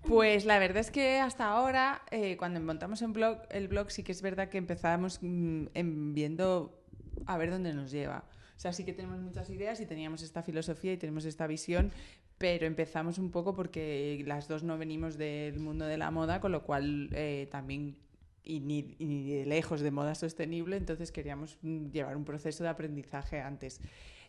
Pues 0.07 0.45
la 0.45 0.59
verdad 0.59 0.77
es 0.77 0.91
que 0.91 1.19
hasta 1.19 1.49
ahora, 1.49 2.01
eh, 2.09 2.37
cuando 2.37 2.59
montamos 2.61 3.01
en 3.01 3.13
blog, 3.13 3.39
el 3.49 3.67
blog, 3.67 3.91
sí 3.91 4.03
que 4.03 4.11
es 4.11 4.21
verdad 4.21 4.49
que 4.49 4.57
empezábamos 4.57 5.19
mm, 5.21 5.67
en 5.73 6.13
viendo 6.13 6.81
a 7.25 7.37
ver 7.37 7.51
dónde 7.51 7.73
nos 7.73 7.91
lleva. 7.91 8.23
O 8.55 8.59
sea, 8.59 8.73
sí 8.73 8.83
que 8.83 8.93
tenemos 8.93 9.19
muchas 9.19 9.49
ideas 9.49 9.79
y 9.79 9.85
teníamos 9.85 10.21
esta 10.21 10.41
filosofía 10.43 10.93
y 10.93 10.97
tenemos 10.97 11.25
esta 11.25 11.47
visión, 11.47 11.91
pero 12.37 12.65
empezamos 12.65 13.17
un 13.17 13.31
poco 13.31 13.53
porque 13.55 14.23
las 14.25 14.47
dos 14.47 14.63
no 14.63 14.77
venimos 14.77 15.17
del 15.17 15.59
mundo 15.59 15.85
de 15.85 15.97
la 15.97 16.11
moda, 16.11 16.39
con 16.39 16.51
lo 16.51 16.63
cual 16.63 17.09
eh, 17.13 17.47
también 17.51 17.97
y 18.43 18.59
ni, 18.61 19.45
lejos 19.45 19.81
de 19.81 19.91
moda 19.91 20.15
sostenible, 20.15 20.77
entonces 20.77 21.11
queríamos 21.11 21.57
mm, 21.61 21.91
llevar 21.91 22.17
un 22.17 22.25
proceso 22.25 22.63
de 22.63 22.69
aprendizaje 22.69 23.41
antes. 23.41 23.79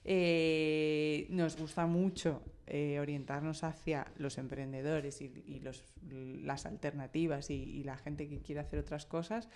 Eh, 0.05 1.27
nos 1.31 1.57
gusta 1.57 1.87
mucho 1.87 2.43
eh, 2.67 2.99
orientarnos 3.01 3.65
hacia 3.65 4.07
los 4.17 4.39
emprendedores 4.39 5.21
y, 5.21 5.27
y 5.47 5.61
los, 5.61 5.85
las 6.11 6.67
alternativas 6.67 7.51
y, 7.51 7.55
y 7.55 7.85
la 7.85 7.97
gente 7.97 8.29
que 8.29 8.41
quiere 8.41 8.61
hacer 8.61 8.79
otras 8.79 9.05
cosas. 9.07 9.49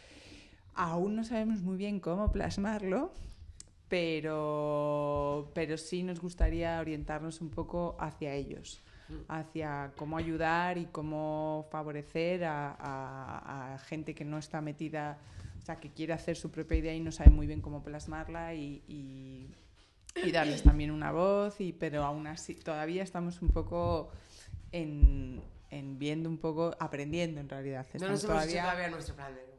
Aún 0.74 1.16
no 1.16 1.24
sabemos 1.24 1.62
muy 1.62 1.76
bien 1.76 2.00
cómo 2.00 2.30
plasmarlo, 2.32 3.12
pero, 3.88 5.50
pero 5.54 5.76
sí 5.78 6.02
nos 6.02 6.20
gustaría 6.20 6.80
orientarnos 6.80 7.40
un 7.40 7.50
poco 7.50 7.96
hacia 8.00 8.34
ellos, 8.34 8.82
hacia 9.28 9.92
cómo 9.96 10.16
ayudar 10.18 10.78
y 10.78 10.86
cómo 10.86 11.66
favorecer 11.70 12.44
a, 12.44 12.72
a- 12.72 13.74
a 13.74 13.78
gente 13.78 14.14
que 14.14 14.24
no 14.24 14.38
está 14.38 14.60
metida, 14.60 15.18
o 15.62 15.64
sea, 15.64 15.76
que 15.76 15.90
quiere 15.90 16.12
hacer 16.12 16.36
su 16.36 16.50
propia 16.50 16.76
idea 16.78 16.94
y 16.94 17.00
no 17.00 17.12
sabe 17.12 17.30
muy 17.30 17.46
bien 17.46 17.60
cómo 17.60 17.82
plasmarla 17.82 18.54
y, 18.54 18.82
y- 18.88 19.48
y 20.22 20.30
darles 20.32 20.62
también 20.62 20.90
una 20.90 21.10
voz, 21.12 21.60
y, 21.60 21.72
pero 21.72 22.04
aún 22.04 22.26
así 22.26 22.54
todavía 22.54 23.02
estamos 23.02 23.42
un 23.42 23.48
poco 23.48 24.10
en, 24.72 25.42
en 25.70 25.98
viendo 25.98 26.28
un 26.28 26.38
poco, 26.38 26.74
aprendiendo 26.78 27.40
en 27.40 27.48
realidad. 27.48 27.86
No 27.94 28.08
nos 28.08 28.20
Estamos 28.22 28.42
hemos 28.44 28.52
hecho 28.54 28.62
todavía 28.62 28.90
nuestro 28.90 29.14
plan 29.16 29.34
de 29.34 29.40
negocio. 29.40 29.54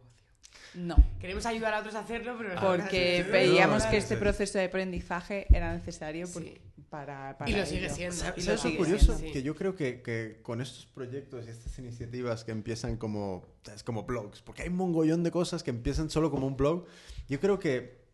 No, 0.76 0.96
Queremos 1.20 1.46
ayudar 1.46 1.74
a 1.74 1.80
otros 1.80 1.96
a 1.96 2.00
hacerlo, 2.00 2.36
pero... 2.38 2.60
porque 2.60 3.26
veíamos 3.32 3.84
que 3.86 3.98
este 3.98 4.18
proceso 4.18 4.58
de 4.58 4.66
aprendizaje 4.66 5.46
era 5.50 5.74
necesario 5.74 6.28
por- 6.28 6.44
Sí. 6.44 6.58
para, 6.90 7.38
para 7.38 7.50
Y 7.50 7.56
lo 7.56 7.66
sigue 7.66 7.86
ello. 7.86 7.96
siendo. 7.96 8.16
¿Sabes 8.16 8.46
y 8.46 8.50
lo 8.50 8.58
sigue 8.58 8.78
curioso? 8.78 9.06
siendo, 9.06 9.28
sí. 9.28 9.32
Que 9.32 9.42
yo 9.44 9.56
creo 9.56 9.76
que, 9.76 10.02
que 10.02 10.40
con 10.42 10.62
estos 10.62 10.86
proyectos 10.88 11.46
y 11.46 11.50
estas 11.50 11.78
iniciativas 11.80 12.44
que 12.44 12.52
empiezan 12.52 12.98
como, 12.98 13.46
es 13.74 13.84
como 13.84 14.04
blogs, 14.04 14.42
porque 14.42 14.64
hay 14.64 14.68
un 14.70 14.76
mongollón 14.76 15.24
de 15.24 15.32
cosas 15.32 15.64
que 15.64 15.70
empiezan 15.72 16.10
solo 16.10 16.30
como 16.30 16.46
un 16.48 16.58
blog, 16.58 16.86
yo 17.30 17.40
creo 17.40 17.58
que 17.58 18.05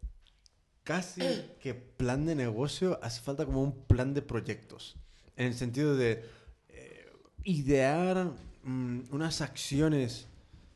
casi 0.83 1.21
que 1.59 1.73
plan 1.73 2.25
de 2.25 2.35
negocio 2.35 2.99
hace 3.01 3.21
falta 3.21 3.45
como 3.45 3.61
un 3.61 3.85
plan 3.85 4.13
de 4.13 4.21
proyectos, 4.21 4.97
en 5.35 5.47
el 5.47 5.53
sentido 5.53 5.95
de 5.95 6.23
eh, 6.69 7.11
idear 7.43 8.31
mm, 8.63 9.03
unas 9.11 9.41
acciones 9.41 10.27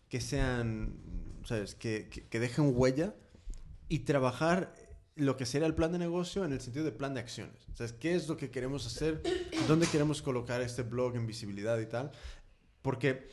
que 0.09 0.21
sean, 0.21 0.97
¿sabes? 1.43 1.75
Que, 1.75 2.07
que, 2.09 2.27
que 2.27 2.39
dejen 2.39 2.71
huella 2.75 3.15
y 3.89 3.99
trabajar 3.99 4.73
lo 5.15 5.37
que 5.37 5.45
sería 5.45 5.67
el 5.67 5.75
plan 5.75 5.91
de 5.91 5.99
negocio 5.99 6.43
en 6.43 6.51
el 6.51 6.61
sentido 6.61 6.83
de 6.85 6.91
plan 6.91 7.13
de 7.13 7.21
acciones. 7.21 7.55
Sea, 7.73 7.87
¿qué 7.99 8.15
es 8.15 8.27
lo 8.27 8.37
que 8.37 8.51
queremos 8.51 8.85
hacer? 8.85 9.21
¿Dónde 9.67 9.87
queremos 9.87 10.21
colocar 10.21 10.61
este 10.61 10.83
blog 10.83 11.15
en 11.15 11.25
visibilidad 11.25 11.79
y 11.79 11.85
tal? 11.85 12.11
Porque 12.81 13.29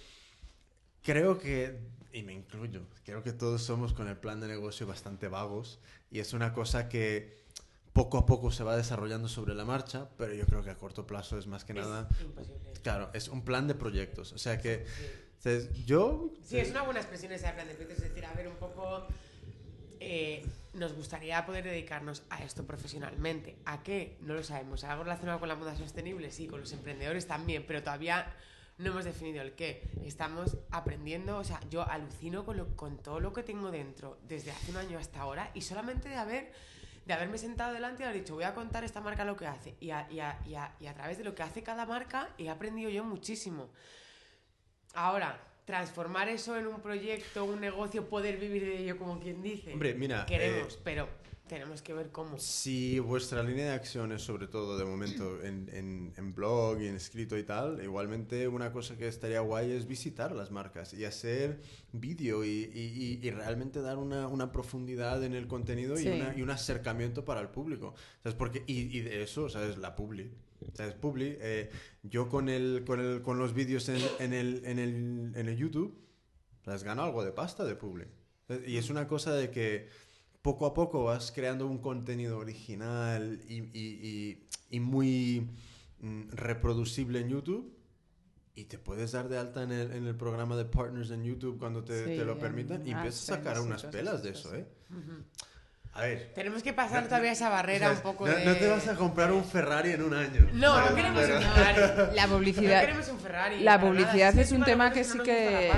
creo 1.02 1.38
que, 1.38 1.80
y 2.12 2.22
me 2.22 2.32
incluyo, 2.32 2.82
creo 3.04 3.22
que 3.22 3.32
todos 3.32 3.62
somos 3.62 3.92
con 3.92 4.08
el 4.08 4.16
plan 4.16 4.40
de 4.40 4.48
negocio 4.48 4.86
bastante 4.86 5.28
vagos 5.28 5.78
y 6.10 6.18
es 6.20 6.32
una 6.32 6.52
cosa 6.52 6.88
que 6.88 7.40
poco 7.92 8.18
a 8.18 8.26
poco 8.26 8.50
se 8.50 8.64
va 8.64 8.76
desarrollando 8.76 9.28
sobre 9.28 9.54
la 9.54 9.64
marcha, 9.64 10.08
pero 10.16 10.32
yo 10.34 10.46
creo 10.46 10.62
que 10.62 10.70
a 10.70 10.76
corto 10.76 11.06
plazo 11.06 11.38
es 11.38 11.46
más 11.46 11.64
que 11.64 11.74
nada... 11.74 12.08
Es 12.10 12.20
imposible. 12.22 12.72
Claro, 12.82 13.10
es 13.12 13.28
un 13.28 13.42
plan 13.44 13.68
de 13.68 13.74
proyectos. 13.74 14.32
O 14.32 14.38
sea 14.38 14.60
que 14.60 14.86
Sí. 15.40 15.68
yo... 15.86 16.30
Sí, 16.44 16.58
es 16.58 16.70
una 16.70 16.82
buena 16.82 17.00
expresión 17.00 17.32
esa 17.32 17.48
de 17.48 17.52
plan 17.54 17.68
de 17.68 17.74
proyectos, 17.74 18.02
es 18.04 18.08
decir, 18.10 18.24
a 18.24 18.32
ver, 18.34 18.48
un 18.48 18.56
poco 18.56 19.06
eh, 20.00 20.44
nos 20.74 20.94
gustaría 20.94 21.44
poder 21.44 21.64
dedicarnos 21.64 22.22
a 22.30 22.42
esto 22.42 22.64
profesionalmente. 22.64 23.56
¿A 23.66 23.82
qué? 23.82 24.16
No 24.20 24.34
lo 24.34 24.42
sabemos. 24.42 24.84
¿Algo 24.84 25.04
relacionado 25.04 25.38
con 25.40 25.48
la 25.48 25.54
moda 25.56 25.76
sostenible? 25.76 26.30
Sí, 26.30 26.46
con 26.46 26.60
los 26.60 26.72
emprendedores 26.72 27.26
también, 27.26 27.64
pero 27.66 27.82
todavía 27.82 28.32
no 28.78 28.90
hemos 28.90 29.04
definido 29.04 29.42
el 29.42 29.52
qué. 29.54 29.88
Estamos 30.04 30.56
aprendiendo, 30.70 31.38
o 31.38 31.44
sea, 31.44 31.60
yo 31.70 31.82
alucino 31.88 32.44
con, 32.44 32.56
lo- 32.56 32.74
con 32.76 32.98
todo 32.98 33.20
lo 33.20 33.32
que 33.32 33.42
tengo 33.42 33.70
dentro 33.70 34.18
desde 34.26 34.50
hace 34.50 34.70
un 34.70 34.76
año 34.78 34.98
hasta 34.98 35.20
ahora 35.20 35.50
y 35.54 35.60
solamente 35.62 36.08
de 36.08 36.16
haber 36.16 36.52
de 37.04 37.14
haberme 37.14 37.36
sentado 37.36 37.72
delante 37.74 38.02
y 38.02 38.06
haber 38.06 38.20
dicho 38.20 38.34
voy 38.34 38.44
a 38.44 38.54
contar 38.54 38.84
esta 38.84 39.00
marca 39.00 39.24
lo 39.24 39.36
que 39.36 39.44
hace 39.48 39.74
y 39.80 39.90
a, 39.90 40.06
y 40.08 40.20
a- 40.20 40.38
y 40.46 40.54
a- 40.54 40.72
y 40.80 40.86
a 40.86 40.94
través 40.94 41.18
de 41.18 41.24
lo 41.24 41.34
que 41.34 41.42
hace 41.42 41.60
cada 41.64 41.84
marca 41.84 42.30
he 42.38 42.48
aprendido 42.48 42.90
yo 42.90 43.02
muchísimo. 43.02 43.70
Ahora, 44.94 45.40
transformar 45.64 46.28
eso 46.28 46.56
en 46.56 46.66
un 46.66 46.80
proyecto, 46.80 47.44
un 47.44 47.60
negocio, 47.60 48.08
poder 48.08 48.36
vivir 48.38 48.64
de 48.64 48.78
ello 48.78 48.98
como 48.98 49.18
quien 49.18 49.42
dice. 49.42 49.72
Hombre, 49.72 49.94
mira, 49.94 50.26
Queremos, 50.26 50.74
eh, 50.76 50.80
pero 50.84 51.08
tenemos 51.52 51.82
que 51.82 51.92
ver 51.92 52.10
cómo. 52.10 52.38
Si 52.38 52.98
vuestra 52.98 53.42
línea 53.42 53.66
de 53.66 53.72
acción 53.72 54.12
es 54.12 54.22
sobre 54.22 54.46
todo 54.48 54.78
de 54.78 54.84
momento 54.84 55.42
en, 55.44 55.68
en- 55.72 56.12
en 56.16 56.34
blog 56.34 56.80
y 56.80 56.86
en 56.88 56.96
escrito 56.96 57.36
y 57.36 57.42
tal, 57.44 57.82
igualmente 57.82 58.48
una 58.48 58.72
cosa 58.72 58.96
que 58.96 59.06
estaría 59.08 59.40
guay 59.40 59.72
es 59.72 59.86
visitar 59.86 60.32
las 60.34 60.50
marcas 60.50 60.94
y 60.94 61.04
hacer 61.04 61.60
vídeo 61.92 62.44
y, 62.44 62.48
y- 62.74 63.20
y- 63.22 63.26
y 63.26 63.30
realmente 63.30 63.80
dar 63.82 63.98
una, 63.98 64.28
una 64.28 64.50
profundidad 64.52 65.22
en 65.24 65.34
el 65.34 65.46
contenido 65.46 65.96
Sí. 65.96 66.08
y, 66.08 66.20
una- 66.20 66.34
y 66.36 66.42
un 66.42 66.50
acercamiento 66.50 67.24
para 67.24 67.40
el 67.40 67.48
público. 67.48 67.94
¿Sabes? 68.22 68.36
Porque, 68.36 68.64
y, 68.66 68.96
y 68.96 69.00
de 69.02 69.22
eso, 69.22 69.48
¿sabes? 69.48 69.76
La 69.78 69.94
publi. 69.94 70.30
¿Sabes? 70.74 70.94
Publi. 70.94 71.36
eh, 71.40 71.70
yo 72.02 72.28
con, 72.28 72.48
el, 72.48 72.84
con, 72.86 73.00
el, 73.00 73.20
con 73.22 73.38
los 73.38 73.52
vídeos 73.52 73.88
en, 73.88 74.00
en 74.20 74.32
el, 74.32 74.62
en, 74.64 74.78
el, 74.78 75.32
en 75.34 75.48
el 75.48 75.56
YouTube, 75.56 75.98
¿sabes? 76.64 76.82
Gano 76.84 77.02
algo 77.02 77.24
de 77.24 77.32
pasta 77.32 77.64
de 77.64 77.74
publi. 77.74 78.04
Y 78.66 78.76
es 78.76 78.90
una 78.90 79.06
cosa 79.08 79.32
de 79.34 79.50
que 79.50 79.88
poco 80.42 80.66
a 80.66 80.74
poco 80.74 81.04
vas 81.04 81.30
creando 81.32 81.66
un 81.66 81.78
contenido 81.78 82.38
original 82.38 83.40
y, 83.48 83.58
y- 83.58 83.68
y- 83.78 84.48
y 84.70 84.80
muy 84.80 85.48
mm, 86.00 86.30
reproducible 86.32 87.20
en 87.20 87.28
YouTube 87.28 87.72
y 88.54 88.64
te 88.64 88.78
puedes 88.78 89.12
dar 89.12 89.28
de 89.28 89.38
alta 89.38 89.62
en 89.62 89.72
el, 89.72 89.92
en 89.92 90.06
el 90.06 90.16
programa 90.16 90.56
de 90.56 90.64
partners 90.66 91.10
en 91.10 91.24
YouTube 91.24 91.58
cuando 91.58 91.84
te, 91.84 92.06
Sí, 92.06 92.16
te 92.16 92.24
lo 92.24 92.38
permitan 92.38 92.86
y 92.86 92.90
empiezas 92.90 93.22
a 93.30 93.36
sacar 93.36 93.60
unas 93.60 93.82
pelas 93.84 94.22
de 94.22 94.30
así. 94.30 94.38
eso, 94.40 94.54
¿eh? 94.54 94.66
A 95.94 96.02
ver. 96.02 96.30
Tenemos 96.34 96.62
que 96.62 96.72
pasar 96.72 97.02
no- 97.02 97.08
todavía 97.08 97.32
esa 97.32 97.50
barrera 97.50 97.88
o 97.88 97.90
sea, 97.90 97.96
un 97.98 98.02
poco 98.02 98.26
no, 98.26 98.34
de... 98.34 98.44
no 98.46 98.54
te 98.56 98.66
vas 98.66 98.88
a 98.88 98.94
comprar 98.96 99.30
un 99.30 99.44
Ferrari 99.44 99.90
en 99.90 100.02
un 100.02 100.14
año. 100.14 100.48
No, 100.54 100.88
no 100.88 100.94
queremos 100.94 101.20
Pero- 101.22 101.36
un 101.36 101.42
Ferrari. 101.42 101.80
La 102.16 102.26
No 102.26 102.32
publicidad, 102.34 102.80
queremos 102.80 103.08
un 103.08 103.18
Ferrari. 103.18 103.60
la 103.60 103.80
publicidad 103.80 104.38
es 104.38 104.52
un 104.52 104.64
tema 104.64 104.90
que 104.92 105.04
sí 105.04 105.18
que, 105.18 105.70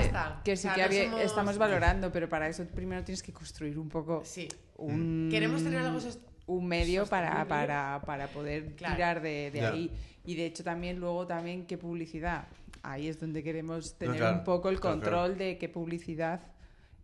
que 0.43 0.53
O 0.53 0.55
sí 0.55 0.61
sea, 0.61 0.73
que 0.73 0.79
no 0.81 0.85
había- 0.85 1.03
somos- 1.05 1.21
estamos 1.21 1.57
valorando, 1.57 2.11
pero 2.13 2.29
para 2.29 2.47
eso 2.47 2.63
primero 2.65 3.03
tienes 3.03 3.21
que 3.21 3.33
construir 3.33 3.77
un 3.77 3.89
poco 3.89 4.21
Sí. 4.23 4.47
un, 4.77 5.27
Queremos 5.29 5.61
tener 5.63 5.79
algo 5.81 5.99
un 6.47 6.65
medio 6.67 7.05
para, 7.07 7.45
para, 7.47 8.01
para 8.05 8.27
poder 8.27 8.75
Claro. 8.75 8.95
tirar 8.95 9.21
de, 9.21 9.51
ahí. 9.69 9.91
Y 10.23 10.35
de 10.35 10.45
hecho 10.45 10.63
también 10.63 10.97
luego 10.99 11.27
también 11.27 11.65
qué 11.65 11.77
publicidad. 11.77 12.47
Ahí 12.83 13.07
es 13.07 13.19
donde 13.19 13.43
queremos 13.43 13.97
tener 13.97 14.17
claro, 14.17 14.37
un 14.37 14.43
poco 14.43 14.69
el 14.69 14.79
claro, 14.79 14.95
control 14.97 15.29
claro. 15.31 15.35
de 15.35 15.57
qué 15.57 15.67
publicidad 15.69 16.39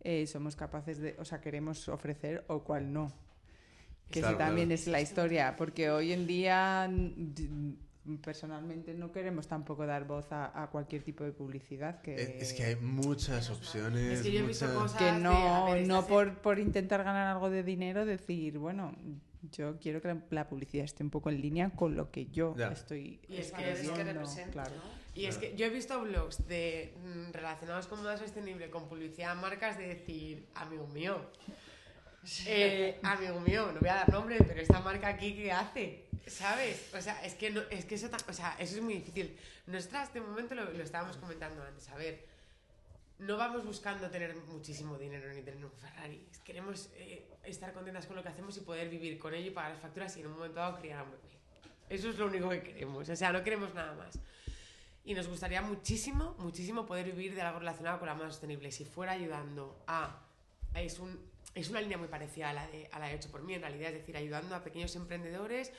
eh, 0.03 0.25
somos 0.27 0.55
capaces 0.55 0.99
de, 0.99 1.15
o 1.19 1.25
sea, 1.25 1.41
queremos 1.41 1.87
ofrecer 1.89 2.43
o 2.47 2.63
cuál 2.63 2.91
no. 2.91 3.11
Que 4.09 4.19
Claro, 4.19 4.35
esa 4.35 4.45
también 4.45 4.67
claro. 4.67 4.81
es 4.81 4.87
la 4.87 4.99
historia, 5.01 5.55
porque 5.55 5.89
hoy 5.89 6.11
en 6.11 6.27
día 6.27 6.89
personalmente 8.23 8.93
no 8.95 9.11
queremos 9.11 9.47
tampoco 9.47 9.85
dar 9.85 10.05
voz 10.05 10.31
a, 10.31 10.63
a 10.63 10.67
cualquier 10.71 11.03
tipo 11.03 11.23
de 11.23 11.31
publicidad 11.31 12.01
que 12.01 12.15
Es, 12.15 12.29
es 12.29 12.53
que 12.53 12.63
hay 12.63 12.75
muchas 12.75 13.49
opciones. 13.49 14.19
Es 14.19 14.21
que 14.23 14.31
yo 14.31 14.39
he 14.39 14.47
visto 14.47 14.65
muchas- 14.65 14.81
cosas- 14.81 14.97
que 14.97 15.03
de, 15.05 15.09
a 15.11 15.19
no, 15.19 15.65
ver, 15.71 15.87
no 15.87 16.07
por, 16.07 16.35
por 16.39 16.59
intentar 16.59 17.03
ganar 17.03 17.27
algo 17.27 17.49
de 17.49 17.63
dinero, 17.63 18.05
decir, 18.05 18.57
bueno, 18.57 18.95
yo 19.51 19.77
quiero 19.79 20.01
que 20.01 20.07
la, 20.09 20.17
la 20.31 20.49
publicidad 20.49 20.83
esté 20.83 21.03
un 21.03 21.09
poco 21.11 21.29
en 21.29 21.41
línea 21.41 21.69
con 21.69 21.95
lo 21.95 22.11
que 22.11 22.25
yo 22.25 22.55
Ya. 22.57 22.71
estoy 22.71 23.19
Y 23.29 23.37
es 23.37 23.51
que, 23.51 23.71
es 23.71 23.89
que 23.91 24.03
representa, 24.03 24.51
claro. 24.51 24.71
¿no? 24.75 25.00
Y 25.13 25.25
es 25.25 25.37
que 25.37 25.55
yo 25.55 25.65
he 25.65 25.69
visto 25.69 25.99
blogs 26.01 26.47
de, 26.47 26.93
mm, 27.03 27.31
relacionados 27.33 27.87
con 27.87 28.01
moda 28.01 28.17
sostenible, 28.17 28.69
con 28.69 28.87
publicidad, 28.87 29.35
marcas 29.35 29.77
de 29.77 29.87
decir, 29.87 30.47
amigo 30.55 30.87
mío, 30.87 31.29
eh, 32.45 32.99
amigo 33.03 33.39
mío, 33.41 33.71
no 33.73 33.79
voy 33.79 33.89
a 33.89 33.95
dar 33.95 34.09
nombre, 34.09 34.37
pero 34.47 34.61
esta 34.61 34.79
marca 34.79 35.09
aquí, 35.09 35.35
¿qué 35.35 35.51
hace? 35.51 36.05
¿Sabes? 36.27 36.93
O 36.93 37.01
sea, 37.01 37.23
es 37.25 37.35
que, 37.35 37.49
no, 37.49 37.61
es 37.69 37.83
que 37.83 37.95
eso, 37.95 38.09
o 38.27 38.33
sea, 38.33 38.55
eso 38.57 38.75
es 38.77 38.81
muy 38.81 38.95
difícil. 38.95 39.37
Nosotras, 39.67 40.13
de 40.13 40.21
momento, 40.21 40.55
lo, 40.55 40.71
lo 40.71 40.83
estábamos 40.83 41.17
comentando 41.17 41.61
antes, 41.61 41.89
a 41.89 41.95
ver, 41.95 42.25
no 43.21 43.37
vamos 43.37 43.63
buscando 43.65 44.09
tener 44.09 44.35
muchísimo 44.35 44.97
dinero 44.97 45.31
ni 45.33 45.41
tener 45.41 45.63
un 45.63 45.71
Ferrari. 45.71 46.25
Queremos 46.43 46.89
eh, 46.95 47.27
estar 47.43 47.71
contentas 47.71 48.07
con 48.07 48.15
lo 48.15 48.23
que 48.23 48.29
hacemos 48.29 48.57
y 48.57 48.61
poder 48.61 48.89
vivir 48.89 49.19
con 49.19 49.33
ello 49.33 49.47
y 49.47 49.51
pagar 49.51 49.71
las 49.71 49.81
facturas 49.81 50.15
y 50.17 50.21
en 50.21 50.27
un 50.27 50.33
momento 50.33 50.59
dado 50.59 50.79
criar 50.79 50.99
a 50.99 51.03
un 51.03 51.11
bebé. 51.11 51.39
Eso 51.87 52.09
es 52.09 52.17
lo 52.17 52.25
único 52.27 52.49
que 52.49 52.63
queremos. 52.63 53.07
O 53.07 53.15
sea, 53.15 53.31
no 53.31 53.43
queremos 53.43 53.73
nada 53.75 53.93
más. 53.93 54.17
Y 55.03 55.13
nos 55.15 55.27
gustaría 55.27 55.61
muchísimo, 55.61 56.35
muchísimo 56.39 56.85
poder 56.85 57.05
vivir 57.07 57.33
de 57.35 57.41
algo 57.41 57.59
relacionado 57.59 57.97
con 57.99 58.07
la 58.07 58.13
moda 58.13 58.29
sostenible. 58.29 58.71
Si 58.71 58.85
fuera 58.85 59.13
ayudando 59.13 59.83
a... 59.87 60.19
Es, 60.75 60.99
un, 60.99 61.19
es 61.55 61.69
una 61.69 61.81
línea 61.81 61.97
muy 61.97 62.07
parecida 62.07 62.51
a 62.51 62.53
la, 62.53 62.67
de, 62.67 62.87
a 62.91 62.99
la 62.99 63.07
de 63.07 63.15
8 63.15 63.29
por 63.31 63.41
mí, 63.41 63.55
en 63.55 63.61
realidad. 63.61 63.89
Es 63.91 63.99
decir, 63.99 64.15
ayudando 64.15 64.55
a 64.55 64.63
pequeños 64.63 64.95
emprendedores, 64.95 65.71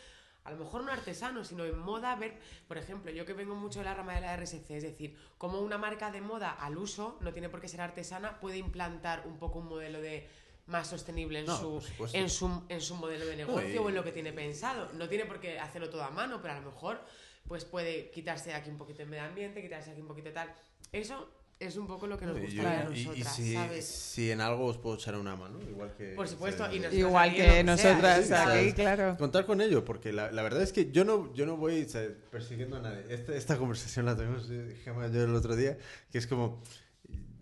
a 0.44 0.50
lo 0.50 0.56
mejor 0.56 0.82
no 0.82 0.90
artesanos, 0.92 1.48
sino 1.48 1.64
en 1.64 1.78
moda, 1.78 2.16
ver, 2.16 2.36
por 2.66 2.76
ejemplo, 2.78 3.12
yo 3.12 3.24
que 3.24 3.32
vengo 3.32 3.54
mucho 3.54 3.78
de 3.78 3.84
la 3.84 3.94
rama 3.94 4.14
de 4.16 4.22
la 4.22 4.36
RSC, 4.36 4.70
es 4.72 4.82
decir, 4.82 5.16
como 5.38 5.60
una 5.60 5.78
marca 5.78 6.10
de 6.10 6.20
moda 6.20 6.50
al 6.50 6.76
uso, 6.76 7.16
no 7.20 7.32
tiene 7.32 7.48
por 7.48 7.60
qué 7.60 7.68
ser 7.68 7.80
artesana, 7.80 8.40
puede 8.40 8.58
implantar 8.58 9.22
un 9.26 9.38
poco 9.38 9.60
un 9.60 9.68
modelo 9.68 10.00
de 10.00 10.28
más 10.66 10.88
sostenible 10.88 11.38
en, 11.40 11.46
No, 11.46 11.56
su, 11.56 11.82
en, 12.12 12.28
su, 12.28 12.64
en 12.68 12.80
su 12.80 12.96
modelo 12.96 13.24
de 13.26 13.36
negocio 13.36 13.72
y- 13.74 13.78
o 13.78 13.88
en 13.88 13.94
lo 13.94 14.02
que 14.04 14.10
tiene 14.12 14.32
pensado. 14.32 14.90
No 14.94 15.08
tiene 15.08 15.26
por 15.26 15.38
qué 15.40 15.60
hacerlo 15.60 15.88
todo 15.90 16.02
a 16.02 16.10
mano, 16.10 16.40
pero 16.42 16.54
a 16.54 16.60
lo 16.60 16.70
mejor 16.72 17.00
pues 17.48 17.64
puede 17.64 18.10
quitarse 18.10 18.54
aquí 18.54 18.70
un 18.70 18.78
poquito 18.78 18.98
de 18.98 19.06
medio 19.06 19.24
ambiente, 19.24 19.60
quitarse 19.62 19.90
aquí 19.90 20.00
un 20.00 20.08
poquito 20.08 20.28
de 20.28 20.34
tal. 20.34 20.52
Eso 20.90 21.30
es 21.60 21.76
un 21.76 21.86
poco 21.86 22.06
lo 22.08 22.18
que 22.18 22.26
nos 22.26 22.36
Y 22.38 22.40
yo- 22.40 22.46
gustaría 22.62 22.80
a 22.88 22.90
y- 22.90 23.00
y 23.02 23.04
nosotras, 23.06 23.36
si, 23.36 23.54
¿sabes? 23.54 23.86
si 23.86 24.30
en 24.32 24.40
algo 24.40 24.66
os 24.66 24.78
puedo 24.78 24.96
echar 24.96 25.14
una 25.16 25.36
mano, 25.36 25.60
igual 25.62 25.94
que... 25.96 26.14
Por 26.14 26.26
supuesto, 26.26 26.72
y 26.72 26.80
nos- 26.80 26.92
Igual 26.92 27.28
aquí 27.28 27.36
que 27.38 27.42
sea, 27.50 27.62
nosotras 27.62 28.26
sí, 28.26 28.32
aquí, 28.34 28.44
¿sabes? 28.48 28.74
claro. 28.74 29.16
Contar 29.16 29.46
con 29.46 29.60
ello, 29.60 29.84
porque 29.84 30.12
la, 30.12 30.32
la 30.32 30.42
verdad 30.42 30.62
es 30.62 30.72
que 30.72 30.90
yo 30.90 31.04
no, 31.04 31.32
yo 31.34 31.46
no 31.46 31.56
voy 31.56 31.84
sea, 31.88 32.08
persiguiendo 32.30 32.76
a 32.78 32.80
nadie. 32.80 33.04
Esta, 33.10 33.34
esta 33.36 33.56
conversación 33.58 34.06
la 34.06 34.16
tuvimos 34.16 34.48
Gemma 34.82 35.06
yo 35.08 35.22
el 35.22 35.34
otro 35.36 35.54
día, 35.54 35.78
que 36.10 36.18
es 36.18 36.26
como, 36.26 36.60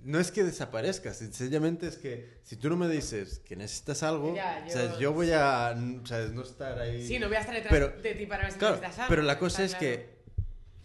no 0.02 0.18
es 0.18 0.30
que 0.30 0.42
desaparezca, 0.44 1.12
sencillamente 1.14 1.86
es 1.86 1.96
que 1.96 2.38
si 2.42 2.56
tú 2.56 2.68
no 2.70 2.76
me 2.76 2.88
dices 2.88 3.40
que 3.44 3.54
necesitas 3.56 4.02
algo, 4.02 4.34
Ya, 4.34 4.64
o 4.66 4.70
sea, 4.70 4.92
yo- 4.94 5.00
yo 5.00 5.12
voy 5.12 5.30
a 5.32 5.74
o 6.02 6.06
sea, 6.06 6.26
no 6.28 6.42
estar 6.42 6.78
ahí. 6.78 7.06
Sí, 7.06 7.18
no 7.18 7.28
voy 7.28 7.36
a 7.36 7.40
estar 7.40 7.54
detrás 7.54 7.72
Pero- 7.72 8.02
de 8.02 8.14
ti 8.14 8.26
para 8.26 8.44
ver 8.44 8.52
si 8.52 8.58
Claro, 8.58 8.76
necesitas 8.76 8.98
algo. 9.00 9.08
pero 9.10 9.22
la 9.22 9.38
cosa 9.38 9.62
es 9.64 9.74
claro. 9.74 9.80
que 9.86 10.20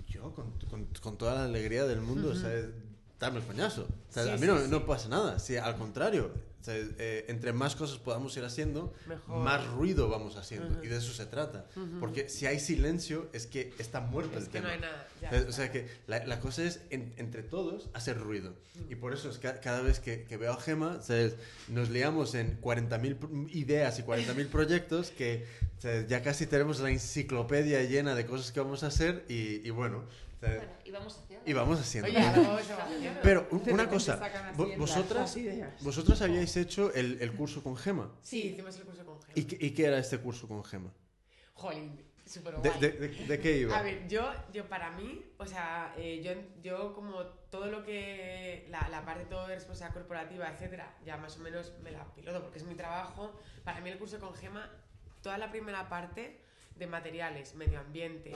yo, 0.07 0.33
con, 0.33 0.51
con- 0.69 0.85
con 1.01 1.17
toda 1.17 1.35
la 1.35 1.43
alegría 1.45 1.85
del 1.85 2.01
mundo, 2.01 2.29
o 2.31 2.35
sea, 2.35 2.49
dame 3.19 3.39
el 3.39 3.45
coñazo. 3.45 3.87
O 4.09 4.11
sea, 4.13 4.23
Sí, 4.23 4.29
a 4.29 4.33
mí 4.33 4.39
sí, 4.39 4.47
no, 4.47 4.59
sí. 4.59 4.67
no 4.69 4.85
pasa 4.85 5.07
nada. 5.09 5.39
Sí, 5.39 5.55
al 5.57 5.75
contrario. 5.77 6.31
O 6.65 6.67
sea, 6.67 6.75
eh, 6.97 7.25
entre 7.27 7.53
más 7.53 7.75
cosas 7.75 7.99
podamos 7.99 8.35
ir 8.37 8.43
haciendo, 8.43 8.91
Mejor. 9.05 9.43
más 9.43 9.67
ruido 9.67 10.09
vamos 10.09 10.35
haciendo. 10.35 10.83
Y 10.83 10.87
de 10.87 10.97
eso 10.97 11.13
se 11.13 11.27
trata. 11.27 11.67
Porque 11.99 12.27
si 12.27 12.47
hay 12.47 12.59
silencio, 12.59 13.29
es 13.33 13.45
que 13.45 13.71
está 13.77 14.01
muerto 14.01 14.39
Es 14.39 14.45
el 14.45 14.49
que 14.49 14.61
no 14.61 14.69
hay 14.69 14.79
nada. 14.79 15.07
ya 15.21 15.45
O 15.47 15.51
sea 15.51 15.71
que 15.71 15.87
la, 16.07 16.25
la 16.25 16.39
cosa 16.39 16.63
es 16.63 16.81
en- 16.89 17.13
entre 17.17 17.43
todos 17.43 17.87
hacer 17.93 18.17
ruido. 18.17 18.55
Y 18.89 18.95
por 18.95 19.13
eso 19.13 19.29
es 19.29 19.37
que 19.37 19.51
cada 19.61 19.81
vez 19.81 19.99
que, 19.99 20.23
que 20.23 20.37
veo 20.37 20.53
a 20.53 20.59
Gema, 20.59 21.03
¿sabes? 21.03 21.35
nos 21.67 21.91
liamos 21.91 22.33
en 22.33 22.59
40.000 22.59 23.19
pr- 23.19 23.49
ideas 23.55 23.99
y 23.99 24.01
40.000 24.01 24.47
proyectos 24.47 25.11
que 25.11 25.45
¿sabes? 25.77 26.07
ya 26.07 26.23
casi 26.23 26.47
tenemos 26.47 26.79
la 26.79 26.89
enciclopedia 26.89 27.83
llena 27.83 28.15
de 28.15 28.25
cosas 28.25 28.51
que 28.51 28.59
vamos 28.59 28.81
a 28.83 28.87
hacer 28.87 29.23
y, 29.29 29.61
y 29.67 29.69
bueno, 29.69 30.03
Bueno, 30.45 30.71
y 30.83 30.91
vamos 30.91 31.17
haciendo. 31.17 31.49
y 31.49 31.53
vamos 31.53 31.79
haciendo. 31.79 32.09
Oye. 32.09 33.11
Pero 33.23 33.47
un- 33.51 33.69
una 33.71 33.89
cosa, 33.89 34.19
vo- 34.55 34.77
vosotras, 34.77 35.37
vosotras 35.81 36.21
habíais 36.21 36.55
hecho 36.57 36.93
el, 36.93 37.21
el 37.21 37.31
curso 37.33 37.63
con 37.63 37.75
Gema. 37.77 38.11
Sí, 38.21 38.47
hicimos 38.53 38.75
el 38.77 38.83
curso 38.83 39.05
con 39.05 39.21
Gema. 39.21 39.33
¿Y, 39.35 39.43
qué- 39.45 39.65
y 39.65 39.71
qué 39.71 39.85
era 39.85 39.97
este 39.99 40.17
curso 40.19 40.47
con 40.47 40.63
Gema? 40.63 40.91
Jolín, 41.53 42.01
súper 42.25 42.55
¿De, 42.57 42.69
guay. 42.69 42.81
de- 42.81 42.91
de- 42.91 43.25
de 43.27 43.39
qué 43.39 43.57
iba? 43.59 43.77
A 43.77 43.81
ver, 43.81 44.07
yo, 44.07 44.31
yo 44.53 44.67
para 44.67 44.91
mí, 44.91 45.23
o 45.37 45.45
sea, 45.45 45.93
eh, 45.97 46.21
yo, 46.23 46.31
yo 46.61 46.93
como 46.93 47.23
todo 47.49 47.67
lo 47.67 47.83
que, 47.83 48.65
la, 48.69 48.87
la 48.89 49.05
parte 49.05 49.25
todo 49.25 49.47
de 49.47 49.55
responsabilidad 49.55 49.93
corporativa, 50.01 50.49
etcétera, 50.51 50.97
ya 51.05 51.17
más 51.17 51.37
o 51.37 51.39
menos 51.39 51.71
me 51.83 51.91
la 51.91 52.03
piloto 52.13 52.41
porque 52.41 52.57
es 52.59 52.65
mi 52.65 52.75
trabajo. 52.75 53.39
Para 53.63 53.79
mí 53.81 53.89
el 53.89 53.97
curso 53.97 54.19
con 54.19 54.33
Gema, 54.35 54.69
toda 55.21 55.37
la 55.37 55.49
primera 55.51 55.87
parte 55.87 56.41
de 56.75 56.87
materiales, 56.87 57.55
medio 57.55 57.79
ambiente, 57.79 58.35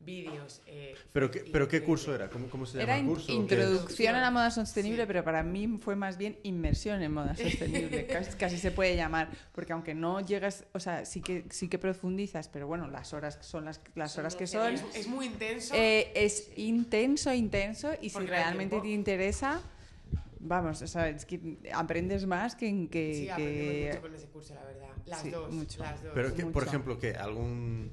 vídeos... 0.00 0.62
eh, 0.66 0.94
¿Pero, 1.12 1.30
qué, 1.30 1.40
¿Pero 1.52 1.68
qué 1.68 1.82
curso 1.82 2.14
era? 2.14 2.28
¿Cómo, 2.30 2.48
cómo 2.48 2.64
se 2.66 2.78
llama 2.78 2.82
Era 2.84 2.98
el 2.98 3.06
curso? 3.06 3.30
Introducción 3.32 4.14
a 4.14 4.20
la 4.20 4.30
moda 4.30 4.50
sostenible, 4.50 5.02
Sí. 5.02 5.06
pero 5.06 5.22
para 5.24 5.42
mí 5.42 5.78
fue 5.78 5.94
más 5.94 6.16
bien 6.16 6.38
inmersión 6.42 7.02
en 7.02 7.12
moda 7.12 7.36
sostenible, 7.36 8.06
casi, 8.06 8.36
casi 8.36 8.58
se 8.58 8.70
puede 8.70 8.96
llamar, 8.96 9.28
porque 9.52 9.72
aunque 9.72 9.94
no 9.94 10.20
llegas, 10.20 10.64
o 10.72 10.80
sea, 10.80 11.04
sí 11.04 11.20
que 11.20 11.44
sí 11.50 11.68
que 11.68 11.78
profundizas, 11.78 12.48
pero 12.48 12.66
bueno, 12.66 12.88
las 12.88 13.12
horas 13.12 13.38
son 13.42 13.66
las, 13.66 13.80
las 13.94 14.16
horas 14.18 14.34
que 14.36 14.46
son. 14.46 14.72
Es, 14.74 14.84
es 14.94 15.06
muy 15.06 15.26
intenso. 15.26 15.74
Eh, 15.76 16.10
es 16.14 16.50
intenso, 16.56 17.32
intenso, 17.32 17.90
y 18.00 18.08
si 18.08 18.14
Porque 18.14 18.30
realmente 18.30 18.80
te 18.80 18.88
interesa, 18.88 19.60
vamos, 20.38 20.80
o 20.80 20.86
sea, 20.86 21.08
es 21.10 21.26
que 21.26 21.58
aprendes 21.74 22.26
más 22.26 22.54
que 22.56 22.68
en 22.68 22.88
que... 22.88 23.14
sí, 23.14 23.26
que- 23.26 23.32
aprendemos 23.32 23.84
mucho 23.90 24.00
con 24.00 24.14
ese 24.14 24.26
curso, 24.28 24.54
la 24.54 24.64
verdad. 24.64 24.86
Las 25.06 25.22
Sí, 25.22 25.30
dos, 25.30 25.52
mucho. 25.52 25.82
las 25.82 26.02
dos. 26.02 26.12
Pero, 26.14 26.34
que, 26.34 26.46
por 26.46 26.62
ejemplo, 26.66 26.98
¿qué? 26.98 27.14
¿Algún, 27.14 27.90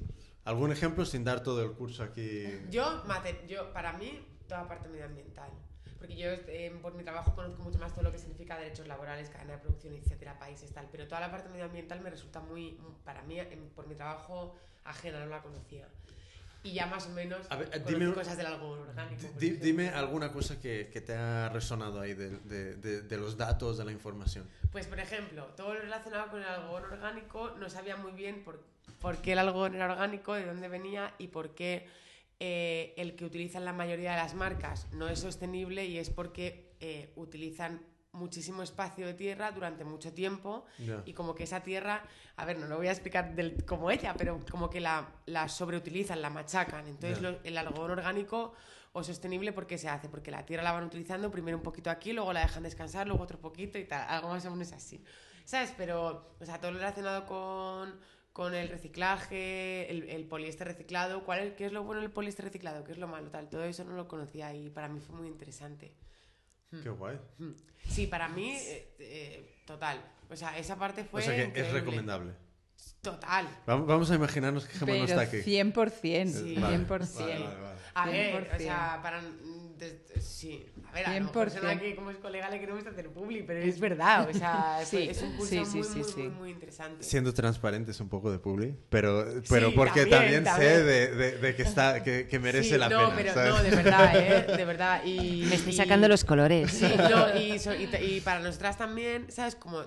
¿Algún 0.48 0.72
ejemplo 0.72 1.04
sin 1.04 1.24
dar 1.24 1.42
todo 1.42 1.62
el 1.62 1.72
curso 1.72 2.02
aquí? 2.02 2.48
Yo, 2.70 3.02
mate- 3.06 3.44
yo, 3.46 3.70
para 3.74 3.92
mí, 3.92 4.18
toda 4.48 4.66
parte 4.66 4.88
medioambiental. 4.88 5.50
Porque 5.98 6.16
yo, 6.16 6.30
eh, 6.30 6.72
por 6.80 6.94
mi 6.94 7.04
trabajo, 7.04 7.34
conozco 7.34 7.62
mucho 7.62 7.78
más 7.78 7.92
todo 7.92 8.04
lo 8.04 8.12
que 8.12 8.18
significa 8.18 8.56
derechos 8.56 8.86
laborales, 8.86 9.28
cadena 9.28 9.52
de 9.52 9.58
producción, 9.58 9.92
etcétera, 9.94 10.38
países, 10.38 10.72
tal. 10.72 10.88
Pero 10.90 11.06
toda 11.06 11.20
la 11.20 11.30
parte 11.30 11.50
medioambiental 11.50 12.00
me 12.00 12.08
resulta 12.08 12.40
muy, 12.40 12.80
para 13.04 13.20
mí, 13.24 13.38
en- 13.38 13.68
por 13.76 13.86
mi 13.88 13.94
trabajo, 13.94 14.54
ajena, 14.84 15.20
no 15.20 15.26
la 15.26 15.42
conocía. 15.42 15.86
Y 16.62 16.72
ya 16.72 16.86
más 16.86 17.06
o 17.06 17.10
menos 17.10 17.46
A 17.50 17.56
ver, 17.56 17.84
dime- 17.86 18.12
cosas 18.12 18.36
del 18.36 18.46
algodón 18.46 18.80
orgánico. 18.88 19.22
Di- 19.38 19.52
dime 19.52 19.88
alguna 19.90 20.32
cosa 20.32 20.60
que, 20.60 20.90
que 20.92 21.00
te 21.00 21.14
ha 21.14 21.48
resonado 21.50 22.00
ahí 22.00 22.14
de, 22.14 22.30
de- 22.40 22.74
de- 22.76 23.02
de 23.02 23.16
los 23.16 23.36
datos, 23.36 23.78
de 23.78 23.84
la 23.84 23.92
información. 23.92 24.44
Pues, 24.72 24.86
por 24.86 24.98
ejemplo, 24.98 25.44
todo 25.56 25.74
lo 25.74 25.80
relacionado 25.80 26.30
con 26.30 26.40
el 26.40 26.48
algodón 26.48 26.84
orgánico, 26.84 27.50
no 27.58 27.70
sabía 27.70 27.96
muy 27.96 28.12
bien 28.12 28.42
por, 28.44 28.62
por 29.00 29.18
qué 29.18 29.32
el 29.32 29.38
algodón 29.38 29.76
era 29.76 29.86
orgánico, 29.90 30.34
de 30.34 30.46
dónde 30.46 30.68
venía 30.68 31.14
y 31.18 31.28
por 31.28 31.54
qué 31.54 31.86
eh, 32.40 32.92
el 32.96 33.14
que 33.16 33.24
utilizan 33.24 33.64
la 33.64 33.72
mayoría 33.72 34.10
de 34.12 34.16
las 34.18 34.34
marcas 34.34 34.86
no 34.92 35.08
es 35.08 35.20
sostenible 35.20 35.86
y 35.86 35.98
es 35.98 36.10
porque 36.10 36.72
eh, 36.80 37.12
utilizan 37.16 37.80
muchísimo 38.18 38.62
espacio 38.62 39.06
de 39.06 39.14
tierra 39.14 39.50
durante 39.52 39.84
mucho 39.84 40.12
tiempo 40.12 40.64
y 41.06 41.12
como 41.14 41.34
que 41.34 41.44
esa 41.44 41.62
tierra, 41.62 42.02
a 42.36 42.44
ver, 42.44 42.58
no 42.58 42.66
lo 42.66 42.76
voy 42.76 42.88
a 42.88 42.92
explicar 42.92 43.34
del, 43.34 43.64
como 43.64 43.90
ella, 43.90 44.14
pero 44.18 44.40
como 44.50 44.68
que 44.68 44.80
la, 44.80 45.08
la 45.26 45.48
sobreutilizan, 45.48 46.20
la 46.20 46.30
machacan. 46.30 46.86
Entonces 46.86 47.20
lo- 47.22 47.38
el 47.44 47.56
algodón 47.56 47.92
orgánico 47.92 48.52
o 48.92 49.02
sostenible, 49.04 49.52
¿por 49.52 49.66
qué 49.66 49.78
se 49.78 49.88
hace? 49.88 50.08
Porque 50.08 50.30
la 50.30 50.44
tierra 50.44 50.62
la 50.64 50.72
van 50.72 50.84
utilizando 50.84 51.30
primero 51.30 51.56
un 51.56 51.62
poquito 51.62 51.90
aquí, 51.90 52.12
luego 52.12 52.32
la 52.32 52.40
dejan 52.40 52.62
descansar, 52.62 53.06
luego 53.06 53.22
otro 53.22 53.38
poquito 53.38 53.78
y 53.78 53.84
tal, 53.84 54.04
algo 54.08 54.28
más 54.30 54.44
o 54.46 54.50
menos 54.50 54.72
así. 54.72 55.02
¿Sabes? 55.44 55.72
Pero, 55.76 56.34
o 56.40 56.44
sea, 56.44 56.58
todo 56.60 56.72
lo 56.72 56.78
relacionado 56.78 57.24
con, 57.26 57.98
con 58.32 58.54
el 58.54 58.68
reciclaje, 58.68 59.90
el, 59.90 60.08
el 60.08 60.26
poliéster 60.26 60.66
reciclado, 60.66 61.24
¿cuál 61.24 61.40
es, 61.40 61.54
¿qué 61.54 61.66
es 61.66 61.72
lo 61.72 61.82
bueno 61.84 62.00
del 62.00 62.10
poliéster 62.10 62.44
reciclado? 62.44 62.84
¿Qué 62.84 62.92
es 62.92 62.98
lo 62.98 63.08
malo? 63.08 63.30
Tal, 63.30 63.48
todo 63.48 63.64
eso 63.64 63.84
no 63.84 63.92
lo 63.94 64.08
conocía 64.08 64.54
y 64.54 64.70
para 64.70 64.88
mí 64.88 65.00
fue 65.00 65.16
muy 65.16 65.28
interesante. 65.28 65.94
Qué 66.70 66.88
guay. 66.90 67.18
Mm. 67.38 67.50
Sí, 67.88 68.06
para 68.06 68.28
mí, 68.28 68.50
eh, 68.50 68.94
eh, 68.98 69.56
total. 69.66 70.00
O 70.30 70.36
sea, 70.36 70.56
esa 70.58 70.76
parte 70.78 71.04
fue 71.04 71.22
o 71.22 71.24
sea 71.24 71.34
que 71.34 71.42
es 71.42 71.48
increíble. 71.48 71.80
recomendable. 71.80 72.32
Total. 73.00 73.46
Vamos, 73.66 74.10
a 74.10 74.14
imaginarnos 74.14 74.66
que 74.66 74.72
Gemma 74.74 74.92
no 74.98 75.06
Pero 75.06 75.20
está 75.20 75.20
aquí. 75.22 75.38
100%, 75.38 76.32
Sí. 76.32 76.56
100%. 76.56 77.14
Vale, 77.24 77.38
vale, 77.38 77.60
vale. 77.60 77.78
A 77.94 78.06
ver, 78.06 78.48
100%. 78.50 78.54
o 78.54 78.58
sea, 78.58 79.00
para... 79.02 79.20
mm, 79.22 79.76
des- 79.78 80.24
sí, 80.24 80.66
a 80.90 80.92
ver, 80.94 81.06
a 81.06 81.18
lo 81.18 81.24
mejor 81.26 81.48
100%. 81.48 81.50
suena 81.60 81.78
que 81.80 81.94
como 81.94 82.10
es 82.10 82.16
colega 82.18 82.48
le 82.50 82.60
queremos 82.60 82.86
hacer 82.86 83.08
publi, 83.10 83.42
pero 83.42 83.60
es 83.60 83.78
verdad, 83.78 84.28
o 84.28 84.32
sea, 84.38 84.80
Sí, 84.84 85.08
es 85.10 85.20
un 85.22 85.32
curso 85.36 85.50
sí, 85.50 85.64
sí, 85.64 85.78
muy, 85.78 85.84
sí, 85.86 85.98
muy, 85.98 86.04
sí. 86.08 86.20
muy, 86.20 86.28
muy 86.30 86.50
interesante. 86.50 87.04
Siendo 87.04 87.32
transparentes 87.34 88.00
un 88.00 88.08
poco 88.08 88.30
de 88.30 88.38
Publi, 88.38 88.74
pero, 88.88 89.24
pero 89.48 89.68
Sí, 89.68 89.74
porque 89.76 90.06
también, 90.06 90.44
también, 90.44 90.70
sé 90.72 90.82
de, 90.84 91.14
de- 91.14 91.38
de 91.38 91.54
que, 91.56 91.62
está, 91.62 92.02
que, 92.02 92.26
que 92.26 92.38
merece 92.38 92.70
Sí, 92.70 92.78
la 92.78 92.88
no, 92.88 92.98
pena. 93.10 93.14
pero 93.16 93.34
¿sabes? 93.34 93.50
no, 93.54 93.62
de 93.62 93.70
verdad, 93.70 94.12
¿eh? 94.16 94.56
De 94.56 94.64
verdad. 94.64 95.02
Y, 95.04 95.44
Me 95.48 95.54
estoy 95.56 95.72
y- 95.72 95.76
sacando 95.76 96.08
los 96.08 96.24
colores. 96.24 96.70
Sí, 96.72 96.92
no, 97.10 97.38
y, 97.38 97.58
so- 97.58 97.74
y 97.74 97.86
te- 97.86 98.04
y 98.04 98.20
para 98.20 98.40
nosotras 98.40 98.76
también, 98.78 99.30
¿sabes? 99.30 99.54
Como 99.56 99.82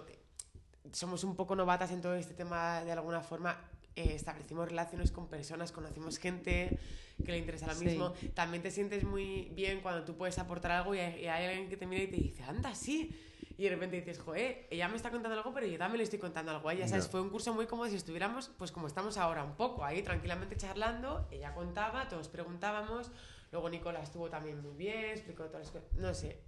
somos 0.91 1.23
un 1.23 1.35
poco 1.35 1.55
novatas 1.55 1.91
en 1.91 2.01
todo 2.01 2.15
este 2.15 2.33
tema 2.33 2.81
de 2.83 2.91
alguna 2.91 3.21
forma. 3.21 3.57
Eh, 3.95 4.13
establecimos 4.15 4.67
relaciones 4.69 5.11
con 5.11 5.27
personas, 5.27 5.71
conocimos 5.71 6.17
gente 6.17 6.79
que 7.23 7.31
le 7.31 7.37
interesa 7.37 7.67
lo 7.67 7.75
Sí. 7.75 7.85
mismo. 7.85 8.13
También 8.33 8.63
te 8.63 8.71
sientes 8.71 9.03
muy 9.03 9.51
bien 9.53 9.81
cuando 9.81 10.03
tú 10.05 10.15
puedes 10.17 10.37
aportar 10.39 10.71
algo 10.71 10.95
y 10.95 10.99
hay, 10.99 11.21
y 11.23 11.27
hay 11.27 11.45
alguien 11.47 11.69
que 11.69 11.77
te 11.77 11.85
mira 11.85 12.03
y 12.03 12.07
te 12.07 12.17
dice, 12.17 12.43
anda, 12.43 12.73
sí. 12.73 13.11
Y 13.57 13.65
de 13.65 13.69
repente 13.71 13.97
dices, 13.97 14.17
joder, 14.17 14.65
ella 14.71 14.87
me 14.87 14.95
está 14.95 15.11
contando 15.11 15.37
algo, 15.37 15.53
pero 15.53 15.67
yo 15.67 15.77
también 15.77 15.97
le 15.99 16.03
estoy 16.05 16.17
contando 16.17 16.51
algo 16.51 16.67
a 16.69 16.73
ella. 16.73 16.87
¿sabes? 16.87 17.05
Ya. 17.05 17.11
Fue 17.11 17.21
un 17.21 17.29
curso 17.29 17.53
muy 17.53 17.67
como 17.67 17.85
si 17.87 17.95
estuviéramos, 17.95 18.49
pues 18.57 18.71
como 18.71 18.87
estamos 18.87 19.17
ahora, 19.17 19.43
un 19.43 19.55
poco 19.55 19.83
ahí 19.85 20.01
tranquilamente 20.01 20.55
charlando. 20.57 21.27
Ella 21.29 21.53
contaba, 21.53 22.07
todos 22.07 22.27
preguntábamos. 22.27 23.11
Luego 23.51 23.69
Nicolás 23.69 24.03
estuvo 24.05 24.29
también 24.29 24.61
muy 24.61 24.73
bien, 24.75 25.11
explicó 25.11 25.43
todas 25.45 25.61
las 25.63 25.71
cosas. 25.71 25.93
No 25.95 26.13
sé. 26.13 26.39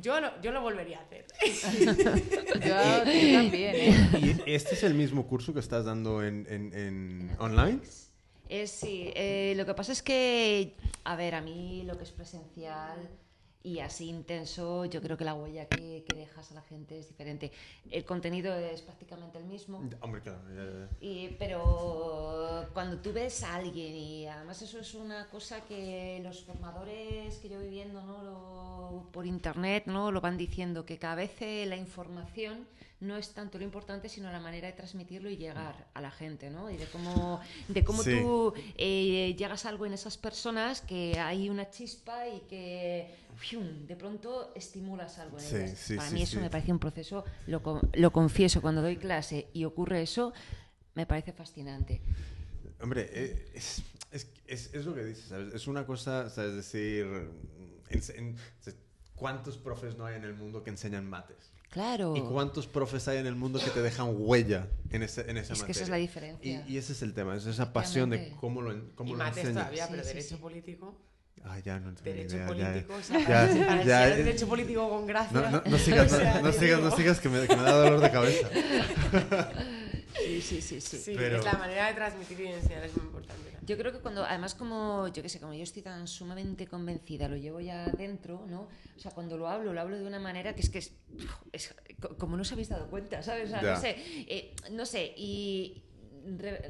Yo 0.00 0.20
lo, 0.20 0.40
yo 0.42 0.52
lo 0.52 0.60
volvería 0.62 0.98
a 0.98 1.02
hacer. 1.02 1.26
Yo, 2.54 2.60
yo 2.60 3.04
también, 3.04 3.74
¿eh? 3.74 4.36
¿Y 4.46 4.52
este 4.52 4.74
es 4.74 4.82
el 4.84 4.94
mismo 4.94 5.26
curso 5.26 5.52
que 5.52 5.60
estás 5.60 5.84
dando 5.84 6.22
en, 6.24 6.46
en- 6.48 6.72
en 6.74 7.30
online? 7.38 7.80
Es 8.48 8.70
sí, 8.70 9.10
eh, 9.14 9.54
lo 9.56 9.64
que 9.66 9.74
pasa 9.74 9.92
es 9.92 10.02
que, 10.02 10.74
a 11.04 11.16
ver, 11.16 11.34
a 11.34 11.40
mí 11.40 11.82
lo 11.84 11.96
que 11.96 12.04
es 12.04 12.10
presencial 12.12 13.08
y 13.64 13.80
así 13.80 14.08
intenso, 14.10 14.84
yo 14.84 15.00
creo 15.00 15.16
que 15.16 15.24
la 15.24 15.34
huella 15.34 15.68
que, 15.70 16.04
que 16.06 16.14
dejas 16.14 16.52
a 16.52 16.54
la 16.54 16.62
gente 16.62 16.98
es 16.98 17.08
diferente. 17.08 17.50
El 17.90 18.04
contenido 18.04 18.54
es 18.54 18.82
prácticamente 18.82 19.38
el 19.38 19.44
mismo. 19.46 19.78
Hombre, 20.02 20.20
claro. 20.20 20.40
Y, 21.00 21.30
pero 21.38 22.68
cuando 22.74 22.98
tú 23.00 23.12
ves 23.12 23.42
a 23.42 23.54
alguien, 23.56 23.94
y 23.96 24.26
además 24.26 24.60
eso 24.62 24.78
es 24.78 24.94
una 24.94 25.28
cosa 25.30 25.62
que 25.64 26.20
los 26.22 26.44
formadores 26.44 27.36
que 27.38 27.48
yo 27.48 27.58
voy 27.58 27.70
viendo 27.70 28.02
¿no? 28.04 28.22
Lo- 28.22 29.08
por 29.12 29.26
internet 29.26 29.84
¿no? 29.86 30.12
lo 30.12 30.20
van 30.20 30.36
diciendo, 30.36 30.84
que 30.84 30.98
cada 30.98 31.14
vez 31.16 31.40
eh, 31.42 31.64
la 31.66 31.76
información 31.76 32.66
no 33.04 33.16
es 33.16 33.32
tanto 33.34 33.58
lo 33.58 33.64
importante, 33.64 34.08
sino 34.08 34.30
la 34.32 34.40
manera 34.40 34.66
de 34.66 34.72
transmitirlo 34.72 35.30
y 35.30 35.36
llegar 35.36 35.86
a 35.94 36.00
la 36.00 36.10
gente, 36.10 36.50
¿no? 36.50 36.70
Y 36.70 36.76
de 36.76 36.86
cómo, 36.86 37.40
de 37.68 37.84
cómo 37.84 38.02
Sí. 38.02 38.10
tú 38.10 38.52
eh, 38.76 39.34
llegas 39.38 39.64
a 39.66 39.68
algo 39.68 39.86
en 39.86 39.92
esas 39.92 40.16
personas, 40.16 40.80
que 40.80 41.18
hay 41.18 41.48
una 41.50 41.70
chispa 41.70 42.26
y 42.28 42.40
que 42.48 43.14
¡fium! 43.36 43.86
de 43.86 43.96
pronto 43.96 44.52
estimulas 44.54 45.18
algo 45.18 45.38
en 45.38 45.44
Sí, 45.44 45.56
ellas. 45.56 45.78
sí, 45.78 45.96
Para 45.96 46.08
sí, 46.08 46.14
mí 46.14 46.22
eso 46.22 46.40
me 46.40 46.50
parece 46.50 46.72
un 46.72 46.78
proceso, 46.78 47.24
lo, 47.46 47.60
lo 47.92 48.12
confieso, 48.12 48.60
cuando 48.62 48.82
doy 48.82 48.96
clase 48.96 49.48
y 49.52 49.64
ocurre 49.64 50.02
eso, 50.02 50.32
me 50.94 51.06
parece 51.06 51.32
fascinante. 51.32 52.00
Hombre, 52.80 53.08
eh, 53.12 53.50
es, 53.54 53.82
es, 54.10 54.28
es, 54.46 54.74
es 54.74 54.84
lo 54.84 54.94
que 54.94 55.04
dices, 55.04 55.24
¿sabes? 55.26 55.54
Es 55.54 55.66
una 55.66 55.86
cosa, 55.86 56.28
¿sabes? 56.30 56.50
Es 56.50 56.56
decir, 56.56 57.06
en- 57.90 58.02
en- 58.16 58.36
¿cuántos 59.14 59.58
profes 59.58 59.96
no 59.96 60.04
hay 60.06 60.16
en 60.16 60.24
el 60.24 60.34
mundo 60.34 60.62
que 60.62 60.70
enseñan 60.70 61.08
mates? 61.08 61.50
Claro. 61.70 62.14
¿Y 62.16 62.20
cuántos 62.22 62.66
profes 62.68 63.08
hay 63.08 63.18
en 63.18 63.26
el 63.26 63.34
mundo 63.34 63.58
que 63.58 63.70
te 63.70 63.82
dejan 63.82 64.14
huella 64.16 64.68
en, 64.90 65.02
ese, 65.02 65.28
en 65.28 65.36
esa 65.38 65.54
Es 65.54 65.58
que 65.60 65.62
materia? 65.64 65.72
esa 65.72 65.82
es 65.82 65.88
la 65.88 65.96
diferencia. 65.96 66.64
Y, 66.68 66.72
y 66.74 66.78
ese 66.78 66.92
es 66.92 67.02
el 67.02 67.14
tema, 67.14 67.34
es 67.36 67.46
esa 67.46 67.72
pasión 67.72 68.10
de 68.10 68.32
cómo 68.40 68.62
lo, 68.62 68.70
en- 68.72 68.90
cómo 68.94 69.10
y 69.10 69.12
lo 69.12 69.18
mates 69.18 69.38
enseñas. 69.38 69.54
todavía, 69.64 69.88
pero 69.90 70.02
sí, 70.02 70.08
derecho 70.08 70.28
sí. 70.36 70.40
político. 70.40 71.00
Ah, 71.46 71.58
ya 71.58 71.78
no 71.78 71.92
tengo 71.92 72.04
Derecho 72.04 72.36
idea, 72.36 72.46
ya- 72.46 72.52
político, 72.72 72.94
o 72.94 73.02
sea, 73.02 73.18
ya- 73.20 73.26
para 73.66 73.84
ya- 73.84 74.08
ya- 74.08 74.16
derecho 74.16 74.46
político 74.48 74.88
con 74.88 75.06
gracia. 75.06 75.40
No, 75.40 75.50
no, 75.50 75.62
no 75.66 75.78
sigas, 75.78 76.12
no, 76.12 76.40
no 76.42 76.52
sigas, 76.52 76.80
no 76.80 76.90
sigas, 76.96 77.20
que 77.20 77.28
me, 77.28 77.46
que 77.46 77.56
me 77.56 77.62
da 77.62 77.72
dolor 77.72 78.00
de 78.00 78.10
cabeza. 78.10 78.48
Sí, 80.22 80.40
sí, 80.40 80.60
sí, 80.62 80.80
sí. 80.80 80.98
Sí, 80.98 81.12
Pero- 81.16 81.38
es 81.38 81.44
la 81.44 81.54
manera 81.54 81.88
de 81.88 81.94
transmitir 81.94 82.40
y 82.40 82.46
enseñar 82.48 82.84
es 82.84 82.96
muy 82.96 83.06
importante. 83.06 83.52
¿no? 83.52 83.58
Yo 83.66 83.76
creo 83.78 83.92
que 83.92 83.98
cuando, 84.00 84.24
además 84.24 84.54
como, 84.54 85.08
yo 85.08 85.22
qué 85.22 85.28
sé, 85.28 85.40
como 85.40 85.54
yo 85.54 85.62
estoy 85.62 85.82
tan 85.82 86.06
sumamente 86.06 86.66
convencida, 86.66 87.28
lo 87.28 87.36
llevo 87.36 87.60
ya 87.60 87.86
dentro, 87.86 88.44
¿no? 88.46 88.68
O 88.96 89.00
sea, 89.00 89.10
cuando 89.10 89.36
lo 89.36 89.48
hablo, 89.48 89.72
lo 89.72 89.80
hablo 89.80 89.98
de 89.98 90.06
una 90.06 90.18
manera 90.20 90.54
que 90.54 90.60
es 90.60 90.70
que 90.70 90.78
es, 90.78 90.94
es 91.52 91.74
co- 92.00 92.16
como 92.16 92.36
no 92.36 92.42
os 92.42 92.52
habéis 92.52 92.68
dado 92.68 92.88
cuenta, 92.88 93.22
¿sabes? 93.22 93.46
O 93.46 93.50
sea, 93.50 93.62
no 93.62 93.80
sé, 93.80 93.96
eh, 94.28 94.54
no 94.70 94.84
sé, 94.86 95.12
y... 95.16 95.82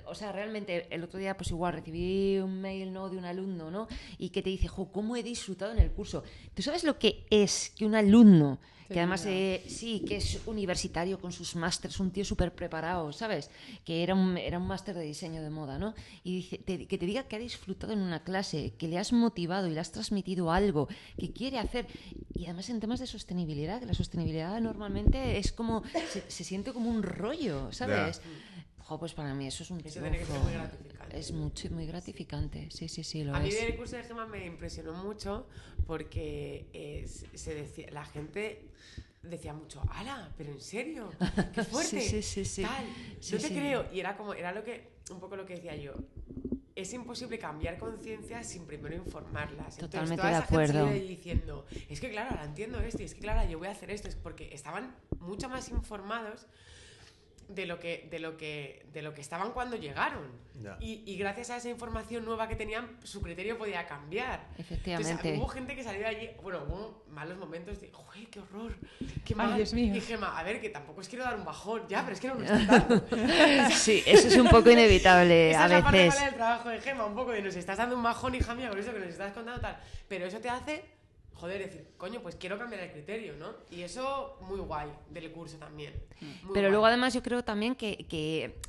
o 0.07 0.15
sea, 0.15 0.33
realmente 0.33 0.87
el 0.95 1.03
otro 1.05 1.19
día 1.19 1.37
pues 1.37 1.51
igual 1.51 1.75
recibí 1.75 2.39
un 2.39 2.61
mail 2.61 2.93
¿no? 2.93 3.09
de 3.09 3.17
un 3.19 3.25
alumno 3.25 3.71
¿no? 3.71 3.87
y 4.19 4.31
que 4.31 4.43
te 4.43 4.51
dice, 4.51 4.67
jo, 4.69 4.91
¿cómo 4.91 5.17
he 5.17 5.23
disfrutado 5.23 5.73
en 5.73 5.79
el 5.79 5.91
curso? 5.93 6.23
¿Tú 6.55 6.63
sabes 6.63 6.83
lo 6.85 6.99
que 6.99 7.25
es 7.31 7.71
que 7.77 7.85
un 7.87 7.95
alumno, 7.95 8.59
que 8.89 8.99
además 9.01 9.25
eh, 9.27 9.65
sí, 9.69 10.05
que 10.07 10.17
es 10.17 10.41
universitario 10.47 11.21
con 11.21 11.33
sus 11.33 11.57
másters, 11.57 11.99
un 12.01 12.11
tío 12.11 12.25
súper 12.25 12.55
preparado, 12.55 13.13
¿sabes? 13.13 13.51
Que 13.85 14.03
era 14.03 14.15
un, 14.15 14.37
era 14.37 14.59
un 14.59 14.67
máster 14.67 14.95
de 14.95 15.03
diseño 15.05 15.43
de 15.43 15.51
moda, 15.51 15.79
¿no? 15.79 15.95
Y 16.23 16.37
dice, 16.37 16.59
te- 16.59 16.87
que 16.87 16.99
te 16.99 17.07
diga 17.07 17.25
que 17.25 17.37
ha 17.37 17.39
disfrutado 17.39 17.93
en 17.93 18.01
una 18.01 18.23
clase, 18.23 18.75
que 18.79 18.89
le 18.89 18.99
has 18.99 19.13
motivado 19.13 19.67
y 19.69 19.71
le 19.75 19.81
has 19.81 19.93
transmitido 19.93 20.51
algo 20.53 20.89
que 21.19 21.33
quiere 21.33 21.59
hacer. 21.59 21.87
Y 22.35 22.45
además 22.45 22.69
en 22.71 22.81
temas 22.81 23.01
de 23.01 23.07
sostenibilidad, 23.07 23.81
que 23.81 23.87
la 23.87 23.95
sostenibilidad 23.95 24.61
normalmente 24.61 25.39
es 25.39 25.53
como, 25.53 25.83
se, 26.13 26.31
se 26.31 26.45
siente 26.45 26.73
como 26.73 26.91
un 26.91 27.03
rollo, 27.03 27.73
¿sabes? 27.73 28.21
Jo, 28.87 28.99
pues 28.99 29.15
para 29.15 29.33
mí 29.35 29.47
eso 29.47 29.63
es 29.63 29.71
un 29.71 29.79
Eso 29.81 30.01
tiene 30.01 30.19
que 30.19 30.27
ser 30.27 30.39
muy 30.41 30.53
gratificante. 30.53 30.94
Es 31.15 31.33
mucho, 31.33 31.71
muy 31.71 31.87
gratificante, 31.87 32.71
sí, 32.71 32.89
sí, 32.89 33.05
sí, 33.05 33.25
lo 33.25 33.35
A 33.35 33.41
mí 33.41 33.49
es. 33.49 33.63
el 33.63 33.77
curso 33.77 33.97
de 33.97 34.03
Gema 34.05 34.27
me 34.27 34.45
impresionó 34.47 34.93
mucho 34.95 35.47
porque 35.87 36.67
eh, 36.73 37.07
se- 37.35 37.55
decía, 37.55 37.89
la 37.91 38.05
gente 38.05 38.69
decía 39.23 39.53
mucho, 39.55 39.81
¡Hala! 39.91 40.33
¿Pero 40.37 40.51
en 40.53 40.61
serio? 40.61 41.11
¡Qué 41.55 41.63
fuerte! 41.65 42.01
Sí, 42.01 42.23
sí, 42.23 42.45
sí. 42.45 42.63
Tal, 42.63 42.85
no 43.33 43.39
te 43.39 43.49
creo. 43.49 43.87
Y 43.93 44.01
era 44.01 44.17
como, 44.17 44.35
era 44.35 44.53
lo 44.53 44.65
que, 44.65 44.89
un 45.11 45.21
poco 45.21 45.37
lo 45.37 45.47
que 45.47 45.55
decía 45.55 45.77
yo. 45.77 45.95
Es 46.77 46.93
imposible 46.93 47.39
cambiar 47.39 47.79
conciencia 47.79 48.43
sin 48.43 48.67
primero 48.67 48.97
informarlas. 48.97 49.79
Entonces, 49.79 49.81
Totalmente 50.11 50.17
toda 50.17 50.29
de 50.31 50.37
esa 50.39 50.43
gente 50.47 50.55
acuerdo. 50.73 50.89
ahí 50.89 51.07
diciendo, 51.07 51.67
es 51.89 52.01
que 52.01 52.11
claro, 52.11 52.31
ahora 52.31 52.45
entiendo 52.45 52.81
esto, 52.81 53.01
y 53.03 53.05
es 53.05 53.15
que 53.15 53.21
claro, 53.21 53.49
yo 53.49 53.59
voy 53.59 53.69
a 53.69 53.71
hacer 53.71 53.91
esto, 53.93 54.09
es 54.09 54.17
porque 54.17 54.53
estaban 54.53 54.95
mucho 55.21 55.49
más 55.49 55.69
informados 55.69 56.47
de 57.49 57.67
lo 57.67 57.79
que, 57.79 58.09
de 58.11 58.19
lo 58.19 58.37
que, 58.37 58.87
de 58.93 59.03
lo 59.03 59.15
que 59.15 59.21
estaban 59.21 59.53
cuando 59.53 59.77
llegaron. 59.77 60.43
Y, 60.81 61.03
y 61.05 61.17
gracias 61.19 61.51
a 61.51 61.57
esa 61.57 61.69
información 61.69 62.25
nueva 62.25 62.49
que 62.49 62.57
tenían, 62.57 62.97
su 63.03 63.21
criterio 63.21 63.59
podía 63.59 63.87
cambiar. 63.87 64.47
Efectivamente. 64.57 65.11
Entonces, 65.11 65.39
hubo 65.39 65.49
gente 65.49 65.75
que 65.75 65.83
salió 65.83 66.01
de 66.01 66.07
allí, 66.07 66.31
bueno, 66.43 66.63
hubo 66.69 67.05
malos 67.11 67.37
momentos 67.37 67.81
de, 67.81 67.91
¡joder, 67.91 68.29
qué 68.29 68.41
horror! 68.41 68.77
¡Qué 69.25 69.35
Ay, 69.35 69.37
mal! 69.37 69.57
Dios 69.57 69.73
mío. 69.75 69.95
Y 69.95 70.01
Gema, 70.01 70.39
a 70.39 70.43
ver, 70.43 70.61
que 70.61 70.71
tampoco 70.71 71.01
os 71.01 71.09
quiero 71.09 71.25
dar 71.25 71.37
un 71.37 71.45
bajón, 71.45 71.83
ya, 71.89 72.03
pero 72.03 72.15
es 72.15 72.21
que 72.21 72.29
no 72.29 72.35
me 72.37 72.49
lo 72.49 72.55
estás 72.55 72.89
dando. 72.89 73.07
Sí, 73.75 74.03
eso 74.07 74.29
es 74.29 74.37
un 74.37 74.49
poco 74.49 74.71
inevitable 74.71 75.51
Esa 75.51 75.63
a 75.63 75.65
es 75.67 75.71
la 75.73 75.83
parte 75.83 75.99
veces. 75.99 76.15
mala 76.15 76.27
del 76.27 76.35
trabajo 76.37 76.69
de 76.69 76.81
Gema, 76.81 77.05
un 77.07 77.15
poco 77.15 77.33
de 77.33 77.43
nos 77.43 77.57
estás 77.57 77.77
dando 77.77 77.97
un 77.97 78.03
bajón, 78.03 78.35
hija 78.35 78.55
mía, 78.55 78.69
con 78.71 78.79
eso 78.79 78.93
que 78.93 79.01
nos 79.01 79.09
estás 79.09 79.33
contando 79.33 79.61
tal. 79.61 79.77
Pero 80.09 80.27
eso 80.27 80.39
te 80.39 80.49
hace, 80.49 80.85
joder, 81.35 81.59
decir, 81.67 81.89
coño, 81.97 82.21
pues 82.23 82.37
quiero 82.37 82.59
cambiar 82.59 82.83
el 82.83 82.93
criterio, 82.93 83.37
¿no? 83.37 83.55
Y 83.71 83.83
eso 83.83 84.39
muy 84.43 84.61
guay 84.61 84.89
del 85.11 85.31
curso 85.33 85.57
también. 85.59 85.93
Muy 86.21 86.31
Pero 86.53 86.53
guay. 86.53 86.71
luego 86.71 86.87
además 86.87 87.15
yo 87.15 87.23
creo 87.23 87.45
también 87.45 87.75
que, 87.75 88.07
que, 88.09 88.61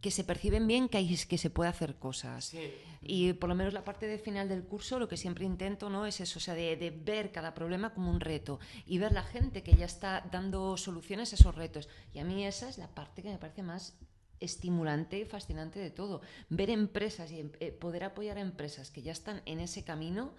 que 0.00 0.10
se 0.10 0.24
perciben 0.24 0.66
bien 0.66 0.88
que, 0.88 0.98
hay, 0.98 1.16
que 1.16 1.38
se 1.38 1.50
puede 1.50 1.70
hacer 1.70 1.96
cosas. 1.96 2.44
Sí. 2.46 2.72
Y 3.00 3.32
por 3.34 3.48
lo 3.48 3.54
menos 3.54 3.72
la 3.72 3.84
parte 3.84 4.06
de 4.06 4.18
final 4.18 4.48
del 4.48 4.64
curso, 4.64 4.98
lo 4.98 5.08
que 5.08 5.16
siempre 5.16 5.44
intento, 5.44 5.88
¿no? 5.88 6.04
Es 6.04 6.20
eso, 6.20 6.38
o 6.38 6.42
sea, 6.42 6.54
de, 6.54 6.76
de 6.76 6.90
ver 6.90 7.30
cada 7.30 7.54
problema 7.54 7.94
como 7.94 8.10
un 8.10 8.20
reto 8.20 8.58
y 8.86 8.98
ver 8.98 9.12
la 9.12 9.22
gente 9.22 9.62
que 9.62 9.74
ya 9.74 9.86
está 9.86 10.26
dando 10.32 10.76
soluciones 10.76 11.32
a 11.32 11.36
esos 11.36 11.54
retos. 11.54 11.88
Y 12.12 12.18
a 12.18 12.24
mí 12.24 12.44
esa 12.44 12.68
es 12.68 12.76
la 12.76 12.88
parte 12.88 13.22
que 13.22 13.30
me 13.30 13.38
parece 13.38 13.62
más 13.62 13.96
estimulante 14.40 15.18
y 15.18 15.24
fascinante 15.24 15.78
de 15.78 15.90
todo. 15.90 16.20
Ver 16.48 16.70
empresas 16.70 17.30
y 17.32 17.50
eh, 17.60 17.72
poder 17.72 18.04
apoyar 18.04 18.38
a 18.38 18.40
empresas 18.40 18.90
que 18.90 19.02
ya 19.02 19.12
están 19.12 19.42
en 19.46 19.60
ese 19.60 19.84
camino, 19.84 20.32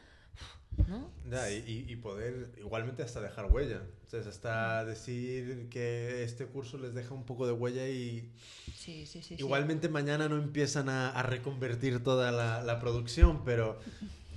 ¿no? 0.87 1.09
Ya, 1.29 1.51
y, 1.51 1.95
poder 1.97 2.51
igualmente 2.57 3.03
hasta 3.03 3.21
dejar 3.21 3.45
huella. 3.51 3.81
Entonces, 4.05 4.27
hasta 4.27 4.83
decir 4.85 5.67
que 5.69 6.23
este 6.23 6.45
curso 6.47 6.77
les 6.77 6.93
deja 6.93 7.13
un 7.13 7.25
poco 7.25 7.45
de 7.45 7.53
huella 7.53 7.87
y 7.87 8.31
Sí, 8.75 9.05
sí, 9.05 9.21
sí. 9.21 9.35
sí. 9.35 9.35
igualmente 9.37 9.89
mañana 9.89 10.27
no 10.29 10.37
empiezan 10.37 10.89
a, 10.89 11.09
a 11.11 11.21
reconvertir 11.23 12.01
toda 12.03 12.31
la, 12.31 12.63
la 12.63 12.79
producción, 12.79 13.43
pero 13.45 13.79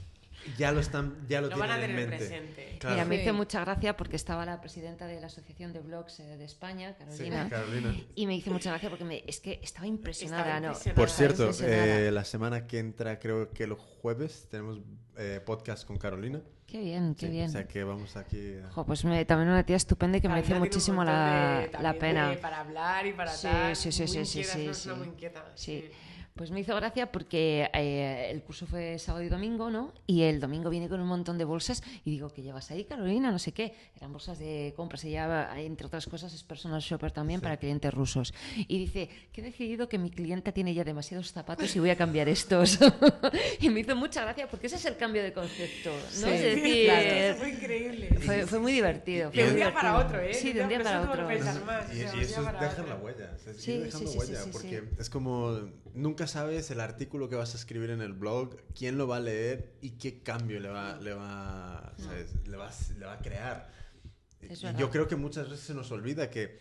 ya 0.58 0.72
lo 0.72 0.80
están, 0.80 1.26
ya 1.28 1.40
lo, 1.40 1.48
Lo 1.48 1.56
van 1.58 1.68
tienen 1.70 1.78
a 1.78 1.86
tener 1.86 1.90
en 1.90 2.10
mente. 2.10 2.16
presente. 2.26 2.76
Claro. 2.80 2.94
Mira, 2.96 3.04
me 3.06 3.16
Sí. 3.16 3.22
hizo 3.22 3.34
mucha 3.34 3.60
gracia 3.60 3.96
porque 3.96 4.16
estaba 4.16 4.44
la 4.44 4.60
presidenta 4.60 5.06
de 5.06 5.20
la 5.20 5.26
Asociación 5.28 5.72
de 5.72 5.80
Blogs 5.80 6.20
eh, 6.20 6.36
de 6.36 6.44
España, 6.44 6.94
Sí, 6.98 7.04
Carolina, 7.04 7.48
Carolina. 7.48 7.94
y 8.14 8.26
me 8.26 8.34
hizo 8.36 8.50
mucha 8.50 8.70
gracia 8.70 8.88
porque 8.88 9.04
me, 9.04 9.22
es 9.26 9.40
que 9.40 9.60
estaba 9.62 9.86
impresionada, 9.86 10.42
Estaba 10.42 10.60
¿no? 10.60 10.66
impresionada. 10.68 10.94
Por 10.96 11.06
Nada, 11.08 11.16
cierto, 11.16 11.42
impresionada. 11.44 11.98
eh, 12.00 12.10
la 12.10 12.24
semana 12.24 12.66
que 12.66 12.78
entra, 12.78 13.18
creo 13.18 13.50
que 13.50 13.66
los 13.66 13.78
jueves, 13.78 14.48
tenemos 14.50 14.78
eh, 15.18 15.40
podcast 15.44 15.86
con 15.86 15.98
Carolina. 15.98 16.40
Qué 16.66 16.80
bien, 16.80 17.14
qué 17.14 17.26
Sí, 17.26 17.32
bien. 17.32 17.48
O 17.50 17.52
sea 17.52 17.68
que 17.68 17.84
vamos 17.84 18.16
aquí. 18.16 18.54
a- 18.64 18.70
Jo, 18.72 18.86
pues 18.86 19.04
me- 19.04 19.24
también 19.26 19.50
una 19.50 19.62
tía 19.62 19.76
estupenda 19.76 20.16
y 20.16 20.20
que 20.22 20.28
Carolina 20.28 20.48
merece 20.48 20.58
muchísimo 20.58 21.04
la, 21.04 21.68
de- 21.70 21.82
la 21.82 21.92
pena. 21.92 22.30
de- 22.30 22.36
para 22.38 22.60
hablar 22.60 23.06
y 23.06 23.12
para 23.12 23.30
Sí, 23.30 23.46
tal. 23.46 23.76
sí, 23.76 23.92
sí, 23.92 24.00
muy 24.04 24.08
sí, 24.08 24.24
sí, 24.24 24.44
sí, 24.44 24.74
sí. 24.74 24.88
muy 24.90 25.08
inquieta. 25.08 25.44
Sí. 25.54 25.90
Pues 26.34 26.50
me 26.50 26.60
hizo 26.60 26.74
gracia 26.74 27.12
porque 27.12 27.68
eh, 27.74 28.28
el 28.30 28.42
curso 28.42 28.66
fue 28.66 28.98
sábado 28.98 29.22
y 29.22 29.28
domingo, 29.28 29.68
¿no? 29.70 29.92
Y 30.06 30.22
el 30.22 30.40
domingo 30.40 30.70
viene 30.70 30.88
con 30.88 30.98
un 30.98 31.06
montón 31.06 31.36
de 31.36 31.44
bolsas 31.44 31.82
y 32.06 32.10
digo, 32.10 32.30
¿qué 32.32 32.40
llevas 32.42 32.70
ahí, 32.70 32.84
Carolina? 32.84 33.30
No 33.30 33.38
sé 33.38 33.52
qué. 33.52 33.74
Eran 33.96 34.12
bolsas 34.12 34.38
de 34.38 34.72
compras. 34.74 35.04
Ella, 35.04 35.50
entre 35.58 35.86
otras 35.86 36.06
cosas, 36.06 36.32
es 36.32 36.42
personal 36.42 36.80
shopper 36.80 37.12
también 37.12 37.40
Sí. 37.40 37.44
para 37.44 37.58
clientes 37.58 37.92
rusos. 37.92 38.32
Y 38.56 38.78
dice, 38.78 39.10
que 39.30 39.42
he 39.42 39.44
decidido 39.44 39.90
que 39.90 39.98
mi 39.98 40.10
clienta 40.10 40.52
tiene 40.52 40.72
ya 40.72 40.84
demasiados 40.84 41.32
zapatos 41.32 41.76
y 41.76 41.80
voy 41.80 41.90
a 41.90 41.96
cambiar 41.96 42.28
estos. 42.30 42.78
y 43.60 43.68
me 43.68 43.80
hizo 43.80 43.94
mucha 43.94 44.22
gracia 44.22 44.48
porque 44.48 44.68
ese 44.68 44.76
es 44.76 44.84
el 44.86 44.96
cambio 44.96 45.22
de 45.22 45.34
concepto, 45.34 45.90
¿no? 45.90 46.10
Sí, 46.10 46.24
es 46.30 46.42
decir, 46.56 46.84
claro. 46.86 47.10
Eso 47.10 47.38
fue 47.40 47.50
increíble. 47.50 48.08
fue, 48.20 48.46
fue 48.46 48.58
muy 48.58 48.72
divertido. 48.72 49.30
Fue 49.30 49.42
De 49.42 49.50
un 49.50 49.56
día 49.56 49.74
para 49.74 49.90
divertido. 49.90 50.08
otro, 50.18 50.20
¿eh? 50.30 50.34
Sí, 50.34 50.52
de 50.54 50.62
un 50.62 50.68
día 50.70 50.82
para 50.82 51.02
otro. 51.02 51.30
Y, 51.30 51.34
eso 51.36 51.50
es 52.20 52.36
dejar 52.36 52.88
la 52.88 52.96
huella, 52.96 53.36
es 53.36 53.56
Sí, 53.58 53.82
sí, 53.90 54.06
sí, 54.06 54.18
huella, 54.18 54.38
sí, 54.40 54.44
sí, 54.44 54.50
porque 54.50 54.80
sí. 54.80 54.96
es 54.98 55.10
como 55.10 55.58
nunca 55.94 56.21
sabes 56.26 56.70
el 56.70 56.80
artículo 56.80 57.28
que 57.28 57.36
vas 57.36 57.54
a 57.54 57.56
escribir 57.58 57.90
en 57.90 58.00
el 58.00 58.12
blog, 58.12 58.56
quién 58.74 58.98
lo 58.98 59.06
va 59.06 59.16
a 59.16 59.20
leer 59.20 59.74
y 59.80 59.90
qué 59.92 60.22
cambio 60.22 60.60
le 60.60 60.68
va, 60.68 60.98
le 61.00 61.14
va, 61.14 61.94
¿sabes? 61.98 62.34
Le 62.46 62.56
va, 62.56 62.68
a- 62.68 62.92
le 62.98 63.06
va 63.06 63.12
a 63.14 63.18
crear. 63.18 63.70
Y 64.42 64.56
yo 64.78 64.90
creo 64.90 65.06
que 65.08 65.16
muchas 65.16 65.48
veces 65.48 65.64
se 65.66 65.74
nos 65.74 65.90
olvida 65.92 66.28
que 66.30 66.58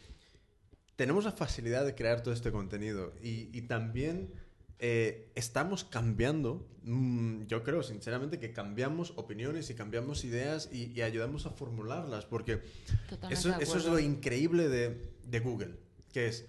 tenemos 0.96 1.26
la 1.26 1.32
facilidad 1.32 1.86
de 1.86 1.96
crear 1.96 2.22
todo 2.22 2.34
este 2.34 2.52
contenido 2.52 3.14
y, 3.24 3.50
y 3.58 3.62
también 3.64 4.32
eh, 4.80 5.32
estamos 5.36 5.84
cambiando, 5.84 6.68
mm, 6.84 7.44
yo 7.48 7.64
creo 7.64 7.82
sinceramente 7.84 8.40
que 8.40 8.52
cambiamos 8.54 9.14
opiniones 9.16 9.70
y 9.70 9.76
cambiamos 9.76 10.24
ideas 10.24 10.70
y, 10.72 10.92
y 10.92 11.02
ayudamos 11.02 11.46
a 11.46 11.52
formularlas, 11.52 12.26
porque 12.26 12.62
eso, 13.32 13.50
eso 13.62 13.78
es 13.78 13.86
lo 13.86 14.00
increíble 14.00 14.70
de, 14.70 15.12
de 15.26 15.40
Google, 15.40 15.76
que 16.14 16.28
es 16.28 16.46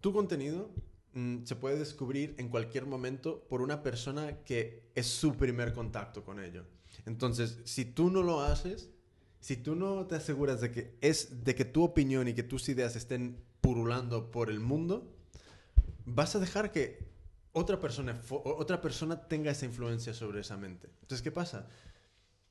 tu 0.00 0.12
contenido 0.12 0.70
mm, 1.14 1.44
se 1.44 1.56
puede 1.56 1.78
descubrir 1.78 2.34
en 2.38 2.48
cualquier 2.48 2.86
momento 2.86 3.44
por 3.48 3.62
una 3.62 3.82
persona 3.82 4.42
que 4.44 4.90
es 4.94 5.06
su 5.06 5.36
primer 5.36 5.72
contacto 5.72 6.24
con 6.24 6.42
ello. 6.42 6.64
Entonces, 7.06 7.58
si 7.64 7.84
tú 7.84 8.10
no 8.10 8.22
lo 8.22 8.40
haces, 8.40 8.90
si 9.40 9.56
tú 9.56 9.74
no 9.74 10.06
te 10.06 10.16
aseguras 10.16 10.60
de 10.60 10.70
que 10.72 10.96
es 11.00 11.44
de 11.44 11.54
que 11.54 11.64
tu 11.64 11.84
opinión 11.84 12.28
y 12.28 12.34
que 12.34 12.42
tus 12.42 12.68
ideas 12.68 12.96
estén 12.96 13.42
purulando 13.60 14.30
por 14.30 14.50
el 14.50 14.60
mundo, 14.60 15.14
vas 16.04 16.34
a 16.34 16.38
dejar 16.38 16.72
que 16.72 17.06
otra 17.52 17.80
persona 17.80 18.20
otra 18.28 18.80
persona 18.80 19.28
tenga 19.28 19.50
esa 19.50 19.66
influencia 19.66 20.14
sobre 20.14 20.40
esa 20.40 20.56
mente. 20.56 20.88
Entonces, 21.02 21.22
¿qué 21.22 21.30
pasa? 21.30 21.68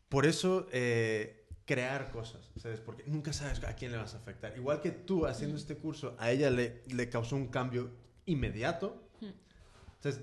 Por 0.09 0.25
eso 0.25 0.67
eh, 0.71 1.47
crear 1.65 2.11
cosas, 2.11 2.49
¿sabes? 2.55 2.79
Porque 2.79 3.03
nunca 3.07 3.33
sabes 3.33 3.63
a 3.63 3.75
quién 3.75 3.91
le 3.91 3.97
vas 3.97 4.13
a 4.13 4.17
afectar. 4.17 4.55
Igual 4.57 4.81
que 4.81 4.91
tú 4.91 5.25
haciendo 5.25 5.57
este 5.57 5.75
curso, 5.75 6.15
a 6.17 6.31
ella 6.31 6.49
le, 6.49 6.81
le 6.87 7.09
causó 7.09 7.35
un 7.35 7.47
cambio 7.47 7.91
inmediato. 8.27 9.01
Entonces, 9.95 10.21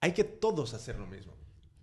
hay 0.00 0.12
que 0.12 0.24
todos 0.24 0.74
hacer 0.74 0.98
lo 0.98 1.06
mismo. 1.06 1.32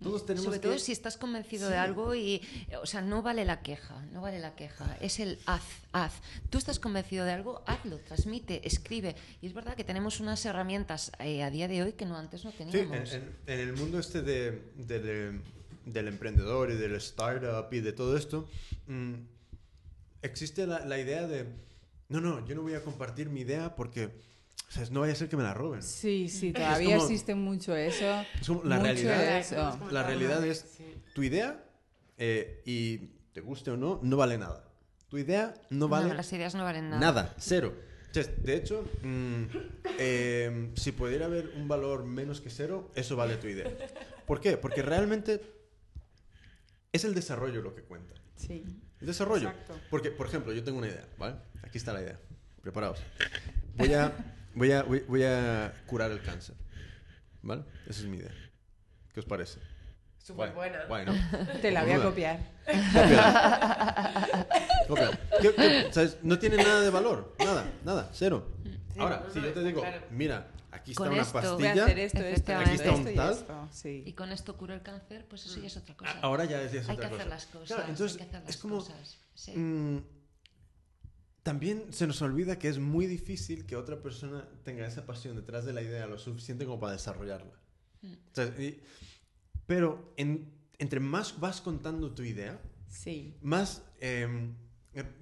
Todos 0.02 0.24
tenemos 0.26 0.44
Sobre 0.44 0.60
que... 0.60 0.68
todo 0.68 0.78
si 0.78 0.92
estás 0.92 1.16
convencido 1.16 1.68
de 1.68 1.74
Sí. 1.76 1.78
algo 1.78 2.14
y, 2.14 2.42
o 2.82 2.86
sea, 2.86 3.00
no 3.00 3.22
vale 3.22 3.44
la 3.44 3.62
queja, 3.62 4.04
no 4.12 4.20
vale 4.20 4.38
la 4.38 4.54
queja, 4.54 4.96
es 5.00 5.18
el 5.18 5.38
haz, 5.46 5.62
haz. 5.92 6.12
Tú 6.50 6.58
estás 6.58 6.78
convencido 6.78 7.24
de 7.24 7.32
algo, 7.32 7.62
hazlo, 7.66 7.98
transmite, 8.00 8.66
escribe. 8.68 9.16
Y 9.40 9.46
es 9.46 9.54
verdad 9.54 9.74
que 9.74 9.84
tenemos 9.84 10.20
unas 10.20 10.44
herramientas 10.44 11.10
eh, 11.20 11.42
a 11.42 11.50
día 11.50 11.68
de 11.68 11.82
hoy 11.82 11.92
que 11.94 12.04
no 12.06 12.16
antes 12.18 12.44
no 12.44 12.50
Sí, 12.50 12.58
teníamos. 12.58 13.12
en, 13.14 13.22
en- 13.22 13.36
en 13.46 13.60
el 13.60 13.72
mundo 13.74 13.98
este 13.98 14.20
de, 14.22 14.62
de- 14.76 15.00
de- 15.00 15.40
del 15.86 16.08
emprendedor 16.08 16.70
y 16.70 16.74
del 16.76 16.94
startup 16.96 17.72
y 17.72 17.80
de 17.80 17.92
todo 17.92 18.16
esto, 18.16 18.48
mm, 18.86 19.14
existe 20.22 20.66
la, 20.66 20.84
la 20.84 20.98
idea 20.98 21.26
de, 21.26 21.46
no, 22.08 22.20
no, 22.20 22.46
yo 22.46 22.54
no 22.54 22.62
voy 22.62 22.74
a 22.74 22.82
compartir 22.82 23.28
mi 23.30 23.40
idea 23.40 23.74
porque, 23.74 24.10
sea, 24.74 24.84
no 24.90 25.00
vaya 25.00 25.12
a 25.12 25.16
ser 25.16 25.28
que 25.28 25.36
me 25.36 25.42
la 25.42 25.54
roben. 25.54 25.82
Sí, 25.82 26.28
sí, 26.28 26.52
todavía 26.52 26.96
como- 26.96 27.04
existe 27.08 27.34
mucho 27.34 27.74
eso. 27.76 28.24
Es 28.40 28.46
como 28.46 28.64
la 28.64 28.76
Mucho 28.76 28.84
realidad, 28.86 29.38
eso. 29.38 29.78
la 29.90 30.02
realidad 30.02 30.44
es, 30.44 30.64
Sí. 30.76 30.84
tu 31.14 31.22
idea 31.22 31.62
eh, 32.18 32.62
y 32.64 32.98
te 33.32 33.40
guste 33.40 33.70
o 33.70 33.76
no, 33.76 34.00
no 34.02 34.16
vale 34.16 34.38
nada. 34.38 34.64
Tu 35.08 35.18
idea 35.18 35.54
no 35.70 35.88
vale 35.88 36.08
No, 36.08 36.14
las 36.14 36.32
ideas 36.32 36.54
no 36.54 36.64
valen 36.64 36.90
nada. 36.90 37.00
Nada, 37.00 37.34
cero. 37.38 37.74
De 38.44 38.54
hecho, 38.54 38.88
mm, 39.02 39.42
eh, 39.98 40.70
si 40.76 40.92
pudiera 40.92 41.26
haber 41.26 41.48
un 41.56 41.66
valor 41.66 42.04
menos 42.04 42.40
que 42.40 42.48
cero, 42.50 42.92
eso 42.94 43.16
vale 43.16 43.36
tu 43.38 43.48
idea. 43.48 43.68
¿Por 44.24 44.40
qué? 44.40 44.56
Porque 44.56 44.82
realmente 44.82 45.40
es 46.92 47.04
el 47.04 47.12
desarrollo 47.14 47.60
lo 47.60 47.74
que 47.74 47.82
cuenta. 47.82 48.14
Sí. 48.36 48.64
El 49.00 49.06
desarrollo. 49.08 49.48
Exacto. 49.48 49.74
Porque, 49.90 50.12
por 50.12 50.26
ejemplo, 50.28 50.52
yo 50.52 50.62
tengo 50.62 50.78
una 50.78 50.86
idea, 50.88 51.04
¿vale? 51.18 51.36
Aquí 51.62 51.78
está 51.78 51.92
la 51.92 52.02
idea. 52.02 52.18
Preparaos. 52.62 53.00
Voy 53.76 53.92
a, 53.94 54.12
voy 54.54 54.72
a, 54.72 54.82
voy, 54.82 55.00
voy 55.08 55.22
a 55.24 55.72
curar 55.86 56.10
el 56.10 56.22
cáncer. 56.22 56.54
¿Vale? 57.42 57.62
Esa 57.86 58.00
es 58.00 58.06
mi 58.06 58.16
idea. 58.18 58.32
¿Qué 59.12 59.20
os 59.20 59.26
parece? 59.26 59.60
Súper 60.18 60.52
buena. 60.52 60.84
guay, 60.86 61.04
¿no? 61.04 61.12
Te 61.60 61.70
la 61.70 61.82
voy 61.84 61.92
a 61.92 62.02
copiar. 62.02 62.40
Cópiala. 64.88 65.18
¿Qué- 65.40 65.54
qué- 65.54 65.88
sabes? 65.92 66.18
No 66.22 66.38
tiene 66.38 66.56
nada 66.56 66.80
de 66.80 66.90
valor. 66.90 67.34
Nada, 67.38 67.70
nada, 67.84 68.10
cero. 68.12 68.50
Ahora, 68.98 69.22
no, 69.26 69.32
si 69.32 69.40
no, 69.40 69.46
yo 69.46 69.52
te 69.52 69.62
digo, 69.64 69.80
claro. 69.82 70.06
mira, 70.10 70.48
aquí 70.70 70.92
está 70.92 71.04
Con 71.04 71.12
una 71.12 71.22
esto- 71.22 71.32
Voy 71.40 71.44
a 71.46 71.50
pastilla. 71.50 71.84
hacer 71.84 71.98
esto, 71.98 72.20
esto, 72.22 72.56
Aquí 72.56 72.70
está 72.74 72.92
un 72.92 73.08
y 73.08 73.14
tal. 73.14 73.32
esto. 73.32 73.68
Sí. 73.72 74.02
Y 74.06 74.12
con 74.12 74.32
esto 74.32 74.56
curo 74.56 74.72
el 74.74 74.82
cáncer, 74.82 75.26
pues 75.28 75.44
eso 75.46 75.60
ya 75.60 75.66
es 75.66 75.76
otra 75.76 75.94
cosa. 75.96 76.12
Ahora 76.22 76.44
ya 76.44 76.62
es, 76.62 76.72
ya 76.72 76.80
es 76.80 76.88
hay 76.88 76.96
otra 76.96 77.08
que 77.08 77.16
cosa. 77.16 77.22
hacer 77.22 77.30
las 77.30 77.46
cosas. 77.46 77.66
Claro, 77.76 77.82
entonces, 77.90 78.12
hay 78.12 78.18
que 78.18 78.24
hacer 78.36 78.40
las 78.46 78.50
es 78.54 78.56
como. 78.62 78.76
cosas. 78.76 79.18
Sí. 79.34 79.52
mm, 79.56 79.98
también 81.44 81.92
se 81.92 82.06
nos 82.08 82.20
olvida 82.22 82.58
que 82.58 82.68
es 82.68 82.78
muy 82.78 83.06
difícil 83.06 83.64
que 83.66 83.76
otra 83.76 84.02
persona 84.02 84.48
tenga 84.64 84.84
esa 84.86 85.06
pasión 85.06 85.36
detrás 85.36 85.64
de 85.64 85.72
la 85.72 85.82
idea 85.82 86.06
lo 86.08 86.18
suficiente 86.18 86.64
como 86.64 86.80
para 86.80 86.94
desarrollarla. 86.94 87.52
Mm. 88.02 88.12
O 88.12 88.34
sea, 88.34 88.46
y- 88.58 88.80
pero 89.66 90.12
en- 90.16 90.52
entre 90.78 90.98
más 91.00 91.38
vas 91.38 91.60
contando 91.60 92.12
tu 92.12 92.22
idea, 92.24 92.60
Sí. 92.88 93.36
más 93.42 93.82
em, 94.00 94.54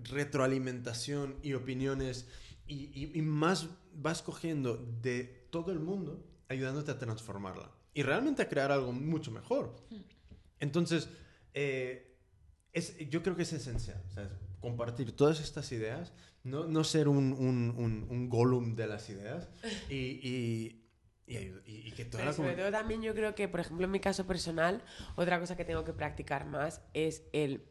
retroalimentación 0.04 1.36
y 1.42 1.54
opiniones 1.54 2.26
y, 2.66 2.90
y- 2.94 3.12
y 3.18 3.22
más 3.22 3.68
vas 3.94 4.22
cogiendo 4.22 4.76
de 5.02 5.46
todo 5.50 5.72
el 5.72 5.78
mundo 5.80 6.24
ayudándote 6.48 6.90
a 6.90 6.98
transformarla 6.98 7.70
y 7.94 8.02
realmente 8.02 8.42
a 8.42 8.48
crear 8.48 8.70
algo 8.72 8.92
mucho 8.92 9.30
mejor. 9.30 9.76
Entonces, 10.60 11.08
eh, 11.54 12.16
es, 12.72 12.96
yo 13.10 13.22
creo 13.22 13.36
que 13.36 13.42
es 13.42 13.52
esencial, 13.52 14.02
¿sabes? 14.14 14.30
Compartir 14.62 15.14
todas 15.14 15.40
estas 15.40 15.70
ideas, 15.72 16.14
no, 16.44 16.64
no 16.66 16.82
ser 16.84 17.08
un, 17.08 17.32
un, 17.34 17.74
un, 17.76 18.06
un 18.08 18.28
Gollum 18.30 18.74
de 18.74 18.86
las 18.86 19.10
ideas 19.10 19.48
y, 19.90 19.96
y, 19.96 20.82
y, 21.26 21.36
y- 21.36 21.88
y 21.88 21.92
que 21.92 22.06
toda 22.06 22.24
la 22.24 22.32
sobre 22.32 22.54
todo 22.56 22.70
también 22.70 23.02
yo 23.02 23.14
creo 23.14 23.34
que, 23.34 23.46
por 23.48 23.60
ejemplo, 23.60 23.84
en 23.84 23.90
mi 23.90 24.00
caso 24.00 24.26
personal, 24.26 24.82
otra 25.16 25.38
cosa 25.38 25.56
que 25.56 25.64
tengo 25.66 25.84
que 25.84 25.92
practicar 25.92 26.46
más 26.46 26.80
es 26.94 27.22
el 27.32 27.64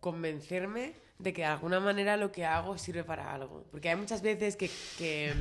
convencerme 0.00 0.94
de 1.18 1.32
que 1.34 1.42
de 1.42 1.46
alguna 1.48 1.80
manera 1.80 2.16
lo 2.16 2.32
que 2.32 2.46
hago 2.46 2.78
sirve 2.78 3.04
para 3.04 3.34
algo. 3.34 3.64
Porque 3.70 3.90
hay 3.90 3.96
muchas 3.96 4.22
veces 4.22 4.56
que, 4.56 4.70
que, 4.96 5.34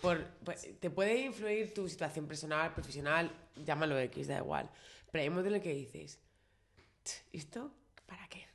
por, 0.00 0.24
pues, 0.44 0.68
te 0.80 0.88
puede 0.90 1.20
influir 1.20 1.74
tu 1.74 1.88
situación 1.88 2.26
personal, 2.26 2.72
profesional, 2.72 3.30
llámalo 3.66 3.98
X, 3.98 4.28
da 4.28 4.38
igual. 4.38 4.70
Pero 5.12 5.20
hay 5.22 5.28
en 5.28 5.54
el 5.54 5.60
que 5.60 5.74
dices, 5.74 6.18
"Tch, 7.04 7.10
¿esto 7.32 7.70
para 8.06 8.26
qué? 8.28 8.46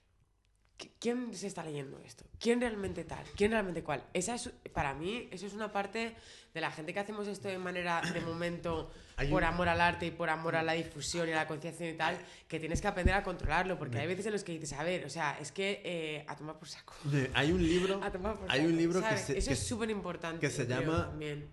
¿Qui- 0.80 0.92
¿Quién 1.00 1.34
se 1.36 1.48
está 1.48 1.64
leyendo 1.64 2.00
esto? 2.00 2.24
¿Quién 2.40 2.62
realmente 2.62 3.04
tal? 3.04 3.24
¿Quién 3.36 3.52
realmente 3.52 3.84
cuál? 3.84 4.02
Esa 4.14 4.36
es, 4.36 4.50
para 4.74 4.94
mí, 4.94 5.28
eso 5.32 5.46
es 5.46 5.54
una 5.54 5.72
parte 5.74 6.16
de 6.54 6.62
la 6.62 6.72
gente 6.72 6.94
que 6.94 7.00
hacemos 7.02 7.28
esto 7.28 7.48
de 7.50 7.58
manera, 7.58 8.02
de 8.14 8.22
momento, 8.22 8.90
Hay 9.18 9.28
por 9.28 9.44
un- 9.44 9.50
amor 9.50 9.68
al 9.70 9.82
arte 9.82 10.06
y 10.08 10.12
por 10.12 10.30
amor 10.30 10.56
a 10.56 10.64
la 10.64 10.74
difusión 10.74 11.28
y 11.28 11.34
a 11.34 11.36
la 11.36 11.48
conciencia 11.48 11.90
y 11.90 11.98
tal, 11.98 12.18
que 12.48 12.60
tienes 12.60 12.80
que 12.82 12.88
aprender 12.88 13.14
a 13.14 13.24
controlarlo, 13.24 13.78
porque 13.78 14.00
hay 14.00 14.08
veces 14.08 14.26
en 14.28 14.32
los 14.32 14.44
que 14.46 14.54
dices, 14.54 14.72
a 14.74 14.84
ver, 14.84 15.06
o 15.06 15.10
sea, 15.10 15.38
es 15.40 15.52
que 15.52 15.82
eh, 15.84 16.26
a 16.28 16.36
tomar 16.38 16.58
por 16.58 16.70
saco. 16.70 16.94
Hay 17.34 17.52
un 17.52 17.62
libro, 17.62 18.00
A 18.04 18.10
tomar 18.12 18.38
por 18.40 18.50
hay 18.50 18.60
saco, 18.60 18.70
un 18.72 18.78
libro 18.78 19.02
que 19.02 19.18
se, 19.18 19.38
Eso 19.38 19.48
que 19.50 19.54
es 19.54 19.68
súper 19.68 19.90
importante. 19.90 20.40
que 20.40 20.50
se 20.50 20.66
llama- 20.66 21.10
también. 21.10 21.50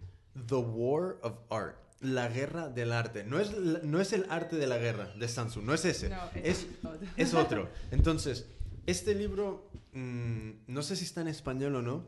The 0.47 0.55
War 0.55 1.16
of 1.23 1.35
Art. 1.51 1.77
La 2.01 2.28
guerra 2.28 2.69
del 2.69 2.93
arte. 2.93 3.24
No 3.24 3.40
es, 3.40 3.57
no 3.57 4.01
es 4.03 4.12
el 4.12 4.27
arte 4.28 4.57
de 4.57 4.66
la 4.66 4.77
guerra 4.77 5.07
de 5.16 5.27
Samsung, 5.28 5.65
no 5.65 5.73
es 5.73 5.85
ese. 5.86 6.11
No, 6.11 6.19
es, 6.35 6.44
es 6.44 6.66
otro. 6.85 7.09
es 7.16 7.35
otro. 7.35 7.70
Entonces, 7.90 8.47
este 8.86 9.14
libro, 9.14 9.70
mm, 9.92 10.50
no 10.68 10.82
sé 10.82 10.96
si 10.96 11.04
está 11.04 11.20
en 11.20 11.28
español 11.28 11.76
o 11.76 11.82
no, 11.82 12.06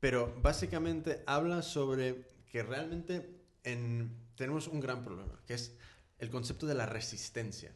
pero 0.00 0.34
básicamente 0.42 1.22
habla 1.26 1.62
sobre 1.62 2.24
que 2.50 2.62
realmente 2.62 3.40
en- 3.64 4.16
tenemos 4.36 4.66
un 4.68 4.80
gran 4.80 5.04
problema, 5.04 5.40
que 5.46 5.54
es 5.54 5.76
el 6.18 6.30
concepto 6.30 6.66
de 6.66 6.74
la 6.74 6.86
resistencia. 6.86 7.72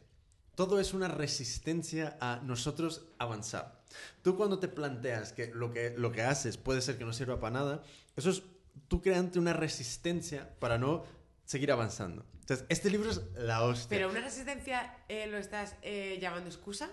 Todo 0.55 0.79
es 0.79 0.93
una 0.93 1.07
resistencia 1.07 2.17
a 2.19 2.41
nosotros 2.43 3.05
avanzar. 3.19 3.83
Tú 4.23 4.35
cuando 4.35 4.59
te 4.59 4.67
planteas 4.67 5.31
que 5.33 5.47
lo 5.53 5.71
que, 5.71 5.93
lo 5.97 6.11
que 6.11 6.23
haces 6.23 6.57
puede 6.57 6.81
ser 6.81 6.97
que 6.97 7.05
no 7.05 7.13
sirva 7.13 7.39
para 7.39 7.53
nada, 7.59 7.83
eso 8.15 8.29
es 8.31 8.41
tú 8.87 9.01
creando 9.01 9.39
una 9.39 9.53
resistencia 9.53 10.49
para 10.59 10.77
no 10.77 11.03
seguir 11.45 11.71
avanzando. 11.71 12.25
Entonces, 12.39 12.65
este 12.69 12.89
libro 12.89 13.11
es 13.11 13.21
la 13.35 13.63
hostia. 13.63 13.97
Pero 13.97 14.09
una 14.09 14.21
resistencia 14.21 14.97
eh, 15.09 15.27
lo 15.27 15.37
estás 15.37 15.75
eh, 15.81 16.17
llamando 16.21 16.49
excusa. 16.49 16.89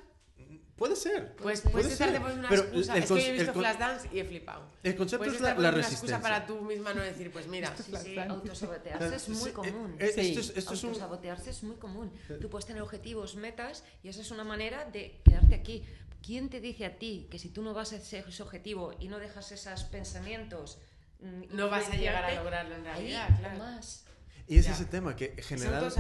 Puede 0.77 0.97
ser. 0.97 1.35
Pues 1.37 1.61
puede 1.61 1.73
puedes 1.73 1.93
estar 1.93 2.09
ser. 2.09 2.15
de 2.15 2.21
poner 2.21 2.39
una 2.39 2.49
Pero 2.49 2.63
excusa. 2.63 2.97
el 2.97 3.03
Es 3.03 3.09
que 3.11 3.15
yo 3.21 3.27
he 3.29 3.33
visto 3.33 3.53
Flashdance 3.53 4.09
y 4.13 4.19
he 4.21 4.25
flipado. 4.25 4.71
El 4.83 4.97
concepto 4.97 5.19
Puedes 5.25 5.35
es 5.37 5.41
la, 5.41 5.49
la 5.51 5.55
poniendo 5.55 5.69
una 5.79 5.83
resistencia. 5.83 6.17
excusa 6.17 6.23
para 6.23 6.47
tú 6.47 6.61
misma 6.63 6.95
no 6.95 7.03
decir, 7.03 7.31
pues 7.33 7.47
mira, 7.47 7.75
Sí, 7.77 7.93
sí, 8.03 8.19
autosabotearse 8.19 9.17
es 9.17 9.29
muy 9.29 9.51
común. 9.53 9.97
eh, 9.99 10.11
Sí. 10.15 10.21
Esto 10.21 10.41
es, 10.41 10.53
esto 10.57 10.75
es 10.75 10.83
un... 10.85 10.89
Autosabotearse 10.91 11.51
es 11.51 11.63
muy 11.63 11.77
común. 11.77 12.13
Tú 12.41 12.49
puedes 12.51 12.67
tener 12.67 12.83
objetivos, 12.83 13.37
metas, 13.37 13.85
y 14.03 14.09
esa 14.09 14.21
es 14.21 14.31
una 14.31 14.45
manera 14.45 14.85
de 14.87 15.21
quedarte 15.25 15.55
aquí. 15.55 15.85
¿Quién 16.23 16.49
te 16.49 16.61
dice 16.61 16.87
a 16.87 16.99
ti 16.99 17.29
que 17.31 17.39
si 17.39 17.51
tú 17.51 17.63
no 17.63 17.75
vas 17.75 17.93
a 17.93 17.97
ese, 17.97 18.25
ese 18.27 18.43
objetivo 18.43 18.95
y 18.99 19.09
no 19.09 19.19
dejas 19.19 19.53
esos 19.53 19.85
pensamientos 19.85 20.79
mm, 21.21 21.55
no 21.55 21.69
vas 21.69 21.89
a 21.91 21.97
llegar 21.97 22.25
a 22.25 22.35
lograrlo 22.35 22.75
en 22.77 22.87
ahí 22.87 23.13
realidad, 23.13 23.39
claro. 23.39 23.59
más. 23.59 24.05
Y 24.49 24.59
es 24.59 24.65
Ya. 24.67 24.73
ese 24.73 24.87
tema 24.87 25.15
que 25.17 25.35
en 25.37 25.43
general 25.45 25.93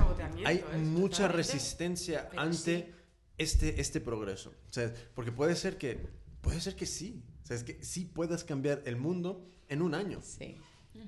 hay 0.46 0.64
mucha 0.82 1.28
resistencia 1.28 2.26
Pero 2.30 2.42
ante 2.42 2.56
sí. 2.56 2.94
Este, 3.38 3.80
este 3.80 4.00
progreso. 4.00 4.50
O 4.68 4.72
sea, 4.72 4.92
porque 5.14 5.32
puede 5.32 5.56
ser 5.56 5.76
que, 5.78 5.98
puede 6.40 6.60
ser 6.60 6.76
que 6.76 6.86
sí. 6.86 7.22
O 7.42 7.46
sea, 7.46 7.56
es 7.56 7.64
que 7.64 7.82
sí 7.84 8.04
puedas 8.04 8.44
cambiar 8.44 8.82
el 8.86 8.96
mundo 8.96 9.46
en 9.68 9.82
un 9.82 9.94
año. 9.94 10.20
Sí. 10.22 10.56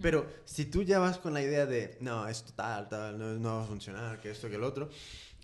Pero 0.02 0.26
si 0.44 0.64
tú 0.66 0.82
ya 0.82 0.98
vas 0.98 1.18
con 1.18 1.32
la 1.32 1.42
idea 1.42 1.64
de, 1.66 1.96
no, 2.00 2.26
esto 2.28 2.52
tal, 2.54 2.88
tal, 2.88 3.18
no, 3.18 3.34
no 3.34 3.56
va 3.56 3.62
a 3.62 3.66
funcionar, 3.66 4.20
que 4.20 4.30
esto, 4.30 4.48
que 4.48 4.56
el 4.56 4.64
otro, 4.64 4.90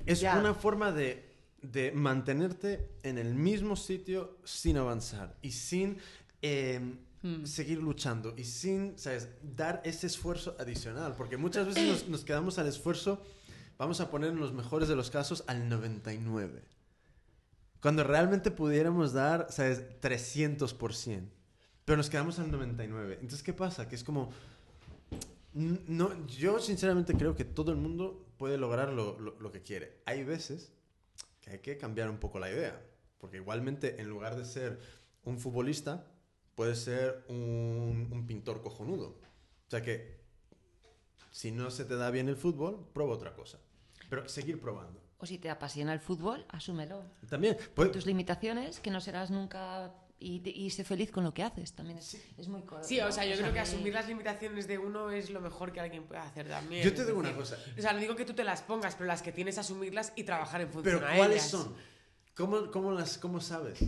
es 0.05 0.21
Ya. 0.21 0.39
una 0.39 0.53
forma 0.55 0.91
de, 0.93 1.25
de 1.63 1.93
mantenerte 1.93 2.91
en 3.03 3.19
el 3.19 3.35
mismo 3.35 3.77
sitio 3.77 4.39
sin 4.45 4.77
avanzar 4.77 5.37
y 5.43 5.53
sin 5.53 5.99
eh, 6.43 6.81
Mm. 7.25 7.47
seguir 7.47 7.79
luchando 7.79 8.35
y 8.37 8.43
sin, 8.43 8.99
¿sabes?, 8.99 9.29
dar 9.43 9.81
ese 9.85 10.09
esfuerzo 10.09 10.57
adicional. 10.59 11.15
Porque 11.17 11.37
muchas 11.37 11.69
veces 11.69 11.87
nos, 11.87 12.09
nos 12.09 12.25
quedamos 12.25 12.59
al 12.59 12.67
esfuerzo, 12.67 13.23
vamos 13.83 14.01
a 14.01 14.11
poner 14.11 14.31
en 14.31 14.39
los 14.41 14.53
mejores 14.53 14.89
de 14.89 14.95
los 14.97 15.11
casos, 15.11 15.43
al 15.49 15.69
99. 15.69 16.63
Cuando 17.81 18.05
realmente 18.05 18.51
pudiéramos 18.53 19.13
dar, 19.13 19.49
¿sabes?, 19.51 19.83
300%. 20.01 21.29
Pero 21.85 21.97
nos 21.97 22.09
quedamos 22.09 22.39
al 22.39 22.51
99. 22.53 23.15
Entonces, 23.15 23.43
¿qué 23.43 23.53
pasa? 23.53 23.89
Que 23.89 23.97
es 23.97 24.05
como... 24.05 24.31
No, 25.55 26.27
yo 26.29 26.61
sinceramente 26.61 27.15
creo 27.15 27.35
que 27.35 27.45
todo 27.45 27.73
el 27.73 27.77
mundo 27.77 28.25
puede 28.39 28.57
lograr 28.57 28.93
lo, 28.93 29.19
lo- 29.19 29.39
lo 29.39 29.53
que 29.53 29.63
quiere. 29.63 30.01
Hay 30.07 30.25
veces 30.25 30.73
que 31.41 31.51
hay 31.51 31.59
que 31.59 31.77
cambiar 31.77 32.09
un 32.09 32.19
poco 32.19 32.39
la 32.39 32.51
idea. 32.51 32.81
Porque 33.19 33.39
igualmente, 33.39 34.01
en 34.01 34.09
lugar 34.09 34.37
de 34.37 34.45
ser 34.45 34.79
un 35.25 35.39
futbolista, 35.39 36.07
puede 36.55 36.75
ser 36.77 37.25
un, 37.29 38.09
un 38.13 38.27
pintor 38.27 38.63
cojonudo. 38.63 39.19
O 39.67 39.71
sea 39.71 39.83
que, 39.83 40.21
si 41.33 41.51
no 41.51 41.71
se 41.71 41.85
te 41.85 41.97
da 41.97 42.11
bien 42.11 42.29
el 42.29 42.37
fútbol, 42.37 42.87
prueba 42.95 43.13
otra 43.13 43.35
cosa. 43.35 43.59
Pero 44.13 44.29
seguir 44.29 44.61
probando. 44.61 45.01
O 45.17 45.25
si 45.25 45.39
te 45.39 45.49
apasiona 45.49 45.95
el 45.95 45.99
fútbol, 46.01 46.45
asúmelo. 46.51 47.03
También, 47.31 47.57
puede- 47.75 47.89
Tus 47.89 48.05
limitaciones, 48.05 48.79
que 48.79 48.91
no 48.91 49.01
serás 49.01 49.31
nunca. 49.31 49.91
Y, 50.19 50.47
y 50.51 50.69
sé 50.69 50.85
feliz 50.85 51.11
con 51.11 51.25
lo 51.25 51.33
que 51.33 51.43
haces. 51.43 51.73
También 51.73 51.97
es, 51.99 52.21
es 52.37 52.47
muy 52.47 52.61
co- 52.63 52.85
Sí, 52.85 53.01
o 53.01 53.11
sea, 53.11 53.25
yo 53.25 53.35
creo 53.39 53.55
que 53.55 53.61
asumir 53.61 53.95
las 53.95 54.07
limitaciones 54.07 54.69
de 54.69 54.77
uno 54.77 55.11
es 55.11 55.31
lo 55.31 55.41
mejor 55.41 55.73
que 55.73 55.81
alguien 55.81 56.05
puede 56.05 56.21
hacer 56.21 56.47
también. 56.47 56.85
Yo 56.85 56.93
te 56.93 57.07
digo 57.07 57.19
una 57.21 57.35
cosa. 57.35 57.57
O 57.79 57.81
sea, 57.81 57.95
no 57.95 58.01
digo 58.01 58.15
que 58.15 58.27
tú 58.27 58.35
te 58.35 58.45
las 58.45 58.61
pongas, 58.61 58.95
pero 58.97 59.07
las 59.07 59.23
que 59.23 59.33
tienes, 59.33 59.57
asumirlas 59.57 60.13
y 60.15 60.25
trabajar 60.25 60.61
en 60.61 60.69
función 60.69 60.97
Pero 60.99 61.09
a 61.11 61.17
¿cuáles 61.17 61.39
ellas. 61.39 61.51
son? 61.51 61.75
¿Cómo, 62.37 62.71
cómo, 62.71 62.93
las, 62.93 63.17
¿Cómo 63.17 63.41
sabes? 63.41 63.81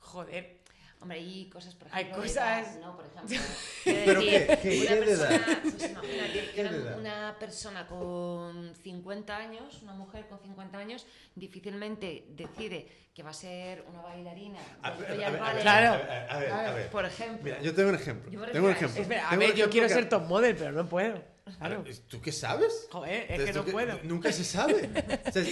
Joder. 0.00 0.57
Hombre, 1.00 1.18
hay 1.18 1.48
cosas, 1.48 1.74
por 1.76 1.88
Hay 1.92 2.02
ejemplo. 2.04 2.22
de 2.22 2.28
cosas- 2.28 2.66
edad, 2.76 2.80
¿no? 2.80 2.96
Por 2.96 3.06
ejemplo. 3.14 3.38
¿Pero 3.84 4.20
qué? 4.20 4.58
¿Qué- 4.62 4.80
una 4.80 4.88
qué 4.88 4.96
persona, 4.96 5.60
pues 5.62 5.90
imagínate, 5.90 6.32
que 6.32 6.52
¿Qué 6.54 6.64
de 6.64 6.94
una, 6.94 7.36
persona 7.38 7.86
con 7.86 8.74
50 8.82 9.36
años, 9.36 9.82
una 9.82 9.94
mujer 9.94 10.26
con 10.28 10.40
50 10.40 10.76
años, 10.78 11.06
difícilmente 11.36 12.24
decide 12.30 12.88
que 13.14 13.22
va 13.22 13.30
a 13.30 13.34
ser 13.34 13.84
una 13.88 14.00
bailarina 14.02 14.58
A 14.82 14.90
ver, 14.92 15.10
a 15.10 15.14
ver, 15.14 15.24
a 15.24 15.30
Ballet, 15.40 15.54
ver, 15.54 15.62
Claro. 15.62 15.92
a 15.92 15.96
ver, 15.96 16.30
a 16.30 16.38
ver, 16.38 16.50
a 16.52 16.72
ver. 16.74 16.90
por 16.90 17.04
ejemplo. 17.04 17.44
Mira, 17.44 17.60
yo 17.62 17.74
tengo 17.74 17.88
un 17.90 17.94
ejemplo. 17.94 18.30
Yo 18.30 18.40
me 18.40 18.46
Tengo 18.48 18.66
un 18.66 18.72
ejemplo. 18.72 19.02
Espera, 19.02 19.28
a 19.30 19.36
ver, 19.36 19.54
yo 19.54 19.70
quiero 19.70 19.86
que- 19.88 19.94
ser 19.94 20.08
top 20.08 20.24
model, 20.26 20.56
pero 20.56 20.72
no 20.72 20.88
puedo. 20.88 21.22
Claro. 21.58 21.82
¿Tú 22.08 22.20
qué 22.20 22.30
sabes? 22.30 22.88
Joder, 22.90 23.22
es 23.22 23.30
Entonces, 23.30 23.46
que 23.46 23.52
no 23.54 23.60
¿tú 23.60 23.66
qué- 23.66 23.72
puedo. 23.72 24.00
Nunca 24.04 24.32
se 24.32 24.44
sabe. 24.44 24.90
O 25.26 25.32
sea, 25.32 25.42
es- 25.42 25.48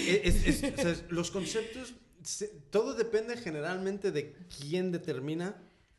es- 0.47 0.63
es- 0.63 0.79
o 0.79 0.83
sea, 0.83 0.95
los 1.09 1.31
conceptos 1.31 1.95
se- 2.27 2.49
todo 2.71 2.95
depende 2.95 3.37
generalmente 3.37 4.11
de 4.13 4.35
quién 4.61 4.93
determina 4.93 5.55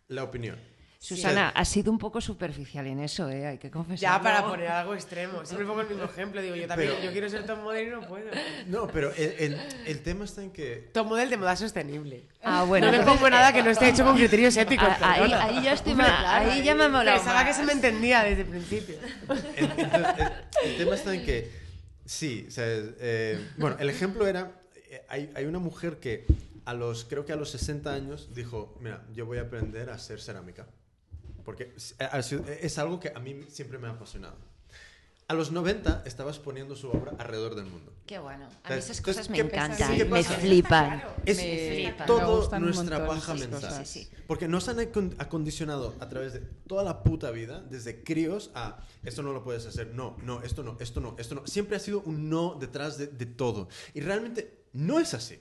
la 0.08 0.24
opinión. 0.24 0.58
Susana, 1.00 1.50
has 1.50 1.70
sido 1.70 1.92
un 1.92 2.00
poco 2.00 2.20
superficial 2.20 2.88
en 2.88 3.00
eso, 3.00 3.30
¿eh? 3.30 3.46
Hay 3.46 3.58
que 3.60 3.70
confesar. 3.70 4.00
Ya 4.02 4.20
para 4.22 4.44
poner 4.44 4.68
algo 4.68 4.96
extremo. 4.96 5.46
Siempre 5.46 5.68
pongo 5.68 5.82
el 5.82 5.88
mismo 5.88 6.04
ejemplo. 6.06 6.42
Digo, 6.42 6.56
yo 6.56 6.68
también, 6.68 6.90
Pero- 6.92 7.04
yo 7.06 7.12
quiero 7.12 7.30
ser 7.30 7.46
top 7.46 7.60
model 7.60 7.88
y 7.88 7.92
no 7.92 8.02
puedo. 8.02 8.26
No, 8.66 8.88
pero 8.88 9.14
el, 9.14 9.32
el- 9.38 9.60
el 9.86 10.02
tema 10.02 10.26
está 10.26 10.42
en 10.42 10.52
que... 10.52 10.90
Top 10.94 11.06
model 11.06 11.30
de 11.30 11.38
moda 11.38 11.56
sostenible. 11.56 12.24
Ah, 12.42 12.64
bueno. 12.64 12.92
no 12.92 12.98
me 12.98 13.04
pongo 13.06 13.30
nada 13.30 13.54
que 13.54 13.62
no 13.62 13.70
esté 13.70 13.90
hecho 13.90 14.04
con 14.04 14.16
criterios 14.18 14.58
éticos. 14.58 14.88
Ah, 15.00 15.14
ahí- 15.14 15.34
ahí 15.34 15.64
ya 15.64 15.74
estoy 15.74 15.92
Hombre, 15.94 16.08
ma- 16.08 16.38
ahí 16.38 16.64
ya 16.64 16.74
me 16.74 16.86
ha 16.86 16.90
molado 16.90 17.18
Pensaba 17.18 17.46
que 17.46 17.54
se 17.54 17.64
me 17.64 17.74
entendía 17.74 18.24
desde 18.24 18.42
el 18.42 18.48
principio. 18.48 18.96
En- 19.56 19.72
entonces, 19.80 20.28
el, 20.66 20.72
el 20.72 20.78
tema 20.78 20.96
está 20.96 21.14
en 21.14 21.24
que, 21.24 21.52
sí, 22.06 22.46
o 22.48 22.52
sea, 22.52 22.66
eh, 22.68 23.40
bueno, 23.58 23.78
el 23.80 23.90
ejemplo 23.92 24.26
era, 24.26 24.52
hay, 25.10 25.32
hay 25.36 25.46
una 25.46 25.60
mujer 25.60 26.00
que 26.00 26.26
a 26.66 26.74
los, 26.74 27.06
creo 27.06 27.26
que 27.26 27.34
a 27.34 27.36
los 27.36 27.50
60 27.52 27.94
años 27.94 28.30
dijo, 28.34 28.78
mira, 28.82 29.06
yo 29.14 29.26
voy 29.26 29.38
a 29.38 29.42
aprender 29.44 29.90
a 29.90 29.94
hacer 29.96 30.20
cerámica, 30.20 30.68
porque 31.46 31.74
es, 31.78 31.96
ha 32.00 32.22
sido- 32.22 32.44
es 32.48 32.78
algo 32.78 33.00
que 33.00 33.12
a 33.16 33.20
mí 33.20 33.42
siempre 33.50 33.78
me 33.78 33.88
ha 33.88 33.92
apasionado. 33.92 34.36
A 35.30 35.34
los 35.34 35.52
90 35.52 36.04
estaba 36.06 36.32
exponiendo 36.32 36.74
su 36.78 36.90
obra 36.90 37.12
alrededor 37.20 37.56
del 37.56 37.66
mundo. 37.66 37.92
Qué 38.06 38.18
bueno. 38.18 38.46
A 38.46 38.48
mí 38.48 38.56
Entonces, 38.64 38.92
esas 38.92 39.02
cosas 39.02 39.30
me 39.30 39.36
¿qué- 39.36 39.42
encantan, 39.42 39.98
¿qué 39.98 40.06
me 40.06 40.24
flipan. 40.24 41.04
Es 41.26 41.36
Me- 41.36 41.70
flipa. 41.70 41.98
me 42.00 42.06
todo 42.08 42.50
un 42.50 42.62
nuestra 42.64 43.06
esas 43.14 43.38
mental. 43.38 43.86
Sí, 43.86 44.06
sí. 44.06 44.10
Porque 44.26 44.48
nos 44.48 44.70
han 44.70 44.78
acon- 44.78 45.16
acondicionado 45.20 45.96
a 46.00 46.08
través 46.08 46.32
de 46.32 46.40
toda 46.40 46.84
la 46.84 47.04
puta 47.04 47.32
vida, 47.32 47.62
desde 47.70 48.06
críos, 48.06 48.52
a 48.56 48.80
esto 49.04 49.22
no 49.22 49.34
lo 49.34 49.44
puedes 49.44 49.66
hacer, 49.66 49.94
no, 49.94 50.16
no, 50.24 50.42
esto 50.44 50.64
no, 50.64 50.78
esto 50.80 51.02
no, 51.02 51.14
esto 51.20 51.36
no. 51.36 51.46
Siempre 51.46 51.76
ha 51.76 51.80
sido 51.82 52.00
un 52.06 52.30
no 52.30 52.56
detrás 52.58 52.98
de, 52.98 53.08
de 53.08 53.26
todo. 53.26 53.68
Y 53.94 54.00
realmente 54.00 54.64
no 54.78 55.00
es 55.00 55.14
así. 55.14 55.40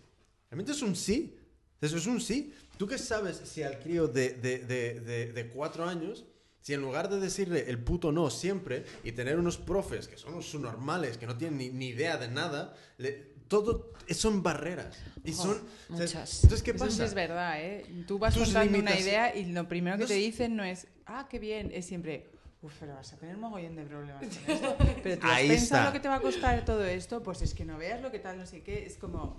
Realmente 0.51 0.73
es 0.73 0.83
un 0.83 0.97
sí. 0.97 1.37
Eso 1.81 1.97
es 1.97 2.07
un 2.07 2.21
sí. 2.21 2.53
¿Tú 2.79 2.87
qué 2.87 2.99
sabes 2.99 3.37
si 3.45 3.63
al 3.63 3.79
crío 3.79 4.09
de, 4.09 4.31
de, 4.31 4.59
de, 4.61 5.01
de, 5.01 5.33
de 5.33 5.49
cuatro 5.49 5.85
años, 5.85 6.25
si 6.61 6.73
en 6.75 6.81
lugar 6.81 7.09
de 7.09 7.21
decirle 7.21 7.69
el 7.71 7.79
puto 7.79 8.13
no 8.13 8.31
siempre 8.31 8.85
y 9.05 9.13
tener 9.13 9.39
unos 9.39 9.57
profes 9.59 10.09
que 10.09 10.17
son 10.17 10.33
unos 10.35 10.47
subnormales, 10.47 11.17
que 11.19 11.27
no 11.27 11.37
tienen 11.37 11.59
ni, 11.59 11.69
ni 11.71 11.89
idea 11.89 12.17
de 12.17 12.29
nada, 12.29 12.75
le- 12.99 13.37
todo 13.49 13.93
son 14.11 14.43
barreras. 14.43 14.97
Y 15.25 15.33
Jo, 15.33 15.43
son... 15.43 15.51
o 15.53 15.57
sea, 15.57 15.97
muchas. 16.07 16.43
Entonces, 16.45 16.63
¿qué 16.65 16.71
Eso 16.73 16.85
pasa? 16.85 16.97
sí 16.97 17.03
es 17.03 17.15
verdad, 17.15 17.63
¿eh? 17.63 17.87
Tú 18.07 18.19
vas 18.19 18.35
Tus 18.35 18.45
contando 18.45 18.79
una 18.79 18.99
idea 18.99 19.37
y 19.37 19.45
lo 19.53 19.69
primero 19.69 19.97
que 19.97 20.03
No 20.05 20.09
te 20.09 20.15
dicen 20.15 20.57
no 20.57 20.65
es, 20.65 20.87
ah, 21.07 21.29
qué 21.31 21.39
bien, 21.39 21.71
es 21.73 21.87
siempre, 21.87 22.27
uff, 22.67 22.75
pero 22.81 22.95
vas 22.95 23.13
a 23.13 23.17
tener 23.17 23.37
mogollón 23.37 23.77
de 23.77 23.85
problemas 23.85 24.23
con 24.25 24.29
esto. 24.55 24.77
Pero 25.03 25.19
tú 25.19 25.27
has 25.27 25.33
Ahí 25.33 25.49
pensado 25.49 25.81
está. 25.83 25.85
lo 25.87 25.93
que 25.93 26.01
te 26.01 26.09
va 26.09 26.17
a 26.17 26.21
costar 26.21 26.65
todo 26.65 26.85
esto, 26.85 27.23
pues 27.23 27.43
es 27.43 27.55
que 27.55 27.65
no 27.65 27.79
veas 27.79 28.01
lo 28.03 28.11
que 28.11 28.19
tal, 28.19 28.39
no 28.39 28.47
sé 28.47 28.63
qué, 28.63 28.85
es 28.87 28.97
como, 28.97 29.39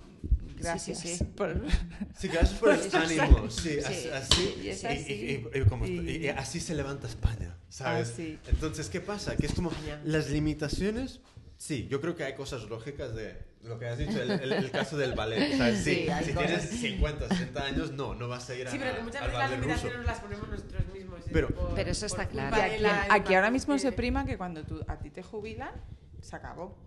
gracias. 0.57 0.99
sí, 0.99 1.15
sí. 1.17 1.23
por- 1.23 1.61
Sí, 2.17 2.27
gracias 2.29 2.59
por 2.59 2.71
el 2.73 2.95
ánimo. 2.95 3.49
Sí, 3.49 3.77
Sí, 3.81 4.09
así, 4.09 4.55
y 4.63 4.69
es 4.69 4.83
así. 4.85 5.43
y- 5.53 5.61
como- 5.65 5.85
así 6.37 6.59
se 6.59 6.73
levanta 6.75 7.07
España, 7.07 7.55
¿sabes? 7.69 8.09
Así. 8.11 8.39
Entonces, 8.47 8.89
¿qué 8.89 9.01
pasa? 9.01 9.35
Que 9.35 9.45
es 9.47 9.53
como 9.53 9.71
las 10.03 10.29
limitaciones. 10.29 11.19
Sí, 11.57 11.87
yo 11.89 11.99
creo 12.01 12.15
que 12.15 12.23
hay 12.23 12.35
cosas 12.35 12.63
lógicas 12.63 13.15
de 13.15 13.35
lo 13.63 13.79
que 13.79 13.87
has 13.87 13.97
dicho, 13.97 14.21
el, 14.21 14.29
el- 14.31 14.53
el 14.53 14.71
caso 14.71 14.95
del 14.97 15.13
ballet. 15.13 15.57
¿sabes? 15.57 15.79
Sí, 15.83 15.95
Sí, 16.05 16.09
hay 16.09 16.25
si 16.25 16.33
cosas. 16.33 16.47
tienes 16.69 16.69
50, 16.81 17.27
60 17.29 17.63
años, 17.63 17.91
no, 17.91 18.13
no 18.15 18.27
vas 18.27 18.49
a 18.49 18.55
ir 18.55 18.67
a, 18.67 18.71
Sí, 18.71 18.77
pero 18.79 18.95
que 18.95 19.01
muchas 19.03 19.21
al 19.23 19.27
veces 19.29 19.39
las 19.39 19.51
limitaciones 19.59 20.05
las 20.05 20.19
ponemos 20.19 20.47
nosotros 20.49 20.83
mismos. 20.93 21.19
Pero- 21.33 21.47
por- 21.49 21.73
Pero 21.75 21.89
eso 21.91 22.05
está 22.05 22.27
claro. 22.27 22.55
aquí, 22.55 22.83
aquí 23.09 23.33
ahora 23.35 23.49
mismo 23.51 23.77
se 23.79 23.91
prima 23.91 24.25
que 24.25 24.37
cuando 24.37 24.63
tú, 24.63 24.83
a 24.87 24.97
ti 24.99 25.09
te 25.09 25.23
jubilan, 25.23 25.71
se 26.21 26.35
acabó. 26.35 26.77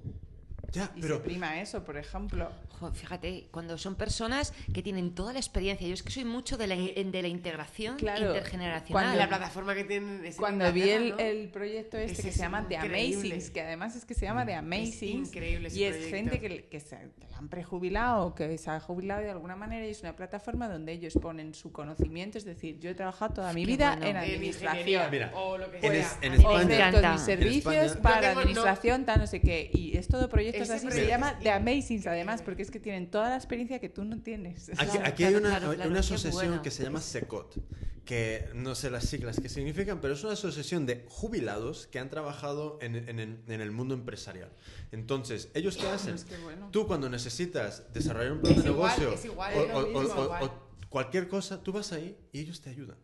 Ya, 0.73 0.91
Y 0.95 1.01
pero 1.01 1.17
se 1.17 1.23
prima 1.25 1.61
eso, 1.61 1.83
por 1.85 1.97
ejemplo. 1.97 2.51
Jo, 2.79 2.93
fíjate, 2.93 3.49
cuando 3.51 3.77
son 3.77 3.95
personas 3.97 4.55
que 4.73 4.83
tienen 4.83 5.15
toda 5.15 5.33
la 5.33 5.39
experiencia, 5.39 5.87
yo 5.87 5.95
es 5.95 6.03
que 6.03 6.11
soy 6.13 6.25
mucho 6.25 6.57
de 6.57 6.67
la, 6.67 6.77
de 6.77 7.23
la 7.23 7.29
integración 7.29 7.97
Claro, 7.97 8.29
intergeneracional. 8.29 8.91
cuando 9.05 9.19
La 9.19 9.29
plataforma 9.29 9.75
que 9.75 9.85
tienen 9.85 10.25
es 10.25 10.37
en 10.37 10.41
Cuando 10.41 10.73
vi 10.73 10.83
el, 10.89 11.03
Inglaterra, 11.09 11.31
¿no? 11.33 11.39
el 11.41 11.49
proyecto 11.49 11.97
este 11.99 12.13
Ese 12.13 12.23
que 12.23 12.29
es 12.29 12.35
se 12.37 12.41
llama 12.43 12.67
The. 12.69 12.77
Amazings, 12.79 13.51
que 13.51 13.61
además 13.61 13.97
es 13.97 14.05
que 14.05 14.15
se 14.15 14.25
llama 14.27 14.47
The 14.47 14.55
Amazings, 14.55 15.29
increíble 15.29 15.69
ese 15.69 15.79
y 15.79 15.85
es 15.85 15.97
proyecto. 15.97 16.17
gente 16.17 16.41
que, 16.41 16.65
que 16.69 16.81
se 16.81 16.97
que 17.21 17.27
la 17.31 17.39
han 17.39 17.49
prejubilado 17.49 18.27
o 18.27 18.35
que 18.35 18.57
se 18.57 18.71
ha 18.71 18.81
jubilado 18.81 19.23
de 19.23 19.31
alguna 19.31 19.57
manera 19.57 19.87
y 19.87 19.91
es 19.91 20.01
una 20.03 20.15
plataforma 20.17 20.69
donde 20.69 20.93
ellos 20.93 21.15
ponen 21.21 21.53
su 21.55 21.73
conocimiento, 21.73 22.39
es 22.39 22.45
decir, 22.45 22.79
yo 22.79 22.91
he 22.91 22.95
trabajado 22.95 23.35
toda 23.35 23.53
mi 23.53 23.65
vida 23.67 23.97
bueno. 23.97 24.07
en 24.07 24.17
En 24.17 24.23
administración. 24.23 25.11
Mira, 25.11 25.33
o 25.35 25.59
lo 25.59 25.71
que 25.71 25.77
en 25.79 25.83
sea. 25.83 25.93
es- 26.01 26.17
en 26.23 26.33
me 26.33 26.39
España- 26.39 26.91
mis 27.13 27.21
En 27.21 27.27
servicios 27.27 27.75
España- 27.87 28.03
para 28.03 28.35
no- 28.35 28.41
administración, 28.41 29.05
tal, 29.05 29.19
no 29.21 29.27
sé 29.27 29.41
qué. 29.41 29.71
Y 29.75 29.97
es 29.97 30.09
todo 30.09 30.29
proyectos 30.29 30.60
Así. 30.69 30.91
Se 30.91 31.07
llama 31.07 31.39
The 31.39 31.51
Amazings, 31.51 32.07
además, 32.07 32.43
porque 32.43 32.63
es 32.63 32.71
que 32.71 32.81
tienen 32.81 33.11
toda 33.11 33.31
la 33.31 33.37
experiencia 33.37 33.79
que 33.79 33.89
tú 33.89 34.05
no 34.05 34.21
tienes. 34.21 34.69
Aquí, 34.71 34.91
Claro, 34.91 35.03
aquí 35.07 35.25
hay 35.25 35.35
una, 35.35 35.49
claro, 35.51 35.75
claro, 35.75 35.91
una 35.91 36.01
qué 36.01 36.07
asociación 36.07 36.63
que 36.63 36.71
se 36.71 36.83
llama 36.83 37.01
SECOT, 37.01 37.57
que 38.05 38.49
no 38.55 38.75
sé 38.75 38.91
las 38.91 39.05
siglas 39.05 39.39
que 39.41 39.49
significan, 39.49 40.01
pero 40.01 40.15
es 40.15 40.25
una 40.25 40.33
asociación 40.33 40.85
de 40.87 41.05
jubilados 41.09 41.87
que 41.87 41.99
han 42.01 42.11
trabajado 42.11 42.79
en, 42.83 42.97
en- 42.97 43.21
en- 43.21 43.43
en 43.47 43.61
el 43.61 43.71
mundo 43.71 43.95
empresarial. 43.95 44.51
Entonces, 44.91 45.49
¿ellos 45.55 45.77
qué 45.77 45.87
hacen? 45.87 46.15
Es 46.17 46.25
que 46.25 46.37
bueno. 46.39 46.69
Tú 46.73 46.87
cuando 46.87 47.09
necesitas 47.09 47.93
desarrollar 47.93 48.33
un 48.33 48.41
plan 48.41 48.55
Es 48.55 48.65
de 48.65 48.71
igual, 48.71 48.91
negocio 48.99 49.15
es 49.15 49.25
igual, 49.25 49.55
o, 49.73 50.45
o 50.45 50.71
cualquier 50.89 51.29
cosa, 51.29 51.63
tú 51.63 51.73
vas 51.73 51.93
ahí 51.93 52.17
y 52.33 52.41
ellos 52.41 52.61
te 52.61 52.71
ayudan. 52.71 52.97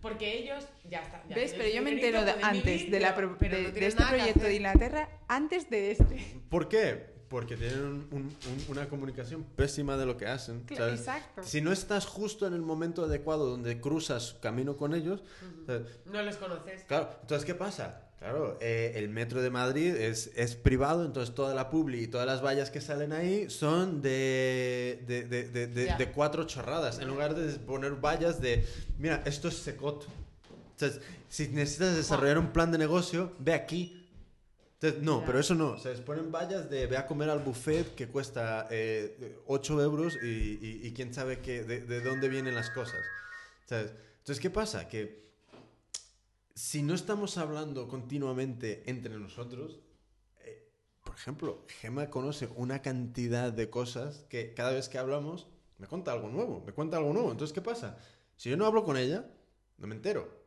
Porque 0.00 0.38
ellos 0.38 0.64
ya 0.88 1.00
está. 1.02 1.22
ya 1.28 1.34
¿Ves? 1.36 1.54
Pero 1.56 1.68
yo 1.68 1.82
me 1.82 1.90
entero 1.90 2.24
de- 2.24 2.32
antes 2.42 2.64
vivir, 2.64 2.90
de, 2.90 3.00
la 3.00 3.14
pero- 3.14 3.28
de- 3.28 3.34
no 3.34 3.48
de 3.48 3.72
tienen 3.72 3.82
este 3.88 4.04
proyecto 4.04 4.40
de. 4.44 4.54
Inglaterra 4.54 5.08
antes 5.28 5.70
de 5.70 5.90
este. 5.92 6.40
¿Por 6.48 6.68
qué? 6.68 7.14
Porque 7.28 7.56
tienen 7.56 7.80
un- 7.80 8.08
un- 8.12 8.22
un- 8.22 8.64
una 8.68 8.88
comunicación 8.88 9.42
pésima 9.42 9.96
de 9.96 10.06
lo 10.06 10.16
que 10.16 10.26
hacen. 10.26 10.60
Claro, 10.60 10.84
¿sabes? 10.96 11.00
exacto. 11.00 11.42
Si 11.42 11.60
no 11.60 11.72
estás 11.72 12.06
justo 12.06 12.46
en 12.46 12.54
el 12.54 12.62
momento 12.62 13.04
adecuado 13.04 13.46
donde 13.46 13.80
cruzas 13.80 14.36
camino 14.40 14.76
con 14.76 14.94
ellos. 14.94 15.22
No 16.04 16.22
los 16.22 16.36
conoces. 16.36 16.82
Claro, 16.84 17.18
entonces, 17.22 17.44
¿qué 17.44 17.54
pasa? 17.54 18.05
Claro, 18.18 18.56
eh, 18.62 18.92
el 18.96 19.10
metro 19.10 19.42
de 19.42 19.50
Madrid 19.50 19.94
es, 19.94 20.30
es 20.36 20.56
privado, 20.56 21.04
entonces 21.04 21.34
toda 21.34 21.54
la 21.54 21.68
publi 21.68 22.02
y 22.04 22.06
todas 22.06 22.26
las 22.26 22.42
vallas 22.42 22.70
que 22.70 22.80
salen 22.80 23.12
ahí 23.12 23.50
son 23.50 24.00
de, 24.00 25.02
de, 25.06 25.24
de- 25.24 25.66
de- 25.66 25.94
de 25.96 26.12
cuatro 26.12 26.44
chorradas, 26.44 26.98
en 26.98 27.08
lugar 27.08 27.34
de 27.34 27.52
poner 27.58 27.92
vallas 27.92 28.40
de, 28.40 28.64
mira, 28.98 29.22
esto 29.26 29.48
es 29.48 29.56
secot. 29.58 30.06
Entonces, 30.72 31.02
si 31.28 31.48
necesitas 31.48 31.94
desarrollar 31.94 32.38
un 32.38 32.52
plan 32.52 32.72
de 32.72 32.78
negocio, 32.78 33.32
ve 33.38 33.52
aquí. 33.52 34.08
Entonces, 34.80 35.02
no, 35.02 35.20
Ya. 35.20 35.26
pero 35.26 35.38
eso 35.40 35.54
no. 35.54 35.78
Se 35.78 35.90
les 35.90 36.00
ponen 36.00 36.32
vallas 36.32 36.68
de 36.70 36.86
ve 36.86 36.96
a 36.96 37.06
comer 37.06 37.28
al 37.30 37.40
buffet 37.40 37.94
que 37.94 38.08
cuesta 38.08 38.66
eh, 38.70 39.36
8 39.46 39.82
euros 39.82 40.18
y, 40.22 40.26
y- 40.26 40.80
y 40.84 40.92
quién 40.92 41.12
sabe 41.14 41.40
qué, 41.40 41.64
de, 41.64 41.80
de 41.82 42.00
dónde 42.00 42.28
vienen 42.30 42.54
las 42.54 42.70
cosas. 42.70 43.00
¿Sabes? 43.66 43.92
Entonces, 44.18 44.40
¿qué 44.40 44.50
pasa? 44.50 44.88
Que 44.88 45.25
si 46.56 46.82
no 46.82 46.94
estamos 46.94 47.36
hablando 47.38 47.86
continuamente 47.86 48.82
entre 48.90 49.18
nosotros, 49.18 49.78
eh, 50.40 50.68
por 51.04 51.14
ejemplo, 51.14 51.64
Gemma 51.80 52.08
conoce 52.10 52.48
una 52.56 52.80
cantidad 52.80 53.52
de 53.52 53.68
cosas 53.68 54.24
que 54.30 54.54
cada 54.54 54.72
vez 54.72 54.88
que 54.88 54.96
hablamos 54.98 55.46
me 55.78 55.86
cuenta 55.86 56.12
algo 56.12 56.28
nuevo, 56.30 56.62
me 56.66 56.72
cuenta 56.72 56.96
algo 56.96 57.12
nuevo. 57.12 57.30
Entonces, 57.30 57.52
¿qué 57.54 57.60
pasa? 57.60 57.98
Si 58.36 58.48
yo 58.48 58.56
no 58.56 58.64
hablo 58.64 58.84
con 58.84 58.96
ella, 58.96 59.26
no 59.76 59.86
me 59.86 59.94
entero. 59.94 60.44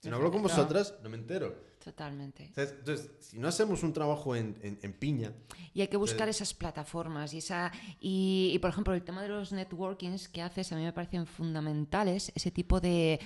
Si 0.00 0.08
no 0.08 0.16
hablo 0.16 0.32
con 0.32 0.42
vosotras, 0.42 0.94
no 1.02 1.10
me 1.10 1.16
entero. 1.18 1.54
Totalmente. 1.84 2.52
Entonces, 2.56 3.10
si 3.20 3.38
no 3.38 3.46
hacemos 3.48 3.82
un 3.82 3.92
trabajo 3.92 4.34
en, 4.34 4.56
en- 4.62 4.78
en 4.82 4.92
piña, 4.94 5.32
Y 5.74 5.80
hay 5.82 5.88
que 5.88 5.96
buscar 5.96 6.28
esas 6.28 6.54
plataformas 6.54 7.34
y 7.34 7.38
esa 7.38 7.70
y, 8.00 8.50
y, 8.54 8.58
por 8.60 8.70
ejemplo 8.70 8.94
el 8.94 9.02
tema 9.02 9.20
de 9.22 9.28
los 9.28 9.52
networkings 9.52 10.28
que 10.28 10.40
haces 10.42 10.70
a 10.72 10.76
mí 10.76 10.82
me 10.84 10.92
parecen 10.92 11.26
fundamentales 11.26 12.30
ese 12.34 12.50
tipo 12.50 12.80
de 12.80 13.18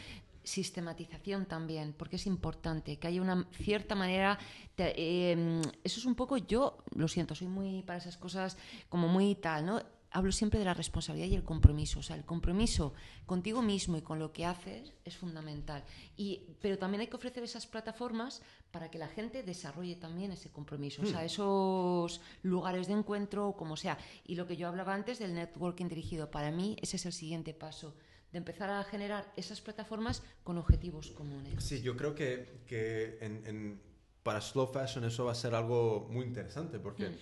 sistematización 0.46 1.46
también 1.46 1.92
porque 1.92 2.16
es 2.16 2.26
importante 2.26 2.98
que 2.98 3.08
haya 3.08 3.20
una 3.20 3.46
cierta 3.52 3.94
manera 3.94 4.38
de- 4.76 4.94
eh, 4.96 5.62
eso 5.84 5.98
es 6.00 6.06
un 6.06 6.14
poco 6.14 6.36
yo 6.36 6.78
lo 6.94 7.08
siento 7.08 7.34
soy 7.34 7.48
muy 7.48 7.82
para 7.82 7.98
esas 7.98 8.16
cosas 8.16 8.56
como 8.88 9.08
muy 9.08 9.34
tal 9.34 9.66
no 9.66 9.82
hablo 10.12 10.30
siempre 10.32 10.58
de 10.60 10.64
la 10.64 10.72
responsabilidad 10.72 11.28
y 11.28 11.34
el 11.34 11.42
compromiso 11.44 11.98
o 11.98 12.02
sea 12.02 12.16
el 12.16 12.24
compromiso 12.24 12.94
contigo 13.26 13.60
mismo 13.60 13.96
y 13.98 14.02
con 14.02 14.18
lo 14.18 14.32
que 14.32 14.46
haces 14.46 14.92
es 15.04 15.16
fundamental. 15.16 15.84
Y 16.16 16.40
pero 16.62 16.78
también 16.78 17.00
hay 17.02 17.08
que 17.08 17.16
ofrecer 17.16 17.42
esas 17.42 17.66
plataformas 17.66 18.40
para 18.70 18.88
que 18.90 18.98
la 18.98 19.08
gente 19.08 19.42
desarrolle 19.42 19.96
también 19.96 20.30
ese 20.32 20.48
compromiso 20.50 21.02
o 21.02 21.06
sea 21.06 21.22
esos 21.24 22.20
lugares 22.42 22.86
de 22.86 22.94
encuentro 22.94 23.48
o 23.48 23.56
como 23.56 23.76
sea. 23.76 23.98
Y 24.24 24.36
lo 24.36 24.46
que 24.46 24.56
yo 24.56 24.68
hablaba 24.68 24.94
antes 24.94 25.18
del 25.18 25.34
networking 25.34 25.88
dirigido 25.88 26.30
para 26.30 26.50
mí 26.50 26.76
ese 26.80 26.96
es 26.96 27.04
el 27.04 27.12
siguiente 27.12 27.52
paso 27.52 27.94
de 28.32 28.38
empezar 28.38 28.70
a 28.70 28.82
generar 28.84 29.32
esas 29.36 29.60
plataformas 29.60 30.22
con 30.44 30.58
objetivos 30.58 31.10
comunes 31.12 31.62
sí, 31.62 31.80
yo 31.82 31.96
creo 31.96 32.14
que, 32.14 32.62
que 32.66 33.18
en- 33.20 33.46
en- 33.46 33.80
para 34.22 34.40
slow 34.40 34.72
fashion 34.72 35.04
eso 35.04 35.24
va 35.24 35.32
a 35.32 35.36
ser 35.36 35.54
algo 35.54 36.08
muy 36.10 36.24
interesante 36.26 36.78
porque 36.80 37.10
Mm. 37.10 37.16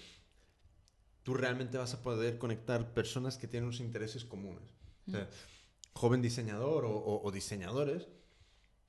tú 1.22 1.34
realmente 1.34 1.78
vas 1.78 1.94
a 1.94 2.02
poder 2.02 2.38
conectar 2.38 2.92
personas 2.94 3.36
que 3.38 3.46
tienen 3.46 3.68
unos 3.68 3.80
intereses 3.80 4.24
comunes. 4.24 4.62
O 5.08 5.10
sea, 5.10 5.28
joven 5.92 6.22
diseñador 6.22 6.84
o, 6.86 6.90
o- 6.90 7.22
o 7.22 7.30
diseñadores 7.30 8.08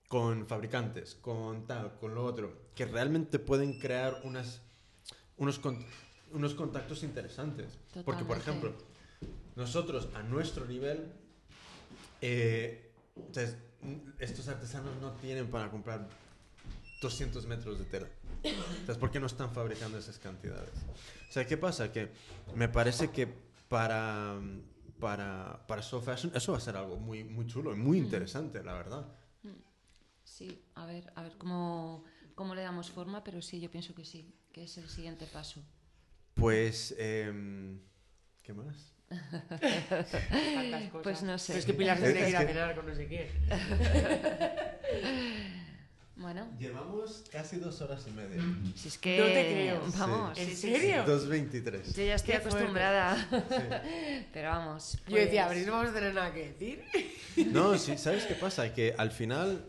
con 0.08 0.48
fabricantes, 0.48 1.16
con 1.16 1.66
tal, 1.68 1.98
con 2.00 2.16
lo 2.16 2.24
otro, 2.26 2.70
que 2.76 2.86
realmente 2.86 3.38
pueden 3.40 3.80
crear 3.80 4.22
unas, 4.24 4.62
unos, 5.38 5.60
con- 5.60 5.86
unos 6.32 6.54
contactos 6.54 7.04
interesantes. 7.04 7.78
Porque, 8.06 8.24
por 8.24 8.38
Totalmente. 8.38 8.68
ejemplo, 8.70 8.74
nosotros 9.56 10.10
a 10.14 10.24
nuestro 10.24 10.66
nivel, 10.66 11.12
eh, 12.26 12.92
entonces, 13.16 13.58
estos 14.20 14.48
artesanos 14.48 14.96
no 15.02 15.12
tienen 15.14 15.48
para 15.48 15.70
comprar 15.70 16.08
200 17.02 17.46
metros 17.46 17.80
de 17.80 17.86
tela. 17.86 18.08
Entonces, 18.44 18.98
¿por 18.98 19.12
qué 19.12 19.20
no 19.20 19.28
están 19.28 19.54
fabricando 19.54 19.98
esas 19.98 20.18
cantidades? 20.20 20.74
O 21.30 21.32
sea, 21.32 21.46
¿qué 21.46 21.58
pasa? 21.58 21.92
Que 21.92 22.10
me 22.56 22.70
parece 22.70 23.12
que 23.12 23.28
para, 23.68 24.40
para, 25.00 25.66
para 25.68 25.82
Slow 25.82 26.02
Fashion 26.02 26.32
eso 26.36 26.52
va 26.52 26.58
a 26.58 26.62
ser 26.62 26.78
algo 26.78 26.98
muy, 26.98 27.24
muy 27.24 27.46
chulo 27.48 27.74
y 27.74 27.76
muy 27.76 27.98
interesante, 27.98 28.64
la 28.64 28.74
verdad. 28.74 29.06
Sí, 30.24 30.66
a 30.74 30.86
ver, 30.86 31.12
a 31.16 31.22
ver 31.22 31.38
cómo, 31.38 32.04
cómo 32.34 32.56
le 32.56 32.62
damos 32.62 32.90
forma, 32.90 33.24
pero 33.24 33.42
sí, 33.42 33.60
yo 33.60 33.70
pienso 33.70 33.94
que 33.94 34.04
sí, 34.04 34.34
que 34.52 34.64
es 34.64 34.78
el 34.78 34.90
siguiente 34.90 35.28
paso. 35.28 35.64
Pues, 36.34 36.96
em, 36.98 37.80
¿qué 38.42 38.54
más? 38.54 38.95
Cosas. 39.10 40.22
Pues 41.04 41.24
no 41.24 41.38
sé. 41.38 41.54
Pero 41.54 41.60
es 41.60 41.66
que 41.66 41.74
Pilar 41.74 41.98
se 41.98 42.12
tiene 42.12 42.22
que 42.26 42.30
ir 42.30 42.38
a 42.38 42.46
cenar 42.48 42.76
con 42.76 42.86
no 42.88 42.96
sé 42.96 43.08
quién. 43.08 43.28
Bueno, 46.18 46.48
Llevamos 46.58 47.26
casi 47.30 47.58
dos 47.58 47.82
horas 47.82 48.06
y 48.08 48.12
media. 48.12 48.42
si 48.78 48.88
es 48.88 48.98
que... 48.98 49.20
No 49.20 49.26
te 49.26 49.52
creo. 49.52 49.82
Vamos. 49.98 50.38
¿En 50.40 50.48
sí, 50.48 50.56
serio? 50.56 51.06
2.23. 51.06 51.84
sí. 51.84 51.94
Yo 51.94 52.04
ya 52.06 52.16
estoy 52.16 52.36
acostumbrada. 52.36 53.28
Pero 54.34 54.50
vamos. 54.50 54.98
Yo 55.10 55.18
decía, 55.18 55.44
a 55.44 55.48
pues- 55.48 55.60
ver, 55.60 55.68
no 55.68 55.74
vamos 55.74 55.92
a 55.92 55.94
tener 55.94 56.14
nada 56.14 56.34
que 56.34 56.54
decir. 56.54 56.86
No, 57.52 57.78
sí, 57.78 57.98
¿sabes 57.98 58.24
qué 58.26 58.34
pasa? 58.36 58.74
Que 58.74 58.96
al 58.98 59.12
final 59.12 59.66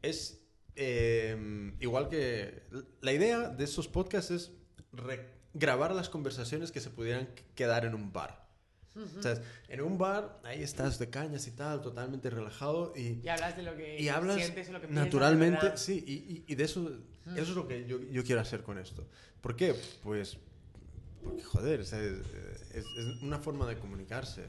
es 0.00 0.40
eh, 0.76 1.74
igual 1.80 2.08
que... 2.08 2.62
La 3.02 3.12
idea 3.12 3.50
de 3.50 3.64
esos 3.64 3.86
podcasts 3.86 4.30
es 4.30 4.52
re- 4.94 5.28
grabar 5.52 5.94
las 5.94 6.08
conversaciones 6.08 6.72
que 6.72 6.80
se 6.80 6.88
pudieran 6.88 7.28
quedar 7.54 7.84
en 7.84 7.94
un 7.94 8.14
bar. 8.14 8.45
O 8.96 9.22
sea, 9.22 9.40
en 9.68 9.80
un 9.82 9.98
bar, 9.98 10.40
ahí 10.44 10.62
estás 10.62 10.98
de 10.98 11.10
cañas 11.10 11.46
y 11.46 11.50
tal, 11.52 11.82
totalmente 11.82 12.30
relajado 12.30 12.92
y... 12.96 13.20
Y 13.22 13.28
hablas 13.28 13.56
de 13.56 13.62
lo 13.62 13.76
que 13.76 14.00
y 14.00 14.08
hablas 14.08 14.36
sientes 14.36 14.68
o 14.68 14.72
lo 14.72 14.80
que 14.80 14.86
piensas, 14.86 15.04
naturalmente, 15.06 15.60
¿verdad? 15.62 15.76
sí, 15.76 16.02
y, 16.06 16.12
y- 16.12 16.44
y 16.46 16.54
de 16.54 16.64
eso, 16.64 16.90
eso 17.26 17.42
es 17.42 17.48
lo 17.50 17.68
que 17.68 17.86
yo, 17.86 18.00
yo 18.10 18.24
quiero 18.24 18.40
hacer 18.40 18.62
con 18.62 18.78
esto. 18.78 19.06
¿Por 19.40 19.54
qué? 19.56 19.74
Pues, 20.02 20.38
porque 21.22 21.42
joder, 21.42 21.80
o 21.80 21.84
sea, 21.84 22.00
es, 22.00 22.12
es- 22.74 22.86
es 22.96 23.22
una 23.22 23.38
forma 23.38 23.66
de 23.66 23.78
comunicarse. 23.78 24.44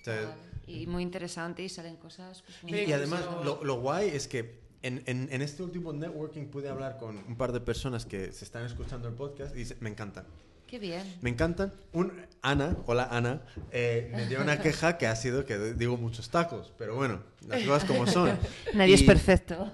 O 0.00 0.04
sea, 0.04 0.34
Y 0.66 0.86
muy 0.86 1.02
interesante 1.02 1.62
y 1.62 1.68
salen 1.68 1.96
cosas... 1.96 2.42
pues, 2.42 2.62
muy 2.64 2.72
y, 2.80 2.84
y 2.90 2.92
además, 2.92 3.24
lo, 3.44 3.62
lo 3.64 3.80
guay 3.80 4.08
es 4.08 4.26
que 4.28 4.60
en, 4.82 5.02
en- 5.06 5.28
en 5.30 5.42
este 5.42 5.62
último 5.62 5.92
networking 5.92 6.46
pude 6.46 6.68
hablar 6.68 6.98
con 6.98 7.18
un 7.18 7.36
par 7.36 7.52
de 7.52 7.60
personas 7.60 8.04
que 8.04 8.32
se 8.32 8.44
están 8.44 8.64
escuchando 8.66 9.06
el 9.08 9.14
podcast 9.14 9.54
y 9.54 9.58
dice, 9.60 9.76
me 9.80 9.90
encantan. 9.90 10.26
Qué 10.72 10.78
bien. 10.78 11.02
Me 11.20 11.28
encantan. 11.28 11.70
Un, 11.92 12.10
Ana, 12.40 12.74
hola 12.86 13.06
Ana, 13.10 13.42
eh, 13.72 14.10
me 14.16 14.26
dio 14.26 14.40
una 14.40 14.58
queja 14.62 14.96
que 14.96 15.06
ha 15.06 15.14
sido 15.14 15.44
que 15.44 15.58
digo 15.74 15.98
muchos 15.98 16.30
tacos, 16.30 16.72
pero 16.78 16.96
bueno, 16.96 17.22
las 17.46 17.62
cosas 17.64 17.84
como 17.84 18.06
son. 18.06 18.38
Nadie 18.72 18.94
es 18.94 19.02
perfecto. 19.02 19.70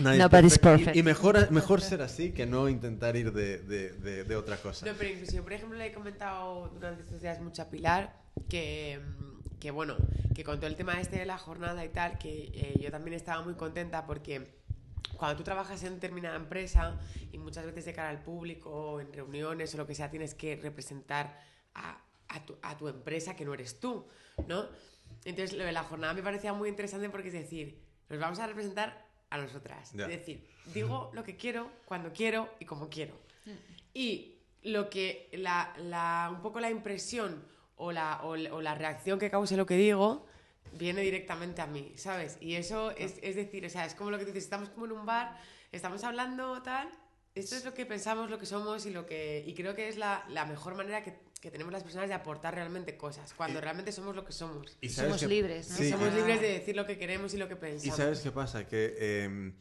Nadie 0.00 0.18
es 0.18 0.24
Nobody's 0.24 0.58
perfecto. 0.58 0.68
Y- 0.68 0.78
perfect. 0.78 0.96
Y, 0.96 1.02
mejor, 1.04 1.50
mejor 1.52 1.80
ser 1.80 2.02
así 2.02 2.32
que 2.32 2.44
no 2.44 2.68
intentar 2.68 3.14
ir 3.14 3.32
de, 3.32 3.58
de- 3.58 3.92
de- 3.92 4.24
de 4.24 4.34
otra 4.34 4.56
cosa. 4.56 4.84
No, 4.84 4.94
pero 4.98 5.10
incluso 5.10 5.30
yo, 5.36 5.44
por 5.44 5.52
ejemplo, 5.52 5.78
le 5.78 5.86
he 5.86 5.92
comentado 5.92 6.70
durante 6.74 7.04
estos 7.04 7.22
días 7.22 7.40
mucho 7.40 7.62
a 7.62 7.66
Pilar 7.70 8.12
que, 8.48 8.98
mm, 8.98 9.58
que 9.60 9.70
bueno, 9.70 9.94
que 10.34 10.42
con 10.42 10.56
todo 10.56 10.66
el 10.66 10.74
tema 10.74 11.00
este 11.00 11.20
de 11.20 11.24
la 11.26 11.38
jornada 11.38 11.84
y 11.84 11.90
tal, 11.90 12.18
que 12.18 12.50
eh, 12.52 12.80
yo 12.82 12.90
también 12.90 13.14
estaba 13.14 13.42
muy 13.44 13.54
contenta 13.54 14.06
porque 14.06 14.60
cuando 15.22 15.36
tú 15.36 15.44
trabajas 15.44 15.80
en 15.84 15.94
determinada 15.94 16.34
empresa 16.34 16.98
y 17.30 17.38
muchas 17.38 17.64
veces 17.64 17.84
de 17.84 17.92
cara 17.92 18.08
al 18.08 18.24
público 18.24 18.98
en 19.00 19.12
reuniones 19.12 19.72
o 19.72 19.78
lo 19.78 19.86
que 19.86 19.94
sea, 19.94 20.10
tienes 20.10 20.34
que 20.34 20.56
representar 20.56 21.38
a, 21.76 22.02
a 22.28 22.44
tu, 22.44 22.56
a 22.60 22.76
tu 22.76 22.88
empresa 22.88 23.36
que 23.36 23.44
no 23.44 23.54
eres 23.54 23.78
tú, 23.78 24.04
¿no? 24.48 24.66
Entonces, 25.24 25.56
lo 25.56 25.62
de 25.64 25.70
la 25.70 25.84
jornada 25.84 26.12
me 26.12 26.24
parecía 26.24 26.52
muy 26.52 26.68
interesante 26.68 27.08
porque 27.08 27.28
es 27.28 27.34
decir, 27.34 27.80
nos 28.08 28.18
vamos 28.18 28.40
a 28.40 28.48
representar 28.48 29.06
a 29.30 29.38
nosotras. 29.38 29.92
Ya. 29.92 30.06
Es 30.06 30.10
decir, 30.18 30.44
digo 30.74 31.12
lo 31.14 31.22
que 31.22 31.36
quiero, 31.36 31.70
cuando 31.84 32.12
quiero 32.12 32.48
y 32.58 32.64
como 32.64 32.88
quiero. 32.90 33.14
Y 33.94 34.38
lo 34.64 34.90
que 34.90 35.28
la, 35.34 35.72
la- 35.78 36.30
un 36.34 36.42
poco 36.42 36.58
la 36.58 36.68
impresión 36.68 37.44
o 37.76 37.92
la, 37.92 38.22
o, 38.24 38.30
o 38.30 38.60
la 38.60 38.74
reacción 38.74 39.20
que 39.20 39.30
cause 39.30 39.56
lo 39.56 39.66
que 39.66 39.76
digo 39.76 40.26
viene 40.72 41.00
directamente 41.02 41.60
a 41.62 41.66
mí, 41.66 41.92
¿sabes? 41.96 42.36
Y 42.40 42.54
eso 42.54 42.90
es, 42.92 43.14
es 43.22 43.36
decir, 43.36 43.64
o 43.66 43.70
sea, 43.70 43.84
es 43.86 43.94
como 43.94 44.10
lo 44.10 44.18
que 44.18 44.24
dices, 44.24 44.44
estamos 44.44 44.68
como 44.70 44.86
en 44.86 44.92
un 44.92 45.06
bar, 45.06 45.38
estamos 45.70 46.02
hablando 46.04 46.62
tal, 46.62 46.88
esto 47.34 47.56
es 47.56 47.64
lo 47.64 47.72
que 47.74 47.86
pensamos, 47.86 48.28
lo 48.30 48.38
que 48.38 48.46
somos 48.46 48.84
y 48.86 48.90
lo 48.90 49.06
que 49.06 49.42
y 49.46 49.54
creo 49.54 49.74
que 49.74 49.88
es 49.88 49.96
la, 49.96 50.24
la 50.28 50.44
mejor 50.44 50.74
manera 50.74 51.02
que, 51.02 51.18
que 51.40 51.50
tenemos 51.50 51.72
las 51.72 51.82
personas 51.82 52.08
de 52.08 52.14
aportar 52.14 52.54
realmente 52.54 52.96
cosas, 52.96 53.32
cuando 53.34 53.60
realmente 53.60 53.90
somos 53.92 54.14
lo 54.14 54.24
que 54.24 54.32
somos. 54.32 54.76
Y 54.80 54.88
Somos 54.90 55.22
libres, 55.22 55.70
¿no? 55.70 55.76
Sí, 55.76 55.90
somos 55.90 56.12
y- 56.12 56.16
libres 56.16 56.40
de 56.40 56.48
decir 56.48 56.76
lo 56.76 56.86
que 56.86 56.98
queremos 56.98 57.32
y 57.34 57.38
lo 57.38 57.48
que 57.48 57.54
Y 57.54 57.56
pensamos. 57.58 57.96
sabes 57.96 58.20
qué 58.20 58.30
pasa, 58.30 58.66
que 58.66 58.94
eh, 58.98 59.52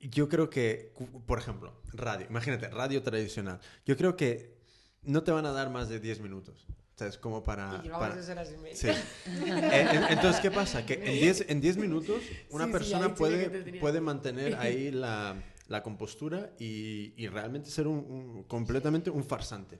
yo 0.00 0.28
creo 0.28 0.48
que, 0.50 0.92
por 1.26 1.38
ejemplo, 1.38 1.80
radio, 1.92 2.26
imagínate, 2.28 2.68
radio 2.68 3.02
tradicional, 3.02 3.60
yo 3.84 3.96
creo 3.96 4.16
que 4.16 4.54
no 5.02 5.22
te 5.22 5.30
van 5.32 5.46
a 5.46 5.52
dar 5.52 5.70
más 5.70 5.88
de 5.88 5.98
10 6.00 6.20
minutos. 6.20 6.66
¿Sabes? 6.96 7.18
Como 7.18 7.42
para... 7.44 7.78
y 7.82 7.84
llevamos 7.88 8.08
para- 8.16 8.32
horas 8.32 8.52
y 8.52 8.56
media. 8.62 8.74
Sí. 8.74 8.88
Eh, 8.88 9.86
en- 9.92 10.04
entonces, 10.12 10.40
¿qué 10.40 10.50
pasa? 10.50 10.84
Que 10.86 10.94
en 10.94 11.20
10 11.20 11.44
en 11.48 11.60
10 11.60 11.76
minutos 11.76 12.22
una 12.50 12.64
Sí, 12.66 12.72
persona 12.72 13.06
sí 13.08 13.12
puede, 13.18 13.48
puede 13.80 14.00
mantener 14.00 14.54
ahí 14.58 14.90
la, 14.90 15.36
la 15.68 15.82
compostura 15.82 16.50
y, 16.58 17.12
y 17.16 17.28
realmente 17.28 17.68
ser 17.70 17.86
un, 17.86 17.98
un- 17.98 18.42
completamente 18.44 19.10
un 19.10 19.24
farsante. 19.24 19.78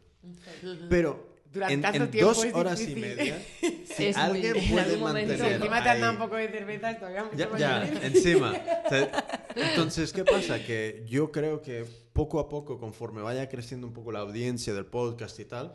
Pero 0.91 1.35
Durante 1.53 1.75
en, 1.75 1.81
tanto 1.83 2.03
en 2.05 2.11
tiempo 2.11 2.29
dos 2.35 2.45
es 2.45 2.53
horas 2.55 2.81
y 2.83 2.87
difícil. 2.87 3.17
media, 3.17 3.39
si 3.97 4.05
Es 4.07 4.17
muy- 4.17 4.25
alguien 4.27 4.57
en 4.57 4.71
puede 4.71 4.97
mantener 4.99 5.53
encima 5.53 5.83
te 5.83 5.89
han 5.89 6.11
un 6.11 6.19
poco 6.19 6.37
de 6.37 6.49
cerveza, 6.49 6.91
es 6.91 6.99
todavía 6.99 7.25
mucho 7.25 7.37
ya, 7.39 7.49
más 7.49 7.61
ya, 7.61 7.81
difícil. 7.81 8.05
encima. 8.17 8.55
O 8.87 8.89
sea, 8.89 9.41
entonces, 9.57 10.13
¿qué 10.13 10.23
pasa? 10.23 10.63
Que 10.63 11.03
yo 11.09 11.33
creo 11.33 11.63
que 11.63 11.85
poco 12.13 12.39
a 12.41 12.49
poco, 12.49 12.79
conforme 12.79 13.23
vaya 13.23 13.49
creciendo 13.49 13.87
un 13.87 13.93
poco 13.95 14.13
la 14.13 14.19
audiencia 14.21 14.75
del 14.75 14.85
podcast 14.87 15.41
y 15.41 15.45
tal, 15.47 15.73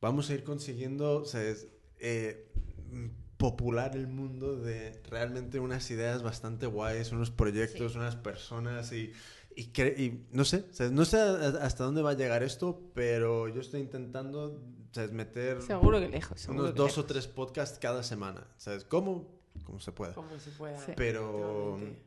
vamos 0.00 0.30
a 0.30 0.34
ir 0.34 0.44
consiguiendo, 0.44 1.18
o 1.22 1.24
sea, 1.24 1.42
es, 1.42 1.68
eh, 1.98 2.48
popular 3.36 3.94
el 3.96 4.06
mundo 4.06 4.56
de 4.56 5.00
realmente 5.10 5.60
unas 5.60 5.90
ideas 5.90 6.22
bastante 6.22 6.66
guays, 6.66 7.12
unos 7.12 7.30
proyectos, 7.30 7.94
unas 7.94 8.16
personas 8.16 8.92
y, 8.92 9.12
y, 9.54 9.72
cre- 9.72 9.98
y 9.98 10.26
no 10.32 10.44
sé, 10.44 10.64
no 10.90 11.04
sé 11.04 11.18
hasta 11.20 11.84
dónde 11.84 12.00
va 12.02 12.10
a 12.10 12.14
llegar 12.14 12.42
esto, 12.42 12.80
pero 12.94 13.48
yo 13.48 13.60
estoy 13.60 13.80
intentando 13.80 14.62
meter 15.12 15.60
Seguro 15.60 16.00
que 16.00 16.08
lejos. 16.08 16.40
seguro 16.40 16.60
unos 16.62 16.72
que 16.74 16.78
dos 16.78 16.96
o 16.96 17.04
tres 17.04 17.26
podcasts 17.26 17.78
cada 17.78 18.02
semana, 18.02 18.46
¿sabes? 18.56 18.84
¿Cómo? 18.84 19.36
Como 19.64 19.80
se 19.80 19.92
pueda. 19.92 20.14
Como 20.14 20.38
se 20.38 20.50
pueda. 20.52 20.78
Sí. 20.78 20.92
Pero. 20.96 21.32
Totalmente. 21.32 22.05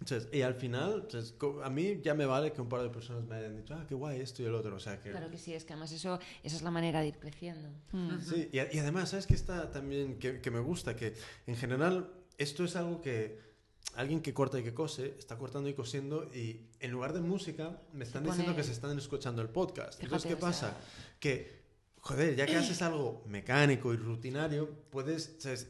Entonces, 0.00 0.28
y 0.32 0.42
al 0.42 0.54
final, 0.54 1.02
entonces, 1.04 1.32
co- 1.38 1.62
a 1.62 1.70
mí 1.70 2.00
ya 2.02 2.14
me 2.14 2.26
vale 2.26 2.52
que 2.52 2.60
un 2.60 2.68
par 2.68 2.82
de 2.82 2.88
personas 2.88 3.24
me 3.24 3.36
hayan 3.36 3.56
dicho, 3.56 3.74
ah, 3.74 3.84
qué 3.88 3.94
guay 3.94 4.20
esto 4.20 4.42
y 4.42 4.46
el 4.46 4.54
otro. 4.54 4.74
O 4.74 4.80
sea, 4.80 4.98
que. 4.98 5.10
Claro 5.10 5.30
que 5.30 5.38
sí, 5.38 5.52
es 5.54 5.64
que 5.64 5.74
además 5.74 5.92
eso, 5.92 6.18
esa 6.42 6.56
es 6.56 6.62
la 6.62 6.70
manera 6.70 7.00
de 7.00 7.08
ir 7.08 7.18
creciendo. 7.18 7.68
Mm. 7.92 8.18
Sí, 8.20 8.48
y, 8.52 8.56
y 8.76 8.78
además, 8.80 9.10
¿sabes 9.10 9.26
qué 9.26 9.34
está 9.34 9.70
también 9.70 10.18
que, 10.18 10.40
que 10.40 10.50
me 10.50 10.60
gusta? 10.60 10.96
Que 10.96 11.14
en 11.46 11.54
general, 11.56 12.10
esto 12.38 12.64
es 12.64 12.74
algo 12.76 13.00
que 13.00 13.38
alguien 13.96 14.20
que 14.22 14.32
corta 14.32 14.58
y 14.58 14.62
que 14.62 14.72
cose 14.72 15.14
está 15.18 15.36
cortando 15.36 15.68
y 15.68 15.74
cosiendo 15.74 16.24
y 16.32 16.60
en 16.78 16.90
lugar 16.92 17.12
de 17.12 17.20
música 17.20 17.82
me 17.92 18.04
están 18.04 18.22
pone- 18.22 18.36
diciendo 18.36 18.56
que 18.56 18.62
se 18.64 18.72
están 18.72 18.96
escuchando 18.96 19.42
el 19.42 19.48
podcast. 19.48 20.02
Entonces, 20.02 20.28
¿qué 20.30 20.36
Fíjate, 20.36 20.50
o 20.50 20.52
sea- 20.58 20.70
pasa? 20.70 20.80
Que, 21.18 21.60
joder, 21.98 22.36
ya 22.36 22.46
que 22.46 22.56
haces 22.56 22.80
algo 22.82 23.22
mecánico 23.26 23.92
y 23.92 23.96
rutinario, 23.96 24.70
puedes 24.90 25.34
¿sabes? 25.38 25.68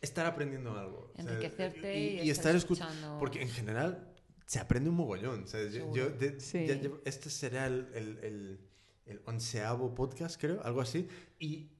Estar 0.00 0.26
aprendiendo 0.26 0.76
algo. 0.78 1.12
Enriquecerte 1.16 1.98
y, 1.98 2.20
y 2.20 2.22
y 2.22 2.30
estar 2.30 2.54
estar 2.54 2.70
escu- 2.70 2.72
escuchando. 2.74 3.18
Porque 3.18 3.42
en 3.42 3.48
general 3.50 4.12
se 4.46 4.58
aprende 4.58 4.90
un 4.90 4.96
mogollón. 4.96 5.46
¿sabes? 5.46 5.72
Yo, 5.72 5.86
yo 5.92 6.04
Seguro. 6.06 6.16
de- 6.18 6.40
Sí. 6.40 6.66
ya 6.66 6.74
llevo- 6.74 7.00
este 7.04 7.30
será 7.30 7.66
el, 7.66 7.88
el, 7.94 8.18
el, 8.24 8.60
el 9.06 9.22
onceavo 9.26 9.94
podcast, 9.94 10.40
creo, 10.40 10.62
algo 10.64 10.80
así. 10.80 11.08
Y 11.38 11.70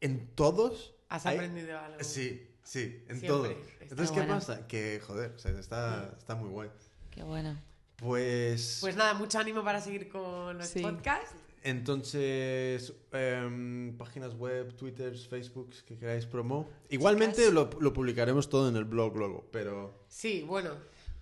en 0.00 0.28
todos... 0.34 0.94
Has 1.08 1.24
hay- 1.26 1.36
aprendido 1.36 1.78
algo. 1.78 2.02
Sí, 2.02 2.48
sí, 2.62 3.04
en 3.08 3.20
Siempre. 3.20 3.28
todo. 3.28 3.46
Está 3.46 3.82
Entonces, 3.84 4.10
¿qué 4.10 4.20
bueno. 4.20 4.34
pasa? 4.34 4.66
Que, 4.66 5.00
joder, 5.06 5.32
o 5.32 5.38
sea, 5.38 5.52
está, 5.52 6.14
está 6.18 6.34
muy 6.34 6.48
guay. 6.50 6.70
Qué 7.10 7.22
bueno. 7.22 7.56
Pues... 7.96 8.78
Pues 8.80 8.94
nada, 8.96 9.14
mucho 9.14 9.38
ánimo 9.38 9.62
para 9.64 9.80
seguir 9.80 10.08
con 10.08 10.58
los 10.58 10.66
Sí. 10.68 10.80
podcasts. 10.80 11.34
Entonces, 11.66 12.94
em, 13.12 13.96
páginas 13.98 14.34
web, 14.34 14.72
Twitters, 14.76 15.26
Facebooks 15.26 15.82
que 15.82 15.98
queráis 15.98 16.24
promo. 16.24 16.68
Igualmente 16.90 17.50
lo, 17.50 17.68
lo 17.80 17.92
publicaremos 17.92 18.48
todo 18.48 18.68
en 18.68 18.76
el 18.76 18.84
blog 18.84 19.16
luego, 19.16 19.48
pero... 19.50 20.04
Sí, 20.06 20.44
bueno. 20.46 20.70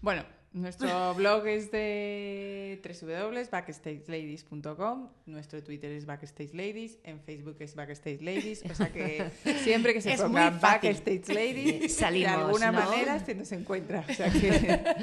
Bueno, 0.02 0.23
nuestro 0.52 1.14
blog 1.16 1.47
es 1.47 1.70
de 1.70 2.78
www.backstageladies.com, 2.84 5.08
nuestro 5.24 5.62
Twitter 5.62 5.90
es 5.92 6.05
backstageladies, 6.05 6.98
en 7.05 7.20
Facebook 7.20 7.56
es 7.60 7.74
backstageladies, 7.74 8.64
o 8.70 8.74
sea 8.74 8.92
que 8.92 9.31
siempre 9.64 9.94
que 9.94 10.02
se 10.02 10.12
Es 10.12 10.20
ponga 10.20 10.50
muy 10.50 10.60
fácil. 10.60 10.92
backstage 10.92 11.89
Salimos, 11.89 12.32
de 12.32 12.36
alguna 12.42 12.70
¿no? 12.70 12.81
manera 12.81 13.18
se 13.18 13.34
nos 13.34 13.50
encuentra. 13.52 14.05
O 14.08 14.12
sea 14.12 14.31
que 14.31 14.40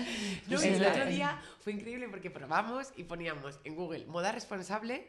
No, 0.47 0.61
el 0.61 0.85
otro 0.85 1.07
día 1.07 1.41
fue 1.59 1.73
increíble 1.73 2.07
porque 2.09 2.29
probamos 2.29 2.89
y 2.95 3.05
poníamos 3.05 3.59
en 3.63 3.75
Google 3.75 4.05
moda 4.05 4.31
responsable, 4.31 5.07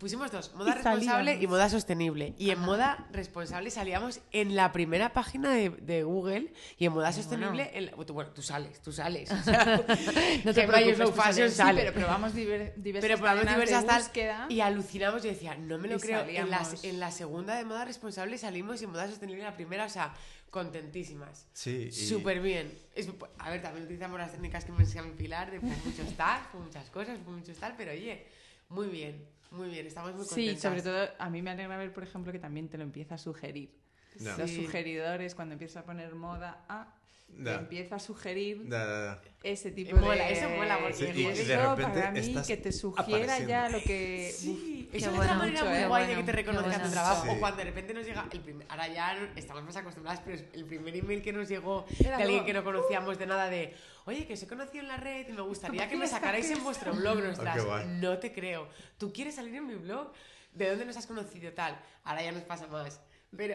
Pusimos 0.00 0.32
dos, 0.32 0.52
moda 0.54 0.70
Y 0.70 0.74
responsable 0.74 1.04
salíamos. 1.32 1.42
y 1.42 1.46
moda 1.46 1.68
sostenible. 1.68 2.34
Y 2.38 2.50
en 2.50 2.58
moda 2.60 3.06
responsable 3.12 3.70
salíamos 3.70 4.20
en 4.32 4.56
la 4.56 4.72
primera 4.72 5.12
página 5.12 5.52
de, 5.52 5.70
de 5.70 6.02
Google 6.02 6.52
y 6.78 6.86
en 6.86 6.92
moda 6.94 7.12
sostenible, 7.12 7.70
en 7.74 7.86
la- 7.86 7.92
tú, 8.06 8.14
bueno, 8.14 8.30
tú 8.30 8.40
sales, 8.42 8.80
tú 8.80 8.92
sales. 8.92 9.30
O 9.30 9.42
sea, 9.42 9.76
No 10.44 10.54
te 10.54 10.62
y 10.64 10.66
preocupes, 10.66 10.98
tú 10.98 11.12
Fashion 11.12 11.50
sales. 11.50 11.84
Sí, 11.84 11.90
pero 11.92 12.06
probamos 12.06 12.34
diver- 12.34 12.72
diversas 12.76 13.08
Pero 13.08 13.18
probamos 13.20 13.46
diversas 13.54 13.82
de 13.82 13.88
tal, 13.88 14.02
búsqueda. 14.02 14.46
y 14.48 14.60
alucinamos. 14.60 15.22
Yo 15.22 15.28
decía, 15.28 15.54
no 15.54 15.76
me 15.78 15.86
lo 15.88 15.96
Y 15.96 16.00
creo. 16.00 16.22
En 16.26 16.48
la, 16.50 16.66
en 16.82 16.98
la 16.98 17.10
segunda 17.10 17.54
de 17.56 17.64
moda 17.66 17.84
responsable 17.84 18.38
salimos 18.38 18.80
y 18.80 18.84
en 18.86 18.90
moda 18.92 19.06
sostenible 19.06 19.42
en 19.42 19.50
la 19.50 19.54
primera, 19.56 19.84
o 19.84 19.88
sea, 19.90 20.14
contentísimas. 20.50 21.46
Sí, 21.52 21.88
y- 21.88 21.92
Súper 21.92 22.40
bien. 22.40 22.72
Es- 22.94 23.08
a 23.38 23.50
ver, 23.50 23.60
también 23.62 23.84
utilizamos 23.84 24.18
las 24.18 24.32
técnicas 24.32 24.64
que 24.64 24.72
me 24.72 24.80
enseña 24.80 25.02
mi 25.02 25.12
Pilar 25.12 25.50
de 25.50 25.60
pues, 25.60 25.72
muchos 25.84 26.16
tal, 26.16 26.40
pues, 26.52 26.64
muchas 26.64 26.88
cosas, 26.90 27.18
pues, 27.24 27.36
muchos 27.36 27.56
tal, 27.58 27.74
pero 27.76 27.92
oye, 27.92 28.26
muy 28.68 28.88
bien, 28.88 29.26
muy 29.50 29.68
bien, 29.68 29.86
estamos 29.86 30.14
muy 30.14 30.24
Sí, 30.24 30.28
contentas. 30.34 30.62
sobre 30.62 30.82
todo 30.82 31.08
a 31.18 31.30
mí 31.30 31.42
me 31.42 31.50
alegra 31.50 31.76
ver, 31.76 31.92
por 31.92 32.02
ejemplo, 32.04 32.32
que 32.32 32.38
también 32.38 32.68
te 32.68 32.78
lo 32.78 32.84
empieza 32.84 33.16
a 33.16 33.18
sugerir. 33.18 33.70
Los 34.18 34.50
Sí. 34.50 34.64
sugeridores, 34.64 35.34
cuando 35.34 35.52
empiezas 35.54 35.82
a 35.82 35.86
poner 35.86 36.14
moda, 36.14 36.64
ah, 36.68 36.94
te 37.42 37.52
empieza 37.52 37.96
a 37.96 37.98
sugerir 37.98 38.68
Da, 38.68 38.84
da, 38.84 39.00
da. 39.00 39.22
ese 39.42 39.70
tipo 39.70 39.96
mola, 39.96 40.24
de... 40.24 40.32
eso 40.32 40.48
mola, 40.50 40.78
porque 40.80 40.94
Sí, 40.94 41.04
y 41.04 41.24
de 41.24 41.32
eso 41.32 41.76
repente 41.76 42.00
para 42.00 42.10
mí 42.12 42.18
estás 42.18 42.46
que 42.46 42.56
te 42.56 42.72
sugiera 42.72 43.38
ya 43.40 43.68
lo 43.68 43.80
que... 43.82 44.32
Sí, 44.36 44.88
eso 44.92 45.10
es 45.10 45.18
otra 45.18 45.34
manera 45.34 45.60
mucho, 45.60 45.70
muy 45.70 45.78
eh, 45.78 45.86
guay 45.86 46.06
de 46.06 46.14
bueno, 46.14 46.26
que 46.26 46.32
te 46.32 46.44
qué 46.44 46.52
reconozcan 46.52 46.82
tu 46.82 46.90
trabajo. 46.90 47.24
Sí. 47.24 47.30
O 47.30 47.40
cuando 47.40 47.58
de 47.58 47.64
repente 47.64 47.94
nos 47.94 48.06
llega 48.06 48.28
el 48.32 48.40
primer. 48.40 48.66
Ahora 48.70 48.88
ya 48.88 49.32
estamos 49.36 49.62
más 49.62 49.76
acostumbradas, 49.76 50.20
pero 50.24 50.42
el 50.52 50.64
primer 50.64 50.96
email 50.96 51.22
que 51.22 51.32
nos 51.32 51.48
llegó 51.48 51.86
Era 51.98 52.16
de 52.16 52.22
alguien 52.24 52.40
como, 52.40 52.46
que 52.46 52.52
no 52.54 52.64
conocíamos 52.64 53.18
de 53.18 53.26
nada 53.26 53.48
de. 53.48 53.74
Oye, 54.06 54.26
que 54.26 54.34
os 54.34 54.42
he 54.42 54.46
conocido 54.46 54.82
en 54.82 54.88
la 54.88 54.96
red 54.96 55.28
y 55.28 55.32
me 55.32 55.42
gustaría 55.42 55.88
que 55.88 55.96
me 55.96 56.06
sacarais 56.06 56.50
en 56.50 56.62
vuestro 56.64 56.92
blog. 56.92 57.18
Oh, 57.18 57.84
no 57.86 58.18
te 58.18 58.32
creo. 58.32 58.68
¿Tú 58.98 59.12
quieres 59.12 59.36
salir 59.36 59.54
en 59.54 59.66
mi 59.66 59.74
blog? 59.74 60.12
¿De 60.52 60.68
dónde 60.68 60.84
nos 60.84 60.96
has 60.96 61.06
conocido 61.06 61.52
tal? 61.52 61.80
Ahora 62.04 62.22
ya 62.22 62.32
nos 62.32 62.42
pasa 62.42 62.66
más. 62.66 63.00
Pero 63.36 63.54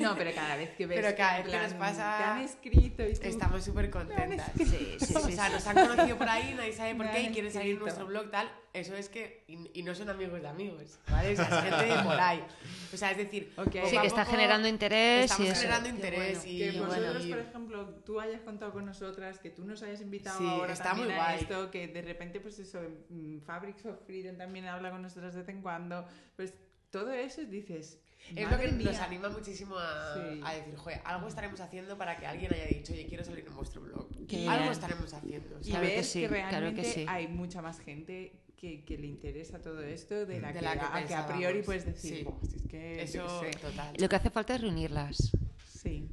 No, 0.00 0.14
pero 0.16 0.32
cada 0.34 0.54
vez 0.56 0.70
que 0.76 0.86
ves... 0.86 1.00
Pero 1.00 1.16
cada 1.16 1.38
vez 1.38 1.46
que 1.50 1.58
nos 1.58 1.72
pasa- 1.74 2.18
Te 2.18 2.24
han 2.24 2.38
escrito 2.42 3.02
y 3.08 3.14
tú... 3.14 3.20
estamos 3.26 3.64
súper 3.64 3.88
contentas. 3.90 4.50
Sí, 4.56 4.64
sí, 4.66 4.96
sí, 5.00 5.14
O 5.16 5.20
sea, 5.30 5.46
sí. 5.46 5.52
nos 5.54 5.66
han 5.66 5.88
conocido 5.88 6.18
por 6.18 6.28
ahí, 6.28 6.54
nadie 6.54 6.72
sabe 6.74 6.94
por 6.94 7.10
qué 7.10 7.22
y 7.22 7.28
quieren 7.32 7.50
salir 7.50 7.72
en 7.74 7.78
nuestro 7.80 8.06
blog, 8.06 8.30
tal. 8.30 8.50
Eso 8.74 8.94
es 8.96 9.08
que. 9.08 9.44
Y, 9.46 9.70
y 9.80 9.82
no 9.84 9.94
son 9.94 10.10
amigos 10.10 10.42
de 10.42 10.48
amigos, 10.48 10.98
¿vale? 11.08 11.32
O 11.32 11.36
sea, 11.36 11.44
es 11.46 11.64
gente 11.72 11.94
de 11.94 12.02
por 12.02 12.20
ahí. 12.20 12.44
O 12.92 12.96
sea, 12.96 13.12
es 13.12 13.16
decir. 13.16 13.52
Ok. 13.56 13.66
poco 13.72 13.86
Sí, 13.88 13.98
que 13.98 14.06
está 14.08 14.24
poco 14.24 14.32
generando 14.32 14.66
interés 14.68 15.24
Estamos 15.30 15.46
y 15.46 15.50
eso. 15.52 15.60
generando 15.60 15.88
interés 15.90 16.38
bueno. 16.42 16.50
y. 16.52 16.58
Que 16.58 16.80
vosotros, 16.80 17.24
y- 17.24 17.30
por 17.30 17.38
ejemplo, 17.38 17.88
tú 18.04 18.20
hayas 18.20 18.40
contado 18.42 18.72
con 18.72 18.84
nosotras, 18.84 19.38
que 19.38 19.50
tú 19.50 19.64
nos 19.64 19.80
hayas 19.84 20.00
invitado 20.00 20.38
Sí, 20.38 20.46
ahora 20.46 20.72
está 20.72 20.84
también 20.86 21.08
muy 21.08 21.16
a 21.18 21.22
guay. 21.24 21.40
esto, 21.40 21.70
que 21.70 21.86
de 21.86 22.02
repente, 22.02 22.40
pues 22.40 22.58
eso, 22.58 22.80
mm, 23.10 23.38
Fabrics 23.46 23.86
of 23.86 23.96
Freedom 24.06 24.36
también 24.36 24.66
habla 24.66 24.90
con 24.90 25.02
nosotras 25.02 25.34
de 25.34 25.40
vez 25.40 25.48
en 25.48 25.62
cuando, 25.62 26.04
pues 26.36 26.52
todo 26.90 27.12
eso 27.12 27.42
dices... 27.44 28.00
Es 28.30 28.44
lo 28.44 28.50
"Madre 28.50 28.66
que 28.66 28.72
nos 28.72 28.84
mía". 28.92 29.04
anima 29.04 29.28
muchísimo 29.28 29.76
a, 29.78 30.14
Sí. 30.14 30.40
a 30.44 30.54
decir, 30.54 30.76
joder, 30.76 31.00
algo 31.04 31.28
estaremos 31.28 31.60
haciendo 31.60 31.96
para 31.98 32.16
que 32.16 32.26
alguien 32.26 32.52
haya 32.54 32.66
dicho, 32.66 32.92
oye, 32.92 33.06
quiero 33.06 33.24
salir 33.24 33.44
en 33.46 33.54
vuestro 33.54 33.82
blog. 33.82 34.08
Qué 34.26 34.48
algo 34.48 34.62
bien. 34.62 34.72
estaremos 34.72 35.12
haciendo. 35.12 35.58
Y 35.60 35.64
¿sabes? 35.64 35.70
Claro 35.72 35.86
que 35.88 35.94
ver 35.96 36.04
sí, 36.04 36.20
que 36.22 36.28
claro 36.28 36.44
que 36.50 36.56
realmente 36.58 36.84
sí. 36.92 37.06
hay 37.08 37.28
mucha 37.28 37.60
más 37.62 37.78
gente 37.80 38.32
que, 38.56 38.82
que 38.84 38.96
le 38.98 39.06
interesa 39.08 39.60
todo 39.60 39.82
esto 39.82 40.24
de 40.26 40.40
la, 40.40 40.48
De 40.48 40.54
que, 40.60 40.64
la 40.64 40.72
que 40.72 40.80
a, 40.80 41.06
que 41.06 41.14
a 41.14 41.26
priori 41.28 41.62
puedes 41.62 41.84
decir, 41.84 42.16
Sí. 42.18 42.22
"Buah, 42.24 42.38
si 42.48 42.56
es 42.56 42.62
que 42.68 43.02
Eso, 43.02 43.40
sé". 43.42 43.50
total. 43.58 43.94
Lo 43.98 44.08
que 44.08 44.16
hace 44.16 44.30
falta 44.30 44.54
es 44.54 44.60
reunirlas. 44.62 45.30
Sí. 45.68 46.08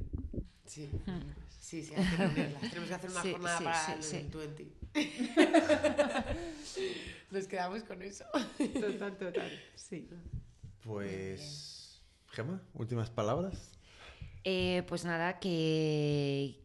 Sí. 0.66 0.90
Sí, 1.60 1.82
sí, 1.82 1.94
hay 1.96 2.04
que 2.04 2.16
reunirlas. 2.16 2.60
Tenemos 2.62 2.88
que 2.90 2.94
hacer 2.94 3.10
una 3.10 3.22
Sí, 3.22 3.32
jornada 3.32 3.58
sí, 3.58 3.64
para 3.64 3.84
sí, 3.84 3.92
el 3.92 4.02
sí. 4.02 4.28
20. 4.34 4.66
Nos 7.30 7.46
quedamos 7.46 7.82
con 7.84 8.02
eso. 8.02 8.24
Total, 8.74 9.16
total. 9.16 9.60
Sí. 9.74 10.06
Pues. 10.84 11.71
Gemma, 12.32 12.60
últimas 12.74 13.10
palabras. 13.10 13.72
Eh, 14.44 14.82
pues 14.88 15.04
nada, 15.04 15.38
que 15.38 16.58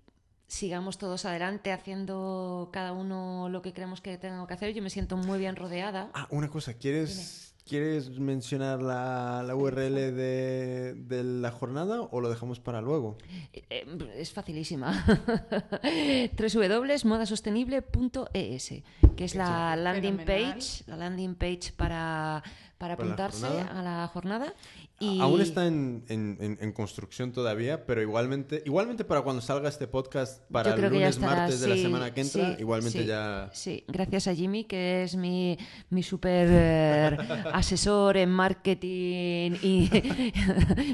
sigamos 0.48 0.98
todos 0.98 1.26
adelante 1.26 1.74
haciendo 1.74 2.70
cada 2.72 2.94
uno 2.94 3.50
lo 3.50 3.62
que 3.62 3.74
creemos 3.74 4.00
que 4.00 4.18
tengo 4.18 4.48
que 4.48 4.54
hacer. 4.54 4.74
Yo 4.74 4.82
me 4.82 4.90
siento 4.90 5.18
muy 5.18 5.40
bien 5.40 5.58
rodeada. 5.58 6.10
Ah, 6.14 6.28
una 6.32 6.48
cosa, 6.48 6.76
¿quieres, 6.76 7.54
¿quieres 7.68 8.18
mencionar 8.18 8.82
la, 8.82 9.44
la 9.46 9.56
URL 9.56 10.16
de, 10.16 10.94
de 10.96 11.24
la 11.26 11.52
jornada 11.52 12.02
o 12.02 12.22
lo 12.22 12.30
dejamos 12.30 12.62
para 12.62 12.80
luego? 12.80 13.18
Eh, 13.52 13.66
eh, 13.70 13.86
es 14.16 14.32
facilísima. 14.32 15.06
www.modasostenible.es, 16.40 18.74
que 19.18 19.26
es 19.26 19.36
la 19.36 19.76
landing 19.76 20.24
page, 20.26 20.86
la 20.88 20.96
landing 20.96 21.36
page 21.36 21.74
para, 21.76 22.42
para 22.78 22.96
Para 22.96 23.10
la 23.10 23.14
apuntarse 23.14 23.48
jornada. 23.48 23.80
a 23.80 23.84
la 24.02 24.08
jornada. 24.08 24.54
Y 25.00 25.20
Aún 25.22 25.42
está 25.42 25.68
en, 25.68 26.04
en- 26.10 26.38
en- 26.42 26.58
en 26.60 26.72
construcción 26.74 27.32
todavía, 27.32 27.86
pero 27.86 28.02
igualmente, 28.02 28.64
igualmente 28.66 29.04
para 29.06 29.22
cuando 29.22 29.42
salga 29.44 29.70
este 29.70 29.88
podcast, 29.88 30.42
para 30.52 30.74
el 30.74 30.82
lunes, 30.82 31.10
estará, 31.10 31.36
martes 31.36 31.60
de 31.62 31.68
la 31.68 31.76
sí, 31.76 31.82
semana 31.84 32.14
que 32.14 32.22
entra, 32.22 32.56
sí, 32.56 32.62
igualmente 32.62 33.02
sí, 33.02 33.06
ya... 33.06 33.50
Sí, 33.54 33.84
gracias 33.88 34.28
a 34.28 34.34
Jimmy, 34.34 34.64
que 34.64 35.04
es 35.04 35.16
mi, 35.16 35.56
mi 35.92 36.02
super 36.02 36.48
eh, 36.50 37.18
asesor 37.54 38.18
en 38.18 38.32
marketing 38.32 39.52
y 39.62 39.90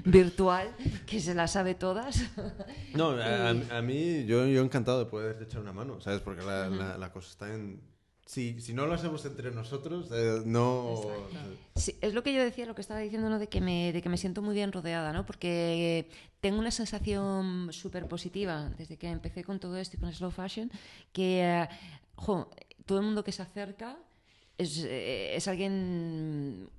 virtual, 0.05 0.67
que 1.05 1.19
se 1.19 1.33
las 1.33 1.51
sabe 1.51 1.75
todas. 1.75 2.21
No, 2.93 3.11
a, 3.11 3.49
a- 3.49 3.81
mí 3.81 4.25
yo, 4.25 4.45
yo 4.47 4.61
encantado 4.63 4.99
de 4.99 5.05
poder 5.05 5.41
echar 5.43 5.61
una 5.61 5.73
mano, 5.73 5.99
¿sabes? 6.01 6.19
Porque 6.21 6.41
la, 6.43 6.67
la- 6.69 6.97
la 6.97 7.11
cosa 7.11 7.29
está 7.29 7.53
en... 7.53 7.79
Si, 8.26 8.61
si 8.61 8.74
no 8.74 8.88
lo 8.88 8.93
hacemos 8.93 9.26
entre 9.26 9.52
nosotros, 9.52 10.10
eh, 10.14 10.42
no... 10.45 10.95
Sí, 11.76 11.98
es 12.00 12.14
lo 12.14 12.24
que 12.24 12.34
yo 12.34 12.42
decía, 12.42 12.66
lo 12.66 12.74
que 12.74 12.82
estaba 12.82 13.02
diciendo, 13.02 13.30
¿no? 13.30 13.38
de, 13.38 13.48
que 13.48 13.60
me, 13.60 13.92
de 13.92 14.02
que 14.02 14.08
me 14.10 14.18
siento 14.18 14.42
muy 14.42 14.56
bien 14.56 14.72
rodeada, 14.72 15.11
¿no? 15.11 15.26
porque 15.26 16.08
tengo 16.40 16.58
una 16.58 16.72
sensación 16.72 17.72
súper 17.74 18.08
positiva 18.08 18.69
desde 18.77 18.98
que 18.98 19.10
empecé 19.10 19.43
con 19.43 19.60
todo 19.60 19.77
esto 19.77 19.98
y 19.98 20.00
con 20.00 20.14
Slow 20.14 20.32
Fashion, 20.32 20.72
que 21.11 21.42
eh, 21.43 21.69
jo, 22.16 22.50
todo 22.85 23.00
el 23.00 23.06
mundo 23.06 23.24
que 23.24 23.34
se 23.34 23.42
acerca 23.42 23.98
es, 24.58 24.77
eh, 24.85 25.35
es 25.35 25.48
alguien 25.48 26.69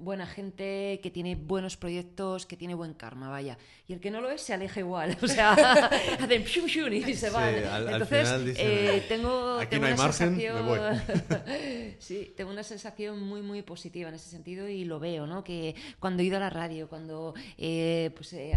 buena 0.00 0.26
gente, 0.26 1.00
que 1.02 1.10
tiene 1.10 1.34
buenos 1.36 1.76
proyectos, 1.76 2.46
que 2.46 2.56
tiene 2.56 2.74
buen 2.74 2.94
karma, 2.94 3.28
vaya. 3.28 3.58
Y 3.86 3.92
el 3.94 4.00
que 4.00 4.10
no 4.10 4.20
lo 4.20 4.30
es 4.30 4.40
se 4.42 4.54
aleja 4.54 4.80
igual, 4.80 5.16
o 5.22 5.28
sea, 5.28 5.52
hacen 6.20 6.44
shum 6.44 6.66
shum 6.66 6.92
y 6.92 7.14
se 7.14 7.30
van. 7.30 7.54
al 7.64 7.82
Entonces, 7.88 8.08
final 8.28 8.44
dicen, 8.44 8.66
eh, 8.68 9.04
tengo, 9.08 9.58
"Aquí 9.58 9.70
tengo 9.70 9.82
no 9.82 9.86
hay 9.88 9.92
una 9.94 10.02
margen, 10.04 10.36
me 10.36 10.42
sensación- 10.42 10.66
voy". 10.66 11.94
sí, 11.98 12.32
tengo 12.36 12.50
una 12.50 12.62
sensación 12.62 13.22
muy, 13.22 13.42
muy 13.42 13.62
positiva 13.62 14.08
en 14.08 14.14
ese 14.14 14.28
sentido 14.30 14.68
y 14.68 14.84
lo 14.84 15.00
veo, 15.00 15.26
¿no? 15.26 15.44
Que 15.44 15.74
cuando 15.98 16.22
he 16.22 16.26
ido 16.26 16.36
a 16.36 16.40
la 16.40 16.50
radio, 16.50 16.88
cuando 16.88 17.34
eh, 17.56 18.10
pues, 18.14 18.32
eh, 18.32 18.52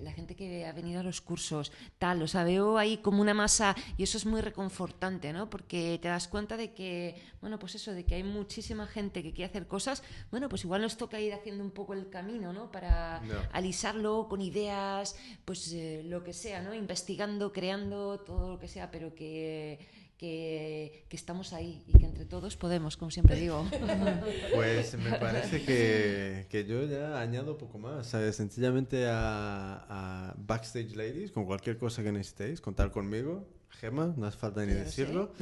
la 0.00 0.12
gente 0.12 0.34
que 0.34 0.66
ha 0.66 0.72
venido 0.72 1.00
a 1.00 1.02
los 1.02 1.20
cursos, 1.20 1.72
tal, 1.98 2.22
o 2.22 2.28
sea, 2.28 2.44
veo 2.44 2.78
ahí 2.78 2.98
como 2.98 3.20
una 3.22 3.34
masa 3.34 3.74
y 3.96 4.02
eso 4.02 4.18
es 4.18 4.26
muy 4.26 4.40
reconfortante, 4.40 5.32
¿no? 5.32 5.48
Porque 5.50 5.98
te 6.02 6.08
das 6.08 6.28
cuenta 6.28 6.56
de 6.56 6.72
que, 6.72 7.14
bueno, 7.40 7.58
pues 7.58 7.74
eso, 7.74 7.92
de 7.92 8.04
que 8.04 8.14
hay 8.16 8.22
muchísima 8.24 8.86
gente 8.86 9.22
que 9.22 9.32
quiere 9.32 9.50
hacer 9.50 9.66
cosas, 9.66 10.02
bueno, 10.30 10.48
pues 10.48 10.64
igual 10.64 10.81
nos 10.82 10.96
toca 10.96 11.20
ir 11.20 11.32
haciendo 11.32 11.62
un 11.64 11.70
poco 11.70 11.94
el 11.94 12.10
camino, 12.10 12.52
¿no? 12.52 12.70
Para 12.70 13.22
alisarlo 13.52 14.26
con 14.28 14.42
ideas, 14.42 15.16
pues 15.44 15.72
eh, 15.72 16.02
lo 16.04 16.22
que 16.22 16.32
sea, 16.32 16.60
¿no? 16.60 16.74
Investigando, 16.74 17.52
creando, 17.52 18.20
todo 18.20 18.50
lo 18.50 18.58
que 18.58 18.68
sea, 18.68 18.90
pero 18.90 19.14
que, 19.14 19.78
que, 20.18 21.06
que 21.08 21.16
estamos 21.16 21.52
ahí 21.52 21.84
y 21.86 21.98
que 21.98 22.04
entre 22.04 22.26
todos 22.26 22.56
podemos, 22.56 22.96
como 22.96 23.10
siempre 23.10 23.36
digo. 23.36 23.64
Pues 24.54 24.94
me 24.98 25.12
parece 25.18 25.64
que, 25.64 26.46
que 26.50 26.66
yo 26.66 26.84
ya 26.84 27.20
añado 27.20 27.56
poco 27.56 27.78
más, 27.78 28.08
¿sabes? 28.08 28.36
Sencillamente 28.36 29.06
a, 29.08 29.86
a 29.88 30.34
Backstage 30.36 30.96
Ladies, 30.96 31.30
con 31.30 31.46
cualquier 31.46 31.78
cosa 31.78 32.02
que 32.02 32.12
necesitéis, 32.12 32.60
contar 32.60 32.90
conmigo. 32.90 33.46
Gema, 33.70 34.12
no 34.16 34.26
hace 34.26 34.36
falta 34.36 34.66
ni 34.66 34.74
decirlo. 34.74 35.32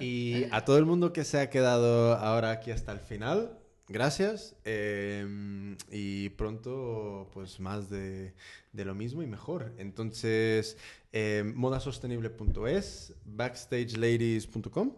Y 0.00 0.44
a 0.52 0.64
todo 0.64 0.76
el 0.76 0.84
mundo 0.84 1.12
que 1.12 1.24
se 1.24 1.40
ha 1.40 1.50
quedado 1.50 2.14
ahora 2.14 2.50
aquí 2.50 2.70
hasta 2.70 2.92
el 2.92 3.00
final, 3.00 3.58
gracias. 3.88 4.54
Eh, 4.64 5.76
y 5.90 6.28
pronto, 6.30 7.28
pues 7.32 7.60
más 7.60 7.88
de, 7.90 8.34
de 8.72 8.84
lo 8.84 8.94
mismo 8.94 9.22
y 9.22 9.26
mejor. 9.26 9.72
Entonces, 9.78 10.76
eh, 11.12 11.42
modasostenible.es, 11.54 13.14
backstageladies.com, 13.24 14.92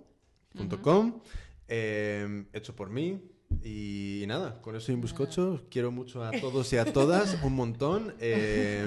punto 0.55 0.83
com, 0.83 1.21
eh, 1.69 2.45
hecho 2.53 2.75
por 2.75 2.91
mí. 2.91 3.21
Y, 3.65 4.25
nada, 4.29 4.63
con 4.63 4.77
eso 4.77 4.93
y 4.93 4.95
un 4.95 5.01
bizcocho, 5.01 5.67
quiero 5.73 5.91
mucho 5.91 6.23
a 6.23 6.31
todos 6.31 6.73
y 6.73 6.77
a 6.77 6.85
todas, 6.93 7.37
un 7.43 7.55
montón. 7.57 8.15
eh, 8.21 8.85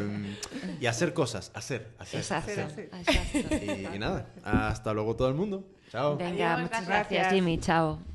y 0.79 0.85
hacer 0.85 1.13
cosas, 1.13 1.51
hacer, 1.53 1.93
hacer. 1.99 2.21
Exacto, 2.21 2.61
hacer. 2.61 2.89
exacto. 2.93 3.55
Y, 3.91 3.95
y 3.95 3.99
nada, 3.99 4.33
hasta 4.41 4.93
luego 4.93 5.17
todo 5.17 5.27
el 5.27 5.35
mundo. 5.35 5.67
Chao. 5.91 6.15
Venga, 6.17 6.53
Adiós, 6.55 6.61
muchas 6.71 6.87
gracias. 6.87 7.09
gracias, 7.09 7.33
Jimmy. 7.33 7.57
Chao. 7.59 8.12